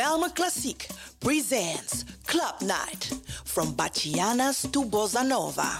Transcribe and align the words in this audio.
Belma 0.00 0.30
Klassiek 0.30 0.88
presents 1.20 2.06
Club 2.26 2.62
Night. 2.62 3.12
From 3.44 3.74
Bachianas 3.74 4.62
to 4.72 4.82
Bossa 4.86 5.22
Nova. 5.22 5.78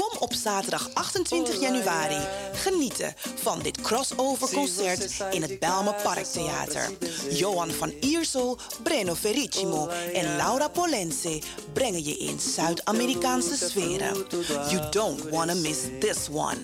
Kom 0.00 0.18
op 0.18 0.32
zaterdag 0.32 0.88
28 0.94 1.60
januari 1.60 2.18
genieten 2.52 3.14
van 3.34 3.62
dit 3.62 3.80
crossover 3.80 4.54
concert 4.54 5.24
in 5.30 5.42
het 5.42 5.58
Belma 5.58 5.92
Parktheater. 6.02 6.90
Johan 7.30 7.70
van 7.70 7.92
Iersel, 8.00 8.58
Breno 8.82 9.14
Ferricimo 9.14 9.88
en 10.14 10.36
Laura 10.36 10.68
Polense 10.68 11.42
brengen 11.72 12.04
je 12.04 12.16
in 12.16 12.40
Zuid-Amerikaanse 12.40 13.56
sferen. 13.56 14.26
You 14.70 14.90
don't 14.90 15.30
wanna 15.30 15.54
miss 15.54 15.78
this 15.98 16.28
one. 16.32 16.58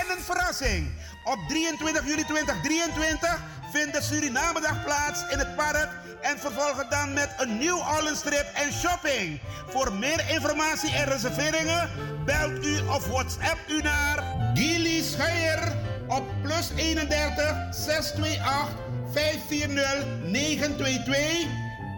en 0.00 0.16
een 0.16 0.22
verrassing. 0.22 0.90
Op 1.24 1.38
23 1.48 2.06
juli 2.06 2.24
2023 2.24 3.40
vindt 3.72 3.94
de 3.94 4.02
Surinamedag 4.02 4.84
plaats 4.84 5.24
in 5.30 5.38
het 5.38 5.56
park 5.56 5.88
en 6.20 6.38
vervolgen 6.38 6.86
dan 6.90 7.12
met 7.12 7.34
een 7.38 7.58
New 7.58 7.78
Orleans 7.78 8.20
trip 8.20 8.46
en 8.54 8.72
shopping. 8.72 9.40
Voor 9.68 9.92
meer 9.92 10.24
informatie 10.28 10.92
en 10.92 11.04
reserveringen 11.04 11.90
belt 12.24 12.64
u 12.64 12.78
of 12.78 13.06
WhatsApp 13.06 13.58
u 13.68 13.82
naar 13.82 14.24
Gilly 14.54 15.02
Scheier 15.02 15.72
op 16.06 16.24
plus 16.42 16.70
31 16.76 17.56
628 17.70 18.76
540 19.12 20.06
922. 20.22 21.46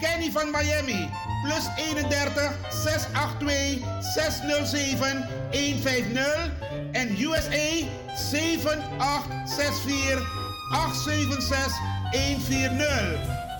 Kenny 0.00 0.31
van 0.31 0.50
Miami 0.50 1.10
plus 1.43 1.65
31 1.76 2.53
682 2.70 4.03
607 4.15 5.28
150 5.54 6.50
en 6.94 7.16
USA 7.16 7.87
7864 8.16 10.20
876 10.72 11.72
140 12.12 12.84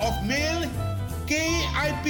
of 0.01 0.13
mail 0.27 0.69
KIP 1.27 2.07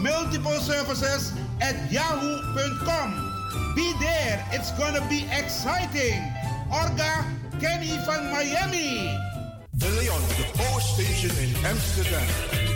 Multiple 0.00 0.60
Services 0.60 1.32
at 1.60 1.90
yahoo.com. 1.90 3.32
Be 3.74 3.92
there, 3.98 4.46
it's 4.52 4.70
gonna 4.78 5.04
be 5.08 5.26
exciting. 5.32 6.22
Orga 6.70 7.24
Kenny 7.60 7.98
van 8.06 8.30
Miami. 8.30 9.18
De 9.72 9.90
Leon, 9.90 10.22
de 10.36 10.44
Power 10.56 10.80
Station 10.80 11.36
in 11.42 11.52
Amsterdam. 11.66 12.75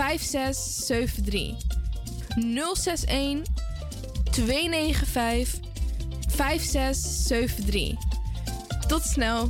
5673. 0.00 1.56
061 2.36 3.42
295 4.30 5.60
5673. 6.28 7.94
Tot 8.86 9.02
snel. 9.02 9.48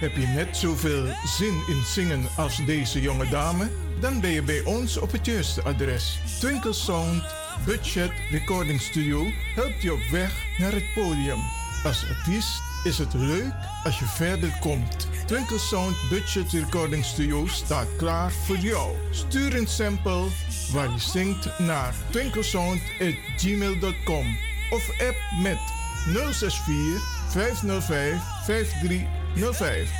Heb 0.00 0.16
je 0.16 0.26
net 0.26 0.56
zoveel 0.56 1.06
zin 1.24 1.62
in 1.66 1.82
zingen 1.84 2.28
als 2.36 2.64
deze 2.64 3.00
jonge 3.00 3.28
dame? 3.28 3.70
Dan 4.00 4.20
ben 4.20 4.30
je 4.30 4.42
bij 4.42 4.64
ons 4.64 4.96
op 4.96 5.12
het 5.12 5.26
juiste 5.26 5.62
adres. 5.62 6.18
Twinkle 6.38 6.72
Sound 6.72 7.45
Budget 7.66 8.10
Recording 8.30 8.80
Studio 8.80 9.26
helpt 9.54 9.82
je 9.82 9.92
op 9.92 10.00
weg 10.10 10.44
naar 10.58 10.72
het 10.72 10.84
podium. 10.94 11.38
Als 11.84 12.08
artiest 12.08 12.62
is 12.84 12.98
het 12.98 13.14
leuk 13.14 13.52
als 13.84 13.98
je 13.98 14.04
verder 14.04 14.56
komt. 14.60 15.08
Twinkle 15.26 15.58
Sound 15.58 15.96
Budget 16.10 16.52
Recording 16.52 17.04
Studio 17.04 17.46
staat 17.46 17.86
klaar 17.96 18.32
voor 18.32 18.56
jou. 18.56 18.94
Stuur 19.10 19.56
een 19.56 19.66
sample 19.66 20.26
waar 20.72 20.90
je 20.90 20.98
zingt 20.98 21.58
naar 21.58 21.94
twinklesound.gmail.com 22.10 24.36
of 24.70 24.90
app 24.90 25.16
met 25.42 25.58
064 26.32 27.02
505 27.30 28.20
5305. 28.44 29.90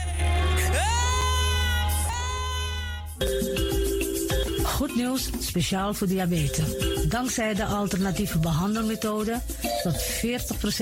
Goed 4.64 4.94
nieuws, 4.94 5.30
speciaal 5.40 5.94
voor 5.94 6.06
diabetes. 6.06 6.95
Dankzij 7.08 7.54
de 7.54 7.64
alternatieve 7.64 8.38
behandelmethode 8.38 9.40
tot 9.82 10.04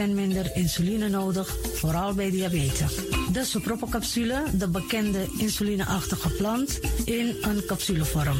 40% 0.04 0.10
minder 0.14 0.50
insuline 0.54 1.08
nodig, 1.08 1.56
vooral 1.74 2.14
bij 2.14 2.30
diabetes. 2.30 2.94
De 3.32 3.44
Sopropocapsule, 3.44 4.42
de 4.52 4.68
bekende 4.68 5.26
insulineachtige 5.38 6.30
plant, 6.30 6.80
in 7.04 7.36
een 7.42 7.62
capsulevorm. 7.66 8.36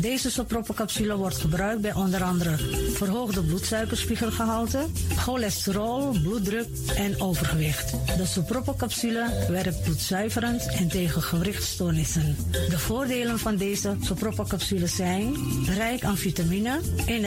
Deze 0.00 0.30
Sopropocapsule 0.30 1.16
wordt 1.16 1.36
gebruikt 1.36 1.80
bij 1.80 1.94
onder 1.94 2.22
andere 2.22 2.56
verhoogde 2.92 3.42
bloedsuikerspiegelgehalte, 3.42 4.86
cholesterol, 5.16 6.10
bloeddruk 6.22 6.68
en 6.96 7.20
overgewicht. 7.20 7.90
De 8.16 8.26
Sopropocapsule 8.26 9.46
werkt 9.48 9.82
bloedzuiverend 9.82 10.66
en 10.66 10.88
tegen 10.88 11.22
gewrichtstoornissen. 11.22 12.36
De 12.50 12.78
voordelen 12.78 13.38
van 13.38 13.56
deze 13.56 13.96
Sopropocapsule 14.00 14.86
zijn 14.86 15.34
rijk 15.66 16.04
aan 16.04 16.16
vitamine, 16.16 16.80
energie 17.06 17.26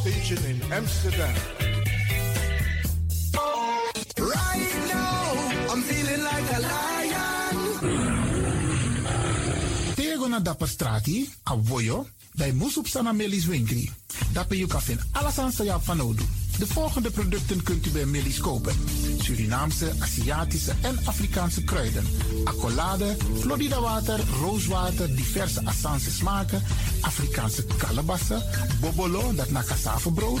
Station 0.00 0.40
in 0.48 0.58
Amsterdam. 0.72 1.34
Right 4.16 4.74
now, 4.88 5.72
I'm 5.72 5.82
feeling 5.82 6.22
like 6.24 6.48
a 6.56 6.60
lion. 6.60 7.56
Tego 9.94 10.28
na 10.28 10.40
dapper 10.40 10.68
strati, 10.68 11.28
a 11.44 11.56
voyo, 11.56 12.06
bij 12.32 12.52
Moesop 12.52 12.86
Sana 12.86 13.12
Melis 13.12 13.46
Winkri. 13.46 13.90
Dapper 14.32 14.56
you 14.56 14.68
alles 15.12 15.38
aan 15.38 15.52
sa 15.52 15.80
van 15.80 16.00
Odu. 16.00 16.39
De 16.60 16.66
volgende 16.66 17.10
producten 17.10 17.62
kunt 17.62 17.86
u 17.86 17.90
bij 17.90 18.04
Melis 18.04 18.40
kopen. 18.40 18.74
Surinaamse, 19.18 19.92
Aziatische 19.98 20.72
en 20.82 20.98
Afrikaanse 21.04 21.64
kruiden. 21.64 22.04
Accolade, 22.44 23.16
Florida 23.38 23.80
water, 23.80 24.20
rooswater, 24.40 25.16
diverse 25.16 25.64
Assange 25.64 26.10
smaken. 26.10 26.62
Afrikaanse 27.00 27.64
kalebassen, 27.78 28.42
bobolo, 28.80 29.34
dat 29.34 29.50
na 29.50 29.62
brood. 30.14 30.40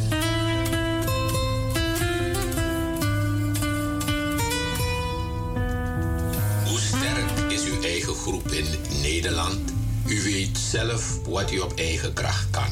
Zelf 10.71 11.19
wat 11.27 11.51
u 11.51 11.59
op 11.59 11.73
eigen 11.75 12.13
kracht 12.13 12.49
kan. 12.49 12.71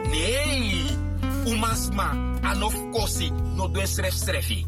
Nee, 0.09 0.85
umasma, 1.45 2.15
anof 2.41 2.75
kosi, 2.91 3.31
no 3.55 3.71
doe 3.71 3.87
sref 3.87 4.13
srefi. 4.13 4.65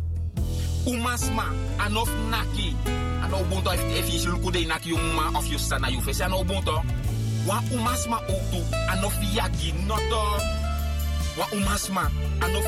Umasma, 0.85 1.45
anof 1.77 2.09
naki, 2.29 2.75
ano 3.23 3.39
ubuntu 3.39 3.73
if 3.73 3.97
if 3.97 4.23
you 4.23 4.67
naki 4.67 4.93
uma 4.93 5.37
of 5.37 5.47
you 5.47 5.59
sana 5.59 5.89
you 5.89 6.01
face 6.01 6.21
ano. 6.21 6.43
Wa 7.47 7.61
umasma 7.71 8.19
toe, 8.27 8.63
anof 8.89 9.15
yagi 9.35 9.73
noto. 9.85 10.62
Wa 11.37 11.47
umasma, 11.51 12.11
anof 12.41 12.65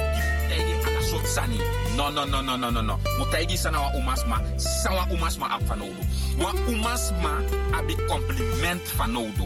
tegi 0.49 0.73
ala 0.87 1.01
sot 1.03 1.25
sani. 1.25 1.59
No, 1.95 2.09
no, 2.09 2.25
no, 2.25 2.41
no, 2.41 2.55
no, 2.57 2.69
no, 2.71 2.81
no. 2.81 2.99
Mutaigi 3.19 3.57
sana 3.57 3.81
wa 3.81 3.89
umasma, 3.93 4.41
sa 4.59 4.89
wa 4.91 5.05
umasma 5.13 5.45
ap 5.55 5.61
fanodu. 5.67 6.01
Wa 6.39 6.51
umasma 6.67 7.31
abi 7.77 7.95
compliment 8.09 8.81
fanodu. 8.97 9.45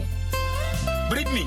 Brit 1.10 1.28
me, 1.34 1.44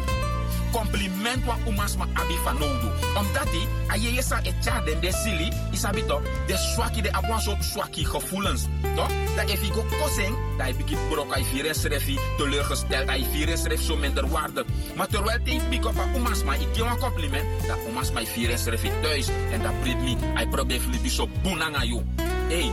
compliment 0.73 1.45
wa 1.45 1.55
umas 1.69 1.95
ma 1.95 2.07
abi 2.13 2.37
van 2.43 2.57
nodu. 2.57 2.89
Omdat 3.15 3.47
die, 3.53 3.67
a 3.89 3.95
je 3.95 4.21
sa 4.21 4.41
e 4.43 4.51
den 4.85 4.99
de 4.99 5.11
sili, 5.11 5.49
isabi 5.71 6.03
toch, 6.05 6.21
de 6.47 6.57
swaki 6.57 7.01
de 7.01 7.11
abwan 7.13 7.41
so 7.41 7.55
swaki 7.59 8.05
gevoelens. 8.05 8.65
Toch? 8.95 9.11
Dat 9.35 9.49
if 9.49 9.61
go 9.71 9.85
kosing, 10.01 10.35
dat 10.57 10.67
je 10.67 10.73
bikit 10.75 11.09
brok 11.09 11.33
ai 11.33 11.45
virus 11.45 11.83
refi, 11.83 12.17
teleurgesteld, 12.37 13.09
virus 13.31 13.63
ref 13.63 13.81
zo 13.81 13.95
minder 13.95 14.29
waarde. 14.29 14.65
Maar 14.95 15.07
terwijl 15.07 15.43
die 15.43 15.61
big 15.69 15.85
op 15.85 15.97
a 15.97 16.05
umas 16.15 16.43
ma, 16.43 16.53
ik 16.53 16.77
een 16.77 16.97
compliment, 16.97 17.45
dat 17.67 17.77
umas 17.89 18.11
ma 18.11 18.25
virus 18.25 18.65
refi 18.65 18.91
thuis. 19.01 19.27
En 19.51 19.61
dat 19.61 19.79
breed 19.81 20.01
me, 20.01 20.15
ai 20.35 20.47
probeer 20.47 20.79
flipi 20.79 21.09
so 21.09 21.27
bunanga 21.41 21.83
you. 21.83 22.01
Hey, 22.47 22.71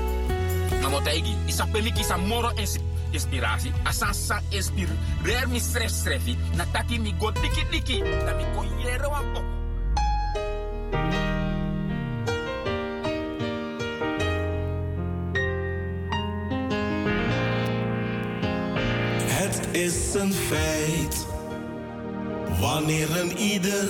namotaigi, 0.81 1.37
isa 1.47 1.67
peliki 1.67 2.05
sa 2.05 2.17
moro 2.17 2.51
en 2.55 2.67
inspiratie. 3.11 3.73
Asan 3.85 4.15
sa 4.15 4.41
inspireer 4.49 5.49
mi 5.49 5.61
stress 5.61 6.01
strefi. 6.01 6.37
Na 6.57 6.65
taki 6.73 6.99
mi 6.99 7.15
go 7.19 7.31
diki 7.31 7.65
diki. 7.71 7.99
Da 8.27 8.35
mi 8.35 8.45
ko 8.55 8.65
yere 8.83 9.09
wa 9.09 9.23
poko. 9.33 9.59
Het 19.41 19.69
is 19.73 20.15
een 20.15 20.33
feit. 20.33 21.27
Wanneer 22.61 23.21
een 23.21 23.37
ieder 23.39 23.89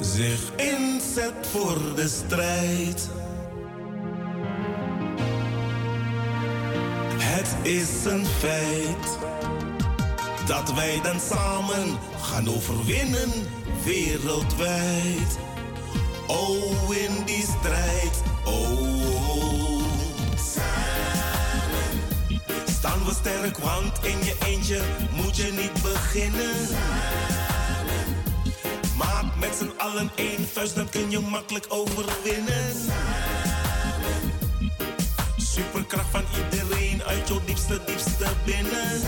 zich 0.00 0.40
inzet 0.56 1.46
voor 1.52 1.78
de 1.94 2.08
strijd. 2.08 3.10
Is 7.62 8.04
een 8.04 8.26
feit 8.26 9.18
dat 10.46 10.72
wij 10.72 11.00
dan 11.02 11.20
samen 11.20 11.98
gaan 12.20 12.48
overwinnen 12.48 13.30
wereldwijd. 13.84 15.38
Oh, 16.26 16.96
in 16.96 17.24
die 17.24 17.44
strijd, 17.58 18.22
oh. 18.44 19.82
Samen 20.54 21.20
staan 22.68 23.04
we 23.04 23.12
sterk, 23.12 23.58
want 23.58 24.04
in 24.04 24.24
je 24.24 24.36
eentje 24.46 24.80
moet 25.14 25.36
je 25.36 25.52
niet 25.52 25.82
beginnen. 25.82 26.66
Samen 26.66 27.10
maak 28.96 29.36
met 29.38 29.54
z'n 29.58 29.72
allen 29.76 30.10
één 30.14 30.48
vuist, 30.52 30.74
dan 30.74 30.88
kun 30.88 31.10
je 31.10 31.18
makkelijk 31.18 31.66
overwinnen. 31.68 32.74
Superkracht 35.36 36.10
van 36.10 36.24
iedereen 36.44 36.79
uit 37.10 37.28
jouw 37.28 37.40
diepste, 37.44 37.80
diepste 37.86 38.26
binnen. 38.44 39.00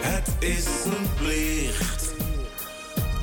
Het 0.00 0.28
is 0.38 0.66
een 0.84 1.14
plicht 1.14 2.14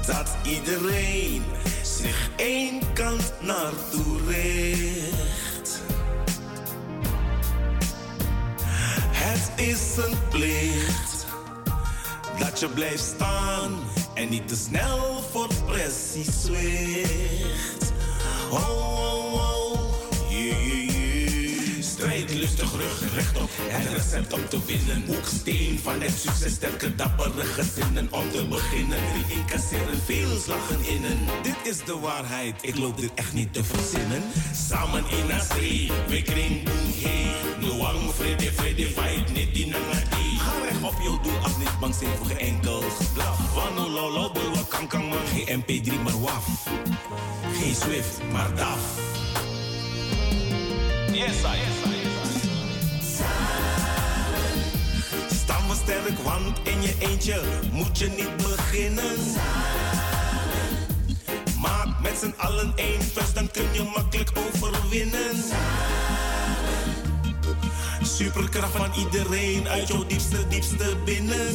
dat 0.06 0.36
iedereen 0.44 1.44
zich 1.84 2.30
één 2.36 2.94
kant 2.94 3.34
naartoe 3.42 4.20
richt. 4.28 5.82
Het 9.12 9.52
is 9.56 9.98
een 9.98 10.18
plicht 10.30 11.26
dat 12.40 12.60
je 12.60 12.68
blijft 12.68 13.04
staan 13.04 13.80
en 14.14 14.30
niet 14.30 14.48
te 14.48 14.56
snel 14.56 15.24
voor 15.32 15.50
pressie 15.66 16.32
zwicht. 16.32 17.93
Oh, 18.54 18.60
oh, 18.60 19.34
oh, 19.34 20.30
yeah, 20.30 20.66
yeah, 20.66 20.92
yeah. 20.92 21.82
Strijd 21.82 22.34
lustig, 22.34 22.72
rug 22.72 23.14
rechtop. 23.16 23.50
Het 23.58 23.94
recept 23.94 24.34
om 24.34 24.48
te 24.50 24.60
winnen. 24.66 25.04
Hoeksteen 25.06 25.80
van 25.84 26.02
het 26.02 26.12
succes, 26.20 26.54
sterke, 26.54 26.96
dappere 26.96 27.44
gezinnen. 27.44 28.08
Om 28.12 28.32
te 28.32 28.46
beginnen, 28.48 28.98
drie 29.12 29.38
incasseren, 29.38 30.00
veel 30.06 30.40
slagen 30.40 30.86
innen. 30.88 31.18
Dit 31.42 31.56
is 31.64 31.78
de 31.86 32.00
waarheid, 32.00 32.56
ik 32.62 32.78
loop 32.78 32.98
dit 32.98 33.12
echt 33.16 33.34
niet 33.34 33.54
te 33.54 33.64
verzinnen. 33.64 34.24
Samen 34.68 35.04
in 35.10 35.42
zee, 35.54 35.92
we 36.08 36.22
kring 36.22 36.64
boem 36.64 36.94
hey. 37.02 37.32
Noang, 37.60 38.14
vrede, 38.14 38.52
vrede, 38.52 38.86
fight, 38.86 39.34
niet 39.34 39.54
die 39.54 39.68
nangati. 39.68 40.40
Ga 40.40 40.52
recht 40.64 40.84
op 40.84 41.02
je 41.02 41.20
doel, 41.24 41.38
af 41.44 41.58
niet 41.58 41.80
bang 41.80 41.96
zijn 41.96 42.12
voor 42.18 42.26
geen 42.26 42.38
enkel 42.38 42.82
geblaf. 42.82 43.54
Wano 43.56 43.90
lolo, 43.90 44.32
kankang 44.88 45.10
man, 45.10 45.28
geen 45.28 45.64
MP3 45.64 46.02
maar 46.04 46.22
waf. 46.22 46.46
Geen 47.54 47.76
Swift, 47.76 48.20
maar 48.32 48.56
DAF. 48.56 48.80
Yes, 51.12 51.18
I, 51.18 51.56
yes, 51.64 51.80
I, 51.86 52.08
Staan 55.36 55.68
we 55.68 55.76
sterk, 55.76 56.20
want 56.24 56.58
in 56.64 56.82
je 56.82 56.96
eentje 57.00 57.42
moet 57.72 57.98
je 57.98 58.08
niet 58.08 58.38
beginnen. 58.38 59.16
Maak 61.62 62.02
met 62.02 62.18
z'n 62.20 62.34
allen 62.38 62.74
één 62.76 63.02
vuist, 63.02 63.36
dan 63.36 63.52
kun 63.52 63.74
je 63.74 63.84
makkelijk 63.96 64.32
overwinnen. 64.36 65.44
Superkracht 68.02 68.76
van 68.76 68.92
iedereen 68.98 69.68
uit 69.68 69.88
jouw 69.88 70.06
diepste, 70.06 70.48
diepste 70.48 70.96
binnen. 71.06 71.48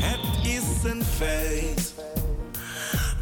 Het 0.00 0.46
is 0.46 0.90
een 0.90 1.04
feit 1.04 1.94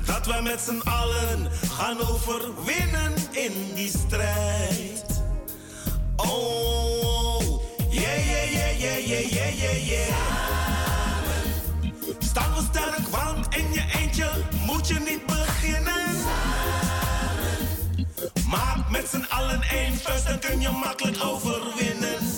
dat 0.06 0.26
we 0.26 0.40
met 0.42 0.60
z'n 0.60 0.80
allen 0.88 1.48
gaan 1.70 2.00
overwinnen 2.00 3.12
in 3.30 3.52
die 3.74 3.88
strijd. 4.06 5.22
Oh, 6.16 7.62
yeah, 7.90 8.26
yeah, 8.26 8.52
yeah, 8.52 8.80
yeah, 8.80 9.06
yeah, 9.06 9.32
yeah, 9.32 9.54
yeah, 9.58 9.88
yeah. 9.88 10.14
Staan 12.18 12.54
we 12.54 12.62
sterk, 12.70 13.08
want 13.08 13.54
in 13.54 13.72
je 13.72 13.84
eentje 13.98 14.30
moet 14.66 14.88
je 14.88 14.98
niet 14.98 15.26
beginnen. 15.26 16.16
Maak 18.48 18.90
met 18.90 19.08
z'n 19.08 19.24
allen 19.28 19.62
één 19.62 19.96
vuist, 19.96 20.26
dan 20.26 20.38
kun 20.38 20.60
je 20.60 20.70
makkelijk 20.70 21.24
overwinnen. 21.24 22.29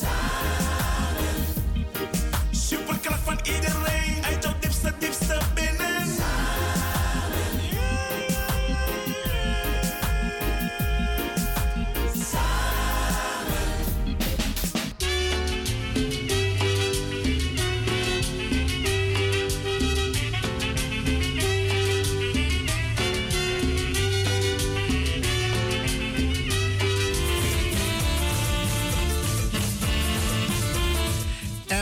Je 2.73 2.79
verkracht 2.87 3.21
van 3.25 3.39
iedereen. 3.43 4.02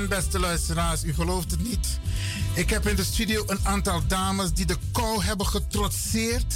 En 0.01 0.09
beste 0.09 0.39
luisteraars, 0.39 1.05
u 1.05 1.15
gelooft 1.15 1.51
het 1.51 1.63
niet. 1.63 1.99
Ik 2.55 2.71
heb 2.71 2.89
in 2.89 2.97
de 2.97 3.05
studio 3.05 3.45
een 3.47 3.59
aantal 3.63 4.07
dames 4.07 4.53
die 4.53 4.67
de 4.67 4.77
kou 4.93 5.23
hebben 5.23 5.47
getrotseerd. 5.47 6.55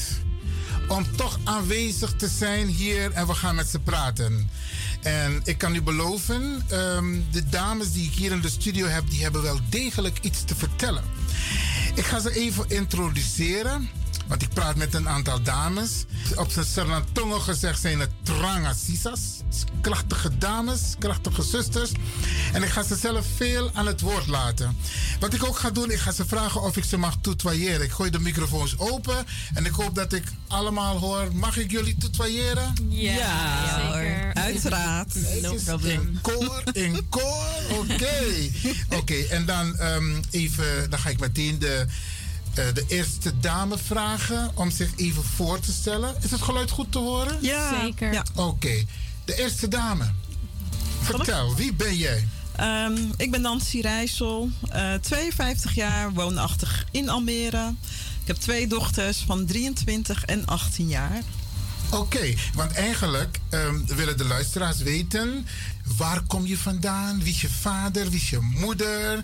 Om 0.89 1.17
toch 1.17 1.39
aanwezig 1.45 2.13
te 2.13 2.29
zijn 2.29 2.67
hier 2.67 3.13
en 3.13 3.27
we 3.27 3.35
gaan 3.35 3.55
met 3.55 3.69
ze 3.69 3.79
praten. 3.79 4.51
En 5.03 5.41
ik 5.45 5.59
kan 5.59 5.75
u 5.75 5.83
beloven, 5.83 6.63
ehm, 6.69 7.21
de 7.31 7.49
dames 7.49 7.93
die 7.93 8.07
ik 8.07 8.15
hier 8.15 8.33
in 8.33 8.41
de 8.41 8.51
studio 8.51 8.87
heb, 8.87 9.11
die 9.11 9.23
hebben 9.23 9.43
wel 9.43 9.59
degelijk 9.69 10.19
iets 10.21 10.45
te 10.45 10.55
vertellen. 10.55 11.05
Ik 11.95 12.05
ga 12.05 12.21
ze 12.21 12.35
even 12.35 12.69
introduceren. 12.69 13.89
Want 14.27 14.43
ik 14.43 14.49
praat 14.49 14.77
met 14.77 14.95
een 14.95 15.09
aantal 15.09 15.43
dames. 15.43 16.05
Op 16.35 16.51
zijn 16.51 16.65
Sernatongo 16.65 17.39
gezegd 17.39 17.81
zijn 17.81 18.01
het 18.01 18.11
trangasisas. 18.23 19.21
Krachtige 19.81 20.39
dames, 20.39 20.81
krachtige 20.99 21.43
zusters. 21.43 21.93
En 22.53 22.63
ik 22.63 22.69
ga 22.69 22.83
ze 22.83 22.97
zelf 22.97 23.27
veel 23.37 23.71
aan 23.75 23.87
het 23.87 24.01
woord 24.01 24.27
laten. 24.27 24.77
Wat 25.21 25.35
ik 25.35 25.45
ook 25.45 25.59
ga 25.59 25.71
doen, 25.71 25.91
ik 25.91 25.99
ga 25.99 26.13
ze 26.13 26.27
vragen 26.27 26.63
of 26.63 26.77
ik 26.77 26.85
ze 26.85 26.97
mag 26.97 27.17
tutoyeren. 27.21 27.83
Ik 27.83 27.91
gooi 27.91 28.11
de 28.11 28.21
microfoons 28.21 28.79
open 28.79 29.27
en 29.55 29.67
ik 29.67 29.73
hoop 29.73 29.95
dat 29.95 30.13
ik 30.13 30.25
allemaal 30.49 30.99
hoor. 30.99 31.35
Mag 31.35 31.57
ik 31.57 31.71
jullie 31.71 31.97
tutoyeren? 31.97 32.75
Ja, 32.89 33.15
ja 33.65 33.87
hoor. 33.87 34.35
Uiteraard. 34.35 35.15
No 35.43 35.55
problem. 35.65 36.01
In 36.01 36.19
koor, 36.21 36.63
in 36.73 37.07
koor. 37.09 37.53
Oké. 37.79 38.51
Oké, 38.91 39.15
en 39.15 39.47
dan 39.47 39.81
um, 39.81 40.21
even, 40.31 40.91
dan 40.91 40.99
ga 40.99 41.09
ik 41.09 41.21
meteen 41.21 41.59
de 41.59 41.87
de 42.55 42.85
eerste 42.89 43.39
dame 43.41 43.79
vragen 43.79 44.51
om 44.55 44.71
zich 44.71 44.91
even 44.97 45.25
voor 45.25 45.61
te 45.61 45.73
stellen. 45.73 46.15
Is 46.23 46.31
het 46.31 46.43
geluid 46.43 46.71
goed 46.71 46.93
te 46.93 46.99
horen? 46.99 47.39
Ja, 47.41 47.81
zeker. 47.81 48.13
Ja. 48.13 48.25
Oké. 48.35 48.49
Okay. 48.49 48.87
De 49.25 49.43
eerste 49.43 49.69
dame. 49.69 50.13
Vertel, 51.01 51.55
wie 51.55 51.73
ben 51.73 51.97
jij? 51.97 52.29
Um, 52.61 53.11
ik 53.17 53.31
ben 53.31 53.41
Nancy 53.41 53.81
Rijssel, 53.81 54.51
uh, 54.75 54.95
52 54.95 55.75
jaar, 55.75 56.13
woonachtig 56.13 56.87
in 56.91 57.09
Almere. 57.09 57.75
Ik 58.21 58.27
heb 58.27 58.37
twee 58.37 58.67
dochters 58.67 59.19
van 59.27 59.47
23 59.47 60.25
en 60.25 60.47
18 60.47 60.89
jaar. 60.89 61.23
Oké, 61.91 62.35
want 62.55 62.73
eigenlijk 62.73 63.39
ehm, 63.49 63.85
willen 63.87 64.17
de 64.17 64.25
luisteraars 64.25 64.79
weten... 64.79 65.47
waar 65.97 66.23
kom 66.27 66.47
je 66.47 66.59
vandaan? 66.59 67.19
Wie 67.23 67.33
is 67.33 67.41
je 67.41 67.51
vader? 67.51 68.11
Wie 68.11 68.21
is 68.21 68.31
je 68.31 68.41
moeder? 68.41 69.23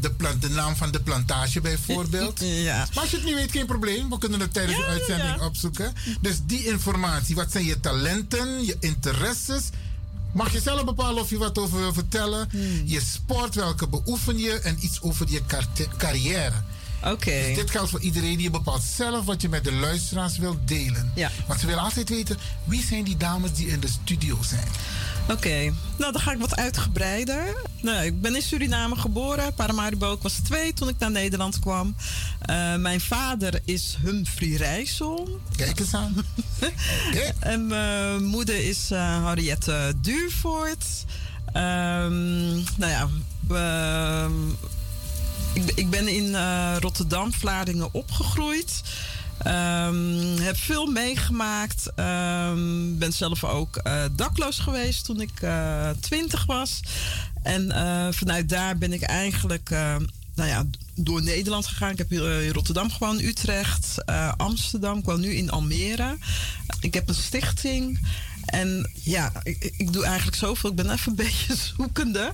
De, 0.00 0.10
plant, 0.10 0.42
de 0.42 0.48
naam 0.48 0.76
van 0.76 0.90
de 0.90 1.00
plantage 1.00 1.60
bijvoorbeeld. 1.60 2.40
ja. 2.68 2.76
Maar 2.76 3.02
als 3.02 3.10
je 3.10 3.16
het 3.16 3.24
niet 3.24 3.34
weet, 3.34 3.50
geen 3.50 3.66
probleem. 3.66 4.10
We 4.10 4.18
kunnen 4.18 4.40
het 4.40 4.52
tijdens 4.52 4.78
de 4.78 4.84
uitzending 4.84 5.40
opzoeken. 5.40 5.94
Dus 6.20 6.36
die 6.46 6.66
informatie, 6.66 7.34
wat 7.34 7.52
zijn 7.52 7.64
je 7.64 7.80
talenten, 7.80 8.64
je 8.64 8.76
interesses... 8.80 9.62
Mag 10.32 10.52
je 10.52 10.60
zelf 10.60 10.84
bepalen 10.84 11.22
of 11.22 11.30
je 11.30 11.38
wat 11.38 11.58
over 11.58 11.78
wil 11.78 11.92
vertellen? 11.92 12.48
Je 12.84 13.00
sport, 13.00 13.54
welke 13.54 13.88
beoefen 13.88 14.38
je 14.38 14.52
en 14.52 14.76
iets 14.80 15.02
over 15.02 15.26
je 15.30 15.42
carrière. 15.96 16.62
Oké. 17.04 17.30
Dus 17.46 17.56
dit 17.56 17.70
geldt 17.70 17.90
voor 17.90 18.00
iedereen 18.00 18.36
die 18.36 18.50
bepaalt 18.50 18.82
zelf 18.82 19.24
wat 19.24 19.42
je 19.42 19.48
met 19.48 19.64
de 19.64 19.72
luisteraars 19.72 20.38
wilt 20.38 20.68
delen. 20.68 21.12
Ja. 21.14 21.30
Want 21.46 21.60
ze 21.60 21.66
willen 21.66 21.82
altijd 21.82 22.08
weten 22.08 22.36
wie 22.64 22.82
zijn 22.82 23.04
die 23.04 23.16
dames 23.16 23.52
die 23.52 23.66
in 23.66 23.80
de 23.80 23.88
studio 23.88 24.38
zijn. 24.42 24.66
Oké, 25.30 25.72
nou 25.98 26.12
dan 26.12 26.20
ga 26.20 26.32
ik 26.32 26.38
wat 26.38 26.56
uitgebreider. 26.56 27.54
Nou, 27.82 28.04
ik 28.04 28.20
ben 28.20 28.34
in 28.36 28.42
Suriname 28.42 28.96
geboren. 28.96 29.54
Paramaribo, 29.54 30.12
ik 30.12 30.22
was 30.22 30.32
twee 30.32 30.72
toen 30.72 30.88
ik 30.88 30.94
naar 30.98 31.10
Nederland 31.10 31.58
kwam. 31.58 31.94
Eh, 32.40 32.74
mijn 32.74 33.00
vader 33.00 33.60
is 33.64 33.96
Humphrey 34.02 34.48
Rijssel. 34.54 35.40
Kijk 35.56 35.80
eens 35.80 35.94
aan. 35.94 36.14
en 37.40 37.66
mijn 37.66 38.24
moeder 38.24 38.68
is 38.68 38.90
uh, 38.92 39.24
Henriette 39.26 39.94
Duurvoort. 40.00 40.84
Ehm, 41.52 42.54
nou 42.54 42.90
ja, 42.90 43.08
we- 43.46 44.52
ik, 45.74 45.90
ben 45.90 46.08
in 46.08 46.34
eh, 46.34 46.76
Rotterdam, 46.80 47.32
Vlaardingen 47.32 47.88
opgegroeid. 47.92 48.82
Ehm, 49.38 50.36
heb 50.36 50.56
veel 50.56 50.86
meegemaakt. 50.86 51.90
Ehm, 51.94 52.98
ben 52.98 53.12
zelf 53.12 53.44
ook 53.44 53.76
eh, 53.76 54.04
dakloos 54.12 54.58
geweest 54.58 55.04
toen 55.04 55.20
ik 55.20 55.42
eh, 55.42 55.90
twintig 56.00 56.46
was. 56.46 56.80
En 57.42 57.72
vanuit 58.14 58.48
daar 58.48 58.78
ben 58.78 58.92
ik 58.92 59.02
eigenlijk 59.02 59.70
nou 60.34 60.48
ja, 60.48 60.66
door 60.94 61.22
Nederland 61.22 61.66
gegaan. 61.66 61.90
Ik 61.90 61.98
heb 61.98 62.12
in 62.12 62.48
Rotterdam 62.48 62.90
gewoond, 62.90 63.22
Utrecht, 63.22 64.04
Amsterdam. 64.36 64.98
Ik 64.98 65.04
woon 65.04 65.20
nu 65.20 65.34
in 65.34 65.50
Almere. 65.50 66.16
Ik 66.80 66.94
heb 66.94 67.08
een 67.08 67.14
stichting. 67.14 67.98
En 68.48 68.90
ja, 69.02 69.32
ik, 69.42 69.72
ik 69.76 69.92
doe 69.92 70.04
eigenlijk 70.04 70.36
zoveel. 70.36 70.70
Ik 70.70 70.76
ben 70.76 70.90
even 70.90 71.10
een 71.10 71.16
beetje 71.26 71.56
zoekende. 71.56 72.32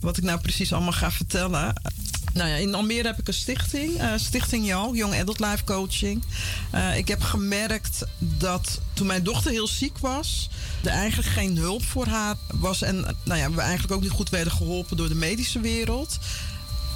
Wat 0.00 0.16
ik 0.16 0.22
nou 0.22 0.40
precies 0.40 0.72
allemaal 0.72 0.92
ga 0.92 1.10
vertellen. 1.10 1.74
Nou 2.32 2.48
ja, 2.48 2.54
in 2.54 2.74
Almere 2.74 3.06
heb 3.06 3.18
ik 3.18 3.28
een 3.28 3.34
stichting. 3.34 3.98
eh, 4.00 4.12
stichting 4.16 4.66
JAL, 4.66 4.94
Young 4.94 5.14
Adult 5.14 5.40
Life 5.40 5.64
Coaching. 5.64 6.22
Eh, 6.70 6.96
ik 6.96 7.08
heb 7.08 7.22
gemerkt 7.22 8.04
dat 8.18 8.80
toen 8.92 9.06
mijn 9.06 9.22
dochter 9.22 9.50
heel 9.50 9.68
ziek 9.68 9.98
was... 9.98 10.50
er 10.82 10.90
eigenlijk 10.90 11.28
geen 11.28 11.56
hulp 11.56 11.84
voor 11.84 12.06
haar 12.06 12.36
was. 12.54 12.82
En 12.82 13.16
nou 13.24 13.40
ja, 13.40 13.50
we 13.50 13.60
eigenlijk 13.60 13.92
ook 13.92 14.02
niet 14.02 14.10
goed 14.10 14.30
werden 14.30 14.52
geholpen 14.52 14.96
door 14.96 15.08
de 15.08 15.14
medische 15.14 15.60
wereld. 15.60 16.18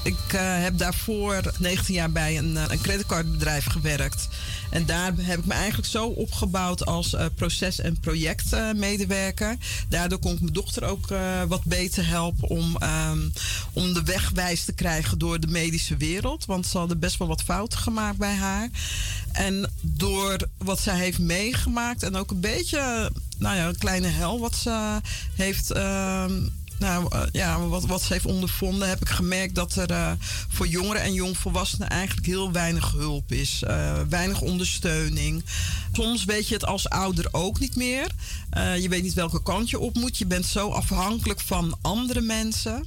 Ik 0.02 0.33
eh, 0.33 0.40
heb 0.40 0.78
daarvoor 0.78 1.40
19 1.59 1.95
jaar 1.95 2.11
bij 2.11 2.38
een, 2.38 2.57
eh, 2.57 2.64
een 2.69 2.81
creditcardbedrijf 2.81 3.64
gewerkt. 3.64 4.28
En 4.71 4.87
daar 4.87 5.12
heb 5.17 5.38
ik 5.38 5.45
me 5.45 5.55
eigenlijk 5.55 5.88
zo 5.88 6.07
opgebouwd 6.07 6.87
als 6.87 7.14
eh, 7.14 7.26
proces- 7.35 7.81
en 7.81 8.00
projectmedewerker. 8.00 9.57
Daardoor 9.88 10.19
kon 10.19 10.33
ik 10.33 10.40
mijn 10.40 10.52
dochter 10.52 10.85
ook 10.85 11.07
wat 11.49 11.64
beter 11.64 12.07
helpen 12.07 12.49
om, 12.49 12.76
ehm, 12.76 13.19
om 13.73 13.93
de 13.93 14.02
weg 14.02 14.31
wijs 14.31 14.64
te 14.64 14.73
krijgen 14.73 15.19
door 15.19 15.40
de 15.40 15.47
medische 15.47 15.97
wereld. 15.97 16.45
Want 16.45 16.67
ze 16.67 16.78
hadden 16.78 16.99
best 16.99 17.19
wel 17.19 17.28
wat 17.28 17.43
fouten 17.43 17.78
gemaakt 17.78 18.19
bij 18.19 18.35
haar. 18.35 18.69
En 19.33 19.71
door 19.81 20.37
wat 20.57 20.81
zij 20.81 20.99
heeft 20.99 21.19
meegemaakt 21.19 22.02
en 22.02 22.17
ook 22.17 22.31
een 22.31 22.40
beetje, 22.40 23.12
nou 23.38 23.57
ja, 23.57 23.69
een 23.69 23.78
kleine 23.78 24.09
hel 24.09 24.40
wat 24.40 24.55
ze 24.55 25.00
heeft. 25.35 25.73
Nou 26.78 27.06
eh, 27.11 27.23
ja, 27.32 27.61
wat, 27.61 27.87
wat 27.87 28.02
ze 28.02 28.12
heeft 28.12 28.26
ondervonden, 28.26 28.88
heb 28.88 29.00
ik 29.00 29.08
gemerkt 29.08 29.54
dat 29.54 29.75
er 29.75 29.90
eh, 29.90 30.12
voor 30.49 30.66
jongeren 30.66 31.02
en 31.02 31.12
jongvolwassenen 31.12 31.88
eigenlijk 31.88 32.26
heel 32.26 32.52
weinig 32.52 32.93
hulp 32.93 33.32
is. 33.32 33.62
Eh, 33.62 34.00
weinig 34.08 34.41
ondersteuning. 34.41 35.45
Soms 35.93 36.25
weet 36.25 36.49
je 36.49 36.54
het 36.54 36.67
als 36.67 36.88
ouder 36.88 37.28
ook 37.30 37.58
niet 37.58 37.76
meer. 37.76 38.06
Je 38.78 38.88
weet 38.88 39.02
niet 39.02 39.14
welke 39.14 39.43
kant 39.43 39.71
je 39.71 39.78
op 39.78 39.95
moet. 39.95 40.19
Je 40.19 40.26
bent 40.26 40.47
zo 40.47 40.71
afhankelijk 40.71 41.41
van 41.41 41.78
andere 41.80 42.21
mensen. 42.21 42.86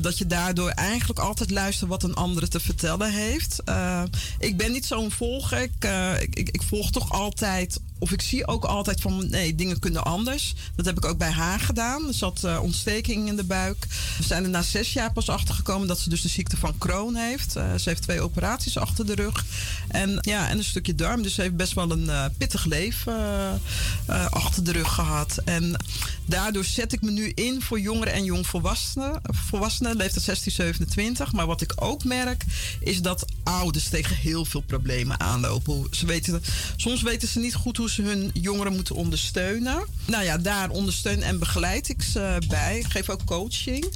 dat 0.00 0.18
je 0.18 0.26
daardoor 0.26 0.68
eigenlijk 0.68 1.18
altijd 1.18 1.50
luistert 1.50 1.90
wat 1.90 2.02
een 2.02 2.14
andere 2.14 2.48
te 2.48 2.60
vertellen 2.60 3.12
heeft. 3.12 3.62
Ik 4.38 4.56
ben 4.56 4.72
niet 4.72 4.86
zo'n 4.86 5.10
volger. 5.10 5.62
Ik, 5.62 5.84
ik, 6.30 6.48
ik, 6.48 6.62
volg 6.62 6.90
toch 6.90 7.12
altijd 7.12 7.80
of 7.98 8.12
ik 8.12 8.20
zie 8.20 8.46
ook 8.46 8.64
altijd 8.64 9.00
van 9.00 9.30
nee, 9.30 9.54
dingen 9.54 9.78
kunnen 9.78 10.04
anders. 10.04 10.54
Dat 10.76 10.86
heb 10.86 10.96
ik 10.96 11.04
ook 11.04 11.18
bij 11.18 11.30
haar 11.30 11.60
gedaan. 11.60 12.06
Er 12.06 12.14
zat 12.14 12.58
ontsteking 12.60 13.11
in 13.12 13.36
de 13.36 13.44
buik. 13.44 13.86
We 14.18 14.24
zijn 14.24 14.44
er 14.44 14.50
na 14.50 14.62
zes 14.62 14.92
jaar 14.92 15.12
pas 15.12 15.28
achter 15.28 15.54
gekomen 15.54 15.88
dat 15.88 15.98
ze 15.98 16.08
dus 16.08 16.20
de 16.20 16.28
ziekte 16.28 16.56
van 16.56 16.78
Crohn 16.78 17.14
heeft. 17.14 17.56
Eh, 17.56 17.74
ze 17.74 17.88
heeft 17.88 18.02
twee 18.02 18.20
operaties 18.20 18.78
achter 18.78 19.06
de 19.06 19.14
rug. 19.14 19.44
En, 19.88 20.18
ja, 20.20 20.48
en 20.48 20.58
een 20.58 20.64
stukje 20.64 20.94
darm. 20.94 21.22
Dus 21.22 21.34
ze 21.34 21.40
heeft 21.40 21.56
best 21.56 21.72
wel 21.72 21.90
een 21.90 22.10
eh, 22.10 22.24
pittig 22.38 22.64
leven 22.64 23.14
eh, 24.06 24.26
achter 24.26 24.64
de 24.64 24.72
rug 24.72 24.92
gehad. 24.94 25.38
En 25.44 25.76
daardoor 26.24 26.64
zet 26.64 26.92
ik 26.92 27.02
me 27.02 27.10
nu 27.10 27.32
in 27.34 27.62
voor 27.62 27.80
jongeren 27.80 28.12
en 28.12 28.24
jongvolwassenen. 28.24 29.20
Volwassenen, 29.22 29.96
leeftijd 29.96 30.24
16, 30.24 30.52
27. 30.52 31.32
Maar 31.32 31.46
wat 31.46 31.60
ik 31.60 31.72
ook 31.76 32.04
merk, 32.04 32.44
is 32.80 33.02
dat 33.02 33.24
ouders 33.42 33.88
tegen 33.88 34.16
heel 34.16 34.44
veel 34.44 34.60
problemen 34.60 35.20
aanlopen. 35.20 35.86
Ze 35.90 36.06
weten, 36.06 36.42
soms 36.76 37.02
weten 37.02 37.28
ze 37.28 37.38
niet 37.38 37.54
goed 37.54 37.76
hoe 37.76 37.90
ze 37.90 38.02
hun 38.02 38.30
jongeren 38.32 38.72
moeten 38.72 38.94
ondersteunen. 38.94 39.84
Nou 40.04 40.24
ja, 40.24 40.38
daar 40.38 40.70
ondersteun 40.70 41.22
en 41.22 41.38
begeleid 41.38 41.88
ik 41.88 42.02
ze 42.02 42.42
bij. 42.48 42.78
Ik 42.78 43.01
geef 43.04 43.14
ook 43.14 43.24
coaching. 43.24 43.86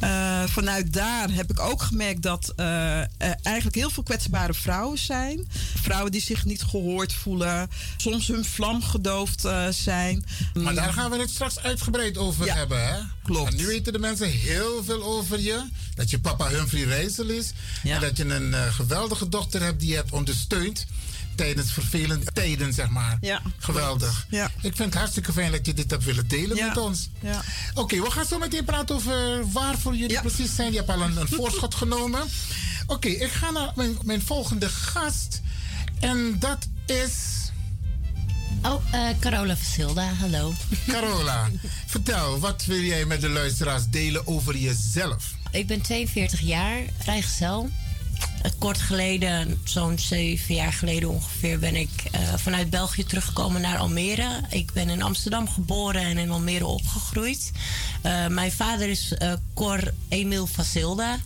Eh, 0.00 0.42
vanuit 0.46 0.92
daar 0.92 1.30
heb 1.30 1.50
ik 1.50 1.60
ook 1.60 1.82
gemerkt 1.82 2.22
dat 2.22 2.52
er 2.56 3.08
eigenlijk 3.42 3.76
heel 3.76 3.90
veel 3.90 4.02
kwetsbare 4.02 4.54
vrouwen 4.54 4.98
zijn. 4.98 5.48
Vrouwen 5.82 6.12
die 6.12 6.20
zich 6.20 6.44
niet 6.44 6.62
gehoord 6.62 7.12
voelen. 7.12 7.70
Soms 7.96 8.26
hun 8.26 8.44
vlam 8.44 8.82
gedoofd 8.82 9.44
eh, 9.44 9.68
zijn. 9.70 10.24
Maar 10.54 10.74
daar 10.74 10.92
gaan 10.92 11.10
we 11.10 11.18
het 11.18 11.30
straks 11.30 11.58
uitgebreid 11.58 12.18
over 12.18 12.54
hebben, 12.54 12.88
hè? 12.88 12.98
Klopt. 13.22 13.50
En 13.50 13.56
nu 13.56 13.66
weten 13.66 13.92
de 13.92 13.98
mensen 13.98 14.30
heel 14.30 14.84
veel 14.84 15.02
over 15.02 15.40
je. 15.40 15.64
Dat 15.94 16.10
je 16.10 16.18
papa 16.18 16.48
Humphrey 16.48 16.82
Rijssel 16.82 17.28
is. 17.28 17.52
En 17.82 18.00
dat 18.00 18.16
je 18.16 18.24
een 18.24 18.54
geweldige 18.72 19.28
dochter 19.28 19.62
hebt 19.62 19.80
die 19.80 19.88
je 19.88 19.94
hebt 19.94 20.12
ondersteund. 20.12 20.86
Tijdens 21.34 21.72
vervelende 21.72 22.32
tijden, 22.32 22.72
zeg 22.72 22.88
maar. 22.88 23.18
Ja. 23.20 23.42
Geweldig. 23.58 24.26
Ja. 24.30 24.44
Ik 24.46 24.76
vind 24.76 24.78
het 24.78 24.94
hartstikke 24.94 25.32
fijn 25.32 25.52
dat 25.52 25.66
je 25.66 25.74
dit 25.74 25.90
hebt 25.90 26.04
willen 26.04 26.28
delen 26.28 26.56
Ja. 26.56 26.66
met 26.68 26.76
ons. 26.76 27.08
Ja. 27.20 27.42
Oké, 27.74 28.00
we 28.02 28.10
gaan 28.10 28.24
zo 28.26 28.38
meteen 28.38 28.64
praten 28.64 28.94
over 28.94 29.50
waarvoor 29.52 29.94
jullie 29.96 30.20
precies 30.20 30.54
zijn. 30.54 30.70
Je 30.72 30.76
hebt 30.78 30.88
al 30.90 31.02
een, 31.02 31.16
een 31.16 31.28
voorschot 31.38 31.74
genomen. 31.74 32.22
Oké, 32.86 33.08
ik 33.08 33.30
ga 33.30 33.50
naar 33.50 33.72
mijn, 33.76 33.98
mijn 34.04 34.22
volgende 34.22 34.68
gast. 34.68 35.40
En 36.00 36.36
dat 36.38 36.58
is... 36.86 37.10
Oh, 38.62 38.82
eh, 38.94 39.00
Carola 39.20 39.56
Versilda, 39.56 40.12
hallo. 40.12 40.54
Carola, 40.86 41.50
vertel, 41.86 42.38
wat 42.38 42.64
wil 42.64 42.80
jij 42.80 43.04
met 43.04 43.20
de 43.20 43.28
luisteraars 43.28 43.82
delen 43.90 44.26
over 44.26 44.56
jezelf? 44.56 45.34
Ik 45.50 45.66
ben 45.66 45.80
42 45.80 46.40
jaar, 46.40 46.80
vrijgezel. 46.98 47.70
Eh, 48.42 48.50
Kort 48.58 48.78
geleden, 48.78 49.60
zo'n 49.64 49.98
zeven 49.98 50.54
jaar 50.54 50.72
geleden 50.72 51.08
ongeveer, 51.08 51.58
ben 51.58 51.76
ik 51.76 51.90
eh, 52.10 52.20
vanuit 52.36 52.70
België 52.70 53.04
teruggekomen 53.04 53.60
naar 53.60 53.78
Almere. 53.78 54.40
Ik 54.50 54.72
ben 54.72 54.88
in 54.88 55.02
Amsterdam 55.02 55.48
geboren 55.48 56.02
en 56.02 56.18
in 56.18 56.30
Almere 56.30 56.66
opgegroeid. 56.66 57.50
Eh, 58.02 58.26
mijn 58.26 58.52
vader 58.52 58.88
is 58.88 59.14
eh, 59.14 59.32
Cor 59.54 59.92
Emil 60.08 60.46
Vasilda 60.46 61.18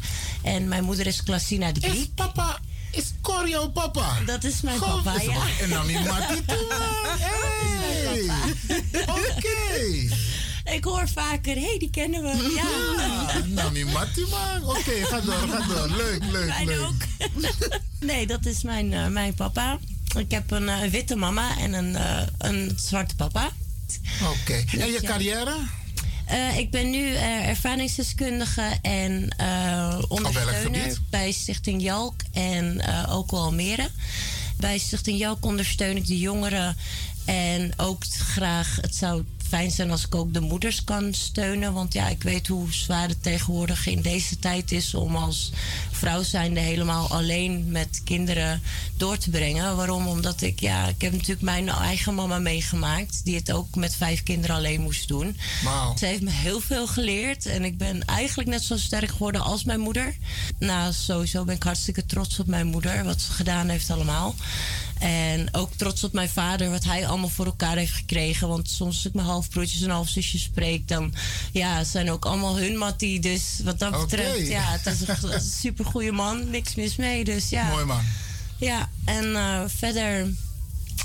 en 0.42 0.68
mijn 0.68 0.84
moeder 0.84 1.06
is 1.06 1.22
Klasina 1.22 1.72
de 1.72 1.80
Griek. 1.80 1.94
Is 1.94 2.08
papa, 2.14 2.58
is 2.90 3.12
Cor 3.22 3.48
jouw 3.48 3.68
papa? 3.68 4.18
Dat 4.26 4.44
is 4.44 4.60
mijn 4.60 4.78
papa, 4.78 5.16
is 5.16 5.24
ja. 5.24 5.42
En 5.60 5.70
dan 5.70 5.86
die. 5.86 5.98
Oké. 9.06 10.08
Ik 10.74 10.84
hoor 10.84 11.08
vaker, 11.08 11.54
hé, 11.54 11.60
hey, 11.60 11.78
die 11.78 11.90
kennen 11.90 12.22
we. 12.22 12.52
Ja. 12.54 12.64
Ja, 13.02 13.44
nou 13.46 13.84
man. 13.84 14.64
Oké, 14.64 15.04
ga 15.04 15.20
door, 15.20 15.48
ga 15.48 15.66
door. 15.66 15.96
Leuk, 15.96 16.24
leuk, 16.30 16.52
leuk. 16.64 16.80
ook. 16.80 17.30
nee, 18.00 18.26
dat 18.26 18.46
is 18.46 18.62
mijn, 18.62 18.92
eh, 18.92 19.06
mijn 19.06 19.34
papa. 19.34 19.78
Ik 20.18 20.30
heb 20.30 20.50
een 20.50 20.68
eh, 20.68 20.90
witte 20.90 21.16
mama 21.16 21.58
en 21.58 21.72
een, 21.72 21.96
eh, 21.96 22.22
een 22.38 22.72
zwarte 22.76 23.14
papa. 23.14 23.50
Oké. 24.22 24.64
En 24.78 24.86
je 24.86 24.98
Ja. 25.00 25.08
carrière? 25.08 25.56
Ik 26.56 26.70
ben 26.70 26.90
nu 26.90 27.14
ervaringsdeskundige 27.14 28.78
en 28.82 29.36
ondersteuner 30.08 30.98
bij 31.10 31.32
Stichting 31.32 31.82
Jalk 31.82 32.14
en 32.32 32.82
ook 33.08 33.30
wel 33.30 33.40
Almere. 33.40 33.88
Bij 34.56 34.78
Stichting 34.78 35.18
Jalk 35.18 35.44
ondersteun 35.44 35.96
ik 35.96 36.06
de 36.06 36.18
jongeren 36.18 36.76
en 37.24 37.72
ook 37.76 38.04
graag, 38.04 38.78
het 38.80 38.94
zou 38.94 39.24
fijn 39.48 39.70
zijn 39.70 39.90
als 39.90 40.04
ik 40.04 40.14
ook 40.14 40.34
de 40.34 40.40
moeders 40.40 40.84
kan 40.84 41.14
steunen. 41.14 41.72
Want 41.72 41.92
ja, 41.92 42.08
ik 42.08 42.22
weet 42.22 42.46
hoe 42.46 42.72
zwaar 42.72 43.08
het 43.08 43.22
tegenwoordig 43.22 43.86
in 43.86 44.00
deze 44.02 44.38
tijd 44.38 44.72
is 44.72 44.94
om 44.94 45.16
als 45.16 45.52
vrouw 45.90 46.22
zijnde 46.22 46.60
helemaal 46.60 47.08
alleen 47.08 47.70
met 47.70 48.00
kinderen 48.04 48.62
door 48.96 49.18
te 49.18 49.30
brengen. 49.30 49.76
Waarom? 49.76 50.06
Omdat 50.06 50.40
ik, 50.42 50.60
ja, 50.60 50.88
ik 50.88 51.00
heb 51.00 51.12
natuurlijk 51.12 51.40
mijn 51.40 51.68
eigen 51.68 52.14
mama 52.14 52.38
meegemaakt, 52.38 53.20
die 53.24 53.36
het 53.36 53.52
ook 53.52 53.74
met 53.74 53.94
vijf 53.94 54.22
kinderen 54.22 54.56
alleen 54.56 54.80
moest 54.80 55.08
doen. 55.08 55.38
Wow. 55.64 55.98
Ze 55.98 56.06
heeft 56.06 56.22
me 56.22 56.30
heel 56.30 56.60
veel 56.60 56.86
geleerd 56.86 57.46
en 57.46 57.64
ik 57.64 57.78
ben 57.78 58.04
eigenlijk 58.04 58.48
net 58.48 58.62
zo 58.62 58.76
sterk 58.76 59.10
geworden 59.10 59.40
als 59.40 59.64
mijn 59.64 59.80
moeder. 59.80 60.16
Nou, 60.58 60.92
sowieso 60.92 61.44
ben 61.44 61.54
ik 61.54 61.62
hartstikke 61.62 62.06
trots 62.06 62.38
op 62.38 62.46
mijn 62.46 62.66
moeder, 62.66 63.04
wat 63.04 63.20
ze 63.20 63.32
gedaan 63.32 63.68
heeft 63.68 63.90
allemaal. 63.90 64.34
En 64.98 65.48
ook 65.52 65.72
trots 65.76 66.04
op 66.04 66.12
mijn 66.12 66.28
vader, 66.28 66.70
wat 66.70 66.84
hij 66.84 67.06
allemaal 67.06 67.28
voor 67.28 67.46
elkaar 67.46 67.76
heeft 67.76 67.92
gekregen. 67.92 68.48
Want 68.48 68.70
soms 68.70 68.94
als 68.94 69.06
ik 69.06 69.14
mijn 69.14 69.26
halfbroertjes 69.26 69.82
en 69.82 69.90
halfzusjes 69.90 70.42
spreek, 70.42 70.88
dan 70.88 71.14
ja, 71.52 71.84
zijn 71.84 72.10
ook 72.10 72.24
allemaal 72.24 72.58
hun 72.58 72.76
mattie. 72.76 73.20
Dus 73.20 73.60
wat 73.64 73.78
dat 73.78 74.00
betreft, 74.00 74.46
ja, 74.46 74.62
het 74.62 74.86
is 74.86 75.08
een, 75.08 75.32
een 75.34 75.40
super 75.40 75.84
goede 75.84 76.12
man. 76.12 76.50
Niks 76.50 76.74
mis 76.74 76.96
mee. 76.96 77.24
Dus 77.24 77.48
ja. 77.48 77.68
Mooi 77.68 77.84
man. 77.84 78.02
Ja, 78.58 78.88
en 79.04 79.36
eh, 79.36 79.62
verder. 79.66 80.28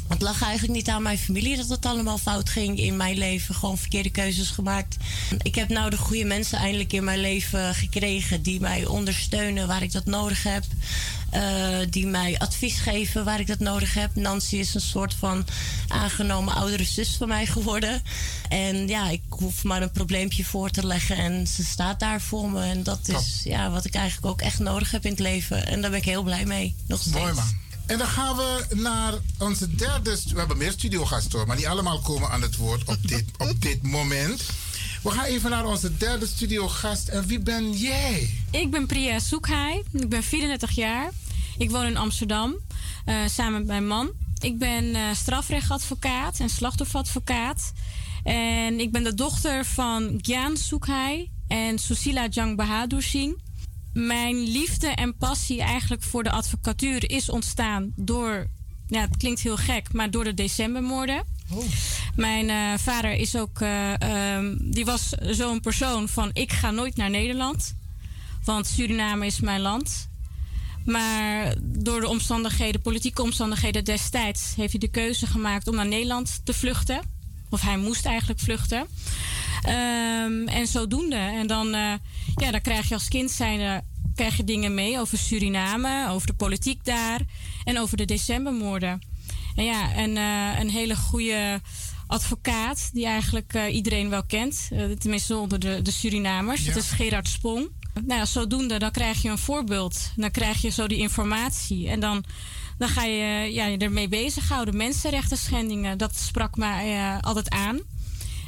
Het 0.08 0.22
lag 0.22 0.42
eigenlijk 0.42 0.74
niet 0.74 0.90
aan 0.90 1.02
mijn 1.02 1.18
familie 1.18 1.58
dat 1.58 1.70
het 1.70 1.86
allemaal 1.86 2.18
fout 2.18 2.50
ging 2.50 2.80
in 2.80 2.98
mijn 2.98 3.18
leven. 3.18 3.56
Gewoon 3.56 3.78
verkeerde 3.78 4.10
keuzes 4.10 4.50
gemaakt. 4.50 4.98
Ik 5.42 5.56
heb 5.56 5.70
nou 5.70 5.90
de 5.90 5.98
goede 5.98 6.26
mensen 6.26 6.58
eindelijk 6.58 6.94
in 6.94 7.04
mijn 7.04 7.20
leven 7.20 7.76
gekregen 7.76 8.42
die 8.42 8.60
mij 8.60 8.86
ondersteunen 8.86 9.68
waar 9.68 9.84
ik 9.84 9.92
dat 9.92 10.06
nodig 10.06 10.44
heb. 10.44 10.64
Eh, 11.32 11.78
die 11.90 12.08
mij 12.08 12.40
advies 12.40 12.80
geven 12.80 13.26
waar 13.26 13.40
ik 13.40 13.48
dat 13.48 13.60
nodig 13.60 13.94
heb. 13.94 14.16
Nancy 14.16 14.56
is 14.56 14.74
een 14.74 14.82
soort 14.82 15.14
van 15.14 15.46
aangenomen 15.88 16.54
oudere 16.54 16.84
zus 16.84 17.16
van 17.16 17.28
mij 17.28 17.46
geworden. 17.46 18.04
En 18.50 18.88
ja, 18.88 19.10
ik 19.10 19.22
hoef 19.30 19.64
maar 19.64 19.82
een 19.82 19.92
probleempje 19.92 20.46
voor 20.46 20.70
te 20.70 20.88
leggen 20.88 21.18
en 21.18 21.48
ze 21.48 21.64
staat 21.64 22.00
daar 22.00 22.22
voor 22.22 22.52
me. 22.52 22.64
En 22.64 22.84
dat 22.84 23.08
is 23.08 23.42
ja, 23.44 23.70
wat 23.70 23.86
ik 23.86 23.96
eigenlijk 23.96 24.26
ook 24.28 24.42
echt 24.42 24.60
nodig 24.60 24.92
heb 24.92 25.06
in 25.06 25.12
het 25.12 25.20
leven. 25.20 25.68
En 25.68 25.82
daar 25.82 25.90
ben 25.90 26.00
ik 26.00 26.06
heel 26.06 26.24
blij 26.24 26.46
mee. 26.46 26.76
Nog 26.88 27.00
steeds. 27.00 27.16
Mooi 27.16 27.34
man. 27.34 27.60
En 27.86 27.98
dan 27.98 28.08
gaan 28.08 28.36
we 28.36 28.66
naar 28.76 29.14
onze 29.38 29.76
derde. 29.76 30.18
We 30.34 30.40
hebben 30.40 30.58
meer 30.58 30.72
studiogasten 30.72 31.38
hoor, 31.38 31.48
maar 31.48 31.56
niet 31.56 31.66
allemaal 31.66 32.00
komen 32.00 32.30
aan 32.30 32.42
het 32.42 32.56
woord 32.56 32.84
op 32.84 33.08
dit, 33.08 33.26
op 33.38 33.62
dit 33.62 33.82
moment. 33.82 34.44
We 35.02 35.12
gaan 35.12 35.26
even 35.26 35.50
naar 35.50 35.66
onze 35.66 35.98
derde 35.98 36.28
studiogast. 36.28 37.08
En 37.08 37.26
wie 37.26 37.40
ben 37.40 37.72
jij? 37.72 38.30
Ik 38.52 38.72
ben 38.72 38.86
Priya 38.86 39.20
Soekhaai. 39.20 39.84
Ik 39.92 40.10
ben 40.10 40.24
34 40.24 40.72
jaar. 40.72 41.12
Ik 41.58 41.72
woon 41.72 41.86
in 41.86 41.98
Amsterdam 41.98 42.56
eh, 43.06 43.16
samen 43.28 43.54
met 43.54 43.68
mijn 43.68 43.88
man. 43.88 44.12
Ik 44.40 44.58
ben 44.58 44.96
eh, 44.96 45.02
strafrechtadvocaat 45.14 46.40
en 46.40 46.50
slachtofferadvocaat. 46.50 47.74
En 48.24 48.80
ik 48.80 48.92
ben 48.92 49.04
de 49.04 49.14
dochter 49.14 49.66
van 49.66 50.20
Gyan 50.22 50.58
Soekhaai 50.58 51.32
en 51.48 51.80
Susila 51.80 52.28
Jang 52.28 52.58
Bahadur 52.58 53.02
Singh. 53.02 53.40
Mijn 53.94 54.36
liefde 54.36 54.88
en 54.88 55.18
passie 55.18 55.62
eigenlijk 55.62 56.04
voor 56.04 56.24
de 56.24 56.32
advocatuur 56.32 57.10
is 57.10 57.30
ontstaan 57.30 57.92
door, 57.96 58.48
ja, 58.88 59.02
het 59.02 59.18
klinkt 59.18 59.40
heel 59.40 59.58
gek, 59.58 59.94
maar 59.94 60.12
door 60.12 60.24
de 60.24 60.34
decembermoorden. 60.34 61.24
Mijn 62.16 62.50
eh, 62.50 62.74
vader 62.78 63.14
is 63.14 63.36
ook, 63.36 63.62
eh, 63.62 64.02
ehm, 64.02 64.56
die 64.60 64.86
was 64.86 65.10
zo'n 65.22 65.60
persoon 65.60 66.08
van 66.08 66.30
ik 66.34 66.52
ga 66.52 66.72
nooit 66.72 66.96
naar 66.96 67.10
Nederland, 67.10 67.76
want 68.44 68.68
Suriname 68.68 69.26
is 69.26 69.40
mijn 69.40 69.62
land. 69.62 70.10
Maar 70.86 71.56
door 71.62 72.00
de 72.00 72.08
omstandigheden, 72.08 72.82
politieke 72.82 73.22
omstandigheden 73.22 73.86
destijds, 73.86 74.54
heeft 74.56 74.72
hij 74.72 74.80
de 74.80 74.88
keuze 74.88 75.28
gemaakt 75.28 75.68
om 75.68 75.76
naar 75.76 75.88
Nederland 75.88 76.42
te 76.44 76.54
vluchten. 76.54 77.02
Of 77.50 77.62
hij 77.62 77.78
moest 77.78 78.06
eigenlijk 78.06 78.40
vluchten. 78.40 78.88
Ehm, 79.62 80.48
en 80.48 80.68
zodoende. 80.68 81.16
En 81.16 81.48
dan, 81.48 81.74
eh, 81.74 81.94
ja, 82.36 82.52
dan 82.52 82.62
krijg 82.62 82.88
je 82.88 82.94
als 82.94 83.08
kind 83.08 83.32
zijnde 83.32 83.84
krijg 84.16 84.38
je 84.38 84.44
dingen 84.44 84.74
mee 84.74 85.00
over 85.00 85.18
Suriname, 85.18 86.10
over 86.10 86.28
de 86.28 86.34
politiek 86.34 86.86
daar 86.86 87.22
en 87.64 87.80
over 87.80 87.98
de 87.98 88.06
decembermoorden. 88.06 89.02
En 89.56 89.64
ja, 89.64 89.94
en, 89.94 90.16
een 90.60 90.70
hele 90.70 90.96
goede 90.96 91.62
advocaat 92.12 92.90
die 92.94 93.06
eigenlijk 93.06 93.54
eh, 93.54 93.74
iedereen 93.76 94.10
wel 94.10 94.24
kent. 94.24 94.68
eh, 94.72 94.86
tenminste 94.92 95.38
onder 95.38 95.60
de, 95.60 95.82
de 95.82 95.92
Surinamers. 95.92 96.66
Ja. 96.66 96.74
Dat 96.74 96.84
is 96.84 96.90
Gerard 96.92 97.28
Spong. 97.28 97.70
Nou 98.06 98.20
ja, 98.20 98.26
zodoende 98.26 98.80
dan 98.80 98.92
krijg 98.92 99.22
je 99.22 99.30
een 99.30 99.38
voorbeeld. 99.38 100.12
Dan 100.16 100.32
krijg 100.32 100.62
je 100.62 100.70
zo 100.70 100.88
die 100.88 100.98
informatie. 100.98 101.90
En 101.90 102.00
dan, 102.00 102.24
dan 102.78 102.90
ga 102.90 103.04
je 103.04 103.54
ja, 103.54 103.66
je 103.66 103.78
ermee 103.78 104.08
bezighouden. 104.08 104.78
Mensenrechten 104.78 105.38
schendingen, 105.38 105.98
dat 105.98 106.16
sprak 106.16 106.56
mij 106.58 106.96
eh, 106.98 107.18
altijd 107.22 107.50
aan. 107.50 107.80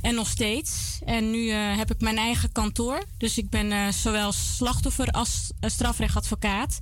En 0.02 0.16
nog 0.16 0.28
steeds. 0.30 1.00
En 1.06 1.32
nu 1.32 1.50
eh, 1.50 1.78
heb 1.78 1.92
ik 1.92 2.02
mijn 2.02 2.18
eigen 2.18 2.52
kantoor. 2.52 3.04
Dus 3.18 3.38
ik 3.38 3.50
ben 3.50 3.72
eh, 3.72 3.88
zowel 3.90 4.32
slachtoffer 4.32 5.08
als 5.08 5.52
eh, 5.60 5.70
strafrechtadvocaat. 5.70 6.80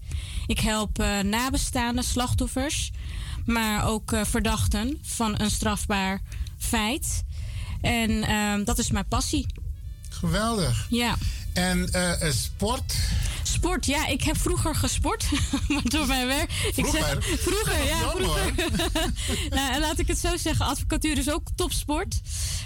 Ik 0.47 0.59
help 0.59 0.99
eh, 0.99 1.19
nabestaande 1.19 2.03
slachtoffers, 2.03 2.91
maar 3.45 3.87
ook 3.87 4.11
eh, 4.11 4.21
verdachten 4.25 4.99
van 5.01 5.39
een 5.39 5.51
strafbaar 5.51 6.21
feit. 6.61 7.23
En 7.81 8.23
ehm, 8.23 8.63
dat 8.63 8.77
is 8.77 8.91
mijn 8.91 9.07
passie. 9.07 9.45
Geweldig. 10.09 10.87
Ja. 10.89 11.15
En 11.53 11.89
eh, 11.91 12.27
eh, 12.27 12.33
sport? 12.33 12.95
Sport, 13.43 13.85
ja, 13.85 14.07
ik 14.07 14.23
heb 14.23 14.37
vroeger 14.37 14.75
gesport. 14.75 15.25
maar 15.67 15.83
door 15.83 16.07
mijn 16.07 16.27
werk. 16.27 16.51
Ik 16.51 16.73
Vroeger? 16.73 17.23
zeg, 17.23 17.39
vroeger, 17.39 17.85
ja. 17.93 18.09
Vroeger. 18.09 18.53
nou, 19.55 19.73
en 19.73 19.79
laat 19.79 19.99
ik 19.99 20.07
het 20.07 20.17
zo 20.17 20.37
zeggen: 20.37 20.65
advocatuur 20.65 21.17
is 21.17 21.29
ook 21.31 21.47
topsport. 21.55 22.21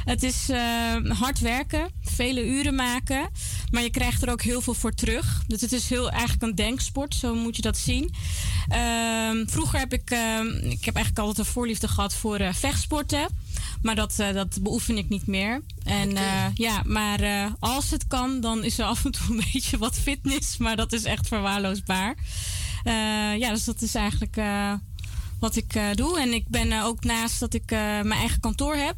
Het 0.05 0.23
is 0.23 0.49
eh, 0.49 0.95
hard 1.19 1.39
werken, 1.39 1.91
vele 2.01 2.45
uren 2.45 2.75
maken. 2.75 3.29
Maar 3.71 3.81
je 3.81 3.89
krijgt 3.89 4.21
er 4.21 4.29
ook 4.29 4.41
heel 4.41 4.61
veel 4.61 4.73
voor 4.73 4.93
terug. 4.93 5.43
Dus 5.47 5.61
het 5.61 5.71
is 5.71 5.89
heel, 5.89 6.09
eigenlijk 6.09 6.43
een 6.43 6.55
denksport, 6.55 7.15
zo 7.15 7.35
moet 7.35 7.55
je 7.55 7.61
dat 7.61 7.77
zien. 7.77 8.13
Ehm, 8.67 9.45
vroeger 9.47 9.79
heb 9.79 9.93
ik, 9.93 10.09
ehm, 10.09 10.47
ik 10.47 10.85
heb 10.85 10.95
eigenlijk 10.95 11.27
altijd 11.27 11.47
een 11.47 11.53
voorliefde 11.53 11.87
gehad 11.87 12.13
voor 12.13 12.53
vechtsporten. 12.53 13.27
Maar 13.81 13.95
dat, 13.95 14.19
eh, 14.19 14.33
dat 14.33 14.57
beoefen 14.61 14.97
ik 14.97 15.09
niet 15.09 15.27
meer. 15.27 15.61
En 15.83 16.17
eh, 16.17 16.45
ja, 16.53 16.81
maar 16.85 17.19
eh, 17.19 17.45
als 17.59 17.91
het 17.91 18.07
kan, 18.07 18.41
dan 18.41 18.63
is 18.63 18.79
er 18.79 18.85
af 18.85 19.05
en 19.05 19.11
toe 19.11 19.29
een 19.35 19.43
beetje 19.53 19.77
wat 19.77 19.99
fitness. 19.99 20.57
Maar 20.57 20.75
dat 20.75 20.93
is 20.93 21.03
echt 21.03 21.27
verwaarloosbaar. 21.27 22.15
Ja, 23.37 23.49
dus 23.49 23.63
dat 23.63 23.81
is 23.81 23.95
eigenlijk 23.95 24.39
wat 25.39 25.55
ik 25.55 25.79
doe. 25.93 26.19
En 26.19 26.33
ik 26.33 26.47
ben 26.47 26.81
ook 26.81 27.03
naast 27.03 27.39
dat 27.39 27.53
ik 27.53 27.69
mijn 27.69 28.11
eigen 28.11 28.39
kantoor 28.39 28.75
heb. 28.75 28.95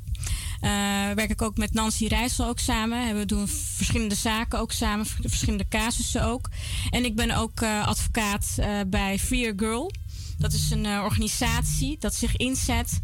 werk 1.16 1.30
ik 1.30 1.42
ook 1.42 1.58
met 1.58 1.74
Nancy 1.74 2.08
Rijssel 2.08 2.46
ook 2.46 2.60
samen. 2.60 3.08
En 3.08 3.18
We 3.18 3.26
doen 3.26 3.48
verschillende 3.48 4.16
zaken 4.16 4.60
ook 4.60 4.72
samen, 4.72 5.06
verschillende 5.06 5.68
casussen 5.68 6.24
ook. 6.24 6.50
En 6.90 7.06
ik 7.06 7.16
ben 7.16 7.32
ook 7.32 7.64
advocaat 7.64 8.56
eh, 8.58 8.80
bij 8.88 9.20
Free 9.20 9.50
a 9.50 9.54
Girl. 9.56 9.92
Dat 10.38 10.54
is 10.54 10.72
een 10.72 10.86
organisatie 10.86 11.98
dat 12.00 12.16
zich 12.16 12.36
inzet 12.36 13.00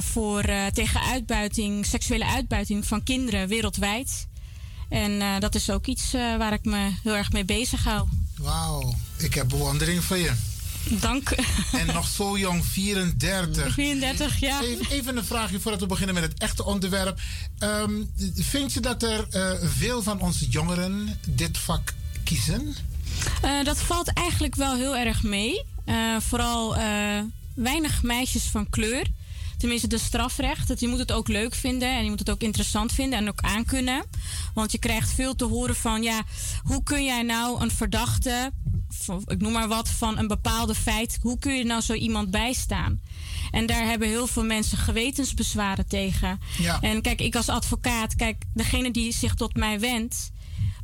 voor, 0.00 0.40
eh, 0.40 0.66
tegen 0.66 1.00
uitbuiting, 1.00 1.86
seksuele 1.86 2.26
uitbuiting 2.26 2.86
van 2.86 3.02
kinderen 3.02 3.48
wereldwijd. 3.48 4.28
En 4.88 5.20
eh, 5.20 5.38
dat 5.38 5.54
is 5.54 5.70
ook 5.70 5.86
iets 5.86 6.14
eh, 6.14 6.36
waar 6.36 6.52
ik 6.52 6.64
me 6.64 6.90
heel 7.02 7.16
erg 7.16 7.32
mee 7.32 7.44
bezig 7.44 7.84
hou. 7.84 8.08
Wauw, 8.38 8.94
ik 9.16 9.34
heb 9.34 9.48
bewondering 9.48 10.04
voor 10.04 10.16
je. 10.16 10.32
Dank. 11.00 11.30
En 11.72 11.86
nog 11.86 12.08
zo 12.08 12.38
jong, 12.38 12.64
34. 12.64 13.74
34, 13.74 14.40
ja. 14.40 14.60
Even, 14.90 15.16
een 15.16 15.24
vraagje 15.24 15.60
voordat 15.60 15.80
we 15.80 15.86
beginnen 15.86 16.14
met 16.14 16.24
het 16.24 16.38
echte 16.38 16.64
onderwerp. 16.64 17.20
Ehm, 17.58 17.92
vind 18.34 18.72
je 18.72 18.80
dat 18.80 19.02
er 19.02 19.26
eh, 19.30 19.68
veel 19.76 20.02
van 20.02 20.20
onze 20.20 20.48
jongeren 20.48 21.18
dit 21.28 21.58
vak 21.58 21.94
kiezen? 22.24 22.74
Eh, 23.42 23.64
dat 23.64 23.78
valt 23.78 24.12
eigenlijk 24.12 24.54
wel 24.54 24.74
heel 24.74 24.96
erg 24.96 25.22
mee. 25.22 25.64
Eh, 25.84 26.16
vooral 26.18 26.76
eh, 26.76 27.20
weinig 27.54 28.02
meisjes 28.02 28.42
van 28.42 28.70
kleur. 28.70 29.06
Tenminste, 29.60 29.86
de 29.88 29.98
strafrecht. 29.98 30.68
Dat 30.68 30.80
je 30.80 30.88
moet 30.88 30.98
het 30.98 31.12
ook 31.12 31.28
leuk 31.28 31.54
vinden 31.54 31.88
en 31.88 32.04
je 32.04 32.10
moet 32.10 32.18
het 32.18 32.30
ook 32.30 32.40
interessant 32.42 32.92
vinden 32.92 33.18
en 33.18 33.28
ook 33.28 33.40
aankunnen. 33.40 34.04
Want 34.54 34.72
je 34.72 34.78
krijgt 34.78 35.12
veel 35.12 35.34
te 35.34 35.44
horen 35.44 35.76
van, 35.76 36.02
ja, 36.02 36.22
hoe 36.62 36.82
kun 36.82 37.04
jij 37.04 37.22
nou 37.22 37.62
een 37.62 37.70
verdachte, 37.70 38.52
ik 39.26 39.40
noem 39.40 39.52
maar 39.52 39.68
wat, 39.68 39.88
van 39.88 40.18
een 40.18 40.26
bepaalde 40.26 40.74
feit, 40.74 41.18
hoe 41.22 41.38
kun 41.38 41.56
je 41.56 41.64
nou 41.64 41.80
zo 41.80 41.92
iemand 41.92 42.30
bijstaan? 42.30 43.00
En 43.50 43.66
daar 43.66 43.84
hebben 43.84 44.08
heel 44.08 44.26
veel 44.26 44.44
mensen 44.44 44.78
gewetensbezwaren 44.78 45.88
tegen. 45.88 46.40
Ja. 46.58 46.80
En 46.80 47.02
kijk, 47.02 47.20
ik 47.20 47.36
als 47.36 47.48
advocaat, 47.48 48.14
kijk, 48.14 48.44
degene 48.54 48.90
die 48.90 49.12
zich 49.12 49.34
tot 49.34 49.56
mij 49.56 49.80
wendt, 49.80 50.30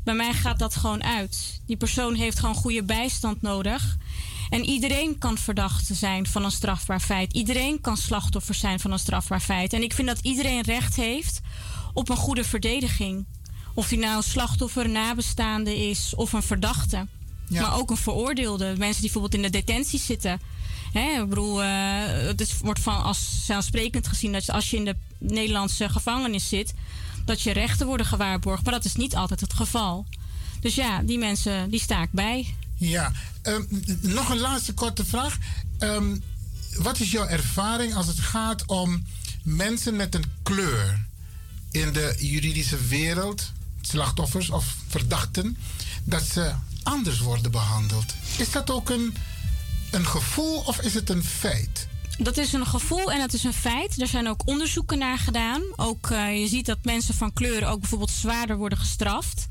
bij 0.05 0.15
mij 0.15 0.33
gaat 0.33 0.59
dat 0.59 0.77
gewoon 0.77 1.05
uit. 1.05 1.61
Die 1.67 1.77
persoon 1.77 2.15
heeft 2.15 2.39
gewoon 2.39 2.55
goede 2.55 2.83
bijstand 2.83 3.43
nodig. 3.43 3.97
En 4.51 4.65
iedereen 4.65 5.19
kan 5.19 5.39
verdachte 5.39 5.95
zijn 5.95 6.27
van 6.27 6.45
een 6.45 6.51
strafbaar 6.51 7.01
feit. 7.01 7.33
Iedereen 7.33 7.81
kan 7.81 7.97
slachtoffer 7.97 8.55
zijn 8.55 8.81
van 8.81 8.93
een 8.93 8.99
strafbaar 8.99 9.41
feit. 9.41 9.73
En 9.73 9.83
ik 9.83 9.93
vind 9.93 10.09
dat 10.09 10.19
iedereen 10.23 10.61
recht 10.61 10.97
heeft 10.97 11.41
op 11.93 12.09
een 12.09 12.17
goede 12.17 12.45
verdediging. 12.45 13.27
Of 13.75 13.89
hij 13.89 13.99
nou 13.99 14.23
slachtoffer, 14.23 14.89
nabestaande 14.89 15.89
is 15.89 16.15
of 16.15 16.33
een 16.33 16.43
verdachte. 16.43 17.07
Ja. 17.49 17.61
Maar 17.61 17.79
ook 17.79 17.91
een 17.91 17.97
veroordeelde. 17.97 18.65
Mensen 18.65 19.03
die 19.03 19.11
bijvoorbeeld 19.13 19.35
in 19.35 19.43
de 19.43 19.51
detentie 19.51 19.99
zitten. 19.99 20.41
Hè, 20.93 21.23
ik 21.23 21.29
bedoel, 21.29 21.63
uh, 21.63 21.69
het 22.07 22.59
wordt 22.61 22.81
van 22.81 23.03
als 23.03 23.45
zelfsprekend 23.45 24.09
gezien 24.09 24.33
dat 24.33 24.51
als 24.51 24.71
je 24.71 24.77
in 24.77 24.85
de 24.85 24.97
Nederlandse 25.19 25.89
gevangenis 25.89 26.49
zit, 26.49 26.75
dat 27.25 27.43
je 27.43 27.53
rechten 27.53 27.87
worden 27.87 28.07
gewaarborgd. 28.07 28.65
Maar 28.65 28.73
dat 28.73 28.85
is 28.85 28.95
niet 28.95 29.17
altijd 29.17 29.41
het 29.41 29.53
geval. 29.53 30.07
Dus 30.61 30.75
ja, 30.75 31.03
die 31.03 31.19
mensen, 31.19 31.71
die 31.71 31.81
sta 31.81 32.03
ik 32.03 32.13
bij. 32.13 32.55
Ja, 32.77 33.13
ehm, 33.43 33.63
nog 34.01 34.29
een 34.29 34.39
laatste 34.39 34.75
korte 34.75 35.05
vraag. 35.05 35.37
Um, 35.79 36.23
wat 36.79 37.01
is 37.01 37.11
jouw 37.11 37.27
ervaring 37.27 37.95
als 37.95 38.07
het 38.07 38.19
gaat 38.19 38.67
om 38.67 39.07
mensen 39.43 39.97
met 39.97 40.15
een 40.15 40.25
kleur 40.43 41.07
in 41.71 41.93
de 41.93 42.15
juridische 42.19 42.87
wereld, 42.87 43.53
slachtoffers 43.81 44.51
of 44.51 44.77
verdachten, 44.89 45.57
dat 46.05 46.23
ze 46.23 46.53
anders 46.83 47.19
worden 47.19 47.51
behandeld? 47.51 48.15
Is 48.37 48.51
dat 48.51 48.71
ook 48.71 48.91
een, 48.91 49.15
een 49.91 50.07
gevoel 50.07 50.59
of 50.59 50.81
is 50.81 50.95
het 50.95 51.11
een 51.11 51.25
feit? 51.25 51.89
Dat 52.19 52.37
is 52.37 52.53
een 52.53 52.67
gevoel 52.67 53.13
en 53.13 53.19
dat 53.19 53.33
is 53.33 53.45
een 53.45 53.53
feit. 53.53 54.01
Er 54.01 54.07
zijn 54.07 54.29
ook 54.29 54.47
onderzoeken 54.47 54.99
naar 54.99 55.19
gedaan. 55.19 55.63
Ook 55.77 56.11
uh, 56.11 56.41
je 56.41 56.49
ziet 56.49 56.67
dat 56.67 56.79
mensen 56.83 57.15
van 57.15 57.33
kleur 57.33 57.67
ook 57.67 57.81
bijvoorbeeld 57.81 58.11
zwaarder 58.11 58.57
worden 58.57 58.79
gestraft. 58.79 59.49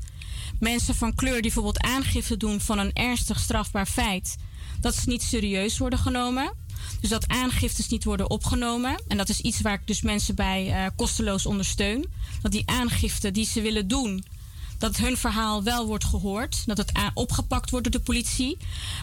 Mensen 0.60 0.94
van 0.94 1.14
kleur 1.14 1.32
die 1.32 1.42
bijvoorbeeld 1.42 1.80
aangifte 1.80 2.36
doen 2.36 2.60
van 2.60 2.78
een 2.78 2.92
ernstig 2.92 3.38
strafbaar 3.38 3.86
feit, 3.86 4.36
dat 4.80 4.94
ze 4.94 5.08
niet 5.08 5.22
serieus 5.22 5.78
worden 5.78 5.98
genomen. 5.98 6.52
Dus 7.00 7.10
dat 7.10 7.28
aangiftes 7.28 7.88
niet 7.88 8.04
worden 8.04 8.30
opgenomen. 8.30 9.02
En 9.08 9.16
dat 9.16 9.28
is 9.28 9.40
iets 9.40 9.60
waar 9.60 9.74
ik 9.74 9.86
dus 9.86 10.02
mensen 10.02 10.34
bij 10.34 10.68
uh, 10.68 10.86
kosteloos 10.96 11.46
ondersteun. 11.46 12.06
Dat 12.42 12.52
die 12.52 12.62
aangifte 12.66 13.30
die 13.30 13.46
ze 13.46 13.60
willen 13.60 13.88
doen, 13.88 14.24
dat 14.78 14.96
hun 14.96 15.16
verhaal 15.16 15.62
wel 15.62 15.86
wordt 15.86 16.04
gehoord. 16.04 16.66
Dat 16.66 16.76
het 16.76 16.92
opgepakt 17.14 17.70
wordt 17.70 17.90
door 17.90 18.00
de 18.00 18.06
politie. 18.06 18.56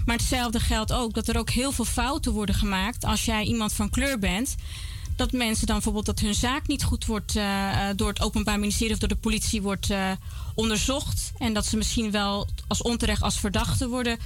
Maar 0.06 0.16
hetzelfde 0.16 0.60
geldt 0.60 0.92
ook 0.94 1.14
dat 1.14 1.28
er 1.28 1.38
ook 1.38 1.50
heel 1.50 1.72
veel 1.72 1.86
fouten 1.86 2.32
worden 2.32 2.56
gemaakt 2.56 3.06
als 3.06 3.26
jij 3.26 3.44
iemand 3.44 3.74
van 3.74 3.90
kleur 3.90 4.20
bent. 4.20 4.56
Dat 5.16 5.32
mensen 5.32 5.66
dan 5.66 5.76
bijvoorbeeld 5.76 6.06
dat 6.06 6.20
hun 6.20 6.34
zaak 6.34 6.68
niet 6.68 6.84
goed 6.84 7.06
wordt 7.06 7.36
uh, 7.36 7.70
door 7.96 8.08
het 8.08 8.22
Openbaar 8.22 8.60
Ministerie 8.60 8.94
of 8.94 9.00
door 9.00 9.10
de 9.10 9.16
politie 9.16 9.62
wordt 9.62 9.90
uh, 9.90 10.12
onderzocht. 10.56 11.32
En 11.38 11.54
dat 11.54 11.66
ze 11.66 11.78
misschien 11.78 12.12
wel 12.12 12.48
als 12.68 12.82
onterecht 12.82 13.22
als 13.22 13.40
verdachte 13.40 13.88
worden 13.88 14.18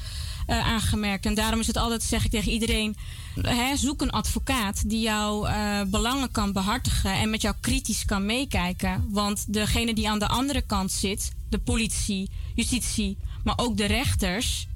aangemerkt. 0.48 1.26
En 1.26 1.34
daarom 1.34 1.60
is 1.60 1.68
het 1.68 1.78
altijd, 1.78 2.04
zeg 2.04 2.26
ik 2.26 2.32
tegen 2.32 2.52
iedereen, 2.52 2.96
hè, 3.42 3.78
zoek 3.78 4.02
een 4.02 4.12
advocaat 4.12 4.90
die 4.90 5.02
jouw 5.02 5.48
belangen 5.88 6.32
kan 6.32 6.52
behartigen 6.52 7.12
en 7.14 7.30
met 7.30 7.42
jou 7.42 7.56
kritisch 7.62 8.06
kan 8.06 8.26
meekijken. 8.26 9.08
Want 9.10 9.54
degene 9.54 9.94
die 9.94 10.10
aan 10.10 10.20
de 10.20 10.28
andere 10.28 10.62
kant 10.62 10.92
zit, 10.92 11.32
de 11.50 11.58
politie, 11.58 12.30
justitie, 12.56 13.18
maar 13.44 13.58
ook 13.58 13.78
de 13.78 13.86
rechters, 13.86 14.68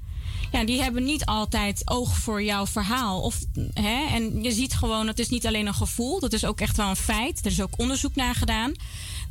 ja, 0.52 0.64
die 0.64 0.82
hebben 0.82 1.04
niet 1.04 1.24
altijd 1.24 1.82
oog 1.84 2.18
voor 2.18 2.42
jouw 2.42 2.66
verhaal. 2.66 3.20
Of, 3.20 3.38
hè, 3.74 4.06
en 4.06 4.42
je 4.42 4.52
ziet 4.52 4.74
gewoon, 4.74 5.06
het 5.06 5.18
is 5.18 5.28
niet 5.28 5.46
alleen 5.46 5.66
een 5.66 5.74
gevoel, 5.74 6.20
dat 6.20 6.32
is 6.32 6.44
ook 6.44 6.60
echt 6.60 6.76
wel 6.76 6.88
een 6.88 6.96
feit. 6.96 7.44
Er 7.44 7.50
is 7.50 7.62
ook 7.62 7.78
onderzoek 7.78 8.14
naar 8.14 8.34
gedaan 8.34 8.74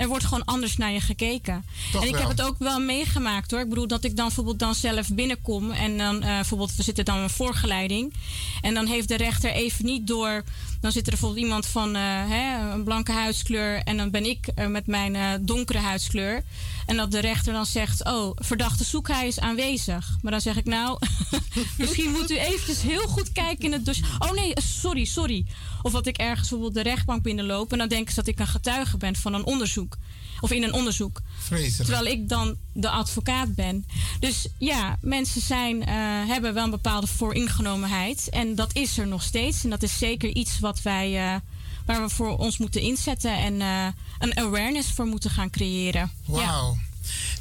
er 0.01 0.07
wordt 0.07 0.25
gewoon 0.25 0.45
anders 0.45 0.77
naar 0.77 0.91
je 0.91 0.99
gekeken. 0.99 1.65
en 2.01 2.07
ik 2.07 2.15
heb 2.15 2.27
het 2.27 2.41
ook 2.41 2.55
wel 2.59 2.79
meegemaakt 2.79 3.51
hoor. 3.51 3.59
Ik 3.59 3.69
bedoel 3.69 3.87
dat 3.87 4.03
ik 4.03 4.15
dan 4.15 4.25
bijvoorbeeld 4.25 4.59
dan 4.59 4.75
zelf 4.75 5.13
binnenkom 5.13 5.71
en 5.71 5.97
dan 5.97 6.15
uh, 6.15 6.21
bijvoorbeeld, 6.21 6.77
er 6.77 6.83
zit 6.83 7.05
dan 7.05 7.17
een 7.17 7.29
voorgeleiding. 7.29 8.13
En 8.61 8.73
dan 8.73 8.85
heeft 8.85 9.07
de 9.07 9.17
rechter 9.17 9.51
even 9.51 9.85
niet 9.85 10.07
door. 10.07 10.43
Dan 10.81 10.91
zit 10.91 11.05
er 11.05 11.11
bijvoorbeeld 11.11 11.43
iemand 11.43 11.65
van 11.65 11.95
uh, 11.95 12.01
hè, 12.29 12.71
een 12.73 12.83
blanke 12.83 13.11
huidskleur 13.11 13.83
en 13.83 13.97
dan 13.97 14.11
ben 14.11 14.25
ik 14.25 14.49
uh, 14.55 14.67
met 14.67 14.87
mijn 14.87 15.45
donkere 15.45 15.79
huidskleur. 15.79 16.43
En 16.85 16.97
dat 16.97 17.11
de 17.11 17.19
rechter 17.19 17.53
dan 17.53 17.65
zegt: 17.65 18.05
Oh, 18.05 18.31
verdachte 18.35 18.83
zoek 18.83 19.07
hij 19.07 19.27
is 19.27 19.39
aanwezig. 19.39 20.17
Maar 20.21 20.31
dan 20.31 20.41
zeg 20.41 20.57
ik: 20.57 20.65
Nou, 20.65 20.99
misschien 21.77 22.11
moet 22.11 22.31
u 22.31 22.37
eventjes 22.37 22.81
heel 22.81 23.07
goed 23.07 23.31
kijken 23.31 23.65
in 23.65 23.71
het 23.71 23.85
dossier. 23.85 24.05
Oh 24.19 24.31
nee, 24.31 24.53
sorry, 24.55 25.05
sorry. 25.05 25.45
Of 25.81 25.91
dat 25.91 26.07
ik 26.07 26.17
ergens 26.17 26.49
bijvoorbeeld 26.49 26.83
de 26.83 26.89
rechtbank 26.89 27.23
binnenloop 27.23 27.71
en 27.71 27.77
dan 27.77 27.87
denken 27.87 28.13
ze 28.13 28.19
dat 28.19 28.27
ik 28.27 28.39
een 28.39 28.47
getuige 28.47 28.97
ben 28.97 29.15
van 29.15 29.33
een 29.33 29.45
onderzoek. 29.45 29.97
Of 30.41 30.51
in 30.51 30.63
een 30.63 30.73
onderzoek. 30.73 31.21
Vreselijk. 31.39 31.89
Terwijl 31.89 32.05
ik 32.05 32.29
dan 32.29 32.55
de 32.73 32.89
advocaat 32.89 33.55
ben. 33.55 33.85
Dus 34.19 34.47
ja, 34.57 34.97
mensen 35.01 35.41
zijn, 35.41 35.77
uh, 35.77 35.85
hebben 36.27 36.53
wel 36.53 36.63
een 36.63 36.69
bepaalde 36.69 37.07
vooringenomenheid. 37.07 38.29
En 38.29 38.55
dat 38.55 38.75
is 38.75 38.97
er 38.97 39.07
nog 39.07 39.23
steeds. 39.23 39.63
En 39.63 39.69
dat 39.69 39.83
is 39.83 39.97
zeker 39.97 40.29
iets 40.29 40.59
wat 40.59 40.81
wij, 40.81 41.33
uh, 41.33 41.39
waar 41.85 42.01
we 42.01 42.09
voor 42.09 42.37
ons 42.37 42.57
moeten 42.57 42.81
inzetten. 42.81 43.37
En 43.37 43.53
uh, 43.59 43.87
een 44.19 44.37
awareness 44.37 44.91
voor 44.91 45.05
moeten 45.05 45.29
gaan 45.29 45.49
creëren. 45.49 46.11
Wauw. 46.25 46.73
Ja. 46.73 46.90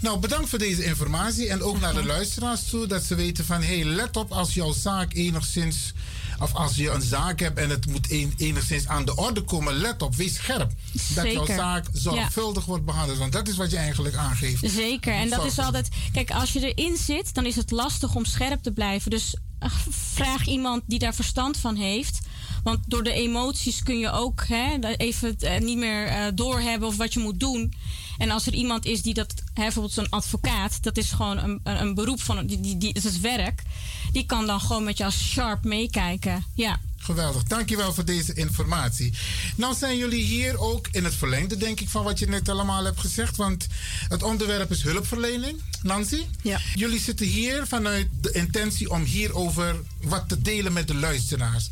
Nou, 0.01 0.19
bedankt 0.19 0.49
voor 0.49 0.59
deze 0.59 0.85
informatie. 0.85 1.49
En 1.49 1.63
ook 1.63 1.81
naar 1.81 1.95
de 1.95 2.05
luisteraars 2.05 2.69
toe. 2.69 2.87
Dat 2.87 3.03
ze 3.03 3.15
weten 3.15 3.45
van, 3.45 3.63
hé, 3.63 3.81
hey, 3.81 3.85
let 3.85 4.17
op 4.17 4.33
als 4.33 4.55
jouw 4.55 4.73
zaak 4.73 5.15
enigszins 5.15 5.93
of 6.41 6.55
als 6.55 6.77
je 6.77 6.91
een 6.91 7.03
zaak 7.03 7.41
hebt 7.41 7.59
en 7.59 7.71
het 7.71 7.87
moet 7.87 8.09
enigszins 8.37 8.87
aan 8.87 9.05
de 9.05 9.17
orde 9.17 9.43
komen, 9.43 9.75
let 9.75 10.03
op, 10.03 10.15
wees 10.15 10.35
scherp. 10.35 10.73
Dat 11.15 11.33
jouw 11.33 11.47
zaak 11.47 11.87
zorgvuldig 11.93 12.65
wordt 12.65 12.85
behandeld. 12.85 13.19
Want 13.19 13.33
dat 13.33 13.49
is 13.49 13.57
wat 13.57 13.71
je 13.71 13.77
eigenlijk 13.77 14.15
aangeeft. 14.15 14.71
Zeker. 14.71 15.13
En 15.13 15.29
dat 15.29 15.45
is 15.45 15.59
altijd. 15.59 15.89
Kijk, 16.13 16.31
als 16.31 16.53
je 16.53 16.75
erin 16.75 16.97
zit, 16.97 17.35
dan 17.35 17.47
is 17.47 17.57
het 17.57 17.71
lastig 17.71 18.15
om 18.15 18.25
scherp 18.25 18.63
te 18.63 18.73
blijven. 18.73 19.11
Dus 19.11 19.37
vraag 20.15 20.47
iemand 20.47 20.83
die 20.87 20.99
daar 20.99 21.15
verstand 21.15 21.57
van 21.57 21.77
heeft. 21.77 22.19
Want 22.63 22.79
door 22.87 23.03
de 23.03 23.13
emoties 23.13 23.83
kun 23.83 23.99
je 23.99 24.11
ook 24.11 24.45
hè, 24.47 24.79
even 24.97 25.37
uh, 25.41 25.59
niet 25.59 25.79
meer 25.79 26.07
uh, 26.07 26.27
doorhebben 26.35 26.89
of 26.89 26.97
wat 26.97 27.13
je 27.13 27.21
moet 27.21 27.41
doen. 27.41 27.75
En 28.19 28.31
als 28.31 28.47
er 28.47 28.55
iemand 28.55 28.87
is 28.87 29.03
die 29.03 29.15
dat, 29.15 29.35
hè, 29.37 29.63
bijvoorbeeld 29.63 29.95
zo'n 29.95 30.09
advocaat, 30.09 30.83
dat 30.83 30.97
is 30.97 31.11
gewoon 31.11 31.39
een, 31.39 31.61
een, 31.65 31.81
een 31.81 31.95
beroep 31.95 32.23
van, 32.23 32.47
die, 32.47 32.61
die, 32.61 32.79
die, 32.79 32.93
dat 32.93 33.05
is 33.05 33.13
het 33.13 33.21
werk. 33.21 33.63
Die 34.13 34.27
kan 34.27 34.47
dan 34.47 34.61
gewoon 34.61 34.85
met 34.85 34.99
je 34.99 35.05
als 35.05 35.29
sharp 35.29 35.65
meekijken. 35.65 36.45
Ja. 36.55 36.81
Geweldig, 36.97 37.43
dankjewel 37.43 37.95
voor 37.95 38.05
deze 38.05 38.35
informatie. 38.35 39.13
Nou 39.57 39.75
zijn 39.75 39.97
jullie 39.97 40.25
hier 40.25 40.59
ook 40.59 40.89
in 40.93 41.05
het 41.05 41.15
verlengde, 41.15 41.57
denk 41.57 41.81
ik, 41.81 41.89
van 41.89 42.05
wat 42.05 42.19
je 42.19 42.27
net 42.27 42.49
allemaal 42.49 42.85
hebt 42.85 43.01
gezegd. 43.01 43.37
Want 43.37 43.67
het 44.09 44.23
onderwerp 44.23 44.71
is 44.71 44.83
hulpverlening. 44.83 45.63
Nancy? 45.83 46.25
Ja. 46.43 46.61
Jullie 46.75 47.01
zitten 47.01 47.27
hier 47.27 47.67
vanuit 47.67 48.09
de 48.21 48.33
intentie 48.33 48.91
om 48.91 49.03
hierover 49.03 49.77
wat 50.01 50.29
te 50.29 50.43
delen 50.43 50.73
met 50.73 50.89
de 50.89 50.95
luisteraars. 50.95 51.71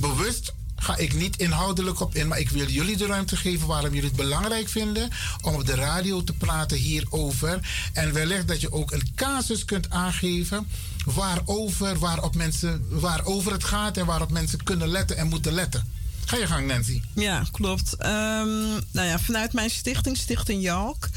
Bewust 0.00 0.54
ga 0.76 0.96
ik 0.96 1.14
niet 1.14 1.36
inhoudelijk 1.36 2.00
op 2.00 2.14
in, 2.14 2.28
maar 2.28 2.38
ik 2.38 2.50
wil 2.50 2.68
jullie 2.68 2.96
de 2.96 3.06
ruimte 3.06 3.36
geven 3.36 3.66
waarom 3.66 3.94
jullie 3.94 4.08
het 4.08 4.16
belangrijk 4.16 4.68
vinden 4.68 5.10
om 5.42 5.54
op 5.54 5.66
de 5.66 5.74
radio 5.74 6.24
te 6.24 6.32
praten 6.32 6.76
hierover. 6.76 7.68
En 7.92 8.12
wellicht 8.12 8.48
dat 8.48 8.60
je 8.60 8.72
ook 8.72 8.92
een 8.92 9.08
casus 9.14 9.64
kunt 9.64 9.90
aangeven 9.90 10.68
waarover, 11.04 11.98
waarop 11.98 12.34
mensen, 12.34 12.84
waarover 12.88 13.52
het 13.52 13.64
gaat 13.64 13.96
en 13.96 14.06
waarop 14.06 14.30
mensen 14.30 14.62
kunnen 14.62 14.88
letten 14.88 15.16
en 15.16 15.28
moeten 15.28 15.52
letten. 15.52 15.94
Ga 16.26 16.36
je 16.36 16.46
gang, 16.46 16.66
Nancy. 16.66 17.02
Ja, 17.14 17.44
klopt. 17.52 17.92
Um, 17.92 18.80
nou 18.90 19.06
ja, 19.06 19.18
vanuit 19.18 19.52
mijn 19.52 19.70
stichting, 19.70 20.16
Stichting 20.16 20.62
Jalk, 20.62 21.08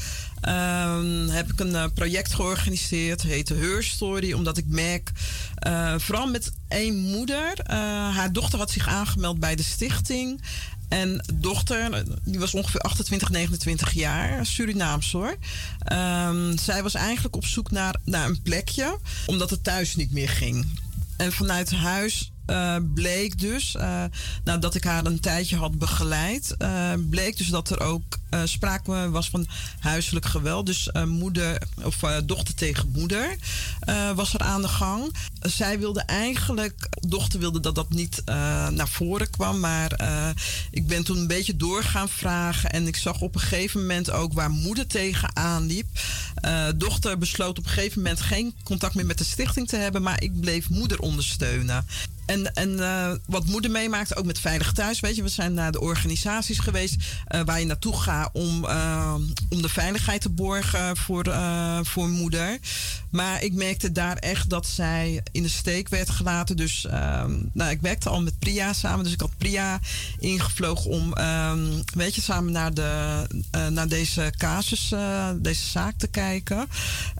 um, 0.48 1.28
heb 1.28 1.52
ik 1.52 1.60
een 1.60 1.72
uh, 1.72 1.84
project 1.94 2.34
georganiseerd. 2.34 3.22
Het 3.22 3.30
heet 3.30 3.48
Her 3.48 3.84
Story. 3.84 4.32
Omdat 4.32 4.56
ik 4.56 4.64
merk, 4.66 5.10
uh, 5.66 5.94
vooral 5.98 6.26
met 6.26 6.52
één 6.68 6.96
moeder. 6.96 7.52
Uh, 7.70 7.76
haar 8.16 8.32
dochter 8.32 8.58
had 8.58 8.70
zich 8.70 8.88
aangemeld 8.88 9.40
bij 9.40 9.56
de 9.56 9.62
stichting. 9.62 10.42
En 10.88 11.24
dochter, 11.34 12.04
die 12.24 12.38
was 12.38 12.54
ongeveer 12.54 12.80
28, 12.80 13.30
29 13.30 13.92
jaar, 13.92 14.46
Surinaams 14.46 15.12
hoor. 15.12 15.36
Um, 15.92 16.58
zij 16.58 16.82
was 16.82 16.94
eigenlijk 16.94 17.36
op 17.36 17.44
zoek 17.44 17.70
naar, 17.70 17.94
naar 18.04 18.28
een 18.28 18.42
plekje, 18.42 18.98
omdat 19.26 19.50
het 19.50 19.64
thuis 19.64 19.96
niet 19.96 20.12
meer 20.12 20.28
ging. 20.28 20.66
En 21.16 21.32
vanuit 21.32 21.70
huis 21.70 22.32
uh, 22.50 22.76
bleek 22.94 23.38
dus, 23.38 23.74
uh, 23.74 24.04
nadat 24.44 24.74
ik 24.74 24.84
haar 24.84 25.06
een 25.06 25.20
tijdje 25.20 25.56
had 25.56 25.78
begeleid, 25.78 26.54
uh, 26.58 26.92
bleek 27.10 27.36
dus 27.36 27.48
dat 27.48 27.70
er 27.70 27.80
ook 27.80 28.18
sprake 28.44 29.10
was 29.10 29.30
van 29.30 29.46
huiselijk 29.78 30.26
geweld. 30.26 30.66
Dus 30.66 30.90
moeder 31.06 31.62
of 31.82 31.96
dochter 32.24 32.54
tegen 32.54 32.90
moeder 32.92 33.36
was 34.14 34.34
er 34.34 34.40
aan 34.40 34.62
de 34.62 34.68
gang. 34.68 35.14
Zij 35.40 35.78
wilde 35.78 36.00
eigenlijk, 36.00 36.88
dochter 37.00 37.40
wilde 37.40 37.60
dat 37.60 37.74
dat 37.74 37.90
niet 37.90 38.22
naar 38.70 38.88
voren 38.88 39.30
kwam, 39.30 39.60
maar 39.60 40.00
ik 40.70 40.86
ben 40.86 41.04
toen 41.04 41.18
een 41.18 41.26
beetje 41.26 41.56
door 41.56 41.84
gaan 41.84 42.08
vragen 42.08 42.70
en 42.70 42.86
ik 42.86 42.96
zag 42.96 43.20
op 43.20 43.34
een 43.34 43.40
gegeven 43.40 43.80
moment 43.80 44.10
ook 44.10 44.32
waar 44.32 44.50
moeder 44.50 44.86
tegenaan 44.86 45.66
liep. 45.66 45.86
dochter 46.76 47.18
besloot 47.18 47.58
op 47.58 47.64
een 47.64 47.70
gegeven 47.70 48.02
moment 48.02 48.20
geen 48.20 48.54
contact 48.62 48.94
meer 48.94 49.06
met 49.06 49.18
de 49.18 49.24
stichting 49.24 49.68
te 49.68 49.76
hebben, 49.76 50.02
maar 50.02 50.22
ik 50.22 50.40
bleef 50.40 50.68
moeder 50.68 50.98
ondersteunen. 51.00 51.86
En, 52.30 52.54
en 52.54 52.70
uh, 52.70 53.12
wat 53.26 53.46
moeder 53.46 53.70
meemaakt, 53.70 54.16
ook 54.16 54.24
met 54.24 54.38
Veilig 54.38 54.72
Thuis. 54.72 55.00
Weet 55.00 55.16
je, 55.16 55.22
we 55.22 55.28
zijn 55.28 55.54
naar 55.54 55.72
de 55.72 55.80
organisaties 55.80 56.58
geweest 56.58 56.96
uh, 57.28 57.40
waar 57.44 57.60
je 57.60 57.66
naartoe 57.66 58.00
gaat 58.00 58.30
om, 58.32 58.64
uh, 58.64 59.14
om 59.48 59.62
de 59.62 59.68
veiligheid 59.68 60.20
te 60.20 60.28
borgen 60.28 60.96
voor, 60.96 61.34
voor 61.82 62.08
moeder. 62.08 62.58
Maar 63.10 63.42
ik 63.42 63.52
merkte 63.52 63.92
daar 63.92 64.16
echt 64.16 64.50
dat 64.50 64.66
zij 64.66 65.22
in 65.32 65.42
de 65.42 65.48
steek 65.48 65.88
werd 65.88 66.10
gelaten. 66.10 66.56
Dus 66.56 66.86
ehm, 66.86 67.38
nou, 67.52 67.70
ik 67.70 67.80
werkte 67.80 68.08
al 68.08 68.22
met 68.22 68.38
Priya 68.38 68.72
samen. 68.72 69.04
Dus 69.04 69.12
ik 69.12 69.20
had 69.20 69.38
Priya 69.38 69.80
ingevlogen 70.18 70.90
om, 70.90 71.18
um, 71.18 71.82
weet 71.94 72.14
je, 72.14 72.20
samen 72.20 72.52
naar, 72.52 72.74
de, 72.74 73.22
naar 73.70 73.88
deze 73.88 74.32
casus, 74.36 74.94
deze 75.36 75.66
zaak 75.66 75.94
te 75.96 76.08
kijken. 76.08 76.68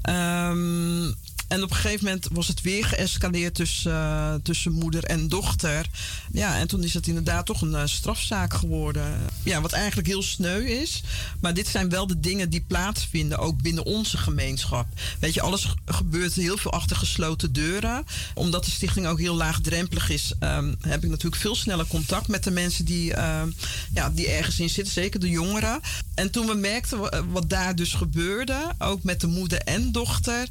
Um, 0.08 1.14
en 1.50 1.62
op 1.62 1.70
een 1.70 1.76
gegeven 1.76 2.04
moment 2.04 2.26
was 2.32 2.48
het 2.48 2.60
weer 2.60 2.84
geëscaleerd 2.84 3.54
tussen, 3.54 3.92
uh, 3.92 4.34
tussen 4.42 4.72
moeder 4.72 5.04
en 5.04 5.28
dochter. 5.28 5.86
Ja, 6.32 6.58
en 6.58 6.68
toen 6.68 6.84
is 6.84 6.94
het 6.94 7.06
inderdaad 7.06 7.46
toch 7.46 7.60
een 7.60 7.72
uh, 7.72 7.82
strafzaak 7.84 8.54
geworden. 8.54 9.20
Ja, 9.42 9.60
wat 9.60 9.72
eigenlijk 9.72 10.08
heel 10.08 10.22
sneu 10.22 10.64
is. 10.64 11.02
Maar 11.40 11.54
dit 11.54 11.68
zijn 11.68 11.88
wel 11.88 12.06
de 12.06 12.20
dingen 12.20 12.50
die 12.50 12.64
plaatsvinden, 12.66 13.38
ook 13.38 13.62
binnen 13.62 13.84
onze 13.84 14.18
gemeenschap. 14.18 14.86
Weet 15.20 15.34
je, 15.34 15.40
alles 15.40 15.74
gebeurt 15.86 16.34
heel 16.34 16.56
veel 16.56 16.72
achter 16.72 16.96
gesloten 16.96 17.52
deuren. 17.52 18.04
Omdat 18.34 18.64
de 18.64 18.70
stichting 18.70 19.06
ook 19.06 19.18
heel 19.18 19.36
laagdrempelig 19.36 20.10
is, 20.10 20.32
um, 20.40 20.76
heb 20.80 21.04
ik 21.04 21.10
natuurlijk 21.10 21.42
veel 21.42 21.56
sneller 21.56 21.86
contact 21.86 22.28
met 22.28 22.44
de 22.44 22.50
mensen 22.50 22.84
die, 22.84 23.18
um, 23.18 23.54
ja, 23.94 24.10
die 24.10 24.28
ergens 24.28 24.60
in 24.60 24.70
zitten, 24.70 24.92
zeker 24.92 25.20
de 25.20 25.30
jongeren. 25.30 25.80
En 26.14 26.30
toen 26.30 26.46
we 26.46 26.54
merkten 26.54 27.30
wat 27.32 27.50
daar 27.50 27.74
dus 27.74 27.94
gebeurde, 27.94 28.72
ook 28.78 29.02
met 29.02 29.20
de 29.20 29.26
moeder 29.26 29.58
en 29.58 29.92
dochter. 29.92 30.48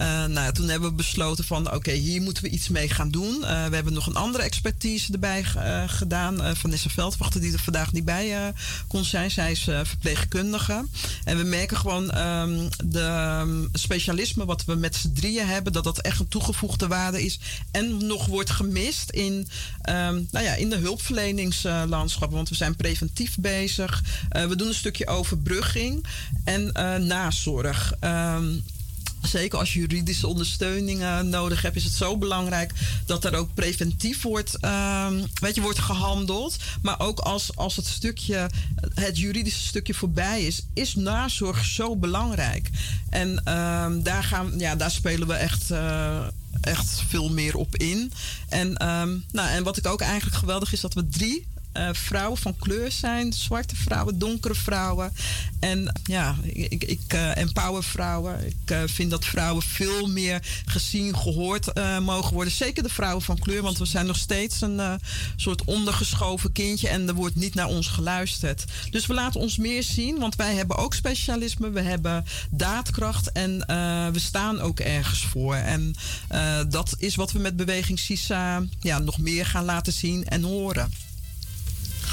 Uh, 0.00 0.24
nou, 0.32 0.52
toen 0.52 0.68
hebben 0.68 0.88
we 0.88 0.94
besloten 0.94 1.44
van 1.44 1.72
oké, 1.74 1.92
hier 1.92 2.22
moeten 2.22 2.42
we 2.42 2.48
iets 2.48 2.68
mee 2.68 2.88
gaan 2.88 3.10
doen. 3.10 3.36
Uh, 3.40 3.66
we 3.66 3.74
hebben 3.74 3.92
nog 3.92 4.06
een 4.06 4.16
andere 4.16 4.44
expertise 4.44 5.12
erbij 5.12 5.44
uh, 5.56 5.82
gedaan. 5.86 6.56
Vanessa 6.56 6.88
Veldwachter, 6.88 7.40
die 7.40 7.52
er 7.52 7.58
vandaag 7.58 7.92
niet 7.92 8.04
bij 8.04 8.52
kon 8.88 9.04
zijn. 9.04 9.30
Zij 9.30 9.50
is 9.50 9.62
verpleegkundige. 9.82 10.84
En 11.24 11.36
we 11.36 11.42
merken 11.42 11.76
gewoon 11.76 12.18
um, 12.18 12.68
de 12.84 13.38
um, 13.42 13.68
specialisme 13.72 14.44
wat 14.44 14.64
we 14.64 14.74
met 14.74 14.96
z'n 14.96 15.12
drieën 15.12 15.46
hebben, 15.46 15.72
dat 15.72 15.84
dat 15.84 15.98
echt 15.98 16.20
een 16.20 16.28
toegevoegde 16.28 16.86
waarde 16.86 17.24
is. 17.24 17.38
En 17.70 18.06
nog 18.06 18.26
wordt 18.26 18.50
gemist 18.50 19.10
in, 19.10 19.32
um, 19.32 20.28
nou 20.30 20.44
ja, 20.44 20.54
in 20.54 20.70
de 20.70 20.76
hulpverleningslandschap. 20.76 22.30
Want 22.30 22.48
we 22.48 22.54
zijn 22.54 22.76
preventief 22.76 23.36
bezig. 23.38 24.02
we 24.28 24.56
doen 24.56 24.68
een 24.68 24.74
stukje 24.74 25.06
overbrugging 25.06 26.06
en 26.44 26.72
nazorg. 27.06 27.92
Um, 28.00 28.62
zeker 29.22 29.58
als 29.58 29.72
je 29.72 29.80
juridische 29.80 30.26
ondersteuning 30.26 31.00
uh, 31.00 31.20
nodig 31.20 31.62
hebt, 31.62 31.76
is 31.76 31.84
het 31.84 31.92
zo 31.92 32.16
belangrijk 32.16 32.72
dat 33.06 33.24
er 33.24 33.34
ook 33.34 33.54
preventief 33.54 34.22
wordt, 34.22 34.56
um, 34.64 35.26
weet 35.34 35.54
je, 35.54 35.60
wordt 35.60 35.78
gehandeld. 35.78 36.56
Maar 36.82 37.00
ook 37.00 37.18
als, 37.18 37.56
als 37.56 37.76
het 37.76 37.86
stukje, 37.86 38.50
het 38.94 39.18
juridische 39.18 39.66
stukje 39.66 39.94
voorbij 39.94 40.42
is, 40.42 40.62
is 40.74 40.94
nazorg 40.94 41.64
zo 41.64 41.96
belangrijk. 41.96 42.70
En 43.10 43.28
um, 43.28 44.02
daar, 44.02 44.24
gaan, 44.24 44.52
ja, 44.58 44.76
daar 44.76 44.90
spelen 44.90 45.28
we 45.28 45.34
echt. 45.34 45.70
Uh, 45.70 46.26
echt 46.60 47.02
veel 47.08 47.30
meer 47.30 47.56
op 47.56 47.76
in. 47.76 48.12
En, 48.48 48.68
um, 48.68 49.24
nou, 49.32 49.48
en 49.48 49.62
wat 49.62 49.76
ik 49.76 49.86
ook 49.86 50.00
eigenlijk 50.00 50.36
geweldig 50.36 50.72
is 50.72 50.80
dat 50.80 50.94
we 50.94 51.08
drie 51.08 51.46
uh, 51.76 51.88
vrouwen 51.92 52.38
van 52.38 52.56
kleur 52.56 52.90
zijn. 52.90 53.32
Zwarte 53.32 53.76
vrouwen, 53.76 54.18
donkere 54.18 54.54
vrouwen. 54.54 55.12
En 55.60 56.00
ja, 56.02 56.36
ik, 56.42 56.84
ik 56.84 57.14
uh, 57.14 57.36
empower 57.36 57.84
vrouwen. 57.84 58.46
Ik 58.46 58.70
uh, 58.70 58.82
vind 58.86 59.10
dat 59.10 59.24
vrouwen 59.24 59.62
veel 59.62 60.06
meer 60.06 60.62
gezien, 60.64 61.16
gehoord 61.16 61.72
mogen 62.02 62.34
worden. 62.34 62.52
Zeker 62.52 62.82
de 62.82 62.88
vrouwen 62.88 63.22
van 63.22 63.38
kleur, 63.38 63.62
want 63.62 63.78
we 63.78 63.84
zijn 63.84 64.06
nog 64.06 64.16
steeds 64.16 64.60
een 64.60 64.80
soort 65.36 65.64
ondergeschoven 65.64 66.52
kindje 66.52 66.88
en 66.88 67.08
er 67.08 67.14
wordt 67.14 67.34
niet 67.34 67.54
naar 67.54 67.66
ons 67.66 67.88
geluisterd. 67.88 68.64
Dus 68.90 69.06
we 69.06 69.14
laten 69.14 69.40
ons 69.40 69.56
meer 69.56 69.82
zien, 69.82 70.18
want 70.18 70.36
wij 70.36 70.54
hebben 70.54 70.76
ook 70.76 70.94
specialisme, 70.94 71.70
we 71.70 71.80
hebben 71.80 72.24
daadkracht 72.50 73.32
en 73.32 73.58
we 74.12 74.18
staan 74.18 74.60
ook 74.60 74.80
ergens 74.80 75.22
voor. 75.24 75.54
En 75.54 75.94
dat 76.68 76.94
is 76.98 77.14
wat 77.14 77.32
we 77.32 77.38
met 77.38 77.56
Beweging 77.56 77.98
CISA 77.98 78.62
ja, 78.80 78.98
nog 78.98 79.18
meer 79.18 79.46
gaan 79.46 79.64
laten 79.64 79.92
zien 79.92 80.24
en 80.24 80.42
horen. 80.42 80.92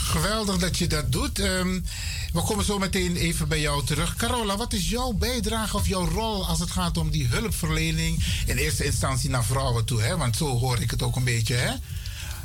Geweldig 0.08 0.58
dat 0.58 0.78
je 0.78 0.88
dat 0.88 1.12
doet. 1.12 1.39
Um, 1.39 1.86
we 2.34 2.41
komen 2.41 2.65
zo 2.65 2.80
meteen 2.80 3.15
even 3.15 3.48
bij 3.48 3.60
jou 3.60 3.86
terug. 3.86 4.15
Carola, 4.15 4.58
wat 4.58 4.74
is 4.74 4.89
jouw 4.89 5.12
bijdrage 5.12 5.78
of 5.78 5.88
jouw 5.88 6.06
rol 6.10 6.48
als 6.48 6.60
het 6.60 6.72
gaat 6.72 6.98
om 6.98 7.10
die 7.10 7.28
hulpverlening? 7.28 8.24
In 8.46 8.58
eerste 8.58 8.86
instantie 8.86 9.30
naar 9.30 9.46
vrouwen 9.46 9.86
toe, 9.86 10.02
hè? 10.02 10.17
want 10.17 10.38
zo 10.38 10.58
hoor 10.60 10.82
ik 10.82 10.91
het 10.91 11.04
ook 11.04 11.15
een 11.15 11.24
beetje. 11.24 11.54
Hè? 11.54 11.74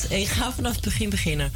Ik 0.08 0.28
ga 0.28 0.52
vanaf 0.52 0.72
het 0.72 0.84
begin 0.84 1.10
beginnen. 1.10 1.52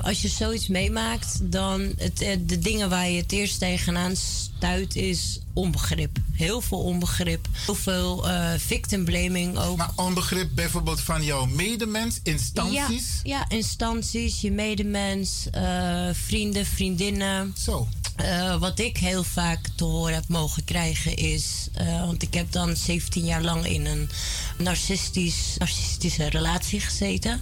Als 0.00 0.22
je 0.22 0.28
zoiets 0.28 0.68
meemaakt, 0.68 1.38
dan 1.42 1.92
het, 1.96 2.20
eh, 2.20 2.36
de 2.40 2.58
dingen 2.58 2.88
waar 2.88 3.08
je 3.08 3.20
het 3.20 3.32
eerst 3.32 3.58
tegenaan 3.58 4.16
stuit 4.16 4.96
is 4.96 5.40
onbegrip. 5.58 6.18
Heel 6.32 6.60
veel 6.60 6.78
onbegrip. 6.78 7.46
Heel 7.52 7.74
veel 7.74 8.28
uh, 8.28 8.50
victim 8.56 9.04
blaming 9.04 9.58
ook. 9.58 9.76
Maar 9.76 9.90
onbegrip 9.96 10.48
bijvoorbeeld 10.54 11.00
van 11.00 11.24
jouw 11.24 11.46
medemens, 11.46 12.20
instanties? 12.22 13.20
Ja, 13.22 13.38
ja 13.38 13.48
instanties, 13.48 14.40
je 14.40 14.52
medemens, 14.52 15.46
uh, 15.54 16.08
vrienden, 16.12 16.66
vriendinnen. 16.66 17.54
Zo. 17.58 17.88
Uh, 18.22 18.56
wat 18.56 18.78
ik 18.78 18.96
heel 18.96 19.24
vaak 19.24 19.68
te 19.74 19.84
horen 19.84 20.14
heb 20.14 20.28
mogen 20.28 20.64
krijgen 20.64 21.16
is. 21.16 21.68
Uh, 21.80 22.04
want 22.04 22.22
ik 22.22 22.34
heb 22.34 22.52
dan 22.52 22.76
17 22.76 23.24
jaar 23.24 23.42
lang 23.42 23.66
in 23.66 23.86
een 23.86 24.10
narcistisch, 24.58 25.54
narcistische 25.58 26.28
relatie 26.28 26.80
gezeten. 26.80 27.40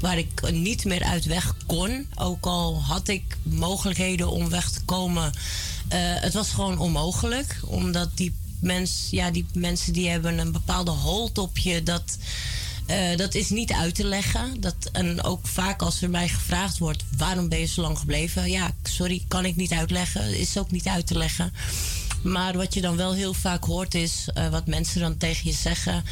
Waar 0.00 0.18
ik 0.18 0.50
niet 0.50 0.84
meer 0.84 1.02
uit 1.02 1.24
weg 1.24 1.54
kon. 1.66 2.06
Ook 2.14 2.46
al 2.46 2.82
had 2.82 3.08
ik 3.08 3.36
mogelijkheden 3.42 4.30
om 4.30 4.48
weg 4.48 4.70
te 4.70 4.84
komen. 4.84 5.32
Uh, 5.92 5.98
het 5.98 6.34
was 6.34 6.50
gewoon 6.50 6.78
onmogelijk. 6.78 7.60
Omdat 7.64 8.08
die, 8.14 8.34
mens, 8.60 9.08
ja, 9.10 9.30
die 9.30 9.46
mensen 9.52 9.92
die 9.92 10.08
hebben 10.08 10.38
een 10.38 10.52
bepaalde 10.52 10.90
hold 10.90 11.38
op 11.38 11.58
je. 11.58 11.82
Dat 11.82 12.18
uh, 12.90 13.16
dat 13.16 13.34
is 13.34 13.50
niet 13.50 13.72
uit 13.72 13.94
te 13.94 14.04
leggen. 14.04 14.60
Dat, 14.60 14.74
en 14.92 15.22
ook 15.22 15.46
vaak 15.46 15.82
als 15.82 16.02
er 16.02 16.10
mij 16.10 16.28
gevraagd 16.28 16.78
wordt: 16.78 17.04
waarom 17.16 17.48
ben 17.48 17.58
je 17.58 17.66
zo 17.66 17.80
lang 17.80 17.98
gebleven? 17.98 18.50
Ja, 18.50 18.70
sorry, 18.82 19.24
kan 19.28 19.44
ik 19.44 19.56
niet 19.56 19.72
uitleggen. 19.72 20.38
Is 20.38 20.58
ook 20.58 20.70
niet 20.70 20.86
uit 20.86 21.06
te 21.06 21.18
leggen. 21.18 21.52
Maar 22.22 22.56
wat 22.56 22.74
je 22.74 22.80
dan 22.80 22.96
wel 22.96 23.14
heel 23.14 23.34
vaak 23.34 23.64
hoort 23.64 23.94
is 23.94 24.28
uh, 24.34 24.48
wat 24.48 24.66
mensen 24.66 25.00
dan 25.00 25.16
tegen 25.16 25.50
je 25.50 25.56
zeggen: 25.56 26.04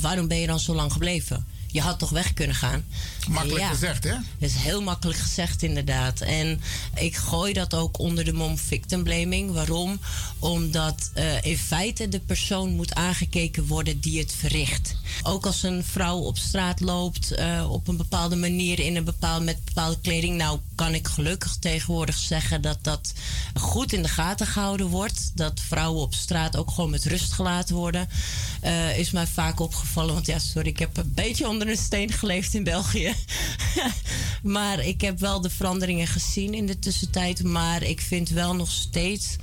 waarom 0.00 0.28
ben 0.28 0.38
je 0.38 0.46
dan 0.46 0.60
zo 0.60 0.74
lang 0.74 0.92
gebleven? 0.92 1.46
Je 1.70 1.80
had 1.80 1.98
toch 1.98 2.10
weg 2.10 2.34
kunnen 2.34 2.56
gaan. 2.56 2.84
Makkelijk 3.28 3.64
gezegd, 3.64 4.04
hè? 4.04 4.10
Dat 4.12 4.48
is 4.48 4.54
heel 4.54 4.82
makkelijk 4.82 5.18
gezegd, 5.18 5.62
inderdaad. 5.62 6.20
En 6.20 6.60
ik 6.94 7.16
gooi 7.16 7.52
dat 7.52 7.74
ook 7.74 7.98
onder 7.98 8.24
de 8.24 8.32
mom 8.32 8.58
victim 8.58 9.02
blaming. 9.02 9.52
Waarom? 9.52 10.00
Omdat 10.38 11.10
uh, 11.16 11.42
in 11.42 11.58
feite 11.58 12.08
de 12.08 12.20
persoon 12.20 12.70
moet 12.70 12.94
aangekeken 12.94 13.66
worden 13.66 14.00
die 14.00 14.18
het 14.18 14.34
verricht. 14.38 14.96
Ook 15.22 15.46
als 15.46 15.62
een 15.62 15.84
vrouw 15.84 16.18
op 16.18 16.38
straat 16.38 16.80
loopt 16.80 17.38
uh, 17.38 17.70
op 17.70 17.88
een 17.88 17.96
bepaalde 17.96 18.36
manier 18.36 18.78
in 18.78 18.96
een 18.96 19.04
bepaald, 19.04 19.44
met 19.44 19.64
bepaalde 19.64 19.98
kleding. 20.00 20.36
Nou, 20.36 20.58
kan 20.74 20.94
ik 20.94 21.08
gelukkig 21.08 21.56
tegenwoordig 21.56 22.16
zeggen 22.18 22.62
dat 22.62 22.78
dat 22.82 23.12
goed 23.54 23.92
in 23.92 24.02
de 24.02 24.08
gaten 24.08 24.46
gehouden 24.46 24.86
wordt. 24.86 25.30
Dat 25.34 25.60
vrouwen 25.68 26.02
op 26.02 26.14
straat 26.14 26.56
ook 26.56 26.70
gewoon 26.70 26.90
met 26.90 27.04
rust 27.04 27.32
gelaten 27.32 27.74
worden. 27.74 28.08
Uh, 28.64 28.98
is 28.98 29.10
mij 29.10 29.26
vaak 29.26 29.60
opgevallen. 29.60 30.14
Want 30.14 30.26
ja, 30.26 30.38
sorry, 30.38 30.68
ik 30.68 30.78
heb 30.78 30.96
een 30.96 31.12
beetje 31.14 31.48
onder 31.48 31.57
een 31.66 31.76
steen 31.76 32.12
geleefd 32.12 32.54
in 32.54 32.64
België. 32.64 33.14
maar 34.42 34.84
ik 34.84 35.00
heb 35.00 35.18
wel 35.18 35.40
de 35.40 35.50
veranderingen 35.50 36.06
gezien 36.06 36.54
in 36.54 36.66
de 36.66 36.78
tussentijd. 36.78 37.42
Maar 37.42 37.82
ik 37.82 38.00
vind 38.00 38.28
wel 38.28 38.54
nog 38.54 38.70
steeds 38.70 39.36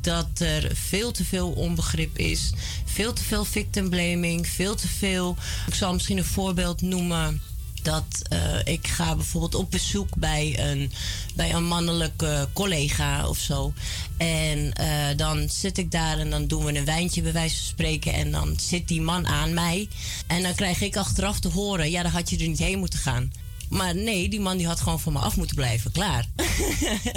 dat 0.00 0.28
er 0.38 0.70
veel 0.74 1.12
te 1.12 1.24
veel 1.24 1.50
onbegrip 1.50 2.18
is. 2.18 2.52
Veel 2.84 3.12
te 3.12 3.22
veel 3.22 3.44
victim 3.44 3.88
blaming. 3.88 4.48
Veel 4.48 4.74
te 4.74 4.88
veel. 4.88 5.36
Ik 5.66 5.74
zal 5.74 5.92
misschien 5.92 6.18
een 6.18 6.24
voorbeeld 6.24 6.80
noemen 6.80 7.42
dat 7.82 8.04
uh, 8.32 8.38
ik 8.64 8.86
ga 8.86 9.14
bijvoorbeeld 9.14 9.54
op 9.54 9.70
bezoek 9.70 10.16
bij 10.16 10.70
een, 10.70 10.92
bij 11.34 11.54
een 11.54 11.64
mannelijke 11.64 12.48
collega 12.52 13.28
of 13.28 13.38
zo. 13.38 13.72
En 14.16 14.72
uh, 14.80 15.16
dan 15.16 15.48
zit 15.48 15.78
ik 15.78 15.90
daar 15.90 16.18
en 16.18 16.30
dan 16.30 16.46
doen 16.46 16.64
we 16.64 16.78
een 16.78 16.84
wijntje 16.84 17.22
bij 17.22 17.32
wijze 17.32 17.56
van 17.56 17.64
spreken. 17.64 18.12
En 18.12 18.30
dan 18.30 18.54
zit 18.60 18.88
die 18.88 19.00
man 19.00 19.26
aan 19.26 19.54
mij. 19.54 19.88
En 20.26 20.42
dan 20.42 20.54
krijg 20.54 20.80
ik 20.80 20.96
achteraf 20.96 21.40
te 21.40 21.48
horen: 21.48 21.90
ja, 21.90 22.02
dan 22.02 22.12
had 22.12 22.30
je 22.30 22.38
er 22.38 22.48
niet 22.48 22.58
heen 22.58 22.78
moeten 22.78 22.98
gaan. 22.98 23.32
Maar 23.72 23.94
nee, 23.94 24.28
die 24.28 24.40
man 24.40 24.56
die 24.56 24.66
had 24.66 24.80
gewoon 24.80 25.00
van 25.00 25.12
me 25.12 25.18
af 25.18 25.36
moeten 25.36 25.56
blijven. 25.56 25.92
Klaar. 25.92 26.26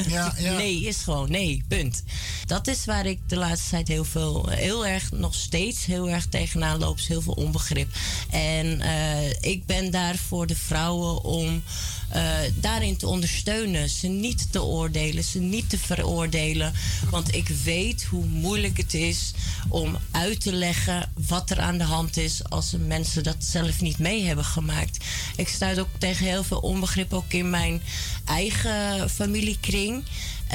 Ja, 0.08 0.34
ja. 0.38 0.58
Nee, 0.58 0.82
is 0.82 0.98
gewoon 0.98 1.32
nee, 1.32 1.64
punt. 1.68 2.04
Dat 2.46 2.68
is 2.68 2.86
waar 2.86 3.06
ik 3.06 3.20
de 3.28 3.38
laatste 3.38 3.70
tijd 3.70 3.88
heel 3.88 4.04
veel, 4.04 4.50
heel 4.50 4.86
erg, 4.86 5.12
nog 5.12 5.34
steeds 5.36 5.86
heel 5.86 6.10
erg 6.10 6.26
tegenaan 6.26 6.80
loop. 6.80 7.00
Heel 7.08 7.22
veel 7.22 7.34
onbegrip. 7.34 7.90
En 8.30 8.66
uh, 8.82 9.30
ik 9.30 9.66
ben 9.66 9.92
daar 9.92 10.16
voor 10.16 10.48
de 10.48 10.56
vrouwen 10.56 11.24
om 11.24 11.64
uh, 12.16 12.38
daarin 12.56 12.98
te 12.98 13.08
ondersteunen. 13.08 13.90
Ze 13.90 14.08
niet 14.08 14.52
te 14.52 14.64
oordelen, 14.64 15.24
ze 15.24 15.40
niet 15.40 15.70
te 15.70 15.78
veroordelen. 15.78 16.74
Want 17.10 17.36
ik 17.36 17.48
weet 17.48 18.04
hoe 18.04 18.26
moeilijk 18.26 18.78
het 18.78 18.94
is 18.94 19.32
om 19.70 19.98
uit 20.12 20.42
te 20.42 20.54
leggen 20.54 21.12
wat 21.28 21.50
er 21.50 21.60
aan 21.60 21.78
de 21.78 21.84
hand 21.84 22.18
is 22.18 22.50
als 22.50 22.76
mensen 22.88 23.24
dat 23.24 23.36
zelf 23.40 23.82
niet 23.82 24.00
mee 24.00 24.26
hebben 24.26 24.46
gemaakt. 24.46 25.06
Ik 25.36 25.48
stuit 25.48 25.80
ook 25.80 25.90
tegen 25.98 26.26
heel 26.26 26.44
veel 26.44 26.60
onbegrip, 26.60 27.14
ook 27.14 27.34
in 27.34 27.50
mijn 27.50 27.82
eigen 28.26 29.10
familiekring. 29.10 30.04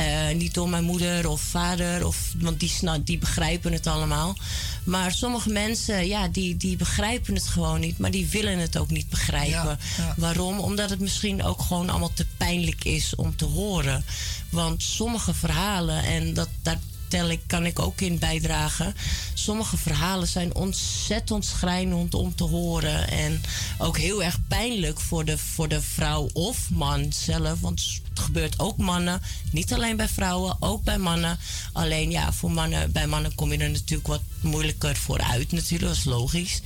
Uh, 0.01 0.35
niet 0.35 0.55
door 0.55 0.69
mijn 0.69 0.85
moeder 0.85 1.29
of 1.29 1.41
vader, 1.41 2.07
of, 2.07 2.33
want 2.39 2.61
die, 2.61 2.73
die 3.05 3.19
begrijpen 3.19 3.73
het 3.73 3.87
allemaal. 3.87 4.37
Maar 4.85 5.13
sommige 5.13 5.51
mensen, 5.51 6.07
ja, 6.07 6.29
die, 6.29 6.57
die 6.57 6.77
begrijpen 6.77 7.35
het 7.35 7.47
gewoon 7.47 7.81
niet, 7.81 7.99
maar 7.99 8.11
die 8.11 8.27
willen 8.27 8.59
het 8.59 8.79
ook 8.79 8.91
niet 8.91 9.09
begrijpen. 9.09 9.79
Waarom? 10.17 10.59
Omdat 10.59 10.91
het 10.91 11.01
misschien 11.01 11.43
ook 11.43 11.61
gewoon 11.63 11.91
allemaal 11.91 12.13
te 12.15 12.27
pijnlijk 12.37 12.85
is 12.85 13.15
om 13.15 13.37
te 13.37 13.45
horen. 13.45 14.05
Want 14.51 14.83
sommige 14.83 15.35
verhalen, 15.35 16.05
en 16.05 16.35
dat, 16.35 16.49
daar 16.63 16.79
ik, 17.13 17.41
kan 17.47 17.67
ik 17.67 17.79
ook 17.79 18.01
in 18.01 18.19
bijdragen. 18.19 18.95
Sommige 19.35 19.77
verhalen 19.77 20.29
zijn 20.29 20.55
ontzettend 20.55 21.45
schrijnend 21.45 22.15
om 22.15 22.35
te 22.35 22.45
horen. 22.45 23.09
En 23.09 23.43
ook 23.79 23.99
heel 23.99 24.23
erg 24.23 24.39
pijnlijk 24.49 25.01
voor 25.01 25.25
de, 25.25 25.39
voor 25.39 25.69
de 25.69 25.83
vrouw 25.83 26.29
of 26.33 26.71
man 26.71 27.13
zelf. 27.13 27.61
Want 27.61 28.01
het 28.09 28.19
gebeurt 28.19 28.59
ook 28.59 28.77
mannen. 28.77 29.21
Niet 29.53 29.73
alleen 29.73 29.97
bij 29.97 30.09
vrouwen, 30.09 30.57
ook 30.61 30.85
bij 30.85 30.99
mannen. 30.99 31.39
Alleen 31.73 32.11
ja, 32.11 32.33
voor 32.33 32.51
mannen, 32.51 32.93
bij 32.93 33.07
mannen 33.07 33.35
kom 33.35 33.53
je 33.53 33.59
er 33.59 33.71
natuurlijk 33.71 34.09
wat 34.09 34.23
moeilijker 34.41 34.97
voor 34.97 35.21
uit 35.21 35.53
natuurlijk. 35.53 35.91
Dat 35.91 35.97
is 35.97 36.05
logisch 36.05 36.61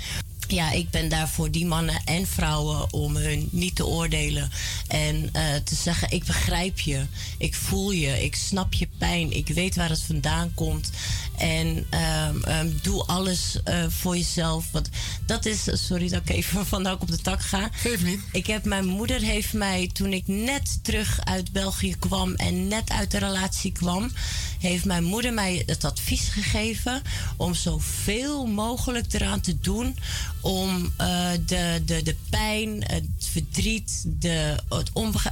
ja, 0.50 0.70
ik 0.70 0.90
ben 0.90 1.08
daar 1.08 1.28
voor 1.28 1.50
die 1.50 1.66
mannen 1.66 2.00
en 2.04 2.26
vrouwen 2.26 2.92
om 2.92 3.16
hun 3.16 3.48
niet 3.50 3.74
te 3.74 3.86
oordelen. 3.86 4.50
En 4.88 5.16
uh, 5.16 5.54
te 5.64 5.74
zeggen: 5.74 6.10
Ik 6.10 6.24
begrijp 6.24 6.80
je, 6.80 7.06
ik 7.38 7.54
voel 7.54 7.90
je, 7.90 8.24
ik 8.24 8.34
snap 8.34 8.72
je 8.72 8.88
pijn, 8.98 9.32
ik 9.32 9.48
weet 9.48 9.76
waar 9.76 9.88
het 9.88 10.02
vandaan 10.02 10.54
komt. 10.54 10.90
En 11.36 11.86
um, 12.30 12.42
um, 12.48 12.78
doe 12.82 13.04
alles 13.04 13.58
uh, 13.68 13.84
voor 13.88 14.16
jezelf. 14.16 14.70
Want 14.70 14.88
dat 15.26 15.46
is, 15.46 15.86
sorry 15.86 16.08
dat 16.08 16.20
ik 16.20 16.30
even 16.30 16.66
vandaag 16.76 17.00
op 17.00 17.10
de 17.10 17.18
tak 17.18 17.42
ga. 17.42 17.68
Geef 17.72 18.04
niet. 18.04 18.20
Ik 18.32 18.46
heb, 18.46 18.64
mijn 18.64 18.86
moeder 18.86 19.20
heeft 19.20 19.52
mij, 19.52 19.90
toen 19.92 20.12
ik 20.12 20.26
net 20.26 20.84
terug 20.84 21.20
uit 21.24 21.52
België 21.52 21.96
kwam 21.98 22.34
en 22.34 22.68
net 22.68 22.90
uit 22.90 23.10
de 23.10 23.18
relatie 23.18 23.72
kwam, 23.72 24.10
heeft 24.58 24.84
mijn 24.84 25.04
moeder 25.04 25.32
mij 25.32 25.62
het 25.66 25.84
advies 25.84 26.28
gegeven 26.28 27.02
om 27.36 27.54
zoveel 27.54 28.46
mogelijk 28.46 29.12
eraan 29.12 29.40
te 29.40 29.58
doen 29.58 29.96
om 30.40 30.92
uh, 31.00 31.30
de, 31.46 31.82
de, 31.84 32.02
de 32.02 32.16
pijn, 32.30 32.84
het 32.86 33.04
verdriet, 33.18 34.04
de, 34.06 34.56
het 34.68 34.90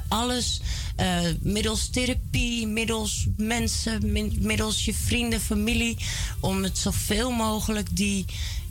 alles 0.09 0.61
uh, 1.00 1.20
middels 1.40 1.88
therapie, 1.88 2.66
middels 2.66 3.26
mensen, 3.36 4.12
middels 4.40 4.84
je 4.84 4.94
vrienden, 4.94 5.40
familie, 5.40 5.91
om 6.40 6.62
het 6.62 6.78
zoveel 6.78 7.30
mogelijk 7.30 7.97
die 7.97 8.24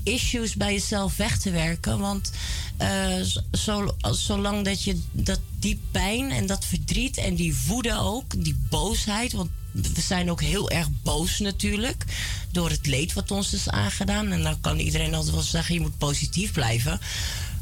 issues 0.04 0.56
bij 0.56 0.74
jezelf 0.74 1.18
weg 1.18 1.38
te 1.38 1.52
werken. 1.52 2.00
Want 2.00 2.32
uh, 2.82 3.26
zo, 3.52 3.96
zolang 4.12 4.66
dat 4.66 4.84
je 4.84 5.00
dat 5.12 5.40
die 5.60 5.80
pijn 5.92 6.32
en 6.32 6.46
dat 6.46 6.66
verdriet 6.66 7.18
en 7.18 7.36
die 7.36 7.58
woede 7.68 8.00
ook, 8.00 8.44
die 8.44 8.58
boosheid, 8.70 9.32
want 9.32 9.50
we 9.72 10.02
zijn 10.02 10.32
ook 10.32 10.42
heel 10.42 10.70
erg 10.70 10.88
boos 11.04 11.40
natuurlijk. 11.40 12.06
Door 12.52 12.70
het 12.70 12.88
leed 12.88 13.14
wat 13.14 13.32
ons 13.32 13.54
is 13.54 13.70
aangedaan. 13.70 14.32
En 14.32 14.44
dan 14.44 14.62
kan 14.62 14.80
iedereen 14.80 15.14
altijd 15.14 15.34
wel 15.34 15.44
zeggen: 15.44 15.76
je 15.76 15.82
moet 15.82 15.98
positief 15.98 16.52
blijven. 16.52 17.00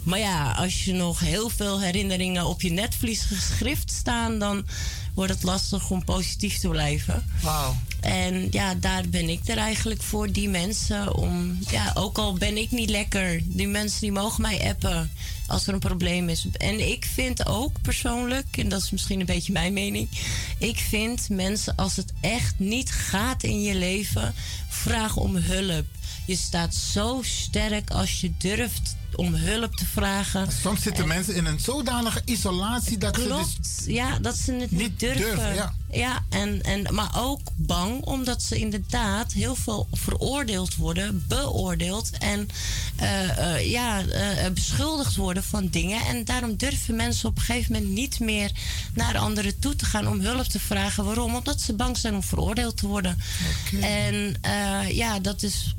Maar 0.10 0.20
ja, 0.20 0.52
als 0.52 0.86
je 0.86 0.94
nog 0.94 1.20
heel 1.20 1.50
veel 1.50 1.82
herinneringen 1.82 2.46
op 2.46 2.62
je 2.62 2.72
netvlies 2.72 3.22
geschrift 3.22 3.92
staan, 3.92 4.40
dan 4.40 4.66
wordt 5.14 5.34
het 5.34 5.44
lastig 5.44 5.90
om 5.90 6.04
positief 6.04 6.60
te 6.60 6.68
blijven. 6.68 7.26
Wauw. 7.42 7.76
En 8.00 8.48
ja, 8.52 8.76
daar 8.76 9.10
ben 9.10 9.30
ik 9.30 9.48
er 9.48 9.58
eigenlijk 9.58 10.02
voor, 10.02 10.32
die 10.32 10.50
mensen. 10.50 11.16
Om, 11.16 11.58
ja, 11.72 11.92
ook 11.94 12.18
al 12.18 12.34
ben 12.34 12.58
ik 12.58 12.72
niet 12.72 12.90
lekker, 12.90 13.42
die 13.44 13.68
mensen 13.68 14.02
die 14.02 14.12
mogen 14.12 14.42
mij 14.42 14.70
appen 14.70 15.12
als 15.48 15.68
er 15.68 15.74
een 15.74 15.80
probleem 15.80 16.30
is. 16.30 16.48
En 16.58 16.90
ik 16.90 17.06
vind 17.14 17.46
ook 17.46 17.82
persoonlijk, 17.82 18.58
en 18.58 18.70
dat 18.70 18.82
is 18.82 18.92
misschien 18.92 19.20
een 19.20 19.26
beetje 19.26 19.52
mijn 19.52 19.74
mening, 19.74 20.10
ik 20.58 20.78
vind 20.78 21.30
mensen 21.30 21.76
als 21.76 21.96
het 21.96 22.14
echt 22.22 22.60
niet 22.60 22.92
gaat 22.92 23.44
in 23.44 23.62
je 23.62 23.76
leven, 23.76 24.34
vraag 24.68 25.16
om 25.16 25.36
hulp. 25.36 25.86
Je 26.26 26.36
staat 26.36 26.76
zo 26.76 27.20
sterk 27.24 27.90
als 27.90 28.22
je 28.22 28.32
durft 28.38 28.96
om 29.20 29.34
hulp 29.34 29.76
te 29.76 29.86
vragen. 29.86 30.48
Soms 30.62 30.82
zitten 30.82 31.08
mensen 31.08 31.36
in 31.36 31.46
een 31.46 31.60
zodanige 31.60 32.22
isolatie 32.26 32.98
dat 32.98 33.12
Klopt, 33.12 33.50
ze 33.50 33.58
dus 33.58 33.96
ja, 33.96 34.20
dat 34.20 34.38
ze 34.38 34.54
het 34.54 34.72
niet, 34.72 35.00
durven. 35.00 35.54
ja. 35.54 35.74
ja, 35.92 36.24
en, 36.30 36.62
en, 36.62 36.94
maar 36.94 37.12
ook 37.16 37.40
bang 37.56 38.02
omdat 38.02 38.44
ze 38.44 38.60
inderdaad 38.60 39.34
heel 39.34 39.56
veel 39.56 39.88
veroordeeld 39.92 40.76
worden, 40.76 41.26
beoordeeld 41.28 42.10
en 42.20 42.48
uh, 43.02 43.38
uh, 43.38 43.72
ja, 43.72 44.04
uh, 44.04 44.50
beschuldigd 44.54 45.16
worden 45.16 45.44
van 45.44 45.68
dingen. 45.68 46.06
En 46.06 46.26
daarom 46.26 46.56
durven 46.56 46.96
mensen 46.96 47.30
op 47.30 47.38
een 47.38 47.44
gegeven 47.44 47.74
moment 47.74 47.92
niet 47.92 48.20
meer 48.20 48.52
naar 48.94 49.18
anderen 49.18 49.60
toe 49.60 49.76
te 49.76 49.86
gaan 49.86 50.08
om 50.08 50.20
hulp 50.20 50.46
te 50.46 50.60
vragen. 50.60 51.06
Waarom? 51.06 51.36
Omdat 51.36 51.62
ze 51.62 51.74
bang 51.74 51.98
zijn 51.98 52.14
om 52.14 52.24
veroordeeld 52.24 52.78
te 52.78 52.88
worden. 52.88 53.18
Okay. 53.68 54.08
En 54.08 54.36
ja, 54.94 55.20
dat 55.20 55.44
is 55.44 55.76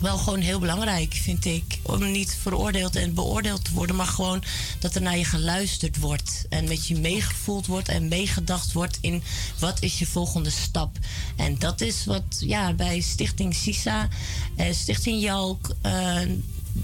wel 0.00 0.18
gewoon 0.18 0.40
heel 0.40 0.58
belangrijk, 0.58 1.14
vind 1.14 1.44
ik. 1.44 1.78
Om 1.82 2.10
niet 2.10 2.36
veroordeeld 2.40 2.96
en 2.96 3.14
beoordeeld 3.14 3.64
te 3.64 3.72
worden, 3.72 3.96
maar 3.96 4.06
gewoon 4.06 4.42
dat 4.78 4.94
er 4.94 5.02
naar 5.02 5.18
je 5.18 5.24
geluisterd 5.24 5.98
wordt. 5.98 6.46
En 6.48 6.68
met 6.68 6.86
je 6.86 6.98
meegevoeld 6.98 7.66
wordt 7.66 7.88
en 7.88 8.08
meegedacht 8.08 8.72
wordt 8.72 8.98
in 9.00 9.22
wat 9.58 9.82
is 9.82 9.98
je 9.98 10.06
volgende 10.06 10.50
stap. 10.50 10.98
En 11.36 11.58
dat 11.58 11.80
is 11.80 12.04
wat 12.04 12.24
ja, 12.40 12.72
bij 12.72 13.00
Stichting 13.00 13.54
SISA, 13.54 14.08
eh, 14.56 14.72
Stichting 14.72 15.22
Jalk, 15.22 15.74
uh, 15.86 16.20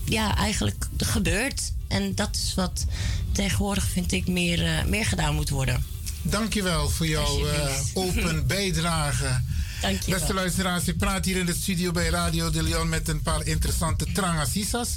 ja, 0.04 0.36
eigenlijk 0.36 0.88
gebeurt. 0.96 1.72
En 1.88 2.14
dat 2.14 2.36
is 2.36 2.54
wat 2.54 2.84
tegenwoordig, 3.32 3.86
vind 3.86 4.12
ik, 4.12 4.26
meer, 4.26 4.62
uh, 4.62 4.84
meer 4.84 5.04
gedaan 5.04 5.34
moet 5.34 5.48
worden. 5.48 5.84
Dankjewel 6.22 6.88
voor 6.88 7.06
jouw 7.06 7.46
uh, 7.46 7.68
open 7.94 8.46
bijdrage. 8.56 9.40
Beste 10.06 10.34
luisteraars, 10.34 10.88
ik 10.88 10.98
praat 10.98 11.24
hier 11.24 11.36
in 11.36 11.46
de 11.46 11.54
studio 11.54 11.92
bij 11.92 12.08
Radio 12.08 12.50
de 12.50 12.62
Leon 12.62 12.88
met 12.88 13.08
een 13.08 13.22
paar 13.22 13.46
interessante 13.46 14.12
trangasisas. 14.12 14.88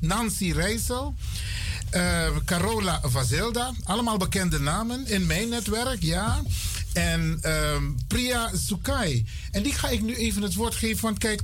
Nancy 0.00 0.52
Rijssel, 0.52 1.14
uh, 1.94 2.28
Carola 2.44 3.00
Vazelda, 3.04 3.72
allemaal 3.84 4.16
bekende 4.16 4.60
namen 4.60 5.06
in 5.06 5.26
mijn 5.26 5.48
netwerk, 5.48 6.02
ja. 6.02 6.42
En 6.92 7.40
uh, 7.44 7.76
Priya 8.06 8.50
Sukai. 8.66 9.26
En 9.50 9.62
die 9.62 9.72
ga 9.72 9.88
ik 9.88 10.02
nu 10.02 10.14
even 10.14 10.42
het 10.42 10.54
woord 10.54 10.74
geven, 10.74 11.02
want 11.02 11.18
kijk, 11.18 11.40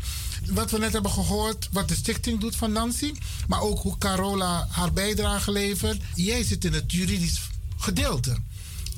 wat 0.47 0.71
we 0.71 0.79
net 0.79 0.93
hebben 0.93 1.11
gehoord, 1.11 1.69
wat 1.73 1.89
de 1.89 1.95
stichting 1.95 2.41
doet 2.41 2.57
van 2.57 2.73
Nancy, 2.73 3.13
maar 3.47 3.61
ook 3.61 3.79
hoe 3.79 3.99
Carola 3.99 4.67
haar 4.71 4.93
bijdrage 4.93 5.53
levert. 5.53 6.03
Jij 6.15 6.45
zit 6.45 6.65
in 6.65 6.73
het 6.73 6.93
juridisch 6.93 7.41
gedeelte. 7.77 8.37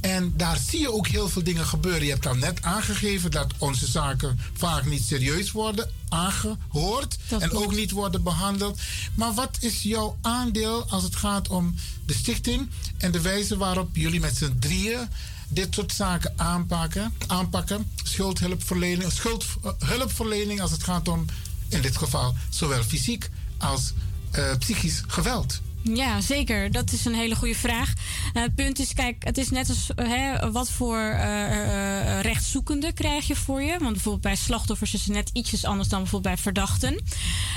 En 0.00 0.32
daar 0.36 0.58
zie 0.68 0.80
je 0.80 0.92
ook 0.92 1.06
heel 1.06 1.28
veel 1.28 1.42
dingen 1.42 1.66
gebeuren. 1.66 2.04
Je 2.04 2.10
hebt 2.10 2.26
al 2.26 2.34
net 2.34 2.62
aangegeven 2.62 3.30
dat 3.30 3.52
onze 3.58 3.86
zaken 3.86 4.38
vaak 4.52 4.84
niet 4.84 5.02
serieus 5.02 5.52
worden 5.52 5.90
aangehoord 6.08 7.18
en 7.38 7.52
ook 7.52 7.74
niet 7.74 7.90
worden 7.90 8.22
behandeld. 8.22 8.80
Maar 9.14 9.34
wat 9.34 9.56
is 9.60 9.82
jouw 9.82 10.18
aandeel 10.20 10.86
als 10.88 11.02
het 11.02 11.16
gaat 11.16 11.48
om 11.48 11.74
de 12.06 12.14
stichting 12.14 12.70
en 12.98 13.12
de 13.12 13.20
wijze 13.20 13.56
waarop 13.56 13.96
jullie 13.96 14.20
met 14.20 14.36
z'n 14.36 14.56
drieën 14.58 15.08
dit 15.48 15.74
soort 15.74 15.92
zaken 15.92 16.32
aanpakken? 16.36 17.14
aanpakken 17.26 17.90
schuldhulpverlening, 18.04 19.12
schuldhulpverlening 19.12 20.60
als 20.60 20.70
het 20.70 20.82
gaat 20.82 21.08
om, 21.08 21.24
in 21.68 21.80
dit 21.80 21.96
geval, 21.96 22.34
zowel 22.48 22.82
fysiek 22.82 23.30
als 23.58 23.92
uh, 24.38 24.56
psychisch 24.58 25.02
geweld. 25.06 25.60
Ja, 25.82 26.20
zeker. 26.20 26.72
Dat 26.72 26.92
is 26.92 27.04
een 27.04 27.14
hele 27.14 27.34
goede 27.34 27.54
vraag. 27.54 27.92
Het 28.32 28.54
punt 28.54 28.78
is, 28.78 28.92
kijk, 28.92 29.24
het 29.24 29.38
is 29.38 29.50
net 29.50 29.68
als 29.68 29.90
hè, 29.94 30.50
wat 30.52 30.70
voor 30.70 30.98
uh, 30.98 31.50
uh, 31.50 32.20
rechtszoekende 32.20 32.92
krijg 32.92 33.26
je 33.26 33.36
voor 33.36 33.62
je. 33.62 33.78
Want 33.78 33.92
bijvoorbeeld 33.92 34.22
bij 34.22 34.36
slachtoffers 34.36 34.94
is 34.94 35.04
het 35.04 35.14
net 35.14 35.30
ietsjes 35.32 35.64
anders 35.64 35.88
dan 35.88 36.00
bijvoorbeeld 36.00 36.34
bij 36.34 36.42
verdachten. 36.42 37.04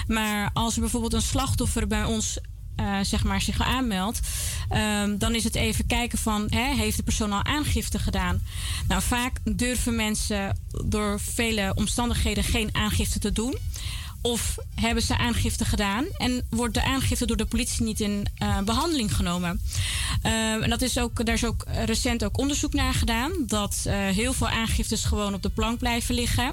Maar 0.07 0.49
als 0.53 0.76
er 0.76 0.82
bijvoorbeeld 0.82 1.13
een 1.13 1.21
slachtoffer 1.21 1.88
bij 1.88 2.03
ons 2.03 2.38
zeg 3.01 3.24
maar 3.24 3.41
zich 3.41 3.61
aanmeldt, 3.61 4.19
um, 4.71 5.17
dan 5.17 5.36
is 5.36 5.43
het 5.43 5.55
even 5.55 5.86
kijken 5.86 6.17
van 6.17 6.47
hè, 6.49 6.76
heeft 6.76 6.97
de 6.97 7.03
persoon 7.03 7.32
al 7.32 7.43
aangifte 7.43 7.99
gedaan? 7.99 8.43
Nou, 8.88 9.01
vaak 9.01 9.39
durven 9.43 9.95
mensen 9.95 10.59
door 10.86 11.19
vele 11.19 11.71
omstandigheden 11.76 12.43
geen 12.43 12.69
aangifte 12.71 13.19
te 13.19 13.32
doen. 13.32 13.57
Of 14.24 14.57
hebben 14.76 15.03
ze 15.03 15.17
aangifte 15.17 15.65
gedaan 15.65 16.05
en 16.17 16.45
wordt 16.49 16.74
de 16.74 16.84
aangifte 16.84 17.26
door 17.26 17.38
de 17.38 17.45
politie 17.45 17.84
niet 17.84 17.99
in 17.99 18.28
uh, 18.43 18.59
behandeling 18.59 19.15
genomen? 19.15 19.61
Uh, 20.26 20.63
en 20.63 20.69
dat 20.69 20.82
is 20.82 20.97
ook, 20.97 21.26
daar 21.26 21.36
is 21.36 21.45
ook 21.45 21.65
recent 21.86 22.24
ook 22.24 22.38
onderzoek 22.38 22.74
naar 22.74 22.93
gedaan. 22.93 23.32
Dat 23.47 23.84
uh, 23.88 23.93
heel 23.93 24.34
veel 24.34 24.49
aangiftes 24.49 25.03
gewoon 25.03 25.34
op 25.34 25.41
de 25.41 25.49
plank 25.49 25.80
blijven 25.80 26.15
liggen. 26.15 26.51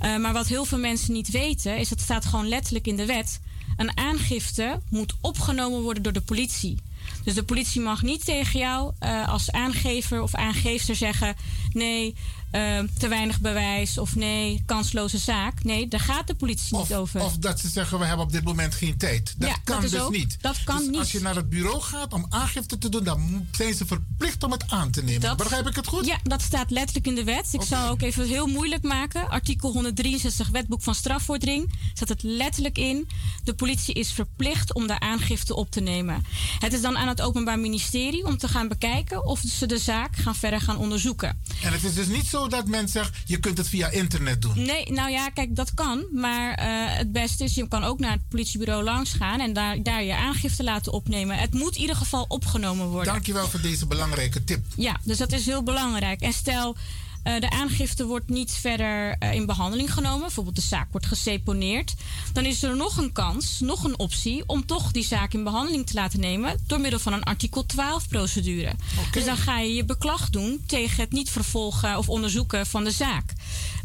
maar 0.00 0.32
wat 0.32 0.46
heel 0.46 0.64
veel 0.64 0.78
mensen 0.78 1.12
niet 1.12 1.30
weten, 1.30 1.76
is 1.76 1.88
dat 1.88 2.00
staat 2.00 2.24
gewoon 2.24 2.48
letterlijk 2.48 2.86
in 2.86 2.96
de 2.96 3.06
wet. 3.06 3.40
Een 3.76 3.96
aangifte 3.96 4.80
moet 4.90 5.14
opgenomen 5.20 5.80
worden 5.80 6.02
door 6.02 6.12
de 6.12 6.20
politie. 6.20 6.78
Dus 7.24 7.34
de 7.34 7.42
politie 7.42 7.80
mag 7.80 8.02
niet 8.02 8.24
tegen 8.24 8.58
jou 8.58 8.92
als 9.26 9.50
aangever 9.50 10.22
of 10.22 10.34
aangeefster 10.34 10.96
zeggen: 10.96 11.34
nee, 11.72 12.14
uh, 12.52 12.78
te 12.98 13.08
weinig 13.08 13.40
bewijs 13.40 13.98
of 13.98 14.14
nee, 14.14 14.62
kansloze 14.66 15.18
zaak. 15.18 15.64
Nee, 15.64 15.88
daar 15.88 16.00
gaat 16.00 16.26
de 16.26 16.34
politie 16.34 16.76
of, 16.76 16.88
niet 16.88 16.98
over. 16.98 17.20
Of 17.20 17.36
dat 17.36 17.60
ze 17.60 17.68
zeggen, 17.68 17.98
we 17.98 18.04
hebben 18.04 18.24
op 18.24 18.32
dit 18.32 18.44
moment 18.44 18.74
geen 18.74 18.96
tijd. 18.96 19.34
Dat 19.36 19.48
ja, 19.48 19.56
kan 19.64 19.80
dat 19.80 19.90
dus 19.90 20.00
ook, 20.00 20.10
niet. 20.10 20.36
Dat 20.40 20.64
kan 20.64 20.78
dus 20.78 20.86
niet. 20.86 20.98
als 20.98 21.12
je 21.12 21.20
naar 21.20 21.36
het 21.36 21.48
bureau 21.48 21.80
gaat 21.80 22.12
om 22.12 22.26
aangifte 22.28 22.78
te 22.78 22.88
doen, 22.88 23.04
dan 23.04 23.46
zijn 23.52 23.74
ze 23.74 23.86
verplicht 23.86 24.42
om 24.42 24.50
het 24.50 24.70
aan 24.70 24.90
te 24.90 25.02
nemen. 25.02 25.20
Dat, 25.20 25.36
Begrijp 25.36 25.68
ik 25.68 25.76
het 25.76 25.86
goed? 25.86 26.06
Ja, 26.06 26.18
dat 26.22 26.42
staat 26.42 26.70
letterlijk 26.70 27.06
in 27.06 27.14
de 27.14 27.24
wet. 27.24 27.46
Ik 27.46 27.54
okay. 27.54 27.66
zal 27.66 27.88
ook 27.88 28.02
even 28.02 28.26
heel 28.26 28.46
moeilijk 28.46 28.82
maken. 28.82 29.28
Artikel 29.28 29.72
163 29.72 30.48
wetboek 30.48 30.82
van 30.82 30.94
strafvordering 30.94 31.72
staat 31.94 32.08
het 32.08 32.22
letterlijk 32.22 32.78
in. 32.78 33.08
De 33.44 33.54
politie 33.54 33.94
is 33.94 34.12
verplicht 34.12 34.74
om 34.74 34.86
de 34.86 35.00
aangifte 35.00 35.54
op 35.54 35.70
te 35.70 35.80
nemen. 35.80 36.24
Het 36.58 36.72
is 36.72 36.80
dan 36.80 36.96
aan 36.96 37.08
het 37.08 37.20
Openbaar 37.20 37.58
Ministerie 37.58 38.24
om 38.24 38.38
te 38.38 38.48
gaan 38.48 38.68
bekijken 38.68 39.26
of 39.26 39.40
ze 39.40 39.66
de 39.66 39.78
zaak 39.78 40.16
gaan 40.16 40.34
verder 40.34 40.60
gaan 40.60 40.76
onderzoeken. 40.76 41.40
En 41.62 41.72
het 41.72 41.84
is 41.84 41.94
dus 41.94 42.06
niet 42.06 42.26
zo 42.26 42.41
zo 42.42 42.48
dat 42.48 42.66
men 42.66 42.88
zegt, 42.88 43.16
je 43.24 43.36
kunt 43.36 43.58
het 43.58 43.68
via 43.68 43.88
internet 43.88 44.42
doen. 44.42 44.52
Nee, 44.62 44.92
nou 44.92 45.10
ja, 45.10 45.28
kijk, 45.28 45.56
dat 45.56 45.74
kan. 45.74 46.04
Maar 46.12 46.58
uh, 46.58 46.96
het 46.98 47.12
beste 47.12 47.44
is, 47.44 47.54
je 47.54 47.68
kan 47.68 47.84
ook 47.84 47.98
naar 47.98 48.12
het 48.12 48.28
politiebureau 48.28 48.84
langs 48.84 49.12
gaan 49.12 49.40
en 49.40 49.52
daar, 49.52 49.82
daar 49.82 50.02
je 50.02 50.16
aangifte 50.16 50.64
laten 50.64 50.92
opnemen. 50.92 51.36
Het 51.36 51.54
moet 51.54 51.74
in 51.74 51.80
ieder 51.80 51.96
geval 51.96 52.24
opgenomen 52.28 52.86
worden. 52.86 53.12
Dankjewel 53.12 53.48
voor 53.48 53.60
deze 53.60 53.86
belangrijke 53.86 54.44
tip. 54.44 54.64
Ja, 54.76 54.96
dus 55.04 55.18
dat 55.18 55.32
is 55.32 55.46
heel 55.46 55.62
belangrijk. 55.62 56.20
En 56.20 56.32
stel, 56.32 56.76
uh, 57.24 57.40
de 57.40 57.50
aangifte 57.50 58.06
wordt 58.06 58.28
niet 58.28 58.52
verder 58.52 59.16
uh, 59.22 59.32
in 59.32 59.46
behandeling 59.46 59.92
genomen, 59.92 60.20
bijvoorbeeld 60.20 60.56
de 60.56 60.62
zaak 60.62 60.90
wordt 60.90 61.06
geseponeerd, 61.06 61.94
dan 62.32 62.44
is 62.44 62.62
er 62.62 62.76
nog 62.76 62.96
een 62.96 63.12
kans, 63.12 63.60
nog 63.60 63.84
een 63.84 63.98
optie 63.98 64.42
om 64.46 64.66
toch 64.66 64.90
die 64.90 65.04
zaak 65.04 65.32
in 65.32 65.44
behandeling 65.44 65.86
te 65.86 65.94
laten 65.94 66.20
nemen 66.20 66.60
door 66.66 66.80
middel 66.80 67.00
van 67.00 67.12
een 67.12 67.22
artikel 67.22 67.66
12 67.66 68.08
procedure. 68.08 68.72
Okay. 68.98 69.10
Dus 69.10 69.24
dan 69.24 69.36
ga 69.36 69.58
je 69.58 69.74
je 69.74 69.84
beklag 69.84 70.30
doen 70.30 70.62
tegen 70.66 71.00
het 71.00 71.12
niet 71.12 71.30
vervolgen 71.30 71.98
of 71.98 72.08
onderzoeken 72.08 72.66
van 72.66 72.84
de 72.84 72.90
zaak. 72.90 73.32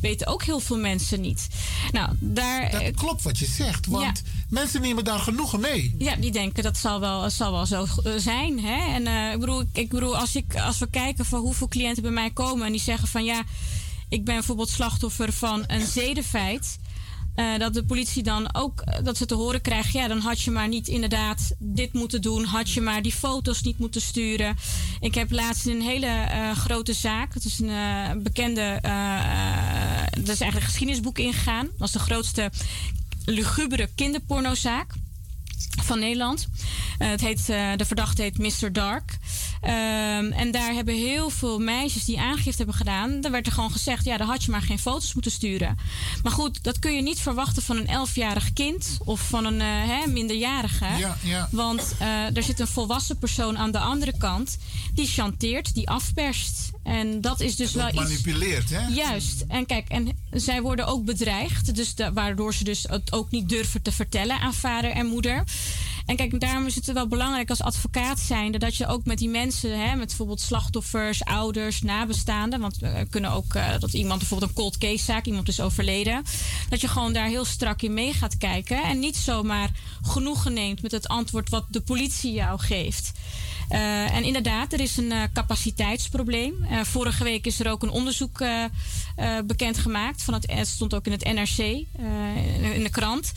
Weten 0.01 0.27
ook 0.27 0.43
heel 0.43 0.59
veel 0.59 0.77
mensen 0.77 1.21
niet. 1.21 1.47
Nou, 1.91 2.09
daar, 2.19 2.71
dat 2.71 2.95
klopt 2.95 3.23
wat 3.23 3.37
je 3.37 3.45
zegt, 3.45 3.85
want 3.85 4.21
ja. 4.25 4.31
mensen 4.49 4.81
nemen 4.81 5.03
daar 5.03 5.19
genoegen 5.19 5.59
mee. 5.59 5.95
Ja, 5.97 6.15
die 6.15 6.31
denken 6.31 6.63
dat 6.63 6.77
zal 6.77 6.99
wel, 6.99 7.29
zal 7.29 7.51
wel 7.51 7.65
zo 7.65 7.87
zijn. 8.17 8.59
Hè? 8.63 8.93
En 8.93 9.05
uh, 9.05 9.33
ik 9.33 9.39
bedoel, 9.39 9.63
ik 9.73 9.89
bedoel 9.89 10.17
als, 10.17 10.35
ik, 10.35 10.55
als 10.55 10.77
we 10.77 10.89
kijken 10.89 11.25
van 11.25 11.39
hoeveel 11.39 11.67
cliënten 11.67 12.03
bij 12.03 12.11
mij 12.11 12.31
komen 12.31 12.65
en 12.65 12.71
die 12.71 12.81
zeggen 12.81 13.07
van 13.07 13.23
ja, 13.23 13.43
ik 14.09 14.25
ben 14.25 14.35
bijvoorbeeld 14.35 14.69
slachtoffer 14.69 15.33
van 15.33 15.63
een 15.67 15.87
zedenfeit. 15.87 16.77
Uh, 17.39 17.57
dat 17.57 17.73
de 17.73 17.83
politie 17.83 18.23
dan 18.23 18.55
ook 18.55 18.83
uh, 18.85 18.95
dat 19.03 19.17
ze 19.17 19.25
te 19.25 19.35
horen 19.35 19.61
krijgt, 19.61 19.91
ja, 19.91 20.07
dan 20.07 20.19
had 20.19 20.41
je 20.41 20.51
maar 20.51 20.67
niet 20.67 20.87
inderdaad 20.87 21.51
dit 21.59 21.93
moeten 21.93 22.21
doen, 22.21 22.43
had 22.43 22.71
je 22.71 22.81
maar 22.81 23.01
die 23.01 23.11
foto's 23.11 23.61
niet 23.61 23.79
moeten 23.79 24.01
sturen. 24.01 24.55
Ik 24.99 25.15
heb 25.15 25.31
laatst 25.31 25.65
een 25.65 25.81
hele 25.81 26.07
uh, 26.07 26.51
grote 26.51 26.93
zaak, 26.93 27.33
het 27.33 27.45
is 27.45 27.59
een 27.59 28.23
bekende, 28.23 28.79
dat 30.11 30.29
is 30.29 30.39
eigenlijk 30.39 30.55
een 30.55 30.61
geschiedenisboek 30.61 31.17
ingegaan. 31.19 31.65
Dat 31.65 31.77
was 31.77 31.91
de 31.91 31.99
grootste 31.99 32.51
lugubere 33.25 33.89
kinderpornozaak 33.95 34.93
van 35.81 35.99
Nederland. 35.99 36.47
Het 36.97 37.21
heet, 37.21 37.45
de 37.45 37.85
verdachte 37.85 38.21
heet 38.21 38.37
Mr. 38.37 38.71
Dark. 38.71 39.17
Um, 39.67 40.31
en 40.31 40.51
daar 40.51 40.73
hebben 40.73 40.95
heel 40.95 41.29
veel 41.29 41.59
meisjes 41.59 42.05
die 42.05 42.19
aangifte 42.19 42.57
hebben 42.57 42.75
gedaan. 42.75 43.21
Daar 43.21 43.31
werd 43.31 43.45
er 43.45 43.51
gewoon 43.51 43.71
gezegd: 43.71 44.05
ja, 44.05 44.17
dan 44.17 44.27
had 44.27 44.43
je 44.43 44.51
maar 44.51 44.61
geen 44.61 44.79
foto's 44.79 45.13
moeten 45.13 45.31
sturen. 45.31 45.77
Maar 46.23 46.31
goed, 46.31 46.63
dat 46.63 46.79
kun 46.79 46.95
je 46.95 47.01
niet 47.01 47.19
verwachten 47.19 47.63
van 47.63 47.77
een 47.77 47.87
elfjarig 47.87 48.53
kind 48.53 48.97
of 49.05 49.19
van 49.19 49.45
een 49.45 49.59
uh, 49.59 49.65
hè, 49.65 50.07
minderjarige. 50.07 50.85
Ja, 50.97 51.17
ja. 51.23 51.47
Want 51.51 51.95
er 52.33 52.43
zit 52.43 52.59
een 52.59 52.67
volwassen 52.67 53.17
persoon 53.17 53.57
aan 53.57 53.71
de 53.71 53.79
andere 53.79 54.17
kant 54.17 54.57
die 54.93 55.07
chanteert, 55.07 55.73
die 55.73 55.89
afperst. 55.89 56.71
En 56.83 57.21
dat 57.21 57.39
is 57.39 57.55
dus 57.55 57.73
wel 57.73 57.91
manipuleert, 57.93 58.63
iets. 58.63 58.71
hè? 58.71 58.87
Juist. 58.87 59.45
En 59.47 59.65
kijk, 59.65 59.89
en 59.89 60.09
zij 60.31 60.61
worden 60.61 60.87
ook 60.87 61.05
bedreigd. 61.05 61.75
Dus 61.75 61.95
de, 61.95 62.13
waardoor 62.13 62.53
ze 62.53 62.63
dus 62.63 62.85
het 62.89 63.11
ook 63.11 63.31
niet 63.31 63.49
durven 63.49 63.81
te 63.81 63.91
vertellen 63.91 64.39
aan 64.39 64.53
vader 64.53 64.91
en 64.91 65.05
moeder. 65.05 65.43
En 66.07 66.15
kijk, 66.15 66.39
daarom 66.39 66.65
is 66.65 66.75
het 66.75 66.91
wel 66.91 67.07
belangrijk 67.07 67.49
als 67.49 67.61
advocaat 67.61 68.19
zijnde 68.19 68.57
dat 68.57 68.75
je 68.75 68.87
ook 68.87 69.05
met 69.05 69.17
die 69.17 69.29
mensen, 69.29 69.79
hè, 69.79 69.95
met 69.95 70.07
bijvoorbeeld 70.07 70.41
slachtoffers, 70.41 71.23
ouders, 71.23 71.81
nabestaanden, 71.81 72.59
want 72.59 72.77
we 72.77 73.07
kunnen 73.09 73.31
ook 73.31 73.53
uh, 73.53 73.79
dat 73.79 73.93
iemand 73.93 74.19
bijvoorbeeld 74.19 74.49
een 74.49 74.55
cold 74.55 74.77
case 74.77 75.03
zaak, 75.03 75.25
iemand 75.25 75.47
is 75.47 75.61
overleden, 75.61 76.23
dat 76.69 76.81
je 76.81 76.87
gewoon 76.87 77.13
daar 77.13 77.27
heel 77.27 77.45
strak 77.45 77.81
in 77.81 77.93
mee 77.93 78.13
gaat 78.13 78.37
kijken 78.37 78.83
en 78.83 78.99
niet 78.99 79.15
zomaar 79.15 79.71
genoegen 80.01 80.53
neemt 80.53 80.81
met 80.81 80.91
het 80.91 81.07
antwoord 81.07 81.49
wat 81.49 81.65
de 81.69 81.81
politie 81.81 82.33
jou 82.33 82.59
geeft. 82.59 83.11
Uh, 83.69 84.15
en 84.15 84.23
inderdaad, 84.23 84.73
er 84.73 84.79
is 84.79 84.97
een 84.97 85.11
uh, 85.11 85.23
capaciteitsprobleem. 85.33 86.53
Uh, 86.71 86.81
vorige 86.83 87.23
week 87.23 87.45
is 87.45 87.59
er 87.59 87.71
ook 87.71 87.83
een 87.83 87.89
onderzoek 87.89 88.43
bekendgemaakt. 89.45 90.23
Van 90.23 90.33
het, 90.33 90.51
het 90.51 90.67
stond 90.67 90.93
ook 90.93 91.05
in 91.05 91.11
het 91.11 91.23
NRC, 91.23 91.57
in, 91.57 92.83
de 92.83 92.89
krant. 92.91 93.33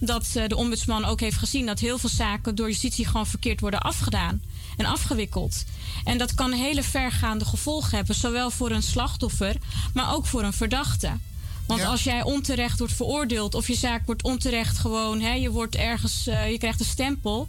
Dat 0.00 0.26
de 0.46 0.56
ombudsman 0.56 1.04
ook 1.04 1.20
heeft 1.20 1.36
gezien 1.36 1.66
dat 1.66 1.78
heel 1.78 1.98
veel 1.98 2.08
zaken 2.08 2.54
door 2.54 2.68
justitie 2.68 3.06
gewoon 3.06 3.26
verkeerd 3.26 3.60
worden 3.60 3.80
afgedaan 3.80 4.42
en 4.76 4.84
afgewikkeld. 4.84 5.64
En 6.04 6.18
dat 6.18 6.34
kan 6.34 6.52
hele 6.52 6.82
vergaande 6.82 7.44
gevolgen 7.44 7.96
hebben, 7.96 8.14
zowel 8.14 8.50
voor 8.50 8.70
een 8.70 8.82
slachtoffer, 8.82 9.56
maar 9.94 10.14
ook 10.14 10.26
voor 10.26 10.42
een 10.42 10.52
verdachte. 10.52 11.10
Want 11.66 11.80
ja. 11.80 11.86
als 11.86 12.04
jij 12.04 12.22
onterecht 12.22 12.78
wordt 12.78 12.94
veroordeeld 12.94 13.54
of 13.54 13.68
je 13.68 13.74
zaak 13.74 14.06
wordt 14.06 14.22
onterecht 14.22 14.78
gewoon, 14.78 15.20
hè, 15.20 15.32
je 15.32 15.50
wordt 15.50 15.76
ergens, 15.76 16.28
uh, 16.28 16.50
je 16.50 16.58
krijgt 16.58 16.80
een 16.80 16.86
stempel. 16.86 17.46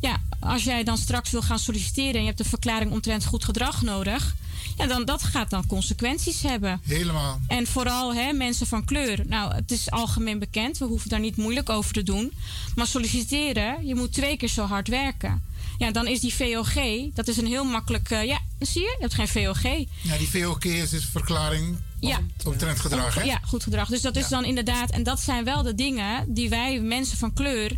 Ja, 0.00 0.16
als 0.40 0.64
jij 0.64 0.84
dan 0.84 0.98
straks 0.98 1.30
wil 1.30 1.42
gaan 1.42 1.58
solliciteren 1.58 2.14
en 2.14 2.20
je 2.20 2.26
hebt 2.26 2.40
een 2.40 2.46
verklaring 2.46 2.92
omtrent 2.92 3.24
goed 3.24 3.44
gedrag 3.44 3.82
nodig, 3.82 4.34
ja, 4.76 4.86
dan 4.86 5.04
dat 5.04 5.22
gaat 5.22 5.50
dan 5.50 5.66
consequenties 5.66 6.42
hebben. 6.42 6.80
Helemaal. 6.84 7.40
En 7.48 7.66
vooral 7.66 8.14
hè, 8.14 8.32
mensen 8.32 8.66
van 8.66 8.84
kleur. 8.84 9.22
Nou, 9.26 9.54
het 9.54 9.70
is 9.70 9.90
algemeen 9.90 10.38
bekend, 10.38 10.78
we 10.78 10.84
hoeven 10.84 11.08
daar 11.08 11.20
niet 11.20 11.36
moeilijk 11.36 11.68
over 11.68 11.92
te 11.92 12.02
doen. 12.02 12.32
Maar 12.74 12.86
solliciteren, 12.86 13.86
je 13.86 13.94
moet 13.94 14.12
twee 14.12 14.36
keer 14.36 14.48
zo 14.48 14.64
hard 14.64 14.88
werken. 14.88 15.42
Ja, 15.78 15.90
dan 15.90 16.06
is 16.06 16.20
die 16.20 16.34
VOG, 16.34 16.74
dat 17.14 17.28
is 17.28 17.36
een 17.36 17.46
heel 17.46 17.64
makkelijk. 17.64 18.10
Uh, 18.10 18.24
ja, 18.24 18.40
zie 18.58 18.80
je, 18.80 18.86
je 18.86 18.96
hebt 19.00 19.14
geen 19.14 19.28
VOG. 19.28 19.62
Ja, 20.02 20.16
die 20.18 20.28
VOG 20.28 20.64
is 20.64 20.90
dus 20.90 21.04
verklaring 21.04 21.76
ja. 22.00 22.20
omtrent 22.44 22.80
gedrag, 22.80 23.14
hè? 23.14 23.22
Ja, 23.22 23.40
goed 23.44 23.62
gedrag. 23.62 23.88
Dus 23.88 24.00
dat 24.00 24.16
is 24.16 24.28
dan 24.28 24.44
inderdaad, 24.44 24.90
en 24.90 25.02
dat 25.02 25.20
zijn 25.20 25.44
wel 25.44 25.62
de 25.62 25.74
dingen 25.74 26.34
die 26.34 26.48
wij, 26.48 26.80
mensen 26.80 27.18
van 27.18 27.32
kleur, 27.32 27.72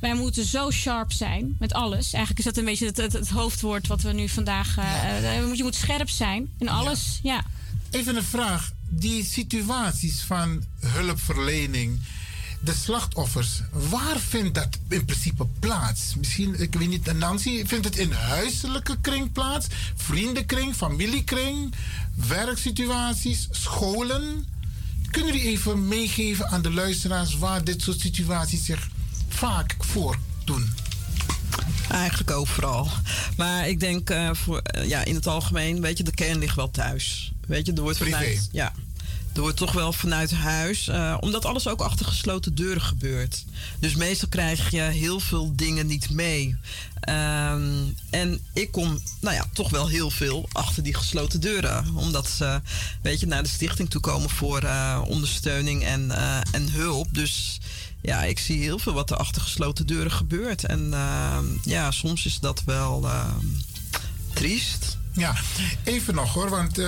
wij 0.00 0.14
moeten 0.14 0.44
zo 0.44 0.70
sharp 0.70 1.12
zijn 1.12 1.56
met 1.58 1.72
alles. 1.72 2.12
Eigenlijk 2.12 2.38
is 2.38 2.44
dat 2.44 2.56
een 2.56 2.64
beetje 2.64 2.86
het, 2.86 2.96
het, 2.96 3.12
het 3.12 3.28
hoofdwoord 3.28 3.86
wat 3.86 4.02
we 4.02 4.12
nu 4.12 4.28
vandaag. 4.28 4.78
Uh, 4.78 5.22
ja. 5.22 5.30
Je 5.54 5.62
moet 5.62 5.74
scherp 5.74 6.08
zijn 6.08 6.48
in 6.58 6.68
alles. 6.68 7.20
Ja. 7.22 7.44
Even 7.90 8.16
een 8.16 8.22
vraag. 8.22 8.72
Die 8.88 9.24
situaties 9.24 10.22
van 10.22 10.64
hulpverlening, 10.80 12.00
de 12.64 12.74
slachtoffers, 12.74 13.62
waar 13.70 14.18
vindt 14.18 14.54
dat 14.54 14.68
in 14.88 15.04
principe 15.04 15.46
plaats? 15.58 16.14
Misschien, 16.18 16.60
ik 16.60 16.74
weet 16.74 16.88
niet, 16.88 17.12
Nancy, 17.12 17.66
vindt 17.66 17.84
het 17.84 17.96
in 17.96 18.12
huiselijke 18.12 18.96
kring 19.00 19.32
plaats? 19.32 19.66
Vriendenkring, 19.94 20.74
familiekring, 20.74 21.74
werksituaties, 22.28 23.48
scholen? 23.50 24.46
Kunnen 25.10 25.32
jullie 25.32 25.48
even 25.48 25.88
meegeven 25.88 26.48
aan 26.48 26.62
de 26.62 26.70
luisteraars 26.70 27.38
waar 27.38 27.64
dit 27.64 27.82
soort 27.82 28.00
situaties 28.00 28.64
zich 28.64 28.88
vaak 29.28 29.74
voordoen? 29.78 30.70
Eigenlijk 31.88 32.30
overal. 32.30 32.88
Maar 33.36 33.68
ik 33.68 33.80
denk 33.80 34.10
uh, 34.10 34.30
voor, 34.32 34.62
uh, 34.76 34.88
ja, 34.88 35.04
in 35.04 35.14
het 35.14 35.26
algemeen, 35.26 35.80
weet 35.80 35.98
je, 35.98 36.04
de 36.04 36.14
kern 36.14 36.38
ligt 36.38 36.56
wel 36.56 36.70
thuis. 36.70 37.32
Weet 37.46 37.66
je, 37.66 37.72
er 37.72 37.82
wordt 37.82 37.98
Privé. 37.98 38.16
vanuit. 38.16 38.48
Ja. 38.52 38.72
Er 39.34 39.40
wordt 39.40 39.56
toch 39.56 39.72
wel 39.72 39.92
vanuit 39.92 40.30
huis, 40.30 40.88
uh, 40.88 41.16
omdat 41.20 41.44
alles 41.44 41.68
ook 41.68 41.80
achter 41.80 42.06
gesloten 42.06 42.54
deuren 42.54 42.82
gebeurt. 42.82 43.44
Dus 43.78 43.94
meestal 43.94 44.28
krijg 44.28 44.70
je 44.70 44.80
heel 44.80 45.20
veel 45.20 45.52
dingen 45.56 45.86
niet 45.86 46.10
mee. 46.10 46.56
Um, 47.08 47.96
en 48.10 48.40
ik 48.52 48.70
kom, 48.70 48.98
nou 49.20 49.34
ja, 49.34 49.46
toch 49.52 49.70
wel 49.70 49.88
heel 49.88 50.10
veel 50.10 50.48
achter 50.52 50.82
die 50.82 50.94
gesloten 50.94 51.40
deuren. 51.40 51.96
Omdat 51.96 52.30
ze, 52.30 52.60
weet 53.02 53.20
je, 53.20 53.26
naar 53.26 53.42
de 53.42 53.48
stichting 53.48 53.90
toe 53.90 54.00
komen 54.00 54.30
voor 54.30 54.64
uh, 54.64 55.02
ondersteuning 55.06 55.84
en, 55.84 56.04
uh, 56.10 56.36
en 56.50 56.70
hulp. 56.70 57.08
Dus 57.10 57.60
ja, 58.02 58.22
ik 58.22 58.38
zie 58.38 58.62
heel 58.62 58.78
veel 58.78 58.92
wat 58.92 59.10
er 59.10 59.16
achter 59.16 59.42
gesloten 59.42 59.86
deuren 59.86 60.12
gebeurt. 60.12 60.64
En 60.64 60.86
uh, 60.90 61.38
ja, 61.62 61.90
soms 61.90 62.26
is 62.26 62.38
dat 62.40 62.62
wel 62.64 63.04
uh, 63.04 63.26
triest. 64.32 64.98
Ja, 65.12 65.34
even 65.84 66.14
nog 66.14 66.34
hoor, 66.34 66.50
want 66.50 66.78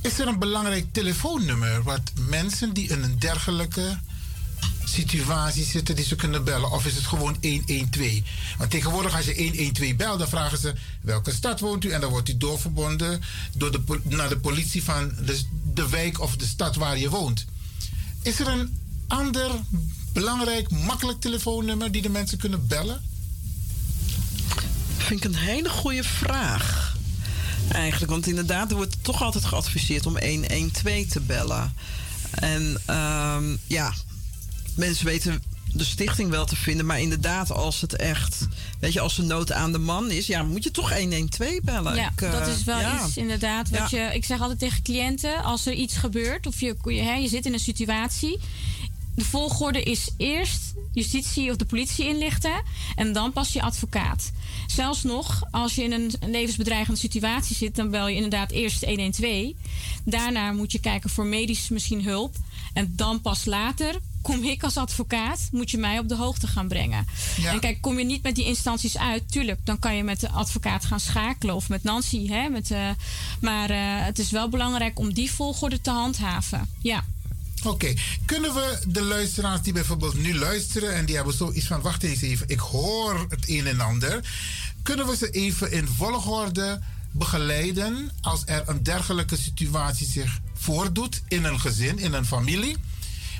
is 0.00 0.18
er 0.18 0.26
een 0.26 0.38
belangrijk 0.38 0.86
telefoonnummer 0.92 1.82
wat 1.82 2.12
mensen 2.28 2.72
die 2.72 2.88
in 2.88 3.02
een 3.02 3.18
dergelijke 3.18 3.98
situatie 4.84 5.64
zitten 5.64 5.96
die 5.96 6.04
ze 6.04 6.16
kunnen 6.16 6.44
bellen? 6.44 6.70
Of 6.70 6.86
is 6.86 6.94
het 6.94 7.06
gewoon 7.06 7.36
112? 7.40 8.12
Want 8.58 8.70
tegenwoordig 8.70 9.16
als 9.16 9.24
je 9.24 9.34
112 9.34 9.96
belt, 9.96 10.18
dan 10.18 10.28
vragen 10.28 10.58
ze 10.58 10.74
welke 11.00 11.32
stad 11.32 11.60
woont 11.60 11.84
u? 11.84 11.90
En 11.90 12.00
dan 12.00 12.10
wordt 12.10 12.28
u 12.28 12.36
doorverbonden 12.36 13.22
door 13.52 13.80
naar 14.02 14.28
de 14.28 14.38
politie 14.38 14.84
van 14.84 15.12
de, 15.24 15.40
de 15.74 15.88
wijk 15.88 16.20
of 16.20 16.36
de 16.36 16.46
stad 16.46 16.76
waar 16.76 16.98
je 16.98 17.08
woont. 17.10 17.44
Is 18.22 18.40
er 18.40 18.48
een 18.48 18.78
ander 19.06 19.50
belangrijk, 20.12 20.70
makkelijk 20.70 21.20
telefoonnummer 21.20 21.92
die 21.92 22.02
de 22.02 22.08
mensen 22.08 22.38
kunnen 22.38 22.66
bellen? 22.66 23.02
Vind 24.96 25.24
ik 25.24 25.30
een 25.30 25.38
hele 25.38 25.68
goede 25.68 26.04
vraag. 26.04 26.87
Eigenlijk, 27.72 28.10
want 28.10 28.26
inderdaad, 28.26 28.70
er 28.70 28.76
wordt 28.76 29.04
toch 29.04 29.22
altijd 29.22 29.44
geadviseerd 29.44 30.06
om 30.06 30.18
112 30.18 31.06
te 31.06 31.20
bellen. 31.20 31.74
En 32.30 32.80
um, 32.90 33.58
ja, 33.66 33.92
mensen 34.74 35.06
weten 35.06 35.42
de 35.72 35.84
stichting 35.84 36.30
wel 36.30 36.46
te 36.46 36.56
vinden, 36.56 36.86
maar 36.86 37.00
inderdaad, 37.00 37.50
als 37.50 37.80
het 37.80 37.96
echt, 37.96 38.46
weet 38.80 38.92
je, 38.92 39.00
als 39.00 39.18
er 39.18 39.24
nood 39.24 39.52
aan 39.52 39.72
de 39.72 39.78
man 39.78 40.10
is, 40.10 40.26
ja, 40.26 40.42
moet 40.42 40.64
je 40.64 40.70
toch 40.70 40.98
112 40.98 41.60
bellen. 41.62 41.94
Ja, 41.94 42.10
ik, 42.10 42.20
uh, 42.20 42.32
dat 42.32 42.46
is 42.46 42.64
wel 42.64 42.80
ja. 42.80 43.04
iets 43.04 43.16
inderdaad. 43.16 43.70
Wat 43.70 43.90
ja. 43.90 44.06
je, 44.06 44.14
ik 44.14 44.24
zeg 44.24 44.40
altijd 44.40 44.58
tegen 44.58 44.82
cliënten, 44.82 45.42
als 45.42 45.66
er 45.66 45.72
iets 45.72 45.96
gebeurt 45.96 46.46
of 46.46 46.60
je, 46.60 46.76
je, 46.84 47.00
hè, 47.00 47.14
je 47.14 47.28
zit 47.28 47.46
in 47.46 47.52
een 47.52 47.58
situatie 47.58 48.40
de 49.18 49.24
volgorde 49.24 49.82
is 49.82 50.10
eerst 50.16 50.74
justitie 50.92 51.50
of 51.50 51.56
de 51.56 51.64
politie 51.64 52.08
inlichten 52.08 52.62
en 52.96 53.12
dan 53.12 53.32
pas 53.32 53.52
je 53.52 53.62
advocaat. 53.62 54.32
Zelfs 54.66 55.02
nog, 55.02 55.42
als 55.50 55.74
je 55.74 55.82
in 55.82 55.92
een 55.92 56.12
levensbedreigende 56.26 57.00
situatie 57.00 57.56
zit, 57.56 57.76
dan 57.76 57.90
bel 57.90 58.08
je 58.08 58.14
inderdaad 58.14 58.50
eerst 58.50 58.84
112. 58.84 59.52
Daarna 60.04 60.52
moet 60.52 60.72
je 60.72 60.80
kijken 60.80 61.10
voor 61.10 61.26
medisch 61.26 61.68
misschien 61.68 62.04
hulp. 62.04 62.36
En 62.72 62.92
dan 62.96 63.20
pas 63.20 63.44
later 63.44 64.00
kom 64.22 64.44
ik 64.44 64.62
als 64.62 64.76
advocaat, 64.76 65.48
moet 65.52 65.70
je 65.70 65.78
mij 65.78 65.98
op 65.98 66.08
de 66.08 66.14
hoogte 66.14 66.46
gaan 66.46 66.68
brengen. 66.68 67.06
En 67.44 67.60
kijk, 67.60 67.80
kom 67.80 67.98
je 67.98 68.04
niet 68.04 68.22
met 68.22 68.34
die 68.34 68.44
instanties 68.44 68.98
uit, 68.98 69.32
tuurlijk, 69.32 69.60
dan 69.64 69.78
kan 69.78 69.96
je 69.96 70.02
met 70.02 70.20
de 70.20 70.30
advocaat 70.30 70.84
gaan 70.84 71.00
schakelen 71.00 71.54
of 71.54 71.68
met 71.68 71.82
Nancy. 71.82 72.28
Hè, 72.28 72.48
met, 72.48 72.70
uh, 72.70 72.88
maar 73.40 73.70
uh, 73.70 73.76
het 73.80 74.18
is 74.18 74.30
wel 74.30 74.48
belangrijk 74.48 74.98
om 74.98 75.12
die 75.12 75.30
volgorde 75.30 75.80
te 75.80 75.90
handhaven. 75.90 76.68
Ja. 76.82 77.04
Oké, 77.64 77.94
kunnen 78.24 78.54
we 78.54 78.78
de 78.88 79.02
luisteraars 79.02 79.62
die 79.62 79.72
bijvoorbeeld 79.72 80.18
nu 80.18 80.38
luisteren 80.38 80.94
en 80.94 81.04
die 81.04 81.16
hebben 81.16 81.34
zoiets 81.34 81.66
van: 81.66 81.80
wacht 81.80 82.02
eens 82.02 82.20
even, 82.20 82.48
ik 82.48 82.58
hoor 82.58 83.26
het 83.28 83.48
een 83.48 83.66
en 83.66 83.80
ander. 83.80 84.20
Kunnen 84.82 85.06
we 85.06 85.16
ze 85.16 85.30
even 85.30 85.72
in 85.72 85.86
volgorde 85.86 86.80
begeleiden 87.10 88.10
als 88.20 88.42
er 88.46 88.62
een 88.66 88.82
dergelijke 88.82 89.36
situatie 89.36 90.06
zich 90.06 90.40
voordoet 90.54 91.22
in 91.28 91.44
een 91.44 91.60
gezin, 91.60 91.98
in 91.98 92.12
een 92.12 92.26
familie? 92.26 92.76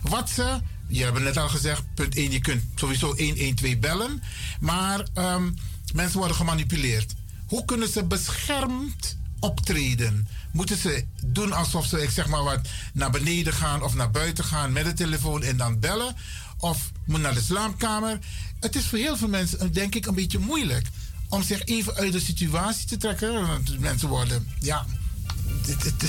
Wat 0.02 0.30
ze, 0.30 0.60
je 0.88 1.04
hebt 1.04 1.18
net 1.18 1.36
al 1.36 1.48
gezegd, 1.48 1.82
punt 1.94 2.14
1, 2.14 2.30
je 2.30 2.40
kunt 2.40 2.62
sowieso 2.74 3.06
112 3.06 3.78
bellen, 3.78 4.22
maar 4.60 5.06
um, 5.14 5.56
mensen 5.92 6.18
worden 6.18 6.36
gemanipuleerd. 6.36 7.14
Hoe 7.46 7.64
kunnen 7.64 7.88
ze 7.88 8.04
beschermd 8.04 9.16
optreden? 9.40 10.28
Moeten 10.52 10.76
ze 10.76 11.04
doen 11.24 11.52
alsof 11.52 11.86
ze, 11.86 12.02
ik 12.02 12.10
zeg 12.10 12.26
maar 12.26 12.42
wat, 12.42 12.68
naar 12.92 13.10
beneden 13.10 13.52
gaan 13.52 13.82
of 13.82 13.94
naar 13.94 14.10
buiten 14.10 14.44
gaan 14.44 14.72
met 14.72 14.84
de 14.84 14.92
telefoon 14.92 15.42
en 15.42 15.56
dan 15.56 15.78
bellen? 15.78 16.16
Of 16.58 16.90
moet 17.06 17.20
naar 17.20 17.34
de 17.34 17.40
slaapkamer? 17.40 18.18
Het 18.60 18.76
is 18.76 18.86
voor 18.86 18.98
heel 18.98 19.16
veel 19.16 19.28
mensen, 19.28 19.72
denk 19.72 19.94
ik, 19.94 20.06
een 20.06 20.14
beetje 20.14 20.38
moeilijk 20.38 20.86
om 21.28 21.42
zich 21.42 21.64
even 21.64 21.94
uit 21.94 22.12
de 22.12 22.20
situatie 22.20 22.86
te 22.86 22.96
trekken. 22.96 23.46
Want 23.46 23.78
mensen 23.78 24.08
worden, 24.08 24.48
ja, 24.60 24.86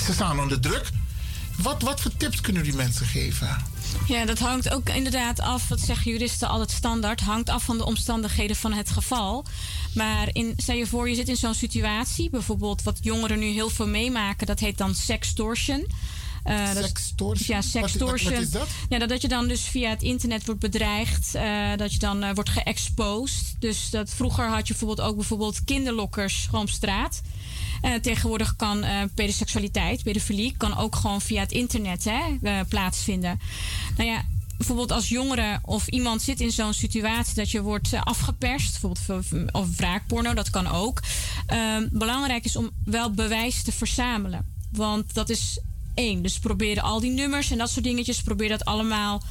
ze 0.04 0.12
staan 0.12 0.40
onder 0.40 0.60
druk. 0.60 0.90
Wat, 1.62 1.82
wat 1.82 2.00
voor 2.00 2.16
tips 2.16 2.40
kunnen 2.40 2.62
die 2.62 2.74
mensen 2.74 3.06
geven? 3.06 3.64
Ja, 4.06 4.24
dat 4.24 4.38
hangt 4.38 4.70
ook 4.70 4.88
inderdaad 4.88 5.40
af, 5.40 5.68
wat 5.68 5.80
zeggen 5.80 6.12
juristen 6.12 6.48
altijd 6.48 6.70
standaard, 6.70 7.20
hangt 7.20 7.48
af 7.48 7.64
van 7.64 7.78
de 7.78 7.84
omstandigheden 7.84 8.56
van 8.56 8.72
het 8.72 8.90
geval. 8.90 9.44
Maar 9.94 10.28
in, 10.32 10.52
stel 10.56 10.76
je 10.76 10.86
voor, 10.86 11.08
je 11.08 11.14
zit 11.14 11.28
in 11.28 11.36
zo'n 11.36 11.54
situatie, 11.54 12.30
bijvoorbeeld 12.30 12.82
wat 12.82 12.98
jongeren 13.00 13.38
nu 13.38 13.46
heel 13.46 13.70
veel 13.70 13.86
meemaken, 13.86 14.46
dat 14.46 14.60
heet 14.60 14.78
dan 14.78 14.94
sextortion. 14.94 15.86
Uh, 16.44 16.70
sextortion? 16.70 17.56
Ja, 17.56 17.62
sextortion. 17.62 18.32
Wat, 18.32 18.42
is 18.42 18.50
dat? 18.50 18.68
Ja, 18.88 18.98
dat, 18.98 19.22
je 19.22 19.28
dan 19.28 19.48
dus 19.48 19.60
via 19.60 19.90
het 19.90 20.02
internet 20.02 20.44
wordt 20.44 20.60
bedreigd. 20.60 21.34
Uh, 21.34 21.76
dat 21.76 21.92
je 21.92 21.98
dan 21.98 22.24
uh, 22.24 22.30
wordt 22.34 22.50
geëxposed. 22.50 23.54
Dus 23.58 23.90
dat, 23.90 24.10
vroeger 24.10 24.48
had 24.48 24.66
je 24.66 24.74
bijvoorbeeld 24.74 25.08
ook 25.08 25.16
bijvoorbeeld 25.16 25.64
kinderlokkers 25.64 26.46
gewoon 26.50 26.64
op 26.64 26.70
straat. 26.70 27.20
Tegenwoordig 28.02 28.56
kan 28.56 28.84
pedoseksualiteit, 29.14 30.02
pedofilie, 30.02 30.54
kan 30.56 30.76
ook 30.76 30.96
gewoon 30.96 31.20
via 31.20 31.40
het 31.40 31.52
internet 31.52 32.04
hè, 32.04 32.64
plaatsvinden. 32.64 33.40
Nou 33.96 34.08
ja, 34.08 34.24
bijvoorbeeld 34.60 34.92
als 34.92 35.08
jongere 35.08 35.58
of 35.62 35.86
iemand 35.88 36.22
zit 36.22 36.40
in 36.40 36.50
zo'n 36.50 36.72
situatie 36.74 37.34
dat 37.34 37.50
je 37.50 37.62
wordt 37.62 37.94
afgeperst, 38.00 38.80
bijvoorbeeld 38.80 39.52
of 39.52 39.76
wraakporno, 39.76 40.34
dat 40.34 40.50
kan 40.50 40.66
ook. 40.66 41.00
Ehm, 41.46 41.88
belangrijk 41.90 42.44
is 42.44 42.56
om 42.56 42.70
wel 42.84 43.10
bewijs 43.10 43.62
te 43.62 43.72
verzamelen. 43.72 44.46
Want 44.72 45.14
dat 45.14 45.30
is 45.30 45.60
één. 45.94 46.22
Dus 46.22 46.38
probeer 46.38 46.80
al 46.80 47.00
die 47.00 47.10
nummers 47.10 47.50
en 47.50 47.58
dat 47.58 47.70
soort 47.70 47.84
dingetjes, 47.84 48.22
probeer 48.22 48.48
dat 48.48 48.64
allemaal 48.64 49.22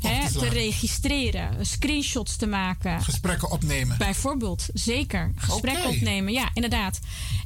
hè, 0.00 0.32
te, 0.32 0.48
registreren, 0.48 1.66
screenshots 1.66 2.36
te 2.36 2.46
maken. 2.46 3.02
Gesprekken 3.02 3.50
opnemen. 3.50 3.98
Bijvoorbeeld, 3.98 4.66
zeker. 4.72 5.32
Gesprekken 5.36 5.88
opnemen, 5.88 6.32
ja, 6.32 6.50
inderdaad. 6.54 6.98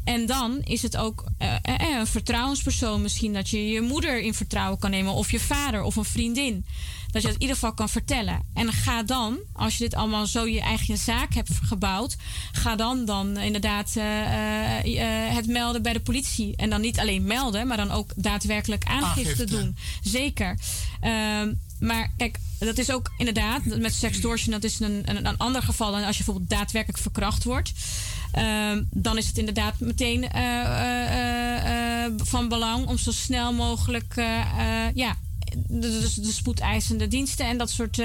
En 0.05 0.27
dan 0.27 0.61
is 0.65 0.83
het 0.83 0.97
ook 0.97 1.25
uh, 1.39 1.49
uh, 1.49 1.99
een 1.99 2.07
vertrouwenspersoon 2.07 3.03
misschien 3.03 3.33
dat 3.33 3.49
je 3.49 3.69
je 3.69 3.81
moeder 3.81 4.21
in 4.21 4.35
vertrouwen 4.35 4.79
kan 4.79 4.91
nemen, 4.91 5.13
of 5.13 5.31
je 5.31 5.41
vader 5.41 5.83
of 5.83 5.97
een 5.97 6.05
vriendin. 6.05 6.65
Dat 7.11 7.23
je 7.23 7.29
het 7.29 7.37
in 7.37 7.43
ieder 7.43 7.57
geval 7.57 7.75
kan 7.75 7.89
vertellen. 7.89 8.43
En 8.55 8.73
ga 8.73 9.03
dan, 9.03 9.39
als 9.53 9.79
je 9.79 9.85
dit 9.85 9.95
allemaal 9.95 10.27
zo 10.27 10.47
je 10.47 10.61
eigen 10.61 10.99
zaak 10.99 11.35
hebt 11.35 11.51
gebouwd, 11.63 12.17
ga 12.53 12.77
dan 12.77 13.05
dan 13.05 13.37
inderdaad 13.37 13.95
uh, 13.97 14.05
uh, 14.85 15.35
het 15.35 15.47
melden 15.47 15.83
bij 15.83 15.93
de 15.93 16.01
politie. 16.01 16.57
En 16.57 16.71
dan 16.71 16.81
niet 16.81 16.99
alleen 16.99 17.25
melden, 17.25 17.67
maar 17.67 17.77
dan 17.77 17.91
ook 17.91 18.13
daadwerkelijk 18.17 18.85
aangifte, 18.85 19.45
doen. 19.45 19.77
Zeker. 20.03 20.59
Ehm, 21.01 21.53
maar 21.83 22.11
kijk, 22.17 22.39
dat 22.59 22.79
is 22.79 22.93
ook 22.93 23.11
inderdaad, 23.17 23.65
met 23.65 23.95
sextortion, 23.95 24.53
dat 24.53 24.65
is 24.65 24.81
een, 24.81 25.03
een, 25.27 25.37
ander 25.37 25.63
geval 25.63 25.93
dan 25.93 26.05
als 26.05 26.19
je 26.19 26.25
bijvoorbeeld 26.25 26.59
daadwerkelijk 26.59 27.03
verkracht 27.03 27.45
wordt. 27.45 27.73
Ehm, 28.33 28.83
dan 28.91 29.19
is 29.19 29.27
het 29.27 29.39
inderdaad 29.39 29.81
meteen 29.81 30.29
uh, 30.35 30.41
uh, 32.05 32.13
van 32.17 32.49
belang 32.49 32.87
om 32.87 32.99
zo 32.99 33.11
snel 33.11 33.53
mogelijk 33.53 34.15
ja, 34.95 35.17
de, 35.55 36.11
de, 36.21 36.33
spoedeisende 36.33 37.09
diensten 37.09 37.47
en 37.47 37.59
dat 37.59 37.71
soort 37.71 38.03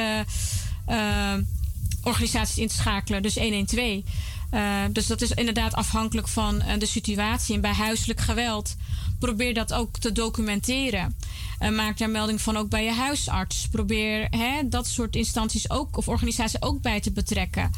organisaties 2.04 2.58
in 2.58 2.68
te 2.68 2.76
schakelen. 2.76 3.22
Dus 3.22 3.36
112. 3.36 4.04
Uh, 4.52 4.84
dus 4.92 5.08
dat 5.08 5.22
is 5.22 5.32
inderdaad 5.32 5.74
afhankelijk 5.74 6.28
van 6.28 6.64
de 6.78 6.86
situatie. 6.86 7.56
En 7.56 7.62
bij 7.62 7.74
huiselijk 7.74 8.20
geweld 8.20 8.76
probeer 9.20 9.54
dat 9.54 9.74
ook 9.74 9.98
te 9.98 10.12
documenteren. 10.12 11.16
maak 11.72 11.98
daar 11.98 12.10
melding 12.10 12.42
van 12.42 12.58
ook 12.58 12.70
bij 12.70 12.84
je 12.84 12.92
huisarts. 12.92 13.68
Probeer 13.68 14.28
hè, 14.30 14.70
dat 14.70 14.88
soort 14.88 15.16
instanties 15.16 15.70
ook 15.70 15.98
of 15.98 16.08
organisaties 16.08 16.62
ook 16.62 16.82
bij 16.82 17.00
te 17.00 17.12
betrekken. 17.12 17.72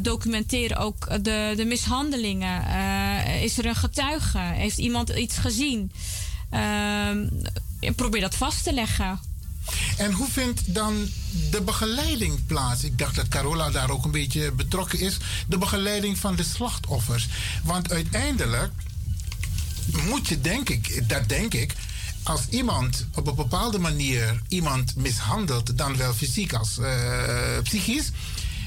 documenteer 0.00 0.78
ook 0.78 1.24
de, 1.24 1.52
de 1.56 1.64
mishandelingen. 1.64 2.62
is 3.42 3.58
er 3.58 3.66
een 3.66 3.74
getuige? 3.74 4.38
Heeft 4.38 4.78
iemand 4.78 5.08
iets 5.08 5.38
gezien? 5.38 5.92
probeer 7.96 8.20
dat 8.20 8.34
vast 8.34 8.64
te 8.64 8.72
leggen. 8.72 9.27
En 9.96 10.12
hoe 10.12 10.28
vindt 10.30 10.74
dan 10.74 11.08
de 11.50 11.62
begeleiding 11.62 12.46
plaats? 12.46 12.84
Ik 12.84 12.98
dacht 12.98 13.14
dat 13.14 13.28
Carola 13.28 13.70
daar 13.70 13.90
ook 13.90 14.04
een 14.04 14.10
beetje 14.10 14.52
betrokken 14.52 14.98
is. 14.98 15.16
De 15.48 15.58
begeleiding 15.58 16.18
van 16.18 16.36
de 16.36 16.44
slachtoffers. 16.44 17.28
Want 17.64 17.92
uiteindelijk 17.92 18.72
moet 20.04 20.28
je, 20.28 20.40
denk 20.40 20.68
ik, 20.68 21.08
dat 21.08 21.28
denk 21.28 21.54
ik, 21.54 21.72
als 22.22 22.46
iemand 22.48 23.06
op 23.14 23.26
een 23.26 23.34
bepaalde 23.34 23.78
manier 23.78 24.42
iemand 24.48 24.96
mishandelt, 24.96 25.78
dan 25.78 25.96
wel 25.96 26.12
fysiek 26.12 26.52
als 26.52 26.78
uh, 26.78 26.88
psychisch, 27.62 28.10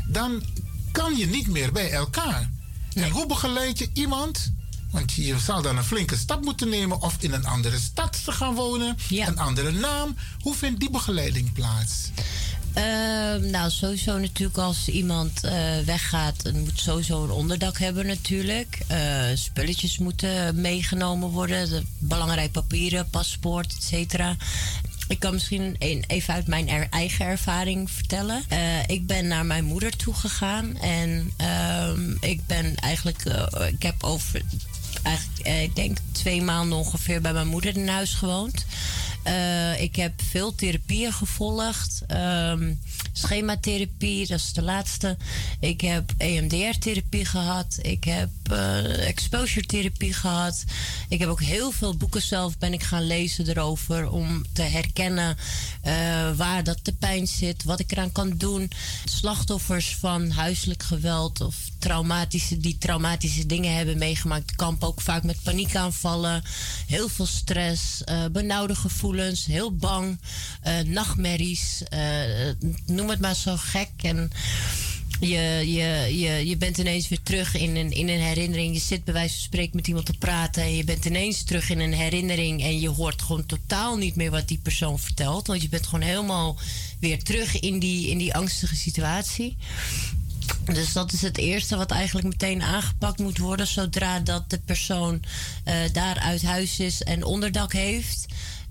dan 0.07 0.43
kan 0.91 1.17
je 1.17 1.27
niet 1.27 1.47
meer 1.47 1.71
bij 1.71 1.91
elkaar. 1.91 2.49
En 2.93 3.09
hoe 3.09 3.25
begeleid 3.25 3.79
je 3.79 3.89
iemand 3.93 4.51
want 4.91 5.11
je 5.11 5.39
zal 5.39 5.61
dan 5.61 5.77
een 5.77 5.83
flinke 5.83 6.17
stap 6.17 6.43
moeten 6.43 6.69
nemen 6.69 7.01
of 7.01 7.15
in 7.19 7.33
een 7.33 7.45
andere 7.45 7.79
stad 7.79 8.23
te 8.23 8.31
gaan 8.31 8.55
wonen, 8.55 8.97
een 9.09 9.37
andere 9.37 9.71
naam. 9.71 10.15
Hoe 10.39 10.55
vindt 10.55 10.79
die 10.79 10.89
begeleiding 10.89 11.53
plaats? 11.53 12.09
Uh, 12.77 13.51
nou, 13.51 13.69
sowieso 13.69 14.17
natuurlijk 14.17 14.57
als 14.57 14.87
iemand 14.87 15.45
uh, 15.45 15.51
weggaat, 15.85 16.43
dan 16.43 16.59
moet 16.59 16.79
sowieso 16.79 17.23
een 17.23 17.31
onderdak 17.31 17.77
hebben 17.77 18.05
natuurlijk. 18.05 18.77
Uh, 18.91 19.23
spulletjes 19.33 19.97
moeten 19.97 20.61
meegenomen 20.61 21.29
worden, 21.29 21.69
de 21.69 21.83
belangrijke 21.97 22.51
papieren, 22.51 23.09
paspoort, 23.09 23.73
et 23.77 23.83
cetera. 23.83 24.35
Ik 25.07 25.19
kan 25.19 25.33
misschien 25.33 25.75
een, 25.79 26.03
even 26.07 26.33
uit 26.33 26.47
mijn 26.47 26.89
eigen 26.89 27.25
ervaring 27.25 27.91
vertellen. 27.91 28.43
Uh, 28.51 28.87
ik 28.87 29.07
ben 29.07 29.27
naar 29.27 29.45
mijn 29.45 29.65
moeder 29.65 29.95
toe 29.95 30.13
gegaan 30.13 30.77
en 30.77 31.31
ehm, 31.37 32.11
ik 32.19 32.45
ben 32.45 32.75
eigenlijk, 32.75 33.23
ik 33.69 33.83
heb 33.83 34.03
over 34.03 34.41
eigenlijk, 35.03 35.39
eh, 35.45 35.63
ik 35.63 35.75
denk 35.75 35.97
twee 36.11 36.41
maanden 36.41 36.77
ongeveer 36.77 37.21
bij 37.21 37.33
mijn 37.33 37.47
moeder 37.47 37.77
in 37.77 37.87
huis 37.87 38.13
gewoond. 38.13 38.65
Uh, 39.27 39.81
ik 39.81 39.95
heb 39.95 40.21
veel 40.29 40.55
therapieën 40.55 41.13
gevolgd. 41.13 42.01
Um, 42.07 42.79
schematherapie, 43.11 44.27
dat 44.27 44.39
is 44.39 44.53
de 44.53 44.61
laatste. 44.61 45.17
Ik 45.59 45.81
heb 45.81 46.11
EMDR-therapie 46.17 47.25
gehad. 47.25 47.79
Ik 47.81 48.03
heb 48.03 48.29
uh, 48.51 49.07
exposure-therapie 49.07 50.13
gehad. 50.13 50.63
Ik 51.09 51.19
heb 51.19 51.29
ook 51.29 51.41
heel 51.41 51.71
veel 51.71 51.97
boeken 51.97 52.21
zelf 52.21 52.57
ben 52.57 52.73
ik 52.73 52.83
gaan 52.83 53.07
lezen 53.07 53.49
erover 53.49 54.09
om 54.09 54.45
te 54.53 54.61
herkennen 54.61 55.37
waar 56.35 56.63
dat 56.63 56.79
de 56.81 56.93
pijn 56.93 57.27
zit, 57.27 57.63
wat 57.63 57.79
ik 57.79 57.91
eraan 57.91 58.11
kan 58.11 58.37
doen. 58.37 58.71
Slachtoffers 59.05 59.95
van 59.95 60.31
huiselijk 60.31 60.83
geweld 60.83 61.41
of 61.41 61.55
traumatische, 61.81 62.57
die 62.57 62.77
traumatische 62.77 63.45
dingen 63.45 63.75
hebben 63.75 63.97
meegemaakt, 63.97 64.55
kampen 64.55 64.87
ook 64.87 65.01
vaak 65.01 65.23
met 65.23 65.43
paniekaanvallen, 65.43 66.43
heel 66.87 67.09
veel 67.09 67.25
stress, 67.25 68.01
uh, 68.05 68.25
benauwde 68.31 68.75
gevoelens, 68.75 69.45
heel 69.45 69.75
bang, 69.75 70.19
nachtmerries 70.85 71.83
noem 72.85 73.09
het 73.09 73.19
maar 73.19 73.35
zo 73.35 73.55
gek. 73.57 73.89
En 74.01 74.31
je, 75.21 75.71
je, 75.71 76.19
je, 76.19 76.47
je 76.47 76.57
bent 76.57 76.77
ineens 76.77 77.07
weer 77.07 77.21
terug 77.23 77.55
in 77.55 77.75
een, 77.75 77.91
in 77.91 78.09
een 78.09 78.19
herinnering. 78.19 78.73
Je 78.73 78.79
zit 78.79 79.03
bij 79.03 79.13
wijze 79.13 79.33
van 79.33 79.43
spreken 79.43 79.75
met 79.75 79.87
iemand 79.87 80.05
te 80.05 80.17
praten. 80.17 80.63
En 80.63 80.75
je 80.75 80.83
bent 80.83 81.05
ineens 81.05 81.43
terug 81.43 81.69
in 81.69 81.79
een 81.79 81.93
herinnering. 81.93 82.61
En 82.61 82.79
je 82.79 82.89
hoort 82.89 83.21
gewoon 83.21 83.45
totaal 83.45 83.97
niet 83.97 84.15
meer 84.15 84.31
wat 84.31 84.47
die 84.47 84.59
persoon 84.63 84.99
vertelt. 84.99 85.47
Want 85.47 85.61
je 85.61 85.69
bent 85.69 85.85
gewoon 85.85 86.05
helemaal 86.05 86.59
weer 86.99 87.23
terug 87.23 87.59
in 87.59 87.79
die, 87.79 88.09
in 88.09 88.17
die 88.17 88.35
angstige 88.35 88.75
situatie. 88.75 89.57
Dus 90.63 90.93
dat 90.93 91.11
is 91.11 91.21
het 91.21 91.37
eerste 91.37 91.77
wat 91.77 91.91
eigenlijk 91.91 92.27
meteen 92.27 92.61
aangepakt 92.61 93.19
moet 93.19 93.37
worden. 93.37 93.67
Zodra 93.67 94.19
dat 94.19 94.49
de 94.49 94.59
persoon 94.59 95.21
uh, 95.65 95.73
daar 95.93 96.19
uit 96.19 96.43
huis 96.43 96.79
is 96.79 97.03
en 97.03 97.23
onderdak 97.23 97.73
heeft. 97.73 98.25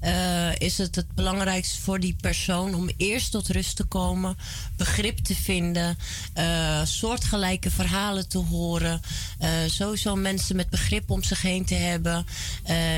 Uh, 0.05 0.59
is 0.59 0.78
het 0.78 0.94
het 0.94 1.14
belangrijkste 1.14 1.80
voor 1.80 2.01
die 2.01 2.16
persoon 2.20 2.74
om 2.74 2.90
eerst 2.96 3.30
tot 3.30 3.48
rust 3.48 3.76
te 3.76 3.84
komen, 3.84 4.36
begrip 4.76 5.18
te 5.18 5.34
vinden, 5.34 5.98
uh, 6.38 6.84
soortgelijke 6.84 7.70
verhalen 7.70 8.28
te 8.28 8.38
horen, 8.38 9.01
uh, 9.40 9.48
sowieso 9.66 10.16
mensen 10.16 10.57
met 10.57 10.70
begrip 10.70 11.11
om 11.11 11.22
zich 11.22 11.42
heen 11.42 11.64
te 11.64 11.74
hebben. 11.74 12.26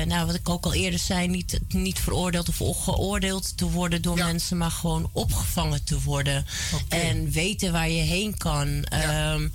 nou, 0.07 0.25
wat 0.25 0.35
ik 0.35 0.49
ook 0.49 0.65
al 0.65 0.73
eerder 0.73 0.99
zei, 0.99 1.27
niet, 1.27 1.59
niet 1.67 1.99
veroordeeld 1.99 2.49
of 2.49 2.83
geoordeeld 2.83 3.57
te 3.57 3.69
worden 3.69 4.01
door 4.01 4.17
mensen, 4.17 4.57
maar 4.57 4.71
gewoon 4.71 5.09
opgevangen 5.11 5.83
te 5.83 6.01
worden 6.01 6.45
okay. 6.73 6.99
en 6.99 7.31
weten 7.31 7.71
waar 7.71 7.89
je 7.89 8.01
heen 8.01 8.37
kan. 8.37 8.85
Ja. 8.89 9.33
Um, 9.33 9.51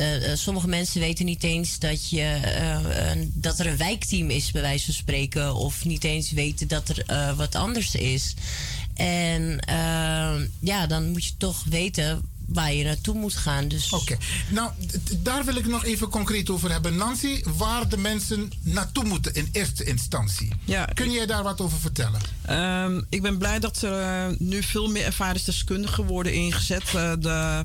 uh, 0.00 0.34
sommige 0.34 0.68
mensen 0.68 1.00
weten 1.00 1.24
niet 1.24 1.42
eens 1.42 1.78
dat, 1.78 2.10
je, 2.10 2.40
uh, 2.60 3.22
dat 3.32 3.58
er 3.58 3.66
een 3.66 3.76
wijkteam 3.76 4.30
is, 4.30 4.50
bij 4.50 4.62
wijze 4.62 4.84
van 4.84 4.94
spreken. 4.94 5.54
Of 5.54 5.84
niet 5.84 6.04
eens 6.04 6.30
weten 6.30 6.68
dat 6.68 6.88
er 6.88 7.34
wat 7.36 7.54
anders 7.54 7.94
is. 7.94 8.34
En 8.94 9.60
ja, 10.60 10.86
dan 10.86 11.10
moet 11.10 11.24
je 11.24 11.36
toch 11.36 11.64
weten 11.64 12.22
waar 12.52 12.72
je 12.72 12.84
naartoe 12.84 13.14
moet 13.14 13.34
gaan. 13.34 13.68
Dus... 13.68 13.92
Oké, 13.92 14.16
nou 14.48 14.70
daar 15.18 15.44
wil 15.44 15.56
ik 15.56 15.66
nog 15.66 15.84
even 15.84 16.08
concreet 16.08 16.50
over 16.50 16.70
hebben. 16.70 16.96
Nancy, 16.96 17.42
waar 17.56 17.88
de 17.88 17.96
mensen 17.96 18.52
naartoe 18.62 19.04
moeten 19.04 19.34
in 19.34 19.48
eerste 19.52 19.84
instantie. 19.84 20.48
Ja, 20.64 20.84
Kun 20.84 21.10
jij 21.10 21.26
daar 21.26 21.42
wat 21.42 21.60
over 21.60 21.78
vertellen? 21.78 22.20
Um, 22.50 23.06
ik 23.08 23.22
ben 23.22 23.38
blij 23.38 23.58
dat 23.58 23.82
er 23.82 24.34
nu 24.38 24.62
veel 24.62 24.88
meer 24.90 25.04
ervaringsdeskundigen 25.04 26.04
worden 26.04 26.34
ingezet. 26.34 26.82
Uh, 26.94 27.12
de 27.18 27.64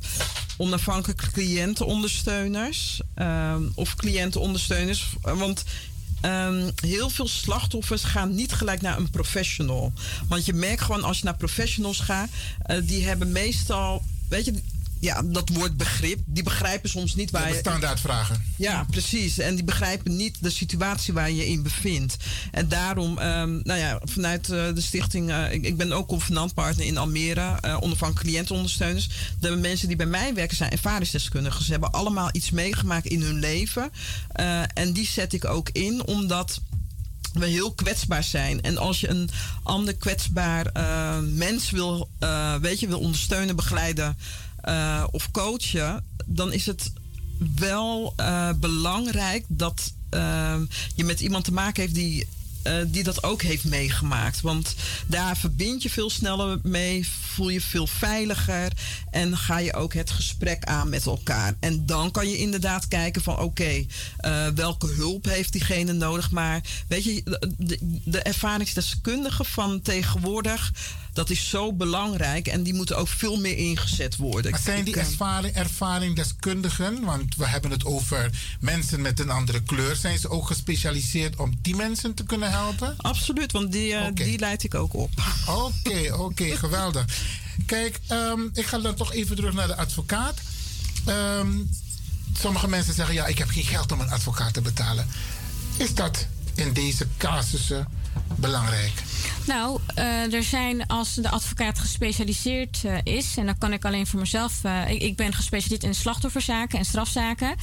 onafhankelijke 0.58 1.32
cliëntenondersteuners 1.32 3.02
um, 3.16 3.72
of 3.76 3.96
cliëntenondersteuners. 3.96 5.16
Want 5.22 5.64
Um, 6.22 6.72
heel 6.76 7.10
veel 7.10 7.28
slachtoffers 7.28 8.04
gaan 8.04 8.36
niet 8.36 8.54
gelijk 8.54 8.82
naar 8.82 8.98
een 8.98 9.10
professional. 9.10 9.94
Want 10.28 10.46
je 10.46 10.54
merkt 10.54 10.82
gewoon 10.82 11.04
als 11.04 11.18
je 11.18 11.26
naar 11.26 11.36
professionals 11.36 12.00
gaat, 12.00 12.30
uh, 12.68 12.78
die 12.84 13.06
hebben 13.06 13.32
meestal. 13.32 14.04
Weet 14.30 14.46
je, 14.46 14.62
ja, 15.00 15.22
dat 15.22 15.50
woord 15.50 15.78
begrip, 15.78 16.20
die 16.26 16.43
begrijpen 16.43 16.89
soms 16.89 17.16
niet 17.16 17.32
waar 17.32 17.50
je... 17.50 17.60
standaardvragen. 17.60 18.43
Ja, 18.58 18.86
precies. 18.89 19.38
En 19.38 19.56
die 19.56 19.64
begrijpen 19.64 20.16
niet 20.16 20.38
de 20.41 20.50
situatie 20.50 21.14
waar 21.14 21.32
je 21.32 21.48
in 21.48 21.64
bevindt. 21.64 22.18
En 22.52 22.68
daarom, 22.68 23.18
um, 23.18 23.62
nou 23.64 23.80
ja, 23.80 24.00
vanuit 24.04 24.50
uh, 24.50 24.74
de 24.74 24.82
stichting... 24.82 25.30
Uh, 25.30 25.52
ik, 25.52 25.66
ik, 25.66 25.78
ben 25.78 25.91
ook 25.91 26.08
convenantpartner 26.08 26.86
in 26.86 26.98
Almere, 26.98 27.58
uh, 27.66 27.78
onafhankelijk 27.80 28.28
cliëntenondersteuners. 28.28 29.10
De 29.39 29.56
mensen 29.56 29.88
die 29.88 29.98
bij 29.98 30.06
mij 30.06 30.34
werken 30.34 30.58
zijn 30.58 30.72
ervaringsdeskundigen. 30.72 31.66
Ze 31.66 31.72
hebben 31.72 31.91
allemaal 31.91 32.30
iets 32.32 32.52
meegemaakt 32.52 33.06
in 33.06 33.22
hun 33.22 33.39
leven. 33.39 33.91
en 34.74 34.93
die 34.93 35.08
zet 35.08 35.34
ik 35.34 35.46
ook 35.46 35.70
in, 35.70 36.06
omdat 36.06 36.62
we 37.34 37.46
heel 37.46 37.74
kwetsbaar 37.74 38.24
zijn. 38.24 38.62
En 38.62 38.78
als 38.78 39.00
je 39.00 39.10
een 39.10 39.30
ander 39.64 39.96
kwetsbaar 39.96 40.72
mens 41.22 41.70
wil, 41.70 42.10
weet 42.62 42.80
je, 42.80 42.88
wil 42.88 43.00
ondersteunen, 43.00 43.56
begeleiden 43.56 44.18
uh, 44.66 45.03
of 45.11 45.32
coachen, 45.32 46.03
dan 46.26 46.53
is 46.53 46.66
het 46.66 46.91
wel 47.55 48.13
uh, 48.20 48.49
belangrijk 48.59 49.45
dat 49.47 49.93
uh, 50.11 50.55
je 50.95 51.03
met 51.03 51.20
iemand 51.20 51.43
te 51.43 51.53
maken 51.53 51.82
heeft 51.82 51.95
die 51.95 52.28
uh, 52.68 52.74
die 52.88 53.03
dat 53.03 53.24
ook 53.24 53.41
heeft 53.41 53.63
meegemaakt. 53.63 54.41
Want 54.41 54.76
daar 55.07 55.38
verbind 55.38 55.84
je 55.84 55.89
veel 55.89 56.09
sneller 56.09 56.59
mee, 56.63 57.07
voel 57.07 57.49
je 57.49 57.61
veel 57.61 57.88
veiliger 57.88 58.72
en 59.11 59.38
ga 59.38 59.59
je 59.59 59.74
ook 59.74 59.93
het 59.93 60.09
gesprek 60.09 60.63
aan 60.63 60.89
met 60.89 61.05
elkaar. 61.05 61.55
En 61.59 61.86
dan 61.86 62.11
kan 62.11 62.30
je 62.30 62.38
inderdaad 62.38 62.88
kijken 62.88 63.22
van 63.22 63.39
oké, 63.39 63.86
welke 64.55 64.88
hulp 64.88 65.26
heeft 65.26 65.51
diegene 65.51 65.93
nodig. 65.93 66.32
Maar 66.32 66.61
weet 66.88 67.03
je, 67.03 67.24
de, 67.57 67.78
de 68.03 68.20
ervaringsdeskundigen 68.20 69.45
van 69.45 69.82
tegenwoordig 69.82 70.72
dat 71.16 71.30
is 71.30 71.49
zo 71.49 71.74
belangrijk 71.74 72.47
en 72.47 72.63
die 72.63 72.74
moeten 72.74 72.97
ook 72.97 73.07
veel 73.07 73.38
meer 73.39 73.57
ingezet 73.57 74.16
worden. 74.16 74.51
Maar 74.51 74.59
zijn 74.59 74.84
die 74.84 74.95
ervaring, 74.95 75.55
ervaringdeskundigen, 75.55 77.03
want 77.03 77.36
we 77.36 77.47
hebben 77.47 77.72
het 77.72 77.86
over 77.86 78.30
mensen 78.59 79.01
met 79.01 79.20
een 79.20 79.30
andere 79.30 79.63
kleur, 79.63 79.95
zijn 79.95 80.20
ze 80.20 80.30
ook 80.30 80.47
gespecialiseerd 80.47 81.36
om 81.36 81.53
die 81.61 81.76
mensen 81.76 82.13
te 82.13 82.24
kunnen 82.24 82.51
helpen? 82.51 82.93
Absoluut, 82.97 83.51
want 83.51 83.72
die, 83.72 83.91
uh, 83.91 84.05
die 84.13 84.39
leid 84.39 84.63
ik 84.63 84.76
ook 84.76 84.93
op. 84.93 85.09
Oké, 85.47 86.13
oké, 86.13 86.13
okay, 86.13 86.49
geweldig. 86.66 87.05
Kijk, 87.66 87.99
um, 88.11 88.49
ik 88.53 88.66
ga 88.66 88.78
dan 88.78 88.95
toch 88.95 89.13
even 89.13 89.36
terug 89.36 89.53
naar 89.53 89.68
de 89.68 89.76
advocaat. 89.76 90.41
Um, 91.07 91.70
sommige 92.38 92.68
mensen 92.68 92.93
zeggen, 92.93 93.16
ja, 93.16 93.26
ik 93.26 93.38
heb 93.38 93.49
geen 93.49 93.63
geld 93.63 93.91
om 93.91 93.99
een 93.99 94.11
advocaat 94.11 94.53
te 94.53 94.61
betalen. 94.61 95.07
Is 95.78 95.93
dat 95.93 96.28
in 96.55 96.74
deze 96.74 97.07
casussen 97.18 97.88
belangrijk? 98.36 99.03
Nou, 99.45 99.80
uh, 99.97 100.34
er 100.34 100.43
zijn 100.43 100.88
als 100.88 101.13
de 101.13 101.30
advocaat 101.30 101.80
gespecialiseerd 101.80 102.82
uh, 102.86 102.97
is, 103.03 103.38
en 103.38 103.45
dan 103.45 103.57
kan 103.57 103.74
ik 103.74 103.86
alleen 103.86 104.07
voor 104.07 104.20
mezelf, 104.20 104.63
uh, 104.63 104.89
ik, 104.89 105.16
ben 105.16 105.34
gespecialiseerd 105.34 105.84
in 105.84 105.95
slachtofferzaken 105.95 106.80
en 106.80 106.86
strafzaken. 106.86 107.55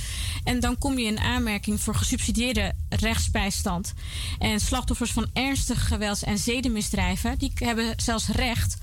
En 0.44 0.60
dan 0.60 0.78
kom 0.78 0.98
je 0.98 1.06
in 1.06 1.18
aanmerking 1.18 1.80
voor 1.80 1.94
gesubsidieerde 1.94 2.72
rechtsbijstand. 2.88 3.92
En 4.38 4.60
slachtoffers 4.60 5.12
van 5.12 5.30
ernstige 5.32 5.80
gewelds- 5.80 6.24
en 6.24 6.38
zedenmisdrijven, 6.38 7.38
die 7.38 7.52
hebben 7.54 7.92
zelfs 7.96 8.28
recht 8.28 8.76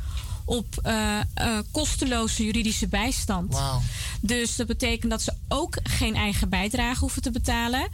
op 0.50 0.80
uh, 0.86 1.20
uh, 1.42 1.60
kosteloze 1.72 2.46
juridische 2.46 2.88
bijstand. 2.88 3.54
Wow. 3.54 3.82
Dus 4.22 4.56
dat 4.56 4.68
betekent 4.68 5.12
dat 5.12 5.22
ze 5.22 5.34
ook 5.48 5.78
geen 5.84 6.16
eigen 6.16 6.50
bijdrage 6.50 7.00
hoeven 7.00 7.22
te 7.22 7.32
betalen. 7.32 7.90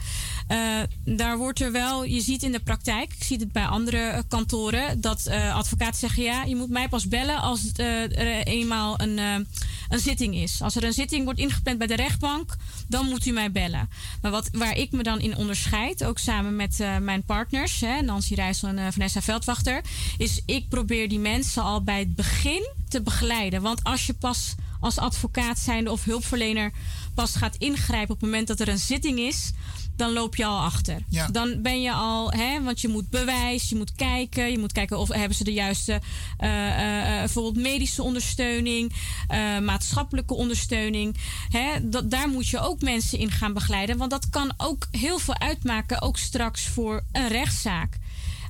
Uh, 0.51 0.79
daar 1.05 1.37
wordt 1.37 1.61
er 1.61 1.71
wel, 1.71 2.03
je 2.03 2.21
ziet 2.21 2.43
in 2.43 2.51
de 2.51 2.59
praktijk, 2.59 3.13
ik 3.13 3.23
zie 3.23 3.37
het 3.37 3.51
bij 3.51 3.65
andere 3.65 4.23
kantoren, 4.27 5.01
dat 5.01 5.27
advocaten 5.29 5.99
zeggen: 5.99 6.23
ja, 6.23 6.43
je 6.43 6.55
moet 6.55 6.69
mij 6.69 6.87
pas 6.87 7.07
bellen 7.07 7.41
als 7.41 7.71
er 7.73 8.47
eenmaal 8.47 9.01
een, 9.01 9.17
een 9.17 9.99
zitting 9.99 10.35
is. 10.35 10.61
Als 10.61 10.75
er 10.75 10.83
een 10.83 10.93
zitting 10.93 11.23
wordt 11.23 11.39
ingepland 11.39 11.77
bij 11.77 11.87
de 11.87 11.95
rechtbank, 11.95 12.55
dan 12.87 13.05
moet 13.05 13.25
u 13.25 13.31
mij 13.31 13.51
bellen. 13.51 13.89
Maar 14.21 14.31
wat, 14.31 14.49
waar 14.51 14.77
ik 14.77 14.91
me 14.91 15.03
dan 15.03 15.19
in 15.19 15.37
onderscheid, 15.37 16.03
ook 16.03 16.19
samen 16.19 16.55
met 16.55 16.77
mijn 17.01 17.23
partners, 17.23 17.79
hè, 17.79 18.01
Nancy 18.01 18.33
Rijssel 18.33 18.67
en 18.67 18.93
Vanessa 18.93 19.21
Veldwachter, 19.21 19.81
is 20.17 20.41
ik 20.45 20.69
probeer 20.69 21.09
die 21.09 21.19
mensen 21.19 21.63
al 21.63 21.83
bij 21.83 21.99
het 21.99 22.15
begin 22.15 22.43
begin 22.45 22.73
te 22.89 23.01
begeleiden. 23.01 23.61
Want 23.61 23.83
als 23.83 24.05
je 24.05 24.13
pas 24.13 24.55
als 24.79 24.97
advocaat 24.97 25.59
zijnde 25.59 25.91
of 25.91 26.03
hulpverlener 26.03 26.71
pas 27.13 27.35
gaat 27.35 27.55
ingrijpen 27.55 28.13
op 28.13 28.21
het 28.21 28.29
moment 28.29 28.47
dat 28.47 28.59
er 28.59 28.67
een 28.67 28.77
zitting 28.77 29.19
is, 29.19 29.51
dan 29.95 30.13
loop 30.13 30.35
je 30.35 30.45
al 30.45 30.59
achter. 30.59 31.01
Ja. 31.09 31.27
Dan 31.27 31.61
ben 31.61 31.81
je 31.81 31.91
al, 31.91 32.31
hè, 32.31 32.63
want 32.63 32.81
je 32.81 32.87
moet 32.87 33.09
bewijs, 33.09 33.69
je 33.69 33.75
moet 33.75 33.95
kijken, 33.95 34.51
je 34.51 34.57
moet 34.57 34.71
kijken 34.71 34.97
of 34.97 35.07
hebben 35.07 35.37
ze 35.37 35.43
de 35.43 35.53
juiste, 35.53 36.01
uh, 36.39 36.49
uh, 36.49 37.19
bijvoorbeeld 37.19 37.57
medische 37.63 38.03
ondersteuning, 38.03 38.93
uh, 39.31 39.59
maatschappelijke 39.59 40.33
ondersteuning. 40.33 41.17
Hè, 41.49 41.89
dat, 41.89 42.11
daar 42.11 42.29
moet 42.29 42.47
je 42.47 42.59
ook 42.59 42.81
mensen 42.81 43.19
in 43.19 43.31
gaan 43.31 43.53
begeleiden, 43.53 43.97
want 43.97 44.11
dat 44.11 44.29
kan 44.29 44.53
ook 44.57 44.87
heel 44.91 45.19
veel 45.19 45.39
uitmaken, 45.39 46.01
ook 46.01 46.17
straks 46.17 46.67
voor 46.67 47.03
een 47.11 47.27
rechtszaak. 47.27 47.97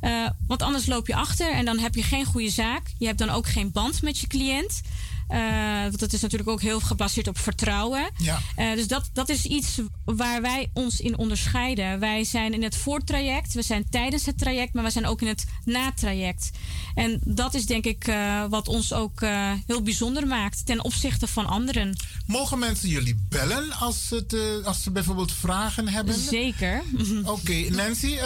Uh, 0.06 0.30
want 0.48 0.62
anders 0.62 0.86
loop 0.86 1.08
je 1.08 1.16
achter 1.16 1.52
en 1.52 1.66
dan 1.66 1.80
heb 1.80 1.96
je 1.96 2.04
geen 2.04 2.26
goede 2.26 2.50
zaak. 2.50 2.94
Je 2.98 3.06
hebt 3.06 3.20
dan 3.20 3.30
ook 3.30 3.48
geen 3.48 3.72
band 3.72 4.02
met 4.02 4.20
je 4.20 4.28
cliënt. 4.28 4.82
Uh, 5.30 5.82
want 5.82 6.02
het 6.02 6.14
is 6.14 6.22
natuurlijk 6.22 6.50
ook 6.50 6.62
heel 6.62 6.80
gebaseerd 6.80 7.28
op 7.28 7.38
vertrouwen. 7.38 8.10
Ja. 8.18 8.40
Uh, 8.58 8.74
dus 8.74 8.88
dat, 8.88 9.10
dat 9.14 9.30
is 9.30 9.46
iets 9.46 9.80
waar 10.06 10.42
wij 10.42 10.70
ons 10.74 11.00
in 11.00 11.18
onderscheiden. 11.18 12.00
Wij 12.00 12.24
zijn 12.24 12.54
in 12.54 12.64
het 12.64 12.76
voortraject, 12.76 13.54
we 13.54 13.62
zijn 13.62 13.90
tijdens 13.90 14.26
het 14.26 14.38
traject, 14.38 14.74
maar 14.74 14.84
we 14.84 14.90
zijn 14.90 15.06
ook 15.06 15.22
in 15.22 15.28
het 15.28 15.46
natraject. 15.64 16.52
En 16.96 17.20
dat 17.24 17.54
is 17.54 17.66
denk 17.66 17.86
ik 17.86 18.08
uh, 18.08 18.46
wat 18.50 18.68
ons 18.68 18.94
ook 18.94 19.20
heel 19.68 19.82
bijzonder 19.82 20.28
maakt 20.28 20.66
ten 20.66 20.84
opzichte 20.84 21.28
van 21.28 21.46
anderen. 21.46 21.98
Mogen 22.26 22.60
mensen 22.60 22.90
jullie 22.90 23.20
bellen 23.30 23.72
als, 23.72 24.10
het, 24.10 24.36
als 24.64 24.84
ze 24.84 24.92
bijvoorbeeld 24.92 25.32
vragen 25.32 25.88
hebben? 25.88 26.20
Zeker. 26.20 26.84
Oké, 27.24 27.30
okay. 27.30 27.68
Nancy, 27.68 28.18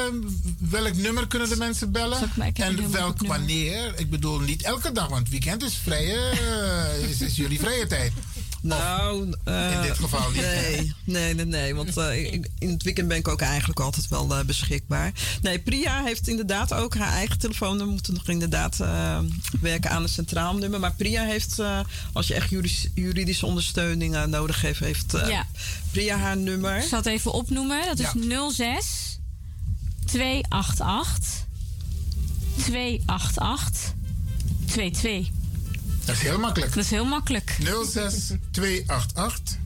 welk 0.60 0.96
nummer 0.96 1.28
kunnen 1.28 1.50
de 1.50 1.56
mensen 1.56 1.92
bellen? 1.92 2.32
En 2.54 2.92
welk 2.92 3.28
wanneer? 3.28 3.94
Ik 4.00 4.10
bedoel, 4.10 4.40
niet 4.40 4.64
elke 4.64 4.92
dag, 4.92 5.08
want 5.08 5.30
weekend 5.30 5.64
is 5.64 5.76
vrije. 5.76 6.18
Is, 7.10 7.22
is 7.22 7.36
jullie 7.36 7.60
vrije 7.60 7.88
tijd. 7.88 8.12
Nou, 8.62 9.34
uh, 9.48 9.74
in 9.74 9.82
dit 9.82 9.98
geval 9.98 10.32
niet. 10.32 10.42
Nee, 10.42 10.94
nee, 11.04 11.34
nee, 11.34 11.46
nee. 11.46 11.76
Want 11.76 11.98
uh, 11.98 12.34
in 12.34 12.70
het 12.70 12.84
weekend 12.84 13.08
ben 13.08 13.18
ik 13.18 13.28
ook 13.28 13.42
eigenlijk 13.42 13.80
altijd 13.80 14.08
wel 14.08 14.38
uh, 14.38 14.44
beschikbaar. 14.44 15.12
Nee, 15.42 15.60
Priya 15.60 16.04
heeft 16.04 16.28
inderdaad 16.28 16.74
ook 16.74 16.96
haar 16.96 17.12
eigen 17.12 17.40
telefoon. 17.40 17.78
We 17.78 17.86
moeten 17.86 18.14
nog 18.14 18.28
inderdaad 18.28 18.78
werken 19.62 19.90
aan 19.90 20.04
een 20.04 20.10
centraal 20.10 20.58
nummer. 20.58 20.80
Maar 20.80 20.94
Priya 20.94 21.24
heeft, 21.24 21.62
als 22.14 22.28
je 22.28 22.34
echt 22.34 22.50
juridische 22.94 23.46
ondersteuning 23.46 24.26
nodig 24.26 24.62
heeft, 24.62 24.80
heeft 24.80 25.12
ja. 25.28 25.48
Priya 25.92 26.18
haar 26.18 26.38
nummer. 26.38 26.78
Ik 26.78 26.88
zal 26.88 26.98
het 26.98 27.08
even 27.08 27.32
opnoemen. 27.32 27.86
Dat 27.86 28.00
is 28.00 28.12
ja. 28.14 28.50
06 28.50 29.20
288 30.06 31.46
288 32.58 33.94
22. 34.66 35.39
Dat 36.10 36.18
is 36.18 36.24
heel 36.24 36.40
makkelijk. 36.40 36.74
Dat 36.74 36.84
is 36.84 36.90
heel 36.90 37.06
makkelijk. 37.06 37.58
06288. 37.60 39.58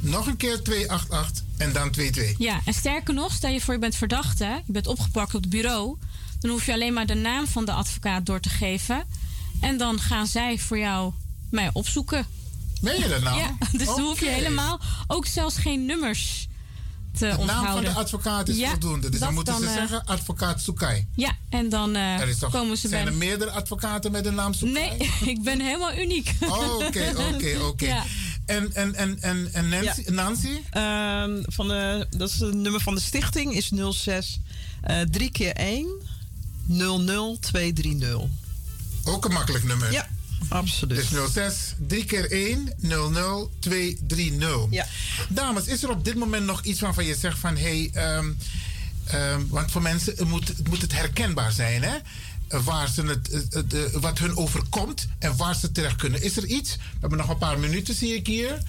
Nog 0.00 0.26
een 0.26 0.36
keer 0.36 0.62
288 0.62 1.44
en 1.56 1.72
dan 1.72 1.90
22. 1.90 2.38
Ja, 2.38 2.60
en 2.64 2.74
sterker 2.74 3.14
nog, 3.14 3.32
stel 3.32 3.50
je 3.50 3.60
voor 3.60 3.74
je 3.74 3.80
bent 3.80 3.96
verdachte, 3.96 4.62
je 4.66 4.72
bent 4.72 4.86
opgepakt 4.86 5.34
op 5.34 5.40
het 5.40 5.50
bureau, 5.50 5.96
dan 6.40 6.50
hoef 6.50 6.66
je 6.66 6.72
alleen 6.72 6.92
maar 6.92 7.06
de 7.06 7.14
naam 7.14 7.46
van 7.46 7.64
de 7.64 7.72
advocaat 7.72 8.26
door 8.26 8.40
te 8.40 8.48
geven. 8.48 9.04
En 9.60 9.78
dan 9.78 10.00
gaan 10.00 10.26
zij 10.26 10.58
voor 10.58 10.78
jou 10.78 11.12
mij 11.50 11.70
opzoeken. 11.72 12.26
Ben 12.80 12.98
je 12.98 13.08
dat 13.08 13.22
nou? 13.22 13.38
Ja, 13.38 13.56
dus 13.78 13.86
dan 13.86 14.00
hoef 14.00 14.20
je 14.20 14.28
helemaal 14.28 14.80
ook 15.06 15.26
zelfs 15.26 15.56
geen 15.56 15.86
nummers 15.86 16.48
te 17.18 17.34
de 17.38 17.44
naam 17.44 17.66
van 17.66 17.84
de 17.84 17.90
advocaat 17.90 18.48
is 18.48 18.68
voldoende. 18.68 19.08
Dus 19.08 19.20
dan 19.20 19.34
moeten 19.34 19.58
ze 19.58 19.66
eh, 19.66 19.72
zeggen 19.72 20.04
advocaat 20.04 20.62
Sukai. 20.62 21.06
Ja, 21.14 21.36
en 21.48 21.68
dan 21.68 21.96
uh, 21.96 22.20
komen 22.50 22.76
ze 22.76 22.88
zijn 22.88 23.04
bij... 23.04 23.12
er 23.12 23.18
meerdere 23.18 23.50
advocaten 23.50 24.12
met 24.12 24.24
de 24.24 24.30
naam 24.30 24.54
Sukai? 24.54 24.96
Nee, 24.96 25.10
ik 25.34 25.42
ben 25.42 25.60
helemaal 25.60 25.98
uniek. 25.98 26.34
Oké, 26.40 27.12
oké, 27.34 27.58
oké. 27.62 28.02
En, 28.46 28.74
en, 28.74 28.94
en, 28.94 29.18
en, 29.20 29.48
en 29.52 29.68
Nancy? 29.68 30.02
Ja. 30.04 30.12
Nancy? 30.12 30.60
Uh, 30.76 31.44
van 31.46 31.68
de, 31.68 32.06
dat 32.10 32.28
is 32.28 32.40
het 32.40 32.54
nummer 32.54 32.80
van 32.80 32.94
de 32.94 33.00
stichting, 33.00 33.54
is 33.54 33.70
06 33.90 34.40
uh, 34.90 35.00
3 35.00 35.30
keer 35.30 35.52
1 35.52 35.86
00230. 36.66 38.20
Ook 39.04 39.24
een 39.24 39.32
makkelijk 39.32 39.64
nummer. 39.64 39.92
Ja. 39.92 40.08
Absoluut. 40.48 41.10
Dus 41.10 41.32
06 41.32 41.74
3 41.86 42.04
keer 42.04 42.30
1 42.30 42.72
00 42.76 43.50
230. 43.58 44.66
Ja. 44.70 44.86
Dames, 45.28 45.66
is 45.66 45.82
er 45.82 45.90
op 45.90 46.04
dit 46.04 46.14
moment 46.14 46.46
nog 46.46 46.62
iets 46.62 46.80
waarvan 46.80 47.04
je 47.04 47.14
zegt 47.14 47.38
van 47.38 47.56
hé, 47.56 47.90
hey, 47.92 48.16
um, 48.16 48.38
um, 49.14 49.48
want 49.48 49.70
voor 49.70 49.82
mensen 49.82 50.14
het 50.16 50.28
moet, 50.28 50.48
het 50.48 50.68
moet 50.68 50.82
het 50.82 50.92
herkenbaar 50.92 51.52
zijn, 51.52 51.82
hè? 51.82 51.96
Waar 52.64 52.88
ze 52.88 53.02
het, 53.02 53.28
het, 53.32 53.72
het, 53.72 53.90
wat 53.92 54.18
hun 54.18 54.36
overkomt 54.36 55.06
en 55.18 55.36
waar 55.36 55.54
ze 55.54 55.72
terecht 55.72 55.96
kunnen. 55.96 56.22
Is 56.22 56.36
er 56.36 56.46
iets? 56.46 56.76
We 56.76 56.82
hebben 57.00 57.18
nog 57.18 57.28
een 57.28 57.38
paar 57.38 57.58
minuten, 57.58 57.94
zie 57.94 58.14
ik 58.14 58.26
hier. 58.26 58.62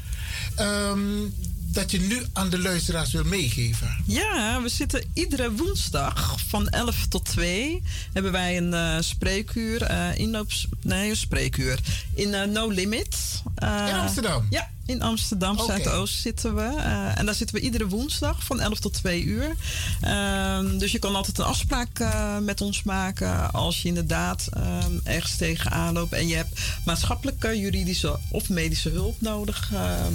Um, 0.59 1.33
dat 1.77 1.91
je 1.91 1.99
nu 1.99 2.23
aan 2.33 2.49
de 2.49 2.59
luisteraars 2.59 3.11
wil 3.11 3.23
meegeven? 3.23 3.97
Ja, 4.05 4.61
we 4.61 4.69
zitten 4.69 5.03
iedere 5.13 5.51
woensdag 5.51 6.39
van 6.47 6.67
11 6.67 7.07
tot 7.07 7.25
2 7.25 7.83
hebben 8.13 8.31
wij 8.31 8.57
een 8.57 8.73
uh, 8.73 8.95
spreekuur, 8.99 9.91
uh, 9.91 10.17
inloops, 10.17 10.67
nee, 10.81 11.09
een 11.09 11.15
spreekuur 11.15 11.79
in 12.13 12.29
uh, 12.29 12.43
No 12.43 12.67
Limit. 12.67 13.17
in 13.59 13.93
Amsterdam? 13.93 14.47
Ja, 14.49 14.69
in 14.87 15.01
Amsterdam 15.01 15.59
okay. 15.59 15.81
Zuidoost 15.81 16.21
zitten 16.21 16.55
we. 16.55 16.81
en 17.15 17.25
daar 17.25 17.35
zitten 17.35 17.55
we 17.55 17.61
iedere 17.61 17.87
woensdag 17.87 18.43
van 18.43 18.59
11 18.59 18.79
tot 18.79 18.93
2 18.93 19.23
uur. 19.23 19.55
Ehm, 20.01 20.77
dus 20.77 20.91
je 20.91 20.99
kan 20.99 21.15
altijd 21.15 21.37
een 21.37 21.45
afspraak 21.45 22.03
met 22.41 22.61
ons 22.61 22.83
maken 22.83 23.51
als 23.51 23.81
je 23.81 23.87
inderdaad 23.87 24.47
ehm, 24.51 24.91
ergens 25.03 25.35
tegenaan 25.35 25.93
loopt 25.93 26.13
en 26.13 26.27
je 26.27 26.35
hebt 26.35 26.59
maatschappelijke, 26.85 27.59
juridische 27.59 28.19
of 28.31 28.49
medische 28.49 28.89
hulp 28.89 29.21
nodig. 29.21 29.71
Ehm, 29.73 30.13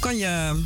kan 0.00 0.16
je 0.16 0.62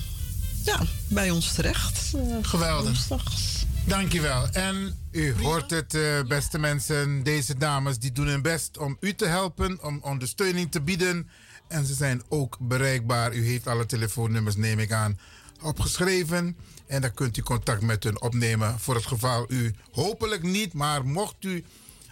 ja, 0.65 0.81
bij 1.09 1.31
ons 1.31 1.53
terecht. 1.53 2.13
Uh, 2.15 2.37
Geweldig. 2.43 2.85
Woensdags. 2.85 3.65
Dankjewel. 3.85 4.49
En 4.49 4.97
u 5.11 5.35
hoort 5.43 5.71
het, 5.71 5.95
uh, 5.95 6.23
beste 6.23 6.59
mensen. 6.59 7.23
Deze 7.23 7.57
dames 7.57 7.99
die 7.99 8.13
doen 8.13 8.27
hun 8.27 8.43
best 8.43 8.79
om 8.79 8.97
u 9.01 9.15
te 9.15 9.27
helpen, 9.27 9.79
om 9.83 9.99
ondersteuning 10.03 10.71
te 10.71 10.81
bieden. 10.81 11.29
En 11.69 11.87
ze 11.87 11.95
zijn 11.95 12.23
ook 12.29 12.57
bereikbaar. 12.61 13.35
U 13.35 13.47
heeft 13.47 13.67
alle 13.67 13.87
telefoonnummers, 13.87 14.57
neem 14.57 14.79
ik 14.79 14.93
aan, 14.93 15.19
opgeschreven. 15.63 16.57
En 16.87 17.01
dan 17.01 17.15
kunt 17.15 17.37
u 17.37 17.43
contact 17.43 17.83
met 17.83 18.05
hun 18.05 18.21
opnemen. 18.21 18.79
Voor 18.79 18.95
het 18.95 19.07
geval 19.07 19.45
u 19.49 19.75
hopelijk 19.93 20.43
niet, 20.43 20.73
maar 20.73 21.07
mocht 21.07 21.45
u 21.45 21.65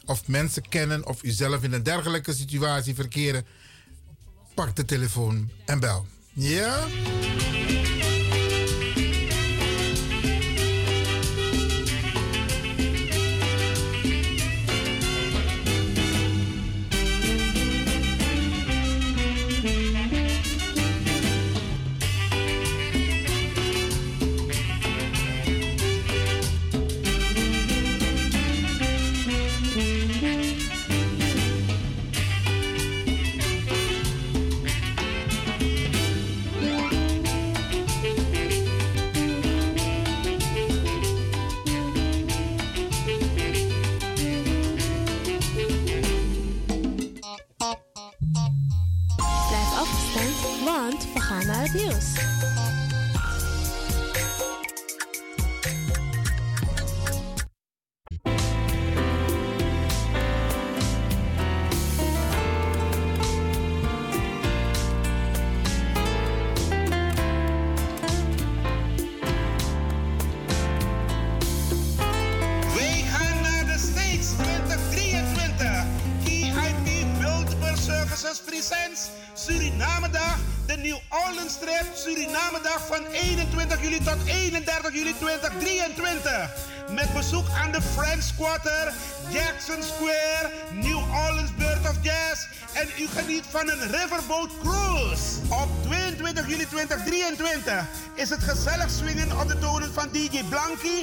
of 0.07 0.29
mensen 0.29 0.69
kennen 0.69 1.07
of 1.07 1.23
u 1.23 1.31
zelf 1.31 1.63
in 1.63 1.73
een 1.73 1.83
dergelijke 1.83 2.35
situatie 2.35 2.95
verkeren, 2.95 3.47
pak 4.55 4.77
de 4.77 4.85
telefoon 4.85 5.51
en 5.65 5.81
bel. 5.81 6.07
Ja? 6.33 6.87
Jackson 89.31 89.83
Square, 89.83 90.51
New 90.73 90.99
Orleans 91.25 91.55
Bird 91.57 91.91
of 91.91 91.97
Jazz. 92.03 92.47
En 92.73 92.89
u 92.99 93.07
geniet 93.07 93.45
van 93.51 93.71
een 93.71 93.91
Riverboat 93.91 94.51
Cruise. 94.63 95.25
Op 95.49 95.69
22 95.83 96.49
juli 96.49 96.67
2023 96.67 97.85
is 98.15 98.31
het 98.31 98.43
gezellig 98.43 98.91
swingen 98.91 99.41
op 99.41 99.49
de 99.49 99.59
tonen 99.59 99.93
van 99.93 100.09
DJ 100.13 100.43
Blanky 100.49 100.99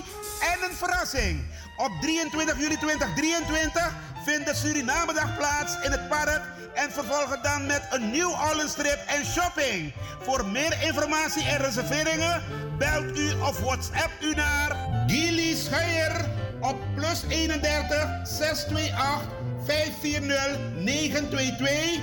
en 0.51 0.69
een 0.69 0.75
verrassing. 0.75 1.41
Op 1.77 1.91
23 2.01 2.59
juli 2.59 2.77
2023 2.77 3.93
vindt 4.23 4.45
de 4.45 4.55
Surinamedag 4.55 5.37
plaats 5.37 5.77
in 5.81 5.91
het 5.91 6.09
park 6.09 6.41
en 6.73 6.91
vervolgen 6.91 7.39
dan 7.41 7.65
met 7.65 7.87
een 7.89 8.11
New 8.11 8.29
Orleans 8.29 8.73
trip 8.73 8.99
en 9.07 9.25
shopping. 9.25 9.93
Voor 10.21 10.45
meer 10.45 10.77
informatie 10.81 11.43
en 11.43 11.57
reserveringen 11.57 12.41
belt 12.77 13.17
u 13.17 13.31
of 13.31 13.59
WhatsApp 13.59 14.11
u 14.21 14.33
naar 14.35 14.75
Gilly 15.07 15.55
Scheier 15.55 16.25
op 16.59 16.77
plus 16.95 17.23
31 17.29 18.09
628 18.23 19.31
540 19.65 20.57
922. 20.75 21.99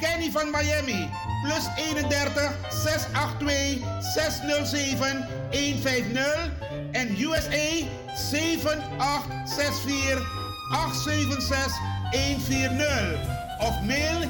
Kenny 0.00 0.30
van 0.30 0.50
Miami 0.50 1.10
plus 1.42 1.64
31 1.76 2.52
682 2.68 3.78
607 4.14 5.28
150 5.50 6.50
en 6.92 7.20
USA 7.20 7.86
7864 8.14 10.41
876 10.72 11.78
140 12.12 13.42
of 13.60 13.86
mail 13.86 14.28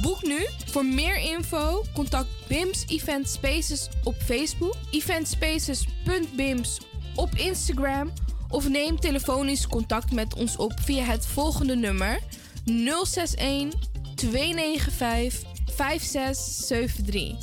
Boek 0.02 0.24
nu. 0.24 0.46
Voor 0.66 0.86
meer 0.86 1.18
info 1.18 1.86
contact 1.94 2.30
BIMS 2.48 2.86
Event 2.88 3.30
Spaces 3.30 3.89
op 4.04 4.16
Facebook, 4.26 4.76
eventspaces.bims 4.92 6.80
op 7.16 7.36
Instagram 7.36 8.12
of 8.52 8.70
neem 8.70 8.99
telefonisch 8.99 9.68
contact 9.68 10.12
met 10.12 10.36
ons 10.36 10.56
op 10.56 10.74
via 10.84 11.04
het 11.04 11.26
volgende 11.26 11.76
nummer 11.76 12.20
061 12.66 13.80
295 14.16 15.49
5673. 15.76 17.38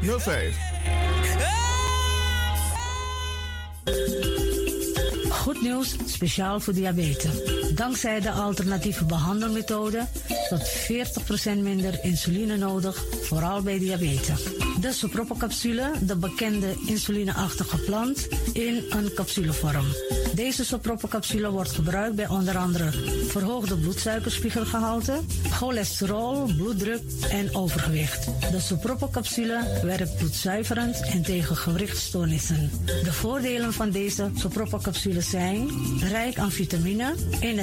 5305. 0.00 0.56
Goed 5.30 5.60
nieuws, 5.62 5.96
speciaal 6.06 6.60
voor 6.60 6.74
diabetes. 6.74 7.63
Dankzij 7.74 8.20
de 8.20 8.30
alternatieve 8.30 9.04
behandelmethode 9.04 10.06
tot 10.48 10.68
40% 10.68 11.58
minder 11.62 11.98
insuline 12.02 12.56
nodig, 12.56 13.04
vooral 13.22 13.62
bij 13.62 13.78
diabetes. 13.78 14.42
De 14.80 14.92
soproppencapsule, 14.92 15.90
de 16.00 16.16
bekende 16.16 16.74
insulineachtige 16.86 17.78
plant, 17.78 18.28
in 18.52 18.84
een 18.90 19.10
capsulevorm. 19.14 19.84
Deze 20.34 20.64
soproppencapsule 20.64 21.50
wordt 21.50 21.72
gebruikt 21.72 22.16
bij 22.16 22.28
onder 22.28 22.56
andere 22.56 22.90
verhoogde 23.28 23.76
bloedsuikerspiegelgehalte, 23.76 25.20
cholesterol, 25.50 26.44
bloeddruk 26.56 27.02
en 27.30 27.54
overgewicht. 27.54 28.24
De 28.50 28.60
soproppencapsule 28.60 29.80
werkt 29.82 30.16
bloedzuiverend 30.16 31.00
en 31.00 31.22
tegen 31.22 31.56
gewrichtstoornissen. 31.56 32.70
De 32.84 33.12
voordelen 33.12 33.72
van 33.72 33.90
deze 33.90 34.30
soproppencapsule 34.34 35.20
zijn 35.20 35.68
rijk 36.00 36.38
aan 36.38 36.50
vitamine, 36.50 37.14
energie 37.40 37.62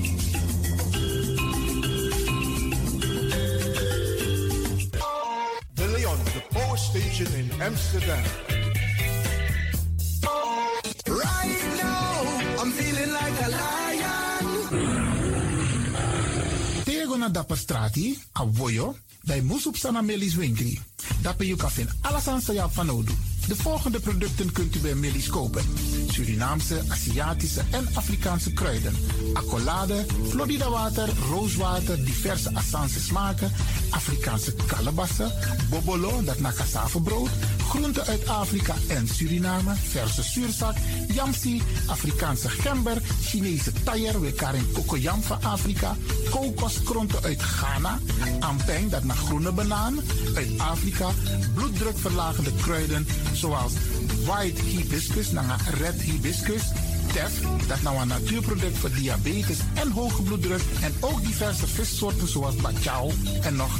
Station 7.01 7.33
in 7.33 7.49
Amsterdam. 7.61 8.23
Right 11.07 11.61
now, 11.81 12.61
I'm 12.61 12.71
feeling 12.71 13.11
like 13.11 13.37
a 13.41 13.49
lion. 13.49 14.45
Tego 16.83 17.17
na 17.17 17.29
dapper 17.29 17.57
strati, 17.57 18.19
a 18.33 18.45
voyo, 18.51 18.95
bij 19.21 19.41
Moesop 19.41 19.75
Sana 19.75 20.01
Melis 20.01 20.35
Winkri. 20.35 20.79
Dapper 21.21 21.45
you 21.45 21.57
kan 21.57 21.71
vinden 21.71 21.95
alles 22.01 22.27
aan 22.27 22.71
van 22.71 22.85
nodu. 22.85 23.13
De 23.47 23.55
volgende 23.55 23.99
producten 23.99 24.51
kunt 24.51 24.75
u 24.75 24.79
bij 24.79 24.95
Melis 24.95 25.27
kopen. 25.29 25.63
Surinaamse, 26.21 26.81
Aziatische 26.87 27.61
en 27.71 27.87
Afrikaanse 27.93 28.53
kruiden. 28.53 28.95
Accolade, 29.33 30.05
Florida 30.29 30.69
water, 30.69 31.09
rooswater, 31.29 32.05
diverse 32.05 32.49
Assange 32.53 32.99
smaken. 32.99 33.51
Afrikaanse 33.89 34.53
kalebassen, 34.65 35.31
bobolo, 35.69 36.23
dat 36.23 36.39
na 36.39 36.51
brood. 37.03 37.29
Groenten 37.69 38.05
uit 38.05 38.27
Afrika 38.27 38.75
en 38.87 39.07
Suriname, 39.07 39.73
verse 39.75 40.23
zuurzak, 40.23 40.75
yamsi, 41.13 41.61
Afrikaanse 41.87 42.49
gember, 42.49 43.01
Chinese 43.21 43.71
taier, 43.83 44.21
we 44.21 44.31
karin 44.33 44.71
kokoyam 44.71 45.21
van 45.21 45.43
Afrika, 45.43 45.95
kokoskronten 46.29 47.23
uit 47.23 47.41
Ghana, 47.41 47.99
ampeng, 48.39 48.89
dat 48.89 49.03
naar 49.03 49.15
groene 49.15 49.51
banaan, 49.51 49.99
uit 50.35 50.49
Afrika, 50.57 51.09
bloeddrukverlagende 51.53 52.51
kruiden 52.61 53.07
zoals 53.33 53.73
white 54.25 54.61
hibiscus, 54.61 55.31
naar 55.31 55.61
red 55.77 56.01
hibiscus, 56.01 56.61
tef, 57.13 57.41
dat 57.67 57.81
nou 57.81 57.97
een 57.97 58.07
natuurproduct 58.07 58.77
voor 58.77 58.91
diabetes 58.91 59.57
en 59.73 59.91
hoge 59.91 60.21
bloeddruk 60.21 60.61
en 60.81 60.93
ook 60.99 61.21
diverse 61.21 61.67
vissoorten 61.67 62.27
zoals 62.27 62.55
bachao 62.55 63.11
en 63.41 63.55
nog 63.55 63.79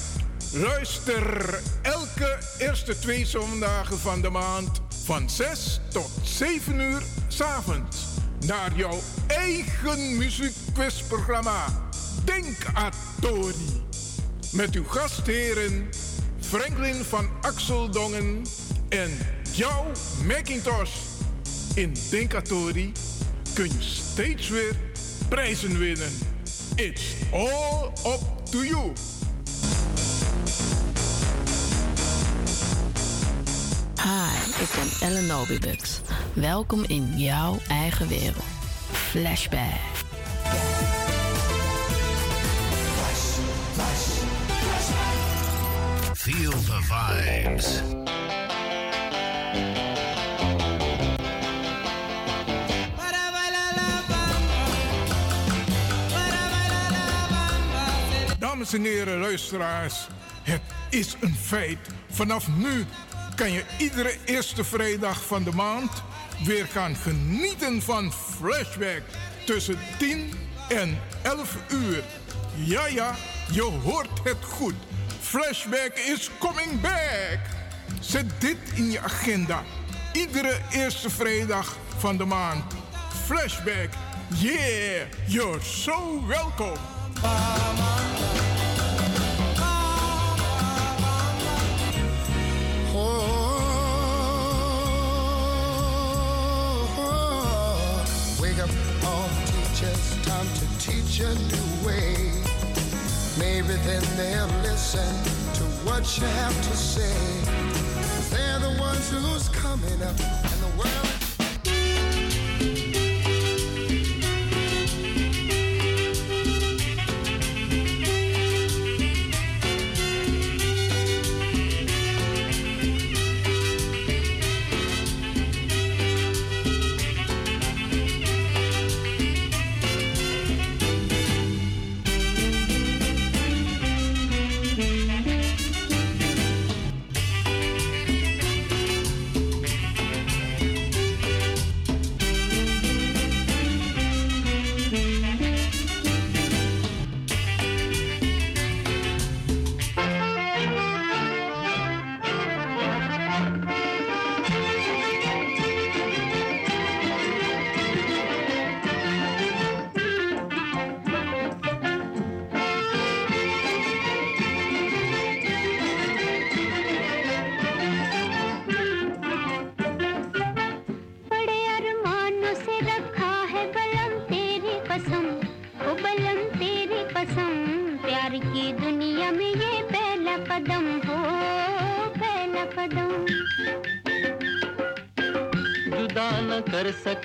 Luister 0.53 1.59
elke 1.81 2.37
eerste 2.57 2.99
twee 2.99 3.25
zondagen 3.25 3.99
van 3.99 4.21
de 4.21 4.29
maand 4.29 4.81
van 5.03 5.29
6 5.29 5.79
tot 5.89 6.09
7 6.23 6.79
uur 6.79 7.01
s'avonds 7.27 7.97
naar 8.39 8.71
jouw 8.75 8.99
eigen 9.27 10.17
muziekquizprogramma 10.17 11.65
Denk 12.25 12.57
Atori. 12.73 13.83
Met 14.51 14.75
uw 14.75 14.83
gastheren 14.83 15.89
Franklin 16.39 17.03
van 17.03 17.29
Axeldongen 17.41 18.41
en 18.89 19.17
jouw 19.51 19.85
Macintosh. 20.27 20.95
In 21.75 21.95
Denkatori 22.09 22.91
kun 23.53 23.65
je 23.65 23.81
steeds 23.81 24.49
weer 24.49 24.75
prijzen 25.29 25.79
winnen. 25.79 26.11
It's 26.75 27.03
all 27.31 27.91
up 28.05 28.45
to 28.51 28.63
you. 28.63 28.93
Hi, 34.03 34.61
ik 34.63 34.69
ben 34.75 35.07
Ellen 35.09 35.25
Nobibux. 35.25 36.01
Welkom 36.33 36.83
in 36.87 37.19
jouw 37.19 37.57
eigen 37.67 38.07
wereld. 38.07 38.43
Flashback. 38.91 39.79
Feel 46.13 46.49
the 46.49 46.79
vibes. 46.81 47.81
Dames 58.39 58.73
en 58.73 58.83
heren, 58.83 59.19
luisteraars, 59.19 60.07
het 60.43 60.61
is 60.89 61.15
een 61.19 61.35
feit. 61.35 61.79
Vanaf 62.09 62.47
nu 62.47 62.85
kan 63.35 63.51
je 63.51 63.63
iedere 63.77 64.17
eerste 64.25 64.63
vrijdag 64.63 65.25
van 65.25 65.43
de 65.43 65.51
maand 65.51 65.91
weer 66.43 66.65
gaan 66.65 66.95
genieten 66.95 67.81
van 67.81 68.13
Flashback 68.13 69.01
tussen 69.45 69.79
10 69.97 70.33
en 70.69 70.99
11 71.21 71.57
uur. 71.69 72.03
Ja, 72.55 72.87
ja, 72.87 73.15
je 73.51 73.61
hoort 73.61 74.23
het 74.23 74.43
goed. 74.43 74.75
Flashback 75.21 75.91
is 75.93 76.29
coming 76.39 76.81
back. 76.81 77.39
Zet 77.99 78.25
dit 78.39 78.57
in 78.75 78.91
je 78.91 78.99
agenda. 78.99 79.63
Iedere 80.13 80.57
eerste 80.71 81.09
vrijdag 81.09 81.77
van 81.97 82.17
de 82.17 82.25
maand. 82.25 82.63
Flashback. 83.25 83.89
Yeah, 84.35 85.07
you're 85.27 85.61
so 85.61 86.25
welcome. 86.27 86.79
What 106.01 106.17
you 106.17 106.25
have 106.25 106.55
to 106.55 106.75
say. 106.75 107.13
They're 108.35 108.59
the 108.59 108.81
ones 108.81 109.11
who's 109.11 109.49
coming 109.49 110.01
up, 110.01 110.19
and 110.19 110.61
the 110.61 110.77
world. 110.77 111.20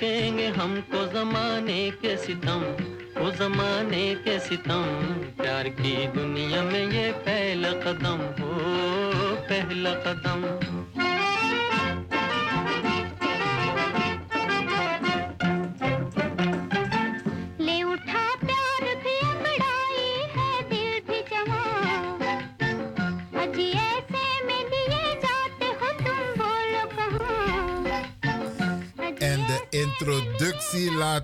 हम 0.03 0.61
हमको 0.61 1.13
जमाने 1.13 1.91
के 1.91 2.17
सितम, 2.17 2.59
वो 3.21 3.31
जमाने 3.31 4.15
के 4.15 4.39
सितम। 4.39 4.83
प्यार 5.41 5.69
की 5.69 6.07
दुनिया 6.07 6.63
में 6.63 6.91
ये 6.91 7.11
पहला 7.11 7.71
कदम 7.71 8.43
हो 8.43 8.51
पहला 9.35 9.93
कदम। 9.93 10.56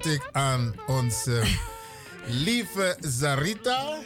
Ik 0.05 0.29
aan 0.31 0.75
onze 0.87 1.43
lieve 2.27 2.97
Zarita. 2.99 3.97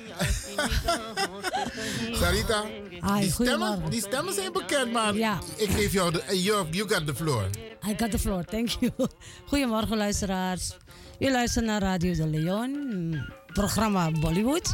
Zarita, 2.13 2.63
Hi, 2.89 3.19
die, 3.19 3.31
stemmen, 3.31 3.89
die 3.89 4.01
stemmen 4.01 4.33
zijn 4.33 4.51
bekend, 4.51 4.91
maar 4.91 5.15
Ja. 5.15 5.39
ik 5.55 5.69
geef 5.69 5.93
jou 5.93 6.11
de... 6.11 6.41
You, 6.43 6.67
you 6.71 6.89
got 6.89 7.07
the 7.07 7.15
floor. 7.15 7.49
I 7.87 7.93
got 7.97 8.11
the 8.11 8.19
floor, 8.19 8.43
thank 8.45 8.69
you. 8.69 8.91
Goedemorgen 9.47 9.97
luisteraars. 9.97 10.77
U 11.19 11.31
luistert 11.31 11.65
naar 11.65 11.81
Radio 11.81 12.13
de 12.13 12.27
Leon, 12.27 12.69
mm, 12.71 13.25
programma 13.53 14.11
Bollywood. 14.11 14.73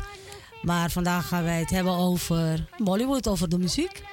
Maar 0.62 0.92
vandaag 0.92 1.28
gaan 1.28 1.44
wij 1.44 1.60
het 1.60 1.70
hebben 1.70 1.94
over 1.94 2.68
Bollywood, 2.78 3.28
over 3.28 3.50
de 3.50 3.58
muziek. 3.58 4.04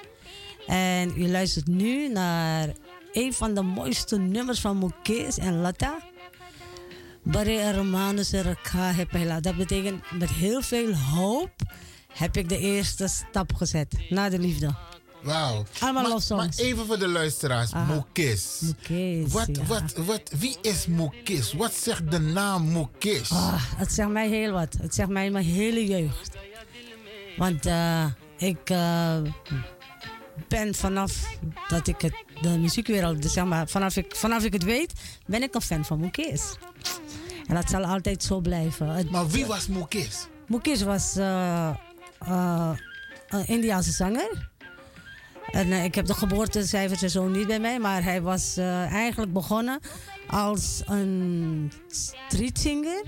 En 0.67 1.13
u 1.17 1.27
luistert 1.29 1.67
nu 1.67 2.09
naar 2.09 2.69
een 3.11 3.33
van 3.33 3.53
de 3.53 3.61
mooiste 3.61 4.17
nummers 4.17 4.59
van 4.59 4.77
Mukesh 4.77 5.37
en 5.37 5.61
Lata. 5.61 5.99
Bare 7.23 7.73
Romanus 7.73 8.31
Rekha 8.31 8.91
Hepela. 8.91 9.39
Dat 9.39 9.55
betekent 9.55 10.11
met 10.11 10.29
heel 10.29 10.61
veel 10.61 10.95
hoop 10.95 11.51
heb 12.13 12.37
ik 12.37 12.49
de 12.49 12.57
eerste 12.57 13.07
stap 13.07 13.53
gezet 13.53 13.95
naar 14.09 14.29
de 14.29 14.39
liefde. 14.39 14.75
Wauw. 15.21 15.63
Allemaal 15.79 16.19
Maar-. 16.29 16.37
Maar 16.37 16.49
even 16.55 16.85
voor 16.85 16.99
de 16.99 17.07
luisteraars. 17.07 17.71
Mokis. 17.87 18.59
Mukesh, 18.61 19.31
Wat, 19.31 19.47
ja. 19.51 19.63
wat, 19.65 19.93
wat, 20.05 20.31
wie 20.39 20.57
is 20.61 20.85
Mokis? 20.87 21.53
Wat 21.53 21.73
zegt 21.73 22.11
de 22.11 22.19
naam 22.19 22.67
Mokis? 22.67 23.31
Ah, 23.31 23.63
het 23.75 23.91
zegt 23.91 24.09
mij 24.09 24.29
heel 24.29 24.51
wat. 24.51 24.77
Het 24.81 24.95
zegt 24.95 25.09
mij 25.09 25.31
mijn 25.31 25.45
hele 25.45 25.85
jeugd. 25.85 26.29
Want 27.37 27.65
eh, 27.65 28.05
ik 28.37 28.69
eh, 28.69 29.17
ben 30.47 30.75
vanaf 30.75 31.11
dat 31.67 31.87
ik 31.87 32.01
het, 32.01 32.13
de 32.41 32.49
muziekwereld, 32.49 33.21
dus 33.21 33.33
zeg 33.33 33.45
maar, 33.45 33.67
vanaf 33.67 33.95
ik, 33.97 34.15
vanaf 34.15 34.43
ik 34.43 34.53
het 34.53 34.63
weet, 34.63 34.93
ben 35.25 35.43
ik 35.43 35.55
een 35.55 35.61
fan 35.61 35.85
van 35.85 35.99
Moekis. 35.99 36.55
En 37.47 37.55
dat 37.55 37.69
zal 37.69 37.83
altijd 37.83 38.23
zo 38.23 38.39
blijven. 38.39 38.87
Het- 38.87 39.11
Maar 39.11 39.27
wie 39.27 39.45
was 39.45 39.67
Mokis? 39.67 40.27
Mukesh 40.47 40.81
was 40.81 41.15
eh, 41.15 41.69
eh, 42.19 42.69
een 43.29 43.47
Indiaanse 43.47 43.91
zanger. 43.91 44.49
En 45.51 45.71
eh, 45.71 45.83
ik 45.83 45.95
heb 45.95 46.05
de 46.05 46.13
geboortecijfers 46.13 47.01
en 47.01 47.09
zo 47.09 47.27
niet 47.27 47.47
bij 47.47 47.59
mij, 47.59 47.79
maar 47.79 48.03
hij 48.03 48.21
was 48.21 48.57
eigenlijk 48.57 49.33
begonnen 49.33 49.79
als 50.27 50.81
een 50.85 51.71
streetsinger. 52.27 53.03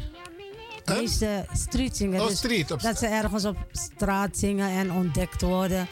Deze 0.84 1.46
streetsinger. 1.54 2.22
Oh, 2.22 2.28
dus 2.28 2.38
street, 2.38 2.72
op 2.72 2.82
dat 2.82 2.98
ze 2.98 3.08
ergens 3.08 3.46
op 3.46 3.58
straat 3.72 4.38
zingen 4.38 4.70
en 4.70 4.92
ontdekt 4.92 5.42
worden. 5.42 5.88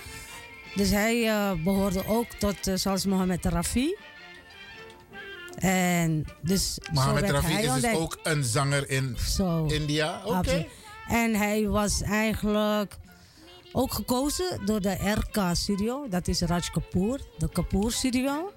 Dus 0.76 0.90
hij 0.90 1.28
eh, 1.28 1.52
behoorde 1.64 2.08
ook 2.08 2.34
tot, 2.34 2.68
eh, 2.68 2.76
zoals 2.76 3.06
Mohammed 3.06 3.46
Rafi. 3.46 3.96
En 5.56 6.26
dus 6.42 6.78
Mohammed 6.94 7.30
Rafi 7.30 7.54
is 7.54 7.82
dus 7.82 7.94
ook 7.94 8.20
een 8.24 8.44
zanger 8.44 8.90
in 8.90 9.18
India. 9.68 10.22
Oké. 10.26 10.68
En 11.08 11.36
hij 11.36 11.68
was 11.68 12.02
eigenlijk 12.02 12.98
ook 13.72 13.94
gekozen 13.94 14.66
door 14.66 14.82
de 14.82 14.98
RK-studio. 15.20 16.08
Dat 16.10 16.28
is 16.28 16.42
Raj 16.42 16.70
Kapoor, 16.72 17.20
de 17.38 17.50
Kapoor-studio. 17.50 18.52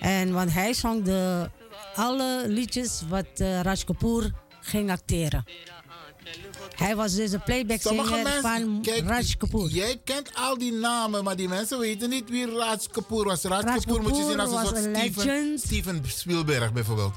En 0.00 0.32
want 0.32 0.52
hij 0.52 0.74
zong 0.74 1.04
de, 1.04 1.50
alle 1.94 2.44
liedjes 2.46 3.02
wat 3.08 3.26
eh, 3.34 3.60
Raj 3.60 3.82
Kapoor 3.84 4.30
ging 4.60 4.90
acteren. 4.90 5.44
Hij 6.76 6.96
was 6.96 7.14
dus 7.14 7.30
de 7.30 7.38
playback 7.38 7.80
Sommige 7.80 8.08
singer 8.08 8.22
mensen, 8.22 8.42
van 8.42 8.82
kijk, 8.82 9.06
Raj 9.06 9.34
Kapoor. 9.38 9.68
jij 9.68 10.00
kent 10.04 10.30
al 10.34 10.58
die 10.58 10.72
namen, 10.72 11.24
maar 11.24 11.36
die 11.36 11.48
mensen 11.48 11.78
weten 11.78 12.08
niet 12.08 12.30
wie 12.30 12.56
Raj 12.56 12.78
Kapoor 12.90 13.24
was. 13.24 13.42
Raj, 13.42 13.60
Raj 13.60 13.78
Kapoor 13.78 14.02
moet 14.02 14.16
je 14.16 14.24
zien 14.28 14.40
als 14.40 14.50
een 14.52 14.66
soort 14.66 14.76
een 14.76 14.96
Steven, 14.96 15.24
legend. 15.24 15.60
Steven 15.60 16.02
Spielberg 16.06 16.72
bijvoorbeeld. 16.72 17.14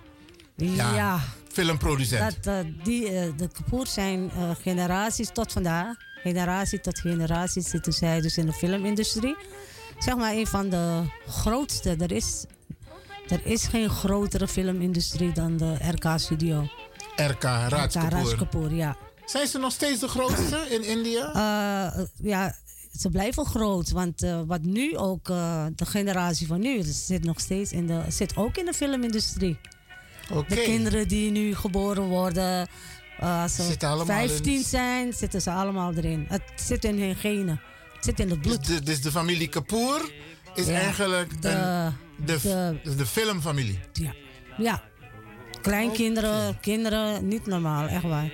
Ja. 0.56 1.20
Filmproducent. 1.52 2.44
Dat, 2.44 2.66
eh, 2.66 2.72
die, 2.84 3.08
eh, 3.08 3.38
de 3.38 3.48
Kapoor 3.48 3.88
zijn 3.88 4.32
eh, 4.32 4.50
generaties 4.62 5.30
tot 5.34 5.52
vandaag. 5.52 5.96
Generatie 6.24 6.80
tot 6.80 7.00
generatie 7.00 7.62
zitten 7.62 7.94
zij 7.94 8.22
dus 8.22 8.38
in 8.38 8.46
de 8.46 8.54
filmindustrie. 8.54 9.36
Zeg 10.00 10.16
maar 10.16 10.34
een 10.34 10.48
van 10.48 10.70
de 10.70 11.02
grootste. 11.28 11.96
Er 12.00 12.12
is, 12.12 12.46
er 13.28 13.46
is 13.46 13.68
geen 13.68 13.90
grotere 13.90 14.48
filmindustrie 14.48 15.32
dan 15.32 15.58
de 15.58 15.76
RK-studio. 15.92 16.70
RK, 17.16 17.44
Raj 17.44 17.70
Raj 17.70 17.88
Kapoor. 17.88 18.36
Kapoor, 18.36 18.74
ja. 18.74 18.98
Zijn 19.26 19.48
ze 19.48 19.58
nog 19.58 19.72
steeds 19.72 20.00
de 20.00 20.08
grootste 20.08 20.66
in 20.70 20.84
India? 20.84 21.28
Eh, 21.34 22.04
ja, 22.22 22.56
ze 23.00 23.10
blijven 23.10 23.46
groot. 23.46 23.90
Want 23.92 24.24
eh, 24.24 24.42
wat 24.46 24.62
nu 24.62 24.98
ook, 24.98 25.30
eh, 25.30 25.66
de 25.76 25.86
generatie 25.86 26.48
van 26.48 26.60
nu, 26.60 26.82
zit 26.84 27.24
nog 27.24 27.40
steeds 27.40 27.72
in 27.72 27.88
de, 27.88 28.02
zit 28.10 28.36
ook 28.38 28.58
in 28.58 28.66
de 28.66 28.74
filmindustrie. 28.74 29.58
Oké. 30.34 30.56
De 30.56 30.62
kinderen 30.62 31.08
die 31.08 31.32
nu 31.32 31.56
geboren 31.56 32.04
worden, 32.04 32.68
als 33.20 33.56
ze 33.56 33.64
Zitten 33.64 33.90
allemaal 33.90 34.06
15 34.18 34.54
in- 34.54 34.64
zijn, 34.64 35.14
zitten 35.14 35.42
ze 35.42 35.52
allemaal 35.52 35.94
erin. 35.94 36.26
Het 36.30 36.42
zit 36.56 36.84
in 36.86 37.00
hun 37.02 37.16
genen. 37.16 37.62
Het 37.96 38.06
zit 38.06 38.20
in 38.20 38.30
het 38.30 38.42
bloed. 38.42 38.66
Dus 38.68 38.76
de, 38.78 38.84
dus 38.84 39.02
de 39.02 39.12
familie 39.12 39.48
Kapoor 39.48 40.12
is 40.56 40.66
Ja. 40.66 40.74
eigenlijk 40.80 41.42
De- 41.42 41.50
een, 41.50 41.94
de, 42.26 42.40
de, 42.84 42.96
de 42.96 43.06
filmfamilie. 43.06 43.80
Ja. 43.94 44.14
Ja. 44.58 44.84
Kleinkinderen, 45.62 46.60
kinderen, 46.60 47.28
niet 47.28 47.46
normaal, 47.46 47.88
echt 47.88 48.04
waar. 48.04 48.32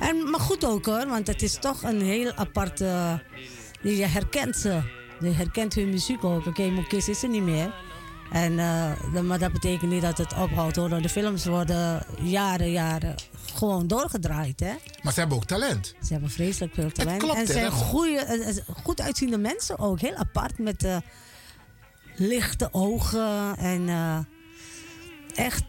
En, 0.00 0.30
maar 0.30 0.40
goed 0.40 0.64
ook 0.66 0.86
hoor, 0.86 1.06
want 1.06 1.26
het 1.26 1.42
is 1.42 1.54
toch 1.56 1.82
een 1.82 2.00
heel 2.02 2.32
aparte. 2.34 3.22
Je 3.82 4.06
herkent 4.06 4.56
ze. 4.56 4.80
Je 5.20 5.30
herkent 5.30 5.74
hun 5.74 5.90
muziek 5.90 6.24
ook. 6.24 6.46
Oké, 6.46 6.62
Mokis 6.70 7.08
is 7.08 7.22
er 7.22 7.28
niet 7.28 7.42
meer. 7.42 7.74
En, 8.32 8.58
eh, 8.58 8.92
de- 9.12 9.22
maar 9.22 9.38
dat 9.38 9.52
betekent 9.52 9.90
niet 9.90 10.02
dat 10.02 10.18
het 10.18 10.32
ophoudt 10.36 10.76
hoor. 10.76 11.02
De 11.02 11.08
films 11.08 11.44
worden 11.44 12.06
jaren, 12.22 12.70
jaren 12.70 13.14
gewoon 13.54 13.86
doorgedraaid. 13.86 14.60
Hè? 14.60 14.72
Maar 15.02 15.12
ze 15.12 15.18
hebben 15.20 15.36
ook 15.36 15.44
talent. 15.44 15.94
Ze 16.02 16.12
hebben 16.12 16.30
vreselijk 16.30 16.74
veel 16.74 16.92
talent. 16.92 17.18
klopt, 17.18 17.38
en 17.38 17.46
ze 17.46 17.52
zijn 17.52 17.70
goeie, 17.70 18.18
eh, 18.18 18.48
eh, 18.48 18.56
goed 18.82 19.00
uitziende 19.00 19.38
mensen 19.38 19.78
ook. 19.78 20.00
Heel 20.00 20.14
apart 20.14 20.58
met 20.58 20.86
lichte 22.16 22.68
ogen. 22.72 23.56
En 23.56 23.88
eh, 23.88 24.18
echt, 25.34 25.62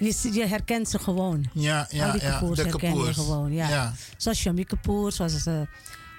je, 0.00 0.46
herkent 0.46 0.88
ze 0.88 0.98
gewoon. 0.98 1.50
Ja, 1.52 1.86
ja, 1.90 2.06
Al 2.06 2.12
die 2.12 2.20
ja, 2.20 2.38
de 2.40 2.62
herken 2.62 2.96
je 3.04 3.14
gewoon. 3.14 3.52
Ja. 3.52 3.68
Ja. 3.68 3.94
Zoals 4.16 4.38
Shami 4.38 4.64
Kapoor, 4.64 5.12
zoals 5.12 5.46
eh 5.46 5.60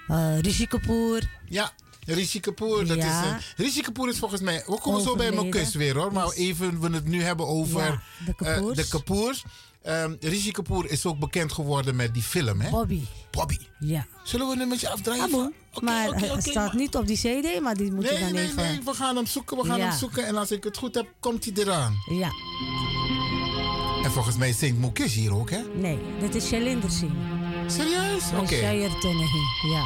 eh, 0.08 0.38
Rishi 0.40 0.66
Kapoor. 0.66 1.20
Ja, 1.48 1.70
Rishi 2.06 2.40
Kapoor. 2.40 2.86
Dat 2.86 2.96
Ja. 2.96 3.20
is, 3.20 3.26
eh, 3.26 3.36
Rishi 3.56 3.80
Kapoor 3.80 4.08
is 4.08 4.18
volgens 4.18 4.40
mij... 4.40 4.62
We 4.66 4.78
komen 4.80 5.02
zo 5.02 5.16
bij. 5.16 5.30
Mokis 5.32 5.74
weer 5.74 5.96
hoor. 5.96 6.12
Maar 6.12 6.28
even 6.30 6.80
we 6.80 6.90
het 6.94 7.04
nu 7.08 7.22
hebben 7.22 7.46
over 7.46 8.02
de 8.26 8.34
Kapoors. 8.34 8.76
de 8.76 8.88
Kapoors. 8.88 9.44
Ehm, 9.82 10.14
Rishi 10.20 10.50
Kapoor 10.50 10.86
is 10.86 11.06
ook 11.06 11.18
bekend 11.18 11.52
geworden 11.52 11.96
met 11.96 12.14
die 12.14 12.22
film, 12.22 12.60
hè? 12.60 12.70
Bobby. 12.70 13.00
Bobby. 13.30 13.58
Ja. 13.78 14.06
Zullen 14.22 14.46
we 14.46 14.52
een 14.52 14.58
nummertje 14.58 14.88
afdraaien? 14.88 15.22
Aboe. 15.24 15.52
maar 15.80 16.08
het 16.14 16.42
staat 16.48 16.72
niet 16.72 16.96
op 16.96 17.06
die 17.06 17.16
CD, 17.16 17.60
maar 17.60 17.76
die 17.76 17.92
moet 17.92 18.04
Nee, 18.04 18.12
je 18.14 18.18
dan 18.20 18.32
nee, 18.32 18.44
even. 18.44 18.56
nee. 18.56 18.80
We 18.84 18.94
gaan 18.94 19.16
hem 19.16 19.26
zoeken, 19.26 19.56
we 19.56 19.64
gaan 19.64 19.78
Ja. 19.78 19.88
hem 19.88 19.98
zoeken. 19.98 20.26
En 20.26 20.36
als 20.36 20.50
ik 20.50 20.64
het 20.64 20.76
goed 20.76 20.94
heb, 20.94 21.06
komt 21.20 21.44
hij 21.44 21.52
eraan. 21.54 21.94
Ja. 22.10 22.28
En 24.12 24.18
volgens 24.18 24.36
mij 24.38 24.52
zingt 24.52 24.78
Mukesh 24.78 25.14
hier 25.14 25.34
ook, 25.34 25.50
hè? 25.50 25.58
Nee, 25.74 25.98
dit 26.20 26.34
is 26.34 26.46
Shalinder 26.46 26.90
Singh. 26.90 27.12
Serieus? 27.66 28.22
Oké. 28.40 28.46
Shire 28.54 28.98
Tunehi, 28.98 29.42
ja. 29.72 29.84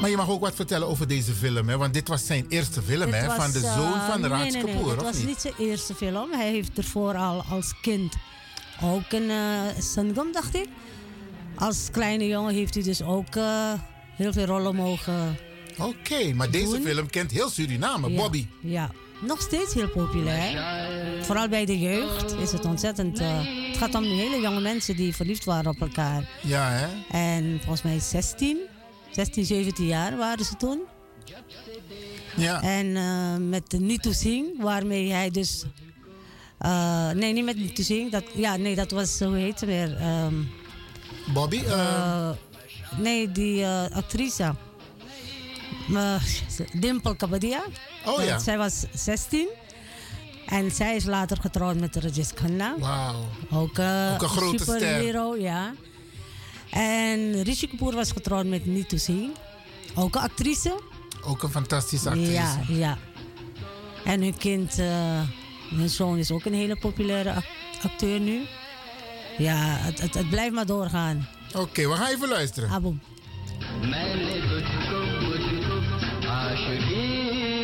Maar 0.00 0.10
je 0.10 0.16
mag 0.16 0.28
ook 0.28 0.40
wat 0.40 0.54
vertellen 0.54 0.88
over 0.88 1.08
deze 1.08 1.32
film, 1.32 1.68
hè? 1.68 1.76
Want 1.76 1.94
dit 1.94 2.08
was 2.08 2.26
zijn 2.26 2.46
eerste 2.48 2.82
film, 2.82 3.12
hè? 3.12 3.34
van 3.34 3.50
de 3.50 3.58
eh, 3.58 3.74
zoon 3.74 4.00
van 4.00 4.24
Raj 4.26 4.42
nee, 4.42 4.50
nee, 4.52 4.62
nee, 4.62 4.74
Kapoor, 4.74 4.90
Het 4.90 5.02
was 5.02 5.22
niet? 5.22 5.40
zijn 5.40 5.54
eerste 5.58 5.94
film. 5.94 6.32
Hij 6.32 6.50
heeft 6.50 6.78
ervoor 6.78 7.14
al 7.16 7.44
als 7.50 7.74
kind 7.80 8.14
ook 8.82 9.12
een 9.12 9.30
uh, 9.30 9.60
Sangam, 9.78 10.32
dacht 10.32 10.54
ik. 10.54 10.68
Als 11.54 11.88
kleine 11.92 12.26
jongen 12.26 12.54
heeft 12.54 12.74
hij 12.74 12.82
dus 12.82 13.02
ook 13.02 13.36
eh, 13.36 13.72
heel 14.16 14.32
veel 14.32 14.44
rollen 14.44 14.74
mogen. 14.74 15.38
Oké, 15.78 16.32
maar 16.34 16.50
deze 16.50 16.80
film 16.80 17.10
kent 17.10 17.30
heel 17.30 17.50
Suriname, 17.50 18.10
Ja, 18.10 18.16
Bobby. 18.22 18.46
Ja, 18.60 18.90
nog 19.20 19.40
steeds 19.40 19.74
heel 19.74 19.88
populair. 19.88 20.64
Vooral 21.24 21.48
bij 21.48 21.64
de 21.64 21.78
jeugd 21.78 22.32
is 22.34 22.52
het 22.52 22.64
ontzettend. 22.64 23.18
eh, 23.18 23.38
het 23.68 23.76
gaat 23.76 23.94
om 23.94 24.02
hele 24.02 24.40
jonge 24.40 24.60
mensen 24.60 24.96
die 24.96 25.14
verliefd 25.14 25.44
waren 25.44 25.70
op 25.70 25.80
elkaar. 25.80 26.28
Ja, 26.42 26.68
hè? 26.70 26.86
En 27.18 27.56
volgens 27.58 27.82
mij 27.82 27.98
16, 28.00 28.58
16, 29.10 29.44
17 29.44 29.86
jaar 29.86 30.16
waren 30.16 30.44
ze 30.44 30.56
toen. 30.56 30.80
Ja. 32.36 32.62
En 32.62 32.96
eh, 32.96 33.36
met 33.48 33.70
de 33.70 33.78
Nitu 33.80 34.12
Singh, 34.12 34.62
waarmee 34.62 35.12
hij 35.12 35.30
dus. 35.30 35.64
eh, 36.58 37.10
nee, 37.10 37.32
niet 37.32 37.44
met 37.44 37.56
Nitu 37.56 37.82
Singh. 37.82 38.12
Dat, 38.12 38.24
ja, 38.34 38.56
nee, 38.56 38.74
dat 38.74 38.90
was, 38.90 39.18
hoe 39.20 39.36
heet 39.36 39.58
ze 39.58 39.66
weer? 39.66 39.96
Ehm, 39.96 40.34
Bobby? 41.34 41.62
eh, 41.66 42.30
nee, 42.98 43.32
die 43.32 43.66
actrice 43.92 44.54
mijn 45.86 46.20
Dimpel 46.72 47.14
Kabadia. 47.14 47.64
Oh 48.04 48.22
ja. 48.24 48.38
Zij 48.38 48.58
was 48.58 48.84
16. 48.94 49.48
En 50.46 50.70
zij 50.70 50.96
is 50.96 51.04
later 51.04 51.36
getrouwd 51.40 51.76
met 51.76 51.96
Rajesh 51.96 52.30
Khanna. 52.30 52.74
Wauw. 52.78 53.28
Ook, 53.50 53.78
eh, 53.78 54.10
een 54.18 54.28
grote 54.28 54.64
superhero, 54.64 55.32
ster. 55.32 55.42
ja. 55.42 55.74
En 56.70 57.42
Rishi 57.42 57.68
Kapoor 57.68 57.94
was 57.94 58.12
getrouwd 58.12 58.46
met 58.46 58.66
Neetu 58.66 58.98
Singh. 58.98 59.36
Ook 59.94 60.14
een 60.14 60.20
actrice. 60.20 60.80
Ook 61.24 61.42
een 61.42 61.50
fantastische 61.50 62.08
actrice. 62.08 62.32
Ja, 62.32 62.60
ja. 62.68 62.98
En 64.04 64.22
hun 64.22 64.36
kind, 64.36 64.78
eh, 64.78 65.20
hun 65.70 65.88
zoon 65.88 66.18
is 66.18 66.30
ook 66.30 66.44
een 66.44 66.54
hele 66.54 66.76
populaire 66.76 67.34
acteur 67.82 68.20
nu. 68.20 68.46
Ja, 69.38 69.76
het, 69.78 70.14
het, 70.14 70.30
blijft 70.30 70.54
maar 70.54 70.66
doorgaan. 70.66 71.28
Oké, 71.54 71.88
we 71.88 71.94
gaan 71.94 72.06
even 72.06 72.28
luisteren. 72.28 72.70
Abom. 72.70 73.00
Mijn 73.80 74.24
leven 74.24 75.05
I 76.38 76.54
should 76.54 76.86
be. 76.86 77.55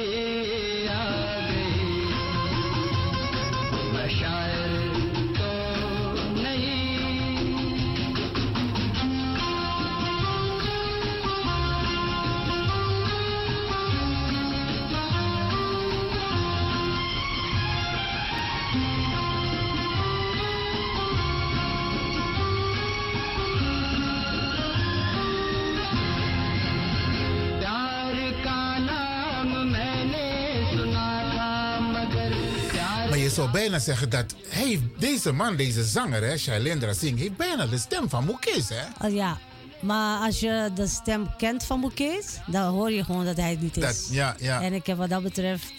Zou 33.43 33.55
bijna 33.55 33.79
zeggen 33.79 34.11
dat 34.11 34.35
hij, 34.49 34.81
deze 34.99 35.33
man, 35.33 35.57
deze 35.57 35.85
zanger, 35.85 36.23
hè, 36.23 36.39
Shailendra 36.39 36.93
Singh, 36.93 37.21
heeft 37.21 37.37
bijna 37.37 37.67
de 37.67 37.79
stem 37.79 38.09
van 38.09 38.25
Mukesh, 38.25 38.69
hè? 38.69 39.07
Oh, 39.07 39.15
ja, 39.15 39.39
maar 39.81 40.27
als 40.27 40.41
je 40.41 40.71
de 40.75 40.87
stem 40.87 41.37
kent 41.37 41.65
van 41.65 41.81
Mukesh, 41.81 42.27
dan 42.47 42.73
hoor 42.73 42.91
je 42.91 43.05
gewoon 43.05 43.25
dat 43.25 43.37
hij 43.37 43.51
het 43.51 43.61
niet 43.61 43.77
is. 43.77 43.83
Dat, 43.83 44.09
ja, 44.11 44.37
ja. 44.39 44.63
En 44.63 44.73
ik 44.73 44.87
heb 44.87 44.97
wat 44.97 45.09
dat 45.09 45.23
betreft, 45.23 45.73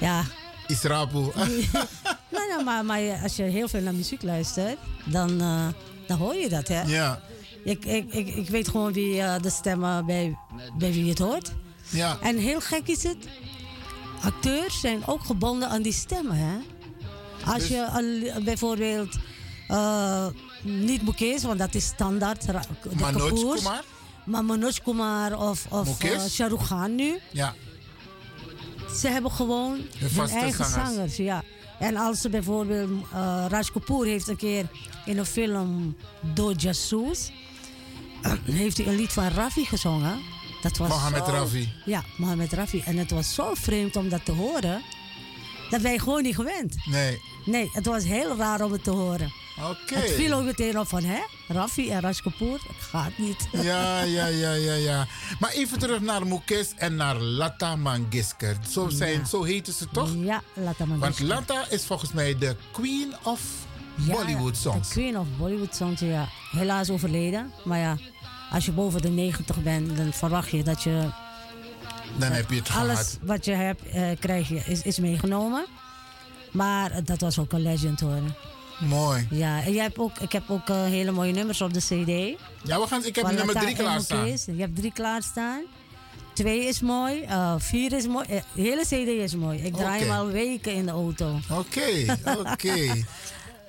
ja. 0.00 0.24
Israpu. 0.66 1.18
nee, 2.34 2.46
nee, 2.56 2.64
maar, 2.64 2.84
maar 2.84 3.00
als 3.22 3.36
je 3.36 3.42
heel 3.42 3.68
veel 3.68 3.80
naar 3.80 3.94
muziek 3.94 4.22
luistert, 4.22 4.78
dan, 5.04 5.40
eh, 5.40 5.66
dan 6.06 6.18
hoor 6.18 6.34
je 6.34 6.48
dat, 6.48 6.68
hè? 6.68 6.82
Ja. 6.82 7.20
Ik, 7.64 7.84
ik, 7.84 8.12
ik, 8.12 8.34
ik 8.34 8.48
weet 8.48 8.68
gewoon 8.68 8.92
wie 8.92 9.20
eh, 9.20 9.42
de 9.42 9.50
stemmen 9.50 10.06
bij, 10.06 10.38
bij 10.78 10.92
wie 10.92 11.08
het 11.08 11.18
hoort. 11.18 11.52
Ja. 11.88 12.18
En 12.20 12.36
heel 12.38 12.60
gek 12.60 12.86
is 12.88 13.02
het, 13.02 13.16
acteurs 14.24 14.80
zijn 14.80 15.06
ook 15.06 15.24
gebonden 15.24 15.68
aan 15.68 15.82
die 15.82 15.92
stemmen, 15.92 16.36
hè? 16.36 16.56
Als 17.52 17.58
Dus- 17.58 17.68
je 17.68 18.40
bijvoorbeeld 18.44 19.16
eh, 19.68 20.26
niet 20.62 21.02
Mukesh, 21.02 21.42
want 21.42 21.58
dat 21.58 21.74
is 21.74 21.84
standaard. 21.86 22.46
de 22.46 22.60
Manoj. 23.00 23.30
Kumar? 23.30 23.84
Maar 24.24 24.44
Manoj 24.44 24.72
Kumar 24.84 25.38
of, 25.38 25.66
of 25.68 26.00
eh, 26.00 26.52
Khan 26.58 26.94
nu. 26.94 27.18
Ja. 27.32 27.54
Ze 28.96 29.08
hebben 29.08 29.30
gewoon 29.30 29.80
hun 29.98 30.28
eigen 30.28 30.64
zangers. 30.64 30.72
zangers. 30.94 31.16
ja. 31.16 31.42
En 31.78 31.96
als 31.96 32.20
ze 32.20 32.28
bijvoorbeeld, 32.28 32.90
eh 33.12 33.44
Raj 33.48 33.64
Kapoor 33.72 34.04
heeft 34.06 34.28
een 34.28 34.36
keer 34.36 34.66
in 35.04 35.18
een 35.18 35.26
film 35.26 35.96
Do 36.34 36.52
Jasoos, 36.56 37.30
heeft 38.44 38.76
hij 38.76 38.86
een 38.86 38.96
lied 38.96 39.12
van 39.12 39.28
Rafi 39.28 39.64
gezongen. 39.64 40.18
Dat 40.72 40.76
was 40.76 41.02
zo- 41.26 41.32
Rafi. 41.32 41.72
Ja, 41.84 42.02
Mohammed 42.16 42.52
Rafi. 42.52 42.82
En 42.84 42.96
het 42.96 43.10
was 43.10 43.34
zo 43.34 43.54
vreemd 43.54 43.96
om 43.96 44.08
dat 44.08 44.24
te 44.24 44.32
horen, 44.32 44.82
dat 45.70 45.80
wij 45.80 45.98
gewoon 45.98 46.22
niet 46.22 46.34
gewend. 46.34 46.76
Nee. 46.84 47.20
Nee, 47.44 47.70
het 47.72 47.86
was 47.86 48.04
heel 48.04 48.36
raar 48.36 48.60
om 48.62 48.72
het 48.72 48.84
te 48.84 48.90
horen. 48.90 49.32
Oké. 49.70 49.94
Het 49.94 50.10
viel 50.10 50.32
ook 50.32 50.44
meteen 50.44 50.78
op 50.78 50.88
van, 50.88 51.04
hè, 51.04 51.18
Rafi 51.48 51.90
en 51.90 52.00
Raj 52.00 52.14
Kapoor, 52.22 52.58
dat 52.66 52.76
gaat 52.90 53.18
niet. 53.18 53.48
Ja, 53.62 54.02
ja, 54.02 54.26
ja, 54.26 54.52
ja, 54.52 54.74
ja. 54.74 55.06
Maar 55.40 55.50
even 55.50 55.78
terug 55.78 56.00
naar 56.00 56.26
Mukesh 56.26 56.70
en 56.76 56.94
naar 56.96 57.16
Lata 57.16 57.76
Mangishkar. 57.76 58.56
Zo, 58.70 58.88
zijn, 58.88 59.18
Ja. 59.18 59.24
zo 59.24 59.42
heten 59.42 59.72
ze 59.72 59.88
toch? 59.92 60.10
Ja, 60.16 60.42
Lata 60.54 60.86
Want 60.86 61.00
Mangishkar. 61.00 61.26
Lata 61.26 61.64
is 61.70 61.84
volgens 61.84 62.12
mij 62.12 62.38
de 62.38 62.56
queen 62.72 63.14
of 63.22 63.40
Bollywood 63.94 64.56
songs. 64.56 64.88
De 64.88 64.94
Queen 64.94 65.18
of 65.18 65.26
Bollywood 65.38 65.74
songs, 65.74 66.00
ja. 66.00 66.28
Helaas 66.50 66.90
overleden. 66.90 67.52
Maar 67.64 67.78
ja, 67.78 67.96
als 68.54 68.64
je 68.64 68.72
boven 68.72 69.02
de 69.02 69.08
90 69.08 69.62
bent, 69.62 69.96
dan 69.96 70.12
verwacht 70.12 70.50
je 70.50 70.62
dat 70.62 70.82
je 70.82 71.10
Dan 72.16 72.32
heb 72.32 72.50
je 72.50 72.56
het 72.56 72.70
alles 72.70 72.98
gehad. 72.98 73.18
wat 73.22 73.44
je 73.44 73.52
hebt, 73.52 73.88
eh, 73.88 74.02
krijg 74.20 74.48
je, 74.48 74.62
is, 74.66 74.82
is 74.82 74.98
meegenomen. 74.98 75.64
Maar 76.52 76.90
eh, 76.90 76.98
dat 77.04 77.20
was 77.20 77.38
ook 77.38 77.52
een 77.52 77.62
legend 77.62 78.00
hoor. 78.00 78.20
Mooi. 78.80 79.26
Ja, 79.30 79.62
en 79.62 79.72
jij 79.72 79.82
hebt 79.82 79.98
ook, 79.98 80.18
ik 80.18 80.32
heb 80.32 80.42
ook 80.50 80.68
eh, 80.68 80.82
hele 80.84 81.10
mooie 81.10 81.32
nummers 81.32 81.60
op 81.60 81.72
de 81.72 81.80
CD. 81.80 82.40
Ja, 82.62 82.80
we 82.80 82.86
gaan, 82.86 83.04
ik 83.04 83.16
heb 83.16 83.32
nummer 83.32 83.54
drie 83.54 83.74
klaarstaan. 83.74 84.26
Je 84.26 84.54
hebt 84.56 84.76
drie 84.76 84.92
klaarstaan. 84.92 85.62
Twee 86.32 86.64
is 86.66 86.80
mooi, 86.80 87.22
eh, 87.22 87.54
vier 87.58 87.92
is 87.92 88.06
mooi. 88.06 88.26
eh, 88.28 88.42
de 88.54 88.60
hele 88.62 88.82
CD 88.82 89.08
is 89.22 89.34
mooi. 89.34 89.58
Ik 89.58 89.74
draai 89.76 90.00
hem 90.02 90.10
al 90.10 90.26
weken 90.26 90.72
in 90.74 90.84
de 90.84 90.90
auto. 90.90 91.38
Oké, 91.50 92.16
oké. 92.52 93.04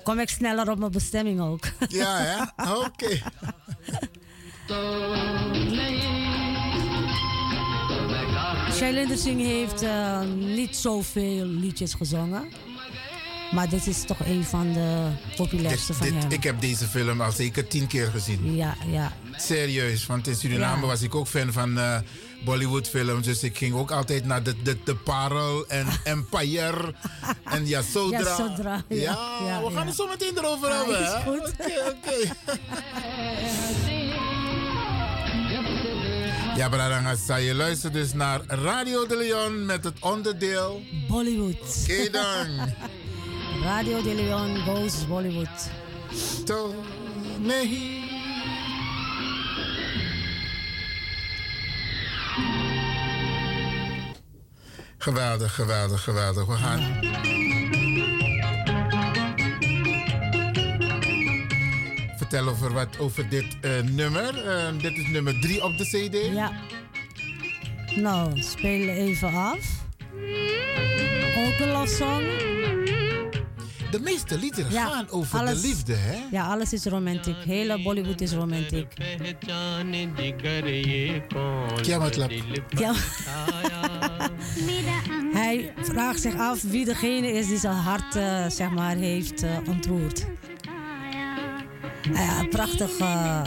Kom 0.02 0.18
ik 0.18 0.28
sneller 0.28 0.70
op 0.70 0.78
mijn 0.78 0.90
bestemming 0.90 1.40
ook. 1.40 1.64
Ja, 1.88 2.16
hè? 2.18 2.70
Oké. 2.74 3.18
Shailender 8.72 9.16
Singh 9.18 9.42
heeft 9.42 9.82
eh, 9.82 10.20
niet 10.38 10.76
zoveel 10.76 11.44
liedjes 11.44 11.94
gezongen. 11.94 12.48
Maar 13.52 13.68
dit 13.68 13.86
is 13.86 14.04
toch 14.06 14.18
een 14.26 14.44
van 14.44 14.72
de 14.72 15.08
populairste 15.36 15.86
Dit, 15.92 15.96
van 15.96 16.06
dit, 16.10 16.22
hem. 16.22 16.30
ik 16.32 16.42
heb 16.42 16.60
deze 16.60 16.84
film 16.86 17.20
al 17.20 17.32
zeker 17.32 17.66
tien 17.68 17.86
keer 17.86 18.06
gezien. 18.06 18.56
Ja, 18.56 18.74
ja. 18.90 19.12
Serieus, 19.36 20.06
want 20.06 20.26
in 20.26 20.34
Suriname 20.34 20.80
Ja. 20.80 20.86
was 20.86 21.02
ik 21.02 21.14
ook 21.14 21.26
fan 21.26 21.52
van 21.52 21.78
eh 21.78 21.98
Bollywood 22.44 22.88
films. 22.88 23.26
Dus 23.26 23.42
ik 23.42 23.56
ging 23.56 23.74
ook 23.74 23.90
altijd 23.90 24.24
naar 24.24 24.42
de, 24.42 24.62
de, 24.62 24.76
de 24.84 24.96
Parel 24.96 25.66
en 25.68 25.86
Empire 26.04 26.94
en 27.44 27.66
Yasodra. 27.66 28.18
Yasodra, 28.28 28.82
ja, 28.88 28.96
Ja, 28.96 29.38
ja, 29.46 29.62
we 29.64 29.70
gaan 29.74 29.86
het 29.86 29.96
zo 29.96 30.06
meteen 30.08 30.38
erover 30.38 30.68
hebben. 30.76 31.18
Oké, 31.26 31.72
oké. 31.88 32.34
Ja, 36.56 36.68
Bradanga, 36.68 37.36
je 37.36 37.54
luistert 37.54 37.92
dus 37.92 38.12
naar 38.12 38.40
Radio 38.46 39.06
de 39.06 39.16
Leon 39.16 39.66
met 39.66 39.84
het 39.84 39.98
onderdeel 40.00 40.82
Bollywood. 41.08 41.86
Oké 41.90 42.10
dan. 42.10 42.46
Radio 43.70 44.02
de 44.02 44.14
Leon 44.14 44.56
goes 44.56 45.06
Bollywood. 45.06 45.70
To 46.44 46.74
nee. 47.38 48.04
Geweldig, 54.98 55.54
geweldig, 55.54 56.02
geweldig. 56.02 56.46
We 56.46 56.52
gaan. 56.52 57.45
Vertel 62.28 62.48
over 62.48 62.72
wat 62.72 62.98
over 62.98 63.28
dit 63.28 63.56
eh, 63.60 63.70
nummer. 63.82 64.48
Eh, 64.48 64.66
dit 64.82 64.96
is 64.98 65.08
nummer 65.08 65.40
3 65.40 65.64
op 65.64 65.78
de 65.78 65.84
CD. 65.84 66.34
Ja. 66.34 66.52
Nou, 67.96 68.42
speel 68.42 68.88
even 68.88 69.32
af. 69.34 69.58
Ook 71.36 71.58
een 71.58 71.68
love 71.72 71.94
song. 71.94 72.22
De 73.90 74.00
meeste 74.00 74.38
liederen 74.38 74.70
gaan 74.70 75.10
over 75.10 75.38
alles- 75.38 75.60
de 75.60 75.68
liefde, 75.68 75.94
hè? 75.94 76.18
Ja, 76.30 76.46
alles 76.46 76.72
is 76.72 76.84
romantiek. 76.84 77.36
Hele 77.44 77.82
Bollywood 77.82 78.20
is 78.20 78.32
romantiek. 78.32 78.92
Ja, 81.82 81.98
matlab. 81.98 82.30
Ja. 82.78 82.92
Hij 85.32 85.72
vraagt 85.82 86.20
zich 86.20 86.38
af 86.38 86.62
wie 86.62 86.84
degene 86.84 87.32
is 87.32 87.46
die 87.46 87.58
zijn 87.58 87.74
hart 87.74 88.16
eh, 88.16 88.46
zeg 88.48 88.70
maar, 88.70 88.96
heeft 88.96 89.42
eh, 89.42 89.50
ontroerd. 89.68 90.26
Ja, 92.14 92.44
prachtig 92.50 92.98
eh, 92.98 93.42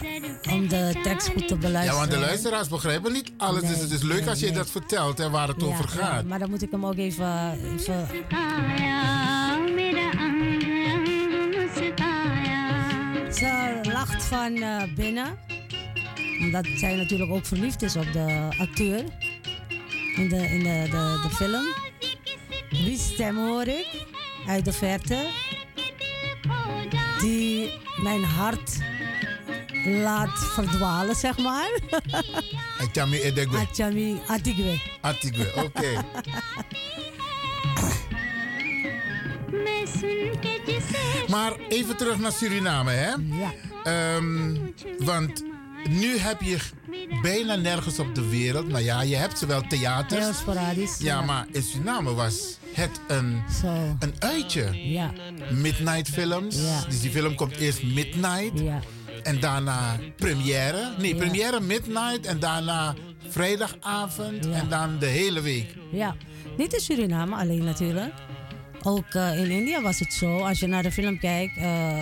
om 0.51 0.67
de 0.67 0.99
tekst 1.03 1.27
goed 1.27 1.47
te 1.47 1.53
Ja, 1.53 1.59
beluisteren. 1.59 1.99
want 1.99 2.11
de 2.11 2.17
luisteraars 2.17 2.67
begrijpen 2.67 3.11
niet 3.11 3.31
alles. 3.37 3.61
dus 3.61 3.79
het 3.79 3.91
is 3.91 4.01
leuk 4.01 4.27
als 4.27 4.39
je 4.39 4.51
dat 4.51 4.69
vertelt 4.69 5.17
hè, 5.17 5.29
waar 5.29 5.47
het 5.47 5.61
Ja, 5.61 5.67
over 5.67 5.85
ja, 5.97 6.05
gaat. 6.05 6.25
maar 6.25 6.39
dan 6.39 6.49
moet 6.49 6.61
ik 6.61 6.71
hem 6.71 6.85
ook 6.85 6.97
even, 6.97 7.51
even 7.77 8.07
Ze 13.33 13.79
lacht 13.83 14.23
van 14.23 14.55
eh, 14.55 14.83
binnen. 14.95 15.37
Omdat 16.39 16.65
zij 16.75 16.95
natuurlijk 16.95 17.31
ook 17.31 17.45
verliefd 17.45 17.81
is 17.81 17.95
op 17.95 18.13
de 18.13 18.47
acteur. 18.59 19.03
In 20.15 20.29
de, 20.29 20.35
in 20.49 20.59
de, 20.63 20.87
de, 20.89 21.19
de 21.23 21.29
film. 21.35 21.65
Wie 22.69 22.97
stem 22.97 23.37
hoor 23.37 23.67
ik? 23.67 23.87
Uit 24.47 24.65
de 24.65 24.73
verte. 24.73 25.27
Die 27.19 27.71
mijn 28.01 28.23
hart 28.23 28.77
laat 29.85 30.39
verdwalen, 30.53 31.15
zeg 31.15 31.37
maar. 31.37 31.79
Achami 32.87 33.21
Edegwe. 33.21 33.57
Achami 33.57 34.21
Atigwe. 34.27 34.81
Atigwe, 35.01 35.51
oké. 35.55 35.87
Maar 41.29 41.53
even 41.67 41.97
terug 41.97 42.19
naar 42.19 42.31
Suriname, 42.31 42.91
hè? 42.91 43.09
Ja. 43.09 43.53
Ehm, 43.83 44.55
want 44.97 45.43
nu 45.89 46.17
heb 46.17 46.41
je 46.41 46.57
bijna 47.21 47.55
nergens 47.55 47.99
op 47.99 48.15
de 48.15 48.29
wereld. 48.29 48.67
Nou 48.67 48.83
ja, 48.83 49.01
je 49.01 49.15
hebt 49.15 49.37
zowel 49.37 49.61
theaters. 49.67 50.23
Heel 50.23 50.33
sporadisch. 50.33 50.97
Ja, 50.99 51.21
maar 51.21 51.45
in 51.51 51.63
Suriname 51.63 52.13
was 52.13 52.57
het 52.73 53.01
een, 53.07 53.41
een 53.99 54.13
uitje. 54.19 54.69
Ja. 54.91 55.11
Midnight 55.51 56.09
films. 56.09 56.55
Ja. 56.61 56.83
Dus 56.89 57.01
die 57.01 57.11
film 57.11 57.35
komt 57.35 57.55
eerst 57.55 57.83
midnight. 57.83 58.59
Ja. 58.59 58.79
En 59.23 59.39
daarna 59.39 59.97
première. 60.15 60.93
Nee, 60.97 61.13
Ja. 61.15 61.19
première 61.19 61.59
midnight. 61.61 62.25
En 62.25 62.39
daarna 62.39 62.95
vrijdagavond. 63.29 64.49
En 64.49 64.69
dan 64.69 64.99
de 64.99 65.05
hele 65.05 65.41
week. 65.41 65.75
Ja, 65.91 66.15
niet 66.57 66.73
in 66.73 66.79
Suriname 66.79 67.35
alleen 67.35 67.63
natuurlijk. 67.63 68.13
Ook 68.83 69.13
eh, 69.13 69.39
in 69.43 69.49
India 69.51 69.81
was 69.81 69.99
het 69.99 70.13
zo. 70.13 70.37
Als 70.37 70.59
je 70.59 70.67
naar 70.67 70.83
de 70.83 70.91
film 70.91 71.19
kijkt, 71.19 71.57
eh, 71.57 71.99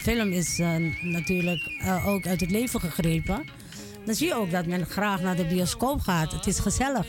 film 0.00 0.32
is 0.32 0.58
eh, 0.58 0.74
natuurlijk 1.02 1.60
ook 2.06 2.26
uit 2.26 2.40
het 2.40 2.50
leven 2.50 2.80
gegrepen. 2.80 3.44
Dan 4.04 4.14
zie 4.14 4.26
je 4.26 4.34
ook 4.34 4.50
dat 4.50 4.66
men 4.66 4.86
graag 4.86 5.20
naar 5.20 5.36
de 5.36 5.46
bioscoop 5.46 6.00
gaat. 6.00 6.32
Het 6.32 6.46
is 6.46 6.58
gezellig. 6.58 7.06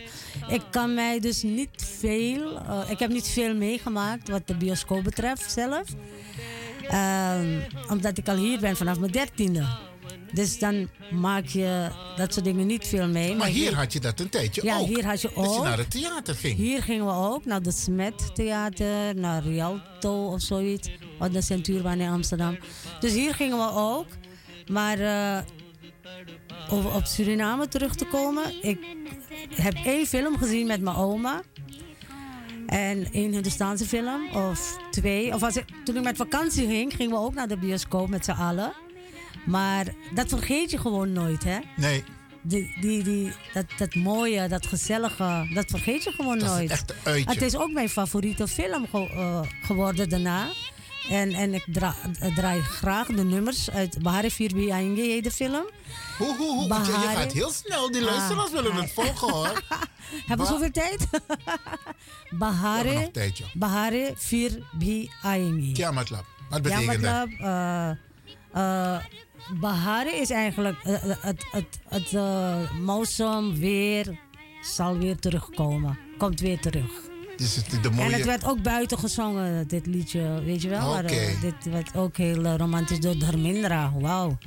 Ik 0.47 0.61
kan 0.71 0.93
mij 0.93 1.19
dus 1.19 1.43
niet 1.43 1.69
veel, 1.99 2.57
eh, 2.59 2.89
ik 2.89 2.99
heb 2.99 3.09
niet 3.09 3.27
veel 3.27 3.55
meegemaakt 3.55 4.29
wat 4.29 4.47
de 4.47 4.55
bioscoop 4.55 5.03
betreft 5.03 5.51
zelf. 5.51 5.83
Ehm, 6.87 7.59
omdat 7.89 8.17
ik 8.17 8.27
al 8.27 8.35
hier 8.35 8.59
ben 8.59 8.75
vanaf 8.75 8.99
mijn 8.99 9.11
dertiende. 9.11 9.65
Dus 10.33 10.59
dan 10.59 10.89
maak 11.11 11.45
je 11.45 11.87
dat 12.15 12.33
soort 12.33 12.45
dingen 12.45 12.67
niet 12.67 12.87
veel 12.87 13.07
mee. 13.07 13.35
Maar 13.35 13.47
hier 13.47 13.75
had 13.75 13.93
je 13.93 13.99
dat 13.99 14.19
een 14.19 14.29
tijdje 14.29 14.63
ja, 14.63 14.77
ook. 14.77 14.87
hier 14.87 15.05
had 15.05 15.21
je 15.21 15.31
Dat 15.35 15.45
ook. 15.47 15.55
je 15.55 15.61
naar 15.61 15.77
het 15.77 15.91
theater 15.91 16.35
ging. 16.35 16.57
Hier 16.57 16.83
gingen 16.83 17.05
we 17.05 17.11
ook 17.11 17.45
naar 17.45 17.61
de 17.61 17.71
Smet 17.71 18.35
Theater, 18.35 19.15
naar 19.15 19.43
Rialto 19.43 20.25
of 20.25 20.41
zoiets. 20.41 20.89
Of 21.19 21.29
de 21.29 21.41
Centuurbaan 21.41 21.99
in 21.99 22.09
Amsterdam. 22.09 22.57
Dus 22.99 23.13
hier 23.13 23.33
gingen 23.33 23.57
we 23.57 23.71
ook. 23.73 24.05
Maar 24.67 24.99
eh, 24.99 25.43
om 26.69 26.85
op 26.85 27.05
Suriname 27.05 27.67
terug 27.67 27.95
te 27.95 28.05
komen. 28.05 28.43
Ik 28.61 28.79
heb 29.55 29.73
één 29.85 30.05
film 30.05 30.37
gezien 30.37 30.67
met 30.67 30.81
mijn 30.81 30.95
oma. 30.95 31.41
En 32.67 33.07
één 33.11 33.31
Hindustaanse 33.31 33.85
film. 33.85 34.29
Of 34.33 34.77
twee. 34.91 35.33
Of 35.33 35.43
als 35.43 35.55
ik, 35.55 35.65
toen 35.83 35.95
ik 35.97 36.03
met 36.03 36.17
vakantie 36.17 36.67
ging, 36.67 36.93
gingen 36.95 37.11
we 37.11 37.17
ook 37.23 37.33
naar 37.33 37.47
de 37.47 37.57
bioscoop 37.57 38.09
met 38.09 38.25
z'n 38.25 38.31
allen. 38.31 38.73
Maar 39.45 39.85
dat 40.13 40.29
vergeet 40.29 40.71
je 40.71 40.77
gewoon 40.77 41.11
nooit, 41.11 41.43
hè? 41.43 41.57
Nee. 41.75 42.03
Die, 42.43 42.77
die, 42.81 43.03
die, 43.03 43.31
dat, 43.53 43.65
dat 43.77 43.95
mooie, 43.95 44.47
dat 44.47 44.65
gezellige, 44.65 45.49
dat 45.53 45.65
vergeet 45.69 46.03
je 46.03 46.11
gewoon 46.11 46.39
Dat 46.39 46.47
is 46.49 46.53
nooit. 46.55 46.95
uitje. 47.03 47.29
Het 47.31 47.41
is 47.41 47.55
ook 47.57 47.71
mijn 47.71 47.89
favoriete 47.89 48.47
film 48.47 48.87
ge- 48.87 49.09
eh, 49.13 49.41
geworden 49.63 50.09
daarna. 50.09 50.47
En, 51.11 51.31
en 51.33 51.53
ik 51.53 51.65
dra- 51.71 51.95
draai 52.35 52.61
graag 52.61 53.07
de 53.07 53.23
nummers 53.23 53.69
uit 53.69 54.01
Bahare 54.01 54.31
Firbi 54.31 54.71
Ainge 54.71 55.21
de 55.21 55.31
film. 55.31 55.69
Hoe, 56.17 56.37
hoe, 56.37 56.55
hoe? 56.57 56.67
Want 56.67 56.85
je- 56.85 56.91
gaat 56.91 57.31
heel 57.31 57.51
snel. 57.51 57.91
Die 57.91 58.01
luisteraars 58.01 58.47
Ah, 58.47 58.53
willen 58.53 58.71
ah. 58.71 58.79
het 58.81 58.91
volgen 58.93 59.31
hoor. 59.33 59.63
Hebben 60.27 60.45
we 60.45 60.51
zoveel 60.51 60.71
tijd? 60.71 61.07
Bahare. 62.39 63.11
Bahare 63.53 64.13
Firbi 64.17 65.11
Ainge. 65.23 65.71
Kiamatlab. 65.71 66.25
Wat 66.49 66.61
betekent 66.61 67.01
dat? 67.01 67.27
Kiamatlab, 67.27 67.97
eh, 68.53 68.95
eh, 68.95 69.03
Bahare 69.59 70.11
is 70.15 70.29
eigenlijk 70.29 70.83
eh, 70.83 70.93
het, 71.21 71.45
het, 71.51 71.79
het 71.89 72.11
mausom 72.79 73.55
weer 73.59 74.19
zal 74.61 74.97
weer 74.97 75.15
terugkomen. 75.19 75.97
Komt 76.17 76.39
weer 76.39 76.59
terug. 76.59 76.91
Het, 77.41 77.83
de 77.83 77.89
mooie... 77.89 78.07
En 78.07 78.13
het 78.13 78.25
werd 78.25 78.45
ook 78.45 78.61
buiten 78.61 78.97
gezongen, 78.99 79.67
dit 79.67 79.85
liedje, 79.85 80.41
weet 80.43 80.61
je 80.61 80.69
wel. 80.69 80.89
Oké. 80.89 81.05
eh, 81.07 81.41
dit 81.41 81.53
werd 81.71 81.95
ook 81.95 82.17
heel 82.17 82.45
eh, 82.45 82.55
romantisch 82.57 82.99
door 82.99 83.17
Dharmendra. 83.17 83.91
Wauw. 83.99 84.37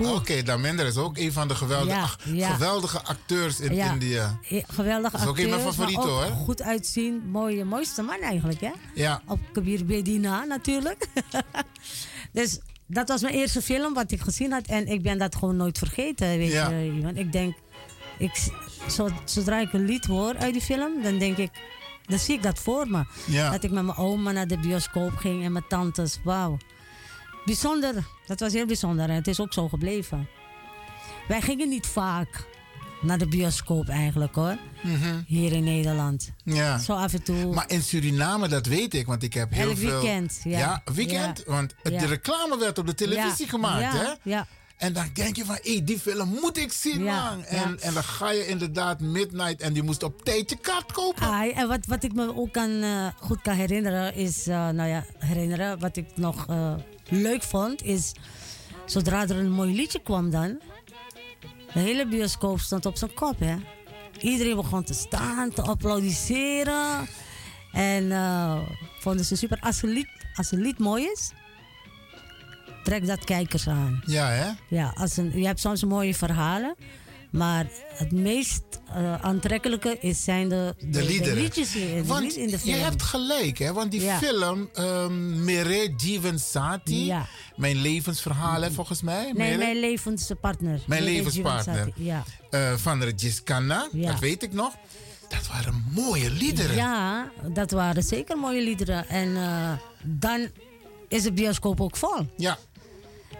Oké, 0.00 0.42
Daminder 0.42 0.86
is 0.86 0.96
ook 0.96 1.18
een 1.18 1.32
van 1.32 1.48
de 1.48 1.54
geweldige, 1.54 1.90
Ja, 1.96 2.02
ach, 2.02 2.18
ja. 2.24 2.48
geweldige 2.52 3.02
acteurs 3.02 3.60
in 3.60 3.74
Ja. 3.74 3.92
India. 3.92 4.38
Eh, 4.48 4.62
Geweldig 4.66 5.12
Dat 5.12 5.20
is 5.20 5.26
ook 5.26 5.38
een 5.38 5.50
van 5.50 5.60
favorieten, 5.60 6.08
hoor. 6.08 6.24
Goed 6.24 6.62
uitzien, 6.62 7.22
mooie, 7.30 7.64
mooiste 7.64 8.02
man 8.02 8.20
eigenlijk, 8.20 8.60
hè? 8.60 8.70
Ja. 8.94 9.22
Op 9.26 9.38
Kabir 9.52 9.84
Bedina 9.84 10.44
natuurlijk. 10.44 11.06
dus 12.32 12.58
dat 12.86 13.08
was 13.08 13.22
mijn 13.22 13.34
eerste 13.34 13.62
film 13.62 13.94
wat 13.94 14.10
ik 14.12 14.20
gezien 14.20 14.52
had. 14.52 14.66
En 14.66 14.86
ik 14.86 15.02
ben 15.02 15.18
dat 15.18 15.34
gewoon 15.36 15.56
nooit 15.56 15.78
vergeten, 15.78 16.28
weet 16.38 16.52
je. 16.52 16.98
Want 17.02 17.16
ik 17.18 17.32
denk, 17.32 17.54
ik, 18.18 18.48
zo, 18.90 19.08
zodra 19.24 19.58
ik 19.60 19.72
een 19.72 19.84
lied 19.84 20.04
hoor 20.06 20.36
uit 20.36 20.52
die 20.52 20.62
film, 20.62 21.02
dan 21.02 21.18
denk 21.18 21.36
ik... 21.36 21.50
Dan 22.08 22.18
zie 22.18 22.34
ik 22.34 22.42
dat 22.42 22.58
voor 22.58 22.88
me. 22.88 23.04
Ja. 23.26 23.50
Dat 23.50 23.64
ik 23.64 23.70
met 23.70 23.84
mijn 23.84 23.96
oma 23.98 24.32
naar 24.32 24.46
de 24.46 24.58
bioscoop 24.58 25.16
ging 25.16 25.44
en 25.44 25.52
mijn 25.52 25.64
tantes. 25.68 26.18
Wauw. 26.24 26.56
Bijzonder. 27.44 27.94
Dat 28.26 28.40
was 28.40 28.52
heel 28.52 28.66
bijzonder. 28.66 29.08
En 29.08 29.14
het 29.14 29.26
is 29.28 29.40
ook 29.40 29.52
zo 29.52 29.68
gebleven. 29.68 30.28
Wij 31.28 31.40
gingen 31.40 31.68
niet 31.68 31.86
vaak 31.86 32.46
naar 33.02 33.18
de 33.18 33.26
bioscoop 33.28 33.88
eigenlijk 33.88 34.34
hoor. 34.34 34.56
Mhm. 34.82 35.22
Hier 35.26 35.52
in 35.52 35.64
Nederland. 35.64 36.32
Ja. 36.44 36.78
Zo 36.78 36.92
af 36.92 37.12
en 37.12 37.22
toe. 37.22 37.54
Maar 37.54 37.70
in 37.70 37.82
Suriname, 37.82 38.48
dat 38.48 38.66
weet 38.66 38.94
ik, 38.94 39.06
want 39.06 39.22
ik 39.22 39.34
heb 39.34 39.52
heel 39.52 39.68
Elk 39.68 39.76
veel... 39.78 40.00
weekend, 40.00 40.40
ja. 40.44 40.82
weekend, 40.94 41.38
Ja. 41.46 41.52
want 41.52 41.74
het- 41.82 41.92
Ja. 41.92 41.98
de 41.98 42.06
reclame 42.06 42.58
werd 42.58 42.78
op 42.78 42.86
de 42.86 42.94
televisie 42.94 43.48
gemaakt, 43.48 43.82
ja, 43.82 43.96
hè? 43.96 44.30
Ja. 44.30 44.46
En 44.78 44.92
dan 44.92 45.10
denk 45.12 45.36
je 45.36 45.44
van, 45.44 45.58
hé, 45.62 45.84
die 45.84 45.98
film 45.98 46.28
moet 46.28 46.56
ik 46.56 46.72
zien, 46.72 47.04
Ja, 47.04 47.30
man. 47.30 47.44
En, 47.44 47.70
ja. 47.70 47.76
en 47.80 47.94
dan 47.94 48.04
ga 48.04 48.30
je 48.30 48.46
inderdaad 48.46 49.00
midnight 49.00 49.60
en 49.60 49.74
je 49.74 49.82
moest 49.82 50.02
op 50.02 50.24
tijd 50.24 50.50
je 50.50 50.56
kaart 50.56 50.92
kopen. 50.92 51.22
Ai, 51.22 51.50
en 51.50 51.68
wat, 51.68 51.86
wat 51.86 52.02
ik 52.02 52.14
me 52.14 52.36
ook 52.36 52.52
kan, 52.52 52.82
eh, 52.82 53.06
goed 53.20 53.42
kan 53.42 53.54
herinneren 53.54 54.14
is, 54.14 54.46
eh, 54.46 54.68
nou 54.68 54.88
ja, 54.88 55.04
herinneren, 55.18 55.78
wat 55.78 55.96
ik 55.96 56.06
nog 56.14 56.46
eh, 56.46 56.74
leuk 57.08 57.42
vond, 57.42 57.84
is 57.84 58.12
zodra 58.86 59.22
er 59.22 59.36
een 59.36 59.50
mooi 59.50 59.74
liedje 59.74 60.02
kwam 60.02 60.30
dan, 60.30 60.60
de 61.72 61.80
hele 61.80 62.08
bioscoop 62.08 62.60
stond 62.60 62.86
op 62.86 62.96
zijn 62.96 63.14
kop, 63.14 63.38
hè. 63.38 63.56
Iedereen 64.20 64.56
begon 64.56 64.84
te 64.84 64.94
staan, 64.94 65.50
te 65.50 65.62
applaudisseren. 65.62 67.08
En 67.72 68.12
vonden 69.00 69.24
ze 69.24 69.36
super. 69.36 69.58
Als 69.60 69.82
een, 69.82 69.88
lied, 69.88 70.08
als 70.34 70.52
een 70.52 70.60
lied 70.60 70.78
mooi 70.78 71.04
is, 71.04 71.32
trekt 72.88 73.06
dat 73.06 73.24
kijkers 73.24 73.68
aan. 73.68 74.02
Ja, 74.06 74.28
hè? 74.28 74.50
Ja, 74.76 74.92
als 74.96 75.16
een, 75.16 75.32
je 75.40 75.46
hebt 75.46 75.60
soms 75.60 75.84
mooie 75.84 76.14
verhalen. 76.14 76.74
Maar 77.30 77.66
het 77.94 78.12
meest 78.12 78.62
eh, 78.94 79.14
aantrekkelijke 79.22 79.98
is, 80.00 80.24
zijn 80.24 80.48
de, 80.48 80.74
De 80.78 81.04
liederen. 81.04 81.36
liedjes 81.42 81.76
in, 81.76 81.94
de 81.96 82.04
want 82.04 82.20
lied 82.22 82.34
in 82.36 82.44
de 82.46 82.50
je 82.50 82.58
film. 82.58 82.80
hebt 82.82 83.02
gelijk, 83.02 83.58
hè? 83.58 83.72
Want 83.72 83.90
die 83.90 84.00
Ja. 84.00 84.18
film, 84.18 84.68
um, 84.78 85.44
Mere 85.44 85.92
Jeevan 85.96 86.38
Sati, 86.38 87.04
Ja. 87.04 87.26
mijn 87.56 87.76
levensverhaal, 87.76 88.62
hè, 88.62 88.70
volgens 88.70 89.02
mij. 89.02 89.22
Nee, 89.24 89.32
Mere? 89.34 89.56
mijn 89.56 89.80
levenspartner. 89.80 90.80
Mijn 90.86 91.02
Mere 91.04 91.14
levenspartner. 91.16 91.92
Ja. 91.94 92.24
Eh, 92.50 92.72
van 92.76 93.02
Regis 93.02 93.42
Khanna, 93.42 93.88
Ja. 93.92 94.10
dat 94.10 94.20
weet 94.20 94.42
ik 94.42 94.52
nog. 94.52 94.74
Dat 95.28 95.46
waren 95.48 95.84
mooie 95.94 96.30
liederen. 96.30 96.76
ja, 96.76 97.30
dat 97.52 97.70
waren 97.70 98.02
zeker 98.02 98.36
mooie 98.38 98.62
liederen. 98.62 99.08
En 99.08 99.36
eh, 99.36 99.72
dan 100.02 100.48
is 101.08 101.22
de 101.22 101.32
bioscoop 101.32 101.80
ook 101.80 101.96
vol. 101.96 102.26
Ja. 102.36 102.58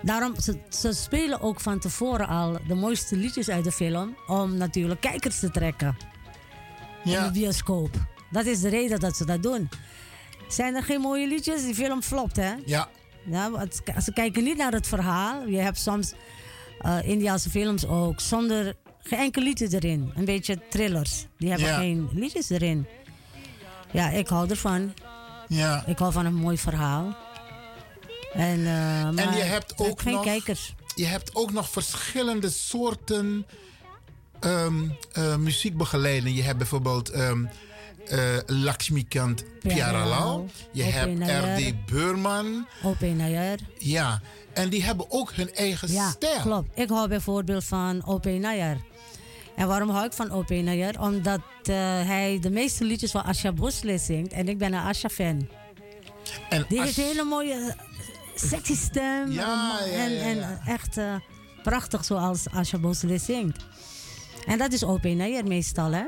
Daarom, 0.03 0.41
ze, 0.41 0.59
ze 0.69 0.93
spelen 0.93 1.41
ook 1.41 1.61
van 1.61 1.79
tevoren 1.79 2.29
al 2.29 2.57
de 2.67 2.75
mooiste 2.75 3.17
liedjes 3.17 3.49
uit 3.49 3.65
de 3.65 3.73
film. 3.73 4.17
Om 4.27 4.57
natuurlijk 4.57 5.01
kijkers 5.01 5.39
te 5.41 5.51
trekken. 5.51 5.97
Ja. 7.05 7.19
In 7.27 7.33
de 7.33 7.39
bioscoop. 7.39 7.91
Dat 8.31 8.47
is 8.47 8.61
de 8.61 8.69
reden 8.69 9.01
dat 9.01 9.17
ze 9.17 9.25
dat 9.25 9.43
doen. 9.43 9.69
Zijn 10.49 10.75
er 10.75 10.83
geen 10.83 11.01
mooie 11.01 11.27
liedjes? 11.29 11.63
Die 11.65 11.75
film 11.75 12.03
flopt, 12.03 12.37
hè? 12.37 12.53
Ja. 12.65 12.89
Ja, 13.31 13.51
want 13.51 13.81
ze 14.03 14.13
kijken 14.13 14.45
niet 14.45 14.57
naar 14.57 14.73
het 14.73 14.87
verhaal. 14.87 15.47
Je 15.47 15.59
hebt 15.59 15.79
soms 15.79 16.13
eh 16.81 16.97
Indiase 17.03 17.51
films 17.51 17.87
ook 17.87 18.21
zonder 18.21 18.75
geen 19.03 19.19
enkel 19.19 19.43
liedje 19.43 19.69
erin. 19.71 20.13
Een 20.17 20.25
beetje 20.25 20.59
thrillers. 20.71 21.27
Die 21.39 21.49
hebben 21.51 21.69
Ja. 21.69 21.77
geen 21.79 22.09
liedjes 22.13 22.51
erin. 22.51 22.87
Ja, 23.91 24.09
ik 24.11 24.29
hou 24.29 24.49
ervan. 24.51 24.93
Ja. 25.49 25.83
Ik 25.87 25.99
hou 25.99 26.13
van 26.13 26.27
een 26.27 26.35
mooi 26.35 26.59
verhaal. 26.59 27.17
En, 28.33 28.67
eh, 28.67 29.01
En 29.01 29.15
maar 29.15 29.37
je 29.37 29.43
hebt 29.43 29.75
ook 29.77 30.01
geen 30.01 30.13
nog, 30.13 30.25
kijkers. 30.25 30.75
Je 30.95 31.07
hebt 31.07 31.35
ook 31.35 31.53
nog 31.53 31.69
verschillende 31.71 32.51
soorten 32.51 33.47
eh, 34.41 35.37
muziekbegeleiding. 35.37 36.37
Je 36.37 36.43
hebt 36.43 36.59
bijvoorbeeld 36.59 37.11
ehm 37.11 37.45
eh, 38.09 38.19
Lakshmikant 38.47 39.45
Pyaralal. 39.61 40.49
Je 40.73 40.83
hebt. 40.83 41.23
R.D. 41.61 41.87
Burman. 41.87 42.67
Open 42.83 43.17
Nayar. 43.17 43.57
Ja, 43.79 44.21
en 44.53 44.69
die 44.69 44.85
hebben 44.85 45.07
ook 45.11 45.33
hun 45.33 45.55
eigen 45.55 45.93
Ja, 45.93 46.11
stijl. 46.11 46.41
klopt. 46.41 46.79
Ik 46.79 46.89
hou 46.89 47.09
bijvoorbeeld 47.09 47.65
van 47.65 48.07
Open 48.07 48.41
Nayar. 48.41 48.77
En 49.57 49.67
waarom 49.69 49.91
hou 49.91 50.07
ik 50.07 50.13
van 50.13 50.31
Open 50.31 50.65
Nayar? 50.65 51.01
Omdat 51.01 51.41
hij 52.07 52.39
de 52.41 52.51
meeste 52.51 52.85
liedjes 52.85 53.11
van 53.11 53.25
Asha 53.25 53.53
Bhosle 53.53 53.99
zingt. 53.99 54.33
En 54.33 54.49
ik 54.49 54.59
ben 54.59 54.73
een 54.73 54.81
Asha-fan. 54.83 55.49
Die 56.69 56.81
Ash- 56.81 56.85
heeft 56.85 56.97
hele 57.09 57.25
mooie, 57.25 57.75
sexy 58.41 58.75
stem. 58.75 59.33
Ja, 59.33 59.79
en, 59.81 59.91
ja, 59.91 60.07
ja, 60.07 60.21
en 60.21 60.61
echt 60.67 60.97
eh, 60.97 61.15
prachtig 61.63 62.05
zoals 62.05 62.51
Asha 62.51 62.79
Bhosle 62.79 63.19
zingt. 63.19 63.67
En 64.47 64.59
dat 64.59 64.73
is 64.73 64.85
Open 64.85 65.17
Nayar 65.17 65.45
meestal, 65.45 65.93
hè? 65.93 66.05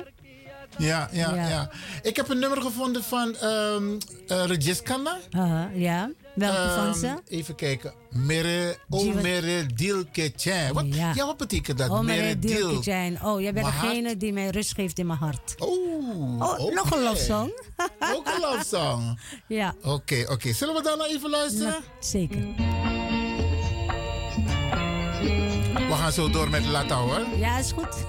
Ja, 0.79 1.09
ja, 1.13 1.35
ja. 1.35 1.71
Ik 2.03 2.17
heb 2.17 2.29
een 2.29 2.39
nummer 2.39 2.63
gevonden 2.63 3.05
van 3.05 3.37
Regis 4.27 4.83
Khanna. 4.83 5.19
Aha, 5.31 5.71
ja. 5.75 6.11
Welke 6.35 6.57
Ehm, 6.59 6.85
van 6.85 6.95
ze? 6.95 7.15
Even 7.29 7.55
kijken. 7.55 7.93
Mere, 8.11 8.77
oh, 8.89 9.15
mere 9.15 9.67
dil 9.75 10.05
ke 10.13 10.33
chain. 10.37 10.73
Wat, 10.73 10.85
ja. 10.95 11.13
Ja. 11.15 11.27
wat 11.27 11.37
betekent 11.37 11.79
dat? 11.79 11.91
Oh, 11.91 12.01
mere 12.01 12.21
mijn 12.23 12.41
dil. 12.41 12.69
Dilkejijn. 12.69 13.25
Oh, 13.25 13.41
jij 13.41 13.53
bent 13.53 13.67
Mijn 13.67 13.79
hart. 13.79 13.91
degene 13.95 14.17
die 14.17 14.33
mij 14.33 14.49
rust 14.49 14.75
geeft 14.75 14.99
in 14.99 15.07
mijn 15.07 15.19
hart. 15.19 15.55
Oh, 15.59 15.79
Oh, 16.43 16.75
nog 16.75 16.91
een 16.91 17.03
love 17.03 17.25
song. 17.25 17.51
Ook 18.15 18.27
een 18.35 18.41
love 18.41 18.65
song. 18.67 19.19
Ja. 19.49 19.75
Oké, 19.83 20.25
oké. 20.29 20.53
Zullen 20.53 20.75
we 20.75 20.83
daarna 20.83 21.07
even 21.07 21.31
luisteren? 21.31 21.83
zeker. 22.01 22.39
We 25.89 25.97
gaan 25.97 26.13
zo 26.13 26.31
door 26.31 26.51
met 26.51 26.67
Lata 26.67 26.97
hoor. 26.97 27.21
Ja, 27.39 27.59
is 27.59 27.73
goed. 27.73 27.97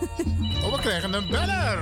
Oh, 0.63 0.75
we 0.75 0.79
krijgen 0.81 1.13
een 1.13 1.27
beller. 1.29 1.79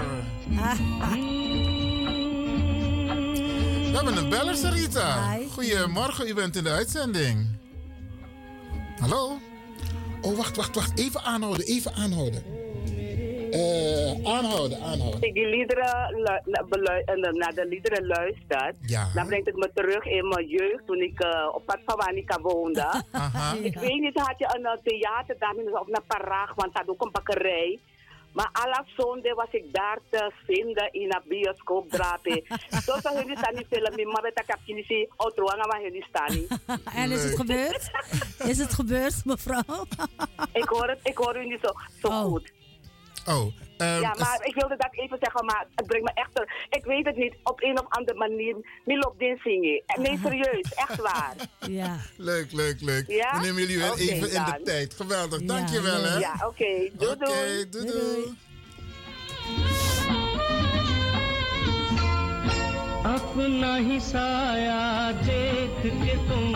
We 3.91 3.95
hebben 3.95 4.17
een 4.17 4.29
beller, 4.29 4.55
Sarita. 4.55 5.37
Goedemorgen, 5.51 6.27
u 6.27 6.33
bent 6.33 6.55
in 6.55 6.63
de 6.63 6.69
uitzending. 6.69 7.47
Hallo? 8.99 9.37
Oh, 10.21 10.35
wacht, 10.37 10.55
wacht, 10.55 10.75
wacht. 10.75 10.99
Even 10.99 11.21
aanhouden, 11.21 11.65
even 11.65 11.93
aanhouden. 11.93 12.43
Eh, 13.51 14.33
aanhouden, 14.35 14.81
aanhouden. 14.81 15.21
ik 15.21 15.33
die 15.33 15.47
liederen 15.47 15.85
eh, 15.85 17.31
naar 17.31 17.53
de 17.55 17.65
liederen 17.69 18.07
luister, 18.07 18.73
Ja. 18.81 19.07
dan 19.13 19.25
brengt 19.27 19.45
het 19.45 19.55
me 19.55 19.71
terug 19.73 20.05
in 20.05 20.27
mijn 20.27 20.47
jeugd 20.47 20.85
toen 20.85 21.01
ik 21.01 21.19
eh, 21.19 21.49
op 21.55 21.65
Pad 21.65 21.79
Vawanika 21.85 22.41
woonde. 22.41 23.03
Aha. 23.11 23.55
Ik 23.61 23.75
weet 23.79 23.99
niet, 23.99 24.19
had 24.19 24.35
je 24.37 24.49
een 24.55 24.61
uh, 24.61 24.71
theater 24.83 25.35
daar 25.39 25.55
of 25.81 25.87
naar 25.87 26.03
Parag, 26.07 26.55
want 26.55 26.69
had 26.73 26.87
ook 26.87 27.01
een 27.05 27.11
bakkerij. 27.11 27.79
Maar 28.31 28.49
alle 28.51 28.85
zondag 28.97 29.35
was 29.35 29.51
ik 29.51 29.73
daar 29.73 29.99
te 30.09 30.31
vinden 30.45 30.89
in 30.91 31.13
een 31.13 31.21
bioscoop 31.27 31.89
drapen. 31.89 32.43
Zo 32.85 32.99
zou 33.01 33.15
jullie 33.17 33.37
staan 33.37 33.53
in 33.53 33.65
film, 33.69 34.11
maar 34.11 34.21
met 34.21 34.43
een 34.47 34.57
jullie 34.65 35.09
auto 35.17 35.47
aan 35.47 35.67
waar 35.67 35.81
jullie 35.81 36.05
staan. 36.09 36.37
En 37.01 37.11
is 37.11 37.23
het 37.23 37.35
gebeurd? 37.35 37.91
Is 38.37 38.57
het 38.57 38.73
gebeurd, 38.73 39.25
mevrouw? 39.25 39.85
Ik 40.53 40.69
hoor 40.69 40.87
het, 40.87 40.99
ik 41.03 41.17
hoor 41.17 41.37
u 41.37 41.45
niet 41.45 41.59
zo, 41.61 41.71
zo 42.01 42.09
goed. 42.09 42.51
Oh, 43.27 43.53
ehm, 43.78 44.00
ja, 44.00 44.14
maar 44.18 44.38
ik 44.42 44.54
wilde 44.54 44.76
dat 44.76 44.88
even 44.90 45.18
zeggen, 45.20 45.44
maar 45.44 45.66
het 45.74 45.86
brengt 45.86 46.06
me 46.06 46.12
echt... 46.14 46.34
ter- 46.34 46.66
Ik 46.70 46.84
weet 46.84 47.06
het 47.06 47.16
niet, 47.16 47.34
op 47.42 47.62
een 47.62 47.78
of 47.78 47.86
andere 47.88 48.18
manier, 48.18 48.56
Milop 48.84 49.18
din 49.18 49.38
zingen. 49.42 49.82
En 49.86 50.02
Nee, 50.02 50.18
serieus, 50.22 50.72
echt 50.74 50.96
waar. 51.00 51.34
Ja. 51.68 51.96
Leuk, 52.16 52.52
leuk, 52.52 52.80
leuk. 52.80 53.04
Ja? 53.08 53.30
We 53.40 53.46
nemen 53.46 53.60
jullie 53.60 53.78
wel 53.78 53.92
Oké, 53.92 54.00
even 54.00 54.14
in 54.16 54.44
de 54.44 54.50
dan. 54.50 54.64
tijd. 54.64 54.94
Geweldig, 54.94 55.42
dankjewel 55.42 56.02
hè. 56.02 56.18
Ja, 56.18 56.34
oké. 56.46 56.90
Doei, 56.92 57.10
Oké, 57.12 57.24
doei. 57.24 57.68
doei, 57.70 57.86
doei. 57.86 58.36
अपना 63.16 63.74
ही 63.86 63.98
साया 64.00 65.10
देख 65.22 65.80
के 66.04 66.14
तुम 66.28 66.54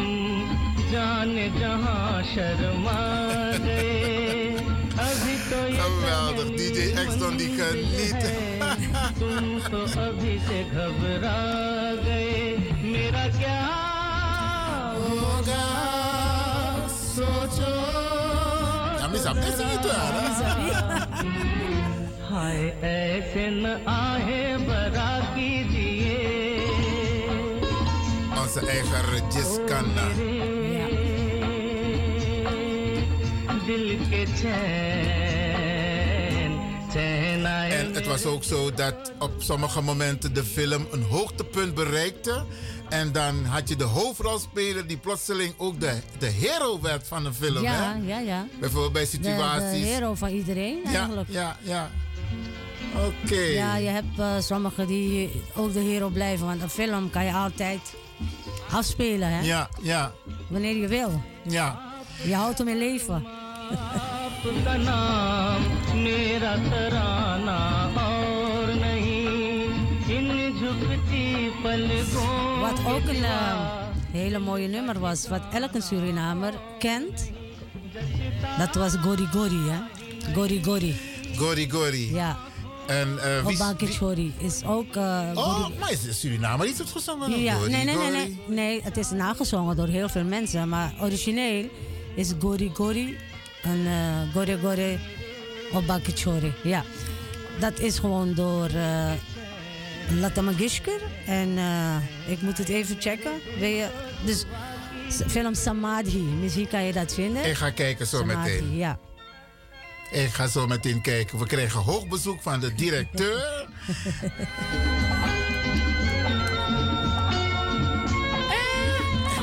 जाने 0.92 1.48
जहां 1.58 2.22
शर्मा 2.34 3.00
गए 3.66 3.86
अभी 3.88 4.56
तो 4.58 4.61
ये 4.61 4.61
Geweldig, 5.53 6.49
DJ 6.57 6.79
Exton 6.97 7.37
die 7.37 7.49
geniet. 7.49 8.23
Ja, 18.99 19.07
mis 19.11 19.25
ab, 19.25 19.35
dit 19.35 19.47
is 19.47 19.57
niet 19.57 19.85
हाय 22.33 22.61
ऐसे 22.89 23.45
न 23.63 23.65
आए 23.95 24.41
बरा 24.67 25.11
कीजिए 25.35 26.21
Onze 28.41 28.61
eigen 28.75 29.03
Regiskanna. 29.13 30.07
दिल 33.67 33.85
के 34.11 34.25
चैन 34.39 35.42
En 36.95 37.93
het 37.93 38.05
was 38.05 38.25
ook 38.25 38.43
zo 38.43 38.71
dat 38.73 39.11
op 39.19 39.31
sommige 39.37 39.81
momenten 39.81 40.33
de 40.33 40.43
film 40.43 40.87
een 40.91 41.03
hoogtepunt 41.03 41.73
bereikte. 41.73 42.45
En 42.89 43.11
dan 43.11 43.45
had 43.45 43.69
je 43.69 43.75
de 43.75 43.83
hoofdrolspeler 43.83 44.87
die 44.87 44.97
plotseling 44.97 45.53
ook 45.57 45.79
de, 45.79 45.99
de 46.19 46.25
hero 46.25 46.81
werd 46.81 47.07
van 47.07 47.25
een 47.25 47.33
film. 47.33 47.63
Ja, 47.63 47.71
hè? 47.73 48.07
ja, 48.07 48.19
ja. 48.19 48.47
Bijvoorbeeld 48.59 48.93
bij 48.93 49.03
De, 49.11 49.19
de 49.19 49.29
situaties. 49.29 49.83
hero 49.85 50.13
van 50.15 50.29
iedereen 50.29 50.79
ja, 50.85 50.91
eigenlijk. 50.99 51.29
ja, 51.29 51.57
ja. 51.61 51.89
Oké. 53.23 53.35
Ja, 53.41 53.75
je 53.75 53.89
hebt 53.89 54.19
eh, 54.19 54.39
sommigen 54.39 54.87
die 54.87 55.43
ook 55.55 55.73
de 55.73 55.79
hero 55.79 56.09
blijven. 56.09 56.45
Want 56.45 56.61
een 56.61 56.69
film 56.69 57.09
kan 57.09 57.25
je 57.25 57.33
altijd 57.33 57.93
afspelen, 58.71 59.27
hè? 59.29 59.41
Ja, 59.41 59.69
ja. 59.81 60.11
Wanneer 60.47 60.75
je 60.75 60.87
wil. 60.87 61.21
Ja. 61.47 61.93
Je 62.23 62.35
houdt 62.35 62.57
hem 62.57 62.67
in 62.67 62.77
leven. 62.77 63.25
आपका 64.42 64.74
नाम 64.88 65.60
मेरा 66.04 66.54
तराना 66.70 67.58
और 68.04 68.66
नहीं 68.82 69.16
इन 70.16 70.28
झुकती 70.60 71.26
पलकों 71.62 72.36
Wat 72.62 72.78
ook 72.92 73.08
een 73.08 73.24
eh, 73.24 73.56
hele 74.12 74.38
mooie 74.38 74.68
nummer 74.68 74.98
was, 74.98 75.28
wat 75.28 75.42
elke 75.52 75.80
Surinamer 75.82 76.54
kent. 76.78 77.30
Dat 78.58 78.74
was 78.74 78.92
Gori 79.02 79.26
Gori, 79.32 79.62
hè? 79.70 79.78
Gori 80.34 80.64
Gori. 80.64 80.94
Gori 81.36 81.70
Gori. 81.70 82.14
Ja. 82.14 82.36
En 82.86 83.18
eh 83.18 83.44
wie... 83.46 83.54
Obake 83.54 83.86
Chori 83.86 84.32
is 84.38 84.62
ook... 84.64 84.96
eh, 84.96 85.20
Oh, 85.34 85.54
Gori- 85.54 85.74
maar 85.80 85.92
is 85.92 86.02
het 86.04 86.14
Suriname 86.16 86.66
iets 86.68 86.78
het 86.78 86.90
gezongen? 86.90 87.40
Ja, 87.42 87.54
Gori, 87.54 87.70
nee, 87.70 87.84
nee, 87.84 87.96
nee, 87.96 88.04
Gori. 88.06 88.16
nee, 88.16 88.38
nee. 88.46 88.80
Het 88.82 88.96
is 88.96 89.10
nagezongen 89.10 89.76
door 89.76 89.86
heel 89.88 90.08
veel 90.08 90.24
mensen. 90.24 90.68
Maar 90.68 90.92
origineel 91.00 91.68
is 92.14 92.32
Gori 92.40 92.70
Gori 92.74 93.16
en 93.63 93.85
eh 93.87 94.33
Gori 94.33 94.57
Gori 94.61 94.99
Obake 95.73 96.11
Chori. 96.15 96.53
Ja. 96.63 96.83
Dat 97.59 97.79
is 97.79 97.99
gewoon 97.99 98.33
door 98.33 98.69
Mangeshkar. 100.41 100.99
En 101.25 101.57
eh, 101.57 101.95
ik 102.31 102.41
moet 102.41 102.57
het 102.57 102.69
even 102.69 102.95
checken. 102.99 103.31
Wil 103.59 103.69
je, 103.69 103.89
dus 104.25 104.45
film 105.27 105.53
Samadhi. 105.53 106.21
Misschien 106.21 106.67
kan 106.67 106.83
je 106.83 106.93
dat 106.93 107.13
vinden. 107.13 107.45
Ik 107.45 107.55
ga 107.55 107.69
kijken 107.69 108.07
zo 108.07 108.17
Samadhi, 108.17 108.51
meteen. 108.51 108.75
Ja. 108.75 108.99
Ik 110.11 110.29
ga 110.29 110.47
zo 110.47 110.67
meteen 110.67 111.01
kijken. 111.01 111.39
We 111.39 111.45
krijgen 111.45 111.79
hoog 111.79 112.07
bezoek 112.07 112.41
van 112.41 112.59
de 112.59 112.73
directeur. 112.73 113.43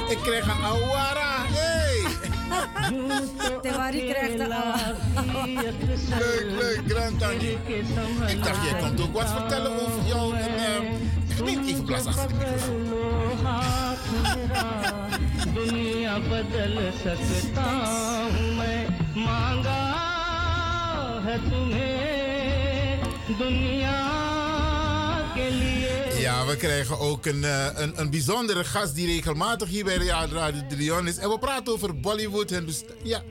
Ik 0.08 0.18
krijg 0.22 0.44
een 0.44 0.64
awara. 0.64 1.29
Hey! 2.89 3.59
Tewari 3.61 4.07
krijgt 4.07 4.37
de 4.37 4.43
awara. 4.43 4.95
Leuk, 6.19 6.61
leuk, 6.61 6.81
Grantani. 6.87 7.57
Ik 8.27 8.43
dacht, 8.43 8.69
jij 8.69 8.79
komt 8.81 9.01
ook 9.01 9.13
wat 9.13 9.31
vertellen 9.31 9.71
over 9.71 10.05
jou. 10.05 10.35
En, 10.35 10.55
ehm, 10.57 10.85
ik 11.27 11.43
neem 11.45 11.67
even 11.67 11.83
plaats 11.83 12.05
achter 12.05 12.27
de 12.27 12.35
microfoon. 12.35 12.83
दुनिया 15.55 16.17
बदल 16.17 16.75
सकता 17.03 17.65
हूँ 18.33 18.49
मैं 18.57 18.79
मांगा 19.25 19.81
है 21.25 21.37
तुम्हें 21.49 22.99
दुनिया 23.39 23.45
के 23.45 23.49
लिए 23.49 23.81
Ja, 23.81 24.28
we 26.50 26.56
krijgen 26.56 26.98
ook 26.98 27.26
een, 27.26 27.44
eh, 27.44 27.66
een, 27.74 28.00
een 28.00 28.10
bijzondere 28.10 28.64
gast 28.64 28.94
die 28.94 29.06
regelmatig 29.06 29.68
hier 29.68 29.84
bij 29.84 29.96
Radio 29.96 30.36
Radio 30.36 30.60
de 30.68 30.76
Leon 30.76 31.06
is. 31.08 31.16
En 31.16 31.28
we 31.28 31.38
praten 31.38 31.72
over 31.72 32.00
Bollywood, 32.00 32.50
Hindust 32.50 32.84
ja, 33.02 33.22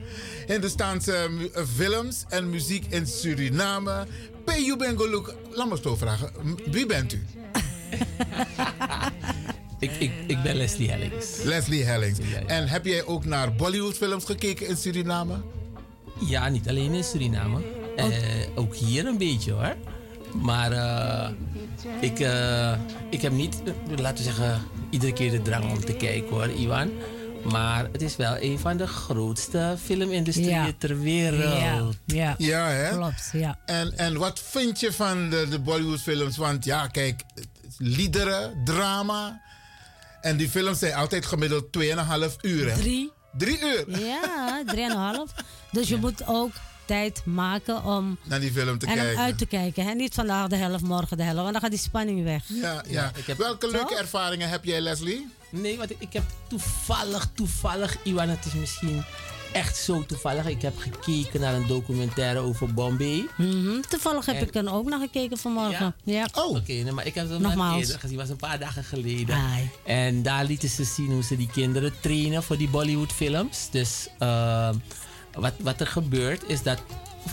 Hindustaanse 0.46 1.28
films 1.76 2.24
en 2.28 2.50
muziek 2.50 2.84
in 2.88 3.06
Suriname. 3.06 4.06
Peyu 4.44 4.76
Bengoluk, 4.76 5.34
laat 5.50 5.68
me 5.68 5.78
zo 5.82 5.96
vragen. 5.96 6.32
Wie 6.70 6.86
bent 6.86 7.12
u? 7.12 7.24
Ik, 9.78 9.90
ik, 9.98 10.12
ik 10.26 10.42
ben 10.42 10.56
Leslie 10.56 10.90
Hellings. 10.90 11.42
Leslie 11.42 11.84
Hellings. 11.84 12.18
En 12.46 12.68
heb 12.68 12.84
jij 12.84 13.04
ook 13.04 13.24
naar 13.24 13.54
Bollywood 13.54 13.96
films 13.96 14.24
gekeken 14.24 14.66
in 14.66 14.76
Suriname? 14.76 15.42
Ja, 16.26 16.48
niet 16.48 16.68
alleen 16.68 16.92
in 16.92 17.04
Suriname. 17.04 17.60
Eh, 17.96 18.08
ook 18.54 18.74
hier 18.74 19.06
een 19.06 19.18
beetje 19.18 19.52
hoor. 19.52 19.76
Maar 20.34 20.72
eh, 20.72 21.28
ik, 22.00 22.20
eh, 22.20 22.72
ik 23.10 23.22
heb 23.22 23.32
niet, 23.32 23.62
laten 23.96 24.16
we 24.16 24.22
zeggen, 24.22 24.62
iedere 24.90 25.12
keer 25.12 25.30
de 25.30 25.42
drang 25.42 25.70
om 25.70 25.84
te 25.84 25.92
kijken 25.92 26.28
hoor, 26.30 26.48
Iwan. 26.50 26.90
Maar 27.44 27.88
het 27.92 28.02
is 28.02 28.16
wel 28.16 28.36
een 28.40 28.58
van 28.58 28.76
de 28.76 28.86
grootste 28.86 29.76
filmindustrieën 29.84 30.50
Ja. 30.50 30.72
ter 30.78 31.00
wereld. 31.00 31.96
Ja, 32.06 32.34
Ja, 32.38 32.66
hè? 32.68 32.96
Klopt, 32.96 33.30
ja. 33.32 33.58
En, 33.66 33.98
en 33.98 34.18
wat 34.18 34.40
vind 34.40 34.80
je 34.80 34.92
van 34.92 35.30
de, 35.30 35.46
de 35.50 35.58
Bollywood 35.60 36.00
films? 36.00 36.36
Want 36.36 36.64
ja, 36.64 36.86
kijk, 36.86 37.22
liederen, 37.78 38.60
drama. 38.64 39.40
En 40.20 40.36
die 40.36 40.48
films 40.48 40.78
zijn 40.78 40.94
altijd 40.94 41.26
gemiddeld 41.26 41.64
2,5 41.78 42.36
uur. 42.40 42.70
Hè? 42.70 42.76
Drie. 42.80 43.12
Drie 43.38 43.58
uur? 43.60 44.00
Ja, 44.00 44.62
drieënhalf. 44.66 45.30
Dus 45.72 45.88
je 45.88 45.96
moet 45.96 46.26
ook 46.26 46.50
tijd 46.90 47.22
maken 47.24 47.84
om 47.84 48.18
Naar 48.24 48.40
die 48.40 48.52
film 48.52 48.78
te 48.78 48.86
en 48.86 48.92
om 48.92 48.98
kijken. 48.98 49.18
uit 49.22 49.38
te 49.38 49.46
kijken. 49.46 49.84
Hè? 49.84 49.92
Niet 49.94 50.14
vandaag 50.14 50.48
de 50.48 50.56
helft, 50.56 50.84
morgen 50.84 51.16
de 51.16 51.22
helft. 51.22 51.38
Want 51.40 51.52
dan 51.52 51.60
gaat 51.60 51.70
die 51.70 51.78
spanning 51.80 52.24
weg. 52.24 52.42
Ja, 52.46 52.84
ja. 52.88 53.12
Welke 53.36 53.70
leuke 53.70 53.96
ervaringen 53.96 54.48
heb 54.48 54.64
jij, 54.64 54.80
Leslie? 54.80 55.28
Nee, 55.50 55.76
want 55.78 55.90
ik, 55.98 56.12
heb 56.12 56.22
toevallig, 56.48 57.28
toevallig, 57.34 57.96
Iwan, 58.02 58.28
het 58.28 58.44
is 58.46 58.52
misschien 58.52 59.04
echt 59.52 59.76
zo 59.76 60.06
toevallig. 60.06 60.46
Ik 60.46 60.62
heb 60.62 60.78
gekeken 60.78 61.40
naar 61.40 61.54
een 61.54 61.66
documentaire 61.66 62.38
over 62.38 62.74
Bombay. 62.74 63.26
Mhm, 63.36 63.80
Toevallig 63.88 64.26
heb 64.26 64.36
En- 64.36 64.42
ik 64.46 64.54
er 64.54 64.72
ook 64.72 64.88
naar 64.88 65.00
gekeken 65.00 65.38
vanmorgen. 65.38 65.94
Ja. 66.04 66.28
Oh. 66.34 66.48
Oké, 66.56 66.72
nee, 66.72 66.92
maar 66.92 67.06
ik 67.06 67.14
heb 67.14 67.28
het 67.30 67.40
eerder 67.40 67.98
gezien. 67.98 68.00
Het 68.02 68.14
was 68.14 68.28
een 68.28 68.36
paar 68.36 68.58
dagen 68.58 68.84
geleden. 68.84 69.34
Ai. 69.36 69.70
En 69.84 70.22
daar 70.22 70.44
lieten 70.44 70.68
ze 70.68 70.84
zien 70.84 71.10
hoe 71.12 71.22
ze 71.22 71.36
die 71.36 71.50
kinderen 71.52 71.92
trainen 72.00 72.42
voor 72.42 72.56
die 72.56 72.68
Bollywood 72.68 73.12
films. 73.12 73.68
Dus 73.70 74.08
eh, 74.18 74.70
wat, 75.40 75.52
wat 75.60 75.80
er 75.80 75.86
gebeurt 75.86 76.42
is 76.46 76.62
dat 76.62 76.82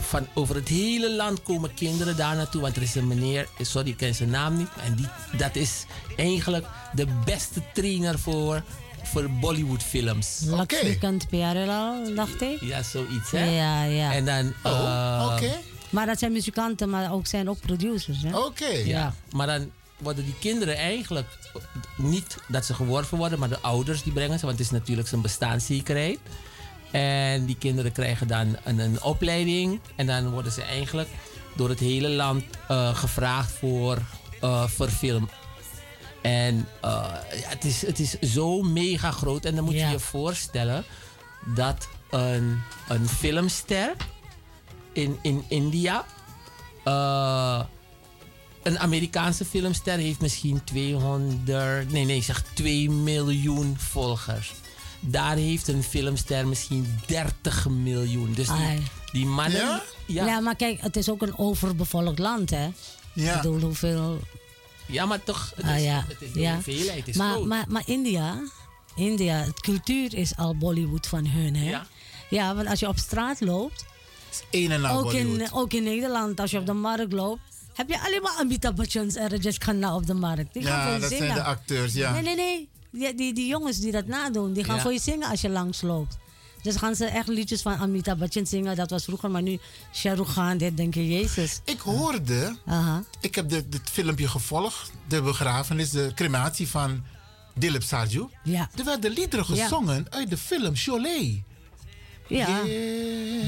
van 0.01 0.27
over 0.33 0.55
het 0.55 0.67
hele 0.67 1.15
land 1.15 1.43
komen 1.43 1.73
kinderen 1.73 2.17
daar 2.17 2.35
naartoe. 2.35 2.61
Want 2.61 2.75
er 2.75 2.81
is 2.81 2.95
een 2.95 3.07
meneer, 3.07 3.47
sorry 3.61 3.89
ik 3.89 3.97
ken 3.97 4.15
zijn 4.15 4.29
naam 4.29 4.57
niet. 4.57 4.69
En 4.83 4.95
die, 4.95 5.07
dat 5.37 5.55
is 5.55 5.85
eigenlijk 6.15 6.65
de 6.93 7.07
beste 7.25 7.61
trainer 7.73 8.19
voor, 8.19 8.63
voor 9.03 9.29
Bollywood 9.29 9.83
films. 9.83 10.41
Lakshmikant 10.45 11.27
Pyarelal, 11.29 12.15
dacht 12.15 12.41
ik. 12.41 12.61
Ja, 12.61 12.83
zoiets 12.83 13.31
hè? 13.31 13.43
Ja, 13.43 13.83
ja. 13.83 14.13
En 14.13 14.25
dan... 14.25 14.53
Oh, 14.63 14.71
eh, 14.71 15.33
oké. 15.33 15.51
Maar 15.89 16.05
dat 16.05 16.19
zijn 16.19 16.31
muzikanten, 16.31 16.89
maar 16.89 17.13
ook 17.13 17.27
zijn 17.27 17.49
ook 17.49 17.59
producers. 17.59 18.17
hè? 18.21 18.29
Ja. 18.85 19.13
Maar 19.31 19.47
dan 19.47 19.71
worden 19.97 20.25
die 20.25 20.35
kinderen 20.39 20.77
eigenlijk 20.77 21.27
niet 21.97 22.37
dat 22.47 22.65
ze 22.65 22.73
geworven 22.73 23.17
worden, 23.17 23.39
maar 23.39 23.49
de 23.49 23.59
ouders 23.59 24.03
die 24.03 24.13
brengen 24.13 24.39
ze, 24.39 24.45
want 24.45 24.57
het 24.57 24.67
is 24.67 24.71
natuurlijk 24.73 25.07
zijn 25.07 25.21
bestaanszekerheid. 25.21 26.19
En 26.91 27.45
die 27.45 27.57
kinderen 27.57 27.91
krijgen 27.91 28.27
dan 28.27 28.57
een, 28.63 28.79
een 28.79 29.01
opleiding 29.01 29.79
en 29.95 30.05
dan 30.05 30.29
worden 30.29 30.51
ze 30.51 30.61
eigenlijk 30.61 31.09
door 31.55 31.69
het 31.69 31.79
hele 31.79 32.09
land 32.09 32.43
eh, 32.67 32.95
gevraagd 32.95 33.51
voor, 33.51 34.01
eh 34.41 34.67
voor 34.67 34.89
film. 34.89 35.29
En 36.21 36.67
eh, 36.81 37.13
ja, 37.41 37.49
het, 37.49 37.63
is, 37.63 37.85
het 37.85 37.99
is 37.99 38.19
zo 38.19 38.61
mega 38.61 39.11
groot. 39.11 39.45
En 39.45 39.55
dan 39.55 39.63
moet 39.63 39.73
je 39.73 39.85
je 39.85 39.99
voorstellen 39.99 40.83
dat 41.45 41.87
een, 42.09 42.61
een 42.87 43.07
filmster 43.07 43.95
in, 44.93 45.17
in 45.21 45.43
India. 45.47 46.05
een 48.63 48.79
Amerikaanse 48.79 49.45
filmster 49.45 49.97
heeft 49.97 50.21
misschien 50.21 50.63
200. 50.63 51.91
Nee, 51.91 52.05
nee, 52.05 52.21
zeg 52.21 52.43
2 52.53 52.89
miljoen 52.89 53.75
volgers. 53.79 54.53
Daar 54.99 55.35
heeft 55.35 55.67
een 55.67 55.83
filmster 55.83 56.47
misschien 56.47 56.99
30 57.05 57.69
miljoen. 57.69 58.33
Dus 58.33 58.47
die, 59.11 59.25
mannen. 59.25 59.81
Ja? 60.05 60.25
Ja. 60.25 60.39
maar 60.39 60.55
kijk, 60.55 60.81
het 60.81 60.95
is 60.95 61.09
ook 61.09 61.21
een 61.21 61.37
overbevolkt 61.37 62.19
land, 62.19 62.49
hè? 62.49 62.69
Ja. 63.13 63.35
Ik 63.35 63.41
bedoel, 63.41 63.59
hoeveel... 63.59 64.19
Ja, 64.85 65.05
maar 65.05 65.23
toch, 65.23 65.51
het 65.55 65.65
is, 65.65 65.71
Ah, 65.71 65.83
ja. 65.83 66.05
het 66.07 66.21
is 66.21 66.29
ja. 66.33 66.53
hoeveelheid 66.53 67.07
is 67.07 67.15
maar, 67.15 67.31
groot. 67.31 67.45
maar, 67.45 67.65
maar 67.67 67.83
India, 67.85 68.41
India, 68.95 69.35
het 69.35 69.59
cultuur 69.61 70.13
is 70.13 70.35
al 70.35 70.55
Bollywood 70.57 71.07
van 71.07 71.27
hun, 71.27 71.55
hè? 71.55 71.69
Ja. 71.69 71.85
Ja, 72.29 72.55
want 72.55 72.67
als 72.67 72.79
je 72.79 72.87
op 72.87 72.97
straat 72.97 73.41
loopt... 73.41 73.85
Een 74.51 74.71
en 74.71 74.85
ook 74.85 75.13
in, 75.13 75.27
Bollywood. 75.27 75.53
ook 75.53 75.73
in 75.73 75.83
Nederland, 75.83 76.39
als 76.39 76.51
je 76.51 76.57
op 76.59 76.65
de 76.65 76.73
markt 76.73 77.13
loopt... 77.13 77.41
heb 77.73 77.89
je 77.89 77.99
alleen 78.05 78.21
maar 78.21 78.35
Amitabh 78.39 78.75
Bachchan's 78.75 79.15
en 79.15 79.29
Rajesh 79.29 79.57
Khanna 79.57 79.95
op 79.95 80.05
de 80.05 80.13
markt. 80.13 80.53
Die 80.53 80.63
gaan 80.63 80.87
Ja, 80.87 80.93
je 80.93 80.99
dat 80.99 81.09
zijn 81.09 81.21
zingen. 81.21 81.35
de 81.35 81.43
acteurs, 81.43 81.93
ja. 81.93 82.11
Nee, 82.11 82.21
nee, 82.21 82.35
nee. 82.35 82.69
Die, 82.91 83.15
die, 83.15 83.33
die 83.33 83.47
jongens 83.47 83.79
die 83.79 83.91
dat 83.91 84.05
nadoen, 84.07 84.53
die 84.53 84.63
gaan 84.63 84.75
Ja. 84.75 84.81
voor 84.81 84.93
je 84.93 84.99
zingen 84.99 85.29
als 85.29 85.41
je 85.41 85.49
langs 85.49 85.81
loopt. 85.81 86.17
Dus 86.61 86.75
gaan 86.75 86.95
ze 86.95 87.05
echt 87.05 87.27
liedjes 87.27 87.61
van 87.61 87.77
Amitabh 87.77 88.19
Bachchan 88.19 88.45
zingen. 88.45 88.75
Dat 88.75 88.89
was 88.89 89.03
vroeger, 89.03 89.31
maar 89.31 89.41
nu 89.41 89.59
Shah 89.93 90.15
Rukh 90.17 90.31
Khan, 90.31 90.57
dit 90.57 90.77
denk 90.77 90.93
je, 90.93 91.07
Jezus. 91.07 91.59
Ik 91.63 91.79
hoorde, 91.79 92.55
ik 93.21 93.35
heb 93.35 93.49
dit, 93.49 93.71
dit 93.71 93.81
filmpje 93.91 94.27
gevolgd, 94.27 94.91
de 95.07 95.21
begrafenis, 95.21 95.89
de 95.89 96.11
crematie 96.15 96.67
van 96.67 97.03
Dilip 97.55 97.83
Sarju. 97.83 98.27
Ja. 98.43 98.69
Er 98.75 98.83
werden 98.85 99.11
liederen 99.11 99.55
Ja. 99.55 99.63
gezongen 99.63 100.05
uit 100.09 100.29
de 100.29 100.37
film 100.37 100.75
Cholet. 100.75 101.41
Ja, 102.27 102.61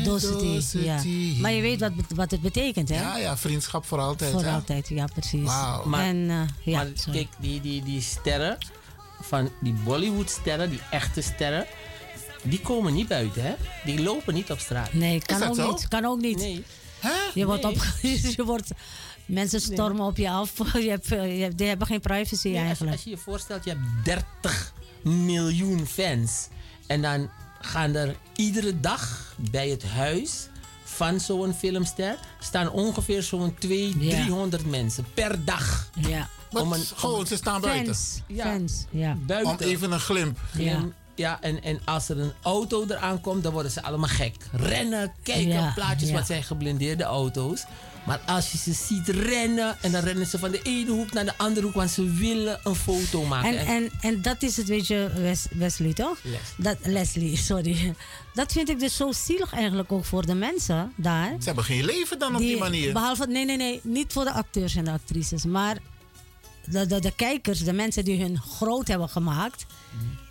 Docity. 0.03 0.78
Ja. 0.78 1.02
Maar 1.41 1.52
je 1.52 1.61
weet 1.61 1.80
wat, 1.80 1.91
wat 2.16 2.32
het 2.32 2.41
betekent, 2.41 2.90
hè? 2.90 2.95
Ja, 3.02 3.18
ja, 3.18 3.38
vriendschap 3.38 3.86
voor 3.86 3.99
altijd. 3.99 4.32
Voor 4.32 4.44
hè? 4.44 4.52
altijd, 4.52 4.90
ja, 4.90 5.06
precies. 5.06 5.44
Wauw. 5.45 5.86
Maar, 5.86 6.06
en, 6.06 6.30
eh, 6.30 6.41
ja, 6.74 6.78
maar 6.84 6.91
kijk, 7.11 7.28
die, 7.40 7.61
die, 7.61 7.84
die 7.84 8.02
sterren, 8.02 8.57
van 9.22 9.50
die 9.62 9.74
Bollywood-sterren, 9.74 10.70
die 10.70 10.82
echte 10.91 11.22
sterren, 11.22 11.66
die 12.44 12.62
komen 12.62 12.94
niet 12.94 13.08
buiten, 13.08 13.44
hè? 13.44 13.54
Die 13.86 14.02
lopen 14.02 14.34
niet 14.34 14.52
op 14.52 14.60
straat. 14.60 14.94
Nee, 14.94 15.22
kan 15.26 15.44
ook 15.44 15.58
niet. 15.58 15.88
Kan 15.88 16.06
ook 16.06 16.22
niet. 16.22 16.38
Nee. 16.38 16.64
Je 17.34 17.46
wordt 17.46 17.64
Nee. 17.64 17.72
op, 17.74 17.82
je 18.36 18.44
wordt, 18.46 18.70
mensen 19.26 19.62
stormen 19.62 20.06
op 20.06 20.18
je 20.18 20.30
af. 20.30 20.52
Je 20.84 20.90
hebt, 20.90 21.12
eh, 21.12 21.38
je 21.38 21.44
hebt, 21.44 21.58
die 21.58 21.68
hebben 21.68 21.88
geen 21.88 22.00
privacy 22.00 22.48
Nee, 22.48 22.58
als, 22.58 22.66
eigenlijk. 22.66 22.96
als 22.96 23.04
je 23.04 23.10
je 23.10 23.18
voorstelt, 23.18 23.64
je 23.64 23.70
hebt 23.70 24.06
30 24.06 24.74
miljoen 25.04 25.88
fans. 25.88 26.48
En 26.88 27.02
dan 27.02 27.30
gaan 27.62 27.96
er 27.96 28.16
iedere 28.36 28.80
dag 28.80 29.34
bij 29.52 29.68
het 29.70 29.84
huis 29.84 30.48
van 30.84 31.20
zo'n 31.20 31.54
filmster 31.54 32.18
staan 32.40 32.70
ongeveer 32.72 33.24
zo'n 33.24 33.56
200, 33.60 34.12
Ja. 34.12 34.22
300 34.24 34.66
mensen 34.66 35.06
per 35.14 35.46
dag. 35.46 35.90
Ja. 36.08 36.30
Om 36.54 36.74
een, 36.74 36.84
Gewoon, 36.96 37.28
ze 37.28 37.36
staan 37.36 37.62
buiten. 37.62 37.86
Fans, 37.96 38.22
Ja. 38.28 38.44
fans, 38.44 38.86
ja. 38.90 39.18
buiten. 39.26 39.52
Om 39.52 39.58
even 39.60 39.92
een 39.92 40.00
glimp. 40.00 40.40
Ja. 40.58 40.80
Ja, 41.16 41.42
en, 41.42 41.64
en 41.64 41.80
als 41.86 42.10
er 42.10 42.20
een 42.20 42.32
auto 42.42 42.86
eraan 42.90 43.22
komt, 43.22 43.44
dan 43.44 43.54
worden 43.54 43.72
ze 43.72 43.84
allemaal 43.84 44.10
gek. 44.10 44.36
Rennen, 44.52 45.14
kijken, 45.24 45.48
Ja, 45.48 45.72
plaatjes, 45.76 46.10
ja. 46.10 46.16
wat 46.16 46.26
zijn 46.26 46.44
geblindeerde 46.44 47.04
auto's. 47.04 47.64
Maar 48.06 48.20
als 48.26 48.52
je 48.52 48.58
ze 48.58 48.74
ziet 48.74 49.08
rennen, 49.08 49.78
en 49.82 49.92
dan 49.92 50.04
rennen 50.04 50.26
ze 50.28 50.40
van 50.40 50.52
de 50.52 50.62
ene 50.62 50.92
hoek 50.92 51.14
naar 51.14 51.26
de 51.26 51.38
andere 51.38 51.66
hoek, 51.66 51.76
want 51.76 51.90
ze 51.90 52.04
willen 52.14 52.60
een 52.64 52.76
foto 52.76 53.24
maken. 53.26 53.58
En, 53.58 53.66
en, 53.68 53.92
en 54.02 54.22
dat 54.22 54.44
is 54.44 54.58
het, 54.58 54.68
weet 54.68 54.88
je, 54.88 55.12
Wes- 55.16 55.48
Wesley, 55.52 55.94
toch? 55.94 56.18
Les. 56.24 56.40
Dat, 56.58 56.78
Leslie, 56.84 57.38
sorry. 57.52 57.94
Dat 58.34 58.52
vind 58.52 58.70
ik 58.70 58.80
dus 58.80 58.96
zo 58.96 59.12
zielig 59.12 59.54
eigenlijk 59.54 59.92
ook 59.92 60.06
voor 60.06 60.26
de 60.26 60.36
mensen 60.36 60.94
daar. 60.96 61.30
Ze 61.40 61.46
hebben 61.46 61.64
geen 61.64 61.86
leven 61.86 62.20
dan 62.20 62.34
op 62.36 62.42
die 62.42 62.58
manier. 62.58 62.94
Behalve, 62.94 63.26
nee, 63.28 63.46
nee, 63.46 63.58
nee, 63.58 63.80
niet 63.84 64.14
voor 64.14 64.24
de 64.24 64.32
acteurs 64.32 64.76
en 64.76 64.86
de 64.86 64.92
actrices, 64.92 65.44
maar 65.46 65.78
de, 66.65 66.86
de, 66.86 66.99
de 66.99 67.11
kijkers, 67.15 67.64
de 67.64 67.73
mensen 67.73 68.03
die 68.06 68.22
hun 68.22 68.38
groot 68.41 68.88
hebben 68.88 69.10
gemaakt, 69.10 69.65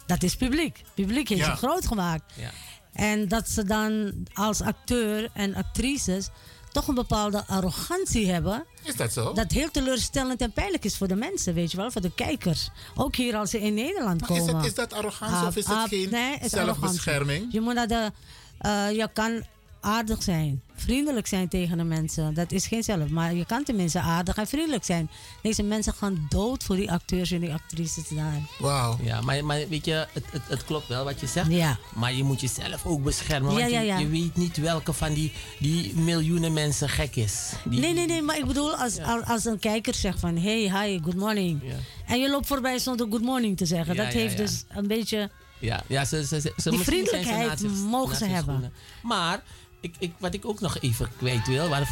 dat 0.07 0.23
is 0.23 0.37
publiek. 0.37 0.83
Publiek 0.95 1.29
heeft 1.29 1.41
Ja. 1.41 1.51
ze 1.51 1.57
groot 1.57 1.87
gemaakt. 1.87 2.33
Ja. 2.37 2.51
En 2.93 3.29
dat 3.29 3.49
ze 3.49 3.65
dan 3.65 4.13
als 4.35 4.61
acteur 4.61 5.31
en 5.33 5.55
actrices 5.55 6.29
toch 6.73 6.89
een 6.89 6.95
bepaalde 6.95 7.45
arrogantie 7.47 8.31
hebben. 8.31 8.65
Is 8.83 8.97
dat 8.97 9.13
zo? 9.13 9.33
Dat 9.33 9.51
heel 9.53 9.71
teleurstellend 9.71 10.41
en 10.41 10.53
pijnlijk 10.53 10.85
is 10.85 10.97
voor 10.97 11.09
de 11.09 11.15
mensen, 11.15 11.55
weet 11.55 11.71
je 11.71 11.77
wel, 11.77 11.91
voor 11.91 12.01
de 12.01 12.15
kijkers. 12.15 12.71
Ook 12.95 13.17
hier 13.17 13.37
als 13.37 13.51
ze 13.51 13.61
in 13.61 13.75
Nederland 13.75 14.21
Maar 14.21 14.31
is 14.31 14.39
komen. 14.39 14.55
dat- 14.55 14.65
is 14.65 14.75
dat 14.75 14.93
arrogantie 14.93 15.47
of 15.47 15.57
is 15.57 15.65
dat 15.65 15.89
geen 15.89 16.11
nee, 16.11 16.39
zelfbescherming? 16.43 17.53
Je 17.53 17.61
moet 17.61 17.75
naar 17.75 17.89
de, 17.89 18.13
eh, 18.59 18.91
je 18.91 19.09
kan 19.13 19.43
aardig 19.81 20.23
zijn, 20.23 20.63
vriendelijk 20.75 21.27
zijn 21.27 21.49
tegen 21.49 21.77
de 21.79 21.85
mensen. 21.85 22.35
Dat 22.35 22.53
is 22.53 22.67
geen 22.67 22.83
zelf, 22.83 23.09
maar 23.09 23.35
je 23.35 23.45
kan 23.47 23.65
tenminste 23.65 24.01
aardig 24.01 24.37
en 24.37 24.47
vriendelijk 24.47 24.85
zijn. 24.85 25.11
Deze 25.43 25.63
mensen 25.63 25.93
gaan 25.93 26.27
dood 26.29 26.65
voor 26.65 26.77
die 26.77 26.91
acteurs 26.91 27.31
en 27.31 27.41
die 27.41 27.53
actrices 27.53 28.09
daar. 28.09 28.41
Wauw. 28.59 28.99
Ja, 29.03 29.21
maar, 29.21 29.45
maar 29.45 29.69
weet 29.69 29.85
je, 29.85 30.07
het, 30.13 30.25
het, 30.31 30.43
het 30.49 30.65
klopt 30.65 30.89
wel 30.89 31.05
wat 31.05 31.21
je 31.21 31.27
zegt. 31.27 31.51
Ja. 31.51 31.79
Maar 31.95 32.13
je 32.15 32.25
moet 32.25 32.41
jezelf 32.41 32.87
ook 32.87 33.03
beschermen. 33.03 33.53
Ja, 33.53 33.59
Want 33.59 33.71
ja, 33.71 33.81
je- 33.81 33.87
ja. 33.87 33.99
Je, 33.99 34.09
weet 34.09 34.37
niet 34.37 34.57
welke 34.57 34.93
van 34.93 35.13
die, 35.15 35.33
die 35.59 35.95
miljoenen 35.97 36.53
mensen 36.53 36.89
gek 36.89 37.17
is. 37.17 37.53
Die, 37.65 37.81
Nee, 37.81 37.93
nee, 37.95 38.07
nee, 38.07 38.23
maar 38.23 38.39
ik 38.39 38.47
bedoel 38.47 38.75
als, 38.75 38.99
als, 38.99 39.25
als 39.25 39.45
een 39.45 39.59
kijker 39.59 39.95
zegt 39.95 40.21
van 40.21 40.37
hey, 40.37 40.61
hi, 40.87 40.99
good 41.05 41.17
morning. 41.17 41.63
En 42.07 42.21
je 42.21 42.31
loopt 42.31 42.47
voorbij 42.47 42.79
zonder 42.79 43.07
good 43.11 43.23
morning 43.23 43.57
te 43.57 43.67
zeggen. 43.67 43.95
Ja, 43.95 44.03
dat 44.05 44.13
ja, 44.13 44.19
heeft 44.19 44.33
ja. 44.39 44.45
dus 44.45 44.65
een 44.69 44.87
beetje... 44.87 45.31
Ja, 45.61 45.83
ja 45.87 46.05
ze, 46.05 46.27
ze, 46.27 46.41
ze, 46.41 46.53
ze- 46.57 46.71
Die 46.71 46.79
misschien 46.79 47.07
zijn 47.07 47.23
ze 47.25 47.29
vriendelijkheid 47.31 47.63
mogen 47.91 48.09
naast 48.09 48.19
ze 48.19 48.25
hebben. 48.25 48.43
schoenen. 48.55 48.73
Maar 49.03 49.43
ik, 49.81 49.95
ik, 49.99 50.13
wat 50.19 50.35
ik 50.35 50.45
ook 50.47 50.61
nog 50.61 50.79
even 50.81 51.09
kwijt 51.17 51.47
wil, 51.47 51.69
wat, 51.69 51.83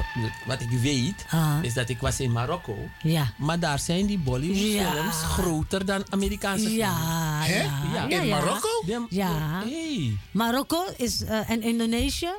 wat 0.46 0.60
ik 0.60 0.68
weet, 0.70 1.26
Ah. 1.30 1.58
is 1.62 1.74
dat 1.74 1.88
ik 1.88 1.98
was 2.00 2.20
in 2.20 2.32
Marokko. 2.32 2.76
Ja. 3.02 3.32
Maar 3.38 3.58
daar 3.60 3.78
zijn 3.78 4.06
die 4.06 4.18
Bollywood 4.18 4.72
Ja. 4.72 4.92
films 4.92 5.16
groter 5.22 5.84
dan 5.86 6.04
Amerikaanse 6.10 6.64
films. 6.64 6.78
Ja, 6.78 6.94
Hè? 7.42 7.62
ja. 7.94 8.08
In. 8.08 8.28
Marokko? 8.28 8.68
Ja. 9.10 9.36
Hey. 9.64 10.16
Marokko 10.30 10.84
is, 10.96 11.24
eh, 11.24 11.50
en 11.50 11.62
Indonesië, 11.62 12.30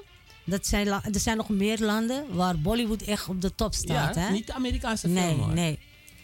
dat 0.43 0.65
zijn, 0.67 0.87
er 0.87 1.01
zijn 1.19 1.37
nog 1.37 1.49
meer 1.49 1.79
landen 1.79 2.25
waar 2.35 2.59
Bollywood 2.59 3.01
echt 3.01 3.27
op 3.27 3.41
de 3.41 3.55
top 3.55 3.73
staat. 3.73 4.15
Ja, 4.15 4.21
hè? 4.21 4.31
niet 4.31 4.47
de 4.47 4.53
Amerikaanse 4.53 5.07
nee. 5.07 5.35
Nee, 5.35 5.79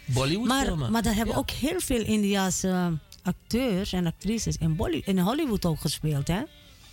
Bollywood 0.05 0.47
maar, 0.47 0.65
filmen. 0.65 0.91
maar 0.91 1.01
daar 1.01 1.15
hebben 1.15 1.33
Ja. 1.33 1.39
ook 1.39 1.49
heel 1.51 1.79
veel 1.79 2.01
Indiaanse 2.03 2.97
acteurs 3.23 3.93
en 3.93 4.05
actrices 4.05 4.57
in, 4.57 4.75
Bolly 4.75 5.01
in 5.05 5.19
Hollywood 5.19 5.65
ook 5.65 5.79
gespeeld. 5.81 6.27
Hè? 6.27 6.41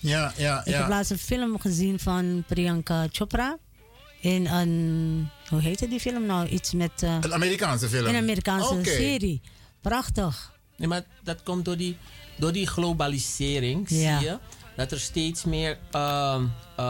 Ja, 0.01 0.33
ja, 0.37 0.65
Ik 0.65 0.75
heb 0.75 0.89
laatst 0.89 1.11
een 1.11 1.19
film 1.19 1.61
gezien 1.61 1.99
van 1.99 2.45
Priyanka 2.47 3.07
Chopra. 3.13 3.59
In 4.21 4.47
een, 4.47 5.29
hoe 5.49 5.61
heette 5.61 5.89
die 5.89 6.01
film 6.01 6.27
nou? 6.27 6.49
Iets 6.49 6.73
met... 6.73 7.03
eh, 7.03 7.17
Een 7.21 7.33
Amerikaanse 7.35 7.89
film. 7.89 8.07
Een 8.07 8.17
Amerikaanse 8.17 8.81
serie. 8.85 9.41
Prachtig. 9.81 10.53
Nee, 10.77 10.89
maar 10.89 11.03
dat 11.23 11.43
komt 11.43 11.65
door 11.65 11.77
die, 11.77 11.97
door 12.39 12.53
die 12.53 12.67
globalisering, 12.67 13.89
Ja. 13.89 14.19
zie 14.19 14.29
je. 14.29 14.39
Dat 14.77 14.93
er 14.93 15.01
steeds 15.01 15.45
meer, 15.45 15.79
ehm, 15.91 16.45
eh, 16.77 16.85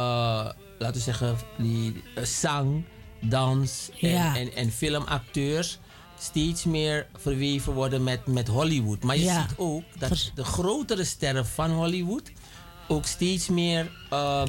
laten 0.78 0.92
we 0.92 0.98
zeggen, 1.00 1.36
die 1.58 2.02
eh, 2.14 2.24
zang, 2.24 2.84
dans 3.20 3.90
en, 4.00 4.08
Ja. 4.10 4.36
en, 4.36 4.54
en 4.54 4.70
filmacteurs 4.72 5.78
steeds 6.18 6.64
meer 6.64 7.06
verweven 7.16 7.72
worden 7.72 8.02
met, 8.02 8.26
met 8.26 8.48
Hollywood. 8.48 9.02
Maar 9.02 9.16
je 9.16 9.22
Ja. 9.24 9.40
ziet 9.48 9.58
ook 9.58 9.82
dat 9.98 10.30
de 10.34 10.44
grotere 10.44 11.04
sterren 11.04 11.46
van 11.46 11.70
Hollywood 11.70 12.30
ook 12.90 13.06
steeds 13.06 13.48
meer 13.48 13.90
eh, 14.10 14.42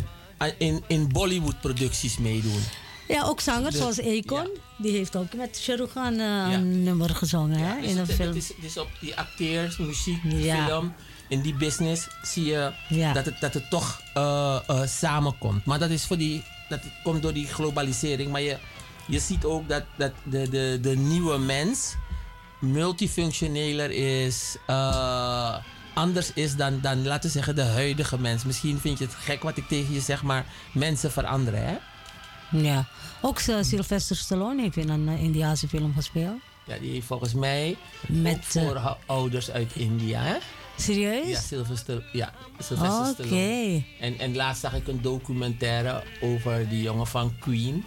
in, 0.58 0.84
in 0.88 1.08
Bollywood-producties 1.12 2.18
meedoen. 2.18 2.62
Ja, 3.08 3.24
ook 3.24 3.40
zangers 3.40 3.72
De- 3.74 3.78
zoals 3.78 4.02
Akon. 4.02 4.48
Die 4.78 4.92
heeft 4.92 5.16
ook 5.16 5.34
met 5.34 5.70
Khan 5.92 6.20
eh, 6.20 6.48
een 6.52 6.84
nummer 6.84 7.10
gezongen 7.10 7.58
hè, 7.60 7.82
Dus 7.82 7.90
in 7.92 7.98
een 7.98 8.08
film. 8.08 8.28
het 8.28 8.38
is, 8.38 8.48
het 8.48 8.64
is 8.64 8.78
op 8.78 8.90
die 9.00 9.16
acteurs, 9.18 9.78
muziek, 9.78 10.22
film, 10.42 10.94
in 11.28 11.42
die 11.42 11.54
business 11.54 12.08
zie 12.22 12.46
je 12.46 12.72
dat, 13.14 13.26
het, 13.26 13.40
dat 13.40 13.54
het 13.54 13.70
toch 13.70 14.02
eh, 14.14 14.60
samenkomt. 14.86 15.66
Maar 15.66 15.80
dat 15.80 15.90
is 15.90 16.06
voor 16.06 16.18
die, 16.18 16.44
dat 16.70 16.80
komt 17.04 17.22
door 17.22 17.34
die 17.34 17.48
globalisering. 17.48 18.32
Maar 18.32 18.42
je, 18.42 18.58
je 19.08 19.20
ziet 19.20 19.46
ook 19.46 19.70
dat, 19.70 19.84
dat 19.98 20.12
de, 20.24 20.50
de, 20.50 20.78
de 20.82 20.96
nieuwe 20.98 21.38
mens 21.38 21.96
multifunctioneler 22.60 23.92
is, 24.26 24.56
anders 25.94 26.34
is 26.34 26.56
dan, 26.56 26.80
dan, 26.82 27.06
laten 27.06 27.30
we 27.30 27.36
zeggen, 27.36 27.56
de 27.56 27.62
huidige 27.62 28.20
mens. 28.20 28.44
Misschien 28.46 28.80
vind 28.80 28.98
je 28.98 29.06
het 29.06 29.16
gek 29.16 29.44
wat 29.44 29.58
ik 29.58 29.68
tegen 29.68 29.94
je 29.94 30.00
zeg, 30.00 30.24
maar 30.24 30.46
mensen 30.74 31.12
veranderen, 31.12 31.66
hè? 31.66 31.78
Ja. 32.58 32.86
Ook 33.22 33.40
eh, 33.40 33.56
Sylvester 33.62 34.16
Stallone 34.16 34.62
heeft 34.62 34.78
in 34.78 34.90
een 34.90 35.08
eh, 35.08 35.24
Indiase 35.24 35.68
film 35.68 35.94
gespeeld. 35.94 36.40
Ja, 36.66 36.78
die 36.78 36.92
heeft 36.92 37.08
volgens 37.08 37.34
mij 37.34 37.78
Met, 38.08 38.38
ook 38.38 38.44
voorouders 38.44 39.52
uit 39.52 39.76
India, 39.76 40.22
hè? 40.22 40.36
Serieus? 40.78 41.28
Ja, 41.28 41.40
Sylvester, 41.40 42.10
ja, 42.12 42.34
Sylvester 42.60 43.00
Oké. 43.00 43.14
Stallone. 43.14 43.84
En, 44.00 44.20
en 44.20 44.36
laatst 44.36 44.62
zag 44.62 44.74
ik 44.74 44.88
een 44.88 45.02
documentaire 45.02 46.04
over 46.22 46.70
die 46.70 46.82
jongen 46.82 47.08
van 47.08 47.38
Queen. 47.40 47.86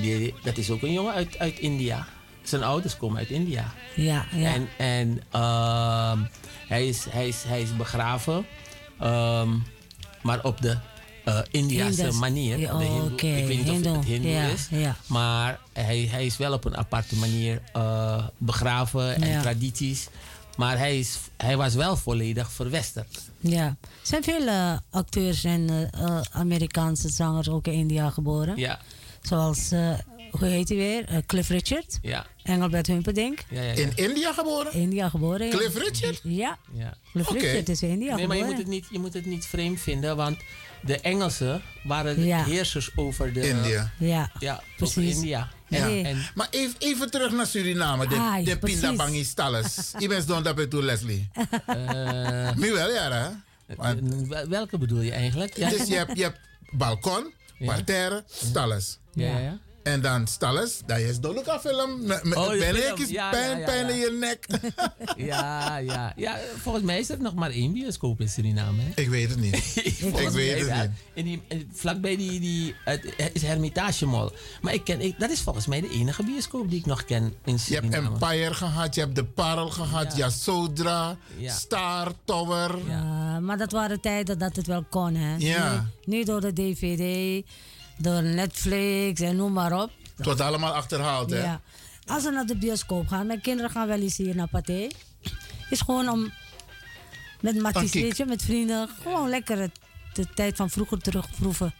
Die, 0.00 0.34
dat 0.42 0.56
is 0.56 0.70
ook 0.70 0.82
een 0.82 0.92
jongen 0.92 1.12
uit, 1.12 1.38
uit 1.38 1.58
India. 1.58 2.06
Zijn 2.50 2.62
ouders 2.62 2.96
komen 2.96 3.18
uit 3.18 3.28
India. 3.30 3.72
Ja, 3.96 4.24
ja. 4.32 4.54
En, 4.54 4.68
en 4.78 5.22
ehm, 5.30 6.18
hij, 6.68 6.88
is, 6.88 7.04
hij, 7.10 7.28
is, 7.28 7.42
hij 7.46 7.62
is 7.62 7.76
begraven, 7.76 8.46
ehm, 8.98 9.48
maar 10.22 10.44
op 10.44 10.60
de 10.60 10.76
eh 11.24 11.38
Indiase 11.50 12.12
manier. 12.12 12.58
Ja, 12.58 12.78
de 12.78 13.10
Ik 13.14 13.46
weet 13.46 13.64
niet 13.64 13.86
of 13.86 13.96
het 13.96 14.04
Hindoe 14.04 14.30
Ja, 14.30 14.42
is. 14.46 14.66
ja. 14.70 14.96
Maar 15.06 15.58
hij, 15.72 16.08
hij 16.10 16.26
is 16.26 16.36
wel 16.36 16.52
op 16.52 16.64
een 16.64 16.76
aparte 16.76 17.16
manier 17.16 17.62
eh, 17.72 18.24
begraven 18.38 19.22
en 19.22 19.40
tradities. 19.40 20.08
Maar 20.56 20.78
hij, 20.78 20.98
is, 20.98 21.18
hij 21.36 21.56
was 21.56 21.74
wel 21.74 21.96
volledig 21.96 22.52
verwesterd. 22.52 23.20
Ja. 23.40 23.66
Er 23.66 23.76
zijn 24.02 24.22
veel 24.22 24.46
eh, 24.46 24.76
acteurs 24.90 25.44
en 25.44 25.90
Amerikaanse 26.32 27.08
zangers 27.08 27.48
ook 27.48 27.66
in 27.66 27.72
India 27.72 28.10
geboren. 28.10 28.56
Ja. 28.56 28.78
Zoals, 29.22 29.70
hoe 30.38 30.48
heet 30.48 30.68
hij 30.68 30.78
weer? 30.78 31.04
Eh, 31.04 31.16
Cliff 31.26 31.48
Richard. 31.48 31.98
Ja. 32.02 32.26
Engelbert 32.42 32.86
Humperdinck. 32.86 33.44
Ja, 33.50 33.62
ja, 33.62 33.72
ja. 33.72 33.74
In 33.74 33.92
India 33.94 34.32
geboren? 34.32 34.72
India 34.72 35.08
geboren. 35.08 35.46
ja. 35.46 35.56
Cliff 35.56 35.76
Richard? 35.76 36.20
Ja. 36.22 36.58
Ja. 36.72 36.94
Cliff 37.12 37.30
Richard 37.30 37.68
is 37.68 37.82
in 37.82 37.88
India 37.88 38.14
Nee, 38.16 38.26
maar 38.26 38.36
je 38.36 38.42
geboren. 38.42 38.46
moet, 38.48 38.58
het 38.58 38.66
niet, 38.82 38.86
je 38.90 38.98
moet 38.98 39.14
het 39.14 39.26
niet 39.26 39.46
vreemd 39.46 39.80
vinden, 39.80 40.16
want 40.16 40.38
de 40.82 41.00
Engelsen 41.00 41.62
waren 41.82 42.16
de 42.16 42.34
heersers 42.34 42.90
over 42.96 43.32
de... 43.32 43.48
India. 43.48 43.90
Ja, 43.98 44.30
Ja, 44.38 44.52
over 44.54 44.64
precies. 44.76 45.14
India. 45.14 45.48
Ja. 45.68 45.88
En, 45.88 46.04
en, 46.04 46.22
Maar 46.34 46.48
even, 46.50 46.74
even 46.78 47.10
terug 47.10 47.32
naar 47.32 47.46
Suriname. 47.46 48.06
De, 48.06 48.14
Ah, 48.16 48.44
de. 48.44 48.58
Pindabangi 48.58 49.24
Stalles. 49.24 49.92
Je 49.98 50.08
bent 50.08 50.26
dan 50.26 50.42
dat 50.42 50.70
toe, 50.70 50.82
Leslie. 50.82 51.28
eh, 51.66 52.54
Nu 52.56 52.72
wel, 52.72 52.90
ja, 52.92 53.10
hè? 53.12 53.28
Want- 53.76 54.26
wel- 54.28 54.48
welke 54.48 54.78
bedoel 54.78 55.00
je 55.00 55.12
eigenlijk? 55.12 55.56
Ja. 55.56 55.68
Dus 55.70 55.86
je 55.88 55.94
hebt, 55.94 56.16
je 56.16 56.22
hebt 56.22 56.38
balkon, 56.70 57.32
Ja. 57.58 57.66
parterre, 57.66 58.24
stalles. 58.28 58.98
Ja, 59.14 59.26
ja, 59.26 59.38
ja. 59.38 59.58
En 59.82 60.00
dan 60.00 60.26
stalles, 60.26 60.80
dat 60.86 60.98
is 60.98 61.18
film. 61.60 62.06
Met, 62.06 62.24
met 62.24 62.38
Oh, 62.38 62.50
de 62.50 62.56
pijn, 62.58 62.74
film. 62.74 62.98
is 62.98 63.08
Ja, 63.08 63.30
pijn, 63.30 63.50
ja, 63.50 63.58
ja, 63.58 63.64
pijn 63.64 63.86
ja. 63.86 63.92
in 63.92 63.98
je 63.98 64.10
nek. 64.20 64.46
Ja, 65.30 65.76
ja, 65.76 66.12
ja. 66.16 66.38
Volgens 66.56 66.84
mij 66.84 66.98
is 66.98 67.08
er 67.10 67.20
nog 67.20 67.34
maar 67.34 67.50
één 67.50 67.72
bioscoop 67.72 68.20
in 68.20 68.28
Suriname. 68.28 68.82
Hè? 68.82 69.02
Ik 69.02 69.08
weet 69.08 69.30
het 69.30 69.40
niet. 69.40 69.56
Volgens 70.00 70.20
ik 70.22 70.28
weet 70.30 70.66
mij 70.66 70.76
het 70.76 70.90
niet. 70.90 70.98
In 71.14 71.24
die, 71.24 71.66
vlakbij 71.72 72.16
die, 72.16 72.40
die 72.40 72.74
het, 72.84 73.14
is 73.32 73.42
Hermitage 73.42 74.06
Mall. 74.06 74.30
Maar 74.60 74.74
ik 74.74 74.84
ken, 74.84 75.00
ik, 75.00 75.18
dat 75.18 75.30
is 75.30 75.40
volgens 75.40 75.66
mij 75.66 75.80
de 75.80 75.90
enige 75.90 76.22
bioscoop 76.24 76.70
die 76.70 76.78
ik 76.78 76.86
nog 76.86 77.04
ken 77.04 77.22
in 77.22 77.32
Je 77.44 77.74
hebt 77.74 77.84
Suriname. 77.86 78.08
Empire 78.08 78.54
gehad, 78.54 78.94
je 78.94 79.00
hebt 79.00 79.14
de 79.14 79.24
Parel 79.24 79.68
gehad, 79.68 80.12
Ja. 80.12 80.16
Yasodra, 80.18 81.16
Ja. 81.36 81.52
Star, 81.52 82.12
Tower. 82.24 82.78
Ja, 82.88 83.40
maar 83.40 83.58
dat 83.58 83.72
waren 83.72 84.00
tijden 84.00 84.38
dat 84.38 84.56
het 84.56 84.66
wel 84.66 84.84
kon, 84.90 85.14
hè? 85.14 85.34
Ja. 85.38 85.88
Nu, 86.04 86.16
nu 86.16 86.24
door 86.24 86.40
de 86.40 86.52
DVD, 86.52 87.46
door 88.02 88.22
Netflix 88.22 89.20
en 89.20 89.36
noem 89.36 89.52
maar 89.52 89.82
op. 89.82 89.90
Het 90.16 90.24
wordt 90.26 90.40
allemaal 90.40 90.72
achterhaald, 90.72 91.30
hè? 91.30 91.42
Ja. 91.42 91.60
Als 92.06 92.22
we 92.24 92.30
naar 92.30 92.46
de 92.46 92.56
bioscoop 92.56 93.08
gaan, 93.08 93.26
mijn 93.26 93.40
kinderen 93.40 93.70
gaan 93.70 93.86
wel 93.86 94.00
eens 94.00 94.16
hier 94.16 94.34
naar 94.36 94.48
Pathé. 94.48 94.86
Is 95.70 95.80
gewoon 95.80 96.08
om 96.08 96.32
met 97.40 97.60
matties, 97.60 97.90
kiek. 97.90 98.02
weet 98.02 98.16
je, 98.16 98.24
met 98.24 98.42
vrienden, 98.42 98.88
gewoon 99.02 99.28
lekker 99.28 99.58
het- 99.58 99.78
de 100.12 100.26
tijd 100.34 100.56
van 100.56 100.70
vroeger 100.70 100.98
terugproeven. 100.98 101.74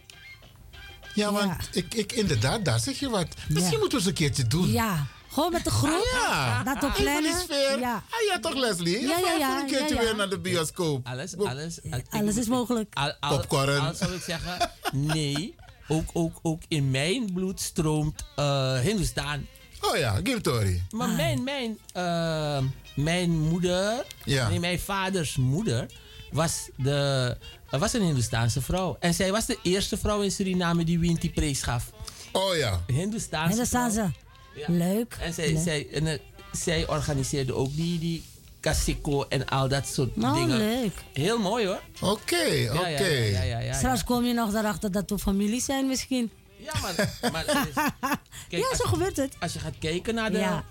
Ja, 1.14 1.32
want 1.32 1.68
Ik, 1.72 1.94
ik, 1.94 2.12
inderdaad, 2.12 2.64
daar 2.64 2.80
zeg 2.80 2.98
je 2.98 3.08
wat. 3.08 3.26
Misschien 3.48 3.78
moeten 3.78 3.88
we 3.88 3.96
eens 3.96 4.06
een 4.06 4.12
keertje 4.14 4.46
doen. 4.46 4.70
Ja, 4.72 5.06
gewoon 5.28 5.52
met 5.52 5.64
de 5.64 5.70
groep. 5.70 6.08
Ja, 6.12 6.62
Dat 6.62 6.76
op 6.76 6.82
Even 6.90 7.02
plannen. 7.02 7.22
die 7.22 7.34
sfeer. 7.40 7.78
Ja. 7.78 7.94
Ah, 7.94 8.20
ja, 8.32 8.40
toch 8.40 8.54
Leslie? 8.54 9.00
Ja, 9.00 9.08
ja, 9.08 9.16
Even 9.18 9.38
ja, 9.38 9.60
een 9.60 9.66
keertje 9.66 9.94
ja, 9.94 10.00
ja. 10.00 10.06
weer 10.06 10.16
naar 10.16 10.28
de 10.30 10.38
bioscoop. 10.38 11.06
Alles, 11.06 11.36
alles. 11.36 11.78
Alles 12.10 12.36
is 12.36 12.46
mogelijk. 12.46 12.94
Al, 12.94 13.12
al, 13.20 13.36
Popcorn. 13.36 13.80
Al 13.80 13.94
zou 13.94 14.12
ik 14.14 14.22
zeggen, 14.22 14.70
nee. 14.92 15.54
Ook, 15.92 16.10
ook, 16.12 16.38
ook 16.42 16.62
in 16.68 16.90
mijn 16.90 17.32
bloed 17.32 17.60
stroomt 17.60 18.24
eh 18.36 18.78
Hindustan. 18.78 19.46
Oh 19.80 19.96
ja, 19.96 20.20
Giltori. 20.22 20.82
Maar 20.90 21.08
mijn, 21.08 21.44
mijn, 21.44 21.78
eh, 21.92 22.62
mijn 22.94 23.30
moeder, 23.38 24.04
Ja. 24.24 24.48
nee, 24.48 24.60
mijn 24.60 24.78
vaders 24.80 25.36
moeder, 25.36 25.86
was, 26.32 26.68
de, 26.76 27.36
was 27.70 27.92
een 27.92 28.02
Hindustaanse 28.02 28.60
vrouw. 28.60 28.96
En 29.00 29.14
zij 29.14 29.30
was 29.32 29.46
de 29.46 29.58
eerste 29.62 29.96
vrouw 29.96 30.20
in 30.20 30.30
Suriname 30.30 30.84
die 30.84 30.98
Winti 30.98 31.30
prijs 31.30 31.62
gaf. 31.62 31.90
Oh 32.32 32.56
ja. 32.56 32.80
Hindustaanse. 32.86 34.10
Ja. 34.54 34.64
Leuk. 34.66 35.16
En 35.20 35.32
zij, 35.34 35.52
Leuk. 35.52 35.62
zij, 35.62 35.88
en, 35.92 36.06
eh, 36.06 36.18
zij 36.52 36.88
organiseerde 36.88 37.54
ook 37.54 37.76
die, 37.76 37.98
die 37.98 38.22
Kasiko 38.60 39.24
en 39.28 39.46
al 39.48 39.68
dat 39.68 39.86
soort 39.86 40.16
Nou, 40.16 40.34
dingen. 40.38 40.58
leuk. 40.58 40.92
Heel 41.12 41.38
mooi 41.38 41.66
hoor. 41.66 41.80
Oké, 42.00 42.36
Ja, 42.36 42.72
oké. 42.74 42.88
ja, 42.88 43.06
ja, 43.06 43.42
ja, 43.42 43.42
ja, 43.42 43.58
ja. 43.58 43.72
Straks 43.74 44.04
kom 44.04 44.24
je 44.24 44.34
nog 44.34 44.54
erachter 44.54 44.92
dat 44.92 45.10
we 45.10 45.18
familie 45.18 45.60
zijn 45.60 45.86
misschien. 45.86 46.30
Ja, 46.56 46.72
maar, 46.82 47.18
maar 47.32 47.44
het 47.46 47.68
is- 47.68 47.74
kijk, 48.48 48.62
Ja, 48.62 48.76
zo 48.76 48.82
je- 48.82 48.88
gebeurt 48.88 49.16
het. 49.16 49.36
Als 49.40 49.52
je 49.52 49.58
gaat 49.58 49.78
kijken 49.78 50.14
naar 50.14 50.30
de, 50.32 50.38
Ja. 50.38 50.64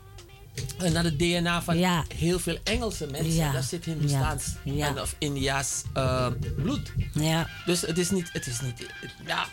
eh, 0.80 0.92
naar 0.92 1.04
de 1.04 1.16
DNA 1.16 1.62
van 1.62 1.78
Ja. 1.78 2.04
heel 2.16 2.40
veel 2.40 2.58
Engelse 2.64 3.08
mensen, 3.08 3.34
Ja. 3.34 3.52
daar 3.52 3.64
zit. 3.64 3.86
Ja. 4.64 4.88
en 4.88 5.02
of 5.02 5.16
Indiaas 5.18 5.84
eh, 5.94 6.28
bloed. 6.56 6.92
Ja. 7.14 7.48
Dus 7.66 7.82
het 7.82 7.98
is 7.98 8.10
niet, 8.10 8.30
het 8.34 8.48
is 8.48 8.62
niet, 8.62 8.80
het- 8.80 9.14
ja, 9.26 9.46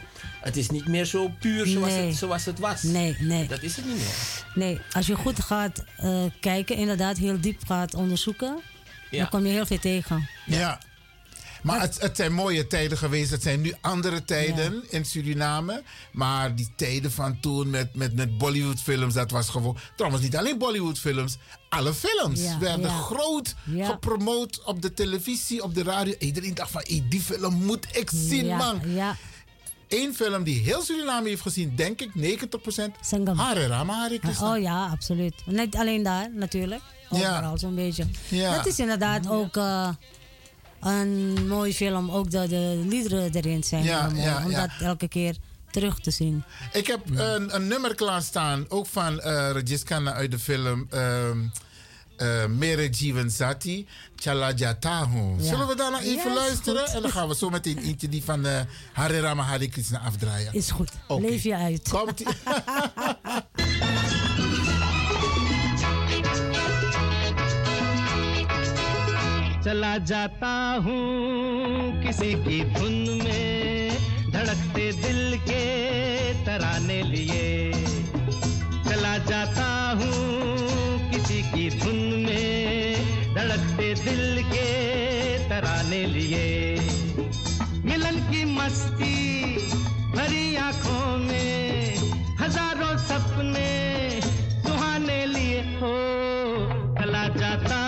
het 0.47 0.57
is 0.57 0.71
niet 0.71 0.87
meer 0.89 1.05
zo 1.05 1.29
puur 1.41 1.67
zoals, 1.67 1.93
Nee. 1.93 2.07
het, 2.07 2.17
zoals 2.17 2.45
het 2.45 2.59
was. 2.59 2.83
Nee, 2.83 3.17
nee. 3.21 3.47
Dat 3.49 3.63
is 3.63 3.77
het 3.77 3.85
niet 3.87 3.97
meer. 3.97 4.45
Nee, 4.55 4.81
als 4.93 5.07
je 5.07 5.15
goed 5.15 5.41
gaat 5.41 5.85
eh, 5.97 6.23
kijken, 6.41 6.77
inderdaad 6.77 7.17
heel 7.17 7.41
diep 7.41 7.61
gaat 7.67 7.95
onderzoeken, 7.95 8.61
Ja. 9.11 9.19
dan 9.19 9.29
kom 9.29 9.47
je 9.47 9.53
heel 9.53 9.67
veel 9.67 9.79
tegen. 9.79 10.29
Ja. 10.47 10.81
Maar 11.63 11.81
het, 11.81 12.01
het 12.01 12.17
zijn 12.17 12.33
mooie 12.33 12.67
tijden 12.67 12.99
geweest. 12.99 13.31
Het 13.31 13.43
zijn 13.43 13.61
nu 13.61 13.75
andere 13.81 14.25
tijden 14.25 14.85
in 14.89 15.05
Suriname. 15.05 15.83
Maar 16.13 16.55
die 16.55 16.73
tijden 16.77 17.13
van 17.13 17.41
toen 17.41 17.71
met, 17.71 17.95
met, 17.95 18.15
met 18.15 18.39
Bollywoodfilms, 18.39 19.15
dat 19.15 19.31
was 19.31 19.49
gewoon... 19.49 19.79
Trouwens, 19.97 20.23
niet 20.23 20.37
alleen 20.37 20.59
Bollywoodfilms. 20.59 21.37
Alle 21.69 21.95
films 21.95 22.41
Ja, 22.41 22.59
werden 22.59 22.81
ja. 22.91 22.99
groot 22.99 23.55
Ja. 23.65 23.87
gepromoot 23.87 24.63
op 24.65 24.83
de 24.83 24.95
televisie, 24.95 25.63
op 25.63 25.75
de 25.75 25.83
radio. 25.83 26.15
Iedereen 26.19 26.55
dacht 26.55 26.71
van, 26.71 26.83
hey, 26.87 27.05
die 27.09 27.21
film 27.21 27.55
moet 27.65 27.87
ik 27.97 28.11
zien, 28.15 28.47
ja, 28.47 28.57
man. 28.57 28.81
Ja, 29.89 29.97
Eén 29.99 30.15
film 30.15 30.43
die 30.43 30.61
heel 30.61 30.83
Suriname 30.83 31.29
heeft 31.29 31.43
gezien, 31.43 31.73
denk 31.77 32.01
ik, 32.01 32.11
90%. 32.15 33.01
Sangam. 33.01 33.39
Hare 33.39 33.67
Rama 33.67 33.95
Hare 33.95 34.19
Krishna. 34.19 34.53
Oh 34.55 34.61
ja, 34.61 34.87
absoluut. 34.87 35.35
Niet 35.47 35.77
alleen 35.77 36.03
daar, 36.03 36.29
natuurlijk. 36.35 36.83
Ja. 37.11 37.33
Overal 37.33 37.59
zo'n 37.59 37.75
beetje. 37.75 38.07
Ja. 38.29 38.57
Dat 38.57 38.67
is 38.67 38.79
inderdaad 38.79 39.29
ook 39.29 39.57
eh, 39.57 39.89
een 40.81 41.47
mooie 41.49 41.75
film. 41.75 42.11
Ook 42.11 42.31
de, 42.31 42.49
de 42.49 42.85
liederen 42.89 43.33
erin 43.33 43.65
zijn 43.65 43.85
Ja, 43.85 44.11
ja, 44.15 44.45
Om 44.45 44.51
ja. 44.51 44.61
dat 44.61 44.71
elke 44.81 45.09
keer 45.09 45.37
terug 45.71 46.01
te 46.01 46.11
zien. 46.11 46.45
Ik 46.73 46.87
heb 46.87 47.01
een, 47.19 47.55
een 47.55 47.67
nummer 47.67 47.95
klaarstaan, 47.95 48.65
ook 48.69 48.87
van 48.87 49.21
eh 49.21 49.33
Rajesh 49.33 49.83
Khanna 49.83 50.13
uit 50.13 50.31
de 50.31 50.39
film 50.39 50.87
ehm 50.91 51.39
eh 52.18 52.46
Mere 52.48 52.90
Jeevan 52.90 53.30
Sati, 53.32 53.88
Chalaja 54.16 54.74
Tahu. 54.80 55.36
Ja. 55.38 55.44
Zullen 55.50 55.68
we 55.68 55.76
daarna 55.76 55.98
Ja, 56.00 56.04
even 56.04 56.32
is 56.32 56.38
luisteren? 56.38 56.86
goed. 56.86 56.96
En 56.96 57.02
dan 57.02 57.12
gaan 57.12 57.28
we 57.28 57.36
zo 57.36 57.50
meteen 57.50 57.78
eentje 57.78 58.10
die 58.10 58.24
van 58.24 58.46
eh 58.46 58.60
Hare 58.94 59.20
Rama 59.20 59.44
Hare 59.44 59.68
Krishna 59.70 60.00
afdraaien. 60.00 60.54
Is 60.54 60.72
goed. 60.72 60.90
Oké. 61.08 61.22
Leef 61.30 61.44
je 61.44 61.56
uit. 61.56 61.90
Komt 61.90 62.20
ie. 62.20 62.28
चला 69.66 69.98
जाता 70.12 70.52
हूँ 70.86 72.04
किसी 72.04 72.34
की 72.46 72.60
धुन 72.76 72.94
में 73.24 74.32
धड़कते 74.34 74.92
दिल 75.02 75.38
के 75.50 75.64
तराने 76.46 77.02
लिए 77.12 77.46
चला 78.90 79.18
जाता 79.30 79.68
हूँ 80.02 80.25
तराने 85.57 86.07
लिए। 86.07 86.47
मिलन 87.85 88.17
की 88.29 88.45
मस्ती 88.45 89.15
भरी 90.13 90.57
आँखों 90.57 91.17
में, 91.19 91.97
हज़ारों 92.41 92.97
सपने 92.99 93.71
सुहाने 94.67 95.25
लिए 95.27 95.61
हो 95.81 95.95
चला 97.01 97.27
जाता 97.37 97.79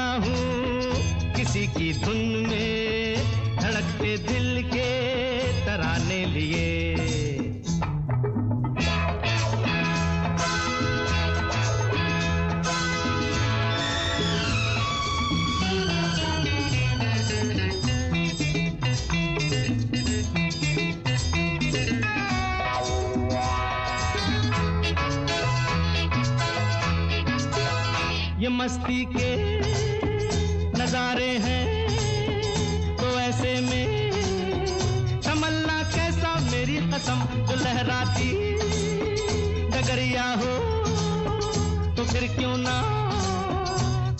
मस्ती 28.58 29.04
के 29.14 29.30
नजारे 30.78 31.30
हैं 31.44 31.66
तो 32.98 33.06
ऐसे 33.20 33.52
में 33.68 34.10
तमन्ना 35.26 35.76
कैसा 35.94 36.32
मेरी 36.50 36.76
कसम 36.92 37.20
जो 37.50 37.56
लहराती 37.62 38.30
डगरिया 39.74 40.26
हो 40.42 40.54
तो 41.96 42.04
फिर 42.10 42.26
क्यों 42.38 42.56
ना 42.64 42.76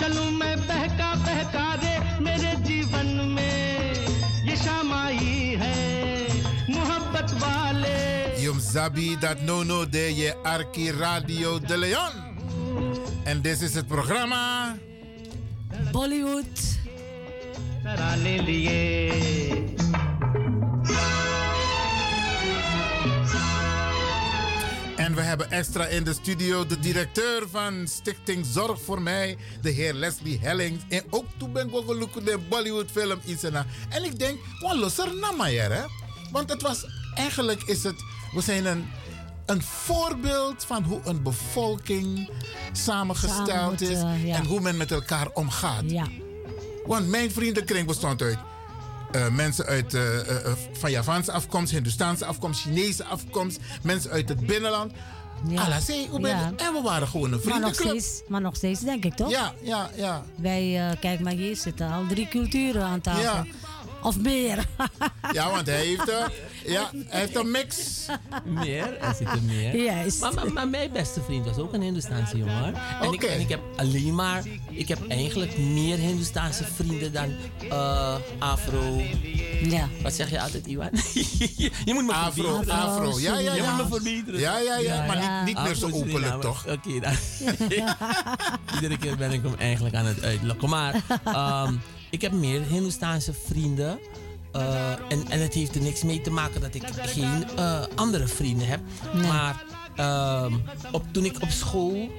चलूँ 0.02 0.31
मैं 0.39 0.55
बहका 0.60 1.10
बहका 1.27 1.66
दे 1.82 1.94
मेरे 2.28 2.55
जीवन 2.70 3.10
में 3.35 3.59
ये 4.51 4.56
शाम 4.65 4.93
आई 5.02 5.59
है 5.65 5.74
मोहब्बत 6.77 7.36
वाले 7.43 7.97
Jum 8.44 8.62
Zabi 8.70 9.10
dat 9.20 9.43
no 9.51 9.60
no 9.65 9.85
de 9.85 10.09
je 10.20 10.32
Arki. 10.55 10.89
En 13.28 13.40
dit 13.42 13.60
is 13.60 13.74
het 13.74 13.86
programma. 13.86 14.76
Bollywood. 15.92 16.76
En 24.96 25.14
we 25.14 25.20
hebben 25.20 25.50
extra 25.50 25.86
in 25.86 26.05
de 26.05 26.12
studio 26.12 26.66
de 26.66 26.78
directeur 26.78 27.48
van 27.50 27.88
Stichting 27.88 28.46
Zorg 28.46 28.80
voor 28.82 29.02
Mij, 29.02 29.36
de 29.60 29.70
heer 29.70 29.94
Leslie 29.94 30.38
Hellings. 30.38 30.84
En 30.88 31.02
ook 31.10 31.26
toen 31.36 31.52
ben 31.52 31.66
ik 31.66 31.74
ook 31.74 32.24
de 32.24 32.38
Bollywoodfilm 32.48 33.20
Isena. 33.24 33.66
En 33.88 34.05
ik 34.05 34.18
denk, 34.18 34.38
wat 34.60 34.76
losser 34.76 35.16
naam 35.16 35.40
hè? 35.40 35.84
Want 36.32 36.50
het 36.50 36.62
was, 36.62 36.86
eigenlijk 37.14 37.62
is 37.62 37.82
het, 37.84 37.96
we 38.32 38.40
zijn 38.40 38.66
een 38.66 38.86
een 39.50 39.62
voorbeeld 39.62 40.64
van 40.64 40.82
hoe 40.82 41.00
een 41.04 41.22
bevolking 41.22 42.30
samengesteld 42.72 43.48
Samen 43.48 43.80
is 43.80 43.88
eh, 43.88 44.26
ja. 44.26 44.36
en 44.36 44.44
hoe 44.44 44.60
men 44.60 44.76
met 44.76 44.90
elkaar 44.92 45.28
omgaat. 45.32 45.82
Ja. 45.86 46.06
Want 46.86 47.08
mijn 47.08 47.30
vriendenkring 47.30 47.86
bestond 47.86 48.22
uit 48.22 48.38
eh, 49.12 49.28
mensen 49.28 49.66
uit 49.66 49.94
eh, 49.94 50.02
van 50.72 50.90
Javaanse 50.90 51.32
afkomst, 51.32 51.72
Hindoestaanse 51.72 52.24
afkomst, 52.24 52.60
Chinese 52.60 53.04
afkomst, 53.04 53.60
mensen 53.82 54.10
uit 54.10 54.28
het 54.28 54.46
binnenland. 54.46 54.92
Ja. 55.46 55.80
Hoe 56.10 56.20
ben. 56.20 56.56
En 56.56 56.72
we 56.72 56.80
waren 56.82 57.08
gewoon 57.08 57.32
een 57.32 57.40
Maar 57.44 57.60
nog, 57.60 57.74
vriendenclub. 57.74 58.00
steeds, 58.00 58.22
maar 58.28 58.40
nog 58.40 58.56
steeds, 58.56 58.80
denk 58.80 59.04
ik 59.04 59.14
toch? 59.14 59.30
Ja, 59.30 59.54
ja, 59.62 59.90
ja. 59.94 60.22
Wij, 60.34 60.90
eh, 60.90 61.00
kijk 61.00 61.20
maar 61.20 61.32
hier, 61.32 61.56
zitten 61.56 61.92
al 61.92 62.06
drie 62.08 62.28
culturen 62.28 62.82
aan 62.82 63.00
tafel. 63.00 63.22
Ja. 63.22 63.44
Of 64.02 64.18
meer. 64.18 64.64
Ja, 65.32 65.50
want 65.50 65.66
hij 65.66 65.84
heeft, 65.86 66.08
eh, 66.08 66.24
ja, 66.74 66.90
hij 67.08 67.20
heeft 67.20 67.36
een 67.36 67.50
mix. 67.50 67.76
Meer, 68.44 68.98
er 69.00 69.14
zitten 69.14 69.44
meer. 69.46 69.76
Juist. 69.84 70.20
Maar, 70.20 70.34
maar, 70.34 70.52
maar 70.52 70.68
mijn 70.68 70.92
beste 70.92 71.22
vriend 71.22 71.44
was 71.44 71.56
ook 71.56 71.72
een 71.72 71.82
Hindoestaanse 71.82 72.36
jongen. 72.38 72.74
En, 73.00 73.12
ik, 73.12 73.14
Oké. 73.14 73.26
en 73.26 73.40
ik 73.40 73.48
heb 73.48 73.60
alleen 73.76 74.14
maar, 74.14 74.42
ik 74.70 74.88
heb 74.88 75.08
eigenlijk 75.08 75.58
meer 75.58 75.96
Hindoestaanse 75.96 76.64
vrienden 76.74 77.12
dan 77.12 77.32
eh, 77.70 78.14
Afro. 78.38 79.02
Ja. 79.62 79.88
Wat 80.02 80.12
zeg 80.12 80.30
je 80.30 80.40
altijd, 80.40 80.66
Iwan? 80.66 80.90
je 81.84 81.92
moet 81.94 82.04
me 82.04 82.12
Afro, 82.12 82.42
verbeteren. 82.54 82.80
afro. 82.80 83.18
Ja, 83.20 83.38
ja, 83.38 83.54
Je 83.54 83.62
ja. 83.62 83.74
moet 83.74 83.82
me 83.90 83.96
verbeteren. 83.96 84.40
Ja, 84.40 84.58
ja, 84.58 84.78
ja, 84.78 85.06
maar 85.06 85.16
niet- 85.44 85.54
niet 85.54 85.64
meer 85.64 85.74
zo 85.74 85.86
Afro 85.86 85.98
openlijk, 85.98 86.18
Suriname. 86.24 86.42
toch? 86.42 86.66
Oké, 86.66 87.00
dan. 87.00 87.12
Iedere 88.74 88.98
keer 88.98 89.16
ben 89.16 89.32
ik 89.32 89.42
hem 89.42 89.54
eigenlijk 89.58 89.94
aan 89.94 90.04
het 90.06 90.22
uitlokken. 90.22 90.68
Maar 90.68 90.94
ehm, 91.24 91.74
ik 92.10 92.20
heb 92.20 92.32
meer 92.32 92.62
Hindoestaanse 92.62 93.32
vrienden. 93.32 93.98
Eh, 94.52 94.93
en, 95.09 95.28
en 95.28 95.40
het 95.40 95.55
heeft 95.55 95.74
er 95.74 95.82
niks 95.82 96.02
mee 96.02 96.20
te 96.20 96.30
maken 96.30 96.60
dat 96.60 96.74
ik 96.74 96.82
geen 96.94 97.44
eh, 97.56 97.82
andere 97.94 98.26
vrienden 98.26 98.66
heb. 98.66 98.80
Maar 99.14 99.64
ehm, 99.97 100.55
op, 100.93 101.05
toen 101.12 101.24
ik 101.24 101.43
op 101.43 101.51
school 101.51 102.10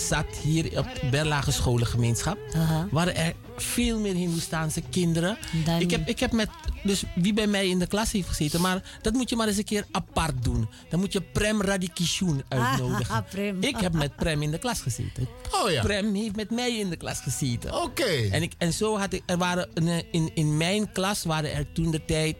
zat, 0.00 0.26
hier 0.42 0.78
op 0.78 0.86
de 1.00 1.06
Berlage 1.10 1.52
Scholengemeenschap, 1.52 2.38
Aha. 2.54 2.88
waren 2.90 3.16
er 3.16 3.32
veel 3.56 3.98
meer 4.00 4.14
Hindoestaanse 4.14 4.82
kinderen. 4.90 5.38
Dan- 5.64 5.80
Ik 5.80 5.90
heb, 5.90 6.08
ik 6.08 6.20
heb 6.20 6.32
met, 6.32 6.48
dus 6.82 7.02
wie 7.14 7.32
bij 7.32 7.46
mij 7.46 7.68
in 7.68 7.78
de 7.78 7.86
klas 7.86 8.12
heeft 8.12 8.28
gezeten, 8.28 8.60
maar 8.60 8.82
dat 9.02 9.12
moet 9.12 9.30
je 9.30 9.36
maar 9.36 9.46
eens 9.48 9.56
een 9.56 9.64
keer 9.64 9.84
apart 9.90 10.44
doen. 10.44 10.68
Dan 10.88 11.00
moet 11.00 11.12
je 11.12 11.20
Prem 11.20 11.62
Radikishun 11.62 12.42
uitnodigen. 12.48 13.14
Ah, 13.14 13.28
Prem. 13.30 13.56
Ik 13.62 13.76
heb 13.76 13.92
met 13.92 14.16
Prem 14.16 14.42
in 14.42 14.50
de 14.50 14.58
klas 14.58 14.80
gezeten. 14.80 15.28
Oh 15.62 15.70
ja. 15.70 15.82
Prem 15.82 16.14
heeft 16.14 16.36
met 16.36 16.50
mij 16.50 16.78
in 16.78 16.90
de 16.90 16.96
klas 16.96 17.20
gezeten. 17.20 17.82
Oké. 17.82 18.28
En, 18.30 18.42
ik, 18.42 18.52
en 18.58 18.72
zo 18.72 18.98
had 18.98 19.12
ik, 19.12 19.22
er 19.26 19.38
waren 19.38 19.68
in, 20.10 20.30
in 20.34 20.56
mijn 20.56 20.92
klas 20.92 21.24
waren 21.24 21.52
er 21.52 21.72
toen 21.72 21.90
de 21.90 22.04
tijd, 22.04 22.36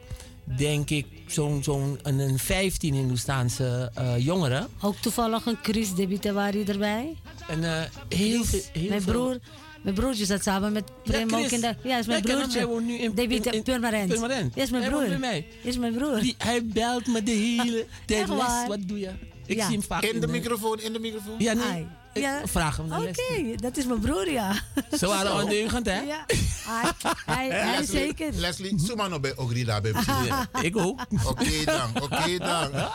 denk 0.56 0.90
ik, 0.90 1.06
zo'n 1.26 1.62
zo'n 1.62 1.98
een, 2.02 2.18
een 2.18 2.38
15 2.38 2.94
Hindoestaanse 2.94 3.90
eh, 3.94 4.18
jongeren. 4.24 4.68
Ook 4.82 4.96
toevallig 4.96 5.46
een 5.46 5.56
Chris 5.62 5.94
Debitewari 5.94 6.64
erbij. 6.64 7.16
En 7.48 7.64
eh, 7.64 7.82
heel, 8.08 8.44
veel- 8.44 8.60
heel 8.72 8.88
mijn 8.88 9.02
veel- 9.02 9.12
broer, 9.12 9.38
mijn 9.82 9.94
broertje 9.94 10.24
zat 10.24 10.42
samen 10.42 10.72
met 10.72 10.84
Prem 11.04 11.28
Chris. 11.28 11.44
ook 11.44 11.50
in 11.50 11.60
de... 11.60 11.74
Ja, 11.88 11.98
is 11.98 12.06
mijn 12.06 12.22
Ja, 12.22 12.28
hem. 12.28 12.36
broertje. 12.38 12.58
Hij 12.58 12.66
woont 12.68 12.86
nu 12.86 12.98
in- 12.98 13.14
David 13.14 13.46
in- 13.46 13.52
in- 13.52 13.62
Purmerend. 13.62 14.08
Purmerend. 14.08 14.54
Ja, 14.54 14.62
is 14.62 14.70
mijn 14.70 14.82
Hij 14.82 14.90
broer. 14.92 15.06
woont 15.06 15.20
bij 15.20 15.30
mij. 15.30 15.46
Is 15.62 15.78
mijn 15.78 15.92
broer. 15.94 16.20
Die, 16.20 16.34
hij 16.38 16.64
belt 16.64 17.06
me 17.06 17.22
de 17.22 17.30
hele 17.30 17.86
tijd. 18.06 18.28
Les, 18.28 18.66
wat 18.68 18.78
doe 18.80 18.98
je? 18.98 19.10
Ik 19.46 19.56
Ja. 19.56 19.66
zie 19.66 19.76
hem 19.76 19.86
vaak 19.86 20.02
In 20.02 20.20
de 20.20 20.26
microfoon, 20.26 20.80
in 20.80 20.92
de 20.92 20.98
microfoon. 20.98 21.34
Ja, 21.38 21.52
nee. 21.52 21.64
Ai. 21.64 21.86
Ja. 22.20 22.40
vraag 22.44 22.76
hem 22.76 22.92
Oké, 22.92 23.54
dat 23.56 23.76
is 23.76 23.86
mijn 23.86 24.00
broer, 24.00 24.30
ja. 24.30 24.52
Ze 24.98 25.06
waren 25.06 25.30
Zo. 25.30 25.38
ondeugend, 25.42 25.86
hè? 25.86 26.00
Ja. 26.00 26.24
Hij, 26.66 26.90
hij, 27.26 27.48
hij 27.48 27.78
Leslie, 27.78 27.86
zeker. 28.00 28.32
Leslie, 28.34 28.72
zoek 28.80 28.96
maar 28.96 29.08
nog 29.08 29.20
bij 29.20 29.36
Ogrida 29.36 29.80
bij 29.80 29.92
Ja, 30.26 30.46
ik 30.60 30.76
ook. 30.76 31.00
Oké 31.26 31.64
dan, 31.64 32.02
oké 32.02 32.38
dan. 32.38 32.70
Ja. 32.72 32.92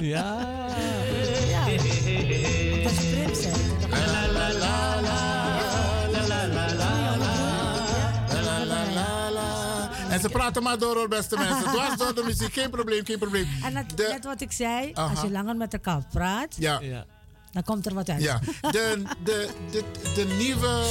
Ja. 0.00 0.48
ja. 1.50 1.64
Dat 2.82 2.92
is 2.92 3.10
Prem, 3.10 3.34
zeg. 3.34 3.54
En 10.08 10.20
ze 10.20 10.28
praten 10.28 10.62
maar 10.62 10.78
door, 10.78 10.94
hoor, 10.96 11.08
beste 11.08 11.36
mensen. 11.36 11.62
Dwars 11.72 11.96
door 11.96 12.14
de 12.14 12.22
muziek, 12.26 12.52
geen 12.52 12.70
probleem, 12.70 13.04
geen 13.04 13.18
probleem. 13.18 13.48
En 13.64 13.74
dat, 13.74 13.84
De- 13.96 14.08
net 14.12 14.24
wat 14.24 14.40
ik 14.40 14.52
zei, 14.52 14.90
Aha. 14.94 15.10
als 15.10 15.20
je 15.20 15.30
langer 15.30 15.56
met 15.56 15.72
elkaar 15.72 16.02
praat, 16.12 16.54
Ja. 16.58 16.80
Dan 17.56 17.64
komt 17.64 17.86
er 17.86 17.94
wat 17.94 18.08
uit. 18.08 18.22
Ja, 18.22 18.38
de, 18.60 19.02
de, 19.24 19.48
de, 19.70 19.84
de 20.14 20.24
nieuwe. 20.38 20.82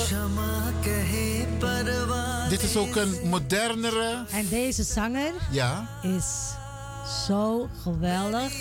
Dit 2.49 2.63
is 2.63 2.75
ook 2.75 2.95
een 2.95 3.15
modernere. 3.29 4.25
En 4.31 4.47
deze 4.49 4.83
zanger 4.83 5.31
Ja. 5.51 5.87
is 6.01 6.25
zo 7.25 7.69
geweldig. 7.81 8.53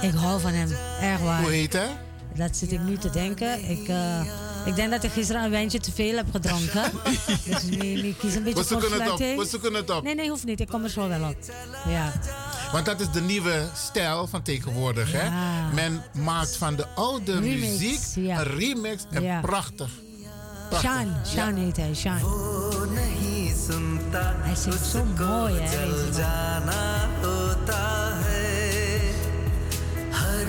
Ik 0.00 0.14
hou 0.14 0.40
van 0.40 0.52
hem, 0.52 0.70
erg 1.00 1.20
waar. 1.20 1.40
Hoe 1.40 1.50
heet 1.50 1.72
hij? 1.72 1.96
Dat 2.34 2.56
zit 2.56 2.72
ik 2.72 2.80
nu 2.80 2.98
te 2.98 3.10
denken. 3.10 3.70
Ik, 3.70 3.88
eh, 3.88 4.20
ik 4.64 4.74
denk 4.76 4.90
dat 4.90 5.02
ik 5.04 5.10
gisteren 5.12 5.44
een 5.44 5.50
wijntje 5.50 5.80
te 5.80 5.92
veel 5.92 6.16
heb 6.16 6.26
gedronken. 6.30 6.82
dus 7.50 7.62
nu, 7.62 7.76
nu 8.02 8.14
kies 8.18 8.34
een 8.34 8.42
beetje 8.42 8.60
We 8.60 8.66
zoeken 8.66 8.92
het 8.92 9.00
op, 9.00 9.06
kortsluiting. 9.06 9.38
we 9.42 9.46
zoeken 9.48 9.74
het 9.74 9.90
op. 9.90 10.02
Nee, 10.04 10.14
nee, 10.14 10.28
hoeft 10.28 10.44
niet. 10.44 10.60
Ik 10.60 10.68
kom 10.68 10.84
er 10.84 10.90
zo 10.90 11.08
wel 11.08 11.28
op. 11.28 11.36
Ja. 11.88 12.12
Want 12.72 12.86
dat 12.86 13.00
is 13.00 13.10
de 13.10 13.20
nieuwe 13.20 13.68
stijl 13.74 14.26
van 14.26 14.42
tegenwoordig. 14.42 15.12
Hè? 15.12 15.22
Ja. 15.24 15.68
Men 15.74 16.02
maakt 16.12 16.56
van 16.56 16.76
de 16.76 16.86
oude 16.94 17.32
Remix, 17.38 17.60
muziek 17.70 18.00
ja. 18.26 18.38
een 18.38 18.44
remix 18.56 19.02
en 19.10 19.22
Ja. 19.22 19.40
prachtig. 19.40 19.90
Prachtig. 20.68 20.90
Sean, 20.90 21.14
Sean 21.22 21.54
heet 21.54 21.76
hij, 21.76 21.94
Sean. 21.94 22.18
Hij 24.42 24.54
zingt 24.54 24.86
zo 24.86 25.04
mooi, 25.04 25.54
hè, 25.54 25.86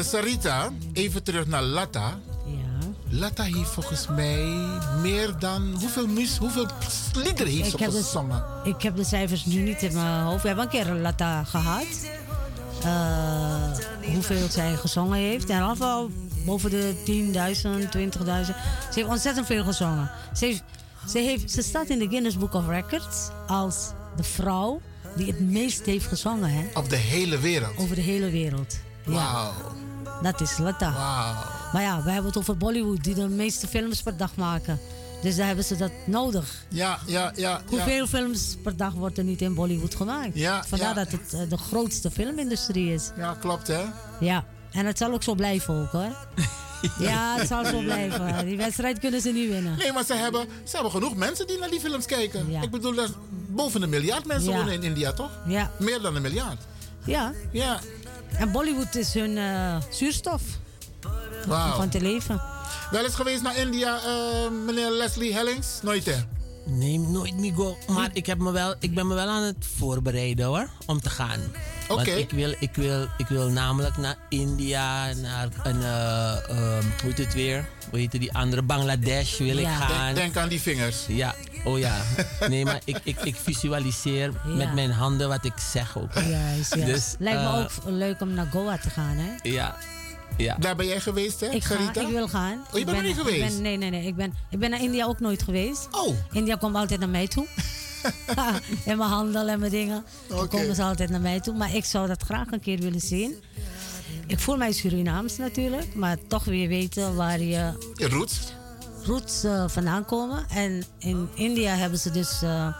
Sarita, 0.00 0.70
even 0.92 1.22
terug 1.22 1.46
naar 1.46 1.62
Latta. 1.62 2.18
Latta 3.08 3.42
heeft 3.42 3.70
volgens 3.70 4.08
mij 4.08 4.44
meer 5.02 5.38
dan. 5.38 5.74
Hoeveel, 5.80 6.06
mus, 6.06 6.36
hoeveel 6.36 6.66
liederen 7.14 7.52
heeft 7.52 7.70
ze 7.70 7.76
Ik 7.78 7.84
gezongen? 7.84 8.44
de, 8.64 8.68
ik 8.70 8.82
heb 8.82 8.96
de 8.96 9.04
cijfers 9.04 9.44
nu 9.44 9.60
niet 9.60 9.82
in 9.82 9.94
mijn 9.94 10.22
hoofd. 10.22 10.42
We 10.42 10.46
hebben 10.48 10.64
een 10.64 10.70
keer 10.70 10.92
Latta 10.92 11.44
gehad. 11.44 11.86
Eh, 12.82 14.12
hoeveel 14.12 14.48
zij 14.50 14.76
gezongen 14.76 15.18
heeft. 15.18 15.48
Ieder 15.48 15.64
geval 15.68 16.10
boven 16.44 16.70
de 16.70 16.94
10.000, 17.04 17.88
20.000. 17.88 18.10
Ze 18.26 18.54
heeft 18.94 19.08
ontzettend 19.08 19.46
veel 19.46 19.64
gezongen. 19.64 20.10
Ze 20.34 20.44
heeft 20.44 20.62
Ze, 21.08 21.18
heeft, 21.18 21.50
ze 21.50 21.62
staat 21.62 21.88
in 21.88 21.98
de 21.98 22.08
Guinness 22.08 22.36
Book 22.38 22.54
of 22.54 22.68
Records 22.68 23.28
als 23.46 23.90
de 24.16 24.22
vrouw 24.22 24.80
die 25.16 25.26
het 25.26 25.40
meest 25.40 25.86
heeft 25.86 26.06
gezongen. 26.06 26.50
Hè? 26.50 26.64
Op 26.74 26.90
de 26.90 26.96
hele 26.96 27.38
wereld. 27.38 27.76
Over 27.76 27.94
de 27.94 28.02
hele 28.02 28.30
wereld. 28.30 28.78
Ja. 29.06 29.12
Wauw. 29.12 29.52
Dat 30.22 30.40
is 30.40 30.58
Lata. 30.58 30.90
Maar 31.72 31.82
ja, 31.82 32.02
we 32.02 32.10
hebben 32.10 32.26
het 32.26 32.36
over 32.38 32.56
Bollywood, 32.56 33.04
die 33.04 33.14
de 33.14 33.28
meeste 33.28 33.66
films 33.66 34.02
per 34.02 34.16
dag 34.16 34.30
maken. 34.36 34.80
Dus 35.22 35.36
daar 35.36 35.46
hebben 35.46 35.64
ze 35.64 35.76
dat 35.76 35.90
nodig. 36.06 36.64
Ja, 36.68 36.98
ja, 37.06 37.32
ja. 37.36 37.60
Hoeveel 37.68 38.06
films 38.06 38.56
per 38.62 38.76
dag 38.76 38.92
wordt 38.92 39.18
er 39.18 39.24
niet 39.24 39.42
in 39.42 39.54
Bollywood 39.54 39.94
gemaakt? 39.94 40.30
Ja, 40.34 40.64
Vandaar 40.68 40.88
ja. 40.88 40.94
dat 40.94 41.10
het 41.12 41.32
eh, 41.32 41.40
de 41.48 41.56
grootste 41.56 42.10
filmindustrie 42.10 42.92
is. 42.94 43.10
Ja, 43.16 43.36
klopt 43.40 43.66
hè? 43.66 43.82
Ja, 44.20 44.44
en 44.72 44.86
het 44.86 44.98
zal 44.98 45.12
ook 45.12 45.22
zo 45.22 45.34
blijven 45.34 45.74
ook 45.82 45.90
hoor. 45.90 46.16
ja, 47.08 47.36
het 47.38 47.48
zal 47.48 47.64
zo 47.64 47.80
blijven. 47.80 48.44
Die 48.46 48.56
wedstrijd 48.56 48.98
kunnen 48.98 49.20
ze 49.20 49.30
niet 49.30 49.48
winnen. 49.50 49.76
Nee, 49.78 49.92
maar 49.92 50.04
ze 50.04 50.14
hebben, 50.14 50.46
ze 50.64 50.74
hebben 50.74 50.90
genoeg 50.92 51.16
mensen 51.16 51.46
die 51.46 51.58
naar 51.58 51.70
die 51.70 51.80
films 51.80 52.06
kijken. 52.06 52.50
Ik 52.62 52.70
bedoel, 52.70 53.00
is 53.00 53.10
boven 53.48 53.82
een 53.82 53.88
miljard 53.88 54.26
mensen 54.26 54.50
Ja. 54.50 54.56
wonen 54.56 54.72
in 54.72 54.82
India, 54.82 55.12
toch? 55.12 55.30
Ja. 55.46 55.70
Meer 55.78 56.00
dan 56.00 56.16
een 56.16 56.22
miljard. 56.22 56.60
Ja. 57.04 57.32
Ja. 57.52 57.78
En 58.38 58.52
Bollywood 58.52 58.94
is 58.94 59.14
hun 59.14 59.38
eh, 59.38 59.76
zuurstof. 59.90 60.42
Wauw. 61.46 61.70
Om 61.70 61.76
van 61.76 61.88
te 61.88 62.00
leven. 62.00 62.40
Wel 62.90 63.04
eens 63.04 63.14
geweest 63.14 63.42
naar 63.42 63.56
India, 63.56 63.98
eh, 63.98 64.50
meneer 64.50 64.90
Leslie 64.90 65.34
Hellings? 65.34 65.82
Nooit 65.82 66.04
hè? 66.04 66.16
Nee, 66.64 66.98
nooit 66.98 67.36
Migo. 67.36 67.76
Maar 67.88 68.10
ik, 68.12 68.26
heb 68.26 68.38
me 68.38 68.50
wel, 68.50 68.74
ik 68.78 68.94
ben 68.94 69.06
me 69.06 69.14
wel 69.14 69.28
aan 69.28 69.42
het 69.42 69.66
voorbereiden 69.76 70.46
hoor, 70.46 70.68
om 70.86 71.00
te 71.00 71.10
gaan. 71.10 71.40
Want 71.88 72.00
Oké. 72.00 72.10
ik 72.10 72.30
wil, 72.30 72.54
ik, 72.58 72.74
wil, 72.74 73.06
ik 73.16 73.26
wil 73.26 73.48
namelijk 73.48 73.96
naar 73.96 74.16
India, 74.28 75.12
naar 75.12 75.48
een, 75.62 75.82
eh, 75.82 76.48
ehm, 76.48 76.82
hoe 76.82 77.10
heet 77.10 77.18
het 77.18 77.34
weer? 77.34 77.68
Hoe 77.92 78.00
heet 78.00 78.10
die 78.10 78.32
andere? 78.32 78.62
Bangladesh 78.62 79.38
wil 79.38 79.56
ik 79.56 79.64
Ja. 79.64 79.74
gaan. 79.76 80.04
Denk, 80.04 80.16
denk 80.16 80.36
aan 80.36 80.48
die 80.48 80.60
vingers. 80.60 80.96
Ja, 81.08 81.34
oh 81.64 81.78
ja. 81.78 82.02
Nee, 82.48 82.64
maar 82.64 82.80
ik, 82.84 82.98
ik, 83.02 83.20
ik 83.20 83.36
visualiseer 83.36 84.32
Ja. 84.46 84.54
met 84.54 84.74
mijn 84.74 84.90
handen 84.90 85.28
wat 85.28 85.44
ik 85.44 85.52
zeg 85.72 85.98
ook. 85.98 86.12
Juist, 86.14 86.74
ja. 86.74 86.84
Dus, 86.86 87.14
Lijkt 87.18 87.40
me 87.40 87.46
eh, 87.46 87.58
ook 87.58 87.70
leuk 87.84 88.20
om 88.20 88.34
naar 88.34 88.46
Goa 88.52 88.78
te 88.78 88.90
gaan, 88.90 89.16
hè? 89.16 89.50
Ja. 89.50 89.76
ja. 90.36 90.56
Daar 90.58 90.76
ben 90.76 90.86
jij 90.86 91.00
geweest, 91.00 91.40
hè, 91.40 91.46
Ik, 91.46 91.64
ga, 91.64 91.74
ik 92.00 92.08
wil 92.08 92.28
gaan. 92.28 92.52
Oh, 92.66 92.72
je 92.72 92.78
Ik 92.78 92.84
bent 92.84 92.96
er 92.96 93.02
ben- 93.02 93.02
niet 93.02 93.18
ik 93.18 93.22
geweest? 93.32 93.52
ben- 93.54 93.62
nee, 93.62 93.76
nee, 93.76 93.90
nee. 93.90 94.06
Ik 94.06 94.16
ben, 94.16 94.34
ik 94.50 94.58
ben 94.58 94.70
naar 94.70 94.80
India 94.82 95.04
ook 95.06 95.20
nooit 95.20 95.42
geweest. 95.42 95.88
Oh. 95.90 96.16
India 96.32 96.56
komt 96.56 96.74
altijd 96.76 97.00
naar 97.00 97.08
mij 97.08 97.28
toe. 97.28 97.46
en 98.84 98.98
mijn 98.98 99.10
handel 99.10 99.48
en 99.48 99.58
mijn 99.58 99.70
dingen. 99.70 100.04
Dan 100.28 100.38
Oké. 100.38 100.46
komen 100.48 100.74
ze 100.74 100.82
altijd 100.82 101.10
naar 101.10 101.20
mij 101.20 101.40
toe. 101.40 101.54
Maar 101.54 101.74
ik 101.74 101.84
zou 101.84 102.06
dat 102.08 102.22
graag 102.22 102.46
een 102.50 102.60
keer 102.60 102.78
willen 102.78 103.00
zien. 103.00 103.34
Ik 104.26 104.38
voel 104.38 104.56
mij 104.56 104.72
Surinaams 104.72 105.36
natuurlijk. 105.36 105.94
Maar 105.94 106.16
toch 106.28 106.44
weer 106.44 106.68
weten 106.68 107.14
waar 107.14 107.40
je 107.40 107.72
Je 107.94 108.08
roots. 108.08 108.40
roots 109.04 109.44
eh, 109.44 109.64
vandaan 109.68 110.04
komen. 110.04 110.44
En 110.48 110.84
in 110.98 111.28
India 111.34 111.74
hebben 111.74 111.98
ze 111.98 112.10
dus 112.10 112.42
eh, 112.42 112.74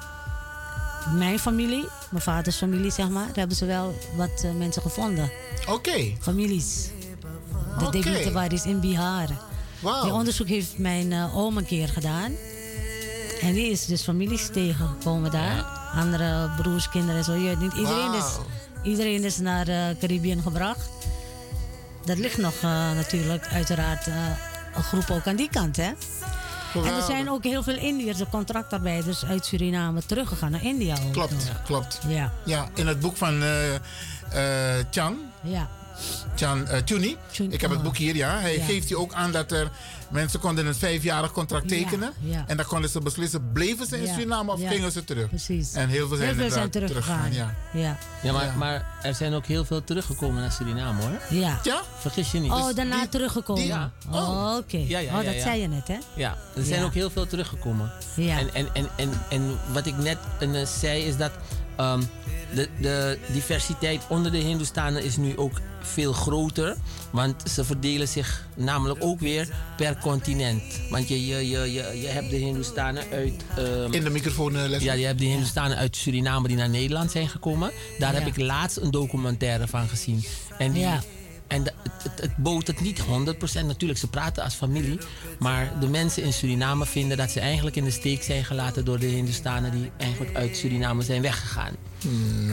mijn 1.14 1.38
familie, 1.38 1.84
mijn 2.10 2.22
vaders 2.22 2.56
familie 2.56 2.90
zeg 2.90 3.08
maar, 3.08 3.26
daar 3.26 3.36
hebben 3.36 3.56
ze 3.56 3.64
wel 3.66 3.94
wat 4.16 4.42
eh, 4.44 4.52
mensen 4.52 4.82
gevonden. 4.82 5.30
Oké. 5.68 6.12
Families. 6.20 6.88
De 7.78 7.86
Oké. 7.86 8.00
Devitawaris 8.00 8.64
in 8.64 8.80
Bihar. 8.80 9.28
Wauw. 9.80 10.02
Die 10.02 10.12
onderzoek 10.12 10.48
heeft 10.48 10.78
mijn 10.78 11.12
oom 11.34 11.56
een 11.56 11.66
keer 11.66 11.88
gedaan. 11.88 12.32
En 13.40 13.52
die 13.52 13.70
is 13.70 13.86
dus 13.86 14.02
families 14.02 14.48
tegengekomen 14.52 15.30
daar. 15.30 15.64
Andere 15.94 16.50
broers, 16.56 16.88
kinderen 16.88 17.16
en 17.16 17.24
zo. 17.24 17.32
Niet, 17.36 17.72
iedereen, 17.72 18.14
is, 18.14 18.24
iedereen 18.82 19.24
is 19.24 19.38
naar 19.38 19.64
de 19.64 19.96
Caribbean 20.00 20.42
gebracht. 20.42 20.88
Dat 22.04 22.18
ligt 22.18 22.38
nog 22.38 22.54
eh, 22.54 22.92
natuurlijk 22.92 23.46
uiteraard 23.46 24.06
eh, 24.06 24.14
een 24.74 24.82
groep 24.82 25.10
ook 25.10 25.26
aan 25.26 25.36
die 25.36 25.48
kant, 25.50 25.76
hè? 25.76 25.90
En 26.74 26.94
er 26.94 27.02
zijn 27.02 27.30
ook 27.30 27.44
heel 27.44 27.62
veel 27.62 27.76
Indiërs, 27.76 28.20
contractarbeiders 28.30 29.24
uit 29.24 29.44
Suriname 29.46 30.02
teruggegaan 30.06 30.50
naar 30.50 30.64
India. 30.64 30.96
Ook. 31.06 31.12
Klopt, 31.12 31.52
klopt. 31.64 32.00
Ja. 32.08 32.32
Ja, 32.44 32.68
in 32.74 32.86
het 32.86 33.00
boek 33.00 33.16
van 33.16 33.42
eh 33.42 33.74
eh, 34.32 34.84
Chan, 34.90 35.18
Ja. 35.42 35.68
Chan 36.34 36.66
eh, 36.66 36.80
Chuni. 36.84 37.16
Ik 37.50 37.60
heb 37.60 37.70
het 37.70 37.82
boek 37.82 37.96
hier, 37.96 38.16
ja. 38.16 38.38
Hij 38.38 38.56
Ja. 38.56 38.64
geeft 38.64 38.88
hier 38.88 38.98
ook 38.98 39.12
aan 39.12 39.32
dat 39.32 39.52
er 39.52 39.70
mensen 40.10 40.40
konden 40.40 40.66
een 40.66 40.74
vijfjarig 40.74 41.32
contract 41.32 41.68
tekenen. 41.68 42.12
ja. 42.20 42.44
En 42.46 42.56
dan 42.56 42.66
konden 42.66 42.90
ze 42.90 43.00
beslissen, 43.00 43.50
bleven 43.52 43.86
ze 43.86 43.96
in 43.98 44.06
Ja, 44.06 44.12
Suriname 44.12 44.52
of 44.52 44.60
ja. 44.60 44.68
gingen 44.70 44.92
ze 44.92 45.04
terug? 45.04 45.28
Precies. 45.28 45.72
En 45.72 45.88
heel 45.88 46.08
veel 46.08 46.16
zijn, 46.16 46.28
Heel 46.28 46.38
veel 46.38 46.50
zijn 46.50 46.70
teruggegaan. 46.70 47.32
Ja. 47.32 47.54
Ja. 47.72 47.96
Ja, 48.22 48.32
maar, 48.32 48.44
Ja. 48.44 48.54
maar 48.56 48.86
er 49.02 49.14
zijn 49.14 49.34
ook 49.34 49.46
heel 49.46 49.64
veel 49.64 49.84
teruggekomen 49.84 50.40
naar 50.42 50.52
Suriname 50.52 51.02
hoor. 51.02 51.18
Ja. 51.38 51.60
Ja? 51.62 51.82
Vergis 51.98 52.30
je 52.32 52.38
niet. 52.38 52.50
Oh, 52.52 52.74
daarna 52.74 53.06
teruggekomen. 53.08 53.66
Ja. 53.66 53.90
Oh, 54.10 54.56
oké. 54.58 54.76
Ja, 54.76 54.98
ja, 54.98 55.18
oh, 55.18 55.24
dat 55.24 55.34
ja. 55.34 55.40
zei 55.42 55.60
je 55.60 55.68
net, 55.68 55.88
hè? 55.88 55.98
Ja, 56.14 56.36
er 56.56 56.64
zijn 56.64 56.80
Ja. 56.80 56.86
ook 56.86 56.94
heel 56.94 57.10
veel 57.10 57.26
teruggekomen. 57.26 57.92
Ja. 58.16 58.38
En, 58.38 58.54
en, 58.54 58.68
en, 58.72 58.88
en, 58.96 59.10
en 59.30 59.58
wat 59.72 59.86
ik 59.86 59.96
net 59.96 60.18
eh, 60.40 60.66
zei 60.66 61.02
is 61.02 61.16
dat 61.16 61.30
ehm, 61.82 62.02
de, 62.54 62.68
de 62.80 63.18
diversiteit 63.32 64.02
onder 64.08 64.32
de 64.32 64.38
Hindoestanen 64.38 65.04
is 65.04 65.16
nu 65.16 65.36
ook 65.36 65.60
veel 65.80 66.12
groter. 66.12 66.76
Want 67.10 67.50
ze 67.50 67.64
verdelen 67.64 68.08
zich 68.08 68.46
namelijk 68.54 69.04
ook 69.04 69.20
weer 69.20 69.48
per 69.76 69.98
continent. 69.98 70.62
Want 70.90 71.08
je, 71.08 71.26
je, 71.26 71.48
je, 71.48 71.72
je, 71.72 72.00
je 72.00 72.06
hebt 72.06 72.30
de 72.30 72.36
Hindoestanen 72.36 73.04
uit... 73.12 73.32
ehm, 73.56 73.92
In 73.92 74.04
de 74.04 74.10
microfoon, 74.10 74.56
eh, 74.56 74.68
Leslie. 74.68 74.82
ja, 74.90 74.92
je 74.92 75.06
hebt 75.06 75.18
de 75.18 75.24
Hindoestanen 75.24 75.76
uit 75.76 75.96
Suriname 75.96 76.48
die 76.48 76.56
naar 76.56 76.68
Nederland 76.68 77.10
zijn 77.10 77.28
gekomen. 77.28 77.70
Daar 77.98 78.12
Ja. 78.12 78.18
heb 78.18 78.28
ik 78.28 78.36
laatst 78.44 78.76
een 78.76 78.90
documentaire 78.90 79.68
van 79.68 79.88
gezien. 79.88 80.24
En 80.58 80.72
die, 80.72 80.82
Ja. 80.82 81.02
En 81.52 81.64
het, 82.02 82.20
het 82.20 82.36
bood 82.36 82.66
het 82.66 82.80
niet 82.80 83.00
100%. 83.00 83.04
Natuurlijk, 83.66 83.98
ze 83.98 84.08
praten 84.08 84.42
als 84.42 84.54
familie. 84.54 84.98
Maar 85.38 85.80
de 85.80 85.88
mensen 85.88 86.22
in 86.22 86.32
Suriname 86.32 86.86
vinden 86.86 87.16
dat 87.16 87.30
ze 87.30 87.40
eigenlijk 87.40 87.76
in 87.76 87.84
de 87.84 87.90
steek 87.90 88.22
zijn 88.22 88.44
gelaten 88.44 88.84
door 88.84 88.98
de 88.98 89.06
Hindustanen 89.06 89.70
die 89.70 89.90
eigenlijk 89.96 90.36
uit 90.36 90.56
Suriname 90.56 91.02
zijn 91.02 91.22
weggegaan. 91.22 91.72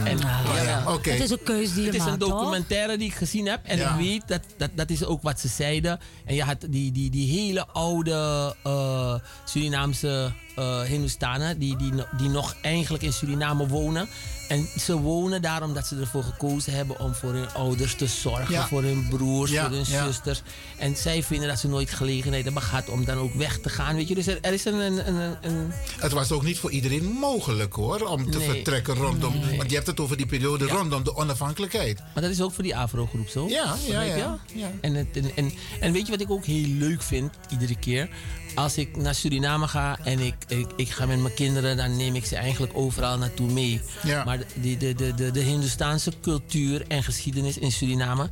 En, 0.04 0.18
Nou, 0.18 0.64
ja, 0.64 0.92
oké. 0.92 1.10
Het 1.10 1.20
is 1.22 1.30
een 1.30 1.38
die 1.44 1.80
je 1.80 1.86
het 1.86 1.94
is 1.94 2.04
een 2.04 2.18
documentaire 2.18 2.96
die 2.98 3.06
ik 3.08 3.14
gezien 3.14 3.46
heb. 3.46 3.60
En 3.64 3.78
Ja. 3.78 3.90
ik 3.94 4.04
weet 4.04 4.22
dat, 4.26 4.40
dat 4.56 4.70
dat 4.74 4.90
is 4.90 5.04
ook 5.04 5.22
wat 5.22 5.40
ze 5.40 5.48
zeiden. 5.48 6.00
En 6.24 6.34
je 6.34 6.42
had 6.42 6.66
die, 6.68 6.92
die, 6.92 7.10
die 7.10 7.40
hele 7.40 7.66
oude 7.66 8.54
eh, 8.62 9.14
Surinaamse 9.44 10.32
eh 10.56 10.80
Hindustanen. 10.82 11.58
Die, 11.58 11.76
die, 11.76 11.92
die 12.16 12.28
nog 12.28 12.54
eigenlijk 12.62 13.02
in 13.02 13.12
Suriname 13.12 13.66
wonen. 13.66 14.08
En 14.48 14.68
ze 14.78 14.96
wonen 14.98 15.42
daar 15.42 15.62
omdat 15.62 15.86
ze 15.86 15.96
ervoor 16.00 16.22
gekozen 16.22 16.72
hebben 16.72 16.98
om 17.00 17.14
voor 17.14 17.32
hun 17.32 17.52
ouders 17.52 17.94
te 17.94 18.06
zorgen. 18.06 18.54
Ja. 18.54 18.66
Voor 18.66 18.82
hun 18.82 19.06
broers, 19.08 19.50
voor 19.50 19.70
hun 19.70 19.84
zusters. 19.86 20.42
En 20.78 20.96
zij 20.96 21.22
vinden 21.22 21.48
dat 21.48 21.58
ze 21.58 21.68
nooit 21.68 21.90
gelegenheid 21.90 22.44
hebben 22.44 22.62
gehad 22.62 22.88
om 22.88 23.04
dan 23.04 23.16
ook 23.18 23.34
weg 23.34 23.58
te 23.58 23.68
gaan. 23.68 23.94
Weet 23.94 24.08
je? 24.08 24.14
Dus 24.14 24.26
er, 24.26 24.38
er 24.40 24.52
is 24.52 24.64
een, 24.64 24.74
een, 24.78 25.08
een, 25.08 25.36
een 25.42 25.72
Het 25.98 26.12
was 26.12 26.32
ook 26.32 26.42
niet 26.42 26.58
voor 26.58 26.70
iedereen 26.70 27.04
mogelijk 27.04 27.72
hoor, 27.74 28.00
om 28.00 28.30
te 28.30 28.38
Nee. 28.38 28.48
vertrekken 28.48 28.94
rondom. 28.94 29.32
Nee. 29.32 29.39
Want 29.56 29.70
je 29.70 29.74
hebt 29.74 29.86
het 29.86 30.00
over 30.00 30.16
die 30.16 30.26
periode 30.26 30.66
rondom 30.66 31.04
de 31.04 31.16
onafhankelijkheid. 31.16 31.98
Maar 32.14 32.22
dat 32.22 32.32
is 32.32 32.40
ook 32.40 32.52
voor 32.52 32.64
die 32.64 32.76
Afro-groep 32.76 33.28
zo. 33.28 33.48
Ja, 33.48 33.76
ja, 33.88 34.02
ja, 34.02 34.38
ja. 34.54 34.70
En, 34.80 34.94
het, 34.94 35.16
en, 35.16 35.36
en, 35.36 35.52
en 35.80 35.92
weet 35.92 36.06
je 36.06 36.12
wat 36.12 36.20
ik 36.20 36.30
ook 36.30 36.44
heel 36.44 36.66
leuk 36.66 37.02
vind, 37.02 37.32
iedere 37.50 37.78
keer? 37.78 38.08
Als 38.54 38.78
ik 38.78 38.96
naar 38.96 39.14
Suriname 39.14 39.68
ga 39.68 39.98
en 40.04 40.18
ik, 40.18 40.34
ik, 40.48 40.66
ik 40.76 40.90
ga 40.90 41.06
met 41.06 41.20
mijn 41.20 41.34
kinderen, 41.34 41.76
dan 41.76 41.96
neem 41.96 42.14
ik 42.14 42.24
ze 42.24 42.36
eigenlijk 42.36 42.72
overal 42.74 43.18
naartoe 43.18 43.52
mee. 43.52 43.80
Ja. 44.02 44.24
Maar 44.24 44.38
de, 44.38 44.76
de, 44.76 44.94
de, 44.94 45.14
de, 45.14 45.30
de 45.30 45.40
Hindustaanse 45.40 46.12
cultuur 46.20 46.84
en 46.88 47.02
geschiedenis 47.02 47.58
in 47.58 47.72
Suriname 47.72 48.28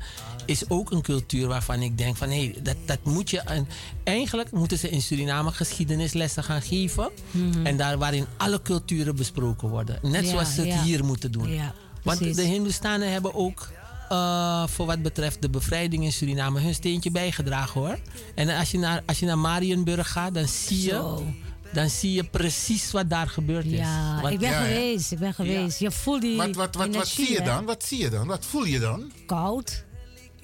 is 0.46 0.70
ook 0.70 0.90
een 0.90 1.02
cultuur 1.02 1.46
waarvan 1.46 1.82
ik 1.82 1.98
denk 1.98 2.16
van 2.16 2.28
hé, 2.28 2.38
hey, 2.44 2.54
dat, 2.62 2.76
dat 2.84 2.98
moet 3.02 3.30
je. 3.30 3.40
En 3.40 3.68
eigenlijk 4.04 4.50
moeten 4.50 4.78
ze 4.78 4.88
in 4.88 5.02
Suriname 5.02 5.50
geschiedenislessen 5.50 6.44
gaan 6.44 6.62
geven. 6.62 7.10
Mhm. 7.30 7.66
En 7.66 7.76
daar 7.76 7.98
waarin 7.98 8.26
alle 8.36 8.62
culturen 8.62 9.16
besproken 9.16 9.68
worden. 9.68 9.98
Net 10.02 10.24
Ja, 10.24 10.30
zoals 10.30 10.54
ze 10.54 10.60
het 10.60 10.72
ja. 10.72 10.82
hier 10.82 11.04
moeten 11.04 11.32
doen. 11.32 11.60
Want 12.02 12.34
de 12.34 12.42
Hindustanen 12.42 13.12
hebben 13.12 13.34
ook 13.34 13.68
eh, 14.08 14.66
voor 14.66 14.86
wat 14.86 15.02
betreft 15.02 15.42
de 15.42 15.50
bevrijding 15.50 16.04
in 16.04 16.12
Suriname 16.12 16.60
hun 16.60 16.74
steentje 16.74 17.10
bijgedragen 17.10 17.80
hoor. 17.80 17.98
En 18.34 18.48
als 18.58 18.70
je 18.70 18.78
naar, 18.78 19.02
als 19.06 19.18
je 19.18 19.26
naar 19.26 19.38
Marienburg 19.38 20.10
gaat, 20.10 20.34
dan 20.34 20.48
zie 20.48 20.82
je, 20.82 20.88
Zo. 20.90 21.24
dan 21.72 21.90
zie 21.90 22.12
je 22.12 22.24
precies 22.24 22.90
wat 22.90 23.10
daar 23.10 23.28
gebeurd 23.28 23.64
is. 23.64 23.78
Ja, 23.78 24.28
ik 24.28 24.38
ben 24.38 24.50
Ja, 24.50 24.62
geweest, 24.62 25.12
ik 25.12 25.18
ben 25.18 25.34
geweest. 25.34 25.78
Je 25.78 25.90
voelt 25.90 26.20
die 26.20 26.36
Wat, 26.36 26.46
wat, 26.46 26.56
wat, 26.56 26.74
wat 26.76 26.86
energie, 26.94 27.26
zie 27.26 27.34
je 27.34 27.42
dan? 27.42 27.64
Wat 27.64 27.84
zie 27.84 27.98
je 27.98 28.08
dan? 28.10 28.26
Wat 28.26 28.44
voel 28.44 28.64
je 28.64 28.78
dan? 28.78 29.12
Koud. 29.26 29.84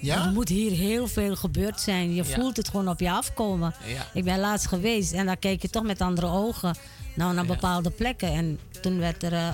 Ja? 0.05 0.25
Er 0.25 0.31
moet 0.31 0.49
hier 0.49 0.71
heel 0.71 1.07
veel 1.07 1.35
gebeurd 1.35 1.81
zijn. 1.81 2.09
Je 2.15 2.23
Ja. 2.27 2.35
voelt 2.39 2.57
het 2.57 2.69
gewoon 2.69 2.89
op 2.89 2.99
je 2.99 3.11
afkomen. 3.11 3.73
Ja. 3.85 4.07
Ik 4.13 4.23
ben 4.23 4.39
laatst 4.39 4.67
geweest 4.67 5.11
en 5.13 5.25
dan 5.25 5.39
kijk 5.39 5.61
je 5.61 5.69
toch 5.69 5.83
met 5.83 6.01
andere 6.01 6.27
ogen 6.27 6.75
nou, 7.15 7.33
naar 7.33 7.45
bepaalde 7.45 7.89
plekken. 7.89 8.29
En 8.31 8.59
toen 8.81 8.99
werd 8.99 9.23
er, 9.23 9.33
eh, 9.33 9.47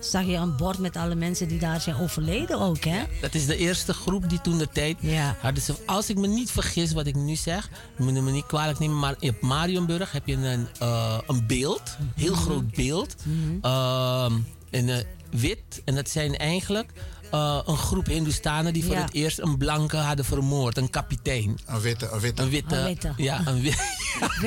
zag 0.00 0.24
je 0.24 0.34
een 0.34 0.56
bord 0.56 0.78
met 0.78 0.96
alle 0.96 1.14
mensen 1.14 1.48
die 1.48 1.58
daar 1.58 1.80
zijn 1.80 1.96
overleden 1.96 2.60
ook, 2.60 2.84
hè? 2.84 3.02
Dat 3.20 3.34
is 3.34 3.46
de 3.46 3.56
eerste 3.56 3.92
groep 3.92 4.28
die 4.28 4.40
toen 4.40 4.58
de 4.58 4.68
tijd 4.72 4.96
hadden 5.40 5.62
ze, 5.62 5.74
als 5.86 6.08
ik 6.10 6.16
me 6.18 6.26
niet 6.26 6.50
vergis 6.50 6.92
wat 6.92 7.06
ik 7.06 7.14
nu 7.14 7.36
zeg, 7.36 7.68
moet 7.98 8.14
je 8.14 8.20
me 8.22 8.30
niet 8.30 8.46
kwalijk 8.46 8.78
nemen, 8.78 8.98
maar 8.98 9.14
op 9.20 9.40
Marienburg 9.40 10.12
heb 10.12 10.26
je 10.26 10.34
een, 10.36 10.66
eh, 10.78 11.18
een 11.26 11.46
beeld, 11.46 11.96
een 12.00 12.12
heel 12.14 12.34
groot 12.34 12.70
beeld, 12.70 13.14
Mhm. 13.22 13.58
ehm, 13.60 14.32
in 14.70 14.88
eh, 14.88 14.96
wit. 15.30 15.82
En 15.84 15.94
dat 15.94 16.08
zijn 16.08 16.36
eigenlijk 16.36 16.92
eh, 17.36 17.60
een 17.66 17.76
groep 17.76 18.06
Hindustanen 18.06 18.72
die 18.72 18.84
voor 18.84 18.94
Ja. 18.94 19.00
het 19.02 19.14
eerst 19.14 19.38
een 19.38 19.56
blanke 19.56 19.96
hadden 19.96 20.24
vermoord. 20.24 20.76
Een 20.76 20.90
kapitein. 20.90 21.58
Een 21.66 21.80
witte, 21.80 22.08
een 22.12 22.20
witte. 22.20 22.42
Een 22.42 22.48
witte. 22.48 22.76
Een 22.76 22.84
witte. 22.84 23.12
Ja, 23.16 23.42
een 23.46 23.60
witte. 23.66 23.82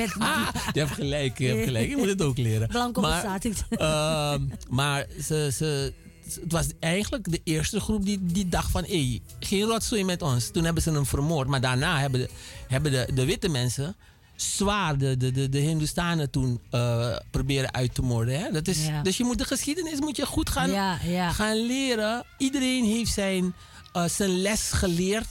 Je 0.72 0.78
hebt 0.78 0.90
gelijk, 0.92 1.38
je 1.38 1.46
hebt 1.46 1.64
gelijk. 1.64 1.88
Je 1.88 1.96
moet 1.96 2.08
het 2.08 2.22
ook 2.22 2.38
leren. 2.38 2.68
Blanco 2.68 3.00
maar, 3.00 3.24
ehm, 3.70 4.42
maar 4.68 5.06
ze, 5.22 5.50
ze, 5.56 5.92
het 6.24 6.52
was 6.52 6.66
eigenlijk 6.80 7.30
de 7.30 7.40
eerste 7.44 7.80
groep 7.80 8.04
die, 8.04 8.18
die 8.22 8.48
dacht 8.48 8.70
van... 8.70 8.84
Hé, 8.84 9.20
geen 9.40 9.62
rotzooi 9.62 10.04
met 10.04 10.22
ons. 10.22 10.50
Toen 10.50 10.64
hebben 10.64 10.82
ze 10.82 10.90
hem 10.90 11.06
vermoord. 11.06 11.48
Maar 11.48 11.60
daarna 11.60 11.98
hebben 11.98 12.20
de, 12.20 12.28
hebben 12.68 12.92
de, 12.92 13.08
de 13.14 13.24
witte 13.24 13.48
mensen 13.48 13.96
zwaar 14.42 14.98
de, 14.98 15.16
de, 15.16 15.30
de, 15.30 15.48
de 15.48 15.58
Hindustanen 15.58 16.30
toen 16.30 16.60
eh, 16.70 17.16
proberen 17.30 17.72
uit 17.74 17.94
te 17.94 18.02
moorden. 18.02 18.40
Hè? 18.40 18.50
Dat 18.50 18.68
is, 18.68 18.86
Ja. 18.86 19.02
Dus 19.02 19.16
je 19.16 19.24
moet 19.24 19.38
de 19.38 19.44
geschiedenis 19.44 20.00
moet 20.00 20.16
je 20.16 20.26
goed 20.26 20.50
gaan, 20.50 20.70
Ja, 20.70 20.98
ja. 21.04 21.30
gaan 21.30 21.66
leren. 21.66 22.24
Iedereen 22.38 22.84
heeft 22.84 23.12
zijn, 23.12 23.54
eh, 23.92 24.04
zijn 24.04 24.40
les 24.40 24.70
geleerd. 24.72 25.28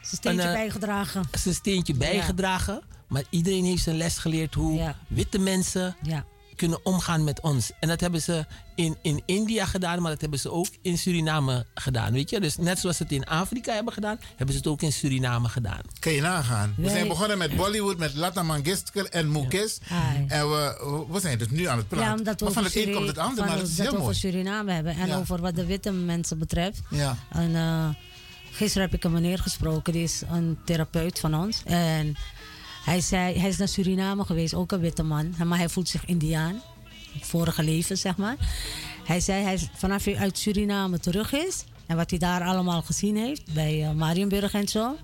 Zijn 0.00 0.16
steentje 0.16 0.42
En, 0.42 0.48
eh, 0.48 0.54
bijgedragen. 0.54 1.24
Zijn 1.32 1.54
steentje 1.54 1.94
bijgedragen. 1.94 2.82
Maar 3.08 3.22
iedereen 3.30 3.64
heeft 3.64 3.82
zijn 3.82 3.96
les 3.96 4.18
geleerd 4.18 4.54
hoe 4.54 4.94
witte 5.08 5.38
mensen 5.38 5.96
kunnen 6.56 6.84
omgaan 6.84 7.24
met 7.24 7.40
ons. 7.40 7.70
En 7.80 7.88
dat 7.88 8.00
hebben 8.00 8.22
ze 8.22 8.46
in, 8.76 8.96
in 9.02 9.22
India 9.26 9.66
gedaan, 9.66 10.02
maar 10.02 10.10
dat 10.10 10.20
hebben 10.20 10.38
ze 10.38 10.50
ook 10.50 10.66
in 10.82 10.98
Suriname 10.98 11.66
gedaan. 11.74 12.12
Weet 12.12 12.30
je? 12.30 12.40
Dus 12.40 12.56
net 12.56 12.78
zoals 12.78 12.96
ze 12.96 13.02
het 13.02 13.12
in 13.12 13.24
Afrika 13.24 13.72
hebben 13.74 13.92
gedaan, 13.92 14.18
hebben 14.36 14.54
ze 14.54 14.60
het 14.60 14.66
ook 14.70 14.82
in 14.82 14.92
Suriname 14.92 15.48
gedaan. 15.48 15.80
Kan 15.98 16.12
je 16.12 16.20
nagaan. 16.20 16.74
We 16.76 16.88
zijn 16.90 17.08
begonnen 17.08 17.38
met 17.38 17.56
Bollywood, 17.56 17.98
met 17.98 18.14
Lata 18.14 18.42
Mangistker 18.42 19.04
en 19.06 19.32
Mukes. 19.32 19.78
En 20.28 20.50
we, 20.50 21.04
we 21.10 21.20
zijn 21.20 21.38
dus 21.38 21.48
nu 21.50 21.64
aan 21.66 21.76
het 21.78 21.88
praten. 21.88 22.06
Ja, 22.06 22.14
omdat 22.14 22.38
we 22.38 22.44
maar 22.44 22.54
van 22.54 22.64
het 22.64 22.76
een 22.76 22.92
komt 22.94 23.06
het 23.06 23.18
ander, 23.18 23.44
maar 23.46 23.56
dat 23.56 23.68
is 23.68 23.76
heel 23.76 23.86
we 23.86 23.90
over 23.92 24.02
mooi. 24.02 24.14
Suriname 24.16 24.72
hebben 24.72 24.94
en 24.96 25.06
Ja. 25.06 25.16
over 25.16 25.40
wat 25.40 25.54
de 25.56 25.66
witte 25.66 25.90
mensen 25.92 26.38
betreft. 26.38 26.80
Ja. 26.90 27.16
En, 27.32 27.54
eh, 27.54 27.88
gisteren 28.50 28.82
heb 28.88 28.96
ik 28.96 29.04
een 29.04 29.12
meneer 29.12 29.38
gesproken, 29.38 29.92
die 29.92 30.02
is 30.02 30.22
een 30.30 30.58
therapeut 30.64 31.18
van 31.18 31.34
ons. 31.34 31.62
En 31.64 32.16
hij, 32.84 33.00
zei, 33.00 33.38
hij 33.38 33.48
is 33.48 33.56
naar 33.56 33.68
Suriname 33.68 34.24
geweest, 34.24 34.54
ook 34.54 34.72
een 34.72 34.80
witte 34.80 35.02
man. 35.02 35.34
Maar 35.44 35.58
hij 35.58 35.68
voelt 35.68 35.88
zich 35.88 36.04
Indiaan. 36.04 36.62
Vorige 37.20 37.62
leven, 37.62 37.98
zeg 37.98 38.16
maar. 38.16 38.36
Hij 39.04 39.20
zei, 39.20 39.42
hij 39.42 39.58
vanaf 39.74 40.04
hij 40.04 40.16
uit 40.16 40.38
Suriname 40.38 40.98
terug 40.98 41.32
is... 41.32 41.64
en 41.86 41.96
wat 41.96 42.10
hij 42.10 42.18
daar 42.18 42.42
allemaal 42.42 42.82
gezien 42.82 43.16
heeft, 43.16 43.52
bij 43.54 43.82
eh, 43.82 43.90
Marienburg 43.90 44.52
en 44.52 44.68
zo... 44.68 44.96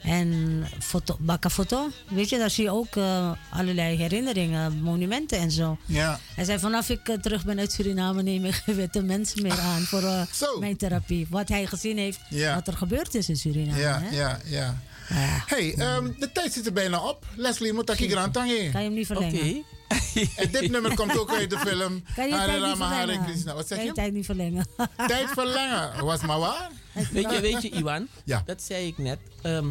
En 0.00 0.64
foto, 0.78 1.16
Bakafoto, 1.18 1.88
weet 2.08 2.28
je, 2.28 2.38
daar 2.38 2.50
zie 2.50 2.64
je 2.64 2.70
ook 2.70 2.96
eh, 2.96 3.30
allerlei 3.50 3.96
herinneringen, 3.96 4.82
monumenten 4.82 5.38
en 5.38 5.50
zo. 5.50 5.78
Ja. 5.86 6.20
Hij 6.34 6.44
zei, 6.44 6.58
vanaf 6.58 6.88
ik 6.88 7.08
eh, 7.08 7.16
terug 7.16 7.44
ben 7.44 7.58
uit 7.58 7.72
Suriname 7.72 8.22
neem 8.22 8.44
ik 8.44 8.62
witte 8.66 9.02
mensen 9.02 9.42
meer 9.42 9.58
aan 9.58 9.80
voor 9.80 10.26
mijn 10.60 10.76
therapie. 10.76 11.26
Wat 11.30 11.48
hij 11.48 11.66
gezien 11.66 11.98
heeft, 11.98 12.20
Ja. 12.28 12.54
wat 12.54 12.66
er 12.66 12.76
gebeurd 12.76 13.14
is 13.14 13.28
in 13.28 13.36
Suriname. 13.36 13.80
Ja, 13.80 14.00
hè? 14.00 14.16
ja, 14.16 14.38
ja. 14.44 14.80
Hey, 15.46 15.74
ehm, 15.74 16.10
de 16.18 16.32
tijd 16.32 16.52
zit 16.52 16.66
er 16.66 16.72
bijna 16.72 17.08
op. 17.08 17.26
Leslie, 17.36 17.72
moet 17.72 17.90
ik 17.90 17.98
hier 17.98 18.18
aan 18.18 18.32
Kan 18.32 18.48
je 18.48 18.70
hem 18.72 18.94
niet 18.94 19.06
verlengen? 19.06 19.64
En 20.36 20.50
dit 20.50 20.70
nummer 20.70 20.94
komt 20.94 21.18
ook 21.18 21.32
uit 21.34 21.50
de 21.50 21.58
film 21.58 22.04
Kan 22.16 22.28
je 22.28 22.34
Hare 22.34 22.46
tijd 22.46 22.60
niet 22.60 22.70
Rama, 22.70 22.86
Hare 22.86 22.98
verlengen? 22.98 23.24
Krishna. 23.24 23.54
Wat 23.54 23.66
zeg 23.66 23.76
kan 23.76 23.86
je 23.86 23.92
je? 23.92 23.96
tijd 23.96 24.12
niet 24.12 24.24
verlengen? 24.24 24.66
Tijd 25.06 25.28
verlengen. 25.28 26.04
Was 26.04 26.20
maar 26.20 26.38
waar? 26.38 26.70
Weet 27.12 27.30
je, 27.30 27.40
weet 27.40 27.62
je 27.62 27.68
Iwan? 27.70 28.08
Ja. 28.24 28.42
Dat 28.46 28.62
zei 28.62 28.86
ik 28.86 28.98
net. 28.98 29.18
Ehm, 29.42 29.66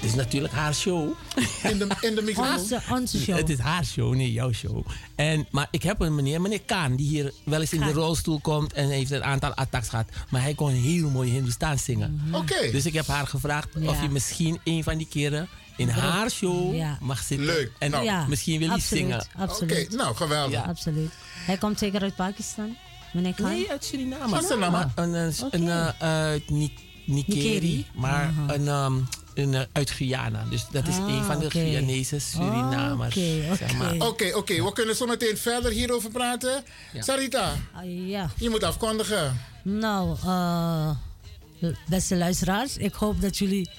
het 0.00 0.10
is 0.10 0.14
natuurlijk 0.14 0.52
haar 0.54 0.74
show. 0.74 1.12
In 1.62 1.78
de, 1.78 1.86
in 2.00 2.14
de 2.14 2.22
microfoon. 2.22 2.58
Onze, 2.58 2.80
onze 2.90 3.18
show. 3.20 3.36
Het 3.36 3.48
is 3.50 3.58
haar 3.58 3.84
show, 3.84 4.14
niet 4.14 4.32
jouw 4.32 4.52
show. 4.52 4.86
En, 5.14 5.46
maar 5.50 5.68
ik 5.70 5.82
heb 5.82 6.00
een 6.00 6.14
meneer, 6.14 6.40
meneer 6.40 6.60
Kaan, 6.62 6.96
die 6.96 7.08
hier 7.08 7.32
wel 7.44 7.60
eens 7.60 7.72
in 7.72 7.78
de 7.80 7.84
Kaan. 7.86 7.94
rolstoel 7.94 8.40
komt 8.40 8.72
en 8.72 8.88
heeft 8.88 9.10
een 9.10 9.24
aantal 9.24 9.54
attacks 9.54 9.88
gehad. 9.88 10.08
Maar 10.30 10.42
hij 10.42 10.54
kon 10.54 10.70
heel 10.70 11.10
mooi 11.10 11.30
Hindoestaans 11.30 11.84
zingen. 11.84 12.20
Oké. 12.32 12.70
Dus 12.70 12.86
ik 12.86 12.92
heb 12.92 13.06
haar 13.06 13.26
gevraagd 13.26 13.68
Ja. 13.78 13.88
of 13.90 14.02
je 14.02 14.08
misschien 14.08 14.60
een 14.64 14.82
van 14.82 14.96
die 14.98 15.06
keren 15.10 15.48
in 15.76 15.88
haar 15.88 16.30
show 16.30 16.74
Ja. 16.74 16.98
mag 17.00 17.18
zitten. 17.22 17.46
Leuk. 17.46 17.72
En 17.78 17.90
Nou. 17.90 18.04
Ja, 18.04 18.26
misschien 18.28 18.58
wil 18.58 18.68
hij 18.68 18.80
zingen. 18.80 19.26
Absoluut. 19.36 19.86
Oké, 19.86 19.96
nou 19.96 20.14
geweldig. 20.16 20.52
Ja. 20.52 20.64
Absoluut. 20.68 21.10
Hij 21.46 21.56
komt 21.58 21.78
zeker 21.78 22.02
uit 22.02 22.16
Pakistan, 22.16 22.76
meneer 23.12 23.34
Khan? 23.34 23.50
Nee, 23.50 23.70
uit 23.70 23.84
Suriname. 23.84 24.42
Suriname? 24.42 24.88
Een, 24.94 25.12
een, 25.14 25.68
een, 25.68 25.92
eh, 25.98 26.58
Nikeri, 27.06 27.86
maar 27.94 28.34
een, 28.46 28.68
ehm, 28.68 28.92
een, 28.94 28.98
eh, 28.98 29.06
uit 29.72 29.90
Guyana. 29.90 30.44
Dus 30.50 30.66
dat 30.72 30.86
is 30.88 30.96
Ah, 30.96 31.08
een 31.08 31.24
van 31.24 31.38
de 31.38 31.44
oké. 31.44 31.58
Guyanese 31.58 32.18
Surinamers. 32.18 33.16
Oké, 33.16 33.56
zeg 33.56 33.76
maar. 33.76 33.94
oké. 34.34 34.62
We 34.64 34.72
kunnen 34.72 34.96
zo 34.96 35.06
meteen 35.06 35.36
verder 35.36 35.70
hierover 35.70 36.10
praten. 36.10 36.64
Sarita, 36.98 37.54
Ah, 37.74 38.08
ja. 38.08 38.30
je 38.36 38.50
moet 38.50 38.64
afkondigen. 38.64 39.40
Nou, 39.62 40.16
eh, 40.24 40.90
beste 41.88 42.16
luisteraars, 42.16 42.76
ik 42.76 42.94
hoop 42.94 43.20
dat 43.20 43.36
jullie 43.38 43.70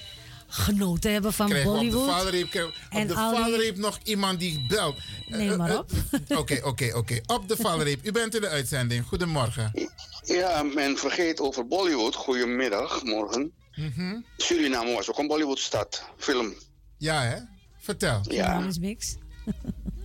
genoten 0.48 1.12
hebben 1.12 1.32
van 1.32 1.48
Krijgen 1.48 1.70
we 1.72 1.76
op 1.78 1.82
de 1.84 1.90
Bollywood. 1.90 2.64
op 2.64 2.72
En 2.90 3.06
de 3.06 3.14
al 3.14 3.44
die- 3.44 3.72
nog 3.76 3.98
iemand 4.04 4.38
die 4.40 4.64
belt. 4.68 4.96
Neem 5.28 5.50
Eh, 5.50 5.56
maar 5.56 5.70
eh, 5.70 5.78
op. 5.78 5.90
Oké, 6.28 6.60
oké, 6.64 6.92
oké. 6.96 7.20
Op 7.26 7.48
de 7.48 7.56
valreep. 7.56 8.06
U 8.06 8.12
bent 8.12 8.34
in 8.34 8.40
de 8.40 8.48
uitzending. 8.48 9.06
Goedemorgen. 9.06 9.90
Ja, 10.24 10.62
men 10.62 10.96
vergeet 10.96 11.40
over 11.40 11.66
Bollywood. 11.66 12.14
Goedemiddag, 12.14 13.02
morgen. 13.04 13.52
Mhm. 13.74 14.20
Suriname 14.36 14.94
was 14.94 15.10
ook 15.10 15.18
een 15.18 15.26
Bollywoodstad. 15.26 16.02
Film. 16.16 16.54
Ja, 16.98 17.22
hè? 17.22 17.36
Vertel. 17.78 18.20
Ja. 18.28 18.68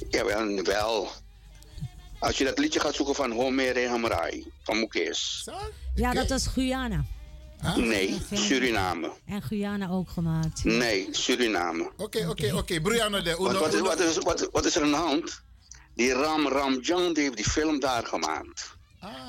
Ja, 0.10 0.26
wel, 0.26 0.64
wel. 0.64 1.11
Als 2.19 2.38
je 2.38 2.44
dat 2.44 2.60
liedje 2.60 2.80
gaat 2.80 2.95
zoeken 2.95 3.15
van 3.15 3.31
Homer 3.31 3.88
Hamrai 3.88 4.52
van 4.64 4.80
Mukesh. 4.80 5.45
Ja, 5.95 6.14
dat 6.14 6.30
was 6.30 6.48
Guyana. 6.48 7.06
Nee, 7.76 8.18
Suriname. 8.34 9.11
En 9.26 9.41
Guyana 9.41 9.89
ook 9.89 10.10
gemaakt. 10.10 10.64
Nee, 10.64 11.07
Suriname. 11.11 11.91
Oké, 11.98 12.27
oké, 12.30 12.56
oké. 12.56 12.81
Brianna 12.81 13.22
de 13.22 13.35
Wat, 13.35 13.57
wat, 13.60 13.73
is, 13.73 13.80
wat, 13.80 13.99
is, 13.99 14.18
wat, 14.18 14.49
wat 14.52 14.65
is 14.65 14.76
er 14.76 14.84
aan 14.84 14.89
de 14.89 14.95
hand? 14.95 15.41
Die 15.95 16.14
Ram 16.14 16.48
Ramjan 16.48 17.14
die 17.14 17.23
heeft 17.23 17.35
die 17.35 17.49
film 17.49 17.80
daar 17.80 18.06
gemaakt. 18.06 18.76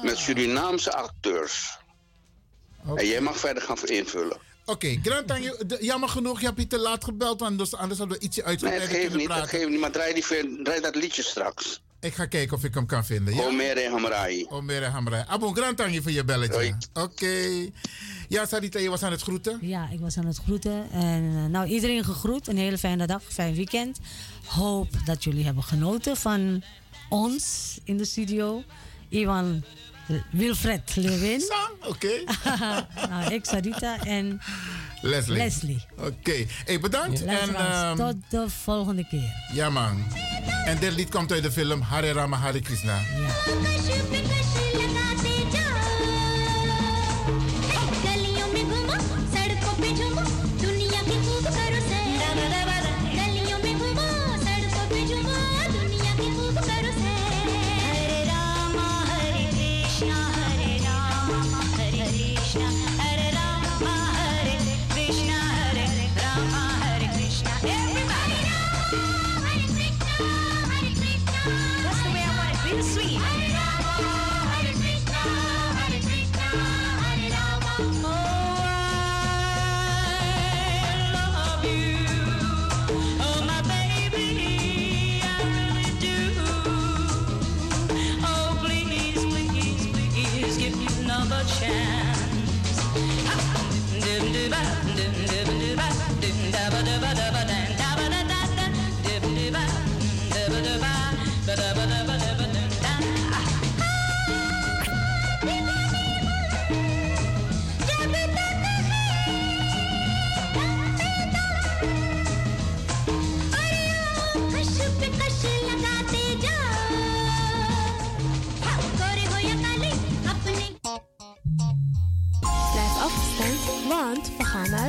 Met 0.03 0.17
Surinaamse 0.19 0.93
acteurs. 0.93 1.79
En 2.95 3.07
jij 3.07 3.21
mag 3.21 3.39
verder 3.39 3.63
gaan 3.63 3.77
invullen. 3.85 4.37
Oké, 4.65 5.01
de- 5.67 5.79
jammer 5.81 6.09
genoeg, 6.09 6.41
je 6.41 6.47
hebt 6.47 6.59
je 6.61 6.67
te 6.67 6.79
laat 6.79 7.05
gebeld, 7.05 7.41
want 7.41 7.51
anders, 7.51 7.75
anders 7.75 7.99
hadden 7.99 8.19
we 8.19 8.25
ietsje 8.25 8.41
Nee, 8.41 8.49
uitgebreider 8.49 8.89
geeft 8.89 9.01
kunnen 9.11 9.19
niet, 9.19 9.49
geeft 9.49 9.69
niet. 9.69 9.81
Maar 9.81 9.91
draai, 9.91 10.15
die, 10.15 10.63
draai 10.63 10.81
dat 10.81 10.95
liedje 10.95 11.23
straks. 11.23 11.81
Ik 12.01 12.15
ga 12.15 12.27
kijken 12.27 12.57
of 12.57 12.65
ik 12.65 12.75
hem 12.75 12.87
kan 12.87 13.05
vinden. 13.05 13.35
Ja? 13.35 13.43
Homer 13.43 13.91
Hamrai. 13.91 14.47
Omer 14.49 14.85
Hamrij. 14.85 15.25
Abo, 15.27 15.53
Grant 15.53 15.81
aan 15.81 15.93
je 15.93 16.03
voor 16.03 16.11
je 16.11 16.25
belletje. 16.25 16.75
Oké. 16.93 17.69
Ja, 18.29 18.47
Sarita, 18.47 18.79
je 18.79 18.89
was 18.91 19.03
aan 19.03 19.11
het 19.11 19.23
groeten. 19.23 19.59
Ja, 19.61 19.89
ik 19.93 20.01
was 20.01 20.17
aan 20.19 20.27
het 20.27 20.37
groeten. 20.37 20.91
En 20.91 21.33
eh, 21.37 21.45
nou, 21.45 21.67
iedereen 21.67 22.05
gegroet. 22.05 22.49
Een 22.49 22.57
hele 22.57 22.79
fijne 22.79 23.07
dag, 23.07 23.23
fijn 23.29 23.55
weekend. 23.55 23.99
Hoop 24.47 24.89
dat 25.05 25.25
jullie 25.25 25.45
hebben 25.45 25.63
genoten 25.63 26.17
van 26.17 26.63
ons 27.09 27.79
in 27.85 27.97
de 27.97 28.05
studio. 28.05 28.63
Iwan 29.09 29.65
Wilfred 30.31 30.83
Lewin. 30.95 31.41
Sam, 31.51 31.91
oké. 31.91 32.09
Okay. 32.49 33.09
Nou, 33.09 33.35
ik, 33.35 33.45
Sarita 33.45 34.05
en 34.05 34.41
Leslie. 35.01 35.37
Leslie. 35.37 35.85
Oké, 35.97 36.47
hey, 36.65 36.81
bedankt. 36.81 37.19
Ja, 37.19 37.41
en, 37.41 37.55
ehm, 37.55 37.97
tot 37.97 38.17
de 38.29 38.45
volgende 38.51 39.07
keer. 39.09 39.33
Ja, 39.53 39.71
man. 39.71 40.05
En 40.65 40.79
dit 40.79 40.93
lied 40.93 41.11
komt 41.11 41.33
uit 41.33 41.43
de 41.43 41.53
film 41.53 41.81
Hare 41.81 42.13
Rama 42.13 42.37
Hare 42.37 42.61
Krishna. 42.61 42.99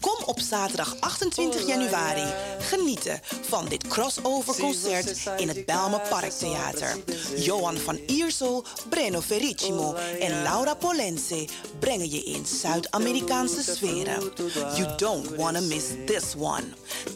Kom 0.00 0.24
op 0.24 0.40
zaterdag 0.40 0.96
28 1.00 1.66
januari 1.66 2.24
genieten 2.58 3.20
van 3.42 3.68
dit 3.68 3.88
crossover 3.88 4.54
concert 4.60 5.28
in 5.36 5.48
het 5.48 5.66
Belmer 5.66 6.00
Parktheater. 6.08 6.96
Johan 7.36 7.76
van 7.76 7.98
Iersel, 8.06 8.64
Breno 8.88 9.20
Ferricimo 9.20 9.94
en 10.20 10.42
Laura 10.42 10.74
Polense 10.74 11.48
brengen 11.78 12.10
je 12.10 12.22
in 12.24 12.46
Zuid-Amerikaanse 12.46 13.62
sferen. 13.62 14.32
You 14.76 14.96
don't 14.96 15.36
wanna 15.36 15.60
miss 15.60 15.84
this 16.06 16.34
one. 16.38 16.64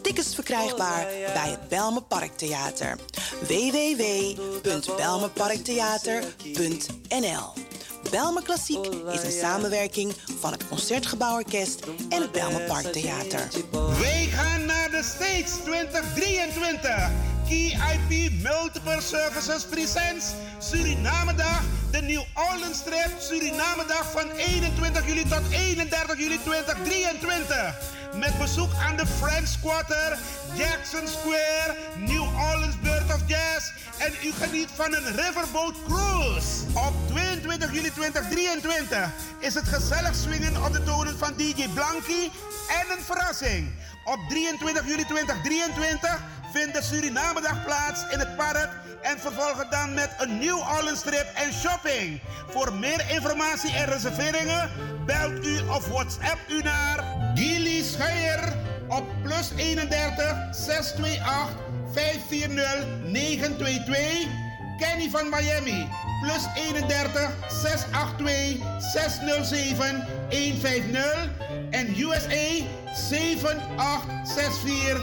Tickets 0.03 0.35
verkrijgbaar 0.35 1.07
bij 1.33 1.51
het 1.51 1.69
Belmer 1.69 2.03
Parktheater. 2.03 2.99
www.belmerparktheater.nl 6.43 7.65
Belmer 8.11 8.43
Klassiek 8.43 8.87
is 8.87 9.23
een 9.23 9.41
samenwerking 9.41 10.15
van 10.41 10.53
het 10.53 10.69
Concertgebouworkest 10.69 11.87
en 12.09 12.23
het 12.23 12.33
Belmer 12.33 12.63
Parktheater. 12.63 13.49
Wij 14.01 14.25
gaan 14.25 14.65
naar 14.65 14.91
de 14.91 15.03
States 15.03 15.53
2023. 15.65 17.36
Key 17.49 17.79
IP 17.95 18.33
Multiple 18.43 19.01
Services 19.01 19.65
Presents 19.65 20.35
Surinamedag. 20.59 21.63
De 21.91 22.03
New 22.03 22.23
Orleans 22.35 22.83
Trip 22.83 23.11
Surinamedag 23.19 24.11
van 24.11 24.31
21 24.31 25.07
juli 25.07 25.25
tot 25.29 25.51
31 25.51 26.19
juli 26.19 26.39
2023. 26.43 27.75
Met 28.15 28.39
bezoek 28.39 28.73
aan 28.75 28.97
de 28.97 29.07
French 29.07 29.61
Quarter, 29.61 30.19
Jackson 30.55 31.07
Square, 31.07 31.77
New 31.97 32.23
Orleans 32.23 32.81
Bird 32.81 33.15
of 33.15 33.21
Jazz. 33.27 33.73
En 33.99 34.13
u 34.25 34.33
geniet 34.33 34.69
van 34.75 34.95
een 34.95 35.17
riverboat 35.17 35.75
cruise. 35.89 36.65
Op 36.75 36.95
22 37.09 37.73
juli 37.73 37.91
2023 37.91 39.11
is 39.39 39.55
het 39.55 39.69
gezellig 39.69 40.15
swingen 40.15 40.65
op 40.65 40.73
de 40.73 40.83
tonen 40.83 41.19
van 41.19 41.33
DJ 41.37 41.69
Blanky 41.75 42.23
en 42.69 42.97
een 42.97 43.05
verrassing. 43.05 43.71
Op 44.07 44.19
23 44.29 44.87
juli 44.87 45.05
2023 45.05 46.23
vindt 46.53 46.75
de 46.75 46.83
Surinamedag 46.83 47.65
plaats 47.65 48.05
in 48.11 48.19
het 48.19 48.37
park 48.37 48.69
en 49.03 49.19
vervolgen 49.19 49.71
dan 49.71 49.95
met 49.95 50.15
een 50.19 50.39
New 50.39 50.59
Orleans 50.59 51.01
trip 51.01 51.27
en 51.35 51.53
shopping. 51.53 52.21
Voor 52.49 52.73
meer 52.73 53.05
informatie 53.11 53.75
en 53.75 53.85
reserveringen 53.85 54.71
belt 55.07 55.47
u 55.47 55.59
of 55.59 55.89
WhatsApp 55.89 56.39
u 56.49 56.63
naar 56.63 57.05
Gilly 57.35 57.83
Scheier 57.83 58.53
op 58.89 59.05
plus 59.23 59.51
31 59.57 60.37
628 60.51 61.57
540 61.93 62.87
922. 63.05 64.46
Kenny 64.79 65.09
van 65.09 65.31
Miami 65.31 65.89
plus 66.23 66.47
31 66.55 67.31
682 67.49 68.61
607 68.93 70.05
150 70.31 71.31
en 71.71 71.95
USA 71.97 72.63
7864 72.95 75.01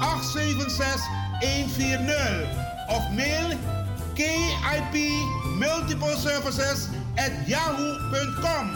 876 0.00 1.02
140 1.40 2.48
of 2.88 3.02
mail 3.14 3.58
KIP 4.14 4.94
Multiple 5.58 6.16
Services 6.16 6.88
at 7.18 7.32
yahoo.com. 7.46 8.70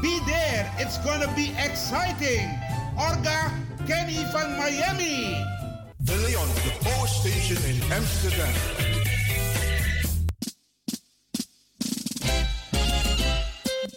Be 0.00 0.20
there, 0.26 0.70
it's 0.78 0.98
gonna 0.98 1.26
be 1.34 1.52
exciting. 1.58 2.48
Orga 2.96 3.50
Kenny 3.86 4.24
van 4.32 4.56
Miami. 4.56 5.44
De 5.98 6.16
Leon, 6.16 6.48
de 6.62 6.70
Power 6.82 7.08
Station 7.08 7.56
in 7.64 7.82
Amsterdam. 7.92 8.54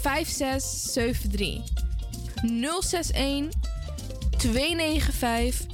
5673. 0.00 1.62
061 2.42 3.48
295 4.36 5.66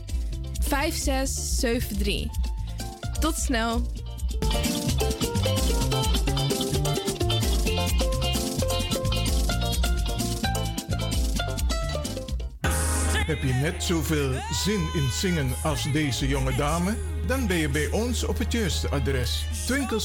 5673. 0.69 2.31
Tot 3.20 3.36
snel. 3.36 3.82
Heb 13.27 13.43
je 13.43 13.53
net 13.53 13.82
zoveel 13.82 14.32
zin 14.65 14.89
in 14.94 15.09
zingen 15.11 15.55
als 15.62 15.93
deze 15.93 16.28
jonge 16.28 16.55
dame? 16.55 16.97
Dan 17.27 17.47
ben 17.47 17.57
je 17.57 17.69
bij 17.69 17.90
ons 17.90 18.24
op 18.24 18.39
het 18.39 18.53
juiste 18.53 18.89
adres. 18.89 19.44
Twinkle 19.66 20.01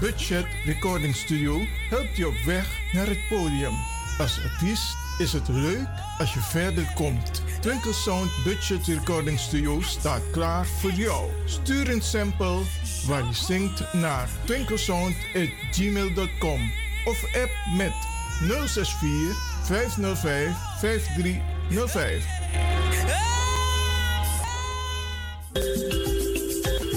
Budget 0.00 0.46
Recording 0.64 1.14
Studio 1.14 1.60
helpt 1.90 2.16
je 2.16 2.28
op 2.28 2.36
weg 2.44 2.80
naar 2.92 3.06
het 3.06 3.28
podium. 3.28 3.74
Als 4.18 4.40
artiest 4.42 4.96
is 5.18 5.32
het 5.32 5.48
leuk 5.48 5.86
als 6.18 6.34
je 6.34 6.40
verder 6.40 6.92
komt. 6.94 7.42
Twinkle 7.60 7.92
Sound 7.92 8.30
Budget 8.44 8.86
Recording 8.86 9.38
Studio 9.38 9.80
staat 9.80 10.22
klaar 10.32 10.66
voor 10.66 10.90
jou. 10.90 11.30
Stuur 11.44 11.90
een 11.90 12.02
sample 12.02 12.58
waar 13.06 13.24
je 13.24 13.34
zingt 13.34 13.92
naar 13.92 14.28
twinklesound.gmail.com 14.44 16.72
of 17.04 17.24
app 17.24 17.50
met 17.76 17.94
064 18.40 19.36
505 19.64 20.56
5305. 20.78 22.24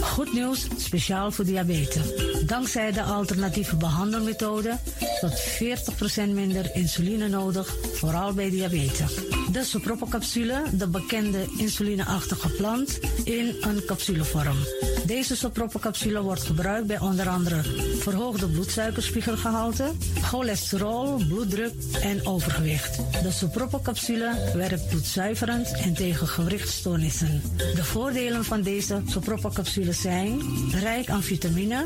Goed 0.01 0.33
nieuws, 0.33 0.67
speciaal 0.77 1.31
voor 1.31 1.45
diabetes. 1.45 2.26
Dankzij 2.45 2.91
de 2.91 3.03
alternatieve 3.03 3.75
behandelmethode 3.75 4.77
tot 5.19 5.39
40% 5.39 6.29
minder 6.33 6.69
insuline 6.73 7.27
nodig, 7.27 7.75
vooral 7.93 8.33
bij 8.33 8.49
diabetes. 8.49 9.13
De 9.51 9.63
soproppencapsule, 9.63 10.63
de 10.73 10.87
bekende 10.87 11.45
insulineachtige 11.57 12.49
plant, 12.49 12.99
in 13.23 13.55
een 13.61 13.85
capsulevorm. 13.85 14.57
Deze 15.05 15.35
soproppencapsule 15.35 16.21
wordt 16.21 16.43
gebruikt 16.43 16.87
bij 16.87 16.99
onder 16.99 17.29
andere 17.29 17.61
verhoogde 17.99 18.47
bloedsuikerspiegelgehalte, 18.47 19.91
cholesterol, 20.21 21.21
bloeddruk 21.27 21.73
en 22.01 22.25
overgewicht. 22.25 22.95
De 23.23 23.31
soproppencapsule 23.31 24.51
werkt 24.53 24.87
bloedzuiverend 24.87 25.71
en 25.71 25.93
tegen 25.93 26.27
gewrichtstoornissen. 26.27 27.41
De 27.75 27.83
voordelen 27.83 28.45
van 28.45 28.61
deze 28.61 29.01
soproppencapsule 29.05 29.93
zijn 29.93 30.41
rijk 30.71 31.09
aan 31.09 31.23
vitamine, 31.23 31.85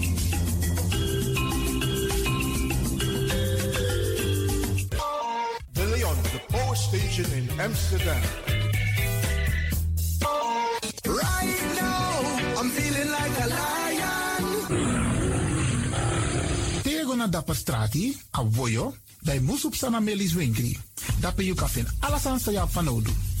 Station 6.91 7.23
in 7.39 7.47
Amsterdam. 7.55 8.21
Right 11.07 11.59
now, 11.79 12.59
I'm 12.59 12.69
feeling 12.75 13.07
like 13.07 13.35
a 13.39 13.47
lion. 13.47 14.43
Tego 16.83 17.15
na 17.15 17.27
dapper 17.27 17.55
strati, 17.55 18.17
a 18.31 18.43
voyo, 18.43 18.93
bij 19.23 19.39
Moesop 19.39 19.75
Sana 19.75 19.99
Melis 19.99 20.33
Winkri. 20.33 20.77
Dapper 21.19 21.43
you 21.43 21.55
kafin 21.55 21.87
alasan 21.99 22.39
sa 22.39 22.51
ya 22.51 22.67
fanodu. 22.67 23.30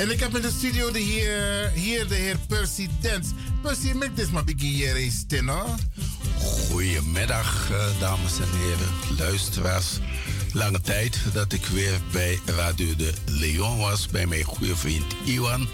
En 0.00 0.10
ik 0.10 0.20
heb 0.20 0.36
in 0.36 0.42
de 0.42 0.50
studio 0.50 0.90
de 0.90 0.98
heer, 0.98 1.70
hier 1.74 2.08
de 2.08 2.14
heer 2.14 2.36
Percy 2.48 2.88
Dens. 3.00 3.28
Percy, 3.62 3.92
met 3.92 4.16
dit 4.16 4.32
maar 4.32 4.42
hier 4.56 4.96
eens 4.96 5.24
Goedemiddag, 6.38 7.70
eh, 7.70 8.00
dames 8.00 8.38
en 8.38 8.48
heren, 8.58 9.18
luisteraars. 9.18 9.98
Lange 10.52 10.80
tijd 10.80 11.18
dat 11.32 11.52
ik 11.52 11.66
weer 11.66 12.00
bij 12.12 12.40
Radio 12.44 12.96
de 12.96 13.12
Leon 13.26 13.78
was, 13.78 14.08
bij 14.08 14.26
mijn 14.26 14.44
goede 14.44 14.76
vriend 14.76 15.14
Iwan. 15.24 15.68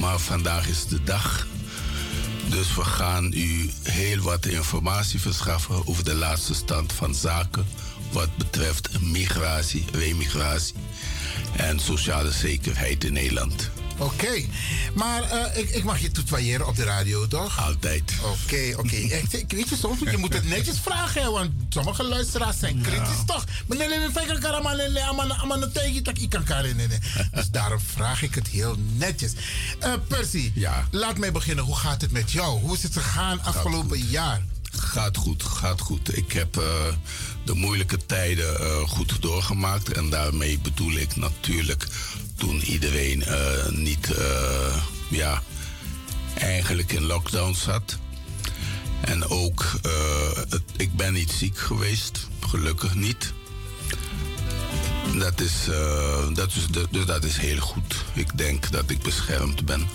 Maar 0.00 0.18
vandaag 0.18 0.68
is 0.68 0.86
de 0.86 1.02
dag. 1.02 1.46
Dus 2.48 2.74
we 2.74 2.84
gaan 2.84 3.32
u 3.32 3.70
heel 3.82 4.18
wat 4.20 4.46
informatie 4.46 5.20
verschaffen 5.20 5.86
over 5.86 6.04
de 6.04 6.14
laatste 6.14 6.54
stand 6.54 6.92
van 6.92 7.14
zaken 7.14 7.66
wat 8.12 8.36
betreft 8.36 9.00
migratie, 9.00 9.84
remigratie 9.92 10.74
en 11.56 11.78
sociale 11.78 12.30
zekerheid 12.30 13.04
in 13.04 13.12
Nederland. 13.12 13.70
Oké, 13.98 14.44
maar 14.94 15.22
uh, 15.22 15.56
ik, 15.56 15.70
ik, 15.70 15.84
mag 15.84 15.98
je 15.98 16.10
toetwaaieren 16.10 16.66
op 16.66 16.76
de 16.76 16.84
radio, 16.84 17.26
toch? 17.26 17.66
Altijd. 17.66 18.12
Oké, 18.22 18.74
oké. 18.76 18.78
Okay. 18.78 19.24
Weet 19.48 19.68
je, 19.68 19.76
soms 19.76 19.98
je 20.10 20.16
moet 20.16 20.34
het 20.34 20.48
netjes 20.48 20.80
vragen, 20.80 21.32
want 21.32 21.50
sommige 21.68 22.02
luisteraars 22.02 22.58
zijn 22.58 22.80
kritisch, 22.80 23.24
toch? 23.26 23.44
Maar 23.66 23.78
nee, 23.78 23.88
nee, 23.88 23.98
nee, 23.98 24.08
ik 24.08 24.14
kan 26.30 26.44
Dus 27.34 27.50
daarom 27.50 27.80
vraag 27.80 28.22
ik 28.22 28.34
het 28.34 28.48
heel 28.48 28.76
netjes. 28.96 29.32
Uh, 29.80 29.92
Percy, 30.08 30.52
ja. 30.54 30.88
laat 30.90 31.18
mij 31.18 31.32
beginnen. 31.32 31.64
Hoe 31.64 31.76
gaat 31.76 32.00
het 32.00 32.12
met 32.12 32.32
jou? 32.32 32.60
Hoe 32.60 32.76
is 32.76 32.82
het 32.82 32.92
gegaan 32.92 33.42
afgelopen 33.42 33.98
jaar? 33.98 34.42
Gaat 34.76 35.16
goed, 35.16 35.42
gaat 35.42 35.80
goed. 35.80 36.16
Ik 36.16 36.32
heb 36.32 36.56
uh, 36.56 36.64
de 37.44 37.54
moeilijke 37.54 38.06
tijden 38.06 38.60
uh, 38.60 38.78
goed 38.88 39.22
doorgemaakt. 39.22 39.92
En 39.92 40.10
daarmee 40.10 40.58
bedoel 40.58 40.92
ik 40.92 41.16
natuurlijk 41.16 41.86
toen 42.36 42.62
iedereen 42.62 43.24
uh, 43.28 43.68
niet, 43.68 44.14
ja, 45.10 45.42
eigenlijk 46.34 46.92
in 46.92 47.04
lockdown 47.04 47.54
zat. 47.54 47.98
En 49.00 49.28
ook, 49.28 49.80
ik 50.76 50.96
ben 50.96 51.12
niet 51.12 51.30
ziek 51.30 51.58
geweest, 51.58 52.28
gelukkig 52.40 52.94
niet. 52.94 53.32
Dat 55.18 55.40
is, 55.40 55.52
dat 56.34 56.52
is, 56.54 56.86
dus 56.90 57.04
dat 57.04 57.24
is 57.24 57.36
heel 57.36 57.60
goed. 57.60 57.94
Ik 58.14 58.38
denk 58.38 58.70
dat 58.70 58.90
ik 58.90 59.02
beschermd 59.02 59.64
ben. 59.64 59.88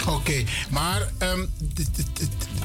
Oké, 0.00 0.10
okay, 0.10 0.46
maar 0.70 1.08
um, 1.18 1.48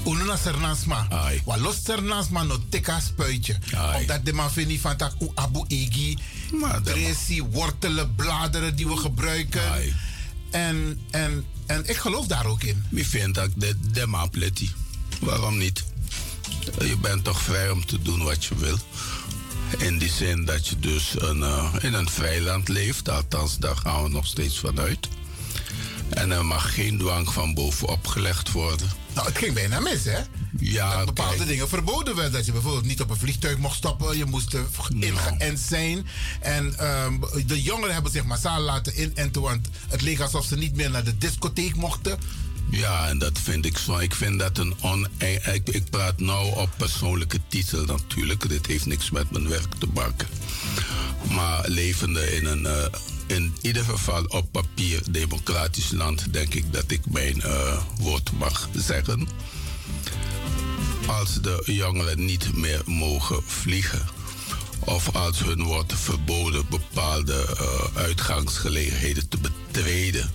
ununa 0.06 0.38
sernasma. 0.38 1.08
Wa 1.46 1.58
los 1.58 1.84
sernasma 1.84 2.44
no 2.44 2.58
teka 2.70 3.00
spuitje. 3.00 3.58
Omdat 4.00 4.26
de 4.26 4.34
man 4.34 4.52
vindt 4.52 4.70
niet 4.70 4.82
van 4.82 4.98
tak 4.98 5.14
u 5.20 5.30
abu 5.36 5.64
igi. 5.68 6.18
Tracy, 6.84 7.42
wortelen, 7.42 8.16
bladeren 8.16 8.76
die 8.76 8.88
we 8.88 8.98
gebruiken. 8.98 9.62
En, 10.52 11.00
en, 11.12 11.46
en 11.66 11.90
ik 11.90 11.98
geloof 11.98 12.28
daar 12.28 12.46
ook 12.46 12.64
in. 12.64 12.86
Ik 12.90 13.06
vind 13.06 13.36
dat 13.36 13.50
de, 13.56 13.76
de 13.92 14.08
man 14.08 14.30
pletti. 14.30 14.72
Waarom 15.20 15.58
niet? 15.58 15.84
Je 16.80 16.98
bent 17.02 17.24
toch 17.24 17.42
vrij 17.42 17.70
om 17.70 17.86
te 17.86 18.02
doen 18.02 18.24
wat 18.24 18.46
je 18.46 18.56
wil. 18.56 18.78
In 19.78 19.98
die 19.98 20.12
zin 20.12 20.46
dat 20.46 20.68
je 20.68 20.80
dus 20.80 21.14
een, 21.18 21.40
uh, 21.40 21.74
in 21.82 21.94
een 21.94 22.10
vrij 22.10 22.42
land 22.42 22.68
leeft. 22.68 23.10
Althans, 23.10 23.58
daar 23.58 23.76
gaan 23.76 24.04
we 24.04 24.10
nog 24.10 24.26
steeds 24.26 24.60
vanuit. 24.60 25.08
En 26.16 26.32
er 26.32 26.46
mag 26.46 26.74
geen 26.74 26.98
dwang 26.98 27.34
van 27.34 27.54
bovenop 27.54 28.08
gelegd 28.08 28.52
worden. 28.52 28.90
Nou, 29.14 29.28
het 29.28 29.38
ging 29.38 29.54
bijna 29.54 29.80
mis, 29.80 30.04
hè? 30.04 30.20
Ja, 30.60 30.98
dat 30.98 31.06
bepaalde 31.06 31.46
dingen 31.46 31.70
verboden 31.70 32.16
werden. 32.16 32.34
Dat 32.34 32.46
je 32.46 32.52
bijvoorbeeld 32.52 32.86
niet 32.86 33.02
op 33.02 33.10
een 33.10 33.18
vliegtuig 33.18 33.58
mocht 33.58 33.76
stappen. 33.76 34.18
Je 34.18 34.26
moest 34.26 34.54
uh, 34.54 34.62
ingeënt 35.00 35.60
zijn. 35.60 36.08
En 36.40 36.86
um, 37.06 37.20
de 37.46 37.62
jongeren 37.62 37.94
hebben 37.94 38.12
zich 38.12 38.24
massaal 38.24 38.62
laten 38.62 39.02
inenten. 39.02 39.42
Want 39.42 39.68
het 39.88 40.02
leek 40.02 40.20
alsof 40.20 40.46
ze 40.46 40.58
niet 40.58 40.76
meer 40.76 40.90
naar 40.90 41.04
de 41.04 41.18
discotheek 41.18 41.76
mochten. 41.76 42.20
Ja, 42.70 43.08
en 43.08 43.18
dat 43.18 43.40
vind 43.40 43.66
ik 43.66 43.78
zo. 43.78 43.98
Ik 43.98 44.16
vind 44.16 44.40
dat 44.40 44.58
een 44.58 44.74
on... 44.82 45.08
Ik, 45.54 45.70
ik 45.70 45.90
praat 45.90 46.20
nou 46.20 46.56
op 46.56 46.70
persoonlijke 46.78 47.40
titel 47.48 47.86
natuurlijk. 47.86 48.50
Dit 48.50 48.66
heeft 48.66 48.86
niks 48.86 49.10
met 49.10 49.32
mijn 49.32 49.50
werk 49.50 49.74
te 49.80 49.88
maken. 49.94 50.28
Maar 51.30 51.70
levende 51.70 52.36
in 52.36 52.46
een... 52.46 52.64
Uh, 52.64 52.86
in 53.28 53.56
ieder 53.62 53.84
geval 53.84 54.24
op 54.24 54.52
papier 54.52 55.02
democratisch 55.12 55.92
land... 55.92 56.34
denk 56.34 56.54
ik 56.54 56.74
dat 56.74 56.92
ik 56.92 57.02
mijn 57.10 57.38
uh, 57.38 57.82
woord 58.00 58.32
mag 58.32 58.70
zeggen. 58.74 59.28
Als 61.06 61.42
de 61.42 61.64
jongeren 61.66 62.26
niet 62.26 62.56
meer 62.56 62.82
mogen 62.86 63.44
vliegen... 63.46 64.02
of 64.80 65.16
als 65.16 65.40
hun 65.40 65.64
wordt 65.64 65.94
verboden 65.94 66.66
bepaalde 66.70 67.46
uh, 67.62 68.02
uitgangsgelegenheden 68.02 69.28
te 69.28 69.38
betreden 69.38 70.32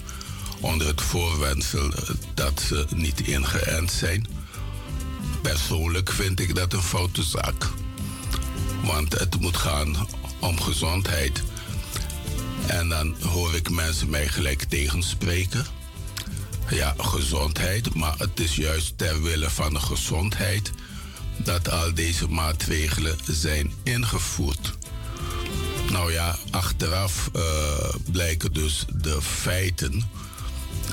onder 0.60 0.86
het 0.86 1.00
voorwendsel 1.00 1.90
dat 2.34 2.60
ze 2.60 2.86
niet 2.94 3.20
ingeënt 3.20 3.90
zijn. 3.90 4.26
Persoonlijk 5.42 6.12
vind 6.12 6.40
ik 6.40 6.54
dat 6.54 6.72
een 6.72 6.82
foute 6.82 7.22
zaak. 7.22 7.68
Want 8.84 9.18
het 9.18 9.40
moet 9.40 9.56
gaan 9.56 10.06
om 10.40 10.60
gezondheid. 10.60 11.42
En 12.66 12.88
dan 12.88 13.16
hoor 13.20 13.54
ik 13.54 13.70
mensen 13.70 14.10
mij 14.10 14.28
gelijk 14.28 14.62
tegenspreken. 14.62 15.64
Ja, 16.70 16.94
gezondheid, 16.98 17.94
maar 17.94 18.14
het 18.18 18.40
is 18.40 18.56
juist 18.56 18.98
ter 18.98 19.22
wille 19.22 19.50
van 19.50 19.72
de 19.72 19.80
gezondheid 19.80 20.70
dat 21.36 21.70
al 21.70 21.94
deze 21.94 22.28
maatregelen 22.28 23.16
zijn 23.26 23.72
ingevoerd. 23.82 24.72
Nou 25.90 26.12
ja, 26.12 26.36
achteraf 26.50 27.30
uh, 27.36 27.42
blijken 28.10 28.52
dus 28.52 28.84
de 28.94 29.22
feiten 29.22 29.94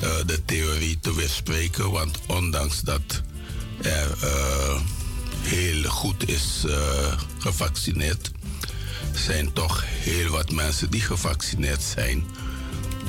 uh, 0.03 0.09
de 0.25 0.45
theorie 0.45 0.99
te 0.99 1.15
weerspreken. 1.15 1.91
Want 1.91 2.19
ondanks 2.27 2.81
dat 2.81 3.21
er 3.81 4.15
uh, 4.23 4.81
heel 5.41 5.89
goed 5.89 6.29
is 6.29 6.65
gevaccineerd, 7.39 8.31
zijn 9.17 9.53
toch 9.53 9.83
heel 9.85 10.29
wat 10.29 10.51
mensen 10.51 10.89
die 10.89 11.01
gevaccineerd 11.01 11.83
zijn, 11.83 12.25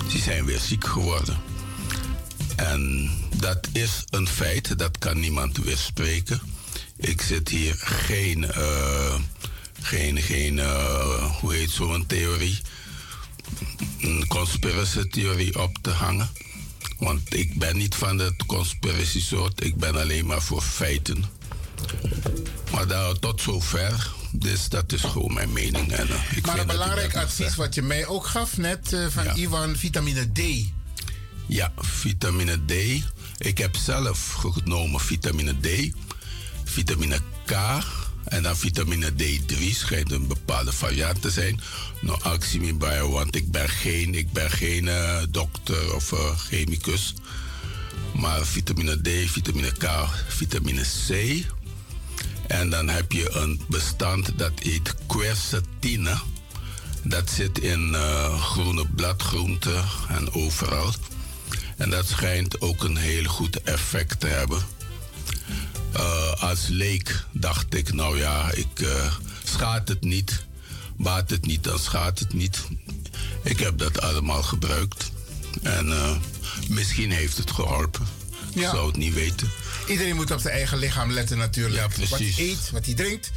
die 0.08 0.22
zijn 0.22 0.44
weer 0.44 0.58
ziek 0.58 0.86
geworden. 0.86 1.36
En 2.56 3.10
dat 3.36 3.68
is 3.72 4.04
een 4.10 4.28
feit, 4.28 4.78
dat 4.78 4.98
kan 4.98 5.20
niemand 5.20 5.56
weerspreken. 5.56 6.40
Ik 6.96 7.20
zit 7.20 7.48
hier 7.48 7.74
geen, 7.78 8.46
geen, 9.80 10.22
geen 10.22 10.60
hoe 11.40 11.54
heet 11.54 11.70
zo'n 11.70 12.06
theorie, 12.06 12.58
een 14.00 14.26
conspiracy-theorie 14.26 15.62
op 15.62 15.78
te 15.82 15.90
hangen. 15.90 16.30
Want 16.98 17.34
ik 17.34 17.58
ben 17.58 17.76
niet 17.76 17.94
van 17.94 18.18
het 18.18 18.46
conspiratiesoort. 18.46 19.64
Ik 19.64 19.76
ben 19.76 19.96
alleen 19.96 20.26
maar 20.26 20.42
voor 20.42 20.62
feiten. 20.62 21.24
Maar 22.72 22.86
daar, 22.86 23.18
tot 23.18 23.40
zover. 23.40 24.16
Dus 24.30 24.68
dat 24.68 24.92
is 24.92 25.02
gewoon 25.02 25.34
mijn 25.34 25.52
mening. 25.52 25.92
En, 25.92 26.08
uh, 26.08 26.36
ik 26.36 26.46
maar 26.46 26.58
een 26.58 26.66
belangrijk 26.66 27.16
advies 27.16 27.56
wat 27.56 27.74
je 27.74 27.82
mij 27.82 28.06
ook 28.06 28.26
gaf 28.26 28.56
net 28.56 28.92
uh, 28.92 29.06
van 29.06 29.24
ja. 29.24 29.34
Ivan, 29.34 29.76
vitamine 29.76 30.32
D. 30.32 30.40
Ja, 31.46 31.72
vitamine 31.76 32.64
D. 32.64 32.72
Ik 33.38 33.58
heb 33.58 33.76
zelf 33.76 34.32
genomen 34.32 35.00
vitamine 35.00 35.54
D, 35.60 35.92
vitamine 36.64 37.18
K 37.44 37.52
en 38.28 38.42
dan 38.42 38.56
vitamine 38.56 39.10
D3 39.10 39.70
schijnt 39.70 40.12
een 40.12 40.26
bepaalde 40.26 40.72
variant 40.72 41.22
te 41.22 41.30
zijn. 41.30 41.60
Nou, 42.00 42.22
actie 42.22 42.60
me 42.60 42.74
bij, 42.74 43.02
want 43.02 43.36
ik 43.36 43.50
ben 43.50 43.68
geen, 43.68 44.14
ik 44.14 44.32
ben 44.32 44.50
geen 44.50 44.84
uh, 44.84 45.22
dokter 45.30 45.94
of 45.94 46.12
uh, 46.12 46.36
chemicus. 46.36 47.14
Maar 48.14 48.46
vitamine 48.46 49.00
D, 49.00 49.30
vitamine 49.30 49.72
K, 49.72 49.88
vitamine 50.28 50.82
C. 50.82 51.10
En 52.48 52.70
dan 52.70 52.88
heb 52.88 53.12
je 53.12 53.30
een 53.30 53.60
bestand 53.68 54.38
dat 54.38 54.52
heet 54.62 54.94
quercetine. 55.06 56.18
Dat 57.02 57.30
zit 57.30 57.58
in 57.58 57.88
uh, 57.88 58.42
groene 58.42 58.86
bladgroenten 58.86 59.84
en 60.08 60.32
overal. 60.32 60.92
En 61.76 61.90
dat 61.90 62.06
schijnt 62.08 62.60
ook 62.60 62.84
een 62.84 62.96
heel 62.96 63.24
goed 63.24 63.62
effect 63.62 64.20
te 64.20 64.26
hebben. 64.26 64.62
Uh, 65.96 66.32
als 66.32 66.66
leek 66.66 67.24
dacht 67.32 67.74
ik, 67.74 67.92
nou 67.92 68.18
ja, 68.18 68.50
ik 68.52 68.80
uh, 68.80 69.14
schaadt 69.44 69.88
het 69.88 70.02
niet. 70.02 70.46
Baat 70.96 71.30
het 71.30 71.46
niet, 71.46 71.64
dan 71.64 71.78
schaadt 71.78 72.18
het 72.18 72.32
niet. 72.32 72.66
Ik 73.42 73.58
heb 73.58 73.78
dat 73.78 74.00
allemaal 74.00 74.42
gebruikt. 74.42 75.10
En 75.62 75.92
misschien 76.68 77.10
heeft 77.10 77.36
het 77.36 77.50
geholpen. 77.50 78.06
Ja. 78.54 78.64
Ik 78.64 78.68
zou 78.74 78.86
het 78.86 78.96
niet 78.96 79.14
weten. 79.14 79.50
Iedereen 79.88 80.16
moet 80.16 80.30
op 80.30 80.40
zijn 80.40 80.54
eigen 80.54 80.78
lichaam 80.78 81.12
letten 81.12 81.38
natuurlijk. 81.38 81.74
Ja, 81.74 81.88
precies. 81.88 82.10
Wat 82.10 82.18
hij 82.18 82.46
eet, 82.46 82.70
wat 82.70 82.84
hij 82.84 82.94
drinkt. 82.94 83.30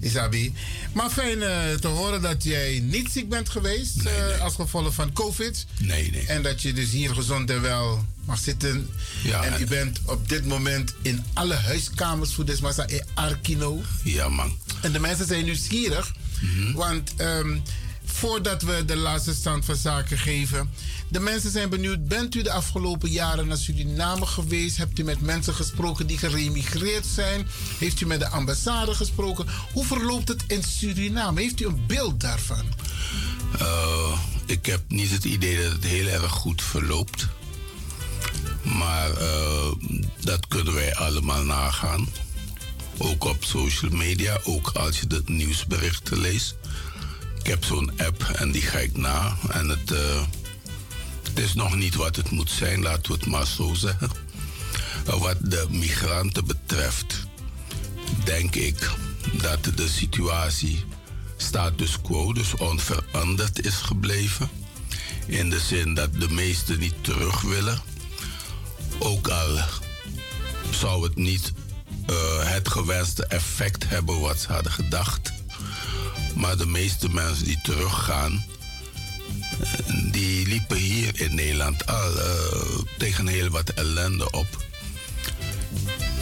Isabi. 0.00 0.54
Maar 0.92 1.10
fijn 1.10 1.38
uh, 1.38 1.74
te 1.80 1.88
horen 1.88 2.22
dat 2.22 2.44
jij 2.44 2.80
niet 2.82 3.10
ziek 3.10 3.28
bent 3.28 3.48
geweest 3.48 4.02
nee, 4.02 4.14
nee. 4.14 4.34
Uh, 4.34 4.40
als 4.40 4.54
gevolg 4.54 4.94
van 4.94 5.12
COVID. 5.12 5.66
Nee, 5.78 6.10
nee. 6.10 6.26
En 6.26 6.42
dat 6.42 6.62
je 6.62 6.72
dus 6.72 6.90
hier 6.90 7.14
gezond 7.14 7.50
en 7.50 7.60
wel 7.60 8.04
mag 8.24 8.38
zitten. 8.38 8.90
Ja, 9.22 9.42
en, 9.42 9.52
en 9.52 9.62
u 9.62 9.66
bent 9.66 10.00
op 10.04 10.28
dit 10.28 10.46
moment 10.46 10.94
in 11.02 11.24
alle 11.32 11.54
huiskamers 11.54 12.34
voor 12.34 12.44
Desmassa 12.44 12.86
in 12.86 13.02
Arkino. 13.14 13.82
Ja, 14.02 14.28
man. 14.28 14.58
En 14.82 14.92
de 14.92 14.98
mensen 14.98 15.26
zijn 15.26 15.44
nieuwsgierig. 15.44 16.12
Mhm. 16.40 16.54
Mm 16.54 16.64
-hmm. 16.64 16.74
Want 16.74 17.12
um, 17.20 17.62
voordat 18.14 18.62
we 18.62 18.84
de 18.84 18.96
laatste 18.96 19.34
stand 19.34 19.64
van 19.64 19.76
zaken 19.76 20.18
geven. 20.18 20.70
De 21.08 21.20
mensen 21.20 21.50
zijn 21.50 21.68
benieuwd. 21.68 22.08
Bent 22.08 22.34
u 22.34 22.42
de 22.42 22.52
afgelopen 22.52 23.10
jaren 23.10 23.48
naar 23.48 23.56
Suriname 23.56 24.26
geweest? 24.26 24.76
Hebt 24.76 24.98
u 24.98 25.04
met 25.04 25.20
mensen 25.20 25.54
gesproken 25.54 26.06
die 26.06 26.18
geremigreerd 26.18 27.06
zijn? 27.06 27.46
Heeft 27.78 28.00
u 28.00 28.06
met 28.06 28.20
de 28.20 28.28
ambassade 28.28 28.94
gesproken? 28.94 29.46
Hoe 29.72 29.84
verloopt 29.84 30.28
het 30.28 30.44
in 30.46 30.62
Suriname? 30.62 31.40
Heeft 31.40 31.60
u 31.60 31.66
een 31.66 31.86
beeld 31.86 32.20
daarvan? 32.20 32.64
Uh, 33.60 34.18
ik 34.46 34.66
heb 34.66 34.80
niet 34.88 35.10
het 35.10 35.24
idee 35.24 35.62
dat 35.62 35.72
het 35.72 35.84
heel 35.84 36.06
erg 36.06 36.30
goed 36.30 36.62
verloopt. 36.62 37.26
Maar 38.62 39.10
uh, 39.10 39.72
dat 40.20 40.46
kunnen 40.46 40.74
wij 40.74 40.94
allemaal 40.94 41.42
nagaan. 41.42 42.08
Ook 42.98 43.24
op 43.24 43.44
social 43.44 43.90
media, 43.90 44.40
ook 44.44 44.68
als 44.68 45.00
je 45.00 45.06
de 45.06 45.22
nieuwsberichten 45.26 46.20
leest. 46.20 46.56
Ik 47.44 47.50
heb 47.50 47.64
zo'n 47.64 47.92
app 47.96 48.22
en 48.22 48.52
die 48.52 48.62
ga 48.62 48.78
ik 48.78 48.96
na. 48.96 49.36
En 49.50 49.68
het, 49.68 49.90
uh, 49.90 50.22
het 51.22 51.38
is 51.38 51.54
nog 51.54 51.76
niet 51.76 51.94
wat 51.94 52.16
het 52.16 52.30
moet 52.30 52.50
zijn, 52.50 52.82
laten 52.82 53.12
we 53.12 53.18
het 53.18 53.26
maar 53.26 53.46
zo 53.46 53.74
zeggen. 53.74 54.10
Wat 55.04 55.36
de 55.40 55.66
migranten 55.70 56.46
betreft, 56.46 57.26
denk 58.24 58.54
ik 58.54 58.90
dat 59.32 59.64
de 59.64 59.88
situatie 59.88 60.84
status 61.36 62.00
quo, 62.00 62.32
dus 62.32 62.54
onveranderd 62.54 63.66
is 63.66 63.74
gebleven. 63.74 64.48
In 65.26 65.50
de 65.50 65.60
zin 65.60 65.94
dat 65.94 66.14
de 66.14 66.28
meesten 66.28 66.78
niet 66.78 67.04
terug 67.04 67.40
willen. 67.40 67.80
Ook 68.98 69.28
al 69.28 69.58
zou 70.70 71.02
het 71.02 71.16
niet 71.16 71.52
uh, 72.10 72.16
het 72.40 72.68
gewenste 72.68 73.26
effect 73.26 73.88
hebben 73.88 74.20
wat 74.20 74.38
ze 74.40 74.52
hadden 74.52 74.72
gedacht. 74.72 75.32
Maar 76.34 76.56
de 76.56 76.66
meeste 76.66 77.08
mensen 77.08 77.44
die 77.44 77.60
teruggaan, 77.62 78.44
die 80.10 80.46
liepen 80.46 80.76
hier 80.76 81.20
in 81.20 81.34
Nederland 81.34 81.86
al 81.86 82.16
uh, 82.16 82.24
tegen 82.98 83.26
heel 83.26 83.48
wat 83.48 83.68
ellende 83.68 84.30
op. 84.30 84.62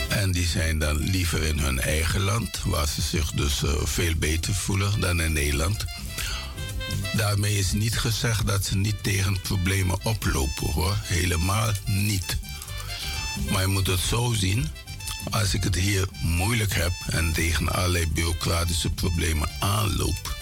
En 0.09 0.33
die 0.33 0.47
zijn 0.47 0.79
dan 0.79 0.97
liever 0.97 1.43
in 1.43 1.59
hun 1.59 1.81
eigen 1.81 2.21
land, 2.21 2.61
waar 2.65 2.89
ze 2.89 3.03
zich 3.03 3.31
dus 3.31 3.63
uh, 3.63 3.71
veel 3.85 4.15
beter 4.15 4.55
voelen 4.55 5.01
dan 5.01 5.21
in 5.21 5.33
Nederland. 5.33 5.85
Daarmee 7.13 7.59
is 7.59 7.73
niet 7.73 7.99
gezegd 7.99 8.47
dat 8.47 8.65
ze 8.65 8.77
niet 8.77 9.03
tegen 9.03 9.41
problemen 9.41 10.05
oplopen 10.05 10.71
hoor. 10.73 10.97
Helemaal 11.03 11.73
niet. 11.87 12.37
Maar 13.51 13.61
je 13.61 13.67
moet 13.67 13.87
het 13.87 14.01
zo 14.01 14.33
zien. 14.33 14.69
Als 15.31 15.55
ik 15.55 15.65
het 15.65 15.75
hier 15.75 16.09
moeilijk 16.23 16.75
heb 16.75 16.93
en 17.07 17.33
tegen 17.33 17.73
allerlei 17.73 18.07
bureaucratische 18.07 18.91
problemen 18.91 19.49
aanloop. 19.61 20.37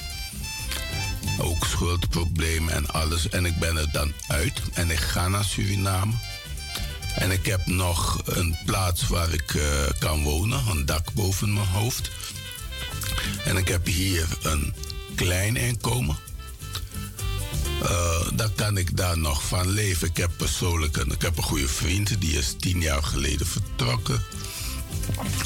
Ook 1.38 1.64
schuldproblemen 1.64 2.74
en 2.74 2.88
alles. 2.88 3.28
En 3.28 3.44
ik 3.46 3.58
ben 3.58 3.76
er 3.76 3.90
dan 3.92 4.12
uit 4.28 4.62
en 4.72 4.90
ik 4.90 4.98
ga 4.98 5.28
naar 5.28 5.44
Suriname. 5.44 6.12
En 7.14 7.30
ik 7.30 7.46
heb 7.46 7.66
nog 7.66 8.20
een 8.24 8.56
plaats 8.66 9.08
waar 9.08 9.32
ik 9.32 9.54
uh, 9.54 9.62
kan 9.98 10.22
wonen, 10.22 10.62
een 10.68 10.86
dak 10.86 11.12
boven 11.12 11.54
mijn 11.54 11.66
hoofd. 11.66 12.10
En 13.44 13.56
ik 13.56 13.68
heb 13.68 13.86
hier 13.86 14.26
een 14.42 14.74
klein 15.14 15.56
inkomen. 15.56 16.16
Uh, 17.82 18.28
dan 18.34 18.54
kan 18.54 18.76
ik 18.76 18.96
daar 18.96 19.18
nog 19.18 19.42
van 19.46 19.68
leven. 19.68 20.08
Ik 20.08 20.16
heb 20.16 20.30
persoonlijk 20.36 20.96
ik 20.96 21.22
heb 21.22 21.36
een 21.36 21.42
goede 21.42 21.68
vriend, 21.68 22.20
die 22.20 22.38
is 22.38 22.54
tien 22.58 22.80
jaar 22.80 23.02
geleden 23.02 23.46
vertrokken. 23.46 24.22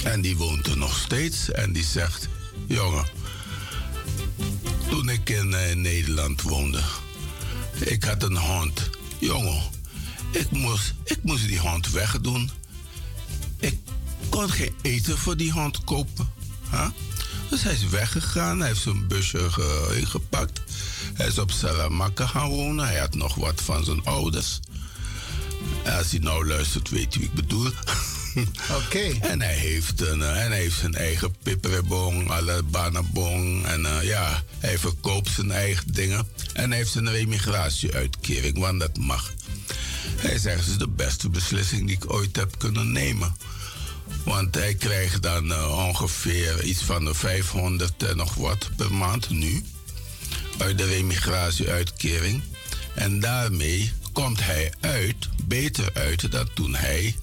En 0.05 0.21
die 0.21 0.37
woont 0.37 0.67
er 0.67 0.77
nog 0.77 0.99
steeds. 0.99 1.51
En 1.51 1.73
die 1.73 1.85
zegt, 1.85 2.29
jongen, 2.67 3.07
toen 4.89 5.09
ik 5.09 5.31
in, 5.31 5.53
in 5.53 5.81
Nederland 5.81 6.43
woonde, 6.43 6.81
ik 7.79 8.05
had 8.05 8.23
een 8.23 8.37
hond. 8.37 8.91
Jongen, 9.19 9.63
ik 10.31 10.51
moest, 10.51 10.95
ik 11.05 11.19
moest 11.23 11.47
die 11.47 11.61
hond 11.61 11.91
wegdoen. 11.91 12.51
Ik 13.59 13.79
kon 14.29 14.51
geen 14.51 14.75
eten 14.83 15.19
voor 15.19 15.37
die 15.37 15.53
hond 15.53 15.85
kopen. 15.85 16.33
Huh? 16.71 16.89
Dus 17.51 17.63
hij 17.63 17.73
is 17.73 17.89
weggegaan, 17.89 18.59
hij 18.59 18.69
heeft 18.69 18.83
zijn 18.83 19.07
busje 19.07 19.51
ingepakt. 19.95 20.61
Hij 21.15 21.27
is 21.27 21.39
op 21.39 21.51
Salamanca 21.51 22.27
gaan 22.27 22.49
wonen. 22.49 22.87
Hij 22.87 22.99
had 22.99 23.15
nog 23.15 23.35
wat 23.35 23.61
van 23.61 23.85
zijn 23.85 24.05
ouders. 24.05 24.61
Als 25.85 26.11
hij 26.11 26.21
nou 26.21 26.47
luistert, 26.47 26.89
weet 26.89 27.15
u 27.15 27.19
wie 27.19 27.29
ik 27.29 27.35
bedoel. 27.35 27.71
Oké. 28.85 29.19
En 29.21 29.41
hij 29.41 29.55
heeft, 29.55 30.01
een, 30.01 30.23
eh, 30.23 30.35
hij 30.35 30.57
heeft 30.57 30.79
zijn 30.79 30.95
eigen 30.95 31.35
pipperebong, 31.43 32.31
alle 32.31 32.63
banabong. 32.63 33.67
En 33.67 33.81
uh, 33.81 34.03
ja, 34.03 34.43
hij 34.59 34.79
verkoopt 34.79 35.31
zijn 35.31 35.51
eigen 35.51 35.93
dingen. 35.93 36.29
En 36.53 36.69
hij 36.69 36.79
heeft 36.79 36.95
een 36.95 37.11
remigratieuitkering, 37.11 38.59
want 38.59 38.81
dat 38.81 38.97
mag. 38.99 39.33
Hij 40.17 40.39
zegt, 40.39 40.61
het 40.61 40.69
is 40.69 40.79
de 40.79 40.89
beste 40.89 41.29
beslissing 41.29 41.87
die 41.87 41.97
ik 41.97 42.13
ooit 42.13 42.37
heb 42.37 42.59
kunnen 42.59 42.93
nemen. 42.93 43.37
Want 44.25 44.55
hij 44.55 44.75
krijgt 44.75 45.23
dan 45.23 45.51
uh, 45.51 45.87
ongeveer 45.87 46.65
iets 46.65 46.83
van 46.83 47.05
de 47.05 47.15
500 47.15 48.03
en 48.03 48.17
nog 48.17 48.35
wat 48.35 48.71
per 48.77 48.95
maand 48.95 49.31
nu. 49.31 49.65
Uit 50.59 50.79
de 50.79 50.85
remigratieuitkering. 50.85 52.43
En 52.95 53.21
daarmee 53.21 53.93
komt 54.13 54.45
hij 54.45 54.73
uit, 54.81 55.29
beter 55.45 55.91
uit 55.95 56.31
dan 56.33 56.49
toen 56.55 56.75
hij 56.75 57.15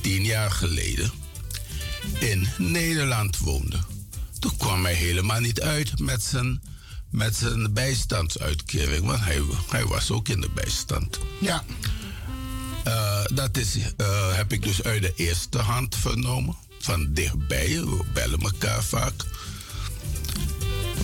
tien 0.00 0.24
jaar 0.24 0.50
geleden 0.50 1.10
in 2.18 2.48
Nederland 2.58 3.38
woonde. 3.38 3.78
Toen 4.38 4.56
kwam 4.56 4.84
hij 4.84 4.94
helemaal 4.94 5.40
niet 5.40 5.60
uit 5.60 5.98
met 5.98 6.22
zijn, 6.22 6.62
met 7.10 7.36
zijn 7.36 7.72
bijstandsuitkering, 7.72 9.06
want 9.06 9.24
hij, 9.24 9.42
hij 9.68 9.84
was 9.84 10.10
ook 10.10 10.28
in 10.28 10.40
de 10.40 10.50
bijstand. 10.54 11.18
Ja. 11.40 11.64
Uh, 12.86 13.24
dat 13.34 13.56
is, 13.56 13.76
uh, 13.76 13.84
heb 14.34 14.52
ik 14.52 14.62
dus 14.62 14.82
uit 14.82 15.02
de 15.02 15.12
eerste 15.16 15.58
hand 15.58 15.96
vernomen. 15.96 16.56
Van 16.78 17.12
dichtbij, 17.12 17.68
we 17.68 18.04
bellen 18.12 18.40
elkaar 18.40 18.82
vaak. 18.82 19.14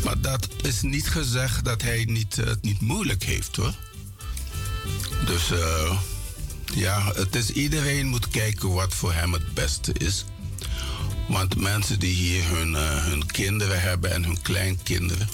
Maar 0.05 0.21
dat 0.21 0.49
is 0.63 0.83
niet 0.83 1.09
gezegd 1.09 1.65
dat 1.65 1.83
hij 1.83 2.05
niet, 2.05 2.37
het 2.37 2.63
niet 2.63 2.81
moeilijk 2.81 3.23
heeft 3.23 3.57
hoor. 3.57 3.75
Dus 5.27 5.51
uh, 5.51 5.99
ja, 6.75 7.13
het 7.15 7.35
is, 7.35 7.51
iedereen 7.51 8.07
moet 8.07 8.29
kijken 8.29 8.73
wat 8.73 8.95
voor 8.95 9.13
hem 9.13 9.33
het 9.33 9.55
beste 9.55 9.93
is. 9.93 10.25
Want 11.29 11.57
mensen 11.57 11.99
die 11.99 12.15
hier 12.15 12.49
hun, 12.49 12.71
uh, 12.71 13.05
hun 13.05 13.27
kinderen 13.27 13.81
hebben 13.81 14.13
en 14.13 14.25
hun 14.25 14.43
kleinkinderen. 14.43 15.29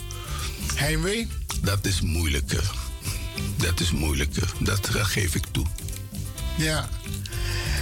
Heimwee? 0.74 1.28
Dat 1.60 1.84
is 1.86 2.00
moeilijker. 2.00 2.70
Dat 3.56 3.80
is 3.80 3.90
moeilijker. 3.90 4.52
Dat 4.58 4.88
geef 4.92 5.34
ik 5.34 5.44
toe. 5.50 5.66
Ja. 6.56 6.88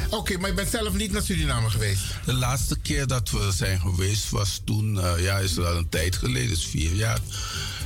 Oké, 0.07 0.17
okay, 0.17 0.37
maar 0.37 0.49
je 0.49 0.55
bent 0.55 0.71
zelf 0.71 0.93
niet 0.95 1.13
naar 1.13 1.23
Suriname 1.23 1.71
geweest? 1.71 2.03
De 2.25 2.33
laatste 2.33 2.79
keer 2.79 3.07
dat 3.07 3.31
we 3.31 3.53
zijn 3.55 3.81
geweest 3.81 4.31
was 4.31 4.61
toen, 4.65 4.95
uh, 4.95 5.13
ja, 5.19 5.39
is 5.39 5.59
al 5.59 5.77
een 5.77 5.89
tijd 5.89 6.17
geleden, 6.17 6.51
is 6.51 6.67
vier 6.67 6.93
jaar. 6.93 7.19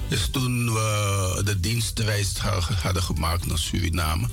Is 0.09 0.29
toen 0.31 0.73
we 0.73 1.41
de 1.45 1.61
dienstreis 1.61 2.33
hadden 2.83 3.03
gemaakt 3.03 3.47
naar 3.47 3.59
Suriname. 3.59 4.29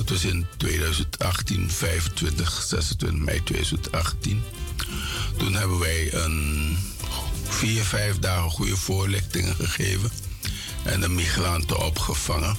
Dat 0.00 0.08
was 0.08 0.24
in 0.24 0.46
2018, 0.56 1.70
25, 1.70 2.62
26 2.62 3.18
mei 3.24 3.42
2018. 3.42 4.42
Toen 5.36 5.54
hebben 5.54 5.78
wij 5.78 6.14
een 6.14 6.76
vier, 7.42 7.82
vijf 7.82 8.18
dagen 8.18 8.50
goede 8.50 8.76
voorlichtingen 8.76 9.54
gegeven. 9.54 10.10
En 10.84 11.00
de 11.00 11.08
migranten 11.08 11.84
opgevangen. 11.84 12.56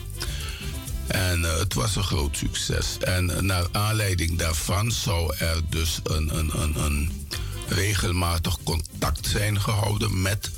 En 1.07 1.39
uh, 1.39 1.57
het 1.57 1.73
was 1.73 1.95
een 1.95 2.03
groot 2.03 2.38
succes. 2.38 2.97
En 2.97 3.30
uh, 3.30 3.38
naar 3.38 3.68
aanleiding 3.72 4.38
daarvan 4.38 4.91
zou 4.91 5.35
er 5.38 5.61
dus 5.69 5.99
een, 6.03 6.38
een, 6.38 6.61
een, 6.61 6.84
een 6.84 7.27
regelmatig 7.68 8.57
contact 8.63 9.27
zijn 9.27 9.61
gehouden 9.61 10.22
met, 10.22 10.51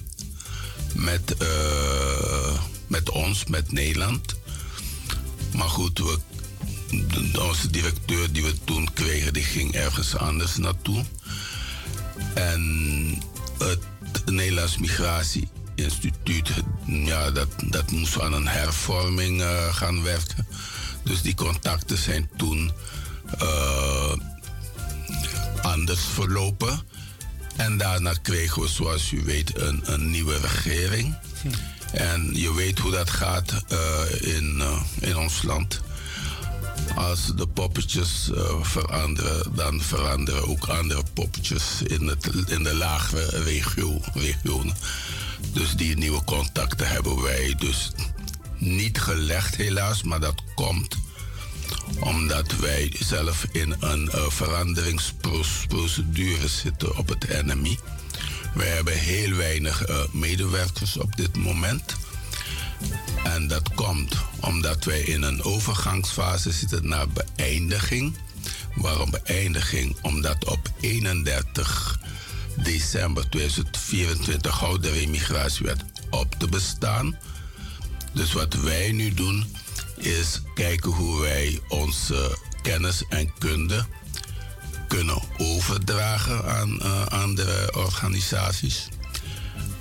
met, 0.94 1.36
uh, 1.42 2.62
met 2.88 3.10
ons, 3.10 3.46
met 3.46 3.72
Nederland. 3.72 4.36
Maar 5.54 5.70
goed, 5.70 6.00
we 6.00 6.20
onze 7.40 7.70
directeur 7.70 8.32
die 8.32 8.44
we 8.44 8.64
toen 8.64 8.94
kregen, 8.94 9.34
die 9.34 9.44
ging 9.44 9.74
ergens 9.74 10.18
anders 10.18 10.58
naartoe. 10.58 11.06
En 12.34 12.62
het 13.58 13.82
Nederlands 14.26 14.78
Migratie-instituut, 14.78 16.50
ja, 16.86 17.32
dat, 17.32 17.48
dat 17.66 17.92
moest 17.92 18.22
aan 18.22 18.34
een 18.34 18.48
hervorming 18.48 19.42
uh, 19.42 19.76
gaan 19.76 20.04
werken. 20.04 20.48
Dus 21.04 21.22
die 21.22 21.36
contacten 21.36 21.98
zijn 21.98 22.30
toen 22.38 22.72
uh, 23.42 24.14
anders 25.62 26.02
verlopen. 26.14 26.82
En 27.56 27.78
daarna 27.78 28.14
kregen 28.22 28.62
we, 28.62 28.68
zoals 28.68 29.12
u 29.12 29.24
weet, 29.24 29.62
een, 29.62 29.82
een 29.86 30.12
nieuwe 30.12 30.38
regering. 30.38 31.16
Hm. 31.42 31.48
En 31.92 32.30
je 32.34 32.54
weet 32.54 32.80
hoe 32.80 32.92
dat 32.92 33.10
gaat 33.10 33.64
uh, 33.72 34.36
in, 34.36 34.64
in 35.00 35.18
ons 35.18 35.42
land 35.42 35.82
als 36.96 37.36
de 37.36 37.48
poppetjes 37.48 38.30
uh, 38.34 38.62
veranderen, 38.62 39.56
dan 39.56 39.82
veranderen 39.82 40.48
ook 40.48 40.68
andere 40.68 41.04
poppetjes 41.14 41.82
in, 41.82 42.08
het, 42.08 42.30
in 42.48 42.64
de 42.64 42.76
lagere 42.76 43.44
regio, 43.44 44.02
regionen. 44.14 44.76
Dus 45.54 45.76
die 45.76 45.98
nieuwe 45.98 46.24
contacten 46.24 46.88
hebben 46.88 47.22
wij 47.22 47.56
dus 47.58 47.92
niet 48.58 49.02
gelegd, 49.02 49.56
helaas, 49.56 50.04
maar 50.04 50.20
dat 50.20 50.44
komt 50.56 50.98
omdat 52.00 52.56
wij 52.56 52.96
zelf 53.00 53.46
in 53.52 53.76
een 53.80 54.10
uh, 54.16 54.30
veranderingsprocedure 54.30 56.48
zitten 56.48 56.98
op 56.98 57.10
het 57.10 57.46
NMI. 57.46 57.78
Wij 58.56 58.68
hebben 58.68 58.98
heel 58.98 59.36
weinig 59.36 59.90
uh, 59.90 59.96
medewerkers 60.12 60.98
op 60.98 61.16
dit 61.16 61.38
moment. 61.38 61.96
En 63.24 63.48
dat 63.48 63.74
komt 63.74 64.16
omdat 64.40 64.84
wij 64.84 65.00
in 65.00 65.22
een 65.22 65.44
overgangsfase 65.44 66.52
zitten 66.52 66.88
naar 66.88 67.08
beëindiging. 67.08 68.18
Waarom 68.76 69.12
beëindiging? 69.12 69.96
Omdat 70.02 70.46
op 70.46 70.72
31 70.80 72.00
december 72.64 73.30
2024 73.30 74.60
houdt 74.60 74.84
de 74.84 74.92
remigratiewet 74.92 75.84
op 76.10 76.36
te 76.38 76.48
bestaan. 76.48 77.18
Dus 78.14 78.34
wat 78.34 78.54
wij 78.54 78.92
nu 78.92 79.14
doen 79.14 79.56
is 79.98 80.42
kijken 80.54 80.92
hoe 80.92 81.22
wij 81.22 81.60
onze 81.68 82.38
kennis 82.62 83.04
en 83.10 83.34
kunde 83.38 83.86
kunnen 84.88 85.22
overdragen 85.38 86.46
aan 86.46 86.80
uh, 86.82 87.06
andere 87.06 87.76
organisaties 87.76 88.88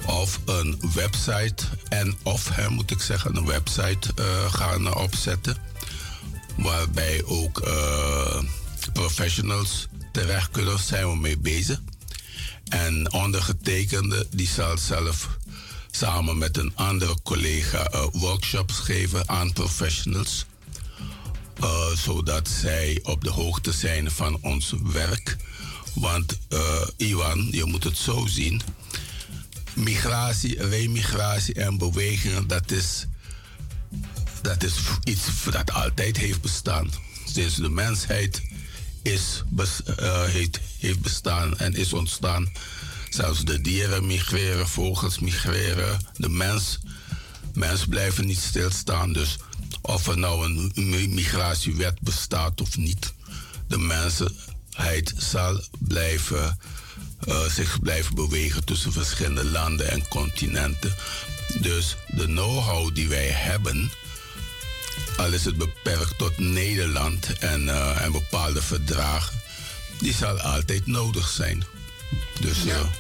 of 0.07 0.41
een 0.45 0.81
website 0.95 1.65
en 1.89 2.15
of, 2.23 2.49
hè, 2.49 2.71
moet 2.71 2.91
ik 2.91 3.01
zeggen, 3.01 3.37
een 3.37 3.47
website 3.47 4.13
uh, 4.19 4.53
gaan 4.53 4.95
opzetten. 4.95 5.57
Waarbij 6.57 7.23
ook 7.25 7.67
uh, 7.67 8.43
professionals 8.93 9.87
terecht 10.13 10.51
kunnen, 10.51 10.79
zijn 10.79 11.11
we 11.11 11.17
mee 11.17 11.39
bezig. 11.39 11.81
En 12.69 13.13
ondergetekende 13.13 14.27
die 14.31 14.49
zal 14.49 14.79
zelf 14.79 15.29
samen 15.91 16.39
met 16.39 16.57
een 16.57 16.73
andere 16.75 17.17
collega 17.23 17.93
uh, 17.95 18.07
workshops 18.13 18.79
geven 18.79 19.29
aan 19.29 19.53
professionals. 19.53 20.45
zodat 21.95 22.49
zij 22.49 23.01
op 23.03 23.25
de 23.25 23.31
hoogte 23.31 23.73
zijn 23.73 24.11
van 24.11 24.39
ons 24.41 24.75
werk. 24.83 25.37
Want 25.95 26.39
Iwan, 26.97 27.49
je 27.51 27.65
moet 27.65 27.85
het 27.85 27.97
zo 27.97 28.27
zien 28.27 28.63
migratie, 29.75 30.69
remigratie 30.69 31.55
en 31.55 31.79
bewegingen, 31.79 32.47
dat 32.47 32.71
is, 32.71 33.07
dat 34.43 34.63
is 34.63 34.75
iets 35.05 35.23
dat 35.51 35.73
altijd 35.73 36.17
heeft 36.17 36.41
bestaan. 36.41 36.91
Sinds 37.25 37.55
de 37.55 37.69
mensheid 37.69 38.43
is, 39.03 39.43
uh, 40.01 40.25
heeft, 40.25 41.01
bestaan 41.01 41.59
en 41.59 41.75
is 41.75 41.93
ontstaan. 41.93 42.53
Zelfs 43.11 43.45
de 43.45 43.61
dieren 43.61 44.07
migreren, 44.07 44.69
vogels 44.69 45.19
migreren, 45.19 45.99
de 46.17 46.29
mens, 46.29 46.79
mens 47.55 47.87
blijven 47.87 48.27
niet 48.27 48.39
stilstaan. 48.39 49.13
Dus 49.13 49.39
of 49.83 50.07
er 50.07 50.19
nou 50.19 50.45
een 50.75 51.15
migratiewet 51.15 52.01
bestaat 52.01 52.61
of 52.61 52.77
niet, 52.77 53.13
de 53.69 53.79
mensheid 53.79 55.15
zal 55.17 55.61
blijven 55.79 56.59
uh, 57.29 57.45
zich 57.45 57.81
blijven 57.81 58.15
bewegen 58.15 58.65
tussen 58.65 58.93
verschillende 58.93 59.45
landen 59.45 59.91
en 59.91 60.09
continenten. 60.09 60.95
Dus 61.61 61.97
de 62.07 62.25
know-how 62.25 62.95
die 62.95 63.09
wij 63.09 63.29
hebben, 63.29 63.91
al 65.17 65.33
is 65.33 65.45
het 65.45 65.57
beperkt 65.57 66.19
tot 66.19 66.39
Nederland 66.39 67.39
en, 67.39 67.63
uh, 67.63 68.05
en 68.05 68.13
bepaalde 68.13 68.63
verdragen, 68.63 69.41
die 69.99 70.15
zal 70.15 70.41
altijd 70.41 70.87
nodig 70.87 71.29
zijn. 71.29 71.65
Dus, 72.41 72.63
ja. 72.63 72.91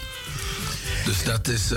dus 1.05 1.25
dat, 1.25 1.49
is, 1.49 1.69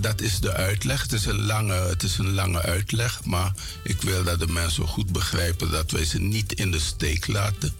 dat 0.00 0.20
is 0.20 0.40
de 0.40 0.52
uitleg. 0.52 1.02
Het 1.02 1.12
is, 1.12 1.24
een 1.24 1.44
lange, 1.46 1.74
het 1.74 2.02
is 2.02 2.18
een 2.18 2.34
lange 2.34 2.62
uitleg, 2.62 3.24
maar 3.24 3.52
ik 3.82 4.02
wil 4.02 4.24
dat 4.24 4.38
de 4.38 4.46
mensen 4.46 4.86
goed 4.86 5.12
begrijpen 5.12 5.70
dat 5.70 5.90
wij 5.90 6.04
ze 6.04 6.18
niet 6.18 6.52
in 6.52 6.70
de 6.70 6.80
steek 6.80 7.26
laten, 7.26 7.74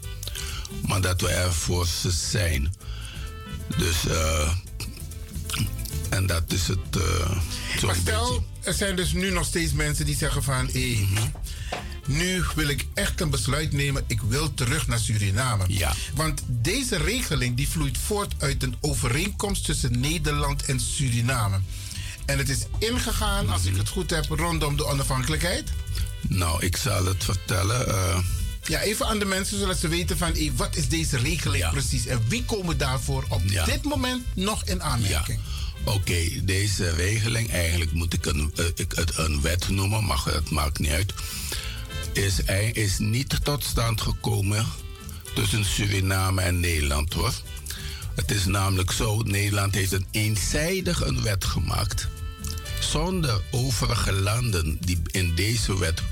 maar 0.86 1.00
dat 1.00 1.20
we 1.20 1.28
er 1.28 1.52
voor 1.52 1.86
ze 1.86 2.10
zijn. 2.10 2.74
Dus, 3.76 4.06
en 6.08 6.26
dat 6.26 6.52
is 6.52 6.68
het. 6.68 6.98
maar 7.82 7.94
stel, 7.94 8.44
er 8.62 8.74
zijn 8.74 8.96
dus 8.96 9.12
nu 9.12 9.30
nog 9.30 9.44
steeds 9.44 9.72
mensen 9.72 10.06
die 10.06 10.16
zeggen 10.16 10.42
van... 10.42 10.68
Hey, 10.72 11.06
nu 12.08 12.44
wil 12.54 12.68
ik 12.68 12.86
echt 12.94 13.20
een 13.20 13.30
besluit 13.30 13.72
nemen. 13.72 14.04
Ik 14.06 14.20
wil 14.20 14.54
terug 14.54 14.86
naar 14.86 14.98
Suriname. 14.98 15.64
Ja. 15.68 15.94
Want 16.14 16.42
deze 16.46 16.96
regeling 16.96 17.56
die 17.56 17.68
vloeit 17.68 17.98
voort 17.98 18.34
uit 18.38 18.62
een 18.62 18.76
overeenkomst 18.80 19.64
tussen 19.64 20.00
Nederland 20.00 20.64
en 20.64 20.80
Suriname. 20.80 21.60
En 22.26 22.38
het 22.38 22.48
is 22.48 22.66
ingegaan, 22.78 23.48
als 23.50 23.64
ik 23.64 23.76
het 23.76 23.88
goed 23.88 24.10
heb, 24.10 24.24
rondom 24.28 24.76
de 24.76 24.86
onafhankelijkheid. 24.86 25.68
Nou, 26.20 26.64
ik 26.64 26.76
zal 26.76 27.04
het 27.04 27.24
vertellen. 27.24 27.88
Uh... 27.88 28.18
Ja, 28.68 28.80
even 28.80 29.06
aan 29.06 29.18
de 29.18 29.24
mensen 29.24 29.58
zodat 29.58 29.78
ze 29.78 29.88
weten 29.88 30.18
van 30.18 30.32
hey, 30.32 30.52
wat 30.56 30.76
is 30.76 30.88
deze 30.88 31.16
regeling 31.16 31.70
precies 31.70 32.06
en 32.06 32.22
wie 32.28 32.44
komen 32.44 32.78
daarvoor 32.78 33.24
op 33.28 33.42
dit 33.64 33.82
moment 33.82 34.24
nog 34.34 34.64
in 34.64 34.82
aanmerking. 34.82 35.40
Oké, 35.84 36.44
deze 36.44 36.90
regeling, 36.90 37.50
eigenlijk 37.50 37.92
moet 37.92 38.14
ik, 38.14 38.26
een, 38.26 38.52
uh, 38.56 38.64
ik 38.74 38.92
het 38.94 39.18
een 39.18 39.40
wet 39.40 39.68
noemen, 39.68 40.04
maar 40.04 40.22
dat 40.24 40.50
maakt 40.50 40.78
niet 40.78 40.90
uit. 40.90 41.12
Is, 42.12 42.40
is 42.72 42.98
niet 42.98 43.44
tot 43.44 43.64
stand 43.64 44.00
gekomen 44.00 44.66
tussen 45.34 45.64
Suriname 45.64 46.40
en 46.40 46.60
Nederland 46.60 47.12
hoor. 47.12 47.32
Het 48.14 48.30
is 48.30 48.44
namelijk 48.44 48.92
zo, 48.92 49.22
Nederland 49.22 49.74
heeft 49.74 49.92
een 49.92 50.06
eenzijdig 50.10 51.04
een 51.04 51.22
wet 51.22 51.44
gemaakt. 51.44 52.08
Zonder 52.80 53.40
overige 53.50 54.12
landen 54.12 54.78
die 54.80 55.00
in 55.10 55.34
deze 55.34 55.78
wet 55.78 56.02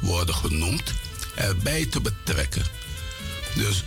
worden 0.00 0.34
genoemd, 0.34 0.92
erbij 1.34 1.86
te 1.86 2.00
betrekken. 2.00 2.62
Dus 3.54 3.84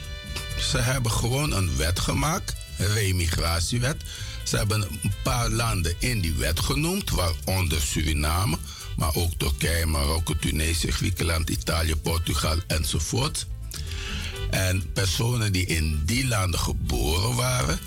ze 0.60 0.78
hebben 0.78 1.11
gewoon 1.11 1.52
een 1.52 1.78
wet 1.78 1.99
gemaakt, 1.99 2.56
een 2.78 2.94
remigratiewet 2.94 4.03
ze 4.44 4.57
hebben 4.57 4.82
een 4.82 5.14
paar 5.24 5.49
landen 5.49 5.95
in 5.99 6.22
die 6.22 6.34
wet 6.34 6.60
genoemd, 6.60 7.10
waaronder 7.10 7.82
Suriname, 7.82 8.57
maar 8.98 9.15
ook 9.15 9.32
Turkije, 9.38 9.86
Marokko, 9.86 10.36
Tunesië, 10.40 10.91
Griekenland, 10.91 11.49
Italië, 11.49 11.95
Portugal 11.95 12.57
enzovoort. 12.68 13.48
En 14.49 14.91
personen 14.94 15.52
die 15.52 15.65
in 15.65 16.02
die 16.06 16.28
landen 16.28 16.60
geboren 16.60 17.36
waren, 17.36 17.80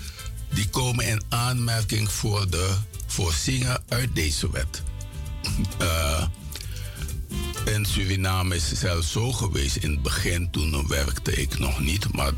die 0.49 0.69
komen 0.69 1.05
in 1.05 1.21
aanmerking 1.29 2.11
voor 2.11 2.49
de 2.49 2.75
voorzieningen 3.05 3.83
uit 3.87 4.15
deze 4.15 4.51
wet. 4.51 4.81
Uh, 5.81 6.23
in 7.65 7.85
Suriname 7.85 8.55
is 8.55 8.69
het 8.69 8.79
zelfs 8.79 9.11
zo 9.11 9.31
geweest. 9.31 9.75
In 9.75 9.91
het 9.91 10.01
begin, 10.01 10.49
toen 10.51 10.87
werkte 10.87 11.31
ik 11.31 11.59
nog 11.59 11.79
niet, 11.79 12.13
maar 12.13 12.31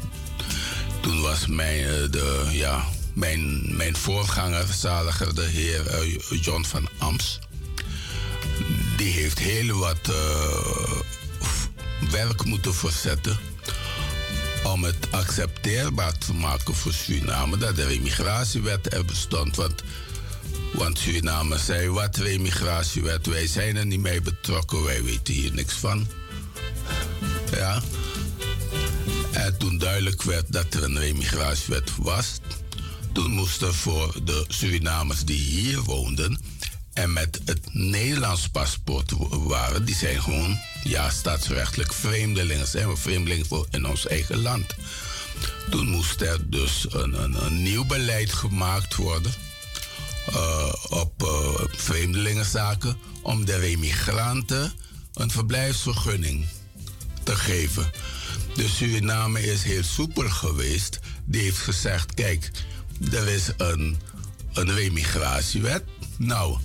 toen 1.02 1.22
was 1.22 1.48
mijn 1.48 1.84
eh, 1.84 2.12
de, 2.12 2.48
ja, 2.52 2.86
mijn, 3.14 3.76
mijn 3.76 3.96
voorganger, 3.96 4.66
zaliger 4.74 5.36
de 5.36 5.46
heer 5.46 6.04
uh, 6.06 6.42
John 6.42 6.64
van 6.64 6.90
Ams, 6.98 7.40
die 8.98 9.12
heeft 9.12 9.40
heel 9.40 9.78
wat 9.78 10.10
uh, 10.10 10.92
werk 12.12 12.46
moeten 12.46 12.74
verzetten 12.74 13.38
om 14.64 14.84
het 14.84 15.12
accepteerbaar 15.12 16.18
te 16.18 16.34
maken 16.34 16.76
voor 16.76 16.94
Suriname 16.94 17.58
dat 17.58 17.76
de 17.76 17.86
remigratiewet 17.86 18.94
er 18.94 19.06
bestond. 19.06 19.56
Want, 19.56 19.84
want 20.74 21.00
Suriname 21.00 21.58
zei, 21.58 21.90
wat 21.90 22.18
remigratiewet, 22.18 23.26
wij 23.26 23.48
zijn 23.48 23.76
er 23.76 23.86
niet 23.86 24.00
mee 24.00 24.22
betrokken, 24.22 24.84
wij 24.84 25.04
weten 25.04 25.34
hier 25.34 25.54
niks 25.54 25.74
van. 25.74 26.08
Ja. 27.52 27.82
En 29.32 29.58
toen 29.58 29.78
duidelijk 29.78 30.24
werd 30.24 30.46
dat 30.48 30.74
er 30.74 30.84
een 30.84 31.00
remigratiewet 31.00 31.92
was, 31.98 32.40
toen 33.14 33.32
moesten 33.32 33.74
voor 33.74 34.16
de 34.24 34.46
Surinamers 34.48 35.26
die 35.26 35.40
hier 35.40 35.82
woonden 35.82 36.42
en 36.94 37.14
met 37.14 37.42
het 37.46 37.74
Nederlands 37.74 38.48
paspoort 38.48 39.12
waren, 39.30 39.86
die 39.86 39.96
zijn 39.96 40.22
gewoon 40.22 40.60
ja, 40.84 41.10
staatsrechtelijk 41.10 41.94
vreemdelingen. 41.94 42.68
Zijn 42.68 42.90
we 42.90 42.98
vreemdelingen 42.98 43.46
voor 43.46 43.68
in 43.72 43.86
ons 43.86 44.08
eigen 44.08 44.42
land. 44.42 44.76
Toen 45.70 45.88
moest 45.88 46.22
er 46.22 46.50
dus 46.50 46.86
een 46.90 47.62
nieuw 47.64 47.86
beleid 47.86 48.34
gemaakt 48.34 48.96
worden 48.96 49.34
uh, 50.30 50.74
op 50.90 51.24
uh, 51.24 51.30
vreemdelingenzaken 51.76 52.98
om 53.22 53.46
de 53.46 53.56
remigranten 53.56 54.72
een 55.14 55.32
verblijfsvergunning 55.32 56.46
te 57.24 57.36
geven. 57.36 57.92
De 58.56 58.68
Suriname 58.68 59.42
is 59.42 59.64
heel 59.64 59.84
soepel 59.84 60.30
geweest. 60.30 61.00
Die 61.26 61.42
heeft 61.42 61.58
gezegd: 61.58 62.14
kijk, 62.14 62.52
er 63.12 63.28
is 63.28 63.52
een, 63.58 64.00
een 64.54 64.74
remigratiewet. 64.74 65.84
Nou, 66.18 66.58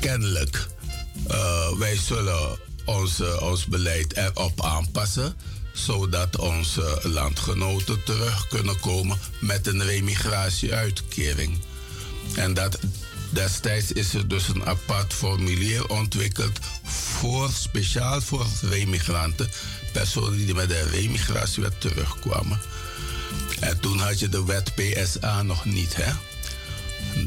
kennelijk, 0.00 0.66
uh, 1.30 1.70
wij 1.78 1.96
zullen 1.96 2.58
onze, 2.84 3.40
ons 3.40 3.66
beleid 3.66 4.16
erop 4.16 4.64
aanpassen 4.64 5.36
zodat 5.78 6.38
onze 6.38 7.00
landgenoten 7.02 8.04
terug 8.04 8.48
kunnen 8.48 8.80
komen 8.80 9.18
met 9.40 9.66
een 9.66 9.82
remigratieuitkering. 9.82 11.58
En 12.34 12.54
dat, 12.54 12.78
destijds 13.30 13.92
is 13.92 14.14
er 14.14 14.28
dus 14.28 14.48
een 14.48 14.66
apart 14.66 15.12
formulier 15.14 15.88
ontwikkeld 15.88 16.58
voor, 16.84 17.50
speciaal 17.50 18.20
voor 18.20 18.46
remigranten, 18.62 19.50
personen 19.92 20.46
die 20.46 20.54
met 20.54 20.70
een 20.70 20.90
remigratiewet 20.90 21.80
terugkwamen. 21.80 22.60
En 23.60 23.80
toen 23.80 23.98
had 23.98 24.18
je 24.18 24.28
de 24.28 24.44
wet 24.44 24.72
PSA 24.74 25.42
nog 25.42 25.64
niet, 25.64 25.96
hè? 25.96 26.12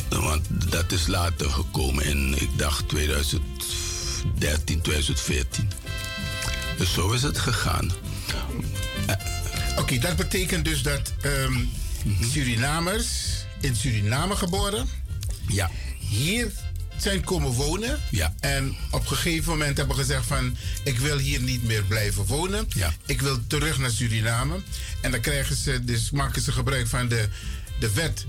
Want 0.10 0.48
dat 0.72 0.92
is 0.92 1.08
later 1.08 1.50
gekomen 1.50 2.06
in, 2.06 2.42
ik 2.42 2.58
dacht, 2.58 2.90
2013, 2.90 4.82
2014. 4.82 5.70
Dus 6.78 6.94
zo 6.94 7.12
is 7.12 7.22
het 7.22 7.38
gegaan. 7.38 7.92
Oké, 9.76 9.98
dat 9.98 10.16
betekent 10.16 10.66
dus 10.66 10.82
dat 10.82 11.14
um, 11.26 11.70
Surinamers 12.32 13.08
in 13.62 13.76
Suriname 13.76 14.36
geboren. 14.36 14.88
Ja. 15.48 15.70
Hier 16.00 16.52
zijn 16.98 17.24
komen 17.24 17.52
wonen. 17.52 18.00
Ja. 18.10 18.34
En 18.40 18.76
op 18.92 19.02
een 19.02 19.18
gegeven 19.18 19.52
moment 19.52 19.78
hebben 19.78 19.96
gezegd 19.96 20.26
van... 20.26 20.58
ik 20.84 21.00
wil 21.00 21.18
hier 21.18 21.42
niet 21.42 21.64
meer 21.64 21.84
blijven 21.84 22.26
wonen. 22.26 22.68
Ja. 22.76 22.94
Ik 23.06 23.22
wil 23.22 23.40
terug 23.48 23.78
naar 23.78 23.92
Suriname. 23.92 24.62
En 25.02 25.12
dan 25.12 25.20
krijgen 25.20 25.56
ze, 25.56 25.84
dus 25.84 26.12
maken 26.12 26.42
ze 26.42 26.52
gebruik 26.52 26.88
van 26.88 27.08
de, 27.08 27.30
de 27.80 27.94
wet 27.94 28.26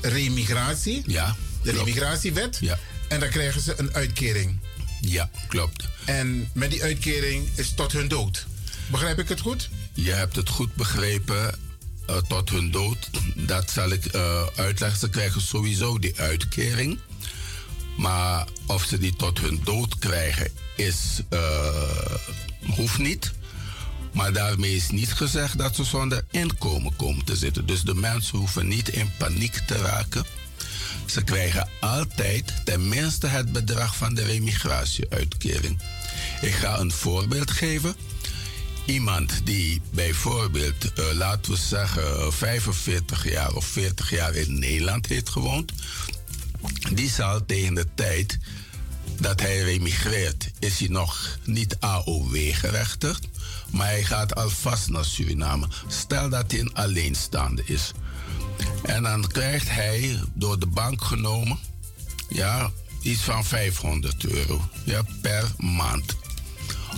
remigratie. 0.00 1.02
Ja, 1.06 1.36
de 1.62 1.72
remigratiewet. 1.72 2.58
Ja. 2.60 2.78
En 3.08 3.20
dan 3.20 3.28
krijgen 3.28 3.60
ze 3.60 3.74
een 3.76 3.94
uitkering. 3.94 4.58
Ja, 5.00 5.30
klopt. 5.48 5.88
En 6.04 6.48
met 6.52 6.70
die 6.70 6.82
uitkering 6.82 7.48
is 7.54 7.72
tot 7.74 7.92
hun 7.92 8.08
dood. 8.08 8.46
Begrijp 8.90 9.18
ik 9.18 9.28
het 9.28 9.40
goed? 9.40 9.68
Je 9.92 10.12
hebt 10.12 10.36
het 10.36 10.48
goed 10.48 10.74
begrepen. 10.74 11.54
Uh, 12.12 12.18
tot 12.28 12.50
hun 12.50 12.70
dood. 12.70 13.10
Dat 13.34 13.70
zal 13.70 13.90
ik 13.90 14.14
uh, 14.14 14.46
uitleggen. 14.56 14.98
Ze 14.98 15.08
krijgen 15.08 15.40
sowieso 15.40 15.98
die 15.98 16.20
uitkering. 16.20 16.98
Maar 17.96 18.46
of 18.66 18.84
ze 18.84 18.98
die 18.98 19.16
tot 19.16 19.40
hun 19.40 19.60
dood 19.64 19.98
krijgen, 19.98 20.50
is, 20.76 21.20
uh, 21.30 22.16
hoeft 22.74 22.98
niet. 22.98 23.32
Maar 24.12 24.32
daarmee 24.32 24.76
is 24.76 24.90
niet 24.90 25.12
gezegd 25.12 25.58
dat 25.58 25.74
ze 25.74 25.84
zonder 25.84 26.24
inkomen 26.30 26.96
komen 26.96 27.24
te 27.24 27.36
zitten. 27.36 27.66
Dus 27.66 27.82
de 27.82 27.94
mensen 27.94 28.38
hoeven 28.38 28.68
niet 28.68 28.88
in 28.88 29.10
paniek 29.18 29.54
te 29.66 29.76
raken. 29.76 30.24
Ze 31.06 31.22
krijgen 31.22 31.68
altijd 31.80 32.52
tenminste 32.64 33.26
het 33.26 33.52
bedrag 33.52 33.96
van 33.96 34.14
de 34.14 34.22
remigratieuitkering. 34.22 35.78
Ik 36.40 36.52
ga 36.52 36.78
een 36.78 36.92
voorbeeld 36.92 37.50
geven. 37.50 37.94
Iemand 38.84 39.40
die 39.44 39.80
bijvoorbeeld, 39.90 40.98
uh, 40.98 41.04
laten 41.12 41.52
we 41.52 41.58
zeggen, 41.58 42.32
45 42.32 43.30
jaar 43.30 43.54
of 43.54 43.64
40 43.64 44.10
jaar 44.10 44.34
in 44.34 44.58
Nederland 44.58 45.06
heeft 45.06 45.28
gewoond, 45.28 45.72
die 46.92 47.10
zal 47.10 47.46
tegen 47.46 47.74
de 47.74 47.86
tijd 47.94 48.38
dat 49.20 49.40
hij 49.40 49.62
remigreert, 49.62 50.50
is 50.58 50.78
hij 50.78 50.88
nog 50.88 51.38
niet 51.44 51.76
AOW-gerechtigd, 51.80 53.26
maar 53.70 53.86
hij 53.86 54.04
gaat 54.04 54.34
alvast 54.34 54.88
naar 54.88 55.04
Suriname. 55.04 55.66
Stel 55.88 56.28
dat 56.28 56.50
hij 56.50 56.60
een 56.60 56.74
alleenstaande 56.74 57.62
is. 57.64 57.92
En 58.82 59.02
dan 59.02 59.26
krijgt 59.26 59.70
hij 59.70 60.20
door 60.34 60.58
de 60.58 60.66
bank 60.66 61.04
genomen, 61.04 61.58
ja, 62.28 62.70
iets 63.02 63.20
van 63.20 63.44
500 63.44 64.24
euro 64.24 64.68
per 65.20 65.50
maand. 65.58 66.16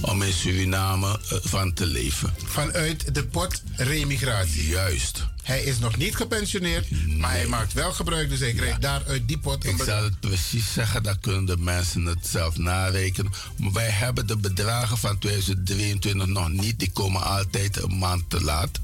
Om 0.01 0.23
in 0.23 0.33
Suriname 0.33 1.07
eh, 1.09 1.39
van 1.43 1.73
te 1.73 1.87
leven. 1.87 2.35
Vanuit 2.45 3.15
de 3.15 3.25
pot 3.27 3.63
remigratie. 3.77 4.69
Juist. 4.69 5.27
Hij 5.43 5.63
is 5.63 5.79
nog 5.79 5.97
niet 5.97 6.17
gepensioneerd, 6.17 7.17
maar 7.19 7.31
hij 7.31 7.47
maakt 7.47 7.73
wel 7.73 7.93
gebruik, 7.93 8.29
dus 8.29 8.41
hij 8.41 8.53
krijgt 8.53 8.83
daar 8.83 9.03
uit 9.07 9.29
die 9.29 9.39
pot. 9.39 9.65
Ik 9.65 9.83
zal 9.85 10.03
het 10.03 10.21
precies 10.21 10.73
zeggen, 10.73 11.03
dan 11.03 11.21
kunnen 11.21 11.45
de 11.45 11.57
mensen 11.57 12.05
het 12.05 12.27
zelf 12.27 12.57
narekenen. 12.57 13.33
Maar 13.57 13.73
wij 13.73 13.91
hebben 13.91 14.27
de 14.27 14.37
bedragen 14.37 14.99
van 14.99 15.19
2023 15.19 16.27
nog 16.27 16.49
niet, 16.49 16.79
die 16.79 16.91
komen 16.93 17.23
altijd 17.23 17.83
een 17.83 17.99
maand 17.99 18.31
te 18.31 18.41
laat. 18.43 18.81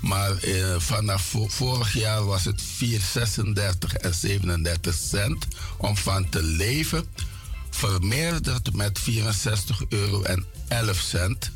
Maar 0.00 0.36
eh, 0.36 0.74
vanaf 0.78 1.34
vorig 1.46 1.92
jaar 1.92 2.24
was 2.24 2.44
het 2.44 2.62
4,36 2.62 3.96
en 4.00 4.14
37 4.14 4.94
cent 4.94 5.46
om 5.76 5.96
van 5.96 6.28
te 6.28 6.42
leven. 6.42 7.04
Vermeerderd 7.74 8.74
met 8.74 8.98
64 8.98 9.82
euro 9.88 10.22
en 10.22 10.44
11 10.68 10.96
cent. 10.96 11.50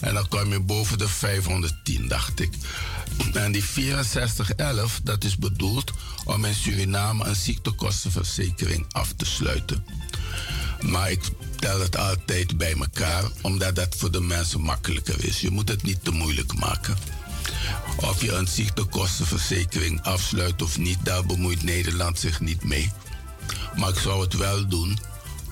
En 0.00 0.14
dan 0.14 0.28
kwam 0.28 0.52
je 0.52 0.60
boven 0.60 0.98
de 0.98 1.08
510, 1.08 2.08
dacht 2.08 2.40
ik. 2.40 2.54
En 3.32 3.52
die 3.52 3.64
6411, 3.64 5.00
dat 5.02 5.24
is 5.24 5.36
bedoeld 5.36 5.92
om 6.24 6.44
in 6.44 6.54
Suriname 6.54 7.24
een 7.24 7.36
ziektekostenverzekering 7.36 8.86
af 8.90 9.12
te 9.16 9.24
sluiten. 9.24 9.84
Maar 10.80 11.10
ik 11.10 11.20
tel 11.58 11.80
het 11.80 11.96
altijd 11.96 12.56
bij 12.56 12.74
elkaar, 12.74 13.24
omdat 13.42 13.74
dat 13.74 13.94
voor 13.96 14.10
de 14.10 14.20
mensen 14.20 14.60
makkelijker 14.60 15.24
is. 15.24 15.40
Je 15.40 15.50
moet 15.50 15.68
het 15.68 15.82
niet 15.82 16.04
te 16.04 16.10
moeilijk 16.10 16.54
maken. 16.54 16.96
Of 17.96 18.22
je 18.22 18.32
een 18.32 18.48
ziektekostenverzekering 18.48 20.02
afsluit 20.02 20.62
of 20.62 20.78
niet, 20.78 20.98
daar 21.02 21.26
bemoeit 21.26 21.62
Nederland 21.62 22.18
zich 22.18 22.40
niet 22.40 22.64
mee. 22.64 22.92
Maar 23.76 23.88
ik 23.88 23.98
zou 23.98 24.20
het 24.22 24.34
wel 24.34 24.68
doen, 24.68 24.98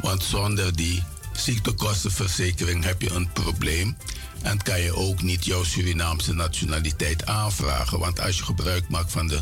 want 0.01 0.23
zonder 0.23 0.77
die 0.77 1.03
ziektekostenverzekering 1.33 2.85
heb 2.85 3.03
je 3.03 3.11
een 3.11 3.33
probleem. 3.33 3.97
En 4.43 4.63
kan 4.63 4.81
je 4.81 4.95
ook 4.97 5.23
niet 5.23 5.45
jouw 5.45 5.65
Surinaamse 5.65 6.33
nationaliteit 6.33 7.27
aanvragen. 7.27 7.99
Want 7.99 8.21
als 8.21 8.37
je 8.37 8.45
gebruik 8.45 8.89
maakt 8.89 9.13
van 9.13 9.27
de, 9.27 9.41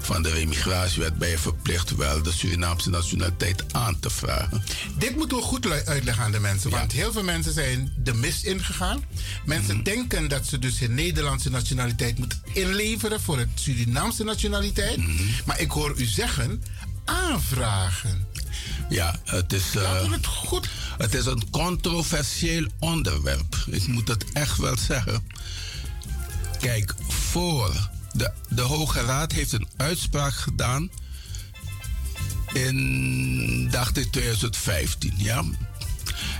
van 0.00 0.22
de 0.22 0.30
remigratiewet, 0.30 1.18
ben 1.18 1.28
je 1.28 1.38
verplicht 1.38 1.96
wel 1.96 2.22
de 2.22 2.32
Surinaamse 2.32 2.90
nationaliteit 2.90 3.72
aan 3.72 4.00
te 4.00 4.10
vragen. 4.10 4.62
Dit 4.98 5.16
moeten 5.16 5.36
we 5.36 5.42
goed 5.42 5.66
uitleggen 5.86 6.24
aan 6.24 6.32
de 6.32 6.40
mensen. 6.40 6.70
Want 6.70 6.92
heel 6.92 7.12
veel 7.12 7.22
mensen 7.22 7.52
zijn 7.52 7.92
de 7.96 8.14
mist 8.14 8.44
ingegaan. 8.44 9.04
Mensen 9.44 9.74
Mhm. 9.74 9.84
denken 9.84 10.28
dat 10.28 10.46
ze 10.46 10.58
dus 10.58 10.78
hun 10.78 10.94
Nederlandse 10.94 11.50
nationaliteit 11.50 12.18
moeten 12.18 12.42
inleveren 12.52 13.20
voor 13.20 13.38
het 13.38 13.48
Surinaamse 13.54 14.24
nationaliteit. 14.24 14.96
Mhm. 14.96 15.12
Maar 15.44 15.60
ik 15.60 15.70
hoor 15.70 15.94
u 15.96 16.04
zeggen, 16.04 16.62
aanvragen. 17.04 18.26
Ja, 18.88 19.14
het 19.24 19.52
is, 19.52 19.74
eh, 19.74 20.10
het, 20.10 20.26
goed. 20.26 20.68
het 20.98 21.14
is 21.14 21.26
een 21.26 21.50
controversieel 21.50 22.66
onderwerp. 22.78 23.56
Ik 23.66 23.86
moet 23.86 24.08
het 24.08 24.24
echt 24.32 24.58
wel 24.58 24.78
zeggen. 24.78 25.28
Kijk, 26.60 26.94
voor 27.08 27.90
de, 28.12 28.32
de 28.48 28.62
Hoge 28.62 29.00
Raad 29.00 29.32
heeft 29.32 29.52
een 29.52 29.68
uitspraak 29.76 30.34
gedaan 30.34 30.90
in, 32.52 33.68
dacht 33.70 33.96
ik, 33.96 34.12
2015, 34.12 35.14
ja. 35.16 35.44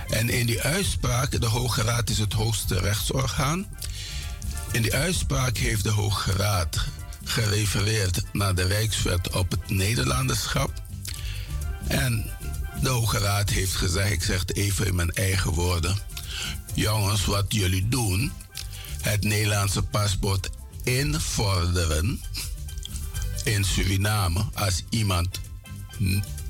En 0.09 0.29
in 0.29 0.45
die 0.45 0.61
uitspraak, 0.61 1.41
de 1.41 1.45
Hoge 1.45 1.81
Raad 1.81 2.09
is 2.09 2.17
het 2.17 2.33
hoogste 2.33 2.79
rechtsorgaan. 2.79 3.65
In 4.71 4.81
die 4.81 4.95
uitspraak 4.95 5.57
heeft 5.57 5.83
de 5.83 5.89
Hoge 5.89 6.31
Raad 6.31 6.85
gerefereerd 7.23 8.21
naar 8.33 8.55
de 8.55 8.63
Rijkswet 8.63 9.29
op 9.29 9.51
het 9.51 9.69
Nederlanderschap. 9.69 10.71
En 11.87 12.25
de 12.85 12.91
Hoge 12.91 13.17
Raad 13.17 13.49
heeft 13.49 13.75
gezegd, 13.75 14.11
ik 14.11 14.23
zeg 14.23 14.39
het 14.39 14.55
even 14.55 14.85
in 14.87 14.95
mijn 14.95 15.11
eigen 15.11 15.51
woorden. 15.51 15.97
Jongens, 16.73 17.25
wat 17.25 17.45
jullie 17.47 17.87
doen, 17.87 18.31
het 19.01 19.23
Nederlandse 19.23 19.83
paspoort 19.83 20.49
invorderen 20.83 22.21
in 23.43 23.63
Suriname 23.63 24.45
als 24.53 24.83
iemand 24.89 25.39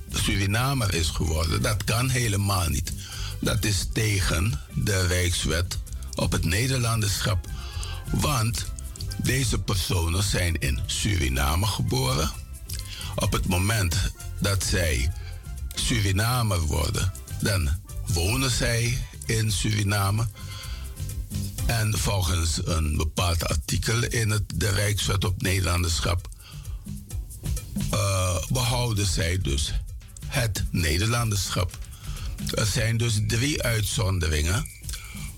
Surinamer 0.09 0.93
is 0.93 1.07
geworden, 1.07 1.61
dat 1.61 1.83
kan 1.83 2.09
helemaal 2.09 2.69
niet. 2.69 2.93
Dat 3.39 3.65
is 3.65 3.87
tegen 3.93 4.61
de 4.73 5.07
Rijkswet 5.07 5.77
op 6.15 6.31
het 6.31 6.45
Nederlanderschap. 6.45 7.47
Want 8.11 8.65
deze 9.17 9.59
personen 9.59 10.23
zijn 10.23 10.59
in 10.59 10.79
Suriname 10.85 11.65
geboren. 11.65 12.31
Op 13.15 13.31
het 13.31 13.47
moment 13.47 13.95
dat 14.39 14.63
zij 14.63 15.11
Surinamer 15.75 16.59
worden, 16.59 17.13
dan 17.41 17.69
wonen 18.05 18.51
zij 18.51 18.97
in 19.25 19.51
Suriname. 19.51 20.27
En 21.65 21.97
volgens 21.97 22.59
een 22.65 22.97
bepaald 22.97 23.47
artikel 23.47 24.03
in 24.03 24.29
het, 24.29 24.43
de 24.55 24.69
Rijkswet 24.69 25.25
op 25.25 25.41
Nederlanderschap 25.41 26.29
eh, 27.91 28.37
behouden 28.49 29.05
zij 29.05 29.37
dus 29.41 29.73
het 30.27 30.65
Nederlanderschap. 30.71 31.77
Er 32.53 32.65
zijn 32.65 32.97
dus 32.97 33.19
drie 33.27 33.63
uitzonderingen 33.63 34.67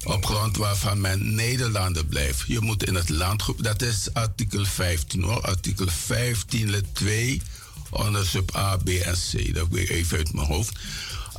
op 0.03 0.25
grond 0.25 0.57
waarvan 0.57 1.01
men 1.01 1.35
Nederlander 1.35 2.05
blijft. 2.05 2.43
Je 2.47 2.59
moet 2.59 2.83
in 2.83 2.95
het 2.95 3.09
land, 3.09 3.43
dat 3.57 3.81
is 3.81 4.13
artikel 4.13 4.65
15 4.65 5.23
hoor, 5.23 5.41
artikel 5.41 5.87
15 5.87 6.69
lid 6.69 6.85
2 6.93 7.41
onder 7.89 8.25
sub 8.25 8.55
A, 8.55 8.77
B 8.77 8.89
en 8.89 9.15
C. 9.31 9.53
Dat 9.53 9.67
weet 9.69 9.89
ik 9.89 9.89
even 9.89 10.17
uit 10.17 10.33
mijn 10.33 10.47
hoofd. 10.47 10.79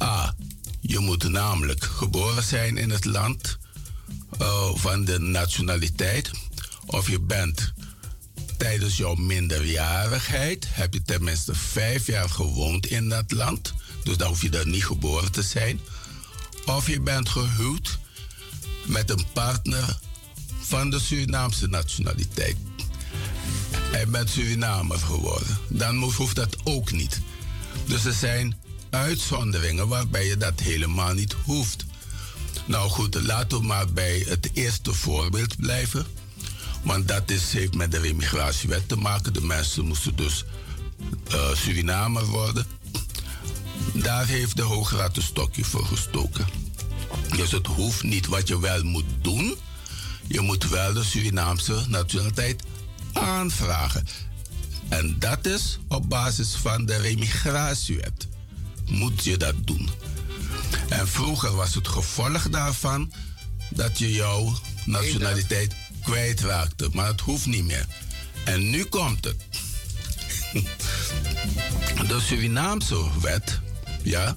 A. 0.03 0.35
Je 0.81 0.99
moet 0.99 1.29
namelijk 1.29 1.85
geboren 1.85 2.43
zijn 2.43 2.77
in 2.77 2.91
het 2.91 3.05
land 3.05 3.59
eh, 4.39 4.71
van 4.75 5.05
de 5.05 5.19
nationaliteit. 5.19 6.31
Of 6.87 7.11
je 7.11 7.21
bent 7.21 7.73
tijdens 8.57 8.97
jouw 8.97 9.15
minderjarigheid, 9.15 10.67
heb 10.71 10.95
je 10.95 11.03
tenminste 11.03 11.55
vijf 11.55 12.07
jaar 12.07 12.29
gewoond 12.29 12.87
in 12.87 13.09
dat 13.09 13.31
land. 13.33 13.75
Dus 14.03 14.17
dan 14.17 14.29
hoef 14.29 14.43
je 14.43 14.51
daar 14.51 14.67
niet 14.67 14.85
geboren 14.85 15.33
te 15.33 15.43
zijn. 15.43 15.81
Of 16.67 16.87
je 16.87 17.01
bent 17.01 17.29
gehuwd 17.29 17.99
met 18.85 19.11
een 19.11 19.25
partner 19.33 19.99
van 20.61 20.91
de 20.91 21.01
Surinaamse 21.01 21.67
nationaliteit. 21.67 22.57
Hij 23.71 24.09
bent 24.09 24.31
Surinamer 24.31 24.99
geworden. 24.99 25.59
Dan 25.69 25.97
hoeft 25.97 26.37
dat 26.37 26.57
ook 26.65 26.93
niet. 26.93 27.21
Dus 27.87 28.05
er 28.05 28.13
zijn 28.13 28.57
uitzonderingen 28.91 29.89
waarbij 29.89 30.27
je 30.27 30.37
dat 30.37 30.61
helemaal 30.61 31.15
niet 31.15 31.35
hoeft. 31.45 31.85
Nou 32.67 32.91
goed, 32.91 33.23
laten 33.23 33.59
we 33.59 33.67
maar 33.67 33.93
bij 33.93 34.25
het 34.29 34.51
eerste 34.53 34.95
voorbeeld 34.95 35.57
blijven. 35.57 36.07
Want 36.83 37.09
dat 37.09 37.31
is, 37.31 37.53
heeft 37.53 37.75
met 37.75 37.91
de 37.91 37.99
remigratiewet 37.99 38.89
te 38.89 38.97
maken. 38.97 39.33
De 39.33 39.41
mensen 39.41 39.85
moesten 39.85 40.17
dus 40.17 40.45
eh, 41.31 41.55
Surinamer 41.55 42.25
worden. 42.25 42.67
Daar 43.95 44.27
heeft 44.27 44.57
de 44.57 44.63
Hoge 44.63 44.97
Raad 44.97 45.17
een 45.17 45.23
stokje 45.23 45.65
voor 45.65 45.85
gestoken. 45.85 46.47
Dus 47.37 47.51
het 47.51 47.67
hoeft 47.67 48.03
niet 48.03 48.27
wat 48.27 48.49
je 48.49 48.61
wel 48.61 48.83
moet 48.83 49.05
doen. 49.23 49.57
Je 50.27 50.41
moet 50.41 50.69
wel 50.69 50.93
de 50.93 51.05
Surinaamse 51.05 51.85
nationaliteit 51.89 52.63
aanvragen. 53.19 54.07
En 54.89 55.17
dat 55.19 55.47
is 55.47 55.79
op 55.89 56.09
basis 56.09 56.55
van 56.55 56.87
de 56.87 56.97
remigratiewet. 56.97 58.29
Moet 58.87 59.25
je 59.25 59.37
dat 59.37 59.55
doen. 59.65 59.91
En 60.89 61.09
vroeger 61.09 61.55
was 61.55 61.75
het 61.75 61.89
gevolg 61.89 62.49
daarvan 62.49 63.13
dat 63.71 63.99
je 63.99 64.13
jouw 64.13 64.55
nationaliteit 64.85 65.75
kwijtraakte. 66.03 66.89
Maar 66.93 67.07
het 67.07 67.21
hoeft 67.21 67.47
niet 67.47 67.65
meer. 67.65 67.87
En 68.45 68.71
nu 68.71 68.85
komt 68.85 69.25
het. 69.25 69.37
De 72.09 72.21
Surinaamse 72.21 73.21
wet, 73.21 73.61
ja, 74.03 74.37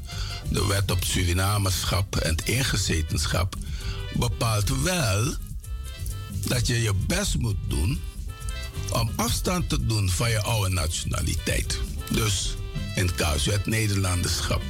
de 0.50 0.66
wet 0.66 0.92
op 0.92 1.04
Surinamerschap 1.04 2.16
en 2.16 2.30
het 2.30 2.44
ingezetenschap, 2.44 3.56
bepaalt 4.14 4.82
wel 4.82 5.36
dat 6.48 6.68
je 6.68 6.82
je 6.82 6.94
best 6.94 7.38
moet 7.38 7.58
doen 7.68 8.02
om 8.92 9.12
afstand 9.16 9.70
te 9.70 9.86
doen 9.86 10.10
van 10.10 10.30
je 10.30 10.42
oude 10.42 10.70
nationaliteit. 10.74 11.78
Dus 12.12 12.56
in 12.96 13.06
het 13.06 13.16
casus 13.16 13.54
het 13.54 13.66
Nederlanderschap. 13.66 14.62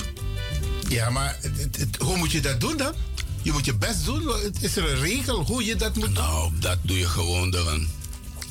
Ja, 0.89 1.09
maar 1.09 1.37
het- 1.41 1.77
het- 1.77 1.97
hoe 1.99 2.17
moet 2.17 2.31
je 2.31 2.41
dat 2.41 2.59
doen 2.59 2.77
dan? 2.77 2.93
Je 3.41 3.51
moet 3.51 3.65
je 3.65 3.75
best 3.75 4.05
doen. 4.05 4.31
Is 4.59 4.75
er 4.77 4.89
een 4.91 4.99
regel 4.99 5.43
hoe 5.45 5.65
je 5.65 5.75
dat 5.75 5.95
moet 5.95 6.03
doen? 6.05 6.13
Nou, 6.13 6.51
dat 6.59 6.77
doe 6.81 6.97
je 6.97 7.07
gewoon 7.07 7.51
door 7.51 7.71
een 7.71 7.89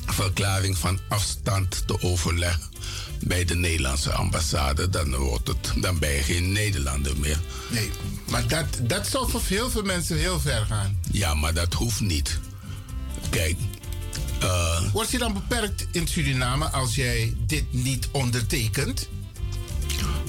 verklaring 0.05 0.77
van 0.77 0.99
afstand 1.09 1.83
te 1.87 2.01
overleggen 2.01 2.61
bij 3.23 3.45
de 3.45 3.55
Nederlandse 3.55 4.11
ambassade. 4.11 4.89
Dan, 4.89 5.15
wordt 5.15 5.47
het, 5.47 5.73
dan 5.75 5.99
ben 5.99 6.09
je 6.11 6.21
geen 6.23 6.51
Nederlander 6.51 7.17
meer. 7.17 7.39
Nee, 7.69 7.89
maar 8.29 8.47
dat, 8.47 8.65
dat 8.81 9.07
zou 9.07 9.29
voor 9.29 9.41
heel 9.47 9.69
veel 9.69 9.83
mensen 9.83 10.17
heel 10.17 10.39
ver 10.39 10.65
gaan. 10.65 10.99
Ja, 11.11 11.33
maar 11.33 11.53
dat 11.53 11.73
hoeft 11.73 11.99
niet. 11.99 12.39
Kijk. 13.29 13.57
Eh, 14.41 14.91
Word 14.93 15.11
je 15.11 15.17
dan 15.17 15.33
beperkt 15.33 15.87
in 15.91 16.07
Suriname 16.07 16.69
als 16.69 16.95
jij 16.95 17.33
dit 17.45 17.73
niet 17.73 18.09
ondertekent? 18.11 19.09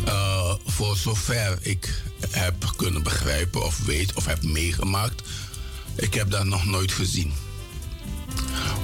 Eh, 0.05 0.55
voor 0.66 0.97
zover 0.97 1.58
ik 1.60 2.02
heb 2.31 2.73
kunnen 2.76 3.02
begrijpen 3.02 3.65
of 3.65 3.84
weet 3.84 4.15
of 4.15 4.26
heb 4.26 4.42
meegemaakt, 4.42 5.23
Ik 5.94 6.15
heb 6.15 6.31
dat 6.31 6.44
nog 6.44 6.65
nooit 6.65 6.92
gezien. 6.92 7.32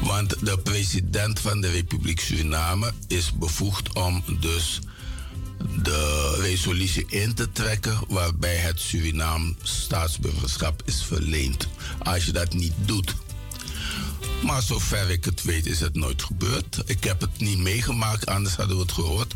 Want 0.02 0.47
de 0.47 0.58
president 0.58 1.40
van 1.40 1.60
de 1.60 1.70
Republiek 1.70 2.20
Suriname 2.20 2.92
is 3.07 3.32
bevoegd 3.32 3.92
om 3.92 4.24
dus 4.40 4.81
de 5.82 6.36
resolutie 6.40 7.05
in 7.08 7.34
te 7.34 7.52
trekken 7.52 7.98
waarbij 8.08 8.57
het 8.57 8.81
Surinaam 8.81 9.57
staatsburgerschap 9.62 10.82
is 10.84 11.05
verleend. 11.05 11.68
Als 11.98 12.24
je 12.24 12.32
dat 12.32 12.52
niet 12.52 12.73
doet. 12.84 13.15
Maar 14.42 14.62
zover 14.62 15.10
ik 15.10 15.24
het 15.24 15.42
weet 15.42 15.66
is 15.66 15.80
het 15.80 15.94
nooit 15.94 16.22
gebeurd. 16.22 16.82
Ik 16.84 17.05
heb 17.05 17.20
het 17.20 17.40
niet 17.40 17.58
meegemaakt, 17.58 18.26
anders 18.26 18.56
hadden 18.56 18.76
we 18.76 18.82
het 18.82 18.92
gehoord. 18.92 19.34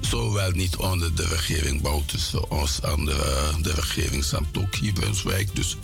Zowel 0.00 0.50
niet 0.50 0.76
onder 0.76 1.14
de 1.14 1.26
regering 1.26 1.82
Bouterse 1.82 2.46
als 2.48 2.80
onder 2.80 3.16
de 3.62 3.72
regering 3.74 4.24
Samtok 4.24 4.74
hier 4.74 4.92
bij 4.92 5.46
Dus 5.52 5.76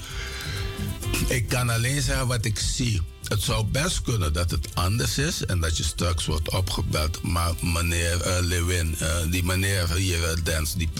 ik 1.29 1.49
kan 1.49 1.71
alleen 1.71 2.03
zeggen 2.03 2.27
wat 2.27 2.45
ik 2.45 2.59
zie. 2.59 3.01
Het 3.29 3.43
zou 3.43 3.65
best 3.65 4.03
kunnen 4.03 4.33
dat 4.33 4.51
het 4.51 4.75
anders 4.75 5.19
is 5.19 5.45
en 5.45 5.61
dat 5.61 5.77
je 5.77 5.83
straks 5.83 6.27
wordt 6.27 6.51
opgebeld. 6.51 7.23
Maar 7.23 7.55
meneer 7.61 8.27
uh, 8.27 8.37
Lewin, 8.41 8.97
uh, 9.03 9.31
die 9.31 9.45
meneer 9.45 9.95
hier, 9.95 10.39
uh, 10.47 10.61
die 10.77 10.91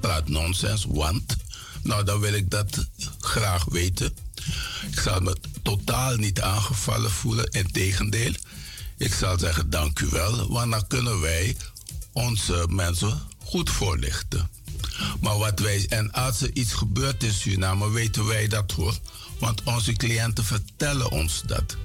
praat 0.00 0.28
nonsens. 0.28 0.86
Want, 0.88 1.36
nou 1.82 2.04
dan 2.04 2.20
wil 2.20 2.32
ik 2.32 2.50
dat 2.50 2.86
graag 3.20 3.64
weten. 3.64 4.23
Ik 4.90 5.00
zal 5.00 5.20
me 5.20 5.36
totaal 5.62 6.16
niet 6.16 6.40
aangevallen 6.40 7.10
voelen. 7.10 7.50
Integendeel, 7.50 8.32
ik 8.96 9.14
zal 9.14 9.38
zeggen 9.38 9.70
dank 9.70 10.00
u 10.00 10.06
wel. 10.06 10.52
Want 10.52 10.70
dan 10.70 10.86
kunnen 10.86 11.20
wij 11.20 11.56
onze 12.12 12.66
mensen 12.68 13.20
goed 13.44 13.70
voorlichten. 13.70 14.50
Maar 15.20 15.38
wat 15.38 15.58
wij, 15.58 15.86
en 15.88 16.12
als 16.12 16.40
er 16.40 16.50
iets 16.52 16.72
gebeurt 16.72 17.22
in 17.22 17.32
Suriname, 17.32 17.90
weten 17.90 18.26
wij 18.26 18.48
dat 18.48 18.72
hoor. 18.72 18.94
Want 19.38 19.62
onze 19.62 19.92
cliënten 19.92 20.44
vertellen 20.44 21.10
ons 21.10 21.42
dat. 21.46 21.76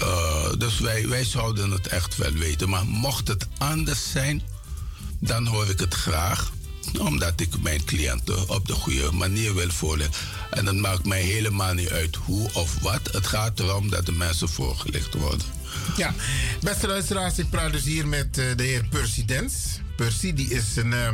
Uh, 0.00 0.52
dus 0.58 0.78
wij, 0.78 1.08
wij 1.08 1.24
zouden 1.24 1.70
het 1.70 1.86
echt 1.86 2.16
wel 2.16 2.32
weten. 2.32 2.68
Maar 2.68 2.86
mocht 2.86 3.28
het 3.28 3.46
anders 3.58 4.10
zijn, 4.10 4.42
dan 5.18 5.46
hoor 5.46 5.68
ik 5.68 5.80
het 5.80 5.94
graag. 5.94 6.50
Omdat 6.98 7.40
ik 7.40 7.60
mijn 7.60 7.84
cliënten 7.84 8.48
op 8.48 8.66
de 8.66 8.72
goede 8.72 9.12
manier 9.12 9.54
wil 9.54 9.70
voorleggen. 9.70 10.14
En 10.50 10.64
dat 10.64 10.74
maakt 10.74 11.06
mij 11.06 11.22
helemaal 11.22 11.74
niet 11.74 11.90
uit 11.90 12.16
hoe 12.16 12.50
of 12.52 12.78
wat. 12.80 13.00
Het 13.12 13.26
gaat 13.26 13.60
erom 13.60 13.90
dat 13.90 14.06
de 14.06 14.12
mensen 14.12 14.48
voorgelicht 14.48 15.14
worden. 15.14 15.46
Ja, 15.96 16.14
beste 16.60 16.86
luisteraars, 16.86 17.38
ik 17.38 17.50
praat 17.50 17.72
dus 17.72 17.84
hier 17.84 18.06
met 18.06 18.38
uh, 18.38 18.44
de 18.56 18.62
heer 18.62 18.84
Percy 18.90 19.24
Dens. 19.24 19.54
Percy, 19.96 20.32
die 20.32 20.50
is 20.50 20.76
een... 20.76 20.92
Uh, 20.92 21.08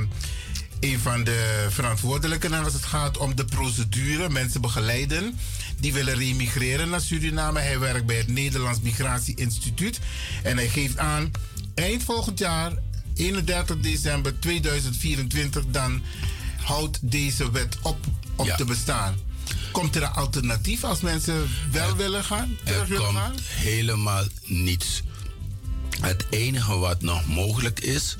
een 0.80 0.98
van 0.98 1.24
de 1.24 1.66
verantwoordelijken 1.70 2.52
als 2.52 2.72
het 2.72 2.84
gaat 2.84 3.16
om 3.16 3.36
de 3.36 3.44
procedure, 3.44 4.28
mensen 4.28 4.60
begeleiden 4.60 5.38
die 5.80 5.92
willen 5.92 6.14
remigreren 6.14 6.88
naar 6.88 7.00
Suriname. 7.00 7.60
Hij 7.60 7.78
werkt 7.78 8.06
bij 8.06 8.16
het 8.16 8.28
Nederlands 8.28 8.80
Migratie 8.80 9.36
Instituut 9.36 10.00
en 10.42 10.56
hij 10.56 10.68
geeft 10.68 10.98
aan 10.98 11.30
eind 11.74 12.02
volgend 12.02 12.38
jaar, 12.38 12.72
31 13.18 13.80
december 13.80 14.40
2024, 14.40 15.64
dan 15.70 16.02
houdt 16.56 16.98
deze 17.00 17.50
wet 17.50 17.76
op 17.82 17.98
op 18.38 18.48
te 18.48 18.64
bestaan. 18.64 19.16
Komt 19.72 19.96
er 19.96 20.02
een 20.02 20.12
alternatief 20.12 20.84
als 20.84 21.00
mensen 21.00 21.48
wel 21.70 21.96
willen 21.96 22.24
gaan? 22.24 22.56
Er 22.64 22.86
komt 22.86 23.16
gaan? 23.16 23.34
helemaal 23.44 24.24
niets. 24.44 25.02
Het 26.00 26.26
enige 26.30 26.76
wat 26.78 27.02
nog 27.02 27.26
mogelijk 27.26 27.80
is, 27.80 28.16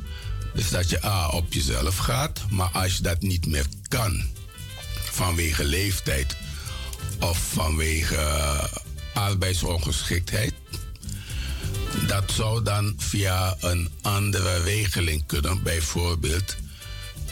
is 0.55 0.71
dat 0.71 0.91
je 0.91 1.05
A 1.05 1.29
op 1.29 1.53
jezelf 1.53 1.97
gaat, 1.97 2.41
maar 2.51 2.69
als 2.69 2.97
je 2.97 3.03
dat 3.03 3.23
niet 3.23 3.47
meer 3.47 3.67
kan, 3.89 4.23
vanwege 5.11 5.65
leeftijd 5.65 6.37
of 7.21 7.39
vanwege 7.53 8.19
arbeidsongeschiktheid, 9.15 10.53
dat 12.07 12.33
zou 12.33 12.63
dan 12.63 12.95
via 12.97 13.57
een 13.61 13.91
andere 14.03 14.63
regeling 14.63 15.27
kunnen, 15.27 15.63
bijvoorbeeld 15.63 16.57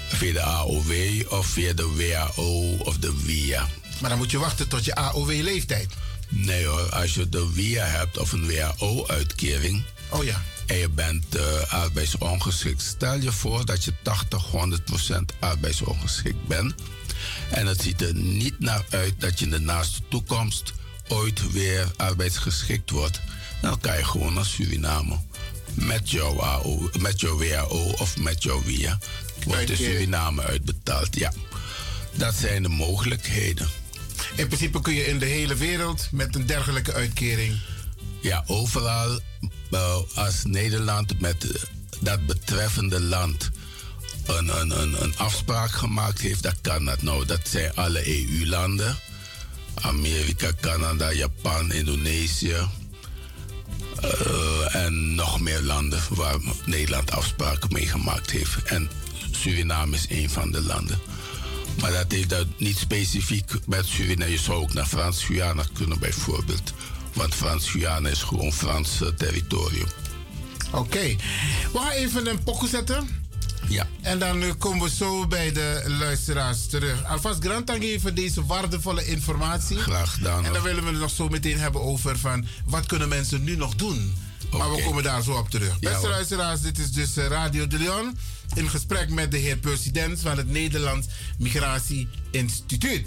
via 0.09 0.33
de 0.33 0.43
AOW 0.43 0.93
of 1.28 1.47
via 1.47 1.73
de 1.73 1.86
WAO 1.97 2.77
of 2.78 2.99
de 2.99 3.12
WIA. 3.25 3.67
Maar 4.01 4.11
dan 4.11 4.19
moet 4.19 4.31
je 4.31 4.39
wachten 4.39 4.69
tot 4.69 4.85
je 4.85 4.95
AOW-leeftijd. 4.95 5.93
Nee 6.28 6.67
hoor, 6.67 6.91
als 6.91 7.15
je 7.15 7.28
de 7.28 7.53
WIA 7.53 7.85
hebt 7.85 8.19
of 8.19 8.33
een 8.33 8.53
WAO-uitkering. 8.53 9.85
Oh 10.11 10.25
ja 10.25 10.43
en 10.67 10.77
je 10.77 10.89
bent 10.89 11.36
uh, 11.36 11.73
arbeidsongeschikt. 11.73 12.83
Stel 12.83 13.15
je 13.15 13.33
voor 13.33 13.65
dat 13.65 13.85
je 13.85 13.93
80, 14.03 14.43
100 14.43 14.85
procent 14.85 15.33
arbeidsongeschikt 15.39 16.47
bent. 16.47 16.75
En 17.51 17.67
het 17.67 17.83
ziet 17.83 18.03
er 18.03 18.15
niet 18.15 18.59
naar 18.59 18.85
uit 18.91 19.15
dat 19.19 19.39
je 19.39 19.45
in 19.45 19.51
de 19.51 19.61
naaste 19.61 20.01
toekomst 20.09 20.73
ooit 21.09 21.53
weer 21.53 21.91
arbeidsgeschikt 21.97 22.91
wordt. 22.91 23.20
Dan 23.60 23.81
kan 23.81 23.97
je 23.97 24.05
gewoon 24.05 24.35
naar 24.35 24.44
Suriname. 24.44 25.18
Met 25.75 26.10
jouw, 26.10 26.41
AO, 26.41 26.91
met 26.99 27.20
jouw 27.20 27.39
WAO 27.39 27.93
of 27.99 28.17
met 28.17 28.43
jouw 28.43 28.62
WIA. 28.62 28.99
Wordt 29.44 29.70
in 29.70 29.76
Suriname 29.76 30.43
uitbetaald, 30.43 31.18
ja. 31.18 31.33
Dat 32.12 32.35
zijn 32.35 32.62
de 32.62 32.68
mogelijkheden. 32.68 33.68
In 34.35 34.47
principe 34.47 34.81
kun 34.81 34.94
je 34.94 35.07
in 35.07 35.18
de 35.18 35.26
hele 35.26 35.55
wereld 35.55 36.09
met 36.10 36.35
een 36.35 36.47
dergelijke 36.47 36.93
uitkering. 36.93 37.59
Ja, 38.20 38.44
overal 38.47 39.20
als 40.15 40.44
Nederland 40.44 41.20
met 41.20 41.68
dat 42.01 42.26
betreffende 42.26 43.01
land 43.01 43.51
een, 44.26 44.60
een, 44.60 44.81
een, 44.81 45.02
een 45.02 45.17
afspraak 45.17 45.70
gemaakt 45.70 46.20
heeft, 46.20 46.43
dan 46.43 46.55
kan 46.60 46.85
dat 46.85 47.02
nou. 47.02 47.26
Dat 47.26 47.49
zijn 47.49 47.75
alle 47.75 48.09
EU-landen. 48.09 48.97
Amerika, 49.75 50.51
Canada, 50.60 51.12
Japan, 51.12 51.73
Indonesië. 51.73 52.57
Uh, 54.05 54.75
en 54.75 55.15
nog 55.15 55.41
meer 55.41 55.62
landen 55.62 56.00
waar 56.08 56.39
Nederland 56.65 57.10
afspraken 57.10 57.73
mee 57.73 57.86
gemaakt 57.86 58.31
heeft. 58.31 58.62
En 58.62 58.91
Suriname 59.31 59.97
is 59.97 60.07
een 60.08 60.31
van 60.31 60.50
de 60.50 60.62
landen. 60.62 60.99
Maar 61.81 61.92
dat 61.92 62.12
heeft 62.12 62.28
dat 62.28 62.47
niet 62.58 62.78
specifiek 62.78 63.52
met 63.66 63.86
Suriname. 63.86 64.31
Je 64.31 64.39
zou 64.39 64.62
ook 64.62 64.73
naar 64.73 64.86
Frans-Guyana 64.86 65.65
kunnen 65.73 65.99
bijvoorbeeld. 65.99 66.73
Want 67.12 67.34
Frans-Guyana 67.34 68.08
is 68.08 68.23
gewoon 68.23 68.52
Frans 68.52 69.00
uh, 69.02 69.08
territorium. 69.08 69.89
Oké. 70.73 71.16
We 71.73 71.78
gaan 71.78 71.91
even 71.91 72.26
een 72.26 72.42
pokoe 72.42 72.68
zetten. 72.68 73.26
Ja. 73.69 73.86
En 74.01 74.19
dan 74.19 74.43
uh, 74.43 74.53
komen 74.59 74.83
we 74.89 74.95
zo 74.95 75.27
bij 75.27 75.53
de 75.53 75.83
luisteraars 75.86 76.67
terug. 76.67 77.05
Alvast 77.05 77.45
grand 77.45 77.67
dank 77.67 77.85
voor 78.01 78.15
deze 78.15 78.47
waardevolle 78.47 79.07
informatie. 79.07 79.78
Graag 79.78 80.12
gedaan. 80.12 80.45
En 80.45 80.53
dan 80.53 80.62
willen 80.62 80.85
we 80.85 80.91
het 80.91 80.99
nog 80.99 81.11
zo 81.11 81.28
meteen 81.28 81.59
hebben 81.59 81.83
over 81.83 82.19
van 82.19 82.47
wat 82.65 82.86
kunnen 82.86 83.09
mensen 83.09 83.45
nu 83.45 83.57
nog 83.57 83.75
doen. 83.75 84.15
Okay. 84.47 84.59
Maar 84.59 84.77
we 84.77 84.83
komen 84.83 85.03
daar 85.03 85.23
zo 85.23 85.33
op 85.33 85.51
terug. 85.51 85.77
Ja, 85.81 85.91
Beste 85.91 86.09
luisteraars, 86.09 86.61
dit 86.61 86.78
is 86.78 86.93
dus 86.93 87.17
uh, 87.17 87.27
Radio 87.27 87.67
de 87.67 87.78
Leon. 87.78 88.19
In 88.55 88.69
gesprek 88.69 89.11
met 89.11 89.31
de 89.31 89.39
heer 89.39 89.57
president 89.57 90.20
van 90.20 90.36
het 90.36 90.49
Nederlands 90.49 91.07
Migratie 91.39 92.09
Instituut. 92.31 93.07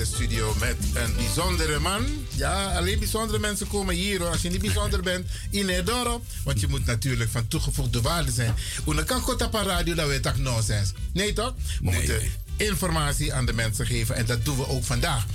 De 0.00 0.06
studio 0.06 0.54
met 0.60 0.76
een 0.94 1.14
bijzondere 1.16 1.78
man. 1.78 2.06
Ja, 2.34 2.76
alleen 2.76 2.98
bijzondere 2.98 3.38
mensen 3.38 3.66
komen 3.68 3.94
hier 3.94 4.18
hoor. 4.18 4.28
Als 4.28 4.42
je 4.42 4.50
niet 4.50 4.60
bijzonder 4.60 5.02
bent, 5.02 5.26
in 5.50 5.84
dorp. 5.84 6.22
Want 6.44 6.60
je 6.60 6.68
moet 6.68 6.86
natuurlijk 6.86 7.30
van 7.30 7.48
toegevoegde 7.48 8.00
waarde 8.00 8.32
zijn. 8.32 8.54
Hoe 8.84 9.04
kan 9.04 9.20
goed 9.20 9.42
op 9.42 9.54
een 9.54 9.64
radio 9.64 9.94
dat 9.94 10.08
we 10.08 10.20
toch 10.20 10.38
nonsens. 10.38 10.92
Nee 11.12 11.32
toch? 11.32 11.54
We 11.82 11.90
moeten 11.92 12.20
informatie 12.56 13.34
aan 13.34 13.46
de 13.46 13.52
mensen 13.52 13.86
geven 13.86 14.16
en 14.16 14.26
dat 14.26 14.44
doen 14.44 14.56
we 14.56 14.68
ook 14.68 14.84
vandaag. 14.84 15.26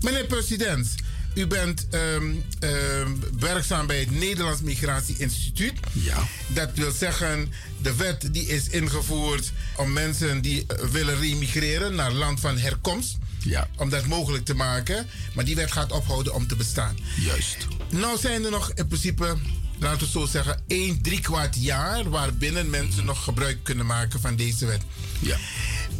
Meneer 0.00 0.26
president, 0.26 0.94
u 1.34 1.46
bent 1.46 1.86
ehm, 1.90 2.32
ehm, 2.58 3.10
werkzaam 3.38 3.86
bij 3.86 4.00
het 4.00 4.10
Nederlands 4.10 4.60
Migratie 4.60 5.14
Instituut. 5.18 5.72
Ja. 5.92 6.26
Dat 6.46 6.70
wil 6.74 6.90
zeggen, 6.90 7.52
de 7.82 7.94
wet 7.94 8.28
die 8.32 8.46
is 8.46 8.68
ingevoerd 8.68 9.52
om 9.76 9.92
mensen 9.92 10.40
die 10.40 10.64
eh, 10.66 10.84
willen 10.84 11.20
remigreren 11.20 11.94
naar 11.94 12.12
land 12.12 12.40
van 12.40 12.58
herkomst. 12.58 13.18
Ja. 13.44 13.68
Om 13.76 13.90
dat 13.90 14.06
mogelijk 14.06 14.44
te 14.44 14.54
maken. 14.54 15.06
Maar 15.34 15.44
die 15.44 15.54
wet 15.54 15.72
gaat 15.72 15.92
ophouden 15.92 16.34
om 16.34 16.46
te 16.46 16.56
bestaan. 16.56 16.96
Juist. 17.20 17.66
Nou 17.90 18.18
zijn 18.18 18.44
er 18.44 18.50
nog 18.50 18.72
in 18.74 18.86
principe, 18.86 19.36
laten 19.78 20.00
we 20.00 20.06
zo 20.06 20.26
zeggen, 20.26 20.62
1 20.66 21.02
drie 21.02 21.20
kwart 21.20 21.56
jaar 21.58 22.10
waarbinnen 22.10 22.70
mensen 22.70 23.04
nog 23.04 23.24
gebruik 23.24 23.58
kunnen 23.62 23.86
maken 23.86 24.20
van 24.20 24.36
deze 24.36 24.66
wet. 24.66 24.82
Ja. 25.18 25.36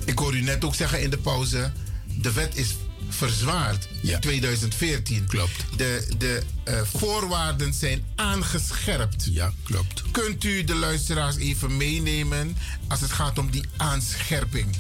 Ik 0.05 0.19
hoor 0.19 0.37
u 0.37 0.41
net 0.41 0.65
ook 0.65 0.75
zeggen 0.75 1.03
in 1.03 1.11
de 1.11 1.19
pauze, 1.19 1.73
de 2.21 2.33
wet 2.33 2.57
is 2.57 2.77
verzwaard 3.09 3.89
ja. 4.03 4.15
in 4.15 4.21
2014. 4.21 5.27
Klopt. 5.27 5.65
De, 5.77 6.15
de 6.19 6.43
uh, 6.69 6.81
voorwaarden 6.83 7.75
zijn 7.75 8.05
aangescherpt. 8.15 9.29
Ja, 9.31 9.53
klopt. 9.63 10.03
Kunt 10.11 10.45
u 10.45 10.65
de 10.65 10.75
luisteraars 10.75 11.37
even 11.37 11.77
meenemen 11.77 12.57
als 12.89 13.01
het 13.01 13.13
gaat 13.13 13.39
om 13.39 13.51
die 13.51 13.65
aanscherping? 13.77 14.77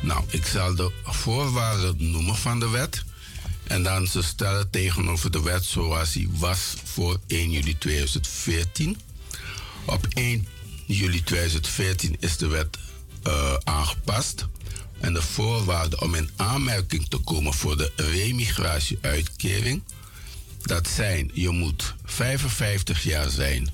Nou, 0.00 0.24
ik 0.28 0.46
zal 0.46 0.74
de 0.74 0.92
voorwaarden 1.04 2.10
noemen 2.10 2.36
van 2.36 2.60
de 2.60 2.68
wet. 2.68 3.04
En 3.64 3.82
dan 3.82 4.06
ze 4.06 4.22
stellen 4.22 4.70
tegenover 4.70 5.30
de 5.30 5.42
wet 5.42 5.64
zoals 5.64 6.12
die 6.12 6.30
was 6.32 6.74
voor 6.84 7.20
1 7.26 7.50
juli 7.50 7.78
2014. 7.78 8.98
Op 9.84 10.06
1 10.12 10.46
juli 10.86 11.22
2014 11.22 12.16
is 12.20 12.36
de 12.36 12.46
wet 12.46 12.78
uh, 13.26 13.54
aangepast. 13.64 14.46
En 15.00 15.12
de 15.12 15.22
voorwaarden 15.22 16.00
om 16.00 16.14
in 16.14 16.30
aanmerking 16.36 17.08
te 17.08 17.18
komen 17.18 17.54
voor 17.54 17.76
de 17.76 17.92
remigratieuitkering, 17.96 19.82
dat 20.62 20.88
zijn, 20.88 21.30
je 21.34 21.50
moet 21.50 21.94
55 22.04 23.02
jaar 23.02 23.30
zijn 23.30 23.70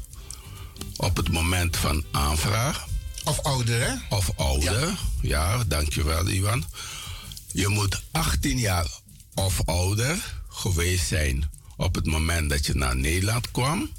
op 0.97 1.17
het 1.17 1.33
moment 1.33 1.77
van 1.77 2.05
aanvraag. 2.11 2.87
Of 3.27 3.43
ouder, 3.43 3.81
hè? 3.81 4.17
Of 4.17 4.31
ouder, 4.37 4.81
ja, 4.81 4.97
ja 5.21 5.65
dankjewel, 5.65 6.29
Iwan. 6.29 6.65
Je 7.53 7.69
moet 7.69 8.03
18 8.11 8.59
jaar 8.59 8.87
of 9.35 9.61
ouder 9.65 10.43
geweest 10.49 11.07
zijn 11.07 11.51
op 11.77 11.95
het 11.95 12.07
moment 12.07 12.51
dat 12.51 12.67
je 12.67 12.75
naar 12.75 12.97
Nederland 12.97 13.51
kwam. 13.51 13.91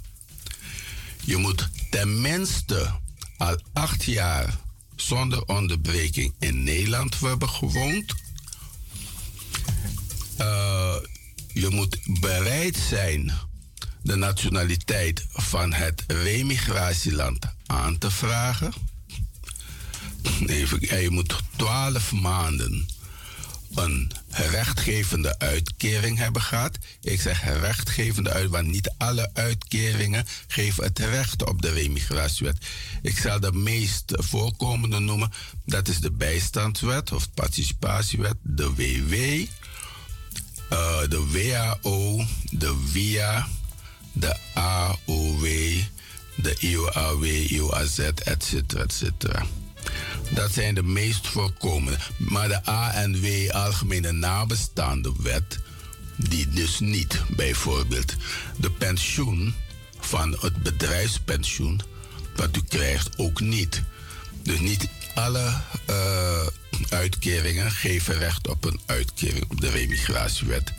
Je 1.23 1.37
moet 1.37 1.69
tenminste 1.89 2.91
al 3.37 3.57
acht 3.73 4.03
jaar 4.03 4.57
zonder 4.95 5.45
onderbreking 5.45 6.33
in 6.39 6.63
Nederland 6.63 7.19
hebben 7.19 7.49
gewoond. 7.49 8.13
Uh, 10.39 10.95
je 11.53 11.69
moet 11.69 11.99
bereid 12.19 12.77
zijn 12.77 13.31
de 14.01 14.15
nationaliteit 14.15 15.25
van 15.31 15.73
het 15.73 16.03
remigratieland 16.07 17.45
aan 17.65 17.97
te 17.97 18.11
vragen. 18.11 18.73
Je 20.79 21.07
moet 21.09 21.35
12 21.55 22.11
maanden 22.11 22.87
een 23.75 24.11
rechtgevende 24.29 25.39
uitkering 25.39 26.17
hebben 26.17 26.41
gehad. 26.41 26.77
Ik 27.01 27.21
zeg 27.21 27.43
rechtgevende 27.43 28.29
uit, 28.29 28.49
want 28.49 28.67
niet 28.67 28.93
alle 28.97 29.29
uitkeringen 29.33 30.25
geven 30.47 30.83
het 30.83 30.99
recht 30.99 31.45
op 31.45 31.61
de 31.61 31.69
remigratiewet. 31.69 32.57
Ik 33.01 33.17
zal 33.17 33.39
de 33.39 33.51
meest 33.51 34.13
voorkomende 34.15 34.99
noemen. 34.99 35.31
Dat 35.65 35.87
is 35.87 35.99
de 35.99 36.11
bijstandswet 36.11 37.11
of 37.11 37.33
participatiewet, 37.33 38.35
de 38.41 38.73
WW, 38.73 39.13
eh, 40.69 40.99
de 41.09 41.27
WAO, 41.31 42.25
de 42.51 42.75
WIA, 42.93 43.47
de 44.11 44.37
AOW, 44.53 45.45
de 46.35 46.55
IOAW, 46.59 47.25
IOAZ, 47.25 47.99
etc. 47.99 48.73
etc. 48.73 49.41
Dat 50.29 50.51
zijn 50.51 50.75
de 50.75 50.83
meest 50.83 51.27
voorkomende. 51.27 51.97
Maar 52.17 52.47
de 52.47 52.63
ANW, 52.63 53.51
Algemene 53.51 54.11
Nabestaande 54.11 55.11
Wet, 55.19 55.59
die 56.15 56.49
dus 56.49 56.79
niet. 56.79 57.21
Bijvoorbeeld 57.29 58.15
de 58.57 58.71
pensioen 58.71 59.53
van 59.99 60.37
het 60.39 60.63
bedrijfspensioen, 60.63 61.81
wat 62.35 62.57
u 62.57 62.61
krijgt, 62.67 63.17
ook 63.17 63.39
niet. 63.39 63.83
Dus 64.43 64.59
niet 64.59 64.89
alle 65.15 65.53
uh, 65.89 66.47
uitkeringen 66.89 67.71
geven 67.71 68.17
recht 68.17 68.47
op 68.47 68.65
een 68.65 68.79
uitkering 68.85 69.45
op 69.49 69.61
de 69.61 69.69
remigratiewet. 69.69 70.73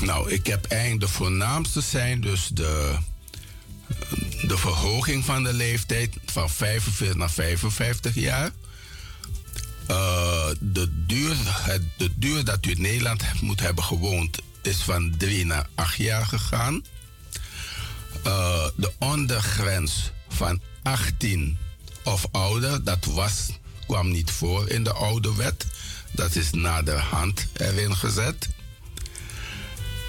Nou, 0.00 0.30
ik 0.30 0.46
heb 0.46 0.64
eigenlijk 0.64 1.00
de 1.00 1.08
voornaamste 1.08 1.80
zijn 1.80 2.20
dus 2.20 2.48
de 2.52 2.96
de 4.46 4.58
verhoging 4.58 5.24
van 5.24 5.42
de 5.42 5.52
leeftijd 5.52 6.16
van 6.24 6.50
45 6.50 7.16
naar 7.16 7.30
55 7.30 8.14
jaar. 8.14 8.50
Uh, 9.90 10.48
de, 10.60 11.04
duur, 11.06 11.36
de 11.96 12.10
duur 12.16 12.44
dat 12.44 12.66
u 12.66 12.70
in 12.70 12.80
Nederland 12.80 13.22
moet 13.40 13.60
hebben 13.60 13.84
gewoond 13.84 14.38
is 14.62 14.82
van 14.82 15.14
3 15.16 15.46
naar 15.46 15.66
8 15.74 15.96
jaar 15.96 16.26
gegaan. 16.26 16.84
Uh, 18.26 18.66
de 18.76 18.92
ondergrens 18.98 20.10
van 20.28 20.60
18 20.82 21.58
of 22.04 22.26
ouder, 22.32 22.84
dat 22.84 23.04
was, 23.04 23.48
kwam 23.86 24.10
niet 24.10 24.30
voor 24.30 24.68
in 24.68 24.84
de 24.84 24.92
oude 24.92 25.34
wet. 25.34 25.66
Dat 26.12 26.34
is 26.34 26.50
naderhand 26.50 27.46
erin 27.52 27.96
gezet. 27.96 28.48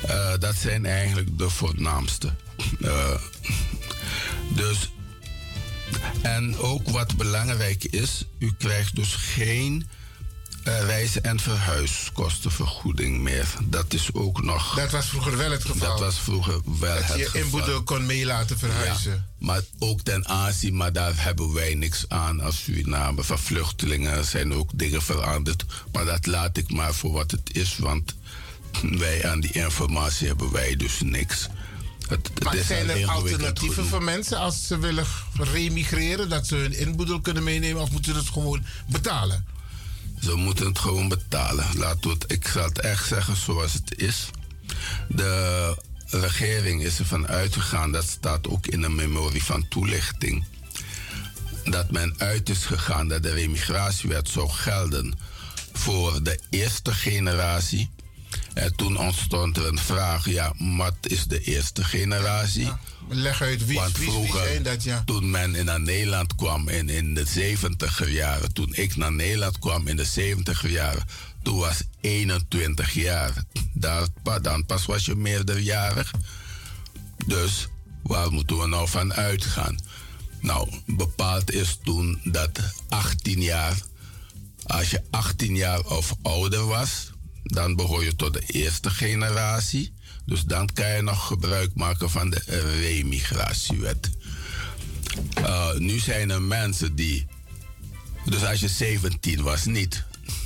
Uh, 0.05 0.33
dat 0.39 0.55
zijn 0.55 0.85
eigenlijk 0.85 1.37
de 1.37 1.49
voornaamste. 1.49 2.33
Dus 4.49 4.91
En 6.21 6.57
ook 6.57 6.89
wat 6.89 7.17
belangrijk 7.17 7.83
is, 7.83 8.25
u 8.39 8.53
krijgt 8.57 8.95
dus 8.95 9.15
geen 9.15 9.87
uh, 10.67 10.79
reis- 10.79 11.21
en 11.21 11.39
verhuiskostenvergoeding 11.39 13.19
meer. 13.19 13.47
Dat 13.63 13.93
is 13.93 14.13
ook 14.13 14.41
nog. 14.41 14.75
Dat 14.75 14.91
was 14.91 15.05
vroeger 15.05 15.37
wel 15.37 15.51
het 15.51 15.65
geval. 15.65 15.89
Dat 15.89 15.99
was 15.99 16.19
vroeger 16.19 16.61
wel 16.79 16.95
dat 16.95 17.07
het 17.07 17.17
je 17.17 17.25
geval. 17.25 17.41
inboedel 17.41 17.83
kon 17.83 18.05
mee 18.05 18.25
laten 18.25 18.57
verhuizen. 18.57 19.11
Ja, 19.11 19.45
maar 19.45 19.61
ook 19.79 20.01
ten 20.01 20.27
aanzien, 20.27 20.75
maar 20.75 20.93
daar 20.93 21.13
hebben 21.15 21.53
wij 21.53 21.73
niks 21.73 22.05
aan 22.07 22.41
als 22.41 22.63
Suriname. 22.63 23.23
Van 23.23 23.39
vluchtelingen 23.39 24.25
zijn 24.25 24.53
ook 24.53 24.69
dingen 24.73 25.01
veranderd. 25.01 25.65
Maar 25.91 26.05
dat 26.05 26.25
laat 26.25 26.57
ik 26.57 26.71
maar 26.71 26.93
voor 26.93 27.11
wat 27.11 27.31
het 27.31 27.49
is, 27.55 27.77
want 27.77 28.15
wij 28.81 29.29
aan 29.29 29.39
die 29.39 29.51
informatie 29.51 30.27
hebben 30.27 30.51
wij 30.51 30.75
dus 30.75 31.01
niks. 31.01 31.47
Het, 32.07 32.29
het 32.33 32.43
maar 32.43 32.55
zijn 32.55 32.89
er 32.89 33.09
alternatieven 33.09 33.85
voor 33.85 34.03
mensen 34.03 34.37
als 34.37 34.67
ze 34.67 34.77
willen 34.77 35.05
remigreren? 35.33 36.29
Dat 36.29 36.47
ze 36.47 36.55
hun 36.55 36.73
inboedel 36.73 37.21
kunnen 37.21 37.43
meenemen 37.43 37.81
of 37.81 37.91
moeten 37.91 38.13
ze 38.13 38.19
het 38.19 38.29
gewoon 38.29 38.65
betalen? 38.87 39.45
Ze 40.21 40.35
moeten 40.35 40.65
het 40.65 40.79
gewoon 40.79 41.07
betalen. 41.07 41.65
Laat 41.75 42.03
het, 42.03 42.31
ik 42.31 42.47
zal 42.47 42.63
het 42.63 42.79
echt 42.79 43.07
zeggen 43.07 43.35
zoals 43.35 43.73
het 43.73 43.99
is. 43.99 44.29
De 45.07 45.75
regering 46.09 46.83
is 46.83 46.99
ervan 46.99 47.27
uitgegaan, 47.27 47.91
dat 47.91 48.07
staat 48.07 48.47
ook 48.47 48.67
in 48.67 48.83
een 48.83 48.95
memorie 48.95 49.43
van 49.43 49.67
toelichting, 49.67 50.45
dat 51.63 51.91
men 51.91 52.13
uit 52.17 52.49
is 52.49 52.65
gegaan 52.65 53.07
dat 53.07 53.23
de 53.23 53.31
remigratiewet 53.31 54.29
zou 54.29 54.49
gelden 54.49 55.13
voor 55.73 56.23
de 56.23 56.39
eerste 56.49 56.93
generatie. 56.93 57.89
En 58.57 58.75
toen 58.75 58.97
ontstond 58.97 59.57
er 59.57 59.67
een 59.67 59.79
vraag, 59.79 60.29
ja, 60.29 60.53
wat 60.77 60.95
is 61.01 61.25
de 61.25 61.41
eerste 61.41 61.83
generatie? 61.83 62.71
Leg 63.09 63.41
uit 63.41 63.65
wie, 63.65 63.77
Want 63.77 63.97
wie, 63.97 64.05
wie 64.05 64.13
vroeger, 64.13 64.63
dat, 64.63 64.83
ja. 64.83 65.03
toen 65.05 65.29
men 65.29 65.65
naar 65.65 65.81
Nederland 65.81 66.35
kwam 66.35 66.69
in, 66.69 66.89
in 66.89 67.13
de 67.13 67.25
70 67.25 68.09
jaren, 68.09 68.53
toen 68.53 68.75
ik 68.75 68.95
naar 68.95 69.11
Nederland 69.11 69.59
kwam 69.59 69.87
in 69.87 69.95
de 69.95 70.05
70 70.05 70.69
jaren, 70.69 71.05
toen 71.43 71.57
was 71.57 71.81
21 72.01 72.93
jaar. 72.93 73.43
Daar, 73.73 74.07
dan 74.41 74.65
pas 74.65 74.85
was 74.85 75.05
je 75.05 75.15
meerderjarig. 75.15 76.11
Dus 77.25 77.67
waar 78.03 78.31
moeten 78.31 78.59
we 78.59 78.67
nou 78.67 78.87
van 78.89 79.13
uitgaan? 79.13 79.77
Nou, 80.39 80.69
bepaald 80.85 81.51
is 81.51 81.79
toen 81.83 82.19
dat 82.23 82.59
18 82.89 83.41
jaar, 83.41 83.77
als 84.65 84.89
je 84.89 85.01
18 85.09 85.55
jaar 85.55 85.79
of 85.79 86.13
ouder 86.21 86.65
was, 86.65 87.11
dan 87.47 87.75
behoor 87.75 88.03
je 88.03 88.15
tot 88.15 88.33
de 88.33 88.43
eerste 88.45 88.89
generatie. 88.89 89.93
Dus 90.25 90.43
dan 90.43 90.69
kan 90.73 90.95
je 90.95 91.01
nog 91.01 91.27
gebruik 91.27 91.75
maken 91.75 92.09
van 92.09 92.29
de 92.29 92.41
remigratiewet. 92.81 94.09
Uh, 95.39 95.73
nu 95.73 95.99
zijn 95.99 96.29
er 96.29 96.41
mensen 96.41 96.95
die. 96.95 97.27
Dus 98.25 98.43
als 98.43 98.59
je 98.59 98.67
17 98.67 99.41
was, 99.41 99.65
niet. 99.65 100.03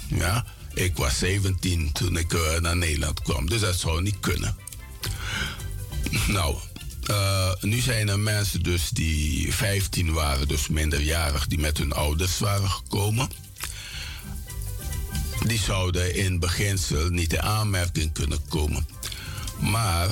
Ja, 0.08 0.46
ik 0.74 0.96
was 0.96 1.18
17 1.18 1.92
toen 1.92 2.18
ik 2.18 2.34
uh, 2.34 2.60
naar 2.60 2.78
Nederland 2.78 3.22
kwam. 3.22 3.50
Dus 3.50 3.62
dat 3.62 3.80
zou 3.80 4.02
niet 4.02 4.20
kunnen. 4.20 4.56
Nou, 6.28 6.56
uh, 7.10 7.52
nu 7.62 7.80
zijn 7.80 8.10
er 8.10 8.20
mensen 8.20 8.64
dus 8.64 8.90
die 8.90 9.54
15 9.54 10.14
waren, 10.14 10.48
dus 10.48 10.68
minderjarig, 10.68 11.48
die 11.48 11.60
met 11.60 11.78
hun 11.78 11.94
ouders 11.94 12.40
waren 12.40 12.70
gekomen. 12.70 13.30
Die 15.46 15.60
zouden 15.60 16.16
in 16.16 16.40
beginsel 16.40 17.10
niet 17.10 17.34
in 17.34 17.42
aanmerking 17.42 18.12
kunnen 18.12 18.48
komen. 18.48 18.88
Maar 19.60 20.10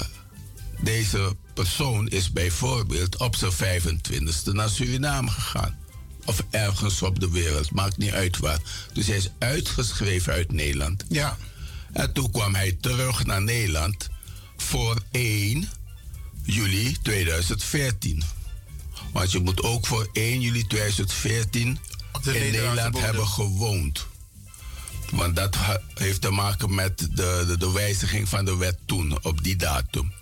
deze 0.82 1.36
persoon 1.54 2.08
is 2.08 2.32
bijvoorbeeld 2.32 3.18
op 3.18 3.36
zijn 3.36 3.52
25e 3.52 4.52
naar 4.52 4.70
Suriname 4.70 5.30
gegaan. 5.30 5.78
Of 6.26 6.44
ergens 6.50 7.02
op 7.02 7.20
de 7.20 7.30
wereld, 7.30 7.72
maakt 7.72 7.98
niet 7.98 8.12
uit 8.12 8.38
waar. 8.38 8.60
Dus 8.94 9.08
hij 9.08 9.18
is 9.18 9.30
uitgeschreven 9.40 10.34
uit 10.34 10.52
Nederland. 10.52 11.06
Ja. 11.10 11.38
En 11.92 12.14
toen 12.14 12.32
kwam 12.32 12.56
hij 12.56 12.78
terug 12.82 13.26
naar 13.26 13.42
Nederland 13.42 14.10
voor 14.58 15.02
1 15.12 15.70
juli 16.44 16.98
2014. 17.02 18.24
Want 19.12 19.32
je 19.32 19.40
moet 19.40 19.64
ook 19.64 19.88
voor 19.88 20.10
1 20.14 20.42
juli 20.42 20.68
2014 20.68 21.80
in 22.24 22.32
Nederland 22.34 23.00
hebben 23.00 23.28
gewoond. 23.28 24.08
Want 25.12 25.36
dat 25.36 25.58
heeft 25.94 26.22
te 26.22 26.30
maken 26.30 26.76
met 26.76 26.98
de, 27.00 27.44
de, 27.48 27.58
de 27.58 27.72
wijziging 27.72 28.30
van 28.30 28.46
de 28.46 28.58
wet 28.58 28.78
toen, 28.86 29.24
op 29.24 29.44
die 29.44 29.56
datum. 29.56 30.14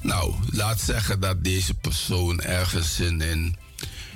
Nou, 0.00 0.34
laat 0.50 0.80
zeggen 0.80 1.20
dat 1.20 1.44
deze 1.44 1.74
persoon 1.74 2.40
ergens 2.40 3.00
in, 3.00 3.20
in, 3.20 3.56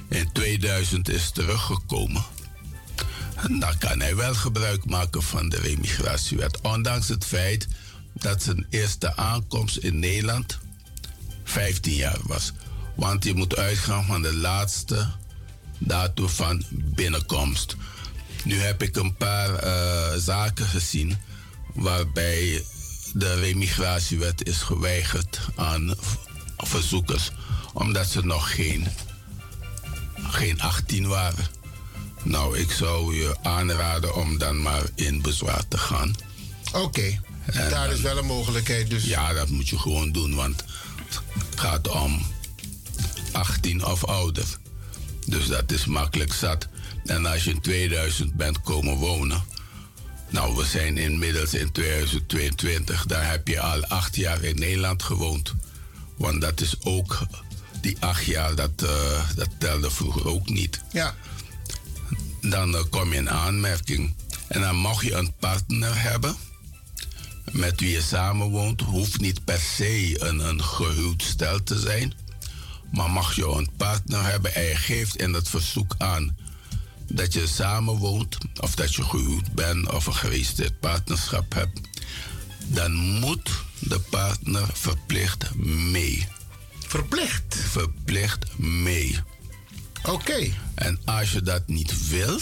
in 0.09 0.33
2000 0.33 1.09
is 1.09 1.31
teruggekomen. 1.31 2.25
En 3.35 3.59
dan 3.59 3.79
kan 3.79 4.01
hij 4.01 4.17
wel 4.17 4.35
gebruik 4.35 4.85
maken 4.85 5.23
van 5.23 5.49
de 5.49 5.57
remigratiewet. 5.57 6.61
Ondanks 6.61 7.09
het 7.09 7.25
feit 7.25 7.69
dat 8.13 8.43
zijn 8.43 8.67
eerste 8.71 9.17
aankomst 9.17 9.77
in 9.77 9.99
Nederland 9.99 10.59
15 11.45 11.95
jaar 11.95 12.19
was. 12.23 12.53
Want 12.95 13.25
je 13.25 13.35
moet 13.35 13.57
uitgaan 13.57 14.05
van 14.05 14.23
de 14.23 14.35
laatste 14.35 15.07
datum 15.79 16.29
van 16.29 16.65
binnenkomst. 16.71 17.77
Nu 18.45 18.61
heb 18.61 18.83
ik 18.83 18.97
een 18.97 19.17
paar 19.17 19.55
eh, 19.55 20.19
zaken 20.19 20.67
gezien 20.67 21.17
waarbij 21.75 22.65
de 23.13 23.35
remigratiewet 23.35 24.47
is 24.47 24.57
geweigerd 24.57 25.41
aan 25.55 25.95
verzoekers, 26.57 27.31
omdat 27.73 28.07
ze 28.07 28.25
nog 28.25 28.55
geen, 28.55 28.87
geen 30.15 30.61
18 30.61 31.07
waren. 31.07 31.47
Nou, 32.23 32.59
ik 32.59 32.71
zou 32.71 33.17
je 33.17 33.37
aanraden 33.43 34.15
om 34.15 34.39
dan 34.39 34.63
maar 34.63 34.83
in 34.95 35.23
bezwaar 35.23 35.69
te 35.69 35.79
gaan. 35.79 36.15
Oké, 36.73 37.21
daar 37.53 37.93
is 37.93 38.01
wel 38.01 38.19
een 38.19 38.27
mogelijkheid. 38.27 38.91
Dus. 38.91 39.05
Ja, 39.05 39.33
dat 39.33 39.49
moet 39.49 39.69
je 39.69 39.79
gewoon 39.79 40.13
doen, 40.13 40.35
want 40.35 40.65
het 41.09 41.21
gaat 41.61 41.89
om 41.89 42.27
18 43.33 43.85
of 43.85 44.05
ouder. 44.05 44.47
Dus 45.27 45.47
dat 45.47 45.73
is 45.73 45.85
makkelijk 45.85 46.33
zat. 46.33 46.69
En 47.05 47.27
als 47.27 47.45
je 47.45 47.51
in 47.51 47.61
2000 47.61 48.35
bent 48.35 48.61
komen 48.61 48.97
wonen, 48.97 49.45
nou, 50.31 50.57
we 50.57 50.65
zijn 50.65 50.99
inmiddels 50.99 51.55
in 51.55 51.73
2022, 51.73 53.07
daar 53.07 53.31
heb 53.31 53.49
je 53.49 53.61
al 53.61 53.85
acht 53.85 54.17
jaar 54.17 54.43
in 54.43 54.59
Nederland 54.59 55.03
gewoond. 55.03 55.55
Want 56.17 56.41
dat 56.41 56.61
is 56.61 56.77
ook, 56.83 57.19
die 57.81 57.97
acht 58.01 58.25
jaar, 58.25 58.55
dat, 58.55 58.83
eh, 58.83 59.29
dat 59.37 59.49
telde 59.59 59.91
vroeger 59.91 60.29
ook 60.29 60.49
niet. 60.49 60.81
Ja. 60.93 61.15
Dan 62.41 62.77
eh, 62.77 62.83
kom 62.91 63.13
je 63.13 63.19
in 63.19 63.31
aanmerking. 63.31 64.15
En 64.49 64.61
dan 64.61 64.77
mag 64.77 65.05
je 65.05 65.15
een 65.15 65.35
partner 65.39 66.03
hebben 66.03 66.37
met 67.53 67.81
wie 67.81 67.91
je 67.91 68.03
samenwoont. 68.03 68.81
Hoeft 68.81 69.21
niet 69.21 69.45
per 69.45 69.61
se 69.61 70.23
een, 70.23 70.39
een 70.39 70.63
gehuwd 70.63 71.23
stel 71.23 71.63
te 71.63 71.79
zijn. 71.79 72.15
Maar 72.93 73.11
mag 73.11 73.37
je 73.37 73.47
een 73.47 73.71
partner 73.77 74.25
hebben 74.25 74.55
en 74.55 74.63
je 74.63 74.77
geeft 74.77 75.17
in 75.17 75.33
het 75.33 75.49
verzoek 75.49 75.95
aan 75.99 76.37
dat 77.07 77.33
je 77.33 77.47
samenwoont, 77.47 78.39
of 78.61 78.75
dat 78.75 78.95
je 78.95 79.03
gehuwd 79.03 79.53
bent 79.53 79.93
of 79.93 80.07
een 80.07 80.15
geregistreerd 80.15 80.81
partnerschap 80.81 81.55
hebt, 81.55 81.81
dan 82.67 82.95
moet 82.95 83.51
de 83.79 84.01
partner 84.01 84.67
verplicht 84.73 85.55
mee. 85.55 86.29
Verplicht? 86.87 87.57
Verplicht 87.71 88.59
mee. 88.59 89.19
Oké. 90.03 90.53
En 90.75 91.01
als 91.05 91.33
je 91.33 91.43
dat 91.43 91.69
niet 91.69 92.09
wil, 92.09 92.39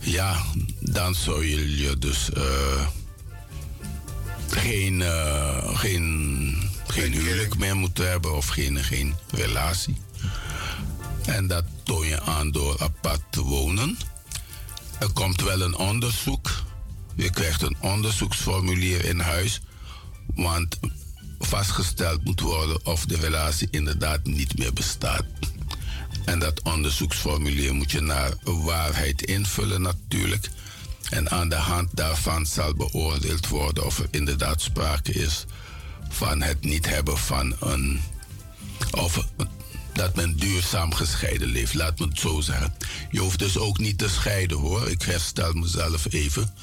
ja, 0.00 0.44
dan 0.80 1.14
zou 1.14 1.46
je 1.46 1.76
je 1.76 1.98
dus 1.98 2.30
eh, 2.32 2.86
geen, 4.48 5.02
eh, 5.02 5.78
geen, 5.78 6.70
geen 6.86 7.12
huwelijk 7.12 7.56
meer 7.56 7.76
moeten 7.76 8.08
hebben 8.10 8.36
of 8.36 8.46
geen, 8.46 8.84
geen 8.84 9.14
relatie. 9.30 9.96
En 11.26 11.46
dat 11.46 11.64
toon 11.82 12.06
je 12.06 12.20
aan 12.20 12.50
door 12.50 12.76
apart 12.80 13.22
te 13.30 13.42
wonen. 13.42 13.98
Er 14.98 15.12
komt 15.12 15.40
wel 15.40 15.60
een 15.60 15.76
onderzoek. 15.76 16.50
Je 17.14 17.30
krijgt 17.30 17.62
een 17.62 17.76
onderzoeksformulier 17.80 19.04
in 19.04 19.20
huis. 19.20 19.60
Want 20.34 20.78
vastgesteld 21.38 22.24
moet 22.24 22.40
worden 22.40 22.86
of 22.86 23.06
de 23.06 23.16
relatie 23.16 23.68
inderdaad 23.70 24.24
niet 24.24 24.58
meer 24.58 24.72
bestaat. 24.72 25.24
En 26.24 26.38
dat 26.38 26.62
onderzoeksformulier 26.62 27.74
moet 27.74 27.90
je 27.90 28.00
naar 28.00 28.32
waarheid 28.42 29.22
invullen 29.22 29.82
natuurlijk. 29.82 30.50
En 31.10 31.30
aan 31.30 31.48
de 31.48 31.54
hand 31.54 31.88
daarvan 31.92 32.46
zal 32.46 32.74
beoordeeld 32.74 33.48
worden 33.48 33.86
of 33.86 33.98
er 33.98 34.08
inderdaad 34.10 34.60
sprake 34.60 35.12
is 35.12 35.44
van 36.08 36.42
het 36.42 36.64
niet 36.64 36.88
hebben 36.88 37.18
van 37.18 37.56
een. 37.60 38.00
of 38.90 39.26
dat 39.94 40.14
men 40.14 40.36
duurzaam 40.36 40.94
gescheiden 40.94 41.48
leeft, 41.48 41.74
laat 41.74 41.98
me 41.98 42.06
het 42.06 42.18
zo 42.18 42.40
zeggen. 42.40 42.74
Je 43.10 43.20
hoeft 43.20 43.38
dus 43.38 43.58
ook 43.58 43.78
niet 43.78 43.98
te 43.98 44.08
scheiden 44.08 44.56
hoor. 44.56 44.90
Ik 44.90 45.02
herstel 45.02 45.52
mezelf 45.52 46.12
even. 46.12 46.54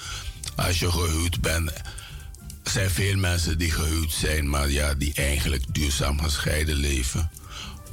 Als 0.56 0.80
je 0.80 0.92
gehuwd 0.92 1.42
bent, 1.42 1.72
zijn 2.64 2.90
veel 2.90 3.16
mensen 3.16 3.58
die 3.58 3.72
gehuwd 3.72 4.12
zijn, 4.12 4.50
maar 4.50 4.70
ja, 4.70 4.94
die 4.94 5.14
eigenlijk 5.14 5.64
duurzaam 5.74 6.22
gescheiden 6.22 6.76
leven. 6.76 7.32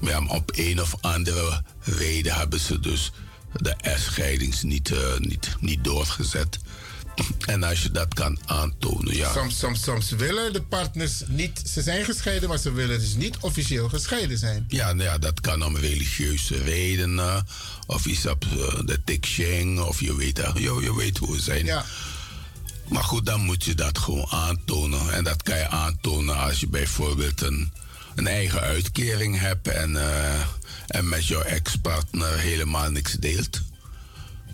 Ja, 0.01 0.21
maar 0.21 0.37
op 0.37 0.51
een 0.55 0.81
of 0.81 0.95
andere 1.01 1.63
reden 1.81 2.35
hebben 2.35 2.61
ze 2.61 2.81
dus 2.81 3.13
de 3.53 3.75
echtscheidings 3.81 4.63
niet, 4.63 4.91
eh, 4.91 5.19
niet, 5.19 5.57
niet 5.61 5.85
doorgezet. 5.85 6.59
En 7.47 7.63
als 7.63 7.83
je 7.83 7.91
dat 7.91 8.15
kan 8.15 8.39
aantonen, 8.47 9.17
ja. 9.17 9.33
Soms, 9.33 9.59
soms, 9.59 9.83
soms 9.83 10.11
willen 10.11 10.53
de 10.53 10.63
partners 10.63 11.23
niet, 11.27 11.63
ze 11.73 11.83
zijn 11.83 12.05
gescheiden, 12.05 12.49
maar 12.49 12.59
ze 12.59 12.73
willen 12.73 13.01
dus 13.01 13.15
niet 13.15 13.37
officieel 13.41 13.89
gescheiden 13.89 14.39
zijn. 14.39 14.65
Ja, 14.69 14.93
nou 14.93 15.09
ja 15.09 15.19
dat 15.19 15.41
kan 15.41 15.65
om 15.65 15.77
religieuze 15.77 16.63
redenen. 16.63 17.47
Of 17.87 18.07
iets 18.07 18.27
op 18.27 18.45
eh, 18.45 18.81
de 18.85 19.05
tikshing, 19.05 19.81
of 19.81 20.01
je 20.01 20.17
weet, 20.17 20.39
eh, 20.39 20.55
je, 20.55 20.79
je 20.83 20.97
weet 20.97 21.19
hoe 21.19 21.37
ze 21.37 21.43
zijn. 21.43 21.65
Ja. 21.65 21.85
Maar 22.89 23.05
goed, 23.05 23.27
dan 23.27 23.41
moet 23.41 23.65
je 23.65 23.75
dat 23.75 23.99
gewoon 23.99 24.27
aantonen. 24.31 25.13
En 25.13 25.25
dat 25.25 25.43
kan 25.43 25.59
je 25.59 25.69
aantonen 25.69 26.37
als 26.37 26.61
je 26.61 26.69
bijvoorbeeld 26.69 27.41
een, 27.41 27.73
een 28.15 28.27
eigen 28.27 28.61
uitkering 28.61 29.39
hebt 29.39 29.69
en, 29.69 29.97
eh, 29.97 30.41
en 30.87 31.09
met 31.09 31.27
jouw 31.27 31.43
ex-partner 31.43 32.39
helemaal 32.39 32.91
niks 32.91 33.13
deelt. 33.13 33.61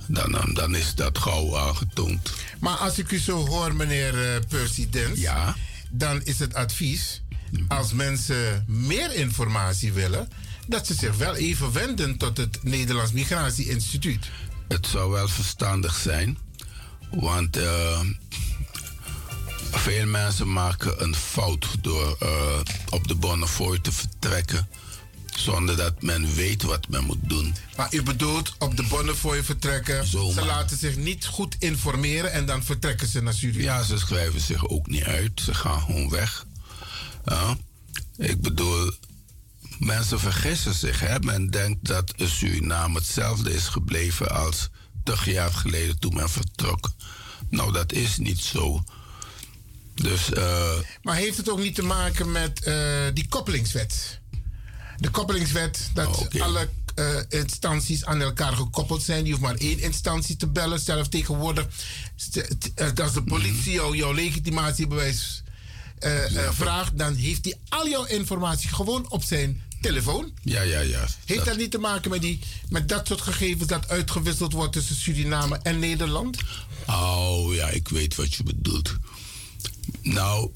Dan, 0.06 0.50
dan, 0.54 0.74
is 0.74 0.94
dat 0.94 1.18
gauw 1.18 1.58
aangetoond. 1.58 2.32
Maar 2.60 2.76
als 2.76 2.98
ik 2.98 3.10
u 3.10 3.18
zo 3.18 3.46
hoor, 3.46 3.74
meneer 3.74 4.42
Percy 4.48 4.90
Dens, 4.90 5.20
ja? 5.20 5.56
dan 5.90 6.22
is 6.22 6.38
het 6.38 6.54
advies, 6.54 7.22
als 7.68 7.92
mensen 7.92 8.64
meer 8.68 9.14
informatie 9.14 9.92
willen, 9.92 10.28
dat 10.66 10.86
ze 10.86 10.94
zich 10.94 11.16
wel 11.16 11.34
even 11.34 11.72
wenden 11.72 12.16
tot 12.16 12.36
het 12.36 12.58
Nederlands 12.62 13.12
Migratie 13.12 13.68
Instituut. 13.68 14.30
Het 14.68 14.86
zou 14.86 15.10
wel 15.10 15.28
verstandig 15.28 15.94
zijn, 15.94 16.38
want 17.10 17.56
uh, 17.56 18.00
veel 19.70 20.06
mensen 20.06 20.52
maken 20.52 21.02
een 21.02 21.14
fout 21.14 21.66
door 21.80 22.16
uh, 22.22 22.28
op 22.88 23.08
de 23.08 23.14
Bonnefoy 23.14 23.78
te 23.78 23.92
vertrekken 23.92 24.68
zonder 25.38 25.76
dat 25.76 26.02
men 26.02 26.34
weet 26.34 26.62
wat 26.62 26.88
men 26.88 27.04
moet 27.04 27.28
doen. 27.28 27.54
Maar 27.76 27.94
u 27.94 28.02
bedoelt 28.02 28.54
op 28.58 28.76
de 28.76 28.82
Bonnefoy 28.82 29.44
vertrekken. 29.44 30.06
Zomaar. 30.06 30.32
Ze 30.32 30.44
laten 30.44 30.76
zich 30.76 30.96
niet 30.96 31.26
goed 31.26 31.56
informeren 31.58 32.32
en 32.32 32.46
dan 32.46 32.64
vertrekken 32.64 33.08
ze 33.08 33.22
naar 33.22 33.34
Suriname. 33.34 33.64
Ja, 33.64 33.82
ze 33.82 33.98
schrijven 33.98 34.40
zich 34.40 34.68
ook 34.68 34.86
niet 34.86 35.04
uit. 35.04 35.40
Ze 35.44 35.54
gaan 35.54 35.80
gewoon 35.80 36.10
weg. 36.10 36.46
Ja. 37.24 37.56
Ik 38.16 38.40
bedoel, 38.40 38.90
mensen 39.78 40.20
vergissen 40.20 40.74
zich. 40.74 41.00
Hè? 41.00 41.18
Men 41.18 41.50
denkt 41.50 41.86
dat 41.86 42.12
Suriname 42.16 42.98
hetzelfde 42.98 43.54
is 43.54 43.66
gebleven 43.66 44.30
als 44.30 44.68
30 45.04 45.24
jaar 45.24 45.52
geleden 45.52 45.98
toen 45.98 46.14
men 46.14 46.30
vertrok. 46.30 46.90
Nou, 47.50 47.72
dat 47.72 47.92
is 47.92 48.16
niet 48.16 48.40
zo. 48.40 48.84
Dus, 49.94 50.30
uh, 50.30 50.78
maar 51.02 51.16
heeft 51.16 51.36
het 51.36 51.50
ook 51.50 51.58
niet 51.58 51.74
te 51.74 51.82
maken 51.82 52.32
met 52.32 52.66
uh, 52.66 53.04
die 53.14 53.28
koppelingswet? 53.28 54.20
De 54.98 55.10
koppelingswet, 55.10 55.90
dat 55.94 56.18
okay. 56.18 56.40
alle 56.40 56.68
uh, 56.94 57.06
instanties 57.28 58.04
aan 58.04 58.20
elkaar 58.20 58.52
gekoppeld 58.52 59.02
zijn. 59.02 59.24
Je 59.24 59.30
hoeft 59.30 59.42
maar 59.42 59.54
één 59.54 59.80
instantie 59.80 60.36
te 60.36 60.46
bellen. 60.46 60.80
Zelf 60.80 61.08
tegenwoordig, 61.08 61.66
als 63.02 63.12
de 63.12 63.22
politie 63.22 63.72
jou, 63.72 63.96
jouw 63.96 64.12
legitimatiebewijs 64.12 65.42
uh, 66.00 66.30
uh, 66.30 66.50
vraagt, 66.50 66.98
dan 66.98 67.14
heeft 67.14 67.44
hij 67.44 67.54
al 67.68 67.88
jouw 67.88 68.04
informatie 68.04 68.68
gewoon 68.68 69.10
op 69.10 69.22
zijn 69.22 69.62
telefoon. 69.80 70.32
Ja, 70.42 70.62
ja, 70.62 70.80
ja. 70.80 71.06
Heeft 71.24 71.38
dat, 71.38 71.44
dat 71.44 71.56
niet 71.56 71.70
te 71.70 71.78
maken 71.78 72.10
met, 72.10 72.20
die, 72.20 72.40
met 72.68 72.88
dat 72.88 73.06
soort 73.06 73.20
gegevens 73.20 73.68
dat 73.68 73.88
uitgewisseld 73.88 74.52
wordt 74.52 74.72
tussen 74.72 74.96
Suriname 74.96 75.58
en 75.62 75.78
Nederland? 75.78 76.38
Oh 76.86 77.54
ja, 77.54 77.68
ik 77.68 77.88
weet 77.88 78.14
wat 78.14 78.34
je 78.34 78.42
bedoelt. 78.42 78.96
Nou, 80.02 80.50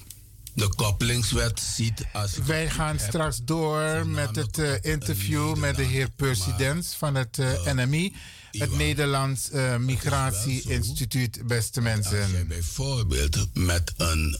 de 0.59 0.69
koppelingswet 0.75 1.61
ziet 1.75 2.07
als. 2.13 2.37
Wij 2.47 2.71
gaan 2.71 2.99
straks 2.99 3.41
door 3.45 4.07
met 4.07 4.37
het 4.37 4.59
uh, 4.59 4.73
interview 4.81 5.57
met 5.57 5.77
de 5.77 5.83
heer 5.83 6.09
Percy 6.17 6.57
Dens 6.57 6.95
van 6.95 7.15
het 7.15 7.39
uh, 7.39 7.73
NMI, 7.73 8.15
het 8.51 8.77
Nederlands 8.77 9.51
uh, 9.53 9.77
Migratie 9.77 10.63
Instituut, 10.63 11.47
beste 11.47 11.81
mensen. 11.81 12.23
Als 12.23 12.31
je 12.31 12.45
bijvoorbeeld 12.45 13.47
met 13.55 13.93
een, 13.97 14.39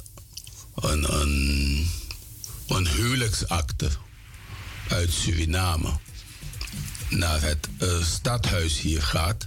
een, 0.75 1.21
een, 1.21 1.91
een 2.69 2.89
huwelijksakte 2.89 3.89
uit 4.89 5.13
Suriname 5.13 5.91
naar 7.09 7.43
het 7.43 7.69
stadhuis 8.03 8.81
hier 8.81 9.03
gaat, 9.03 9.47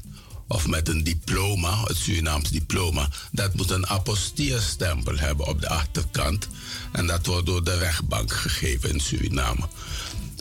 of 0.52 0.68
met 0.68 0.88
een 0.88 1.04
diploma, 1.04 1.84
het 1.84 1.98
Surinaams 1.98 2.50
diploma, 2.50 3.08
dat 3.32 3.54
moet 3.54 3.70
een 3.70 3.88
apostilleerstempel 3.88 5.18
hebben 5.18 5.48
op 5.48 5.62
de 5.62 5.70
achterkant. 5.70 6.48
En 6.92 7.08
dat 7.08 7.26
wordt 7.26 7.46
door 7.46 7.64
de 7.64 7.78
rechtbank 7.78 8.34
gegeven 8.34 8.90
in 8.90 9.00
Suriname. 9.00 9.68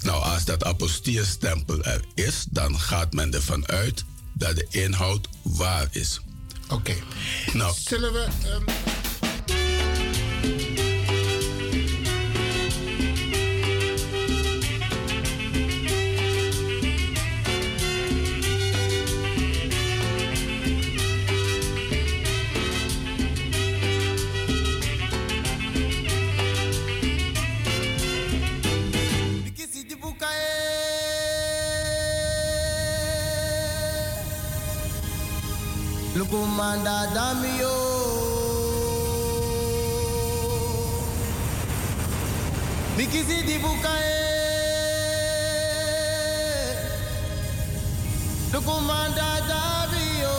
Nou, 0.02 0.22
als 0.22 0.44
dat 0.44 0.64
apostilleerstempel 0.64 1.82
er 1.82 2.04
is, 2.14 2.46
dan 2.50 2.80
gaat 2.80 3.12
men 3.12 3.34
ervan 3.34 3.68
uit 3.68 4.04
dat 4.32 4.56
de 4.56 4.66
inhoud 4.70 5.28
waar 5.42 5.88
is. 5.90 6.20
Oké. 6.64 6.74
Okay. 6.74 7.02
Nou, 7.52 7.74
Zullen 7.78 8.12
we. 8.12 8.26
Um... 8.46 8.99
Lukumanda 36.30 37.10
Damio. 37.12 37.74
Mikisi 42.96 43.42
Dibukae 43.42 44.14
Lukumanda 48.52 49.40
Damio. 49.48 50.36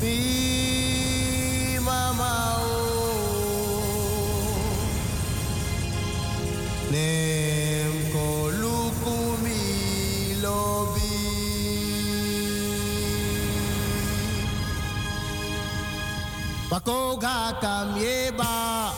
Mi 0.00 0.73
Pakoga 16.84 17.56
kamieba 17.62 18.92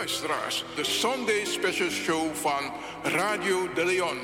luisteraars, 0.00 0.64
de 0.74 0.84
Sunday 0.84 1.44
Special 1.44 1.90
Show 1.90 2.34
van 2.34 2.72
Radio 3.02 3.72
de 3.74 3.84
Leon. 3.84 4.18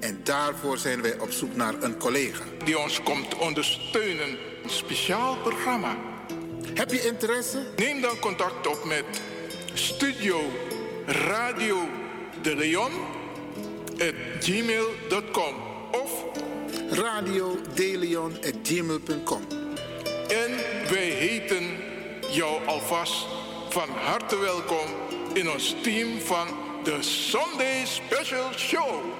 En 0.00 0.20
daarvoor 0.24 0.78
zijn 0.78 1.02
wij 1.02 1.18
op 1.18 1.30
zoek 1.30 1.54
naar 1.54 1.82
een 1.82 1.98
collega. 1.98 2.44
Die 2.64 2.78
ons 2.78 3.02
komt 3.02 3.34
ondersteunen. 3.34 4.38
Een 4.62 4.70
speciaal 4.70 5.36
programma. 5.36 5.96
Heb 6.74 6.90
je 6.90 7.06
interesse? 7.06 7.66
Neem 7.76 8.00
dan 8.00 8.18
contact 8.18 8.66
op 8.66 8.84
met 8.84 9.04
Studio 9.74 10.40
Radio 11.06 11.88
de 12.42 12.56
Leon 12.56 12.92
gmail.com 14.40 15.54
of 15.92 16.24
radiodeleon.gmail.com. 16.90 19.46
En 20.28 20.50
wij 20.90 21.08
heten 21.08 21.76
jou 22.30 22.66
alvast 22.66 23.26
van 23.68 23.88
harte 23.88 24.38
welkom 24.38 25.05
in 25.36 25.48
a 25.48 25.60
steam 25.60 26.18
van 26.20 26.48
the 26.84 27.02
Sunday 27.02 27.84
Special 27.84 28.50
Show. 28.52 29.15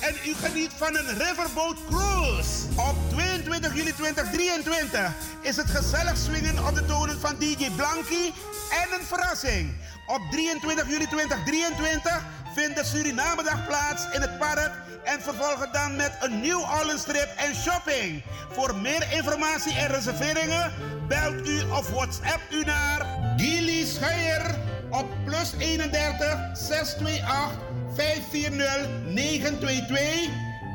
en 0.00 0.14
u 0.26 0.34
geniet 0.34 0.70
van 0.76 0.96
een 0.96 1.18
riverboat 1.18 1.76
cruise. 1.90 2.50
Op 2.76 2.96
22 3.10 3.74
juli 3.74 3.92
2023 3.92 5.12
is 5.40 5.56
het 5.56 5.70
gezellig 5.70 6.16
swingen 6.16 6.66
op 6.66 6.74
de 6.74 6.84
tonen 6.84 7.20
van 7.20 7.36
DJ 7.38 7.70
Blanky 7.76 8.32
en 8.70 8.98
een 8.98 9.06
verrassing. 9.06 9.74
Op 10.06 10.20
23 10.30 10.88
juli 10.88 11.06
2023 11.06 12.24
vindt 12.54 12.76
de 12.76 12.84
Surinamedag 12.84 13.66
plaats 13.66 14.04
in 14.12 14.20
het 14.20 14.38
park 14.38 14.72
en 15.04 15.22
vervolgen 15.22 15.72
dan 15.72 15.96
met 15.96 16.12
een 16.20 16.56
Orleans 16.56 17.02
trip 17.02 17.28
en 17.36 17.54
shopping. 17.54 18.22
Voor 18.52 18.76
meer 18.76 19.12
informatie 19.12 19.74
en 19.74 19.88
reserveringen 19.88 20.72
belt 21.08 21.48
u 21.48 21.62
of 21.62 21.90
WhatsApp 21.90 22.40
u 22.50 22.64
naar 22.64 23.06
Gilly 23.36 23.84
Scheier 23.84 24.54
op 24.90 25.06
plus 25.24 25.52
31 25.58 26.38
628 26.52 27.66
540 27.96 29.14
922. 29.14 30.30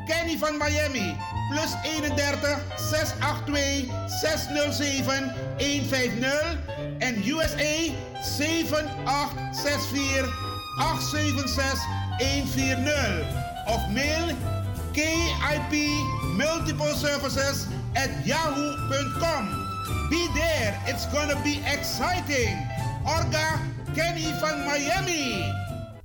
Kenny 0.06 0.36
van 0.36 0.58
Miami 0.58 1.16
plus 1.50 1.74
31 1.84 2.60
682 2.76 3.88
607 4.20 5.32
150 5.58 6.58
en 6.98 7.22
USA 7.24 7.92
7864 8.22 10.28
876 10.78 11.80
140 12.18 13.26
of 13.68 13.80
mail 13.92 14.36
KIP 14.92 15.72
Multiple 16.36 16.94
Services 16.94 17.66
at 17.94 18.10
yahoo.com. 18.26 19.48
Be 20.10 20.26
there, 20.34 20.76
it's 20.86 21.06
gonna 21.06 21.40
be 21.44 21.62
exciting. 21.66 22.56
Orga 23.06 23.60
Kenny 23.94 24.32
van 24.40 24.64
Miami. 24.66 25.61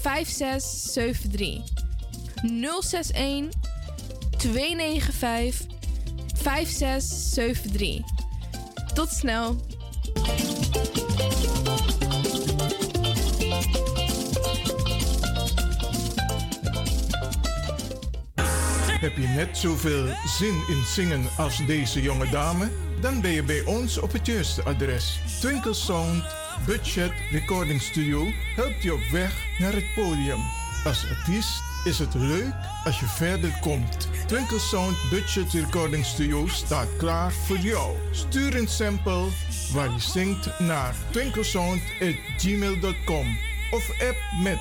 5673. 0.00 1.62
061 2.42 3.48
295 4.38 5.66
5673. 6.34 8.00
Tot 8.94 9.08
snel. 9.08 9.56
Heb 19.00 19.16
je 19.16 19.26
net 19.26 19.58
zoveel 19.58 20.06
zin 20.38 20.62
in 20.68 20.84
zingen 20.86 21.28
als 21.36 21.66
deze 21.66 22.02
jonge 22.02 22.30
dame? 22.30 22.70
Dan 23.00 23.20
ben 23.20 23.30
je 23.30 23.42
bij 23.42 23.64
ons 23.64 23.98
op 23.98 24.12
het 24.12 24.26
juiste 24.26 24.62
adres. 24.62 25.20
Twinkle 25.40 25.74
Sound 25.74 26.24
Budget 26.68 27.12
Recording 27.30 27.80
Studio 27.80 28.26
helpt 28.56 28.82
je 28.82 28.92
op 28.92 29.00
weg 29.10 29.46
naar 29.58 29.72
het 29.72 29.94
podium. 29.94 30.40
Als 30.84 31.06
artiest 31.10 31.62
is 31.84 31.98
het 31.98 32.14
leuk 32.14 32.54
als 32.84 33.00
je 33.00 33.06
verder 33.06 33.58
komt. 33.60 34.08
Twinkle 34.26 34.58
Sound 34.58 34.96
Budget 35.10 35.52
Recording 35.52 36.04
Studio 36.04 36.46
staat 36.46 36.88
klaar 36.98 37.32
voor 37.32 37.56
jou. 37.56 37.96
Stuur 38.10 38.56
een 38.56 38.68
sample 38.68 39.24
waar 39.72 39.90
je 39.90 40.00
zingt 40.00 40.58
naar 40.58 40.94
twinklesound.gmail.com 41.10 43.38
of 43.70 43.90
app 43.90 44.16
met 44.42 44.60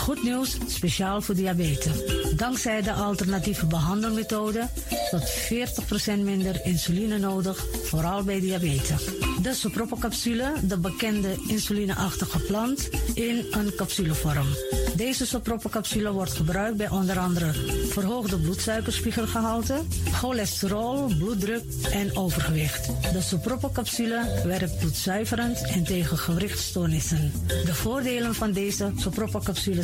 Goed 0.06 0.24
nieuws, 0.24 0.58
speciaal 0.67 1.22
voor 1.22 1.35
diabetes. 1.35 1.93
Dankzij 2.35 2.82
de 2.82 2.93
alternatieve 2.93 3.66
behandelmethode 3.66 4.69
tot 5.09 5.30
40% 5.30 6.19
minder 6.24 6.59
insuline 6.64 7.17
nodig, 7.17 7.66
vooral 7.84 8.24
bij 8.24 8.40
diabetes. 8.40 9.03
De 9.42 9.53
sopropocapsule, 9.53 10.53
de 10.64 10.77
bekende 10.77 11.35
insulineachtige 11.48 12.40
plant, 12.40 12.90
in 13.14 13.45
een 13.51 13.75
capsulevorm. 13.75 14.48
Deze 14.95 15.25
sopropocapsule 15.25 16.11
wordt 16.11 16.34
gebruikt 16.34 16.77
bij 16.77 16.90
onder 16.90 17.19
andere 17.19 17.51
verhoogde 17.90 18.38
bloedsuikerspiegelgehalte, 18.38 19.82
cholesterol, 20.11 21.08
bloeddruk 21.17 21.64
en 21.92 22.16
overgewicht. 22.16 22.85
De 23.14 23.22
sopropocapsule 23.22 24.42
werkt 24.43 24.80
bloedzuiverend 24.80 25.61
en 25.61 25.84
tegen 25.84 26.17
gewrichtstoornissen. 26.17 27.32
De 27.48 27.74
voordelen 27.74 28.35
van 28.35 28.51
deze 28.51 28.92
sopropocapsule 28.95 29.84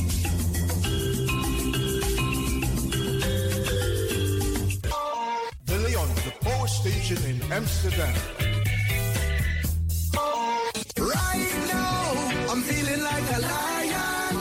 Station 6.71 7.19
in 7.27 7.41
Amsterdam. 7.51 8.15
Right 10.95 11.51
now, 11.67 12.01
I'm 12.51 12.61
feeling 12.63 13.01
like 13.03 13.27
a 13.35 13.39
lion. 13.39 14.35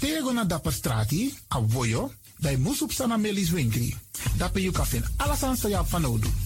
Tego 0.00 0.32
na 0.32 0.44
dapper 0.44 0.72
strati, 0.72 1.38
a 1.48 1.60
voyo, 1.66 2.12
bij 2.38 2.56
Moesop 2.56 2.92
Sana 2.92 3.16
Melis 3.16 3.50
Winkri. 3.50 3.94
Dapper 4.36 4.60
you 4.60 4.72
alles 5.16 5.42
aan 5.42 5.56
sa 5.56 5.84
van 5.84 6.04
Odu. 6.04 6.45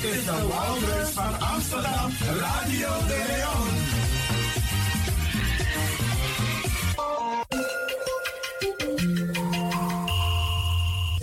Dit 0.00 0.10
is 0.10 0.24
de 0.24 0.46
Wouders 0.48 1.10
van 1.10 1.40
Amsterdam, 1.40 2.12
Radio 2.38 2.88
de 3.06 3.24
Leon. 3.28 3.68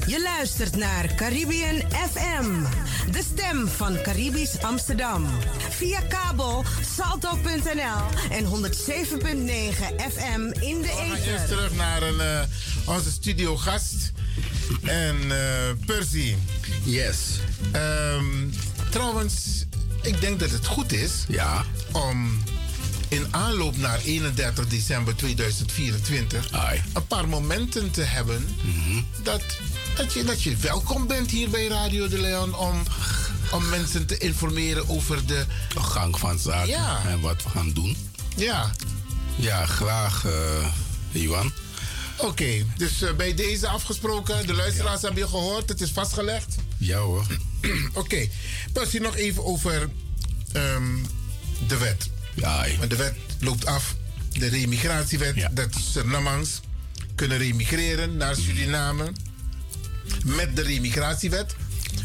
Je 0.07 0.21
luistert 0.21 0.75
naar 0.75 1.15
Caribbean 1.15 1.81
FM, 1.91 2.63
de 3.11 3.23
stem 3.33 3.67
van 3.67 4.01
Caribisch 4.01 4.61
Amsterdam. 4.61 5.25
Via 5.69 5.99
kabel 6.01 6.63
salto.nl 6.95 8.29
en 8.29 8.45
107.9 8.45 8.51
FM 10.11 10.41
in 10.59 10.81
de 10.81 10.87
We 10.87 10.87
gaan 10.87 11.11
eerst 11.11 11.27
ether. 11.27 11.47
terug 11.47 11.75
naar 11.75 12.01
een, 12.01 12.19
eh, 12.21 12.41
onze 12.85 13.11
studiogast. 13.11 14.11
En 14.83 15.31
eh 15.31 15.85
Percy. 15.85 16.35
Yes. 16.83 17.39
Trouwens, 18.97 19.65
ik 20.01 20.21
denk 20.21 20.39
dat 20.39 20.49
het 20.49 20.65
goed 20.65 20.93
is 20.93 21.11
ja. 21.27 21.65
om 21.91 22.43
in 23.07 23.27
aanloop 23.31 23.77
naar 23.77 23.99
31 23.99 24.67
december 24.67 25.15
2024 25.15 26.49
een 26.93 27.07
paar 27.07 27.27
momenten 27.27 27.91
te 27.91 28.01
hebben 28.01 28.55
Mhm. 28.63 29.01
dat, 29.23 29.41
dat, 29.95 30.13
je, 30.13 30.23
dat 30.23 30.43
je 30.43 30.55
welkom 30.55 31.07
bent 31.07 31.31
hier 31.31 31.49
bij 31.49 31.67
Radio 31.67 32.07
de 32.07 32.19
Leon 32.19 32.55
om, 32.55 32.83
om 33.51 33.69
mensen 33.69 34.05
te 34.05 34.17
informeren 34.17 34.89
over 34.89 35.25
de 35.25 35.45
gang 35.79 36.19
van 36.19 36.39
zaken 36.39 36.67
Ja. 36.67 37.01
en 37.07 37.19
wat 37.19 37.43
we 37.43 37.49
gaan 37.49 37.71
doen. 37.73 37.97
Ja. 38.35 38.71
Ja, 39.35 39.65
graag, 39.65 40.25
eh 40.25 41.21
Iwan. 41.21 41.51
Oké, 42.17 42.65
dus 42.77 43.01
eh, 43.01 43.13
bij 43.15 43.33
deze 43.33 43.67
afgesproken, 43.67 44.47
de 44.47 44.53
luisteraars 44.53 45.01
hebben 45.01 45.21
je 45.21 45.27
gehoord, 45.29 45.69
het 45.69 45.81
is 45.81 45.89
vastgelegd. 45.91 46.55
Ja 46.77 46.97
hoor. 46.97 47.25
Oké, 47.93 48.27
Percy, 48.73 48.97
nog 48.97 49.15
even 49.15 49.45
over 49.45 49.89
ehm, 50.51 50.95
de 51.67 51.77
wet. 51.77 52.09
Ja. 52.35 52.65
Want 52.77 52.89
de 52.89 52.95
wet 52.95 53.15
loopt 53.39 53.65
af, 53.65 53.95
de 54.31 54.47
remigratiewet, 54.47 55.47
dat 55.51 55.69
Surinamangs 55.91 56.59
kunnen 57.15 57.37
remigreren 57.37 58.17
naar 58.17 58.35
Suriname 58.35 59.11
met 60.25 60.55
de 60.55 60.61
remigratiewet. 60.61 61.55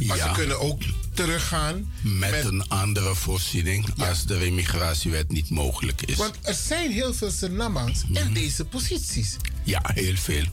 Maar 0.06 0.16
Ja. 0.16 0.28
ze 0.28 0.32
kunnen 0.34 0.60
ook 0.60 0.82
teruggaan 1.14 1.92
Met, 2.00 2.44
een 2.44 2.68
andere 2.68 3.14
voorziening 3.14 3.86
als 3.96 4.24
de 4.26 4.38
remigratiewet 4.38 5.30
niet 5.30 5.50
mogelijk 5.50 6.02
is. 6.02 6.16
Want 6.16 6.34
er 6.42 6.54
zijn 6.54 6.90
heel 6.92 7.14
veel 7.14 7.30
Surinamangs 7.30 8.02
in 8.12 8.32
deze 8.32 8.64
posities. 8.64 9.36
Ja, 9.64 9.80
heel 9.94 10.16
veel. 10.16 10.44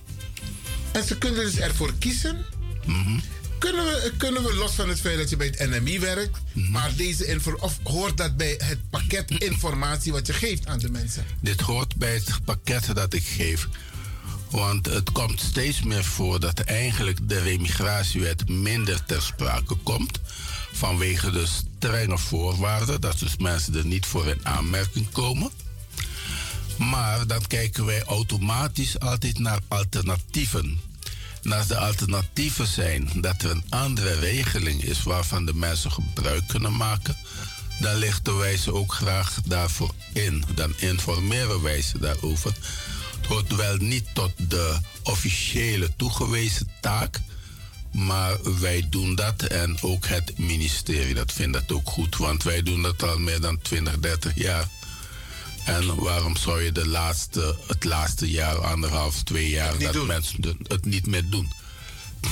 En 0.92 1.04
ze 1.08 1.18
kunnen 1.18 1.44
dus 1.46 1.56
ervoor 1.58 1.94
kiezen. 2.00 2.46
Kunnen 3.60 3.86
we, 3.86 4.12
kunnen 4.18 4.44
we 4.44 4.54
los 4.56 4.72
van 4.72 4.90
het 4.90 5.00
feit 5.00 5.18
dat 5.18 5.30
je 5.30 5.36
bij 5.36 5.48
het 5.48 5.70
NMI 5.70 6.00
werkt, 6.00 6.38
maar 6.54 6.96
deze 6.96 7.26
info, 7.26 7.58
of 7.60 7.80
hoort 7.84 8.18
dat 8.18 8.38
bij 8.38 8.56
het 8.64 8.80
pakket 8.90 9.32
informatie 9.32 10.12
wat 10.12 10.28
je 10.28 10.34
geeft 10.34 10.66
aan 10.66 10.80
de 10.80 10.90
mensen? 10.90 11.26
Dit 11.42 11.62
hoort 11.62 11.96
bij 11.96 12.14
het 12.14 12.40
pakket 12.46 12.96
dat 12.96 13.14
ik 13.14 13.24
geef. 13.24 13.68
Want 14.50 14.86
het 14.86 15.12
komt 15.12 15.40
steeds 15.40 15.84
meer 15.84 16.04
voor 16.04 16.40
dat 16.40 16.60
eigenlijk 16.60 17.30
de 17.30 17.40
remigratiewet 17.40 18.50
minder 18.50 19.06
ter 19.06 19.22
sprake 19.22 19.76
komt. 19.76 20.20
Vanwege 20.72 21.32
de 21.32 21.46
strenge 21.46 22.18
voorwaarden, 22.18 23.02
dat 23.02 23.20
dus 23.20 23.38
mensen 23.38 23.76
er 23.76 23.86
niet 23.86 24.06
voor 24.06 24.28
in 24.28 24.46
aanmerking 24.46 25.12
komen. 25.12 25.52
Maar 26.78 27.28
dan 27.28 27.48
kijken 27.48 27.86
wij 27.86 28.04
automatisch 28.04 29.00
altijd 29.00 29.40
naar 29.40 29.60
alternatieven. 29.68 30.89
Als 31.54 31.68
de 31.68 31.78
alternatieven 31.78 32.68
zijn 32.68 33.10
dat 33.16 33.42
er 33.42 33.50
een 33.52 33.64
andere 33.70 34.14
regeling 34.14 34.84
is 34.84 35.04
waarvan 35.04 35.46
de 35.46 35.54
mensen 35.54 35.92
gebruik 35.92 36.48
kunnen 36.48 36.78
maken, 36.78 37.18
dan 37.80 37.96
lichten 37.96 38.38
wij 38.38 38.58
ze 38.58 38.74
ook 38.74 38.94
graag 38.94 39.40
daarvoor 39.46 39.94
in. 40.14 40.44
Dan 40.56 40.74
informeren 40.78 41.62
wij 41.62 41.82
ze 41.82 42.00
daarover. 42.00 42.54
Het 43.18 43.26
hoort 43.28 43.56
wel 43.56 43.76
niet 43.76 44.06
tot 44.14 44.32
de 44.38 44.78
officiële 45.04 45.96
toegewezen 45.96 46.68
taak, 46.82 47.20
maar 47.92 48.60
wij 48.60 48.88
doen 48.90 49.16
dat 49.16 49.44
en 49.44 49.78
ook 49.82 50.06
het 50.06 50.38
ministerie 50.38 51.14
dat 51.14 51.32
vindt 51.32 51.54
dat 51.54 51.72
ook 51.72 51.90
goed, 51.90 52.18
want 52.18 52.44
wij 52.44 52.64
doen 52.64 52.82
dat 52.82 53.04
al 53.04 53.20
meer 53.20 53.42
dan 53.42 53.62
20, 53.62 54.00
30 54.00 54.32
jaar. 54.36 54.68
En 55.76 55.96
waarom 55.96 56.36
zou 56.38 56.64
je 56.64 56.72
de 56.72 56.88
laatste, 56.88 57.56
het 57.68 57.84
laatste 57.84 58.30
jaar, 58.30 58.58
anderhalf, 58.58 59.24
twee 59.24 59.50
jaar, 59.50 59.78
dat 59.80 60.06
mensen 60.06 60.58
het 60.68 60.86
niet 60.86 61.08
meer 61.08 61.30
doen? 61.30 61.52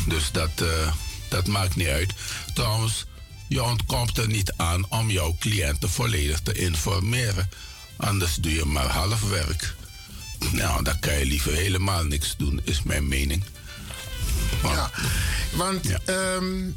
Dus 0.07 0.31
dat, 0.31 0.61
eh, 0.61 0.93
dat 1.29 1.47
maakt 1.47 1.75
niet 1.75 1.87
uit. 1.87 2.13
Trouwens, 2.53 3.05
je 3.47 3.63
ontkomt 3.63 4.17
er 4.17 4.27
niet 4.27 4.53
aan 4.55 4.89
om 4.89 5.09
jouw 5.09 5.35
cliënten 5.39 5.89
volledig 5.89 6.39
te 6.39 6.53
informeren. 6.53 7.49
Anders 7.95 8.35
doe 8.35 8.53
je 8.53 8.65
maar 8.65 8.87
half 8.87 9.29
werk. 9.29 9.75
Nou, 10.51 10.83
dan 10.83 10.99
kan 10.99 11.19
je 11.19 11.25
liever 11.25 11.53
helemaal 11.53 12.03
niks 12.03 12.35
doen, 12.37 12.61
is 12.63 12.83
mijn 12.83 13.07
mening. 13.07 13.43
ja, 14.63 14.91
want 15.51 16.03
ehm, 16.03 16.69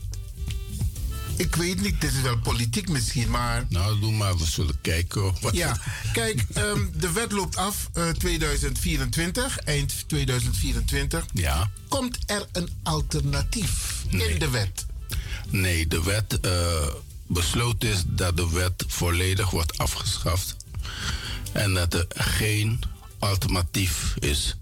ik 1.41 1.57
weet 1.57 1.81
niet, 1.81 2.01
dit 2.01 2.13
is 2.13 2.21
wel 2.21 2.39
politiek 2.39 2.89
misschien, 2.89 3.31
maar... 3.31 3.67
Nou, 3.69 4.01
doe 4.01 4.13
maar, 4.13 4.37
we 4.37 4.45
zullen 4.45 4.81
kijken. 4.81 5.35
Wat 5.41 5.55
ja, 5.55 5.81
kijk, 6.13 6.45
ehm, 6.55 6.87
de 6.95 7.13
wet 7.13 7.33
loopt 7.33 7.57
af 7.57 7.91
uh, 7.95 8.09
2024, 8.09 9.59
eind 9.59 10.09
2024. 10.09 11.27
Ja. 11.33 11.71
Komt 11.89 12.19
er 12.27 12.47
een 12.53 12.69
alternatief 12.83 14.05
in 14.09 14.39
de 14.39 14.51
wet? 14.51 14.87
Nee, 15.49 15.87
de 15.87 16.03
wet 16.03 16.39
uh, 16.43 16.53
besloten 17.27 17.89
is 17.89 18.03
dat 18.07 18.37
de 18.37 18.51
wet 18.51 18.85
volledig 18.87 19.51
wordt 19.51 19.79
afgeschaft. 19.79 20.57
En 21.53 21.75
dat 21.75 21.95
er 21.95 22.07
geen 22.15 22.81
alternatief 23.19 24.15
is. 24.19 24.57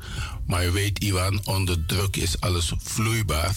Maar 0.47 0.65
je 0.65 0.71
weet, 0.71 0.99
Iwan, 0.99 1.41
onder 1.45 1.87
druk 1.87 2.17
is 2.17 2.41
alles 2.41 2.73
vloeibaar. 2.79 3.57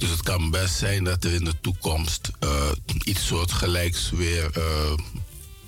Dus 0.00 0.10
het 0.10 0.22
kan 0.22 0.50
best 0.50 0.74
zijn 0.74 1.04
dat 1.04 1.24
er 1.24 1.32
in 1.32 1.44
de 1.44 1.60
toekomst 1.60 2.30
uh, 2.44 2.70
iets 3.04 3.26
soortgelijks 3.26 4.10
weer 4.10 4.50
uh, 4.58 4.64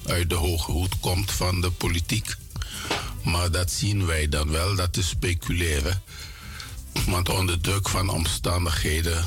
uit 0.06 0.28
de 0.30 0.34
hoge 0.34 0.72
hoed 0.72 1.00
komt 1.00 1.30
van 1.32 1.60
de 1.60 1.70
politiek. 1.70 2.36
Maar 3.22 3.50
dat 3.50 3.70
zien 3.70 4.06
wij 4.06 4.28
dan 4.28 4.50
wel, 4.50 4.74
dat 4.76 4.96
is 4.96 5.08
speculeren. 5.08 6.02
Want 7.06 7.28
onder 7.28 7.60
druk 7.60 7.88
van 7.88 8.08
omstandigheden 8.08 9.24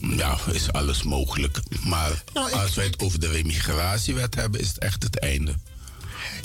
ja, 0.00 0.38
is 0.52 0.72
alles 0.72 1.02
mogelijk. 1.02 1.60
Maar 1.84 2.22
nou, 2.32 2.52
als 2.52 2.74
wij 2.74 2.84
het 2.84 3.02
over 3.02 3.20
de 3.20 3.28
remigratiewet 3.28 4.34
hebben, 4.34 4.60
is 4.60 4.68
het 4.68 4.78
echt 4.78 5.02
het 5.02 5.18
einde. 5.18 5.54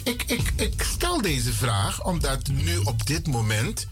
Ik, 0.04 0.24
ik, 0.24 0.52
ik 0.56 0.84
stel 0.94 1.22
deze 1.22 1.54
vraag 1.54 2.04
omdat 2.04 2.48
nu 2.48 2.78
op 2.78 3.06
dit 3.08 3.28
moment 3.28 3.88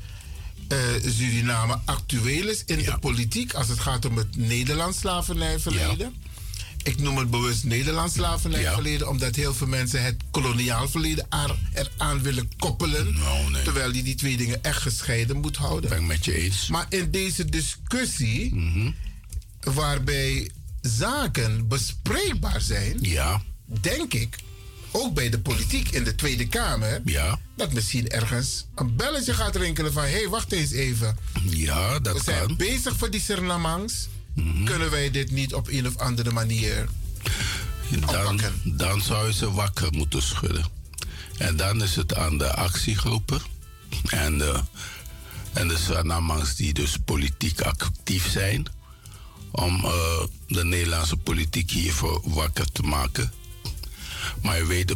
uh, 0.72 1.11
Suriname 1.11 1.80
actueel 1.85 2.48
is 2.48 2.64
in 2.66 2.77
de 2.77 2.98
politiek 3.00 3.53
als 3.53 3.67
het 3.67 3.80
gaat 3.80 4.06
om 4.06 4.17
het 4.17 4.38
Nederlands 4.38 5.00
slavernijverleden. 5.00 6.14
Ja. 6.24 6.30
Ik 6.83 7.00
noem 7.00 7.17
het 7.17 7.30
bewust 7.30 7.64
Nederlands 7.64 8.14
slavernijverleden, 8.14 9.00
ja. 9.00 9.11
omdat 9.11 9.35
heel 9.35 9.53
veel 9.53 9.67
mensen 9.67 10.03
het 10.03 10.16
koloniaal 10.32 10.90
verleden 10.90 11.27
eraan 11.74 12.22
willen 12.22 12.50
koppelen. 12.58 13.14
Nou, 13.14 13.51
nee. 13.51 13.64
Terwijl 13.64 13.91
die 13.91 14.03
die 14.03 14.16
twee 14.16 14.38
dingen 14.38 14.64
echt 14.64 14.82
gescheiden 14.82 15.38
moet 15.38 15.58
houden. 15.58 15.90
Ben 15.90 16.00
ik 16.00 16.06
met 16.06 16.25
je 16.25 16.33
eens. 16.33 16.67
Maar 16.67 16.85
in 16.90 17.11
deze 17.11 17.45
discussie, 17.45 18.56
mm 18.56 18.74
-hmm. 18.74 18.95
waarbij 19.74 20.51
zaken 20.82 21.67
bespreekbaar 21.67 22.61
zijn, 22.61 22.98
ja. 23.01 23.41
denk 23.82 24.14
ik 24.14 24.38
ook 24.91 25.13
bij 25.13 25.29
de 25.29 25.39
politiek 25.39 25.89
in 25.89 26.03
de 26.03 26.15
Tweede 26.15 26.47
Kamer, 26.47 27.01
ja. 27.05 27.39
dat 27.55 27.73
misschien 27.73 28.09
ergens 28.09 28.65
een 28.75 28.95
belletje 28.95 29.33
gaat 29.33 29.55
rinkelen 29.55 29.93
van 29.93 30.03
hé, 30.03 30.09
hey, 30.09 30.29
wacht 30.29 30.51
eens 30.51 30.71
even. 30.71 31.17
Ja, 31.43 31.99
dat 31.99 32.17
We 32.17 32.23
zijn 32.23 32.47
kan. 32.47 32.55
bezig 32.55 32.97
voor 32.97 33.09
die 33.09 33.21
Sernamangs. 33.21 34.07
Mm 34.35 34.51
-hmm. 34.51 34.65
Kunnen 34.65 34.91
wij 34.91 35.11
dit 35.11 35.31
niet 35.31 35.53
op 35.53 35.67
een 35.67 35.87
of 35.87 35.97
andere 35.97 36.31
manier 36.31 36.87
dan, 37.99 38.39
dan 38.63 39.01
zou 39.01 39.27
je 39.27 39.33
ze 39.33 39.51
wakker 39.51 39.87
moeten 39.91 40.21
schudden. 40.21 40.65
En 41.37 41.55
dan 41.55 41.83
is 41.83 41.95
het 41.95 42.15
aan 42.15 42.37
de 42.37 42.53
actiegroepen 42.53 43.41
en 44.09 44.37
de, 44.37 44.59
en 45.53 45.67
de 45.67 46.53
die 46.57 46.73
dus 46.73 46.97
politiek 47.05 47.61
actief 47.61 48.31
zijn 48.31 48.65
om 49.51 49.85
uh, 49.85 49.91
de 50.47 50.63
Nederlandse 50.63 51.17
politiek 51.17 51.71
hiervoor 51.71 52.21
wakker 52.23 52.71
te 52.71 52.81
maken. 52.81 53.31
Maar 54.41 54.58
je 54.58 54.66
weet, 54.66 54.95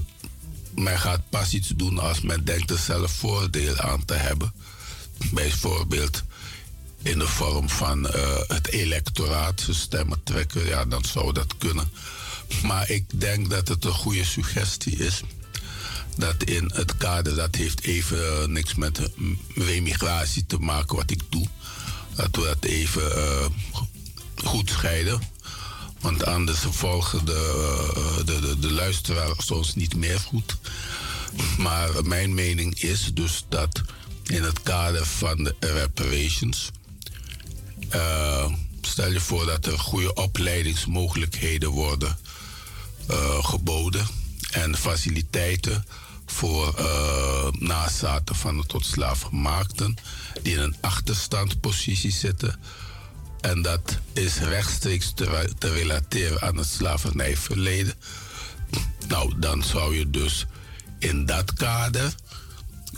men 0.76 1.00
gaat 1.00 1.30
pas 1.30 1.54
iets 1.54 1.68
doen 1.76 2.00
als 2.00 2.22
men 2.22 2.46
denkt 2.46 2.70
er 2.70 2.78
zelf 2.78 3.12
voordeel 3.12 3.78
aan 3.78 4.06
te 4.06 4.14
hebben. 4.14 4.54
Bijvoorbeeld 5.32 6.24
in 7.02 7.20
de 7.20 7.28
vorm 7.28 7.70
van 7.70 8.06
uh, 8.06 8.12
het 8.48 8.68
electoraat, 8.68 9.68
stemmen 9.70 10.24
trekken, 10.24 10.66
ja, 10.66 10.86
dan 10.86 11.04
zou 11.06 11.34
dat 11.34 11.58
kunnen. 11.58 11.92
Maar 12.64 12.90
ik 12.90 13.06
denk 13.20 13.50
dat 13.50 13.68
het 13.68 13.86
een 13.86 13.94
goede 13.94 14.26
suggestie 14.26 14.98
is. 14.98 15.22
Dat 16.18 16.44
in 16.44 16.72
het 16.74 16.98
kader, 16.98 17.36
dat 17.36 17.56
heeft 17.56 17.82
even 17.82 18.18
uh, 18.18 18.46
niks 18.46 18.76
met 18.76 19.10
remigratie 19.56 20.46
te 20.46 20.58
maken 20.58 20.96
wat 20.96 21.12
ik 21.12 21.22
doe. 21.30 21.48
Dat 22.16 22.36
we 22.36 22.42
dat 22.42 22.64
even 22.64 23.12
goed 24.36 24.70
scheiden. 24.70 25.22
Want 26.00 26.26
anders 26.26 26.60
volgen 26.60 27.26
de, 27.26 28.22
de, 28.26 28.40
de, 28.40 28.60
de 28.60 28.72
luisteraars 28.72 29.52
ons 29.52 29.76
niet 29.76 29.96
meer 29.96 30.20
goed. 30.20 30.58
Maar 31.58 31.90
mijn 32.04 32.34
mening 32.34 32.80
is 32.80 33.12
dus 33.14 33.46
dat 33.50 33.82
in 34.24 34.44
het 34.44 34.62
kader 34.62 35.06
van 35.06 35.44
de 35.44 35.56
reparations. 35.60 36.72
Uh, 37.96 38.54
stel 38.82 39.12
je 39.12 39.20
voor 39.20 39.46
dat 39.46 39.66
er 39.66 39.80
goede 39.80 40.14
opleidingsmogelijkheden 40.14 41.70
worden 41.70 42.18
uh, 43.12 43.44
geboden. 43.46 44.08
En 44.52 44.78
faciliteiten 44.78 45.86
voor 46.26 46.76
uh, 46.80 47.48
nazaten 47.52 48.36
van 48.36 48.58
de 48.58 48.66
tot 48.66 48.86
slaafgemaakten. 48.86 49.96
die 50.42 50.54
in 50.54 50.60
een 50.60 50.76
achterstandpositie 50.82 52.12
zitten 52.12 52.60
en 53.46 53.62
dat 53.62 53.98
is 54.14 54.38
rechtstreeks 54.38 55.12
te, 55.16 55.50
te 55.58 55.74
relateren 55.74 56.42
aan 56.42 56.58
het 56.58 56.68
slavernijverleden. 56.68 57.94
Nou, 59.08 59.34
dan 59.38 59.64
zou 59.64 59.98
je 59.98 60.10
dus 60.10 60.46
in 61.00 61.26
dat 61.26 61.54
kader 61.54 62.14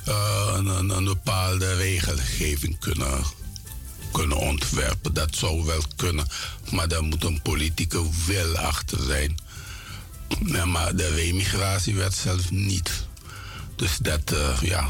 uh, 0.07 0.53
een, 0.55 0.89
een, 0.89 1.03
bepaalde 1.03 1.75
regelgeving 1.75 2.79
kunnen, 2.79 3.23
kunnen 4.11 4.37
ontwerpen. 4.37 5.13
Dat 5.13 5.35
zou 5.35 5.65
wel 5.65 5.83
kunnen, 5.95 6.27
maar 6.71 6.87
daar 6.87 7.03
moet 7.03 7.23
een 7.23 7.41
politieke 7.41 8.03
wil 8.25 8.57
achter 8.57 9.03
zijn. 9.03 9.37
Ja, 10.45 10.65
maar 10.65 10.95
de 10.95 11.07
remigratiewet 11.07 12.13
zelf 12.13 12.51
niet. 12.51 12.91
Dus 13.75 13.97
dat, 13.97 14.33
uh, 14.33 14.61
ja. 14.61 14.89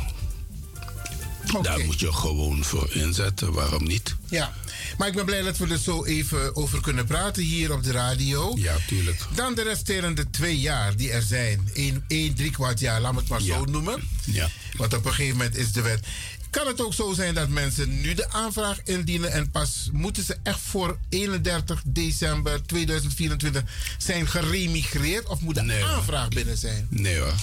Okay. 1.47 1.61
Daar 1.61 1.85
moet 1.85 1.99
je 1.99 2.13
gewoon 2.13 2.63
voor 2.63 2.91
inzetten, 2.91 3.51
waarom 3.53 3.83
niet? 3.83 4.15
Ja. 4.29 4.53
Maar 4.97 5.07
ik 5.07 5.13
ben 5.13 5.25
blij 5.25 5.41
dat 5.41 5.57
we 5.57 5.67
er 5.67 5.77
zo 5.77 6.05
even 6.05 6.55
over 6.55 6.81
kunnen 6.81 7.05
praten 7.05 7.43
hier 7.43 7.73
op 7.73 7.83
de 7.83 7.91
radio. 7.91 8.53
Ja, 8.55 8.75
tuurlijk. 8.87 9.21
Dan 9.35 9.55
de 9.55 9.63
resterende 9.63 10.29
twee 10.29 10.59
jaar 10.59 10.95
die 10.95 11.11
er 11.11 11.21
zijn. 11.21 11.69
Eén, 11.73 12.03
één 12.07 12.35
drie 12.35 12.51
kwart 12.51 12.79
jaar, 12.79 13.01
laat 13.01 13.13
me 13.13 13.19
het 13.19 13.29
maar 13.29 13.41
ja. 13.41 13.55
zo 13.55 13.65
noemen. 13.65 14.01
Ja. 14.25 14.49
Want 14.75 14.93
op 14.93 15.05
een 15.05 15.13
gegeven 15.13 15.37
moment 15.37 15.57
is 15.57 15.71
de 15.71 15.81
wet. 15.81 16.05
Kan 16.49 16.67
het 16.67 16.81
ook 16.81 16.93
zo 16.93 17.13
zijn 17.13 17.33
dat 17.33 17.49
mensen 17.49 18.01
nu 18.01 18.13
de 18.13 18.29
aanvraag 18.29 18.79
indienen 18.83 19.31
en 19.31 19.51
pas 19.51 19.89
moeten 19.91 20.23
ze 20.23 20.37
echt 20.43 20.59
voor 20.59 20.97
31 21.09 21.81
december 21.85 22.63
2024 22.65 23.63
zijn 23.97 24.27
geremigreerd 24.27 25.27
of 25.27 25.41
moet 25.41 25.55
de 25.55 25.61
nee, 25.61 25.83
aanvraag 25.83 26.27
binnen 26.27 26.57
zijn? 26.57 26.87
Nee 26.89 27.19
hoor. 27.19 27.33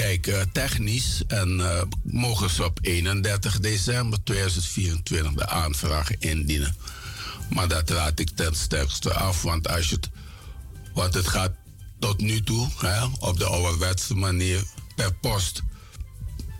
Kijk, 0.00 0.26
uh, 0.26 0.40
technisch 0.52 1.22
en 1.26 1.58
uh, 1.58 1.82
mogen 2.02 2.50
ze 2.50 2.64
op 2.64 2.78
31 2.82 3.60
december 3.60 4.24
2024 4.24 5.32
de 5.32 5.48
aanvraag 5.48 6.18
indienen. 6.18 6.76
Maar 7.50 7.68
dat 7.68 7.90
raad 7.90 8.18
ik 8.18 8.30
ten 8.30 8.54
sterkste 8.54 9.14
af, 9.14 9.42
want 9.42 9.68
als 9.68 9.88
je 9.88 9.94
het, 9.94 10.08
want 10.94 11.14
het 11.14 11.26
gaat 11.28 11.52
tot 11.98 12.20
nu 12.20 12.42
toe 12.42 12.68
hè, 12.78 13.04
op 13.18 13.38
de 13.38 13.44
ouderwetse 13.44 14.14
manier 14.14 14.62
per 14.96 15.14
post. 15.14 15.62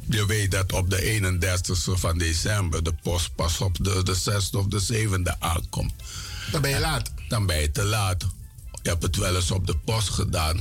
Je 0.08 0.26
weet 0.26 0.50
dat 0.50 0.72
op 0.72 0.90
de 0.90 1.20
31ste 1.20 1.98
van 2.00 2.18
december 2.18 2.82
de 2.82 2.94
post 3.02 3.34
pas 3.34 3.60
op 3.60 3.84
de, 3.84 4.02
de 4.02 4.16
6e 4.16 4.56
of 4.56 4.66
de 4.66 5.08
7e 5.08 5.38
aankomt. 5.38 5.92
Dan 6.52 6.60
ben 6.60 6.70
je 6.70 6.80
laat. 6.80 7.12
Dan 7.28 7.46
ben 7.46 7.60
je 7.60 7.70
te 7.70 7.84
laat. 7.84 8.26
Je 8.82 8.88
hebt 8.88 9.02
het 9.02 9.16
wel 9.16 9.36
eens 9.36 9.50
op 9.50 9.66
de 9.66 9.76
post 9.76 10.08
gedaan, 10.08 10.60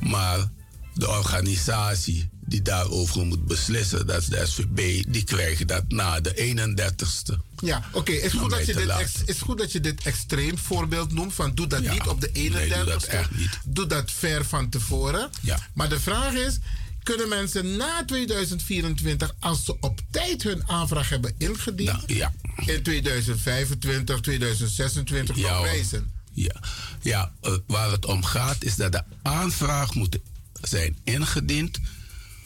maar 0.00 0.54
de 0.96 1.08
organisatie 1.08 2.28
die 2.40 2.62
daarover 2.62 3.26
moet 3.26 3.46
beslissen, 3.46 4.06
dat 4.06 4.20
is 4.20 4.26
de 4.26 4.46
SVB, 4.46 5.04
die 5.08 5.24
krijgen 5.24 5.66
dat 5.66 5.84
na 5.88 6.20
de 6.20 6.34
31ste. 6.34 7.34
Ja, 7.60 7.84
oké. 7.88 7.98
Okay. 7.98 8.14
Is, 8.14 8.32
goed 8.32 8.50
dat 8.50 8.66
je 8.66 8.74
dit 8.74 8.88
ex, 8.88 9.12
is 9.24 9.40
goed 9.40 9.58
dat 9.58 9.72
je 9.72 9.80
dit 9.80 10.02
extreem 10.02 10.58
voorbeeld 10.58 11.12
noemt 11.12 11.34
van 11.34 11.54
doe 11.54 11.66
dat 11.66 11.82
ja. 11.82 11.92
niet 11.92 12.06
op 12.06 12.20
de 12.20 12.28
31ste. 12.28 12.34
Nee, 12.34 12.68
doe 12.68 12.84
dat 12.84 13.04
echt 13.04 13.36
niet. 13.36 13.58
Doe 13.64 13.86
dat 13.86 14.10
ver 14.10 14.44
van 14.44 14.68
tevoren. 14.68 15.30
Ja. 15.40 15.58
Maar 15.74 15.88
de 15.88 16.00
vraag 16.00 16.32
is, 16.32 16.58
kunnen 17.02 17.28
mensen 17.28 17.76
na 17.76 18.04
2024, 18.04 19.34
als 19.38 19.64
ze 19.64 19.76
op 19.80 20.00
tijd 20.10 20.42
hun 20.42 20.68
aanvraag 20.68 21.08
hebben 21.08 21.34
ingediend, 21.38 22.06
nou, 22.06 22.14
ja. 22.18 22.32
in 22.66 22.82
2025, 22.82 24.20
2026 24.20 25.36
ja, 25.36 25.56
nog 25.56 25.64
reizen? 25.64 26.10
Ja, 26.32 26.60
ja 27.00 27.32
uh, 27.42 27.52
waar 27.66 27.90
het 27.90 28.04
om 28.04 28.24
gaat 28.24 28.64
is 28.64 28.76
dat 28.76 28.92
de 28.92 29.02
aanvraag 29.22 29.94
moet 29.94 30.18
zijn 30.62 30.98
ingediend 31.04 31.78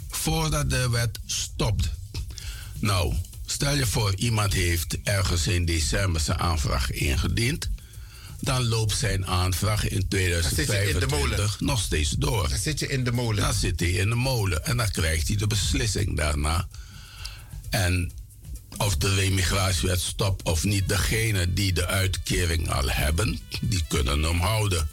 voordat 0.08 0.70
de 0.70 0.90
wet 0.90 1.18
stopt. 1.26 1.90
Nou, 2.78 3.14
stel 3.46 3.74
je 3.74 3.86
voor 3.86 4.14
iemand 4.14 4.52
heeft 4.52 4.98
ergens 5.02 5.46
in 5.46 5.64
december 5.64 6.20
zijn 6.20 6.38
aanvraag 6.38 6.90
ingediend. 6.90 7.70
dan 8.40 8.68
loopt 8.68 8.96
zijn 8.96 9.26
aanvraag 9.26 9.88
in 9.88 10.06
Dan 10.08 10.42
zit 10.42 10.66
je 10.66 10.88
in 10.88 10.98
de 10.98 11.06
2025 11.06 11.10
molen. 11.10 11.50
nog 11.58 11.80
steeds 11.80 12.10
door. 12.10 12.48
Dan 12.48 12.58
zit 12.58 12.78
je 12.78 12.88
in 12.88 13.04
de 13.04 13.12
molen. 13.12 13.42
Dan 13.42 13.54
zit 13.54 13.80
hij 13.80 13.90
in 13.90 14.08
de 14.08 14.14
molen 14.14 14.64
en 14.64 14.76
dan 14.76 14.90
krijgt 14.90 15.28
hij 15.28 15.36
de 15.36 15.46
beslissing 15.46 16.16
daarna. 16.16 16.68
En 17.70 18.12
of 18.76 18.96
de 18.96 19.14
remigratiewet 19.14 20.00
stopt 20.00 20.42
of 20.42 20.64
niet, 20.64 20.88
degene 20.88 21.52
die 21.52 21.72
de 21.72 21.86
uitkering 21.86 22.70
al 22.70 22.90
hebben, 22.90 23.40
die 23.60 23.84
kunnen 23.88 24.22
hem 24.22 24.40
houden 24.40 24.88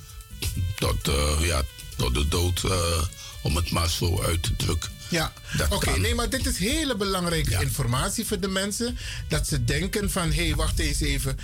tot, 0.75 1.07
eh, 1.07 1.37
ja, 1.41 1.63
tot 1.97 2.13
de 2.13 2.27
dood, 2.27 2.63
eh, 2.63 3.03
om 3.41 3.55
het 3.55 3.71
maar 3.71 3.89
zo 3.89 4.21
uit 4.21 4.43
te 4.43 4.55
drukken. 4.55 4.91
Ja, 5.09 5.33
Dat 5.57 5.71
oké. 5.71 5.97
nee, 5.97 6.15
maar 6.15 6.29
dit 6.29 6.45
is 6.45 6.57
hele 6.57 6.95
belangrijke 6.95 7.61
informatie 7.61 8.25
voor 8.25 8.39
de 8.39 8.47
mensen. 8.47 8.97
Dat 9.27 9.47
ze 9.47 9.63
denken 9.63 10.11
van, 10.11 10.31
hé, 10.31 10.45
hey, 10.45 10.55
wacht 10.55 10.79
eens 10.79 10.99
even. 10.99 11.37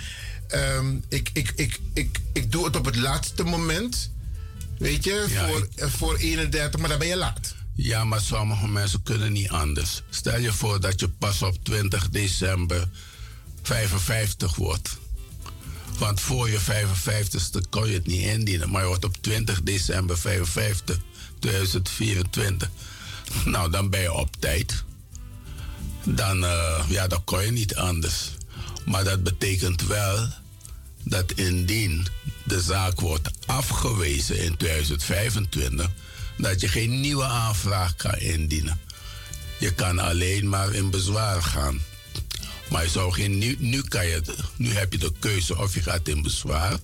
Ehm, 0.48 0.96
ik, 1.08 1.30
ik, 1.32 1.52
ik, 1.56 1.80
ik, 1.94 2.18
ik 2.32 2.52
doe 2.52 2.64
het 2.64 2.76
op 2.76 2.84
het 2.84 2.96
laatste 2.96 3.42
moment. 3.44 4.10
Weet 4.78 5.04
je, 5.04 5.26
Ja, 5.28 5.48
voor, 5.48 5.68
eh, 5.74 5.88
voor 5.88 6.16
31, 6.16 6.80
maar 6.80 6.88
dan 6.88 6.98
ben 6.98 7.08
je 7.08 7.16
laat. 7.16 7.54
Ja, 7.74 8.04
maar 8.04 8.20
sommige 8.20 8.68
mensen 8.68 9.02
kunnen 9.02 9.32
niet 9.32 9.48
anders. 9.50 10.02
Stel 10.10 10.38
je 10.38 10.52
voor 10.52 10.80
dat 10.80 11.00
je 11.00 11.08
pas 11.08 11.42
op 11.42 11.64
20 11.64 12.08
december 12.08 12.88
55 13.62 14.56
wordt. 14.56 14.96
Want 15.98 16.20
voor 16.20 16.50
je 16.50 16.60
55ste 16.60 17.68
kon 17.70 17.88
je 17.88 17.94
het 17.94 18.06
niet 18.06 18.26
indienen. 18.26 18.70
Maar 18.70 18.82
je 18.82 18.88
wordt 18.88 19.04
op 19.04 19.16
20 19.20 19.62
december 19.62 20.18
55, 20.18 20.98
2024. 21.38 22.70
Nou, 23.44 23.70
dan 23.70 23.90
ben 23.90 24.00
je 24.00 24.12
op 24.12 24.36
tijd. 24.38 24.84
Dan, 26.04 26.44
eh, 26.44 26.84
ja, 26.88 27.06
dan 27.06 27.24
kon 27.24 27.44
je 27.44 27.50
niet 27.50 27.74
anders. 27.74 28.30
Maar 28.84 29.04
dat 29.04 29.22
betekent 29.22 29.86
wel 29.86 30.28
dat 31.04 31.32
indien 31.32 32.06
de 32.44 32.60
zaak 32.60 33.00
wordt 33.00 33.30
afgewezen 33.46 34.38
in 34.38 34.56
2025, 34.56 35.90
dat 36.38 36.60
je 36.60 36.68
geen 36.68 37.00
nieuwe 37.00 37.24
aanvraag 37.24 37.96
kan 37.96 38.18
indienen. 38.18 38.80
Je 39.58 39.74
kan 39.74 39.98
alleen 39.98 40.48
maar 40.48 40.72
in 40.74 40.90
bezwaar 40.90 41.42
gaan. 41.42 41.80
Maar 42.70 42.82
je 42.82 42.90
zou 42.90 43.12
geen, 43.12 43.38
nu, 43.38 43.56
nu, 43.58 43.82
kan 43.82 44.06
je, 44.06 44.22
nu 44.56 44.72
heb 44.72 44.92
je 44.92 44.98
de 44.98 45.12
keuze 45.18 45.58
of 45.58 45.74
je 45.74 45.82
gaat 45.82 46.08
in 46.08 46.22
bezwaar 46.22 46.78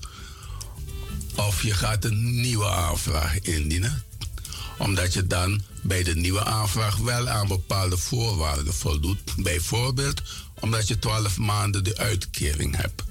of 1.34 1.62
je 1.62 1.74
gaat 1.74 2.04
een 2.04 2.40
nieuwe 2.40 2.68
aanvraag 2.68 3.40
indienen. 3.40 4.02
Omdat 4.78 5.12
je 5.12 5.26
dan 5.26 5.62
bij 5.82 6.02
de 6.02 6.14
nieuwe 6.14 6.44
aanvraag 6.44 6.96
wel 6.96 7.28
aan 7.28 7.48
bepaalde 7.48 7.96
voorwaarden 7.96 8.74
voldoet. 8.74 9.18
Bijvoorbeeld 9.36 10.22
omdat 10.60 10.88
je 10.88 10.98
12 10.98 11.38
maanden 11.38 11.84
de 11.84 11.96
uitkering 11.96 12.76
hebt. 12.76 13.02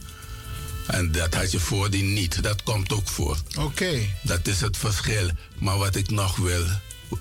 En 0.88 1.12
dat 1.12 1.34
had 1.34 1.52
je 1.52 1.60
voordien 1.60 2.14
niet. 2.14 2.44
Dat 2.44 2.64
komt 2.64 2.94
ook 2.94 3.08
voor. 3.08 3.38
Oké. 3.58 4.00
Dat 4.22 4.48
is 4.48 4.62
het 4.62 4.78
verschil. 4.78 5.30
Maar 5.58 5.78
wat 5.78 5.96
ik 5.96 6.10
nog 6.10 6.36
wil, 6.36 6.66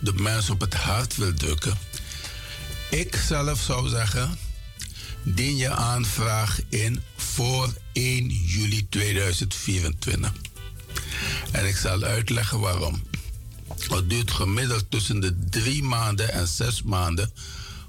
de 0.01 0.13
mensen 0.13 0.53
op 0.53 0.61
het 0.61 0.75
hart 0.75 1.17
wil 1.17 1.35
drukken. 1.35 1.79
Ik 2.91 3.17
zelf 3.27 3.61
zou 3.61 3.89
zeggen, 3.89 4.39
dien 5.35 5.57
je 5.57 5.71
aanvraag 5.71 6.61
in 6.69 7.03
voor 7.17 7.75
1 7.93 8.29
juli 8.29 8.89
2024. 8.89 10.33
En 11.51 11.67
ik 11.67 11.77
zal 11.77 12.03
uitleggen 12.03 12.61
waarom. 12.61 13.03
Het 13.89 14.11
duurt 14.11 14.31
gemiddeld 14.31 14.91
tussen 14.91 15.21
de 15.21 15.39
drie 15.51 15.83
maanden 15.83 16.33
en 16.33 16.49
zes 16.49 16.83
maanden 16.83 17.33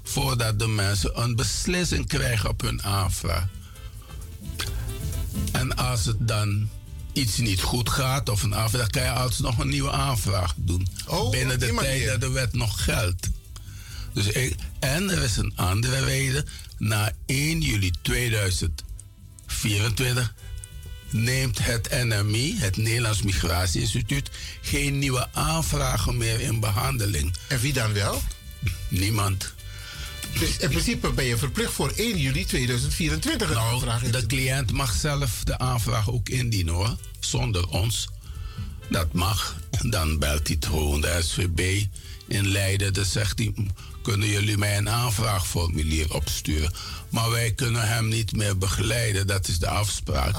voordat 0.02 0.58
de 0.58 0.68
mensen 0.68 1.22
een 1.22 1.36
beslissing 1.36 2.06
krijgen 2.06 2.48
op 2.48 2.60
hun 2.60 2.82
aanvraag. 2.82 3.46
En 5.52 5.76
als 5.76 6.04
het 6.04 6.28
dan 6.28 6.68
iets 7.12 7.36
niet 7.36 7.60
goed 7.60 7.88
gaat 7.88 8.28
of 8.28 8.42
een 8.42 8.54
aanvraag, 8.54 8.88
dan 8.88 8.90
kan 8.90 9.02
je 9.02 9.18
alsnog 9.18 9.58
een 9.58 9.68
nieuwe 9.68 9.90
aanvraag 9.90 10.54
doen. 10.56 10.88
binnen 11.30 11.54
op 11.54 11.60
de 11.60 11.74
tijd 11.74 12.06
dat 12.06 12.20
de 12.20 12.30
wet 12.30 12.52
nog 12.52 12.84
geldt. 12.84 13.28
Dus 14.12 14.26
ik, 14.26 14.54
en 14.78 15.10
er 15.10 15.22
is 15.22 15.36
een 15.36 15.52
andere 15.56 16.04
reden. 16.04 16.46
Na 16.80 17.12
1 17.26 17.60
juli 17.60 17.90
2024 18.02 20.34
neemt 21.10 21.64
het 21.64 22.04
NMI, 22.04 22.58
het 22.58 22.76
Nederlands 22.76 23.22
Migratieinstituut, 23.22 24.30
geen 24.60 24.98
nieuwe 24.98 25.28
aanvragen 25.32 26.16
meer 26.16 26.40
in 26.40 26.60
behandeling. 26.60 27.32
En 27.48 27.60
wie 27.60 27.72
dan 27.72 27.92
wel? 27.92 28.22
Niemand. 28.88 29.52
Dus 30.38 30.56
in 30.56 30.68
principe 30.68 31.12
ben 31.12 31.24
je 31.24 31.36
verplicht 31.36 31.72
voor 31.72 31.92
1 31.96 32.18
juli 32.18 32.44
2024 32.44 33.50
een 33.50 33.58
aanvraag 33.58 34.02
in 34.02 34.10
Nou, 34.10 34.22
De 34.22 34.28
cliënt 34.28 34.72
mag 34.72 34.94
zelf 34.94 35.44
de 35.44 35.58
aanvraag 35.58 36.10
ook 36.10 36.28
indienen 36.28 36.74
hoor, 36.74 36.96
zonder 37.20 37.68
ons. 37.68 38.08
Dat 38.90 39.12
mag. 39.12 39.56
Dan 39.82 40.18
belt 40.18 40.48
hij 40.48 40.56
gewoon 40.60 41.00
de 41.00 41.18
SVB 41.22 41.84
in 42.26 42.48
Leiden. 42.48 42.92
Dan 42.92 43.04
zegt 43.04 43.38
hij, 43.38 43.52
kunnen 44.02 44.28
jullie 44.28 44.56
mij 44.56 44.76
een 44.76 44.88
aanvraagformulier 44.88 46.14
opsturen? 46.14 46.72
Maar 47.08 47.30
wij 47.30 47.52
kunnen 47.52 47.88
hem 47.88 48.08
niet 48.08 48.32
meer 48.32 48.58
begeleiden, 48.58 49.26
dat 49.26 49.48
is 49.48 49.58
de 49.58 49.68
afspraak. 49.68 50.34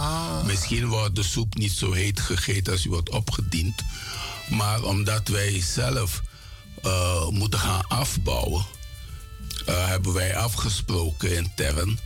Misschien 0.46 0.88
wordt 0.88 1.16
de 1.16 1.24
soep 1.24 1.56
niet 1.56 1.72
zo 1.72 1.92
heet 1.92 2.20
gegeten 2.20 2.72
als 2.72 2.82
die 2.82 2.92
wordt 2.92 3.10
opgediend. 3.10 3.82
Maar 4.50 4.84
omdat 4.84 5.28
wij 5.28 5.62
zelf 5.62 6.22
eh, 6.84 7.28
moeten 7.28 7.60
gaan 7.60 7.88
afbouwen, 7.88 8.66
eh, 9.66 9.88
hebben 9.88 10.14
wij 10.14 10.36
afgesproken 10.36 11.36
intern 11.36 12.00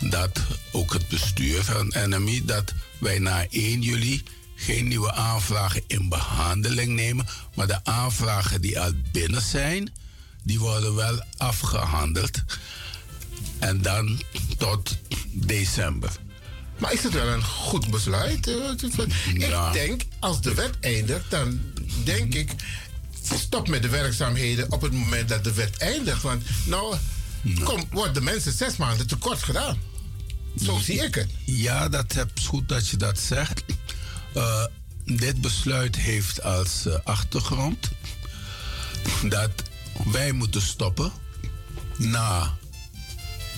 dat 0.00 0.40
ook 0.72 0.92
het 0.92 1.08
bestuur 1.08 1.64
van 1.64 1.94
NMI 2.08 2.44
dat 2.44 2.72
wij 2.98 3.18
na 3.18 3.46
1 3.50 3.82
juli 3.82 4.22
geen 4.54 4.88
nieuwe 4.88 5.12
aanvragen 5.12 5.82
in 5.86 6.08
behandeling 6.08 6.92
nemen, 6.92 7.26
maar 7.54 7.66
de 7.66 7.84
aanvragen 7.84 8.60
die 8.60 8.80
al 8.80 8.92
binnen 9.12 9.42
zijn, 9.42 9.92
die 10.42 10.58
worden 10.58 10.94
wel 10.94 11.24
afgehandeld. 11.36 12.42
En 13.58 13.82
dan 13.82 14.22
tot 14.58 14.96
december. 15.32 16.10
Maar 16.78 16.92
is 16.92 17.02
het 17.02 17.12
wel 17.12 17.26
een 17.28 17.44
goed 17.44 17.90
besluit? 17.90 18.46
Eh, 18.48 18.54
Ik 19.34 19.72
denk, 19.72 20.02
als 20.18 20.40
de 20.40 20.54
wet 20.54 20.74
eindigt, 20.80 21.30
dan 21.30 21.60
denk 22.04 22.34
ik... 22.34 22.52
stop 23.34 23.68
met 23.68 23.82
de 23.82 23.88
werkzaamheden 23.88 24.72
op 24.72 24.82
het 24.82 24.92
moment 24.92 25.28
dat 25.28 25.44
de 25.44 25.52
wet 25.52 25.76
eindigt. 25.76 26.22
Want 26.22 26.42
nou, 26.64 26.96
kom, 27.64 27.84
wordt 27.90 28.14
de 28.14 28.20
mensen 28.20 28.52
zes 28.52 28.76
maanden 28.76 29.06
tekort 29.06 29.42
gedaan. 29.42 29.78
Zo 30.64 30.78
zie 30.78 31.04
ik 31.04 31.14
het. 31.14 31.30
Ja, 31.44 31.88
dat 31.88 32.14
is 32.34 32.46
goed 32.46 32.68
dat 32.68 32.88
je 32.88 32.96
dat 32.96 33.18
zegt. 33.18 33.62
Eh, 34.34 34.64
dit 35.04 35.40
besluit 35.40 35.96
heeft 35.96 36.42
als 36.42 36.86
eh, 36.86 36.94
achtergrond 37.04 37.90
dat 39.22 39.50
wij 40.04 40.32
moeten 40.32 40.62
stoppen 40.62 41.12
na 41.96 42.56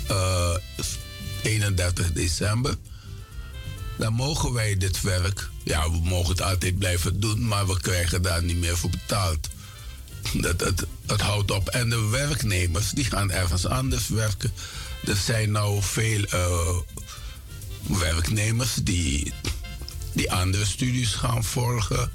eh, 0.08 0.56
31 1.42 2.12
december. 2.12 2.74
Dan 3.98 4.12
mogen 4.12 4.52
wij 4.52 4.76
dit 4.76 5.00
werk, 5.00 5.48
ja, 5.64 5.90
we 5.90 6.00
mogen 6.02 6.30
het 6.30 6.42
altijd 6.42 6.78
blijven 6.78 7.20
doen, 7.20 7.46
maar 7.46 7.66
we 7.66 7.80
krijgen 7.80 8.22
daar 8.22 8.42
niet 8.42 8.56
meer 8.56 8.76
voor 8.76 8.90
betaald. 8.90 9.48
Dat, 10.32 10.60
het, 10.60 10.86
het 11.06 11.20
houdt 11.20 11.50
op. 11.50 11.68
En 11.68 11.90
de 11.90 12.08
werknemers 12.08 12.90
die 12.90 13.04
gaan 13.04 13.30
ergens 13.30 13.66
anders 13.66 14.08
werken. 14.08 14.52
Er 15.06 15.16
zijn 15.16 15.50
nou 15.50 15.82
veel 15.82 16.24
eh, 16.24 16.76
werknemers 17.82 18.74
die, 18.74 19.32
die 20.12 20.32
andere 20.32 20.64
studies 20.64 21.14
gaan 21.14 21.44
volgen. 21.44 22.10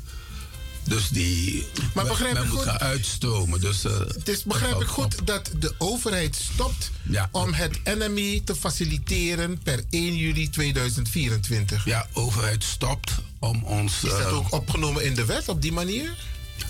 Dus 0.88 1.09
die 1.09 1.66
Maar 1.93 2.06
begrijp 2.06 2.33
men 2.33 2.43
ik 2.43 2.49
moet 2.49 2.57
goed? 2.57 2.67
gaan 2.67 2.80
uitstromen. 2.80 3.59
Dus, 3.61 3.83
eh, 3.83 3.91
Dus 4.24 4.43
begrijp 4.43 4.74
het 4.74 4.82
ik 4.82 4.88
goed 4.88 5.27
dat 5.27 5.51
de 5.59 5.74
overheid 5.77 6.35
stopt 6.35 6.91
om 7.32 7.53
het 7.53 7.80
NMI 7.83 8.43
te 8.43 8.56
faciliteren 8.56 9.59
per 9.64 9.83
1 9.90 10.16
juli 10.16 10.49
2024? 10.49 11.85
Ja, 11.85 12.07
overheid 12.14 12.64
stopt 12.64 13.11
om 13.40 13.64
ons... 13.64 13.93
Is 14.03 14.09
dat 14.09 14.19
eh, 14.19 14.35
ook 14.38 14.51
opgenomen 14.53 15.06
in 15.06 15.16
de 15.16 15.25
wet 15.25 15.49
op 15.49 15.61
die 15.61 15.72
manier? 15.72 16.16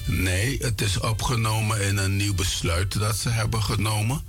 Nee, 0.05 0.57
het 0.61 0.81
is 0.81 0.99
opgenomen 0.99 1.81
in 1.81 1.97
een 1.97 2.15
nieuw 2.15 2.33
besluit 2.33 2.99
dat 2.99 3.17
ze 3.17 3.29
hebben 3.29 3.63
genomen. 3.63 4.21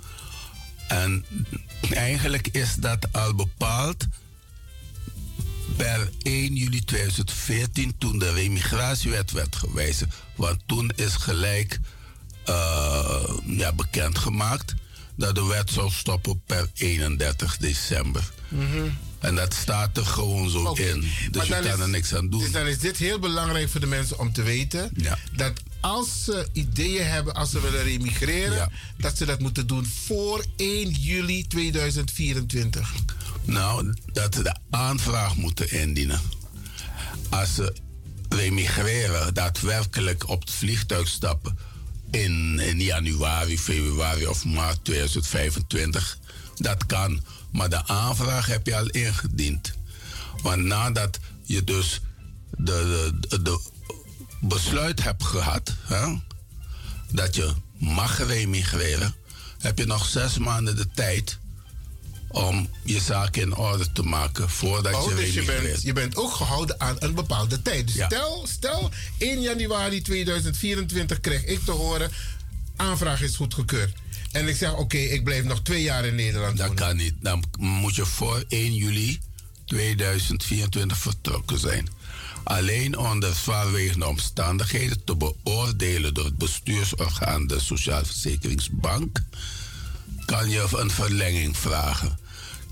En 0.87 1.25
eigenlijk 1.89 2.47
is 2.47 2.75
dat 2.75 3.07
al 3.11 3.33
bepaald 3.35 4.05
per 5.75 6.09
1 6.21 6.55
juli 6.55 6.83
2014 6.85 7.93
toen 7.97 8.19
de 8.19 8.33
remigratiewet 8.33 9.31
werd 9.31 9.55
gewijzigd. 9.55 10.15
Want 10.35 10.59
toen 10.65 10.91
is 10.95 11.13
gelijk 11.15 11.79
eh, 12.45 13.29
ja, 13.45 13.73
bekendgemaakt 13.73 14.73
dat 15.15 15.35
de 15.35 15.45
wet 15.45 15.69
zou 15.71 15.91
stoppen 15.91 16.41
per 16.45 16.69
31 16.73 17.57
december. 17.57 18.29
En 19.19 19.35
dat 19.35 19.53
staat 19.53 19.97
er 19.97 20.05
gewoon 20.05 20.49
zo 20.49 20.73
in. 20.73 20.99
Dus 21.31 21.43
je 21.47 21.53
kan 21.53 21.63
is- 21.63 21.79
er 21.79 21.89
niks 21.89 22.13
aan 22.15 22.29
doen. 22.29 22.39
Dus 22.39 22.51
dan 22.51 22.67
is 22.67 22.77
dit 22.79 22.97
heel 22.97 23.19
belangrijk 23.19 23.69
voor 23.69 23.79
de 23.79 23.85
mensen 23.85 24.19
om 24.19 24.33
te 24.33 24.41
weten. 24.41 24.91
Dat 25.35 25.53
als 25.79 26.23
ze 26.23 26.47
ideeën 26.53 27.05
hebben, 27.07 27.33
als 27.33 27.49
ze 27.51 27.61
willen 27.61 27.83
remigreren, 27.83 28.71
dat 28.97 29.17
ze 29.17 29.25
dat 29.25 29.39
moeten 29.39 29.67
doen 29.67 29.85
voor 30.05 30.45
1 30.55 30.89
juli 30.91 31.47
2024. 31.47 32.93
Nou, 33.49 33.93
dat 34.13 34.35
ze 34.35 34.43
de 34.43 34.55
aanvraag 34.69 35.35
moeten 35.35 35.71
indienen. 35.71 36.21
als 37.29 37.55
ze 37.55 37.75
remigreren, 38.29 39.33
daadwerkelijk 39.33 40.29
op 40.29 40.39
het 40.39 40.51
vliegtuig 40.51 41.07
stappen 41.07 41.57
in, 42.11 42.59
januari, 42.79 43.59
februari 43.59 44.27
of 44.27 44.45
maart 44.45 44.83
2025, 44.83 46.17
dat 46.55 46.85
kan. 46.85 47.23
Maar 47.51 47.69
de 47.69 47.87
aanvraag 47.87 48.45
heb 48.45 48.65
je 48.65 48.75
al 48.75 48.87
ingediend. 48.87 49.73
Want 50.41 50.63
nadat 50.63 51.19
je 51.43 51.63
dus 51.63 52.01
de, 52.57 53.11
de, 53.19 53.41
de 53.41 53.59
besluit 54.41 55.03
hebt 55.03 55.23
gehad 55.23 55.75
hè, 55.81 56.15
dat 57.11 57.35
je 57.35 57.53
mag 57.77 58.27
remigreren, 58.27 59.15
heb 59.57 59.77
je 59.77 59.85
nog 59.85 60.05
zes 60.05 60.37
maanden 60.37 60.75
de 60.75 60.87
tijd 60.93 61.39
om 62.31 62.69
je 62.83 62.99
zaken 62.99 63.41
in 63.41 63.55
orde 63.55 63.91
te 63.91 64.03
maken 64.03 64.49
voordat 64.49 64.93
Oh, 64.93 65.09
je 65.09 65.15
dus 65.15 65.33
je 65.33 65.43
bent, 65.43 65.81
je 65.81 65.93
bent 65.93 66.15
ook 66.15 66.33
gehouden 66.33 66.79
aan 66.79 66.95
een 66.99 67.13
bepaalde 67.13 67.61
tijd. 67.61 67.87
Dus 67.95 68.05
stel, 68.05 68.45
stel, 68.47 68.89
1 69.17 69.41
januari 69.41 70.01
2024 70.01 71.19
krijg 71.19 71.43
ik 71.45 71.59
te 71.65 71.71
horen... 71.71 72.11
aanvraag 72.75 73.21
is 73.21 73.35
goedgekeurd. 73.35 73.93
En 74.31 74.47
ik 74.47 74.55
zeg, 74.55 74.73
oké, 74.75 74.97
ik 74.97 75.23
blijf 75.23 75.43
nog 75.43 75.61
twee 75.61 75.81
jaar 75.81 76.05
in 76.05 76.15
Nederland 76.15 76.57
Dat 76.57 76.67
wonen. 76.67 76.83
kan 76.83 76.97
niet. 76.97 77.13
Dan 77.21 77.43
moet 77.59 77.95
je 77.95 78.05
voor 78.05 78.43
1 78.47 78.73
juli 78.75 79.19
2024 79.65 80.97
vertrokken 80.97 81.59
zijn. 81.59 81.87
Alleen 82.43 82.97
onder 82.97 83.33
zwaarwegende 83.35 84.07
omstandigheden 84.07 85.03
te 85.03 85.15
beoordelen 85.15 86.13
door 86.13 86.25
het 86.25 86.37
bestuursorgaan 86.37 87.47
de 87.47 87.59
Sociaalverzekeringsbank 87.59 89.21
kan 90.25 90.49
je 90.49 90.67
een 90.75 90.91
verlenging 90.91 91.57
vragen. 91.57 92.18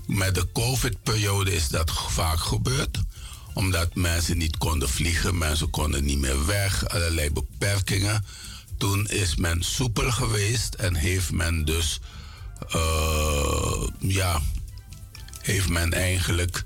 Met 0.08 0.34
de 0.34 0.46
COVID-periode 0.52 1.54
is 1.54 1.68
dat 1.68 1.92
vaak 2.08 2.38
gebeurd 2.38 2.98
omdat 3.52 3.94
mensen 3.94 4.38
niet 4.38 4.56
konden 4.56 4.88
vliegen, 4.88 5.38
mensen 5.38 5.70
konden 5.70 6.04
niet 6.04 6.18
meer 6.18 6.46
weg, 6.46 6.88
allerlei 6.88 7.30
beperkingen. 7.30 8.24
Toen 8.76 9.08
is 9.08 9.36
men 9.36 9.62
soepel 9.64 10.10
geweest 10.10 10.74
en 10.74 10.94
heeft 10.94 11.30
men 11.32 11.64
dus, 11.64 12.00
eh, 12.68 13.86
ja, 13.98 14.40
heeft 15.40 15.68
men 15.68 15.92
eigenlijk. 15.92 16.64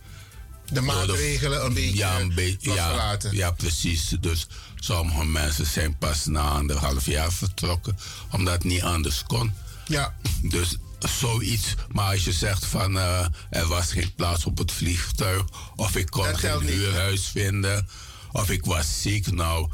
De 0.73 0.81
maatregelen 0.81 1.65
een 1.65 1.75
beetje 1.75 1.97
ja, 1.97 2.21
een 2.21 2.35
be- 2.35 2.57
ja, 2.61 3.19
ja, 3.31 3.51
precies. 3.51 4.17
Dus 4.21 4.47
sommige 4.77 5.25
mensen 5.25 5.67
zijn 5.67 5.99
pas 5.99 6.27
na 6.27 6.41
anderhalf 6.51 7.07
jaar 7.07 7.33
vertrokken, 7.33 7.99
omdat 8.31 8.53
het 8.53 8.65
niet 8.65 8.83
anders 8.83 9.23
kon. 9.27 9.53
Ja. 9.87 10.15
Dus 10.43 10.77
zoiets. 11.11 11.75
Maar 11.89 12.13
als 12.13 12.25
je 12.25 12.33
zegt 12.33 12.65
van 12.65 12.99
eh, 12.99 13.27
er 13.51 13.67
was 13.67 13.93
geen 13.93 14.15
plaats 14.15 14.45
op 14.45 14.59
het 14.59 14.73
vliegtuig, 14.73 15.45
of 15.77 15.97
ik 15.97 16.11
kon 16.11 16.39
geen 16.39 16.61
huurhuis 16.61 17.27
vinden, 17.27 17.89
of 18.33 18.51
ik 18.51 18.65
was 18.65 19.03
ziek, 19.03 19.33
nou, 19.33 19.69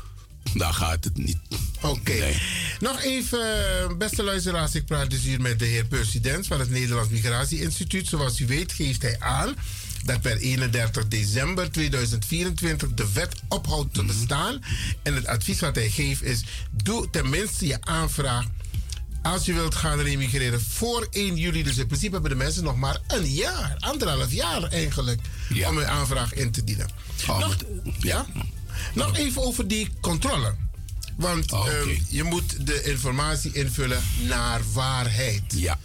dan 0.55 0.74
gaat 0.74 1.05
het 1.05 1.16
niet. 1.16 1.39
Oké. 1.81 2.34
Nog 2.81 3.02
even, 3.02 3.98
beste 3.98 4.23
luisteraars, 4.23 4.74
ik 4.74 4.86
praat 4.86 5.10
dus 5.10 5.23
hier 5.23 5.40
met 5.40 5.58
de 5.58 5.65
heer 5.65 5.84
Percy 5.84 6.20
Dens 6.20 6.47
van 6.47 6.60
het 6.60 6.70
Nederlands 6.70 7.10
Migratie 7.10 7.60
Instituut. 7.60 8.07
Zoals 8.07 8.40
u 8.40 8.47
weet 8.47 8.73
geeft 8.73 9.02
hij 9.02 9.16
aan 9.20 9.55
dat 10.05 10.20
per 10.20 10.36
31 10.36 11.08
december 11.08 11.73
2024 11.73 12.94
de 12.94 13.12
wet 13.12 13.34
ophoudt 13.48 13.94
te 13.94 14.05
bestaan. 14.05 14.62
En 15.02 15.15
het 15.15 15.26
advies 15.26 15.60
wat 15.60 15.74
hij 15.74 15.90
geeft 15.90 16.23
is, 16.23 16.44
doe 16.70 17.10
tenminste 17.10 17.66
je 17.66 17.81
aanvraag 17.81 18.47
als 19.22 19.44
je 19.44 19.52
wilt 19.52 19.74
gaan 19.74 20.00
remigreren 20.00 20.60
voor 20.60 21.06
1 21.10 21.36
juli. 21.36 21.62
Dus 21.62 21.76
in 21.76 21.86
principe 21.86 22.12
hebben 22.12 22.30
de 22.30 22.36
mensen 22.36 22.64
nog 22.64 22.76
maar 22.76 23.00
een 23.06 23.30
jaar, 23.30 23.76
anderhalf 23.78 24.32
jaar 24.32 24.62
eigenlijk, 24.62 25.20
om 25.68 25.76
hun 25.76 25.86
aanvraag 25.86 26.34
in 26.34 26.50
te 26.50 26.64
dienen. 26.64 26.88
nog, 27.26 27.56
ja? 27.98 28.26
nog 28.94 29.16
even 29.16 29.42
over 29.42 29.68
die 29.68 29.90
controle. 30.00 30.55
Want 31.16 31.52
ehm, 31.52 31.88
je 32.08 32.22
moet 32.22 32.66
de 32.66 32.82
informatie 32.82 33.52
invullen 33.52 34.02
naar 34.26 34.60
waarheid. 34.72 35.42
Ja. 35.47 35.78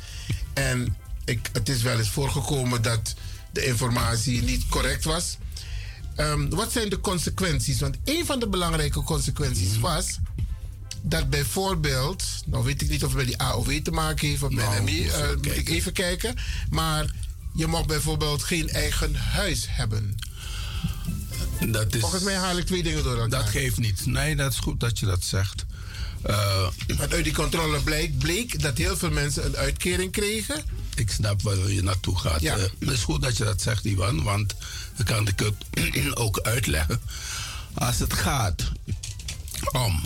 En 0.53 0.97
ik, 1.25 1.49
het 1.53 1.69
is 1.69 1.81
wel 1.81 1.97
eens 1.97 2.09
voorgekomen 2.09 2.81
dat 2.81 3.13
de 3.51 3.65
informatie 3.65 4.43
niet 4.43 4.67
correct 4.67 5.03
was. 5.03 5.37
Ehm, 6.15 6.49
wat 6.49 6.71
zijn 6.71 6.89
de 6.89 6.99
consequenties? 6.99 7.79
Want 7.79 7.97
een 8.03 8.25
van 8.25 8.39
de 8.39 8.47
belangrijke 8.47 9.03
consequenties 9.03 9.79
was 9.79 10.17
dat 11.05 11.29
bijvoorbeeld, 11.29 12.23
nou 12.45 12.63
weet 12.63 12.81
ik 12.81 12.89
niet 12.89 13.03
of 13.03 13.09
het 13.09 13.17
met 13.17 13.27
die 13.27 13.37
AOW 13.41 13.71
te 13.81 13.91
maken 13.91 14.27
heeft 14.27 14.43
of 14.43 14.49
met 14.49 14.65
Nou, 14.65 14.81
MI, 14.83 15.03
moet 15.03 15.11
eh, 15.11 15.27
moet 15.35 15.57
ik 15.57 15.69
even 15.69 15.93
kijken. 15.93 16.35
Maar 16.69 17.13
je 17.53 17.67
mag 17.67 17.85
bijvoorbeeld 17.85 18.43
geen 18.43 18.69
eigen 18.69 19.15
huis 19.15 19.65
hebben. 19.69 20.15
Dat 21.71 21.95
is, 21.95 22.01
Volgens 22.01 22.23
mij 22.23 22.35
haal 22.35 22.57
ik 22.57 22.65
twee 22.65 22.83
dingen 22.83 23.03
door 23.03 23.13
elkaar. 23.13 23.29
Dat 23.29 23.49
geeft 23.49 23.77
niet. 23.77 24.05
Nee, 24.05 24.35
dat 24.35 24.51
is 24.51 24.59
goed 24.59 24.79
dat 24.79 24.99
je 24.99 25.05
dat 25.05 25.23
zegt. 25.23 25.65
Eh, 26.21 26.67
Want 26.87 27.13
uit 27.13 27.23
die 27.23 27.33
controle 27.33 27.81
bleek, 27.81 28.17
bleek 28.17 28.61
dat 28.61 28.77
heel 28.77 28.97
veel 28.97 29.11
mensen 29.11 29.45
een 29.45 29.57
uitkering 29.57 30.11
kregen. 30.11 30.63
Ik 30.95 31.11
snap 31.11 31.41
waar 31.41 31.69
je 31.71 31.83
naartoe 31.83 32.19
gaat. 32.19 32.41
Ja. 32.41 32.55
Eh, 32.55 32.63
het 32.79 32.89
is 32.89 33.03
goed 33.03 33.21
dat 33.21 33.37
je 33.37 33.43
dat 33.43 33.61
zegt, 33.61 33.85
Ivan, 33.85 34.23
want 34.23 34.55
dan 34.95 35.05
kan 35.05 35.27
ik 35.27 35.39
het 35.39 36.15
ook 36.23 36.39
uitleggen. 36.39 37.01
Als 37.73 37.99
het 37.99 38.13
gaat 38.13 38.71
om 39.71 40.01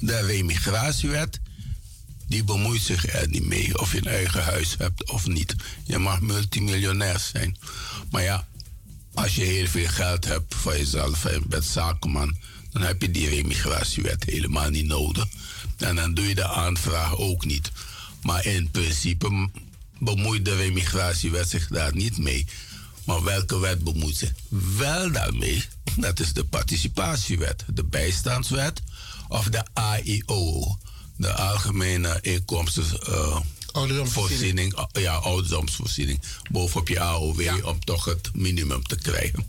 de 0.00 0.20
remigratiewet, 0.20 1.40
die 2.26 2.44
bemoeit 2.44 2.82
zich 2.82 3.14
er 3.14 3.28
niet 3.28 3.46
mee 3.46 3.78
of 3.78 3.92
je 3.92 3.98
een 3.98 4.12
eigen 4.12 4.44
huis 4.44 4.74
hebt 4.78 5.10
of 5.10 5.26
niet. 5.26 5.54
Je 5.84 5.98
mag 5.98 6.20
multimiljonair 6.20 7.18
zijn. 7.18 7.56
Maar 8.10 8.22
ja, 8.22 8.48
als 9.14 9.34
je 9.34 9.42
heel 9.42 9.66
veel 9.66 9.88
geld 9.88 10.24
hebt 10.24 10.54
voor 10.54 10.76
jezelf 10.76 11.24
en 11.24 11.42
bent 11.46 11.64
zakenman, 11.64 12.36
dan 12.70 12.82
heb 12.82 13.02
je 13.02 13.10
die 13.10 13.28
remigratiewet 13.28 14.24
helemaal 14.24 14.70
niet 14.70 14.86
nodig. 14.86 15.26
En 15.76 15.96
dan 15.96 16.14
doe 16.14 16.28
je 16.28 16.34
de 16.34 16.48
aanvraag 16.48 17.16
ook 17.16 17.44
niet. 17.44 17.70
Maar 18.22 18.46
in 18.46 18.70
principe 18.70 19.48
bemoeit 19.98 20.44
de 20.44 20.56
remigratiewet 20.56 21.48
zich 21.48 21.68
daar 21.68 21.94
niet 21.94 22.18
mee. 22.18 22.46
Maar 23.04 23.22
welke 23.22 23.58
wet 23.58 23.84
bemoeit 23.84 24.16
zich 24.16 24.32
wel 24.76 25.12
daarmee? 25.12 25.64
Dat 25.96 26.20
is 26.20 26.32
de 26.32 26.44
participatiewet, 26.44 27.64
de 27.74 27.84
bijstandswet 27.84 28.82
of 29.30 29.48
de 29.48 29.64
AIO, 29.72 30.76
de 31.16 31.32
Algemene 31.32 32.18
Inkomsten. 32.20 32.84
eh, 34.92 35.02
ja, 35.02 35.14
ouderdomsvoorziening. 35.14 36.20
Bovenop 36.50 36.88
je 36.88 37.00
AOW 37.00 37.66
om 37.66 37.84
toch 37.84 38.04
het 38.04 38.30
minimum 38.34 38.82
te 38.82 38.96
krijgen. 38.96 39.46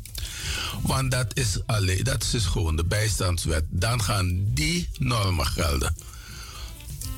Want 0.82 1.12
dat 1.12 1.38
is, 1.38 1.58
alleen, 1.66 2.04
dat 2.04 2.30
is 2.34 2.46
gewoon 2.46 2.76
de 2.76 2.84
bijstandswet. 2.84 3.64
Dan 3.70 4.04
gaan 4.04 4.54
die 4.54 4.90
normen 5.00 5.46
gelden. 5.46 5.96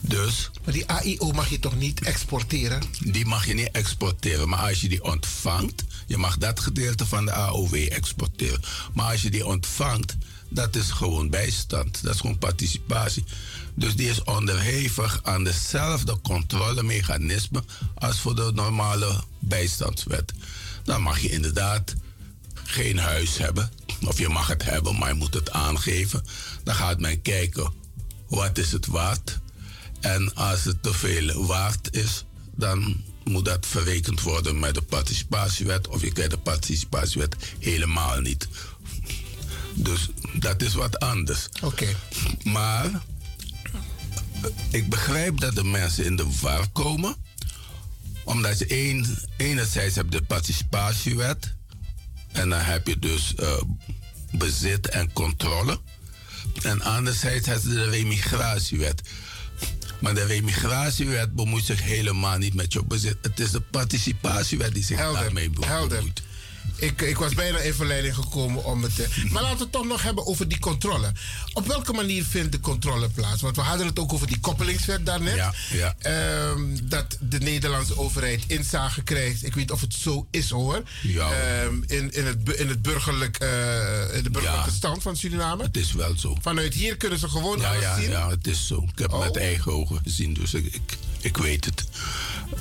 Dus. 0.02 0.50
Maar 0.64 0.74
die 0.74 0.88
AIO 0.88 1.32
mag 1.32 1.50
je 1.50 1.60
toch 1.60 1.76
niet 1.76 2.02
exporteren? 2.02 2.82
Die 3.00 3.26
mag 3.26 3.46
je 3.46 3.54
niet 3.54 3.72
exporteren. 3.72 4.50
Maar 4.50 4.60
als 4.60 4.82
je 4.82 4.90
die 4.90 5.04
ontvangt, 5.04 5.84
je 6.08 6.18
mag 6.18 6.38
dat 6.38 6.60
gedeelte 6.60 7.06
van 7.06 7.26
de 7.26 7.32
AOW 7.32 7.74
exporteren. 7.74 8.62
Maar 8.94 9.12
als 9.12 9.22
je 9.22 9.30
die 9.30 9.46
ontvangt, 9.46 10.16
dat 10.54 10.76
is 10.76 10.92
gewoon 10.92 11.30
bijstand. 11.30 12.04
Dat 12.04 12.14
is 12.14 12.20
gewoon 12.20 12.38
participatie. 12.38 13.24
Dus 13.76 13.96
die 13.96 14.10
is 14.10 14.24
onderhevig 14.24 15.20
aan 15.24 15.44
dezelfde 15.44 16.22
controlemechanismen 16.22 17.66
als 17.96 18.20
voor 18.20 18.36
de 18.36 18.52
normale 18.54 19.24
bijstandswet. 19.40 20.34
Dan 20.84 21.02
mag 21.02 21.20
je 21.20 21.30
inderdaad 21.30 21.94
geen 22.54 22.98
huis 22.98 23.38
hebben. 23.38 23.72
Of 24.06 24.18
je 24.18 24.30
mag 24.30 24.48
het 24.48 24.64
hebben, 24.64 24.98
maar 24.98 25.10
je 25.10 25.16
moet 25.16 25.34
het 25.34 25.52
aangeven. 25.52 26.24
Dan 26.64 26.76
gaat 26.76 27.00
men 27.00 27.22
kijken, 27.22 27.74
wat 28.28 28.58
is 28.58 28.72
het 28.72 28.86
waard? 28.86 29.40
En 30.00 30.36
als 30.36 30.64
het 30.64 30.84
te 30.84 30.94
veel 30.94 31.46
waard 31.46 31.96
is, 31.96 32.26
dan 32.56 33.04
moet 33.24 33.46
dat 33.46 33.66
verrekend 33.66 34.22
worden 34.22 34.60
met 34.60 34.76
de 34.76 34.82
participatiewet. 34.82 35.88
Of 35.88 36.02
je 36.02 36.12
krijgt 36.12 36.32
de 36.32 36.38
participatiewet 36.38 37.36
helemaal 37.60 38.20
niet. 38.20 38.48
Dus 39.76 40.10
dat 40.34 40.62
is 40.62 40.74
wat 40.74 41.00
anders. 41.00 41.48
Oké. 41.62 41.88
Maar 42.44 42.86
eh, 42.86 43.00
ik 44.72 44.90
begrijp 44.90 45.40
dat 45.40 45.56
de 45.56 45.64
mensen 45.64 46.06
in 46.06 46.16
de 46.16 46.28
war 46.42 46.68
komen. 46.70 47.16
Omdat 48.24 48.60
je 48.60 48.88
een, 48.90 49.18
enerzijds 49.38 49.96
hebt 49.96 50.12
de 50.12 50.22
participatiewet. 50.22 51.54
En 52.32 52.50
dan 52.50 52.60
heb 52.60 52.88
je 52.88 53.00
dus 53.00 53.36
eh, 53.36 53.62
bezit 54.32 54.90
en 54.90 55.14
controle. 55.14 55.80
En 56.62 56.82
anderzijds 56.82 57.48
heb 57.48 57.62
je 57.62 57.70
de 57.70 57.90
remigratiewet. 57.90 59.02
Maar 60.00 60.14
de 60.16 60.26
remigratiewet 60.26 61.34
bemoeit 61.36 61.66
zich 61.66 61.82
helemaal 61.82 62.38
niet 62.38 62.54
met 62.54 62.74
je 62.74 62.84
bezit. 62.84 63.18
Het 63.22 63.40
is 63.40 63.52
de 63.52 63.62
participatiewet 63.62 64.74
die 64.74 64.84
zich 64.84 64.98
daarmee 64.98 65.50
be- 65.50 65.60
bemoeit. 65.60 66.22
Ik, 66.84 67.02
ik 67.02 67.18
was 67.18 67.34
bijna 67.34 67.58
in 67.58 67.74
verleiding 67.74 68.16
gekomen 68.16 68.64
om 68.64 68.84
het 68.84 68.96
te... 68.96 69.08
Maar 69.32 69.42
laten 69.42 69.58
we 69.58 69.64
het 69.64 69.72
toch 69.72 69.86
nog 69.86 70.02
hebben 70.04 70.26
over 70.26 70.48
die 70.48 70.60
controle. 70.60 71.12
Op 71.54 71.68
welke 71.68 71.94
manier 71.94 72.24
vindt 72.24 72.52
de 72.52 72.60
controle 72.60 73.10
plaats? 73.10 73.42
Want 73.42 73.56
we 73.56 73.62
hadden 73.62 73.88
het 73.88 74.00
ook 74.00 74.14
over 74.14 74.28
die 74.28 74.40
koppelingswet 74.40 75.06
daarnet. 75.06 75.36
Ja, 75.36 75.54
ja. 75.72 75.96
Ehm, 76.00 76.78
dat 76.84 77.18
de 77.20 77.40
Nederlandse 77.40 77.98
overheid 77.98 78.44
inzage 78.48 79.02
krijgt. 79.04 79.46
Ik 79.46 79.54
weet 79.54 79.72
of 79.72 79.82
het 79.82 79.94
zo 79.94 80.28
is 80.32 80.50
hoor. 80.50 80.84
Ja. 81.02 81.32
Ehm, 81.32 81.76
in, 81.88 82.12
in, 82.12 82.26
het, 82.26 82.50
in, 82.50 82.70
het 82.70 82.82
burgerlijk, 82.82 83.38
eh, 83.38 84.16
in 84.16 84.24
de 84.24 84.30
burgerlijke 84.30 84.72
stand 84.72 85.02
van 85.02 85.16
Suriname. 85.18 85.64
Het 85.64 85.78
is 85.78 85.94
wel 85.94 86.18
zo. 86.18 86.38
Vanuit 86.42 86.74
hier 86.74 86.98
kunnen 86.98 87.20
ze 87.20 87.30
gewoon 87.30 87.60
Ja, 87.60 87.70
alles 87.70 87.82
ja, 87.82 88.00
zien. 88.00 88.10
ja, 88.10 88.30
het 88.30 88.48
is 88.48 88.68
zo. 88.68 88.88
Ik 88.92 89.00
heb 89.00 89.12
het 89.12 89.20
met 89.20 89.38
eigen 89.38 89.72
ogen 89.74 90.00
gezien, 90.04 90.34
dus 90.34 90.54
ik, 90.54 90.74
ik, 90.74 90.98
ik 91.20 91.38
weet 91.38 91.66
het. 91.66 91.86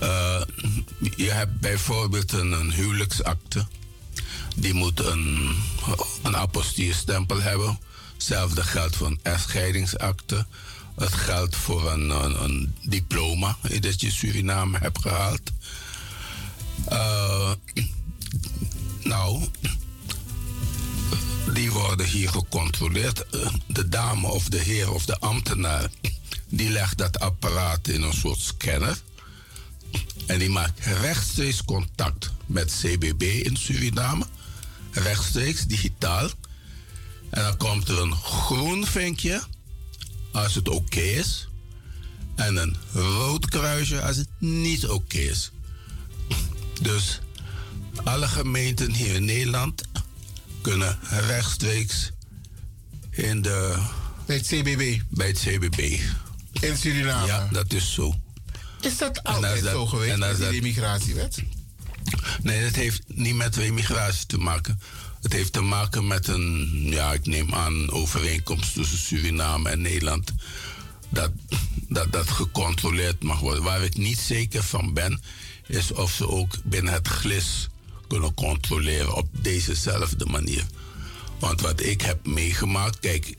Eh, 0.01 0.43
je 1.17 1.31
hebt 1.31 1.61
bijvoorbeeld 1.61 2.33
een, 2.33 2.53
een 2.53 2.73
huwelijksakte. 2.73 3.67
Die 4.57 4.75
moet 4.75 5.01
een, 5.01 5.57
een 6.23 6.37
apostillestempel 6.37 7.43
hebben. 7.43 7.79
Hetzelfde 8.13 8.63
geldt 8.63 8.97
voor 8.97 9.07
een 9.07 9.21
echtscheidingsakte. 9.23 10.47
Het 10.95 11.13
geldt 11.13 11.57
voor 11.57 11.93
een, 11.93 12.75
diploma 12.83 13.57
dat 13.81 14.01
je 14.01 14.11
Suriname 14.11 14.79
hebt 14.79 15.01
gehaald. 15.01 15.41
Eh, 16.85 17.51
nou, 19.03 19.45
die 21.53 21.71
worden 21.71 22.07
hier 22.07 22.29
gecontroleerd. 22.29 23.25
De 23.67 23.89
dame 23.89 24.27
of 24.29 24.45
de 24.45 24.59
heer 24.59 24.93
of 24.93 25.05
de 25.05 25.19
ambtenaar, 25.19 25.91
die 26.49 26.71
legt 26.71 26.99
dat 26.99 27.21
apparaat 27.21 27.89
in 27.89 28.03
een 28.03 28.13
soort 28.13 28.41
scanner. 28.41 29.01
En 30.27 30.39
die 30.39 30.51
maakt 30.51 30.87
rechtstreeks 30.87 31.65
contact 31.65 32.33
met 32.47 32.75
CBB 32.81 33.23
in 33.23 33.57
Suriname. 33.57 34.27
Rechtstreeks, 34.93 35.65
digitaal. 35.65 36.29
En 37.31 37.43
dan 37.43 37.57
komt 37.57 37.89
er 37.89 37.99
een 38.01 38.15
groen 38.15 38.87
vinkje 38.87 39.43
als 40.33 40.55
het 40.55 40.69
oké 40.69 41.01
is. 41.01 41.49
En 42.37 42.57
een 42.57 42.77
rood 42.93 43.49
kruisje 43.49 44.03
als 44.03 44.17
het 44.17 44.29
niet 44.39 44.89
oké 44.89 45.19
is. 45.19 45.51
Dus 46.81 47.21
alle 48.05 48.29
gemeenten 48.29 48.93
hier 48.95 49.15
in 49.15 49.25
Nederland 49.25 49.83
kunnen 50.61 50.99
rechtstreeks 51.11 52.11
in 53.11 53.43
de... 53.43 53.83
Bij 54.27 54.37
het 54.37 54.47
CBB? 54.47 55.01
Bij 55.09 55.27
het 55.27 55.39
CBB. 55.39 56.01
In 56.61 56.77
Suriname? 56.77 57.27
Ja, 57.27 57.49
dat 57.53 57.73
is 57.73 57.93
zo. 57.93 58.15
Is 58.81 58.99
dat 58.99 59.25
altijd 59.25 59.63
dat- 59.63 59.73
zo 59.73 59.87
geweest 59.87 60.17
met 60.17 60.37
die 60.51 60.75
dat- 61.15 61.39
Nee, 62.43 62.63
dat 62.65 62.75
heeft 62.75 63.03
niet 63.07 63.35
met 63.35 63.57
immigratie 63.57 64.27
te 64.27 64.39
maken. 64.39 64.81
Het 65.23 65.33
heeft 65.33 65.53
te 65.53 65.61
maken 65.61 66.07
met 66.07 66.29
een, 66.29 66.69
ja, 66.85 67.13
ik 67.13 67.27
neem 67.27 67.55
aan, 67.55 67.91
overeenkomst 67.91 68.75
tussen 68.75 68.99
Suriname 68.99 69.69
en 69.71 69.81
Nederland. 69.81 70.33
Dat, 71.09 71.31
dat 71.89 72.13
dat 72.13 72.31
gecontroleerd 72.31 73.23
mag 73.23 73.41
worden. 73.41 73.63
Waar 73.63 73.83
ik 73.83 73.97
niet 73.97 74.19
zeker 74.19 74.63
van 74.63 74.93
ben, 74.93 75.21
is 75.67 75.93
of 75.93 76.13
ze 76.13 76.29
ook 76.29 76.55
binnen 76.65 76.93
het 76.93 77.09
glis 77.09 77.69
kunnen 78.09 78.35
controleren 78.35 79.15
op 79.15 79.29
dezezelfde 79.33 80.27
manier. 80.27 80.65
Want 81.39 81.61
wat 81.61 81.81
ik 81.81 82.01
heb 82.01 82.27
meegemaakt, 82.27 82.99
kijk, 82.99 83.37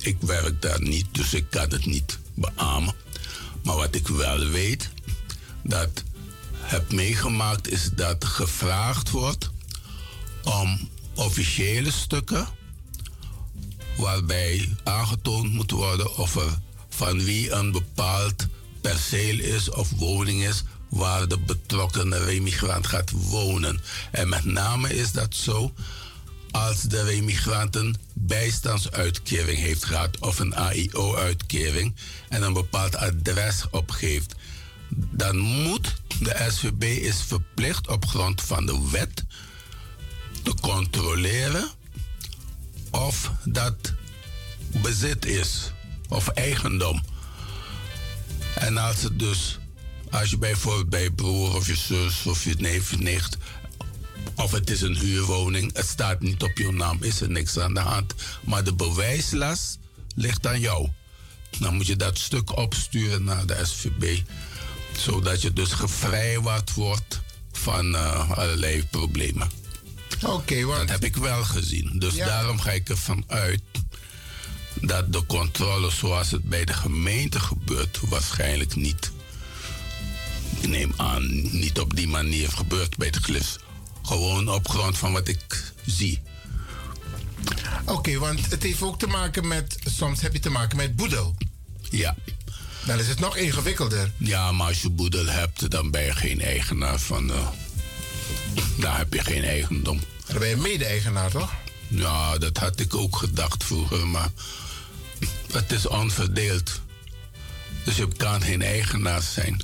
ik 0.00 0.16
werk 0.20 0.62
daar 0.62 0.82
niet, 0.82 1.06
dus 1.12 1.34
ik 1.34 1.50
kan 1.50 1.70
het 1.70 1.86
niet 1.86 2.18
beamen. 2.34 2.94
Maar 3.62 3.76
wat 3.76 3.94
ik 3.94 4.08
wel 4.08 4.48
weet, 4.48 4.90
dat 5.62 6.02
heb 6.62 6.92
meegemaakt, 6.92 7.70
is 7.70 7.90
dat 7.94 8.24
gevraagd 8.24 9.10
wordt 9.10 9.50
om 10.44 10.88
officiële 11.14 11.90
stukken 11.90 12.46
waarbij 13.96 14.68
aangetoond 14.84 15.52
moet 15.52 15.70
worden 15.70 16.16
of 16.16 16.36
er 16.36 16.58
van 16.88 17.24
wie 17.24 17.50
een 17.50 17.72
bepaald 17.72 18.46
perceel 18.80 19.38
is 19.38 19.70
of 19.70 19.90
woning 19.90 20.44
is 20.44 20.64
waar 20.88 21.28
de 21.28 21.38
betrokkenen 21.38 22.24
remigrant 22.24 22.86
gaat 22.86 23.10
wonen. 23.10 23.80
En 24.10 24.28
met 24.28 24.44
name 24.44 24.94
is 24.94 25.12
dat 25.12 25.34
zo 25.34 25.72
als 26.50 26.82
de 26.82 27.02
remigrant 27.02 27.76
een 27.76 27.96
bijstandsuitkering 28.12 29.58
heeft 29.58 29.84
gehad 29.84 30.18
of 30.18 30.38
een 30.38 30.54
AIO-uitkering 30.54 31.94
en 32.28 32.42
een 32.42 32.52
bepaald 32.52 32.96
adres 32.96 33.64
opgeeft. 33.70 34.34
Dan 35.10 35.36
moet 35.38 36.01
de 36.22 36.48
SVB 36.50 36.82
is 36.82 37.22
verplicht 37.22 37.88
op 37.88 38.06
grond 38.06 38.42
van 38.42 38.66
de 38.66 38.88
wet 38.90 39.24
te 40.42 40.54
controleren 40.60 41.70
of 42.90 43.32
dat 43.44 43.92
bezit 44.82 45.24
is 45.24 45.72
of 46.08 46.28
eigendom. 46.28 47.02
En 48.54 48.76
als 48.76 49.02
het 49.02 49.18
dus, 49.18 49.58
als 50.10 50.30
je 50.30 50.38
bijvoorbeeld 50.38 50.90
bij 50.90 51.02
je 51.02 51.12
broer 51.12 51.54
of 51.54 51.66
je 51.66 51.76
zus 51.76 52.26
of 52.26 52.44
je 52.44 52.54
neef, 52.58 52.98
nicht, 52.98 53.36
of 54.36 54.50
het 54.50 54.70
is 54.70 54.80
een 54.80 54.96
huurwoning, 54.96 55.76
het 55.76 55.86
staat 55.86 56.20
niet 56.20 56.42
op 56.42 56.58
je 56.58 56.72
naam, 56.72 57.02
is 57.02 57.20
er 57.20 57.30
niks 57.30 57.58
aan 57.58 57.74
de 57.74 57.80
hand. 57.80 58.14
Maar 58.44 58.64
de 58.64 58.74
bewijslast 58.74 59.78
ligt 60.14 60.46
aan 60.46 60.60
jou. 60.60 60.88
Dan 61.58 61.74
moet 61.74 61.86
je 61.86 61.96
dat 61.96 62.18
stuk 62.18 62.56
opsturen 62.56 63.24
naar 63.24 63.46
de 63.46 63.60
SVB, 63.62 64.20
zodat 64.98 65.42
je 65.42 65.52
dus 65.52 65.72
gevrijwaard 65.72 66.74
wordt 66.74 67.20
van 67.52 67.96
eh, 67.96 68.30
allerlei 68.30 68.84
problemen. 68.90 69.50
Oké, 70.22 70.64
Dat 70.66 70.88
heb 70.88 71.04
ik 71.04 71.16
wel 71.16 71.44
gezien. 71.44 71.98
Dus 71.98 72.14
Ja. 72.14 72.26
daarom 72.26 72.60
ga 72.60 72.70
ik 72.70 72.88
ervan 72.88 73.24
uit 73.26 73.60
dat 74.80 75.12
de 75.12 75.26
controle 75.26 75.90
zoals 75.90 76.30
het 76.30 76.44
bij 76.44 76.64
de 76.64 76.72
gemeente 76.72 77.40
gebeurt, 77.40 77.98
waarschijnlijk 78.08 78.74
niet. 78.76 79.10
Ik 80.60 80.68
neem 80.68 80.92
aan, 80.96 81.26
niet 81.58 81.80
op 81.80 81.96
die 81.96 82.08
manier 82.08 82.48
gebeurt 82.48 82.96
bij 82.96 83.06
het 83.06 83.16
glis. 83.16 83.56
Gewoon 84.02 84.48
op 84.48 84.68
grond 84.68 84.98
van 84.98 85.12
wat 85.12 85.28
ik 85.28 85.72
zie. 85.86 86.22
Oké, 87.84 88.18
want 88.18 88.50
het 88.50 88.62
heeft 88.62 88.82
ook 88.82 88.98
te 88.98 89.06
maken 89.06 89.48
met... 89.48 89.76
Soms 89.84 90.20
heb 90.20 90.32
je 90.32 90.38
te 90.38 90.50
maken 90.50 90.76
met 90.76 90.96
boedel. 90.96 91.34
Ja. 91.90 92.16
Dan 92.86 92.98
is 92.98 93.08
het 93.08 93.20
nog 93.20 93.36
ingewikkelder. 93.36 94.10
Ja, 94.16 94.52
maar 94.52 94.66
als 94.66 94.82
je 94.82 94.90
boedel 94.90 95.26
hebt, 95.26 95.70
dan 95.70 95.90
ben 95.90 96.02
je 96.02 96.14
geen 96.14 96.40
eigenaar 96.40 96.98
van. 96.98 97.30
eh 97.32 97.48
daar 98.78 98.98
heb 98.98 99.12
je 99.14 99.20
geen 99.24 99.44
eigendom. 99.44 100.00
Dan 100.26 100.38
ben 100.38 100.48
je 100.48 100.56
mede-eigenaar, 100.56 101.30
toch? 101.30 101.52
Ja, 101.88 102.38
dat 102.38 102.56
had 102.56 102.80
ik 102.80 102.94
ook 102.94 103.16
gedacht 103.16 103.64
vroeger, 103.64 104.06
maar 104.06 104.28
het 105.52 105.72
is 105.72 105.86
onverdeeld. 105.86 106.80
Dus 107.84 107.96
je 107.96 108.08
kan 108.16 108.42
geen 108.42 108.62
eigenaar 108.62 109.22
zijn. 109.22 109.62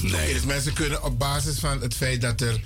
Nee. 0.00 0.32
Dus 0.34 0.42
mensen 0.44 0.72
kunnen 0.72 1.02
op 1.02 1.18
basis 1.18 1.58
van 1.58 1.80
het 1.80 1.94
feit 1.94 2.20
dat 2.20 2.40
er 2.40 2.60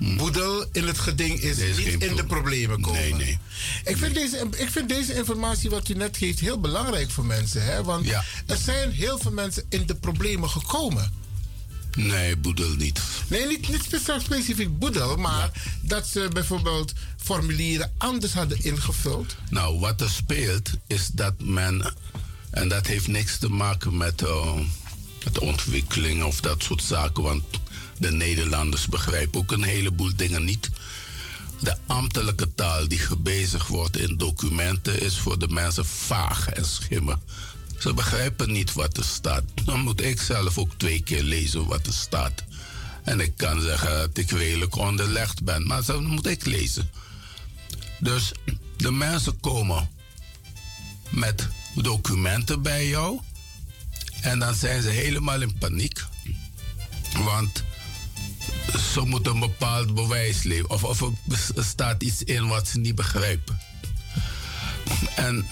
boedel 0.00 0.66
in 0.72 0.86
het 0.86 0.98
geding 0.98 1.40
is, 1.40 1.58
is 1.58 1.76
niet 1.76 1.86
in 1.86 1.98
de 1.98 2.06
pro- 2.14 2.24
problemen 2.26 2.80
komen. 2.80 3.00
Nee, 3.00 3.14
nee. 3.14 3.38
Ik 3.84 3.96
vind, 3.96 4.14
deze, 4.14 4.48
ik 4.56 4.70
vind 4.70 4.88
deze 4.88 5.14
informatie 5.14 5.70
wat 5.70 5.88
u 5.88 5.94
net 5.94 6.16
geeft 6.16 6.40
heel 6.40 6.60
belangrijk 6.60 7.10
voor 7.10 7.24
mensen. 7.26 7.64
Hè? 7.64 7.82
Want 7.82 8.06
er 8.46 8.56
zijn 8.56 8.90
heel 8.92 9.18
veel 9.18 9.32
mensen 9.32 9.64
in 9.68 9.86
de 9.86 9.94
problemen 9.94 10.50
gekomen. 10.50 11.12
Nee, 11.96 12.36
boedel 12.36 12.74
niet. 12.74 13.00
Nee, 13.28 13.46
niet, 13.46 13.68
specifiek 14.20 14.78
boedel, 14.78 15.16
maar 15.16 15.50
dat 15.82 16.06
ze 16.06 16.28
bijvoorbeeld 16.32 16.92
formulieren 17.16 17.92
anders 17.98 18.32
hadden 18.32 18.64
ingevuld. 18.64 19.36
Nou, 19.50 19.78
wat 19.78 20.00
er 20.00 20.10
speelt 20.10 20.70
is 20.86 21.08
dat 21.12 21.34
men, 21.38 21.94
en 22.50 22.68
dat 22.68 22.86
heeft 22.86 23.06
niks 23.08 23.38
te 23.38 23.48
maken 23.48 23.96
met, 23.96 24.22
eh, 24.22 24.54
met 25.24 25.38
ontwikkeling 25.38 26.22
of 26.22 26.40
dat 26.40 26.62
soort 26.62 26.82
zaken, 26.82 27.22
want 27.22 27.42
de 28.00 28.10
Nederlanders 28.10 28.86
begrijpen 28.86 29.40
ook 29.40 29.52
een 29.52 29.62
heleboel 29.62 30.16
dingen 30.16 30.44
niet. 30.44 30.70
De 31.60 31.76
ambtelijke 31.86 32.54
taal 32.54 32.88
die 32.88 32.98
gebezigd 32.98 33.68
wordt 33.68 33.96
in 33.96 34.16
documenten 34.16 35.00
is 35.00 35.18
voor 35.18 35.38
de 35.38 35.48
mensen 35.48 35.86
vaag 35.86 36.48
en 36.48 36.64
schimmen. 36.64 37.22
Ze 37.78 37.94
begrijpen 37.94 38.52
niet 38.52 38.72
wat 38.72 38.96
er 38.96 39.04
staat. 39.04 39.42
Dan 39.64 39.80
moet 39.80 40.00
ik 40.00 40.20
zelf 40.20 40.58
ook 40.58 40.72
twee 40.76 41.02
keer 41.02 41.22
lezen 41.22 41.66
wat 41.66 41.86
er 41.86 41.92
staat. 41.92 42.44
En 43.04 43.20
ik 43.20 43.32
kan 43.36 43.60
zeggen 43.60 43.90
dat 43.90 44.18
ik 44.18 44.30
redelijk 44.30 44.76
onderlegd 44.76 45.42
ben, 45.42 45.66
maar 45.66 45.84
dan 45.84 46.04
moet 46.04 46.26
ik 46.26 46.44
lezen. 46.44 46.90
Dus 47.98 48.32
de 48.76 48.90
mensen 48.90 49.40
komen 49.40 49.90
met 51.10 51.48
documenten 51.74 52.62
bij 52.62 52.88
jou. 52.88 53.20
En 54.20 54.38
dan 54.38 54.54
zijn 54.54 54.82
ze 54.82 54.88
helemaal 54.88 55.40
in 55.40 55.58
paniek. 55.58 56.04
Want 57.24 57.62
ze 58.78 59.00
moeten 59.00 59.32
een 59.32 59.40
bepaald 59.40 59.94
bewijs 59.94 60.42
leveren. 60.42 60.70
Of, 60.70 60.84
of 60.84 61.02
er 61.56 61.64
staat 61.64 62.02
iets 62.02 62.22
in 62.22 62.48
wat 62.48 62.68
ze 62.68 62.78
niet 62.78 62.94
begrijpen. 62.94 63.58
En 65.16 65.46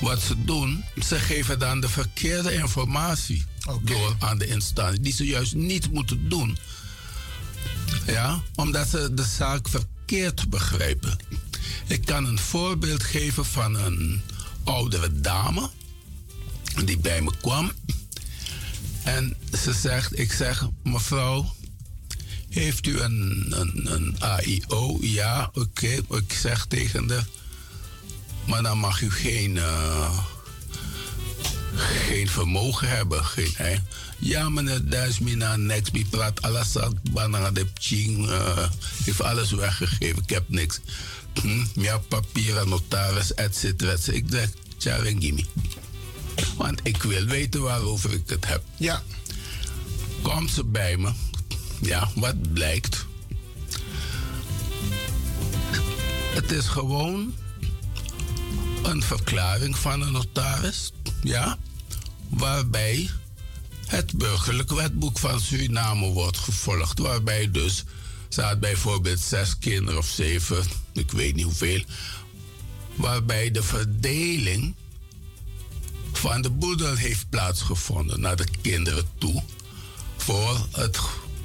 wat 0.00 0.20
ze 0.20 0.44
doen, 0.44 0.84
ze 1.02 1.18
geven 1.18 1.58
dan 1.58 1.80
de 1.80 1.88
verkeerde 1.88 2.52
informatie 2.52 3.44
door 3.82 4.16
aan 4.18 4.38
de 4.38 4.46
instantie, 4.46 5.00
die 5.00 5.12
ze 5.12 5.26
juist 5.26 5.54
niet 5.54 5.92
moeten 5.92 6.28
doen. 6.28 6.58
Ja, 8.06 8.42
omdat 8.54 8.88
ze 8.88 9.14
de 9.14 9.24
zaak 9.24 9.68
verkeerd 9.68 10.50
begrijpen. 10.50 11.16
Ik 11.86 12.04
kan 12.04 12.26
een 12.26 12.38
voorbeeld 12.38 13.02
geven 13.02 13.44
van 13.44 13.74
een 13.74 14.22
oudere 14.64 15.20
dame 15.20 15.70
die 16.84 16.98
bij 16.98 17.22
me 17.22 17.32
kwam. 17.40 17.72
En 19.04 19.36
ze 19.62 19.72
zegt, 19.72 20.18
ik 20.18 20.32
zeg, 20.32 20.68
mevrouw, 20.82 21.54
heeft 22.48 22.86
u 22.86 23.00
een, 23.00 23.46
een, 23.48 23.92
een 23.92 24.16
AIO? 24.18 24.98
Ja, 25.00 25.50
oké. 25.54 25.88
Ik 26.10 26.32
zeg 26.40 26.66
tegen 26.66 27.10
haar, 27.10 27.26
maar 28.44 28.62
dan 28.62 28.78
mag 28.78 29.00
u 29.00 29.10
geen, 29.10 29.56
uh, 29.56 30.18
geen 31.74 32.28
vermogen 32.28 32.88
hebben. 32.88 33.24
Geen, 33.24 33.52
hè? 33.56 33.76
Ja, 34.18 34.48
meneer, 34.48 34.88
daar 34.88 35.08
is 35.08 35.18
mina 35.18 35.56
niks. 35.56 35.90
Die 35.90 36.06
praat 36.10 36.42
alles 36.42 36.76
banana 37.10 37.50
de 37.50 37.66
ching. 37.74 38.28
Uh, 38.28 38.68
heeft 39.04 39.22
alles 39.22 39.50
weggegeven. 39.50 40.22
Ik 40.22 40.30
heb 40.30 40.44
niks. 40.48 40.80
Hm, 41.42 41.64
ja, 41.80 41.98
papieren, 41.98 42.68
notaris, 42.68 43.34
et 43.34 43.56
cetera. 43.56 43.96
Ik 44.06 44.24
zeg, 44.28 44.48
Charengimi. 44.78 45.46
Want 46.56 46.80
ik 46.82 47.02
wil 47.02 47.24
weten 47.24 47.60
waarover 47.60 48.12
ik 48.12 48.22
het 48.26 48.46
heb. 48.46 48.62
Ja. 48.76 49.02
Komt 50.22 50.50
ze 50.50 50.64
bij 50.64 50.96
me. 50.96 51.12
Ja, 51.80 52.08
wat 52.14 52.52
blijkt? 52.52 53.06
Het 56.34 56.52
is 56.52 56.66
gewoon 56.66 57.34
een 58.82 59.02
verklaring 59.02 59.78
van 59.78 60.00
een 60.00 60.12
notaris. 60.12 60.92
Ja. 61.22 61.58
Waarbij 62.28 63.10
het 63.86 64.12
burgerlijk 64.16 64.70
wetboek 64.70 65.18
van 65.18 65.40
Suriname 65.40 66.06
wordt 66.06 66.38
gevolgd. 66.38 66.98
Waarbij 66.98 67.50
dus 67.50 67.84
staat 68.28 68.60
bijvoorbeeld 68.60 69.20
zes 69.20 69.58
kinderen 69.58 69.98
of 69.98 70.06
zeven, 70.06 70.64
ik 70.92 71.10
weet 71.10 71.34
niet 71.34 71.44
hoeveel. 71.44 71.84
Waarbij 72.94 73.50
de 73.50 73.62
verdeling 73.62 74.74
van 76.12 76.42
de 76.42 76.50
boedel 76.50 76.94
heeft 76.94 77.30
plaatsgevonden 77.30 78.20
naar 78.20 78.36
de 78.36 78.46
kinderen 78.62 79.04
toe. 79.18 79.42
Voor 80.16 80.66
het 80.72 80.98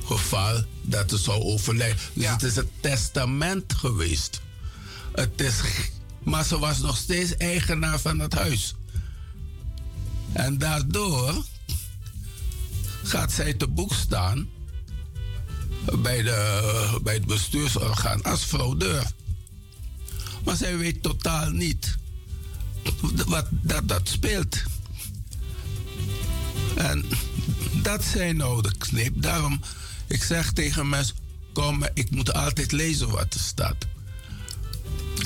geval 0.05 0.63
dat 0.81 1.09
ze 1.09 1.17
zou 1.17 1.43
overlijden. 1.43 1.97
Dus 2.13 2.25
het 2.25 2.43
is 2.43 2.55
een 2.55 2.69
testament 2.79 3.73
geweest. 3.73 4.41
Het 5.13 5.41
is, 5.41 5.53
maar 6.23 6.45
ze 6.45 6.59
was 6.59 6.79
nog 6.79 6.97
steeds 6.97 7.37
eigenaar 7.37 7.99
van 7.99 8.19
het 8.19 8.33
huis. 8.33 8.75
En 10.31 10.57
daardoor 10.57 11.43
gaat 13.03 13.31
zij 13.31 13.53
te 13.53 13.67
boek 13.67 13.93
staan 13.93 14.49
bij, 15.99 16.21
de, 16.21 16.99
bij 17.03 17.13
het 17.13 17.25
bestuursorgaan 17.25 18.21
als 18.21 18.43
fraudeur. 18.43 19.11
Maar 20.43 20.55
zij 20.55 20.77
weet 20.77 21.03
totaal 21.03 21.49
niet 21.49 21.97
wat 23.27 23.47
dat, 23.51 23.87
dat 23.87 24.09
speelt. 24.09 24.61
En 26.75 27.05
dat 27.81 28.03
zijn 28.03 28.35
nou 28.35 28.61
de 28.61 28.71
knip. 28.77 29.21
Daarom, 29.21 29.61
ik 30.13 30.23
zeg 30.23 30.51
tegen 30.51 30.89
mensen, 30.89 31.15
kom, 31.53 31.83
ik 31.93 32.09
moet 32.09 32.33
altijd 32.33 32.71
lezen 32.71 33.09
wat 33.09 33.33
er 33.33 33.39
staat. 33.39 33.87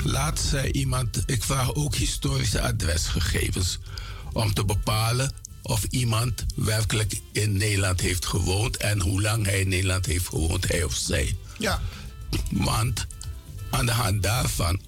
Laat 0.04 0.40
zij 0.40 0.72
iemand, 0.72 1.22
ik 1.26 1.42
vraag 1.42 1.74
ook 1.74 1.94
historische 1.94 2.60
adresgegevens 2.60 3.78
om 4.32 4.54
te 4.54 4.64
bepalen 4.64 5.32
of 5.62 5.84
iemand 5.84 6.44
werkelijk 6.54 7.20
in 7.32 7.56
Nederland 7.56 8.00
heeft 8.00 8.26
gewoond 8.26 8.76
en 8.76 9.00
hoe 9.00 9.20
lang 9.20 9.46
hij 9.46 9.60
in 9.60 9.68
Nederland 9.68 10.06
heeft 10.06 10.28
gewoond, 10.28 10.68
hij 10.68 10.82
of 10.82 10.94
zij. 10.94 11.36
Ja. 11.58 11.82
Want 12.50 13.06
aan 13.70 13.86
de 13.86 13.92
hand 13.92 14.22
daarvan, 14.22 14.80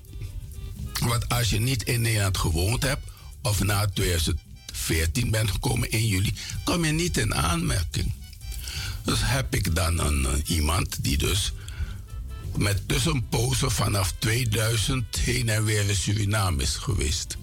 want 1.01 1.29
als 1.29 1.51
je 1.51 1.61
niet 1.61 1.83
in 1.83 2.01
Nederland 2.01 2.39
gewoond 2.39 2.83
hebt 2.83 3.11
of 3.43 3.63
na 3.63 3.87
2014 3.87 5.31
bent 5.31 5.51
gekomen 5.51 5.91
in 5.91 6.07
juli, 6.07 6.35
kom 6.65 6.85
je 6.85 6.93
niet 6.93 7.17
in 7.17 7.35
aanmerking. 7.35 8.20
Dus 9.05 9.19
heb 9.23 9.55
ik 9.55 9.75
dan 9.75 9.99
een, 9.99 10.27
eh, 10.27 10.33
iemand 10.57 11.05
die 11.05 11.19
dus 11.19 11.53
met 12.57 12.89
tussenpozen 12.89 13.71
vanaf 13.71 14.15
2000 14.19 15.19
heen 15.19 15.49
en 15.49 15.65
weer 15.65 15.89
in 15.89 15.97
Suriname 15.97 16.63
is 16.63 16.77
geweest. 16.77 17.37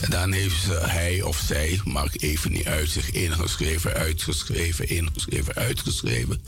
En 0.00 0.10
dan 0.10 0.32
heeft 0.32 0.62
ze, 0.62 0.72
hij 0.72 1.22
of 1.22 1.42
zij, 1.46 1.80
maakt 1.84 2.22
even 2.22 2.52
niet 2.52 2.66
uit, 2.66 2.90
zich 2.90 3.10
ingeschreven, 3.10 3.92
uitgeschreven, 3.94 4.88
ingeschreven, 4.88 5.54
uitgeschreven. 5.54 6.42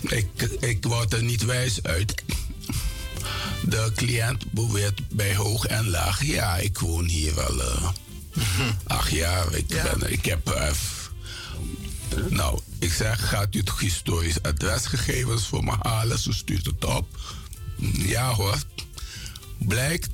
Ik, 0.00 0.42
ik 0.60 0.84
word 0.84 1.12
er 1.12 1.22
niet 1.22 1.44
wijs 1.44 1.82
uit. 1.82 2.22
De 3.62 3.92
cliënt 3.94 4.52
beweert 4.52 5.08
bij 5.08 5.36
hoog 5.36 5.66
en 5.66 5.88
laag. 5.88 6.24
Ja, 6.24 6.56
ik 6.56 6.78
woon 6.78 7.04
hier 7.04 7.40
al 7.40 7.58
uh, 7.58 7.88
acht 8.98 9.10
jaar. 9.10 9.54
Ik, 9.54 9.66
ben, 9.66 10.12
ik 10.12 10.24
heb. 10.24 10.48
Uh, 10.48 10.70
nou, 12.28 12.60
ik 12.80 12.92
zeg, 12.92 13.28
gaat 13.28 13.54
u 13.54 13.58
het 13.58 13.78
historisch 13.78 14.42
adresgegevens 14.42 15.46
voor 15.46 15.64
me 15.64 15.74
halen? 15.80 16.18
Ze 16.18 16.32
stuurt 16.32 16.66
het 16.66 16.84
op. 16.84 17.18
Ja 17.92 18.32
hoor. 18.32 18.58
Blijkt 19.58 20.08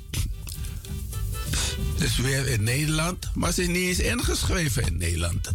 is 2.01 2.17
weer 2.17 2.47
in 2.47 2.63
Nederland, 2.63 3.29
maar 3.33 3.53
ze 3.53 3.61
is 3.61 3.67
niet 3.67 3.87
eens 3.87 3.99
ingeschreven 3.99 4.85
in 4.85 4.97
Nederland. 4.97 5.53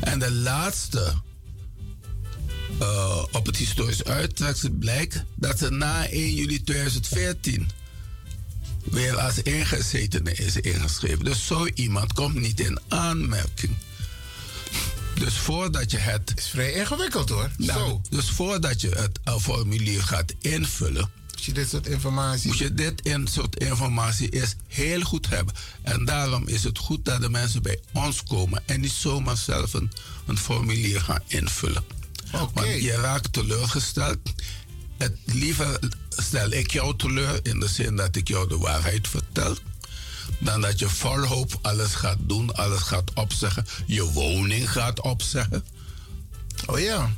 En 0.00 0.18
de 0.18 0.32
laatste 0.32 1.14
uh, 2.82 3.24
op 3.32 3.46
het 3.46 3.56
historisch 3.56 4.04
uittreksel 4.04 4.70
blijkt 4.70 5.24
dat 5.34 5.58
ze 5.58 5.70
na 5.70 6.08
1 6.08 6.34
juli 6.34 6.62
2014 6.62 7.68
weer 8.84 9.16
als 9.16 9.42
ingezetene 9.42 10.34
is 10.34 10.56
ingeschreven. 10.56 11.24
Dus 11.24 11.46
zo 11.46 11.66
iemand 11.66 12.12
komt 12.12 12.34
niet 12.34 12.60
in 12.60 12.78
aanmerking. 12.88 13.76
Dus 15.20 15.38
voordat 15.38 15.90
je 15.90 15.98
het. 15.98 16.32
is 16.36 16.48
vrij 16.48 16.72
ingewikkeld 16.72 17.28
hoor. 17.28 17.50
Nou, 17.56 17.78
zo. 17.78 18.00
Dus 18.10 18.30
voordat 18.30 18.80
je 18.80 18.88
het 18.88 19.18
uh, 19.28 19.36
formulier 19.36 20.02
gaat 20.02 20.34
invullen 20.40 21.10
moet 21.40 21.48
je 21.48 21.60
dit 21.60 21.68
soort 21.68 21.86
informatie... 21.86 22.48
Moet 22.48 22.58
je 22.58 22.74
dit 22.74 23.00
in 23.06 23.26
soort 23.26 23.56
informatie 23.56 24.30
is 24.30 24.56
heel 24.66 25.00
goed 25.00 25.28
hebben. 25.28 25.54
En 25.82 26.04
daarom 26.04 26.48
is 26.48 26.64
het 26.64 26.78
goed 26.78 27.04
dat 27.04 27.20
de 27.20 27.30
mensen 27.30 27.62
bij 27.62 27.80
ons 27.92 28.22
komen 28.22 28.62
en 28.66 28.80
niet 28.80 28.92
zomaar 28.92 29.36
zelf 29.36 29.74
een, 29.74 29.90
een 30.26 30.38
formulier 30.38 31.00
gaan 31.00 31.22
invullen. 31.26 31.84
Okay. 32.32 32.48
Want 32.54 32.82
je 32.82 32.92
raakt 32.92 33.32
teleurgesteld. 33.32 34.18
Het 34.98 35.16
liever 35.24 35.78
stel 36.08 36.52
ik 36.52 36.70
jou 36.70 36.96
teleur 36.96 37.40
in 37.42 37.60
de 37.60 37.68
zin 37.68 37.96
dat 37.96 38.16
ik 38.16 38.28
jou 38.28 38.48
de 38.48 38.58
waarheid 38.58 39.08
vertel. 39.08 39.56
Dan 40.38 40.60
dat 40.60 40.78
je 40.78 40.88
vol 40.88 41.24
hoop 41.24 41.58
alles 41.62 41.94
gaat 41.94 42.18
doen, 42.20 42.54
alles 42.54 42.80
gaat 42.80 43.10
opzeggen. 43.14 43.66
Je 43.86 44.04
woning 44.04 44.70
gaat 44.70 45.00
opzeggen. 45.00 45.64
Oh 46.66 46.78
ja. 46.78 47.10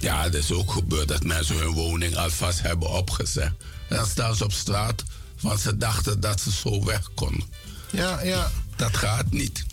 Ja, 0.00 0.22
het 0.22 0.34
is 0.34 0.52
ook 0.52 0.72
gebeurd 0.72 1.08
dat 1.08 1.24
mensen 1.24 1.56
hun 1.56 1.72
woning 1.72 2.16
alvast 2.16 2.62
hebben 2.62 2.90
opgezegd. 2.90 3.52
En 3.88 3.96
dan 3.96 4.06
staan 4.06 4.34
ze 4.34 4.44
op 4.44 4.52
straat, 4.52 5.02
want 5.40 5.60
ze 5.60 5.76
dachten 5.76 6.20
dat 6.20 6.40
ze 6.40 6.52
zo 6.52 6.84
weg 6.84 7.10
konden. 7.14 7.46
Ja, 7.90 8.22
ja. 8.22 8.50
Dat 8.76 8.96
gaat 8.96 9.30
niet. 9.30 9.64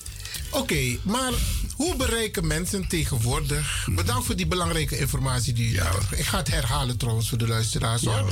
Oké, 0.49 0.97
maar 1.01 1.31
hoe 1.75 1.95
bereiken 1.95 2.47
mensen 2.47 2.87
tegenwoordig? 2.87 3.87
Bedankt 3.91 4.25
voor 4.25 4.35
die 4.35 4.47
belangrijke 4.47 4.97
informatie 4.97 5.53
die 5.53 5.69
u 5.69 5.73
ja. 5.73 5.91
Ik 6.15 6.25
ga 6.25 6.37
het 6.37 6.47
herhalen 6.47 6.97
trouwens 6.97 7.29
voor 7.29 7.37
de 7.37 7.47
luisteraars. 7.47 8.01
Ja. 8.01 8.23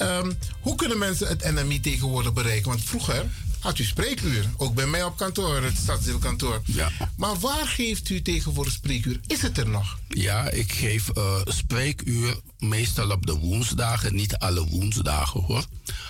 Um, 0.00 0.38
hoe 0.60 0.74
kunnen 0.74 0.98
mensen 0.98 1.28
het 1.28 1.52
NMI 1.54 1.80
tegenwoordig 1.80 2.32
bereiken? 2.32 2.68
Want 2.68 2.84
vroeger 2.84 3.26
had 3.64 3.78
u 3.78 3.84
spreekuur. 3.84 4.44
Ook 4.56 4.74
bij 4.74 4.86
mij 4.86 5.04
op 5.04 5.16
kantoor, 5.16 5.62
het 5.62 5.76
stadsdeelkantoor. 5.76 6.62
Ja. 6.64 6.90
Maar 7.16 7.38
waar 7.38 7.66
geeft 7.66 8.08
u 8.08 8.22
tegenwoordig 8.22 8.72
spreekuur? 8.72 9.20
Is 9.26 9.42
het 9.42 9.58
er 9.58 9.68
nog? 9.68 9.98
Ja, 10.08 10.50
ik 10.50 10.72
geef 10.72 11.10
uh, 11.16 11.40
spreekuur 11.44 12.40
meestal 12.58 13.10
op 13.10 13.26
de 13.26 13.34
woensdagen. 13.34 14.14
Niet 14.14 14.36
alle 14.36 14.66
woensdagen 14.68 15.40
hoor. 15.40 15.64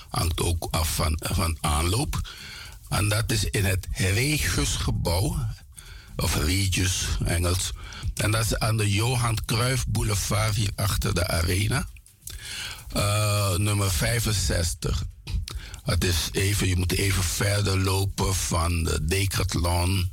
Hangt 0.08 0.40
ook 0.40 0.68
af 0.70 0.94
van, 0.94 1.18
van 1.22 1.56
aanloop. 1.60 2.20
En 2.88 3.08
dat 3.08 3.32
is 3.32 3.44
in 3.44 3.64
het 3.64 3.86
Regusgebouw. 3.92 5.36
Of 6.16 6.44
Regis 6.44 7.06
Engels. 7.24 7.72
En 8.14 8.30
dat 8.30 8.44
is 8.44 8.58
aan 8.58 8.76
de 8.76 8.92
Johan 8.92 9.38
Cruijff 9.44 9.86
Boulevard 9.86 10.54
hier 10.54 10.70
achter 10.74 11.14
de 11.14 11.26
arena. 11.26 11.86
Uh, 12.96 13.56
nummer 13.56 13.90
65. 13.90 15.04
Het 15.84 16.04
is 16.04 16.28
even, 16.32 16.68
je 16.68 16.76
moet 16.76 16.92
even 16.92 17.22
verder 17.22 17.78
lopen 17.78 18.34
van 18.34 18.84
de 18.84 19.04
Decathlon. 19.04 20.12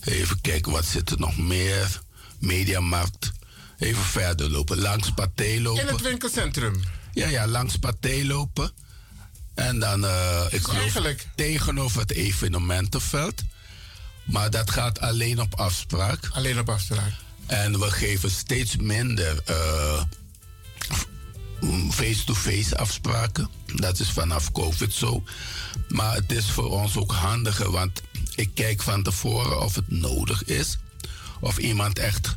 Even 0.00 0.40
kijken, 0.40 0.72
wat 0.72 0.84
zit 0.84 1.10
er 1.10 1.18
nog 1.18 1.38
meer? 1.38 2.00
Mediamarkt. 2.38 3.32
Even 3.78 4.02
verder 4.02 4.50
lopen, 4.50 4.78
langs 4.78 5.10
Pathé 5.10 5.60
lopen. 5.60 5.82
In 5.82 5.88
het 5.88 6.00
winkelcentrum? 6.00 6.82
Ja, 7.12 7.28
ja, 7.28 7.46
langs 7.46 7.76
Pathé 7.76 8.24
lopen. 8.24 8.70
En 9.54 9.78
dan, 9.78 10.04
uh, 10.04 10.44
ik 10.50 10.62
geloof, 10.62 10.80
eigenlijk... 10.80 11.26
tegenover 11.34 12.00
het 12.00 12.12
evenementenveld. 12.12 13.42
Maar 14.24 14.50
dat 14.50 14.70
gaat 14.70 15.00
alleen 15.00 15.40
op 15.40 15.54
afspraak. 15.54 16.28
Alleen 16.32 16.58
op 16.58 16.68
afspraak. 16.68 17.12
En 17.46 17.78
we 17.78 17.90
geven 17.90 18.30
steeds 18.30 18.76
minder 18.76 19.42
uh, 19.50 20.02
face-to-face 21.90 22.76
afspraken. 22.76 23.48
Dat 23.74 24.00
is 24.00 24.10
vanaf 24.10 24.52
COVID 24.52 24.92
zo. 24.92 25.22
Maar 25.88 26.14
het 26.14 26.32
is 26.32 26.50
voor 26.50 26.70
ons 26.70 26.96
ook 26.96 27.12
handiger, 27.12 27.70
want 27.70 28.02
ik 28.34 28.50
kijk 28.54 28.82
van 28.82 29.02
tevoren 29.02 29.62
of 29.62 29.74
het 29.74 29.90
nodig 29.90 30.44
is. 30.44 30.78
Of 31.40 31.58
iemand 31.58 31.98
echt 31.98 32.36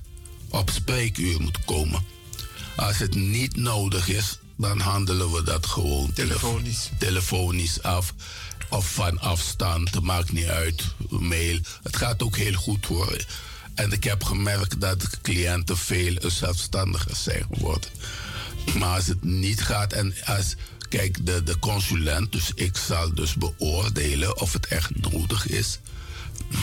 op 0.50 0.70
spreekuur 0.70 1.42
moet 1.42 1.66
komen. 1.66 2.04
Als 2.76 2.98
het 2.98 3.16
niet 3.16 3.56
nodig 3.56 4.08
is, 4.08 4.40
dan 4.58 4.80
handelen 4.80 5.32
we 5.32 5.44
dat 5.44 5.66
gewoon 5.66 6.14
telefonisch, 6.14 6.90
telefonisch 6.98 7.82
af. 7.82 8.14
Of 8.70 8.94
van 8.94 9.20
afstand, 9.20 10.02
maakt 10.02 10.32
niet 10.32 10.48
uit. 10.48 10.84
Mail. 11.10 11.60
Het 11.84 11.96
gaat 11.96 12.24
ook 12.24 12.38
heel 12.38 12.54
goed 12.54 12.86
hoor. 12.86 13.26
En 13.74 13.92
ik 13.92 14.04
heb 14.04 14.24
gemerkt 14.24 14.82
dat 14.82 15.22
cliënten 15.22 15.78
veel 15.78 16.16
zelfstandiger 16.22 17.16
zijn 17.16 17.46
geworden. 17.54 17.90
Maar 18.78 18.96
als 18.96 19.08
het 19.08 19.24
niet 19.24 19.62
gaat 19.62 19.94
en 19.94 20.14
als. 20.26 20.56
Kijk, 20.90 21.26
de, 21.26 21.44
de 21.44 21.60
consulent, 21.60 22.32
dus 22.32 22.52
ik 22.56 22.78
zal 22.78 23.14
dus 23.14 23.34
beoordelen 23.34 24.40
of 24.40 24.54
het 24.54 24.68
echt 24.68 25.02
nodig 25.02 25.48
is 25.48 25.80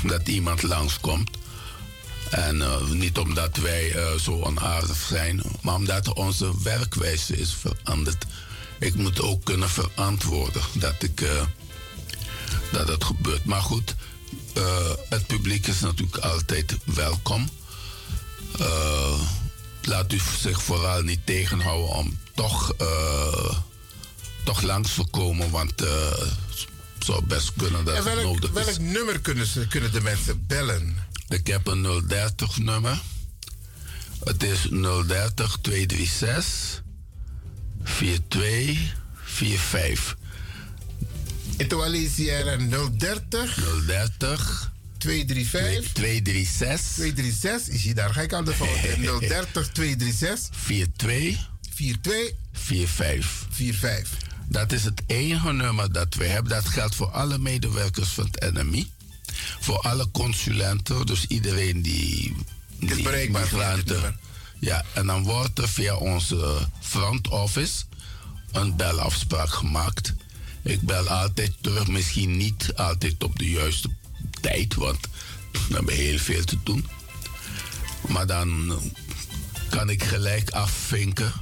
dat 0.04 0.28
iemand 0.28 0.62
langskomt. 0.62 1.30
En 2.30 2.56
uh, 2.56 2.88
niet 2.90 3.18
omdat 3.18 3.56
wij 3.56 3.96
uh, 3.96 4.12
zo 4.20 4.40
onaardig 4.42 5.06
zijn, 5.08 5.42
maar 5.60 5.74
omdat 5.74 6.12
onze 6.12 6.62
werkwijze 6.62 7.36
is 7.36 7.54
veranderd. 7.54 8.24
Ik 8.78 8.94
moet 8.94 9.20
ook 9.20 9.44
kunnen 9.44 9.68
verantwoorden 9.70 10.62
dat, 10.72 11.02
ik, 11.02 11.20
uh, 11.20 11.42
dat 12.72 12.88
het 12.88 13.04
gebeurt. 13.04 13.44
Maar 13.44 13.62
goed, 13.62 13.94
het 15.08 15.26
publiek 15.26 15.66
is 15.66 15.80
natuurlijk 15.80 16.16
altijd 16.16 16.76
welkom. 16.84 17.48
Laat 19.86 20.12
u 20.12 20.20
zich 20.38 20.62
vooral 20.62 21.02
niet 21.02 21.20
tegenhouden 21.24 21.88
om 21.88 22.18
toch, 22.34 22.74
toch 24.44 24.62
langs 24.62 24.94
te 24.94 25.06
komen, 25.10 25.50
want 25.50 25.80
het 25.80 26.36
zou 26.98 27.24
best 27.24 27.52
kunnen 27.56 27.84
dat 27.84 27.94
en 27.94 28.04
welk, 28.04 28.16
het 28.16 28.26
nodig 28.26 28.50
welk 28.50 28.68
is. 28.68 28.76
Welk 28.76 28.92
nummer 28.92 29.20
kunnen, 29.20 29.46
ze, 29.46 29.66
kunnen 29.66 29.92
de 29.92 30.00
mensen 30.00 30.46
bellen? 30.46 30.96
Ik 31.28 31.46
heb 31.46 31.66
een 31.66 32.06
030 32.06 32.58
nummer. 32.58 33.00
Het 34.24 34.42
is 34.42 34.68
030 34.70 35.58
236 35.60 36.82
4245. 37.82 40.16
Etoalisiera 41.56 42.56
030 42.96 43.58
030 43.86 44.74
235 45.06 45.92
236 45.92 46.94
236 46.94 47.74
is 47.74 47.84
hij 47.84 47.94
daar. 47.94 48.12
Ga 48.12 48.20
ik 48.20 48.32
aan 48.32 48.44
de 48.44 48.54
foto. 48.54 49.18
030 49.18 49.68
236 49.72 50.48
42 50.56 51.50
42 51.74 52.34
45 52.52 53.46
45. 53.50 54.08
Dat 54.48 54.72
is 54.72 54.84
het 54.84 55.02
enige 55.06 55.52
nummer 55.52 55.92
dat 55.92 56.14
we 56.14 56.24
hebben. 56.24 56.52
Dat 56.52 56.68
geldt 56.68 56.94
voor 56.94 57.10
alle 57.10 57.38
medewerkers 57.38 58.08
van 58.08 58.28
het 58.30 58.52
NMI 58.52 58.94
voor 59.60 59.78
alle 59.78 60.10
consulenten, 60.10 61.06
dus 61.06 61.26
iedereen 61.26 61.82
die. 61.82 62.34
die 62.78 62.90
is 62.90 63.02
bereikbaar 63.02 63.42
migranten. 63.42 64.18
Ja, 64.58 64.84
en 64.94 65.06
dan 65.06 65.22
wordt 65.22 65.58
er 65.58 65.68
via 65.68 65.96
onze 65.96 66.68
front 66.80 67.28
office 67.28 67.84
een 68.52 68.76
belafspraak 68.76 69.48
gemaakt. 69.48 70.14
Ik 70.62 70.80
bel 70.80 71.08
altijd 71.08 71.52
terug, 71.60 71.86
misschien 71.86 72.36
niet 72.36 72.72
altijd 72.74 73.24
op 73.24 73.38
de 73.38 73.50
juiste 73.50 73.88
tijd, 74.46 74.74
want 74.74 74.98
we 75.50 75.74
hebben 75.74 75.94
heel 75.94 76.18
veel 76.18 76.44
te 76.44 76.56
doen. 76.62 76.86
Maar 78.08 78.26
dan 78.26 78.80
kan 79.68 79.90
ik 79.90 80.02
gelijk 80.02 80.50
afvinken 80.50 81.32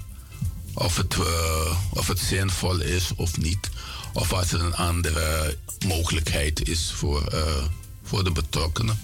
of 0.75 0.97
het, 0.97 1.15
uh, 1.15 1.77
of 1.91 2.09
het 2.09 2.19
zinvol 2.19 2.81
is 2.81 3.15
of 3.17 3.39
niet. 3.39 3.71
Of 4.13 4.33
als 4.33 4.53
er 4.53 4.61
een 4.61 4.75
andere 4.75 5.57
mogelijkheid 5.87 6.69
is 6.69 6.93
voor. 6.95 7.33
Uh, 7.35 7.65
voor 8.05 8.25
de 8.25 8.33
betrokkenen. 8.33 8.99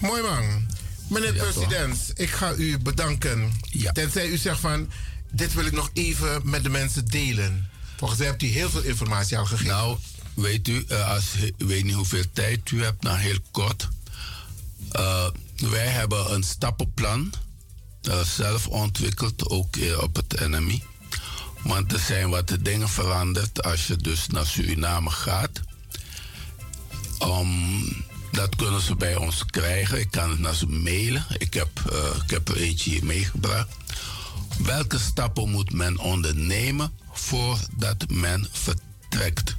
Mooi 0.00 0.22
man. 0.22 0.66
Meneer 1.08 1.34
ja, 1.34 1.42
president, 1.42 2.12
ik 2.14 2.30
ga 2.30 2.54
u 2.54 2.78
bedanken. 2.78 3.52
Ja. 3.70 3.92
Tenzij 3.92 4.28
u 4.28 4.36
zegt 4.36 4.60
van, 4.60 4.90
dit 5.30 5.54
wil 5.54 5.66
ik 5.66 5.72
nog 5.72 5.90
even 5.92 6.40
met 6.44 6.62
de 6.62 6.68
mensen 6.68 7.06
delen. 7.06 7.70
Volgens 7.96 8.20
mij 8.20 8.28
hebt 8.28 8.42
u 8.42 8.46
heel 8.46 8.70
veel 8.70 8.82
informatie 8.82 9.38
al 9.38 9.44
gegeven. 9.44 9.72
Nou, 9.72 9.98
weet 10.34 10.68
u, 10.68 10.86
als, 10.88 11.34
ik 11.34 11.54
weet 11.56 11.84
niet 11.84 11.94
hoeveel 11.94 12.24
tijd 12.32 12.70
u 12.70 12.82
hebt, 12.82 13.02
nou 13.02 13.18
heel 13.18 13.38
kort. 13.50 13.88
Uh, 14.92 15.26
wij 15.56 15.86
hebben 15.86 16.32
een 16.32 16.42
stappenplan 16.42 17.32
uh, 18.08 18.20
zelf 18.20 18.66
ontwikkeld, 18.66 19.48
ook 19.48 19.76
op 20.00 20.16
het 20.16 20.48
NMI. 20.48 20.82
Want 21.62 21.92
er 21.92 21.98
zijn 21.98 22.28
wat 22.28 22.56
dingen 22.60 22.88
veranderd 22.88 23.62
als 23.62 23.86
je 23.86 23.96
dus 23.96 24.26
naar 24.26 24.46
Suriname 24.46 25.10
gaat. 25.10 25.60
Um, 27.22 28.04
dat 28.32 28.56
kunnen 28.56 28.80
ze 28.80 28.96
bij 28.96 29.16
ons 29.16 29.46
krijgen. 29.46 30.00
Ik 30.00 30.10
kan 30.10 30.30
het 30.30 30.38
naar 30.38 30.54
ze 30.54 30.66
mailen. 30.66 31.26
Ik 31.38 31.54
heb, 31.54 31.68
ik 32.24 32.30
heb 32.30 32.48
er 32.48 32.56
eentje 32.56 33.04
meegebracht. 33.04 33.68
Welke 34.58 34.98
stappen 34.98 35.50
moet 35.50 35.72
men 35.72 35.98
ondernemen 35.98 36.92
voordat 37.12 38.10
men 38.10 38.48
vertrekt? 38.52 39.56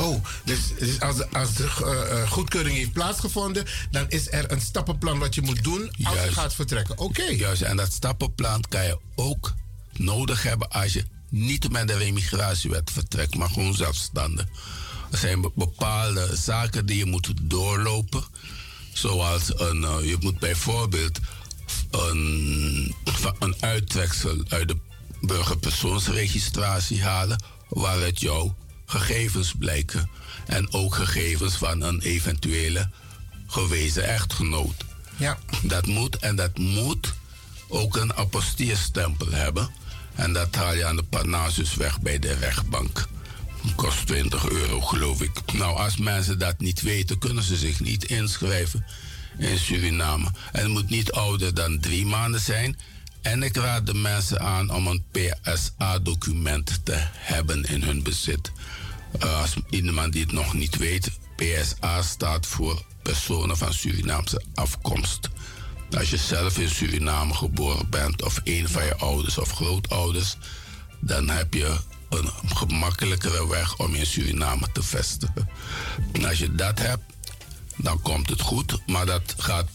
Oh, 0.00 0.24
dus, 0.44 0.58
dus 0.78 1.00
als, 1.00 1.32
als 1.32 1.54
de 1.54 1.68
uh, 1.82 2.30
goedkeuring 2.30 2.76
heeft 2.76 2.92
plaatsgevonden, 2.92 3.66
dan 3.90 4.04
is 4.08 4.32
er 4.32 4.52
een 4.52 4.60
stappenplan 4.60 5.18
wat 5.18 5.34
je 5.34 5.42
moet 5.42 5.64
doen 5.64 5.90
als 6.02 6.14
Juist. 6.14 6.24
je 6.24 6.32
gaat 6.32 6.54
vertrekken. 6.54 6.98
Oké. 6.98 7.20
Okay. 7.20 7.36
Juist, 7.36 7.62
en 7.62 7.76
dat 7.76 7.92
stappenplan 7.92 8.64
kan 8.68 8.84
je 8.84 8.98
ook 9.14 9.54
nodig 9.92 10.42
hebben 10.42 10.70
als 10.70 10.92
je 10.92 11.04
niet 11.28 11.70
met 11.72 11.88
de 11.88 11.96
remigratiewet 11.96 12.90
vertrekt, 12.90 13.34
maar 13.34 13.48
gewoon 13.48 13.74
zelfstandig. 13.74 14.46
Er 15.10 15.18
zijn 15.18 15.40
bepaalde 15.54 16.36
zaken 16.36 16.86
die 16.86 16.96
je 16.96 17.06
moet 17.06 17.32
doorlopen. 17.42 18.24
Zoals 18.92 19.60
een, 19.60 19.82
uh, 19.82 19.96
je 20.02 20.16
moet 20.20 20.38
bijvoorbeeld 20.38 21.18
een, 21.90 22.94
een 23.38 23.54
uittreksel 23.60 24.36
uit 24.48 24.68
de 24.68 24.76
burgerpersoonsregistratie 25.20 27.02
halen, 27.02 27.42
waaruit 27.68 28.20
jouw 28.20 28.56
gegevens 28.90 29.54
blijken. 29.58 30.10
En 30.46 30.72
ook 30.72 30.94
gegevens 30.94 31.54
van 31.54 31.82
een 31.82 32.00
eventuele 32.00 32.90
gewezen 33.46 34.04
echtgenoot. 34.04 34.84
Ja. 35.16 35.38
Dat 35.62 35.86
moet 35.86 36.16
en 36.16 36.36
dat 36.36 36.58
moet 36.58 37.14
ook 37.68 37.96
een 37.96 38.14
apostierstempel 38.14 39.30
hebben. 39.30 39.70
En 40.14 40.32
dat 40.32 40.54
haal 40.54 40.74
je 40.74 40.84
aan 40.84 40.96
de 40.96 41.02
Parnassusweg 41.02 42.00
bij 42.00 42.18
de 42.18 42.34
rechtbank. 42.34 43.08
Kost 43.74 44.06
20 44.06 44.48
euro, 44.50 44.80
geloof 44.80 45.22
ik. 45.22 45.52
Nou, 45.52 45.76
als 45.76 45.96
mensen 45.96 46.38
dat 46.38 46.58
niet 46.58 46.80
weten, 46.80 47.18
kunnen 47.18 47.42
ze 47.42 47.56
zich 47.56 47.80
niet 47.80 48.04
inschrijven 48.04 48.84
in 49.38 49.58
Suriname. 49.58 50.30
En 50.52 50.62
het 50.62 50.68
moet 50.68 50.90
niet 50.90 51.12
ouder 51.12 51.54
dan 51.54 51.80
drie 51.80 52.06
maanden 52.06 52.40
zijn. 52.40 52.78
En 53.22 53.42
ik 53.42 53.56
raad 53.56 53.86
de 53.86 53.94
mensen 53.94 54.40
aan 54.40 54.70
om 54.70 54.86
een 54.86 55.04
PSA-document 55.10 56.80
te 56.84 56.96
hebben 57.12 57.64
in 57.64 57.82
hun 57.82 58.02
bezit. 58.02 58.52
Uh, 59.24 59.40
als 59.40 59.56
iemand 59.70 60.12
die 60.12 60.22
het 60.22 60.32
nog 60.32 60.54
niet 60.54 60.76
weet, 60.76 61.10
PSA 61.36 62.02
staat 62.02 62.46
voor 62.46 62.82
personen 63.02 63.56
van 63.56 63.72
Surinaamse 63.72 64.42
afkomst. 64.54 65.28
Als 65.90 66.10
je 66.10 66.16
zelf 66.16 66.58
in 66.58 66.68
Suriname 66.68 67.34
geboren 67.34 67.90
bent, 67.90 68.22
of 68.22 68.40
een 68.44 68.68
van 68.68 68.84
je 68.84 68.96
ouders 68.96 69.38
of 69.38 69.50
grootouders, 69.50 70.36
dan 71.00 71.28
heb 71.28 71.54
je 71.54 71.76
een 72.08 72.30
gemakkelijkere 72.46 73.48
weg 73.48 73.76
om 73.76 73.94
in 73.94 74.06
Suriname 74.06 74.66
te 74.72 74.82
vestigen. 74.82 75.48
En 76.12 76.24
als 76.24 76.38
je 76.38 76.54
dat 76.54 76.78
hebt, 76.78 77.02
dan 77.76 78.02
komt 78.02 78.28
het 78.28 78.40
goed. 78.40 78.78
Maar 78.86 79.06
dat 79.06 79.34
gaat. 79.36 79.68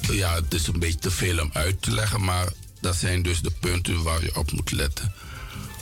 Ja, 0.00 0.34
het 0.34 0.54
is 0.54 0.66
een 0.66 0.78
beetje 0.78 0.98
te 0.98 1.10
veel 1.10 1.40
om 1.40 1.50
uit 1.52 1.82
te 1.82 1.90
leggen, 1.90 2.24
maar 2.24 2.48
dat 2.80 2.96
zijn 2.96 3.22
dus 3.22 3.40
de 3.40 3.50
punten 3.60 4.02
waar 4.02 4.22
je 4.22 4.36
op 4.36 4.52
moet 4.52 4.70
letten. 4.70 5.12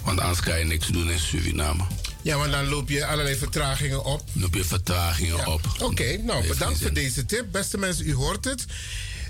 Want 0.05 0.21
anders 0.21 0.41
kan 0.41 0.59
je 0.59 0.65
niks 0.65 0.87
doen 0.87 1.11
in 1.11 1.19
Suriname. 1.19 1.85
Ja, 2.27 2.37
maar 2.37 2.51
dan 2.51 2.69
loop 2.69 2.89
je 2.89 3.07
allerlei 3.07 3.37
vertragingen 3.37 4.05
op. 4.05 4.23
Loop 4.33 4.55
je 4.55 4.65
vertragingen 4.65 5.37
ja. 5.37 5.47
op. 5.47 5.61
Oké, 5.75 5.85
okay, 5.85 6.15
nou 6.17 6.47
bedankt 6.47 6.81
voor 6.81 6.93
deze 6.93 7.27
tip. 7.27 7.47
Beste 7.53 7.79
mensen, 7.79 8.07
u 8.07 8.15
hoort 8.15 8.45
het. 8.45 8.65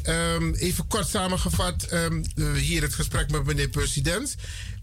Um, 0.08 0.54
even 0.54 0.86
kort 0.86 1.08
samengevat, 1.08 1.92
um, 1.92 2.24
hier 2.54 2.82
het 2.82 2.94
gesprek 2.94 3.30
met 3.30 3.44
meneer 3.44 3.68
president. 3.68 4.34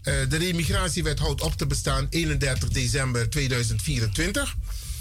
Uh, 0.04 0.14
de 0.28 0.36
remigratiewet 0.36 1.18
houdt 1.18 1.40
op 1.40 1.56
te 1.56 1.66
bestaan 1.66 2.06
31 2.10 2.68
december 2.68 3.30
2024. 3.30 4.54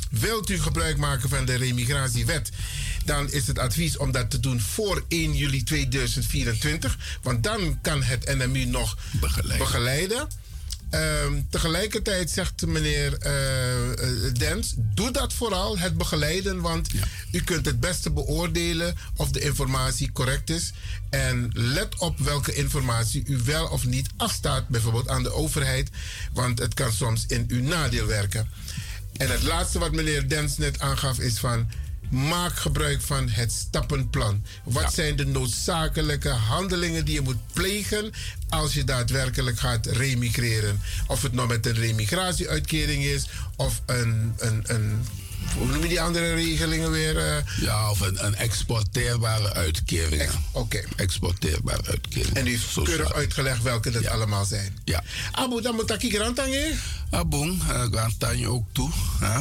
Wilt 0.10 0.50
u 0.50 0.60
gebruik 0.60 0.98
maken 0.98 1.30
van 1.30 1.46
de 1.46 1.56
remigratiewet, 1.56 2.50
dan 3.06 3.32
is 3.32 3.48
het 3.48 3.60
advies 3.60 3.98
om 3.98 4.12
dat 4.12 4.30
te 4.30 4.40
doen 4.40 4.60
voor 4.60 5.04
1 5.08 5.36
juli 5.36 5.64
2024. 5.64 6.98
Want 7.22 7.44
dan 7.44 7.80
kan 7.82 8.04
het 8.04 8.36
NMU 8.38 8.66
nog 8.66 8.98
begeleiden. 9.12 9.58
begeleiden. 9.58 10.28
Ehm, 10.94 11.42
tegelijkertijd 11.50 12.30
zegt 12.30 12.66
meneer 12.66 13.18
eh, 13.18 13.92
eh, 13.92 14.34
Dens, 14.34 14.74
doe 14.78 15.12
dat 15.12 15.34
vooral, 15.34 15.78
het 15.78 15.98
begeleiden, 15.98 16.62
want 16.62 16.90
u 17.32 17.42
kunt 17.42 17.66
het 17.66 17.80
beste 17.80 18.12
beoordelen 18.12 18.96
of 19.16 19.30
de 19.30 19.40
informatie 19.40 20.12
correct 20.12 20.50
is. 20.50 20.72
En 21.10 21.50
let 21.54 21.98
op 21.98 22.20
welke 22.20 22.54
informatie 22.54 23.24
u 23.26 23.38
wel 23.44 23.68
of 23.68 23.86
niet 23.86 24.10
afstaat, 24.18 24.68
bijvoorbeeld 24.68 25.08
aan 25.08 25.24
de 25.24 25.34
overheid, 25.34 25.90
want 26.34 26.60
het 26.60 26.74
kan 26.74 26.92
soms 26.92 27.26
in 27.28 27.46
uw 27.48 27.62
nadeel 27.62 28.06
werken. 28.06 28.50
En 29.18 29.32
het 29.32 29.44
laatste 29.44 29.80
wat 29.80 29.92
meneer 29.92 30.28
Dens 30.28 30.58
net 30.58 30.80
aangaf 30.80 31.20
is 31.20 31.40
van 31.40 31.70
maak 32.14 32.56
gebruik 32.56 33.02
van 33.02 33.30
het 33.30 33.52
stappenplan. 33.52 34.44
Wat 34.64 34.94
zijn 34.94 35.16
de 35.16 35.26
noodzakelijke 35.26 36.30
handelingen 36.30 37.06
die 37.06 37.14
je 37.14 37.22
moet 37.22 37.54
plegen 37.54 38.12
als 38.50 38.74
je 38.74 38.84
daadwerkelijk 38.84 39.60
gaat 39.60 39.86
remigreren? 39.86 40.82
Of 41.08 41.22
het 41.22 41.34
nou 41.34 41.48
met 41.48 41.66
een 41.66 41.74
remigratieuitkering 41.74 43.04
is 43.04 43.26
of 43.56 43.82
een, 43.86 44.34
een, 44.38 44.64
een 44.68 45.06
hoe 45.58 45.68
noem 45.68 45.82
je 45.82 45.88
die 45.88 46.02
andere 46.02 46.34
regelingen 46.34 46.92
weer? 46.92 47.18
eh? 47.18 47.36
Ja, 47.62 47.90
of 47.90 48.00
een, 48.00 48.26
een 48.26 48.36
exporteerbare 48.36 49.54
uitkering. 49.54 50.32
Oké. 50.52 50.82
Exporteerbare 50.96 51.84
uitkering. 51.86 52.36
En 52.36 52.48
u 52.48 52.50
heeft 52.50 52.74
keurig 52.84 53.14
uitgelegd 53.14 53.62
welke 53.62 53.92
dat 53.92 54.08
allemaal 54.08 54.46
zijn. 54.46 54.78
Ja. 54.84 55.04
Abu, 55.32 55.62
dan 55.62 55.76
moet 55.76 55.92
ik 55.92 56.02
hier 56.02 56.22
Abong, 57.10 57.62
uh, 57.64 58.50
ook 58.50 58.66
toe. 58.72 58.92
Hè? 59.20 59.40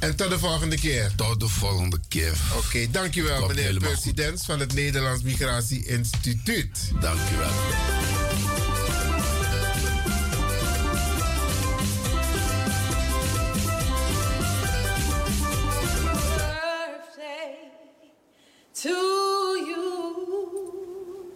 En 0.00 0.16
tot 0.16 0.30
de 0.30 0.38
volgende 0.38 0.78
keer. 0.78 1.12
Tot 1.16 1.40
de 1.40 1.48
volgende 1.48 1.98
keer. 2.08 2.32
Oké, 2.56 2.90
dankjewel 2.90 3.40
Komt 3.40 3.54
meneer 3.54 3.76
president 3.76 4.44
van 4.44 4.60
het 4.60 4.74
Nederlands 4.74 5.22
Migratie 5.22 5.86
Instituut. 5.86 6.92
Dankjewel. 7.00 7.48
birthday 16.36 17.56
to 18.74 18.88
you. 19.68 21.34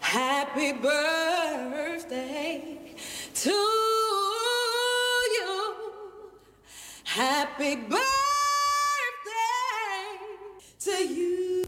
Happy 0.00 0.72
birthday 0.72 2.62
to 3.34 3.50
you. 3.50 4.07
Happy 7.08 7.74
birthday 7.74 7.98
to 10.78 10.90
you. 10.90 11.64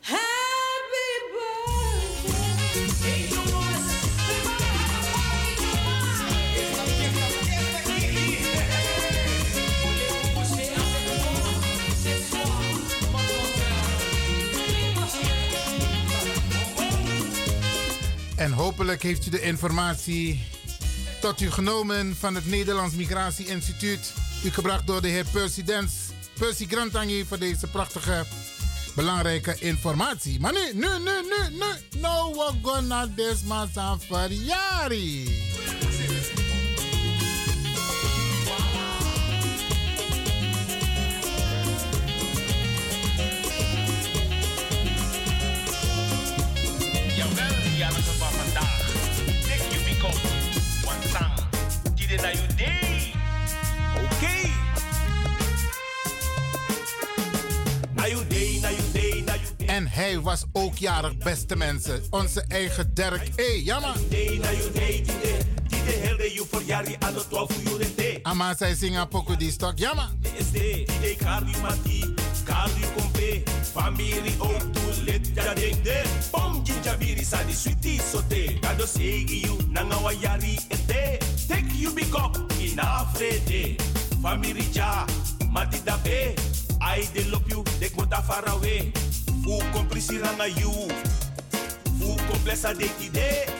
Happy 0.00 1.10
birthday. 1.34 2.40
En 18.36 18.52
hopelijk 18.52 19.02
heeft 19.02 19.26
u 19.26 19.30
de 19.30 19.40
informatie 19.40 20.40
tot 21.20 21.40
u 21.40 21.50
genomen 21.50 22.16
van 22.16 22.34
het 22.34 22.46
Nederlands 22.46 22.94
Migratie 22.94 23.46
Instituut. 23.46 24.12
U 24.44 24.50
gebracht 24.50 24.86
door 24.86 25.02
de 25.02 25.08
heer 25.08 25.24
Percy 25.32 25.62
Dens, 25.62 25.92
Percy 26.38 26.66
Grantangi 26.66 27.24
voor 27.24 27.38
deze 27.38 27.66
prachtige, 27.66 28.24
belangrijke 28.94 29.56
informatie. 29.58 30.40
Maar 30.40 30.52
nu, 30.52 30.60
nu, 30.72 30.88
nu, 30.98 31.10
nu, 31.22 31.56
nu, 31.56 32.00
nou 32.00 32.34
we 32.34 32.52
gonna 32.62 33.08
this 33.16 33.42
man 33.42 33.68
verjari. 34.08 35.38
Jawel, 47.76 48.02
van 48.02 48.19
You 52.10 52.18
day. 52.56 53.12
Oké. 53.94 54.50
Na 57.94 58.06
you 58.06 58.26
day, 58.26 58.58
na 58.60 58.68
you 58.68 58.92
day, 58.92 59.24
you 59.24 59.66
En 59.66 59.86
hij 59.88 60.20
was 60.20 60.44
ook 60.52 60.78
jarig, 60.78 61.16
beste 61.18 61.56
mensen. 61.56 62.02
Onze 62.10 62.44
eigen 62.48 62.94
Dirk 62.94 63.28
E. 63.36 63.62
Jammer. 63.62 63.94
day, 64.08 64.38
na 64.42 64.50
you 64.50 64.72
day, 64.72 64.86
tide. 64.86 65.36
Tide 65.68 65.90
helde 65.90 66.32
you 66.32 66.46
voor 66.50 66.62
jari 66.62 66.96
aan 66.98 67.12
de 67.14 67.24
12 67.28 67.50
uur 67.62 67.78
de 67.78 67.94
day. 67.96 68.18
Ama 68.22 68.54
zij 68.56 68.74
zingen 68.74 69.08
poco 69.08 69.36
die 69.36 69.50
stok. 69.50 69.78
Jammer. 69.78 70.08
Kompe. 72.96 73.42
Ook 74.38 74.72
toe 74.72 75.02
lid 75.04 75.30
ja 75.34 75.54
ding 75.54 75.82
de. 75.82 76.02
Bom 76.30 76.60
jinjabiri 76.64 77.24
sa 77.24 77.42
di 77.42 77.52
sweetie 77.52 78.00
sote. 78.12 78.58
Kado 78.60 78.86
segi 78.86 79.40
you 79.40 79.56
nanga 79.68 80.00
wa 80.00 80.12
yari 80.12 80.58
ete. 80.68 81.18
Take 81.50 81.74
you 81.74 81.90
big 81.90 82.14
up 82.14 82.36
in 82.60 82.78
afrede. 82.78 83.76
Family 84.22 84.64
ja 84.72 85.04
mati 85.50 85.80
da 85.84 85.96
be. 86.04 86.34
I 86.80 87.08
de 87.12 87.24
lop 87.30 87.48
you 87.50 87.64
dek 87.80 87.96
mota 87.96 88.22
far 88.22 88.44
away. 88.48 88.92
Fu 89.42 89.58
komprisi 89.72 90.18
ranga 90.22 90.46
you. 90.46 90.70
Fu 91.98 92.16
komplesa 92.30 92.72
de 92.72 92.88
ide. 93.00 93.50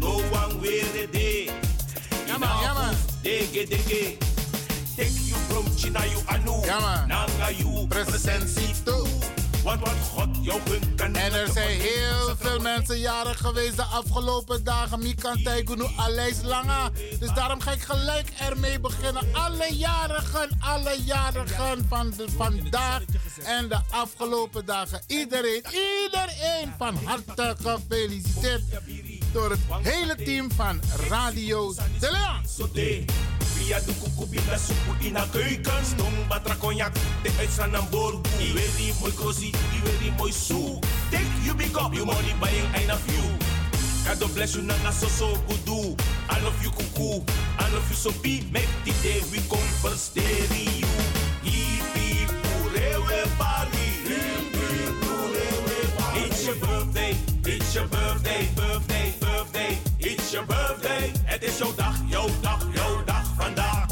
No 0.00 0.20
one 0.30 0.60
wear 0.60 1.06
de. 1.12 1.50
Yama, 2.28 2.46
yama. 2.62 2.94
Dege 3.22 3.66
dege. 3.66 4.18
Take 4.94 5.16
you 5.28 5.36
from 5.48 5.64
China 5.76 6.04
you 6.12 6.20
anu. 6.28 6.60
Yama. 6.66 7.06
Nanga 7.08 7.52
you 7.56 7.86
presentie 7.88 8.74
toe. 8.84 9.21
Want 9.62 9.80
wat 9.80 9.94
God 10.14 10.28
jou 10.40 10.60
gunt 10.64 10.94
kan 10.94 11.14
En 11.14 11.32
er 11.32 11.48
zijn 11.52 11.80
heel 11.80 12.36
veel 12.38 12.58
mensen 12.58 12.98
jarig 12.98 13.38
geweest 13.38 13.76
de 13.76 13.82
afgelopen 13.82 14.64
dagen. 14.64 15.02
Mikan 15.02 15.42
Taigunu 15.42 15.86
Aleis 15.96 16.42
Langa. 16.42 16.90
Dus 17.20 17.34
daarom 17.34 17.60
ga 17.60 17.72
ik 17.72 17.82
gelijk 17.82 18.28
ermee 18.38 18.80
beginnen. 18.80 19.22
Alle 19.32 19.74
jarigen, 19.74 20.58
alle 20.60 20.96
jarigen 21.04 21.86
van 21.88 22.10
de, 22.16 22.28
vandaag 22.36 23.02
en 23.44 23.68
de 23.68 23.78
afgelopen 23.90 24.66
dagen. 24.66 25.00
Iedereen, 25.06 25.62
iedereen 26.02 26.72
van 26.78 26.94
harte 27.04 27.56
gefeliciteerd. 27.62 28.62
Door 29.32 29.50
het 29.50 29.60
hele 29.82 30.14
team 30.14 30.50
van 30.56 30.80
Radio 31.08 31.74
De 31.98 32.10
Leon. 32.10 33.06
Via 33.54 33.78
de 33.78 33.92
kukubila 34.02 34.56
soep 34.56 34.96
in 34.98 35.16
haar 35.16 35.28
keuken. 35.28 35.84
Stong 35.84 36.28
batra 36.28 36.56
cognac, 36.58 36.94
de 37.22 37.30
uitstraan 37.38 37.76
aan 37.76 37.86
boord. 37.90 38.28
Die 38.38 38.52
very 38.52 38.94
mooi 39.00 39.14
krosi, 39.14 39.50
die 39.50 39.80
very 39.84 40.12
mooi 40.16 40.32
soe. 40.32 40.78
Take 41.10 41.24
you 41.42 41.56
big 41.56 41.76
up, 41.76 41.94
you 41.94 42.04
money 42.04 42.34
buying 42.40 42.74
ein 42.74 42.92
of 42.92 43.00
you. 43.06 43.22
God 44.18 44.34
bless 44.34 44.54
you 44.54 44.64
nanga 44.64 44.92
so 44.92 45.08
so 45.08 45.36
good. 45.46 46.00
I 46.30 46.40
love 46.42 46.62
you 46.62 46.70
kuku, 46.70 47.22
I 47.58 47.70
love 47.72 47.88
you 47.88 47.96
so 47.96 48.10
be. 48.20 48.42
Make 48.52 48.68
the 48.84 48.92
day 49.02 49.22
we 49.30 49.38
come 49.48 49.68
for 49.80 49.96
stereo. 49.96 50.88
Hippie. 51.42 52.26
It's 56.14 56.46
your 56.46 56.56
birthday, 56.56 57.16
it's 57.44 57.74
your 57.74 57.86
birthday, 57.86 58.48
birthday. 58.56 58.91
Your 60.32 60.46
birthday. 60.46 61.12
Het 61.24 61.42
is 61.42 61.58
jouw 61.58 61.74
dag, 61.74 61.96
jouw 62.06 62.28
dag, 62.40 62.66
jouw 62.74 63.04
dag 63.04 63.24
vandaag. 63.36 63.86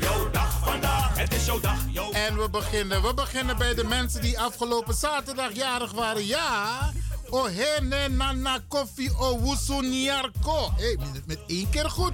Jouw 0.00 0.30
dag 0.30 0.58
vandaag. 0.64 1.18
Het 1.18 1.34
is 1.34 1.46
jouw 1.46 1.60
dag, 1.60 1.78
jouw 1.90 2.10
En 2.10 2.36
we 2.38 2.50
beginnen. 2.50 3.02
We 3.02 3.14
beginnen 3.14 3.56
bij 3.58 3.74
de 3.74 3.84
mensen 3.84 4.20
die 4.20 4.40
afgelopen 4.40 4.94
zaterdag 4.94 5.52
jarig 5.52 5.92
waren. 5.92 6.26
Ja. 6.26 6.92
Ohene 7.30 8.08
nana 8.08 8.58
koffie 8.68 9.10
o 9.18 9.40
wusu 9.40 9.86
niarko. 9.86 10.72
Hé, 10.76 10.96
met, 10.98 11.26
met 11.26 11.38
één 11.46 11.70
keer 11.70 11.90
goed. 11.90 12.12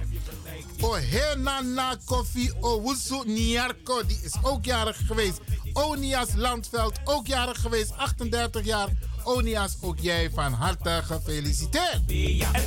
Ohene 0.81 1.35
nana 1.35 1.95
koffie 2.05 2.53
o 2.59 2.81
wusu 2.81 3.21
niarko. 3.25 4.05
Die 4.05 4.19
is 4.23 4.35
ook 4.41 4.65
jarig 4.65 4.97
geweest. 5.05 5.39
Onias 5.73 6.29
Landveld, 6.35 6.99
ook 7.03 7.27
jarig 7.27 7.61
geweest. 7.61 7.91
38 7.97 8.65
jaar. 8.65 8.89
Onias, 9.27 9.77
ook 9.81 9.99
jij 9.99 10.29
van 10.33 10.53
harte 10.53 11.01
gefeliciteerd. 11.03 12.01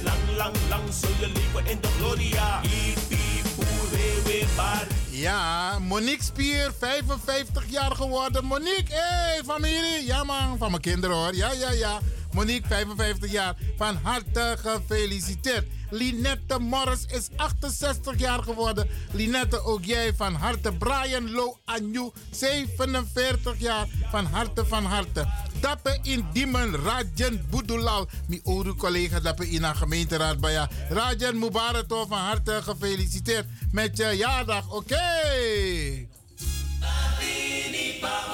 Lang, 0.02 0.18
lang, 0.36 0.56
lang 0.68 0.82
in 1.64 1.78
de 1.80 1.88
gloria. 1.98 2.60
Ja, 5.10 5.78
Monique 5.78 6.24
Spier, 6.24 6.72
55 6.78 7.64
jaar 7.68 7.90
geworden. 7.90 8.44
Monique, 8.44 8.94
hé, 8.94 9.00
hey, 9.00 9.42
familie. 9.44 10.06
Ja 10.06 10.24
man, 10.24 10.58
van 10.58 10.70
mijn 10.70 10.82
kinderen 10.82 11.16
hoor. 11.16 11.34
Ja, 11.34 11.52
ja, 11.52 11.70
ja. 11.70 11.98
Monique, 12.32 12.66
55 12.68 13.30
jaar. 13.30 13.56
Van 13.76 13.98
harte 14.02 14.56
gefeliciteerd. 14.58 15.66
Linette 15.90 16.58
Morris 16.58 17.04
is 17.06 17.28
68 17.36 18.18
jaar 18.18 18.42
geworden. 18.42 18.88
Linette, 19.12 19.64
ook 19.64 19.84
jij 19.84 20.14
van 20.16 20.34
harte. 20.34 20.72
Brian 20.72 21.30
Lo 21.30 21.58
Anju, 21.64 22.10
47 22.30 23.58
jaar. 23.58 23.86
Van 24.10 24.24
harte, 24.24 24.66
van 24.66 24.84
harte. 24.84 25.26
Dappe 25.60 25.98
in 26.02 26.26
Diemen, 26.32 26.76
Rajan 26.76 27.40
Boudulal. 27.50 28.08
Mijn 28.26 28.40
oude 28.44 28.74
collega 28.74 29.20
Dappe 29.20 29.50
in 29.50 29.62
de 29.62 29.74
gemeenteraad 29.74 30.40
bij 30.40 30.68
Rajan 30.88 31.38
Mubarak, 31.38 31.84
van 31.88 32.18
harte 32.18 32.60
gefeliciteerd 32.62 33.46
met 33.72 33.96
je 33.96 34.16
jaardag. 34.16 34.70
Oké. 34.70 34.96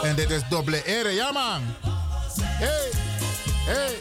En 0.03 0.17
dit 0.17 0.31
is 0.31 0.43
dubbele 0.49 0.85
ere, 0.85 1.11
ja 1.11 1.33
man. 1.33 1.63
Hey, 2.41 2.91
hey. 3.67 3.97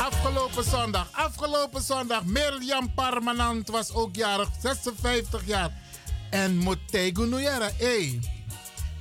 Afgelopen 0.00 0.64
zondag, 0.64 1.08
afgelopen 1.12 1.82
zondag, 1.82 2.24
Mirjam 2.24 2.94
Parmanant 2.94 3.68
was 3.68 3.92
ook 3.94 4.16
jarig, 4.16 4.48
56 4.62 5.46
jaar. 5.46 5.70
En 6.30 6.56
Motego 6.56 7.22
Nuyera, 7.22 7.70
hey. 7.76 8.20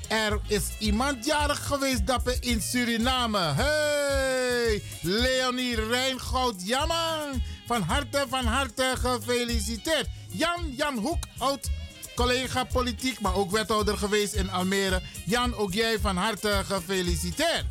Er 0.08 0.40
is 0.48 0.64
iemand 0.80 1.26
jarig 1.26 1.66
geweest 1.68 2.08
dat 2.08 2.38
in 2.40 2.62
Suriname. 2.62 3.38
Hey, 3.38 4.84
Leonie 5.02 5.76
Rijngoud, 5.76 6.56
ja 6.68 6.86
man. 6.86 7.42
Van 7.68 7.82
harte, 7.82 8.26
van 8.30 8.46
harte 8.46 8.94
gefeliciteerd. 9.00 10.08
Jan, 10.28 10.74
Jan 10.78 10.98
Hoek, 10.98 11.26
oud 11.38 11.70
collega 12.16 12.64
politiek, 12.64 13.20
maar 13.20 13.36
ook 13.36 13.52
wethouder 13.52 13.98
geweest 13.98 14.34
in 14.34 14.52
Almere. 14.52 15.02
Jan, 15.26 15.56
ook 15.56 15.74
jij 15.74 16.00
van 16.00 16.18
harte 16.18 16.62
gefeliciteerd. 16.66 17.66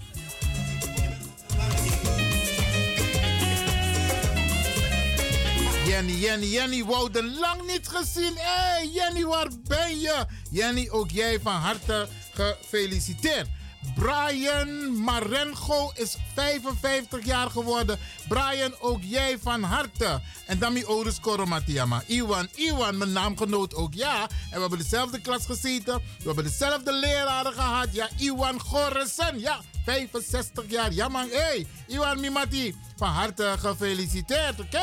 Jenny, 5.92 6.12
Jenny, 6.12 6.46
Jenny, 6.46 6.84
Wouden, 6.84 7.38
lang 7.38 7.66
niet 7.66 7.88
gezien. 7.88 8.32
Hé, 8.34 8.42
hey, 8.42 8.90
Jenny, 8.92 9.24
waar 9.24 9.48
ben 9.68 10.00
je? 10.00 10.24
Jenny, 10.50 10.88
ook 10.90 11.10
jij 11.10 11.40
van 11.40 11.52
harte 11.54 12.08
gefeliciteerd. 12.32 13.48
Brian 13.94 15.02
Marengo 15.02 15.92
is 15.94 16.16
55 16.34 17.24
jaar 17.24 17.50
geworden. 17.50 17.98
Brian, 18.28 18.74
ook 18.80 19.00
jij 19.02 19.38
van 19.42 19.62
harte. 19.62 20.20
En 20.46 20.58
dan 20.58 20.72
mijn 20.72 20.86
ouders 20.86 21.20
Koromatiama. 21.20 22.02
Iwan, 22.06 22.48
Iwan, 22.54 22.98
mijn 22.98 23.12
naamgenoot 23.12 23.74
ook, 23.74 23.94
ja. 23.94 24.22
En 24.22 24.54
we 24.54 24.60
hebben 24.60 24.78
dezelfde 24.78 25.20
klas 25.20 25.46
gezeten. 25.46 25.94
We 25.94 26.24
hebben 26.24 26.44
dezelfde 26.44 26.92
leraren 26.92 27.52
gehad. 27.52 27.88
Ja, 27.92 28.08
Iwan 28.16 28.60
Goresen, 28.60 29.40
ja. 29.40 29.60
65 29.84 30.64
jaar. 30.68 30.92
Ja 30.92 31.08
man, 31.08 31.28
hé. 31.28 31.38
Hey, 31.38 31.66
Iwan 31.86 32.20
Mimati, 32.20 32.74
van 32.96 33.08
harte 33.08 33.54
gefeliciteerd, 33.58 34.60
oké? 34.60 34.80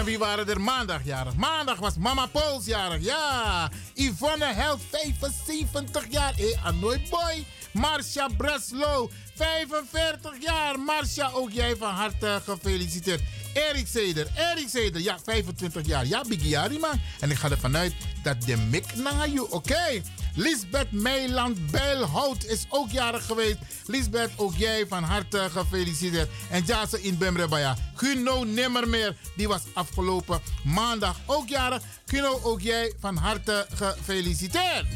En 0.00 0.06
wie 0.06 0.18
waren 0.18 0.48
er 0.48 0.60
maandagjarig? 0.60 1.34
Maandag 1.34 1.78
was 1.78 1.96
Mama 1.96 2.26
Pauls 2.26 2.66
jarig. 2.66 3.04
Ja. 3.04 3.70
Yvonne 3.94 4.44
Held, 4.44 4.80
75 4.90 6.04
jaar. 6.10 6.32
Hé, 6.36 6.54
hey, 6.62 7.02
Boy. 7.10 7.44
Marcia 7.72 8.28
Breslow, 8.36 9.10
45 9.34 10.32
jaar. 10.40 10.78
Marcia, 10.78 11.30
ook 11.32 11.50
jij 11.50 11.76
van 11.76 11.94
harte 11.94 12.40
gefeliciteerd. 12.44 13.22
Erik 13.54 13.86
Zeder, 13.86 14.26
Erik 14.36 14.68
Zeder, 14.68 15.00
ja, 15.00 15.18
25 15.24 15.86
jaar. 15.86 16.06
Ja, 16.06 16.24
Bigiari 16.28 16.78
man. 16.78 17.00
En 17.20 17.30
ik 17.30 17.36
ga 17.36 17.50
ervan 17.50 17.76
uit 17.76 17.94
dat 18.22 18.42
de 18.42 18.56
mik 18.56 18.94
naar 18.94 19.28
je, 19.28 19.50
oké? 19.50 20.02
Lisbeth 20.34 20.92
Meiland 20.92 21.70
Bijlhout 21.70 22.44
is 22.44 22.66
ook 22.68 22.90
jarig 22.90 23.26
geweest. 23.26 23.58
Lisbeth, 23.86 24.30
ook 24.36 24.56
jij 24.56 24.86
van 24.88 25.02
harte 25.02 25.48
gefeliciteerd. 25.50 26.28
En 26.50 26.64
Jase 26.64 27.02
in 27.02 27.18
Bemrebaya. 27.18 27.76
Kuno 27.96 28.44
Nimmermeer, 28.44 29.16
die 29.36 29.48
was 29.48 29.62
afgelopen 29.72 30.40
maandag 30.64 31.16
ook 31.26 31.48
jarig. 31.48 31.82
Kuno, 32.06 32.40
ook 32.42 32.60
jij 32.60 32.92
van 33.00 33.16
harte 33.16 33.66
gefeliciteerd. 33.74 34.86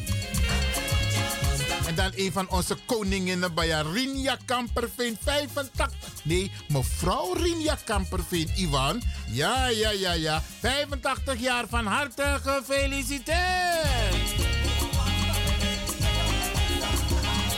En 1.86 1.94
dan 1.94 2.12
een 2.14 2.32
van 2.32 2.48
onze 2.48 2.76
koninginnen 2.86 3.54
bij 3.54 3.82
Rinja 3.92 4.38
Kamperveen, 4.44 5.18
85. 5.24 5.98
Nee, 6.22 6.52
mevrouw 6.68 7.32
Rinja 7.32 7.78
Kamperveen, 7.84 8.50
Ivan. 8.56 9.02
Ja, 9.30 9.68
ja, 9.68 9.90
ja, 9.90 10.12
ja. 10.12 10.42
85 10.60 11.40
jaar 11.40 11.64
van 11.68 11.86
harte 11.86 12.38
gefeliciteerd. 12.42 14.53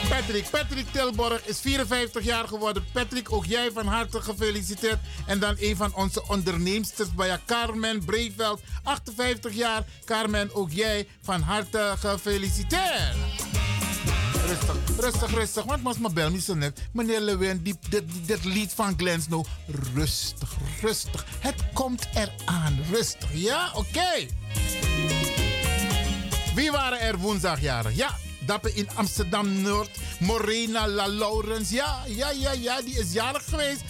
Patrick. 0.08 0.50
Patrick 0.50 0.86
Tilborg 0.92 1.46
is 1.46 1.60
54 1.60 2.24
jaar 2.24 2.48
geworden. 2.48 2.84
Patrick, 2.92 3.32
ook 3.32 3.44
jij 3.44 3.70
van 3.72 3.86
harte 3.86 4.20
gefeliciteerd. 4.20 4.98
En 5.26 5.38
dan 5.38 5.54
een 5.58 5.76
van 5.76 5.94
onze 5.94 6.28
onderneemsters 6.28 7.14
bij 7.14 7.38
Carmen 7.46 8.04
Breveld, 8.04 8.60
58 8.82 9.52
jaar. 9.52 9.84
Carmen, 10.04 10.54
ook 10.54 10.70
jij 10.72 11.08
van 11.22 11.40
harte 11.40 11.94
gefeliciteerd. 11.98 13.14
Rustig, 14.46 14.76
rustig, 14.96 15.34
rustig. 15.34 15.64
Want 15.64 15.82
was 15.82 15.98
mijn 15.98 16.14
bel 16.14 16.30
niet 16.30 16.44
zo 16.44 16.54
net. 16.54 16.80
Meneer 16.92 17.20
Lewin, 17.20 17.62
die, 17.62 17.78
dit, 18.26 18.44
lied 18.44 18.72
van 18.72 18.94
Glen 18.96 19.22
Snow. 19.22 19.44
Rustig, 19.94 20.52
rustig. 20.80 21.26
Het 21.38 21.54
komt 21.72 22.06
eraan. 22.14 22.78
Rustig, 22.90 23.28
ja? 23.32 23.70
Oké. 23.74 24.26
Wie 26.54 26.70
waren 26.70 27.00
er 27.00 27.18
woensdagjarig? 27.18 27.96
Ja, 27.96 28.16
Dappen 28.46 28.76
in 28.76 28.88
Amsterdam-Noord. 28.94 29.90
Morena 30.18 30.88
La 30.88 31.08
Laurens. 31.08 31.70
Ja, 31.70 32.02
ja, 32.06 32.30
ja, 32.30 32.52
ja. 32.52 32.82
Die 32.82 32.98
is 32.98 33.12
jarig 33.12 33.44
geweest. 33.48 33.82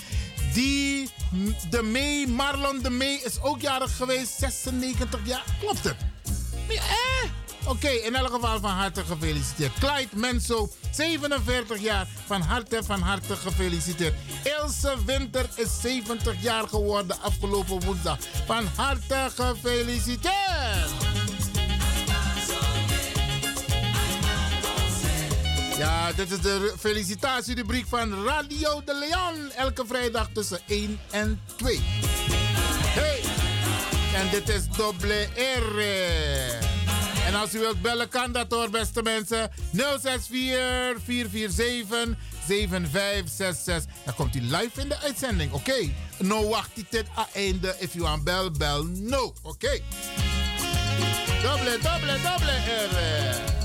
Die, 0.52 1.10
de 1.70 1.82
May, 1.82 2.26
Marlon 2.26 2.82
de 2.82 2.90
May 2.90 3.20
is 3.24 3.40
ook 3.40 3.60
jarig 3.60 3.96
geweest. 3.96 4.38
96 4.38 5.20
jaar. 5.24 5.44
Klopt 5.60 5.84
het? 5.84 5.96
Ja? 6.68 6.82
Oké, 7.66 7.88
in 7.88 8.14
elk 8.14 8.30
geval 8.30 8.60
van 8.60 8.70
harte 8.70 9.04
gefeliciteerd. 9.04 9.72
Clyde 9.78 10.16
Menso, 10.16 10.68
47 10.90 11.80
jaar. 11.80 12.06
Van 12.26 12.40
harte, 12.40 12.80
van 12.84 13.00
harte 13.00 13.36
gefeliciteerd. 13.36 14.14
Ilse 14.60 14.94
Winter 15.06 15.48
is 15.54 15.80
70 15.80 16.42
jaar 16.42 16.68
geworden 16.68 17.20
afgelopen 17.20 17.84
woensdag. 17.84 18.18
Van 18.46 18.68
harte 18.76 19.28
gefeliciteerd. 19.34 21.25
Ja, 25.76 26.12
dit 26.12 26.30
is 26.30 26.40
de 26.40 26.74
felicitatierubriek 26.78 27.86
van 27.88 28.24
Radio 28.24 28.82
de 28.84 28.94
Leon. 28.94 29.50
Elke 29.52 29.86
vrijdag 29.86 30.28
tussen 30.32 30.60
1 30.66 31.00
en 31.10 31.40
2. 31.56 31.80
Hey! 31.82 33.20
En 34.14 34.30
dit 34.30 34.48
is 34.48 34.68
Double 34.76 35.28
R. 35.58 35.78
En 37.26 37.34
als 37.34 37.54
u 37.54 37.58
wilt 37.58 37.82
bellen, 37.82 38.08
kan 38.08 38.32
dat 38.32 38.50
hoor, 38.50 38.70
beste 38.70 39.02
mensen. 39.02 39.50
064 39.72 41.02
447 41.04 42.16
7566. 42.46 43.92
Dan 44.04 44.14
komt 44.14 44.34
hij 44.34 44.42
live 44.42 44.80
in 44.80 44.88
de 44.88 44.98
uitzending, 44.98 45.52
oké? 45.52 45.92
Nou 46.18 46.48
wacht 46.48 46.70
dit 46.90 47.04
aan 47.14 47.26
einde. 47.32 47.76
If 47.78 47.92
you 47.92 48.06
aan 48.06 48.24
bel, 48.24 48.50
bel 48.50 48.84
no, 48.84 49.34
oké? 49.42 49.42
Okay? 49.42 49.82
Double, 51.42 51.78
double 52.22 52.52
R. 52.90 53.55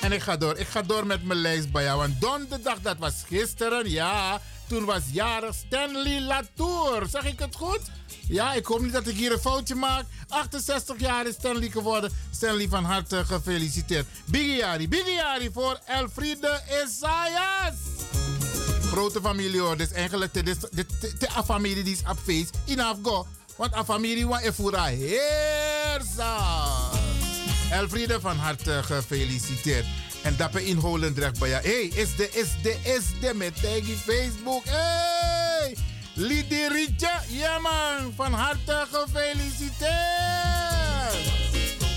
En 0.00 0.12
ik 0.12 0.22
ga 0.22 0.36
door. 0.36 0.56
Ik 0.56 0.66
ga 0.66 0.82
door 0.82 1.06
met 1.06 1.24
mijn 1.24 1.38
lijst 1.38 1.72
bij 1.72 1.82
jou. 1.82 1.98
Want 1.98 2.20
donderdag, 2.20 2.80
dat 2.82 2.98
was 2.98 3.14
gisteren, 3.26 3.90
ja. 3.90 4.40
Toen 4.66 4.84
was 4.84 5.02
jarig 5.12 5.54
Stanley 5.54 6.20
Latour. 6.20 7.06
Zeg 7.08 7.24
ik 7.24 7.38
het 7.38 7.54
goed? 7.54 7.80
Ja, 8.28 8.52
ik 8.52 8.66
hoop 8.66 8.80
niet 8.80 8.92
dat 8.92 9.06
ik 9.06 9.16
hier 9.16 9.32
een 9.32 9.38
foutje 9.38 9.74
maak. 9.74 10.04
68 10.28 11.00
jaar 11.00 11.26
is 11.26 11.34
Stanley 11.34 11.70
geworden. 11.70 12.12
Stanley 12.30 12.68
van 12.68 12.84
harte 12.84 13.24
gefeliciteerd. 13.24 14.06
Bigiari, 14.24 14.88
Bigiari 14.88 15.50
voor 15.52 15.78
Elfriede 15.86 16.60
Isaias. 16.84 17.74
Grote 18.90 19.20
familie 19.20 19.60
hoor. 19.60 19.76
Dus 19.76 19.92
eigenlijk 19.92 20.34
de, 20.34 20.42
de, 20.42 20.56
de, 21.18 21.28
familie 21.44 21.84
die 21.84 21.94
is 21.94 22.02
op 22.10 22.18
feest. 22.24 22.58
In 22.64 22.80
Afgo. 22.80 23.26
Want 23.56 23.74
a 23.74 23.84
familie 23.84 24.26
wa 24.26 24.40
efura 24.40 24.84
heersa. 24.84 26.36
Elfriede 27.70 28.20
van 28.20 28.36
harte 28.36 28.80
gefeliciteerd. 28.82 29.86
En 30.22 30.36
dappen 30.36 30.64
in 30.64 30.76
Holendrecht 30.76 31.38
bij 31.38 31.48
je. 31.48 31.54
hey, 31.54 32.02
is 32.02 32.16
de, 32.16 32.30
is 32.30 32.48
de, 32.62 32.76
is 32.82 33.20
de 33.20 33.34
met 33.34 33.60
tegen 33.60 33.96
Facebook. 33.96 34.62
Hey! 34.64 35.76
Lidiritje, 36.14 37.10
ja 37.28 37.58
man, 37.58 38.12
van 38.16 38.32
harte 38.32 38.86
gefeliciteerd. 38.92 39.88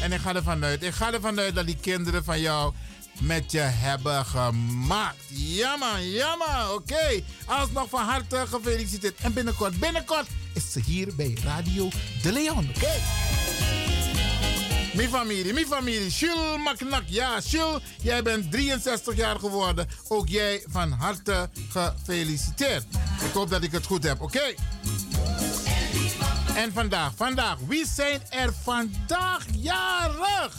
En 0.01 0.11
ik 0.11 0.19
ga 0.19 0.35
ervan 0.35 0.64
uit, 0.64 0.83
ik 0.83 0.93
ga 0.93 1.14
ervan 1.14 1.40
uit 1.40 1.56
dat 1.56 1.66
die 1.66 1.77
kinderen 1.82 2.24
van 2.24 2.41
jou 2.41 2.74
met 3.19 3.51
je 3.51 3.59
hebben 3.59 4.25
gemaakt. 4.25 5.24
Ja 5.30 5.75
man, 5.75 6.09
ja 6.09 6.35
man, 6.35 6.72
oké. 6.74 7.22
Alsnog 7.45 7.90
van 7.90 8.03
harte 8.06 8.43
gefeliciteerd. 8.48 9.16
En 9.22 9.33
binnenkort, 9.33 9.80
binnenkort 9.80 10.27
is 10.53 10.72
ze 10.72 10.80
hier 10.80 11.16
bij 11.16 11.38
Radio 11.43 11.90
De 12.22 12.32
Leon, 12.32 12.69
oké? 12.75 12.91
Mijn 14.93 15.09
familie, 15.09 15.53
mijn 15.53 15.65
familie. 15.65 16.09
Jules 16.09 16.63
Maknak. 16.63 17.03
Ja, 17.05 17.39
Jules, 17.39 17.81
jij 18.01 18.23
bent 18.23 18.51
63 18.51 19.15
jaar 19.15 19.39
geworden. 19.39 19.87
Ook 20.07 20.27
jij 20.27 20.63
van 20.69 20.91
harte 20.91 21.49
gefeliciteerd. 21.69 22.85
Ik 23.25 23.31
hoop 23.33 23.49
dat 23.49 23.63
ik 23.63 23.71
het 23.71 23.85
goed 23.85 24.03
heb, 24.03 24.21
oké? 24.21 24.53
En 26.55 26.73
vandaag, 26.73 27.11
vandaag, 27.15 27.57
wie 27.67 27.85
zijn 27.95 28.21
er 28.29 28.53
vandaag 28.63 29.45
jarig? 29.55 30.55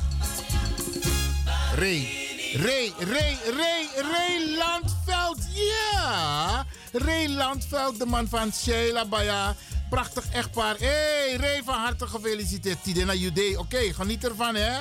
Ray, 1.74 2.31
Ray, 2.52 2.92
Ray, 2.98 3.36
Ray, 3.56 3.86
Ray 3.96 4.56
Landveld. 4.56 5.38
Ja, 5.54 6.66
Ray 6.92 7.28
Landveld, 7.28 7.98
de 7.98 8.06
man 8.06 8.28
van 8.28 8.52
Sheila 8.52 9.04
Baya. 9.04 9.54
Prachtig 9.90 10.24
echtpaar. 10.32 10.76
Hé, 10.78 10.86
hey, 10.86 11.36
Ray, 11.36 11.62
van 11.64 11.74
harte 11.74 12.06
gefeliciteerd. 12.06 12.82
Tidena 12.82 13.14
Jude. 13.14 13.54
Oké, 13.58 13.92
geniet 13.92 14.24
ervan, 14.24 14.54
hè. 14.54 14.80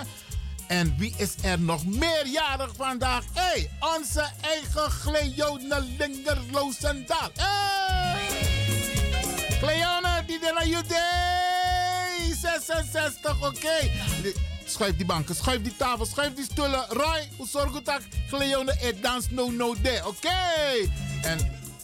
En 0.68 0.96
wie 0.98 1.14
is 1.18 1.36
er 1.42 1.60
nog 1.60 1.86
meerjarig 1.86 2.72
vandaag? 2.76 3.24
Hé, 3.34 3.42
hey, 3.42 3.70
onze 3.96 4.30
eigen 4.42 4.92
Cleone 5.02 5.82
Linger 5.98 6.38
Loosendaal. 6.52 7.32
Hey! 7.36 8.20
Cleone, 9.60 10.24
Tidena 10.28 10.64
Jude. 10.64 11.30
66, 12.42 13.42
oké. 13.42 13.92
Schuif 14.72 14.96
die 14.96 15.06
banken, 15.06 15.36
schuif 15.36 15.62
die 15.62 15.76
tafel, 15.78 16.06
schuif 16.06 16.34
die 16.36 16.44
stoelen. 16.44 16.86
Roy, 16.90 17.30
hoe 17.38 17.48
zorg 17.48 17.74
je 17.74 17.82
dat 17.82 18.02
Cleone 18.30 18.76
het 18.80 19.04
dans 19.04 19.30
no 19.30 19.50
no 19.50 19.76
de, 19.82 20.02
oké? 20.06 20.90
En 21.22 21.40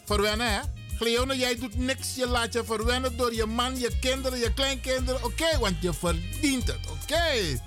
verwennen, 0.06 0.54
hè? 0.54 0.60
Cleone, 0.98 1.38
jij 1.38 1.56
doet 1.56 1.78
niks. 1.78 2.16
Je 2.16 2.28
laat 2.28 2.54
je 2.54 2.64
verwennen 2.64 3.18
door 3.18 3.34
je 3.34 3.46
man, 3.46 3.80
je 3.80 3.92
kinderen, 4.00 4.40
je 4.40 4.54
kleinkinderen. 4.54 5.24
Oké, 5.24 5.60
want 5.60 5.76
je 5.80 5.94
verdient 5.94 6.68
het. 6.68 6.80
Oké. 6.92 7.60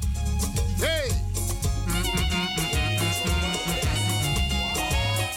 Hey. 0.80 1.10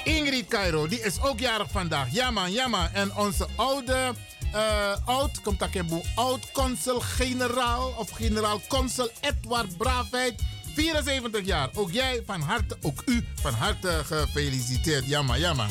Ingrid 0.04 0.48
Cairo, 0.48 0.88
die 0.88 1.02
is 1.02 1.22
ook 1.22 1.40
jarig 1.40 1.72
vandaag. 1.72 2.08
Ja 2.12 2.32
man, 2.32 2.52
ja 2.52 2.68
man. 2.68 2.88
En 2.94 3.16
onze 3.16 3.48
oude, 3.56 4.14
uh, 4.56 5.08
oud, 5.08 5.42
komt 5.42 5.60
dat 5.60 5.70
oud 6.16 6.52
consul-generaal 6.52 7.94
of 7.98 8.10
generaal-consul 8.10 9.10
Edward 9.22 9.78
Braafheid. 9.78 10.42
74 10.76 11.46
jaar. 11.46 11.70
Ook 11.74 11.92
jij 11.92 12.24
van 12.26 12.42
harte, 12.42 12.78
ook 12.82 13.02
u 13.06 13.26
van 13.42 13.54
harte 13.54 14.02
gefeliciteerd. 14.06 15.06
Jammer, 15.06 15.40
jammer. 15.40 15.68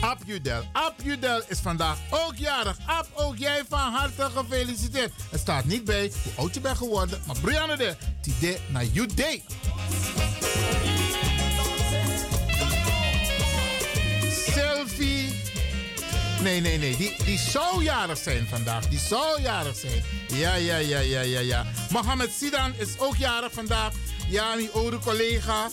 Ab 0.00 0.18
Judel. 0.24 0.62
Ab 0.72 0.94
Judel 1.02 1.42
is 1.48 1.58
vandaag 1.58 1.98
ook 2.10 2.36
jarig. 2.36 2.78
Ab, 2.86 3.06
ook 3.14 3.36
jij 3.36 3.62
van 3.68 3.92
harte 3.92 4.30
gefeliciteerd. 4.34 5.12
Het 5.30 5.40
staat 5.40 5.64
niet 5.64 5.84
bij 5.84 6.12
hoe 6.22 6.32
oud 6.36 6.54
je 6.54 6.60
bent 6.60 6.76
geworden, 6.76 7.20
maar 7.26 7.36
Brianne 7.40 7.76
de, 7.76 7.96
tide 8.20 8.58
na 8.68 8.82
Jude. 8.82 9.14
Selfie. 9.16 10.25
Nee, 16.46 16.60
nee, 16.60 16.78
nee. 16.78 16.96
Die, 16.96 17.14
die 17.24 17.38
zou 17.38 17.82
jarig 17.82 18.18
zijn 18.18 18.46
vandaag. 18.46 18.88
Die 18.88 18.98
zou 18.98 19.42
jarig 19.42 19.76
zijn. 19.76 20.02
Ja, 20.28 20.54
ja, 20.54 20.76
ja, 20.76 20.98
ja, 20.98 21.20
ja, 21.20 21.40
ja. 21.40 21.66
Mohamed 21.90 22.30
Sidan 22.38 22.72
is 22.78 22.98
ook 22.98 23.16
jarig 23.16 23.52
vandaag. 23.52 23.92
Ja, 24.28 24.54
mijn 24.54 24.72
oude 24.72 24.98
collega 24.98 25.68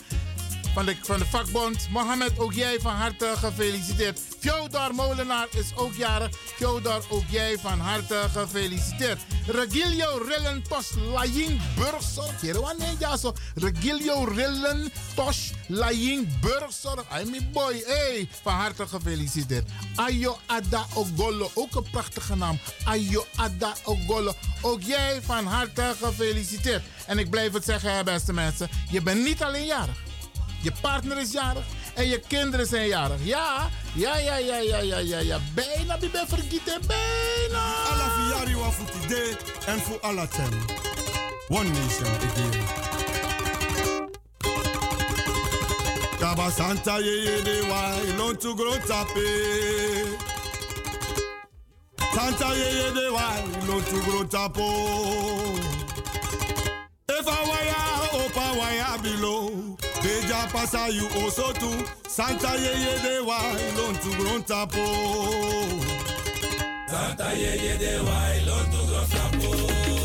van 0.74 0.86
de, 1.20 1.26
vakbond. 1.26 1.88
Mohamed, 1.90 2.40
ook 2.40 2.54
jij 2.54 2.80
van 2.80 2.94
harte 2.94 3.34
gefeliciteerd. 3.36 4.20
Fjodor 4.40 4.96
Molenaar 4.96 5.48
is 5.52 5.76
ook 5.76 5.94
jarig. 5.94 6.36
Fjodor, 6.56 7.06
ook 7.10 7.24
jij 7.30 7.58
van 7.60 7.80
harte 7.80 8.20
gefeliciteerd. 8.32 9.22
Regilio 9.48 10.22
Rillen 10.28 10.64
Tos 10.64 10.92
Laying 11.12 11.62
Burgzorg. 11.76 12.60
Wanneer 12.60 12.96
ja 13.00 13.18
zo. 13.18 13.34
Regilio 13.56 14.24
Rillen 14.24 14.92
Tos 15.16 15.52
Laying 15.68 16.40
Burgzorg. 16.40 17.04
Mijn 17.10 17.50
boy. 17.52 17.84
Hey, 17.86 18.30
van 18.42 18.54
harte 18.54 18.88
gefeliciteerd. 18.88 19.70
Ayo 19.96 20.38
Ada 20.46 20.86
Ogolo. 20.94 21.52
Ook 21.54 21.76
een 21.76 21.90
prachtige 21.92 22.36
naam. 22.36 22.60
Ayo 22.84 23.26
Ada 23.36 23.74
Ogolo. 23.84 24.34
Ook 24.62 24.82
jij 24.82 25.20
van 25.22 25.46
harte 25.46 25.94
gefeliciteerd. 26.02 26.84
En 27.06 27.18
ik 27.18 27.30
blijf 27.30 27.54
het 27.54 27.66
zeggen, 27.66 28.06
beste 28.06 28.34
mensen. 28.34 28.70
Je 28.92 29.02
bent 29.02 29.24
niet 29.24 29.44
alleen 29.44 29.66
jarig. 29.66 30.12
Je 30.64 30.72
partner 30.82 31.18
is 31.18 31.32
jarig 31.32 31.64
en 31.94 32.08
je 32.08 32.20
kinderen 32.28 32.66
zijn 32.66 32.88
jarig. 32.88 33.20
Ja, 33.24 33.70
ja, 33.94 34.18
ja, 34.18 34.36
ja, 34.36 34.58
ja, 34.58 34.80
ja, 34.80 34.98
ja, 34.98 35.20
ja. 35.20 35.40
Bijna, 35.54 35.98
je 36.00 36.10
bent 36.10 36.30
vergeten, 36.30 36.82
bijna. 36.88 37.64
Alla 37.92 38.10
fiari 38.10 38.56
wa 38.56 38.72
fukide 38.72 39.38
en 39.66 39.80
voor 39.80 40.00
alla 40.02 40.28
ten. 40.28 40.52
One 41.50 41.70
nation 41.70 42.08
again. 42.08 42.66
Kaba 46.20 46.50
Santa 46.50 47.00
ye 47.00 47.42
de 47.44 47.66
wa 47.68 47.92
ilon 48.08 48.38
to 48.38 48.56
grow 48.56 48.80
tape. 48.86 50.18
Santa 52.14 52.54
ye 52.54 52.92
de 52.94 53.10
wa 53.12 53.34
ilon 53.64 53.84
to 53.84 54.02
grow 54.02 54.28
tapo. 54.28 55.83
If 57.26 57.30
I 57.30 57.42
wire, 57.48 58.20
opa 58.20 58.58
wire 58.58 58.98
below. 59.02 59.48
Beja 60.04 60.52
pasa 60.52 60.92
you 60.92 61.08
also 61.22 61.54
too. 61.54 61.86
Santa 62.06 62.58
ye 62.60 62.74
ye 62.84 63.02
de 63.02 63.24
wa 63.24 63.40
ilon 63.40 63.96
to 63.96 64.10
grow 64.18 64.42
po. 64.68 64.84
Santa 66.86 67.32
ye 67.34 67.56
ye 67.64 67.78
de 67.78 68.04
wa 68.04 68.18
ilon 68.36 68.66
to 68.72 68.80
grow 68.88 69.06
po. 69.40 70.03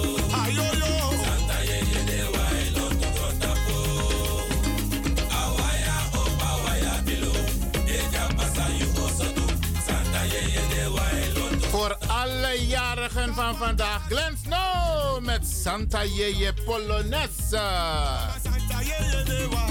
Alle 12.48 12.66
jarigen 12.66 13.34
van 13.34 13.56
vandaag, 13.56 14.06
Glenn 14.08 14.36
Snow 14.44 15.20
met 15.20 15.46
Santa 15.62 16.04
Yeye 16.04 16.52
Polonaise. 16.64 17.28
Santa 18.42 18.78
de 19.24 19.48
wa. 19.50 19.66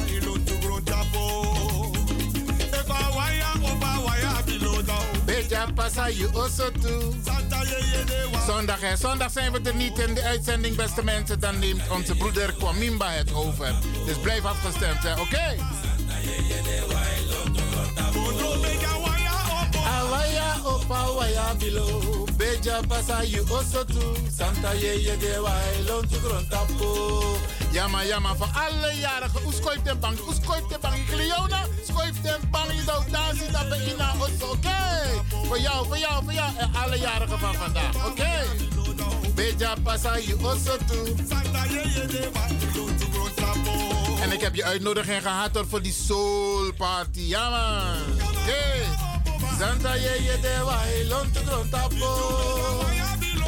Beja 5.25 5.65
pasa. 5.75 6.07
Santa 7.25 7.63
de 7.63 8.27
wa. 8.31 8.45
Zondag, 8.45 8.81
hè. 8.81 8.95
Zondag 8.95 9.31
zijn 9.31 9.51
we 9.51 9.59
er 9.63 9.75
niet 9.75 9.99
in 9.99 10.13
de 10.13 10.23
uitzending, 10.23 10.75
beste 10.75 11.03
mensen. 11.03 11.39
Dan 11.39 11.59
neemt 11.59 11.89
onze 11.89 12.15
broeder 12.15 12.53
Kwamimba 12.53 13.11
het 13.11 13.33
over. 13.33 13.73
Dus 14.05 14.17
blijf 14.17 14.45
afgestemd, 14.45 15.03
hè. 15.03 15.11
Oké? 15.11 15.21
Okay? 15.21 15.57
Opa 20.65 21.11
waya 21.17 21.55
bilo 21.59 22.25
Beja 22.37 22.81
pasa 22.87 23.23
you 23.23 23.45
also 23.51 23.85
Santa 24.29 24.75
ye 24.75 24.95
ye 25.01 25.15
de 25.17 25.41
wailon 25.41 26.07
to 26.09 26.17
grontapo 26.19 27.37
Yama 27.73 28.03
yama 28.03 28.35
van 28.35 28.49
alle 28.55 28.93
jarigen 29.01 29.45
Oeskoip 29.45 29.83
den 29.83 29.99
bang, 29.99 30.17
oeskoip 30.27 30.69
den 30.69 30.79
bang 30.81 31.05
Kleona, 31.09 31.61
skoip 31.83 32.15
den 32.23 32.41
bang 32.51 32.71
Je 32.71 32.83
zou 32.85 33.03
dansen 33.11 33.51
dat 33.51 33.69
bij 33.69 33.93
ina 33.93 34.13
also 34.19 34.51
Oké, 34.51 34.77
voor 35.47 35.59
jou, 35.59 35.85
voor 35.87 35.97
jou, 35.97 36.23
voor 36.23 36.33
jou 36.33 36.51
En 36.57 36.71
alle 36.75 36.99
jarigen 36.99 37.39
van 37.39 37.53
vandaag, 37.53 37.95
oké 37.95 38.07
okay? 38.07 38.45
Beja 39.35 39.75
pasa 39.83 40.19
you 40.19 40.45
also 40.45 40.77
too 40.77 41.05
Santa 41.29 41.65
ye 41.65 41.81
ye 41.93 42.05
de 42.07 42.29
wailon 42.33 42.97
to 42.97 43.05
grontapo 43.11 44.21
En 44.21 44.31
ik 44.31 44.41
heb 44.41 44.55
je 44.55 44.63
uitnodiging 44.63 45.21
gehad 45.21 45.63
voor 45.69 45.81
die 45.81 45.93
soul 45.93 46.73
party 46.77 47.21
Ja 47.21 47.49
man, 47.49 48.17
hey. 48.45 49.16
Santa 49.57 49.95
ye 49.97 50.13
ye 50.27 50.37
de 50.41 50.63
wa 50.65 50.77
ilon 51.01 51.31
to 51.33 51.41
gron 51.43 51.69
tapo. 51.69 52.09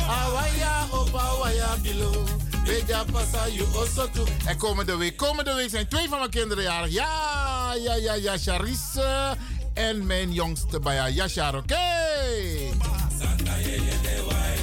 Awaya 0.09 0.87
opa 0.91 1.39
waya 1.39 1.77
bilo. 1.83 2.25
Beja 2.65 3.05
pasa 3.11 3.47
you 3.49 3.65
also 3.77 4.07
too. 4.07 4.25
En 4.45 4.57
komende 4.57 4.97
week, 4.97 5.17
komende 5.17 5.53
week 5.53 5.69
zijn 5.69 5.87
twee 5.87 6.09
van 6.09 6.19
mijn 6.19 6.31
kinderen 6.31 6.63
jarig. 6.63 6.91
Ja, 6.91 7.73
ja, 7.83 7.95
ja, 7.95 8.13
ja, 8.13 8.37
Charisse 8.37 9.35
en 9.73 10.05
mijn 10.05 10.33
jongste 10.33 10.79
Baya. 10.79 11.07
Ja, 11.07 11.27
oké. 11.47 11.57
Okay. 11.57 12.73
Santa 13.19 13.57
ye 13.57 13.71
ye 13.71 14.01
de 14.01 14.15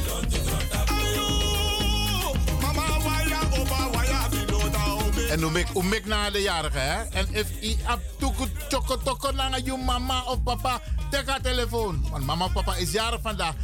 ilon 0.07 0.29
to 0.29 0.46
En 5.31 5.41
noem 5.41 5.57
ik, 5.57 5.75
noem 5.75 5.93
ik 5.93 6.07
naar 6.07 6.33
de 6.33 6.43
jarige, 6.43 6.79
hè? 6.79 7.03
En 7.03 7.27
if 7.31 7.47
i 7.61 7.79
tuku 8.19 8.49
choko 8.69 8.97
toko 8.97 9.31
naar 9.31 9.61
je 9.65 9.77
mama 9.77 10.23
of 10.23 10.43
papa, 10.43 10.81
Tek 11.11 11.29
haar 11.29 11.41
telefoon. 11.41 12.07
Want 12.11 12.25
mama 12.25 12.45
of 12.45 12.53
papa 12.53 12.77
is 12.77 12.93
jarig 12.93 13.21
vandaag. 13.23 13.55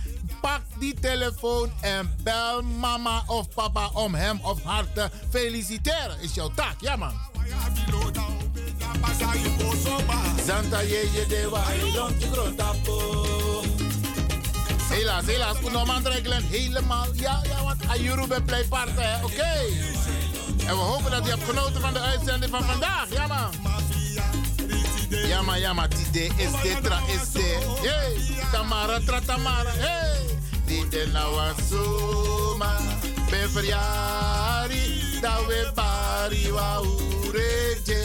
Pak 0.40 0.60
die 0.78 0.94
telefoon 1.00 1.72
en 1.80 2.14
bel 2.22 2.62
mama 2.62 3.22
of 3.26 3.48
papa 3.54 3.90
om 3.92 4.14
hem 4.14 4.40
of 4.42 4.62
haar 4.62 4.84
te 4.94 5.10
feliciteren. 5.30 6.20
Is 6.20 6.34
jouw 6.34 6.50
taak, 6.54 6.74
ja 6.80 6.96
man. 6.96 7.12
Santa 10.46 10.82
ye 10.82 11.10
ye 11.12 11.26
de 11.26 11.48
wa 11.50 11.62
ilon 11.72 12.18
to 12.18 12.26
grotapo. 12.32 13.24
Helaas, 14.88 15.26
helaas. 15.26 15.56
Unoman 15.64 16.02
Dregelen 16.02 16.44
helemaal. 16.44 17.06
Ja, 17.12 17.40
ja, 17.42 17.62
want 17.62 17.86
Ayuru 17.88 18.26
bij 18.26 18.40
Play 18.40 18.64
Partij. 18.64 19.20
Oké. 19.22 19.52
En 20.66 20.76
we 20.76 20.82
hopen 20.82 21.10
dat 21.10 21.24
je 21.24 21.30
hebt 21.30 21.44
genoten 21.44 21.80
van 21.80 21.92
de 21.92 22.00
uitzending 22.00 22.50
van 22.50 22.64
vandaag. 22.64 23.06
Ja, 23.12 23.26
man. 23.26 23.50
Ja, 25.08 25.42
man, 25.42 25.60
ja, 25.60 25.72
man. 25.72 25.88
Tide 25.88 26.34
is 26.36 26.50
dit, 26.62 26.82
tra 26.84 26.98
is 27.06 27.32
dit. 27.32 27.64
Hey, 27.80 28.16
Tamara, 28.52 28.98
tra 29.06 29.20
Tamara. 29.20 29.70
Hey. 29.70 30.38
Tide 30.66 31.06
nou 31.12 31.34
was 31.34 31.68
zomaar. 31.68 32.80
Ben 33.30 33.50
verjari. 33.50 35.20
Dat 35.20 35.46
we 35.46 35.70
pari 35.74 36.52
wa 36.52 36.80
ureje. 37.24 38.02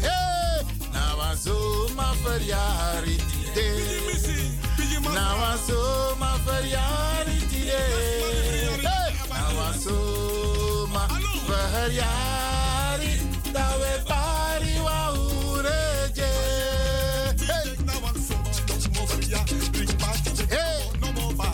Hey. 0.00 0.64
Nou 0.92 1.16
was 1.16 1.42
zomaar 1.42 2.14
verjari. 2.24 3.16
Tide. 3.54 4.20
Nou 5.02 5.38
was 5.40 5.66
zomaar 5.66 6.38
verjari. 6.44 7.46
Tide. 7.48 7.70
Hey. 8.80 9.14
Was 9.56 9.82
Hey. 11.70 12.00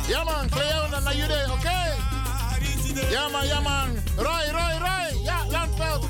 Ja 0.09 0.25
man, 0.25 0.49
oké? 1.53 1.95
Ja 3.11 3.29
man, 3.29 3.47
man. 3.61 3.89
Roy, 4.17 4.51
Roy, 4.51 4.79
Roy. 4.79 5.23
Ja, 5.23 5.45
Landveld, 5.51 6.05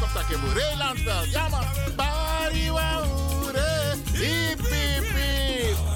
kom 0.00 0.08
tak 0.14 0.30
even. 0.30 0.54
Ray 0.54 0.76
Landveld, 0.76 1.32
ja 1.32 1.48
man. 1.48 1.64
Ure, 3.42 3.96
hip, 4.12 4.60
hip. 4.60 5.89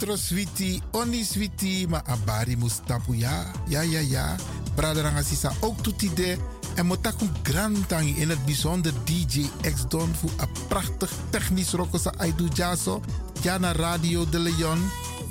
Potro 0.00 0.16
switi, 0.16 0.80
oni 0.96 1.24
switi, 1.24 1.84
maar 1.88 2.00
abari 2.08 2.56
mustapu 2.56 3.12
ja, 3.14 3.52
ja, 3.68 3.82
ja, 3.82 4.00
ja. 4.00 4.36
Braderanga 4.74 5.22
sisa 5.22 5.52
ook 5.60 5.82
toetide. 5.82 6.38
En 6.74 6.86
motaku 6.86 7.28
grantangi 7.42 8.14
in 8.16 8.30
het 8.30 8.44
bijzonder 8.44 8.92
DJ 9.04 9.50
X 9.60 9.84
Don 9.88 10.14
voor 10.14 10.30
een 10.36 10.48
prachtig 10.68 11.12
technisch 11.30 11.72
rokosa 11.72 12.12
Aidu 12.16 12.48
Jaso. 12.52 13.00
Jana 13.42 13.72
Radio 13.72 14.28
de 14.28 14.38
Leon. 14.38 14.90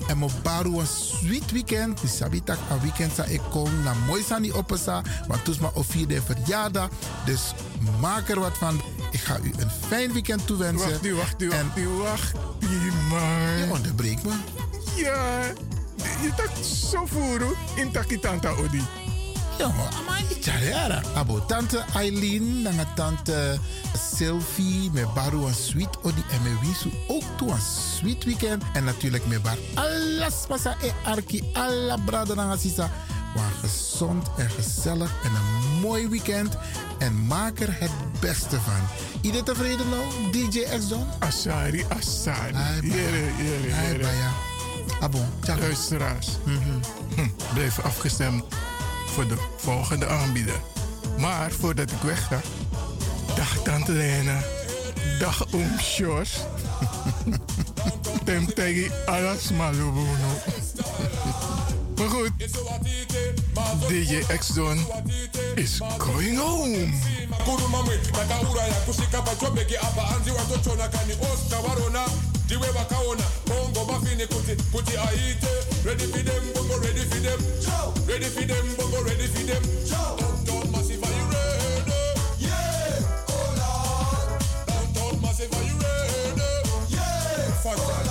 En 0.10 0.18
mo 0.18 0.30
baru 0.44 0.80
een 0.80 0.88
sweet 0.88 1.52
weekend. 1.52 2.04
Mi 2.04 2.10
sabitak 2.10 2.58
een 2.70 2.80
weekend 2.82 3.12
sa 3.16 3.24
ik 3.24 3.42
kom 3.50 3.70
na 3.84 3.94
mooi 4.08 4.24
sani 4.24 4.54
opesa. 4.54 5.02
Want 5.28 5.46
toes 5.46 5.58
ma 5.60 5.70
of 5.74 5.88
de 5.88 6.22
verjaardag. 6.22 6.90
Dus 7.26 7.54
maak 8.00 8.30
er 8.30 8.40
wat 8.40 8.58
van. 8.58 8.82
Ik 9.12 9.20
ga 9.20 9.38
u 9.44 9.52
een 9.58 9.70
fijn 9.88 10.14
weekend 10.14 10.48
toewensen. 10.48 10.90
Wacht 10.92 11.06
u, 11.06 11.14
wacht 11.16 11.42
u, 11.42 11.50
En- 11.50 11.66
wacht 11.66 11.78
u, 11.78 11.88
wacht 11.88 12.34
u, 12.60 12.92
maar. 13.10 13.58
Je 13.58 13.68
onderbreekt 13.72 14.24
me. 14.24 14.32
Ja, 14.96 15.42
je 16.22 16.30
tak 16.36 16.50
zo 16.92 17.06
voeren 17.06 17.52
in 17.76 17.92
takitanta 17.92 18.50
odi. 18.50 18.82
Jongen, 19.60 19.90
niet 20.30 20.46
jaren. 20.46 21.04
Abo 21.16 21.46
tante 21.46 21.84
Eileen, 21.96 22.64
dan 22.64 22.74
tante 22.96 23.60
Sylvie, 24.16 24.92
met 24.92 25.14
Baru 25.14 25.46
een 25.46 25.54
sweet 25.54 25.98
odi 26.02 26.24
en 26.32 26.42
met 26.42 26.60
Wisu 26.62 26.92
ook 27.08 27.24
toe 27.38 27.52
een 27.52 27.62
sweet 27.98 28.24
weekend. 28.24 28.64
En 28.74 28.84
natuurlijk 28.84 29.26
met 29.28 29.42
Bar 29.42 29.58
alles 29.74 30.34
pasa 30.48 30.76
e 30.82 30.92
arki, 31.04 31.44
alla 31.54 31.98
brada 32.06 32.34
na 32.34 32.58
sisa. 32.58 32.90
Maar 33.36 33.52
gezond 33.62 34.28
en 34.38 34.50
gezellig 34.50 35.12
en 35.24 35.32
een 35.32 35.80
mooi 35.80 36.08
weekend. 36.08 36.58
En 37.00 37.26
maak 37.26 37.60
er 37.60 37.80
het 37.80 37.92
beste 38.20 38.60
van. 38.60 38.82
Iedereen 39.22 39.46
tevreden 39.46 39.90
nou, 39.90 40.32
DJ 40.32 40.78
X-Don? 40.78 41.08
Asari, 41.20 41.86
Asari. 41.90 42.54
Jere, 42.82 43.32
jere, 43.38 43.68
jere. 43.68 44.08
Abo, 45.02 45.20
tjaka. 45.42 45.62
Luisteraars, 45.62 46.28
hm, 46.44 47.28
blijf 47.54 47.80
afgestemd 47.80 48.44
voor 49.20 49.28
de 49.28 49.38
volgende 49.58 50.08
aanbieder. 50.08 50.62
Maar 51.18 51.52
voordat 51.52 51.92
ik 51.92 52.02
weg 52.02 52.28
ga, 52.28 52.42
dag 53.36 53.62
Tante 53.64 53.92
Lena, 53.92 54.40
dag 55.20 55.54
Oom 55.54 55.80
Sjors. 55.80 56.32
Tem 58.26 58.54
tegi 58.54 58.92
alas 59.06 59.52
malubuno. 59.52 60.32
Maar 61.96 62.10
goed, 62.10 62.32
DJ 63.88 64.36
X-Don 64.38 64.86
is 65.56 65.80
going 65.98 66.38
home. 66.38 66.90
kurumamwe 67.44 68.00
takauraya 68.12 68.74
kusvika 68.86 69.22
pachobheki 69.22 69.78
apa 69.78 70.02
anzi 70.16 70.32
watochona 70.32 70.88
kani 70.88 71.14
osta 71.14 71.62
varona 71.62 72.04
The 72.50 72.58
way 72.58 72.72
back 72.74 72.92
on, 72.94 73.18
bongo 73.46 73.86
buffini 73.86 74.26
kuti, 74.26 74.56
kuti 74.74 74.98
aite. 74.98 75.86
Ready 75.86 76.06
for 76.06 76.18
them, 76.18 76.44
bongo 76.56 76.80
ready 76.80 77.06
for 77.06 77.20
them. 77.22 77.40
Show. 77.62 77.94
Ready 78.10 78.26
for 78.26 78.42
them, 78.42 78.66
bongo 78.76 79.04
ready 79.04 79.28
for 79.28 79.44
them. 79.46 79.64
Show. 79.86 80.18
Downtown 80.18 80.72
massive, 80.72 81.04
are 81.04 81.14
you 81.14 81.26
ready? 81.30 81.94
Yeah. 82.40 83.30
Oh 83.30 83.54
Lord. 83.62 84.42
Downtown 84.66 85.22
massive, 85.22 85.54
are 85.54 85.64
you 85.64 85.78
ready? 85.78 86.42
Yeah. 86.90 87.54
Fuck. 87.62 87.78
Oh, 87.78 88.09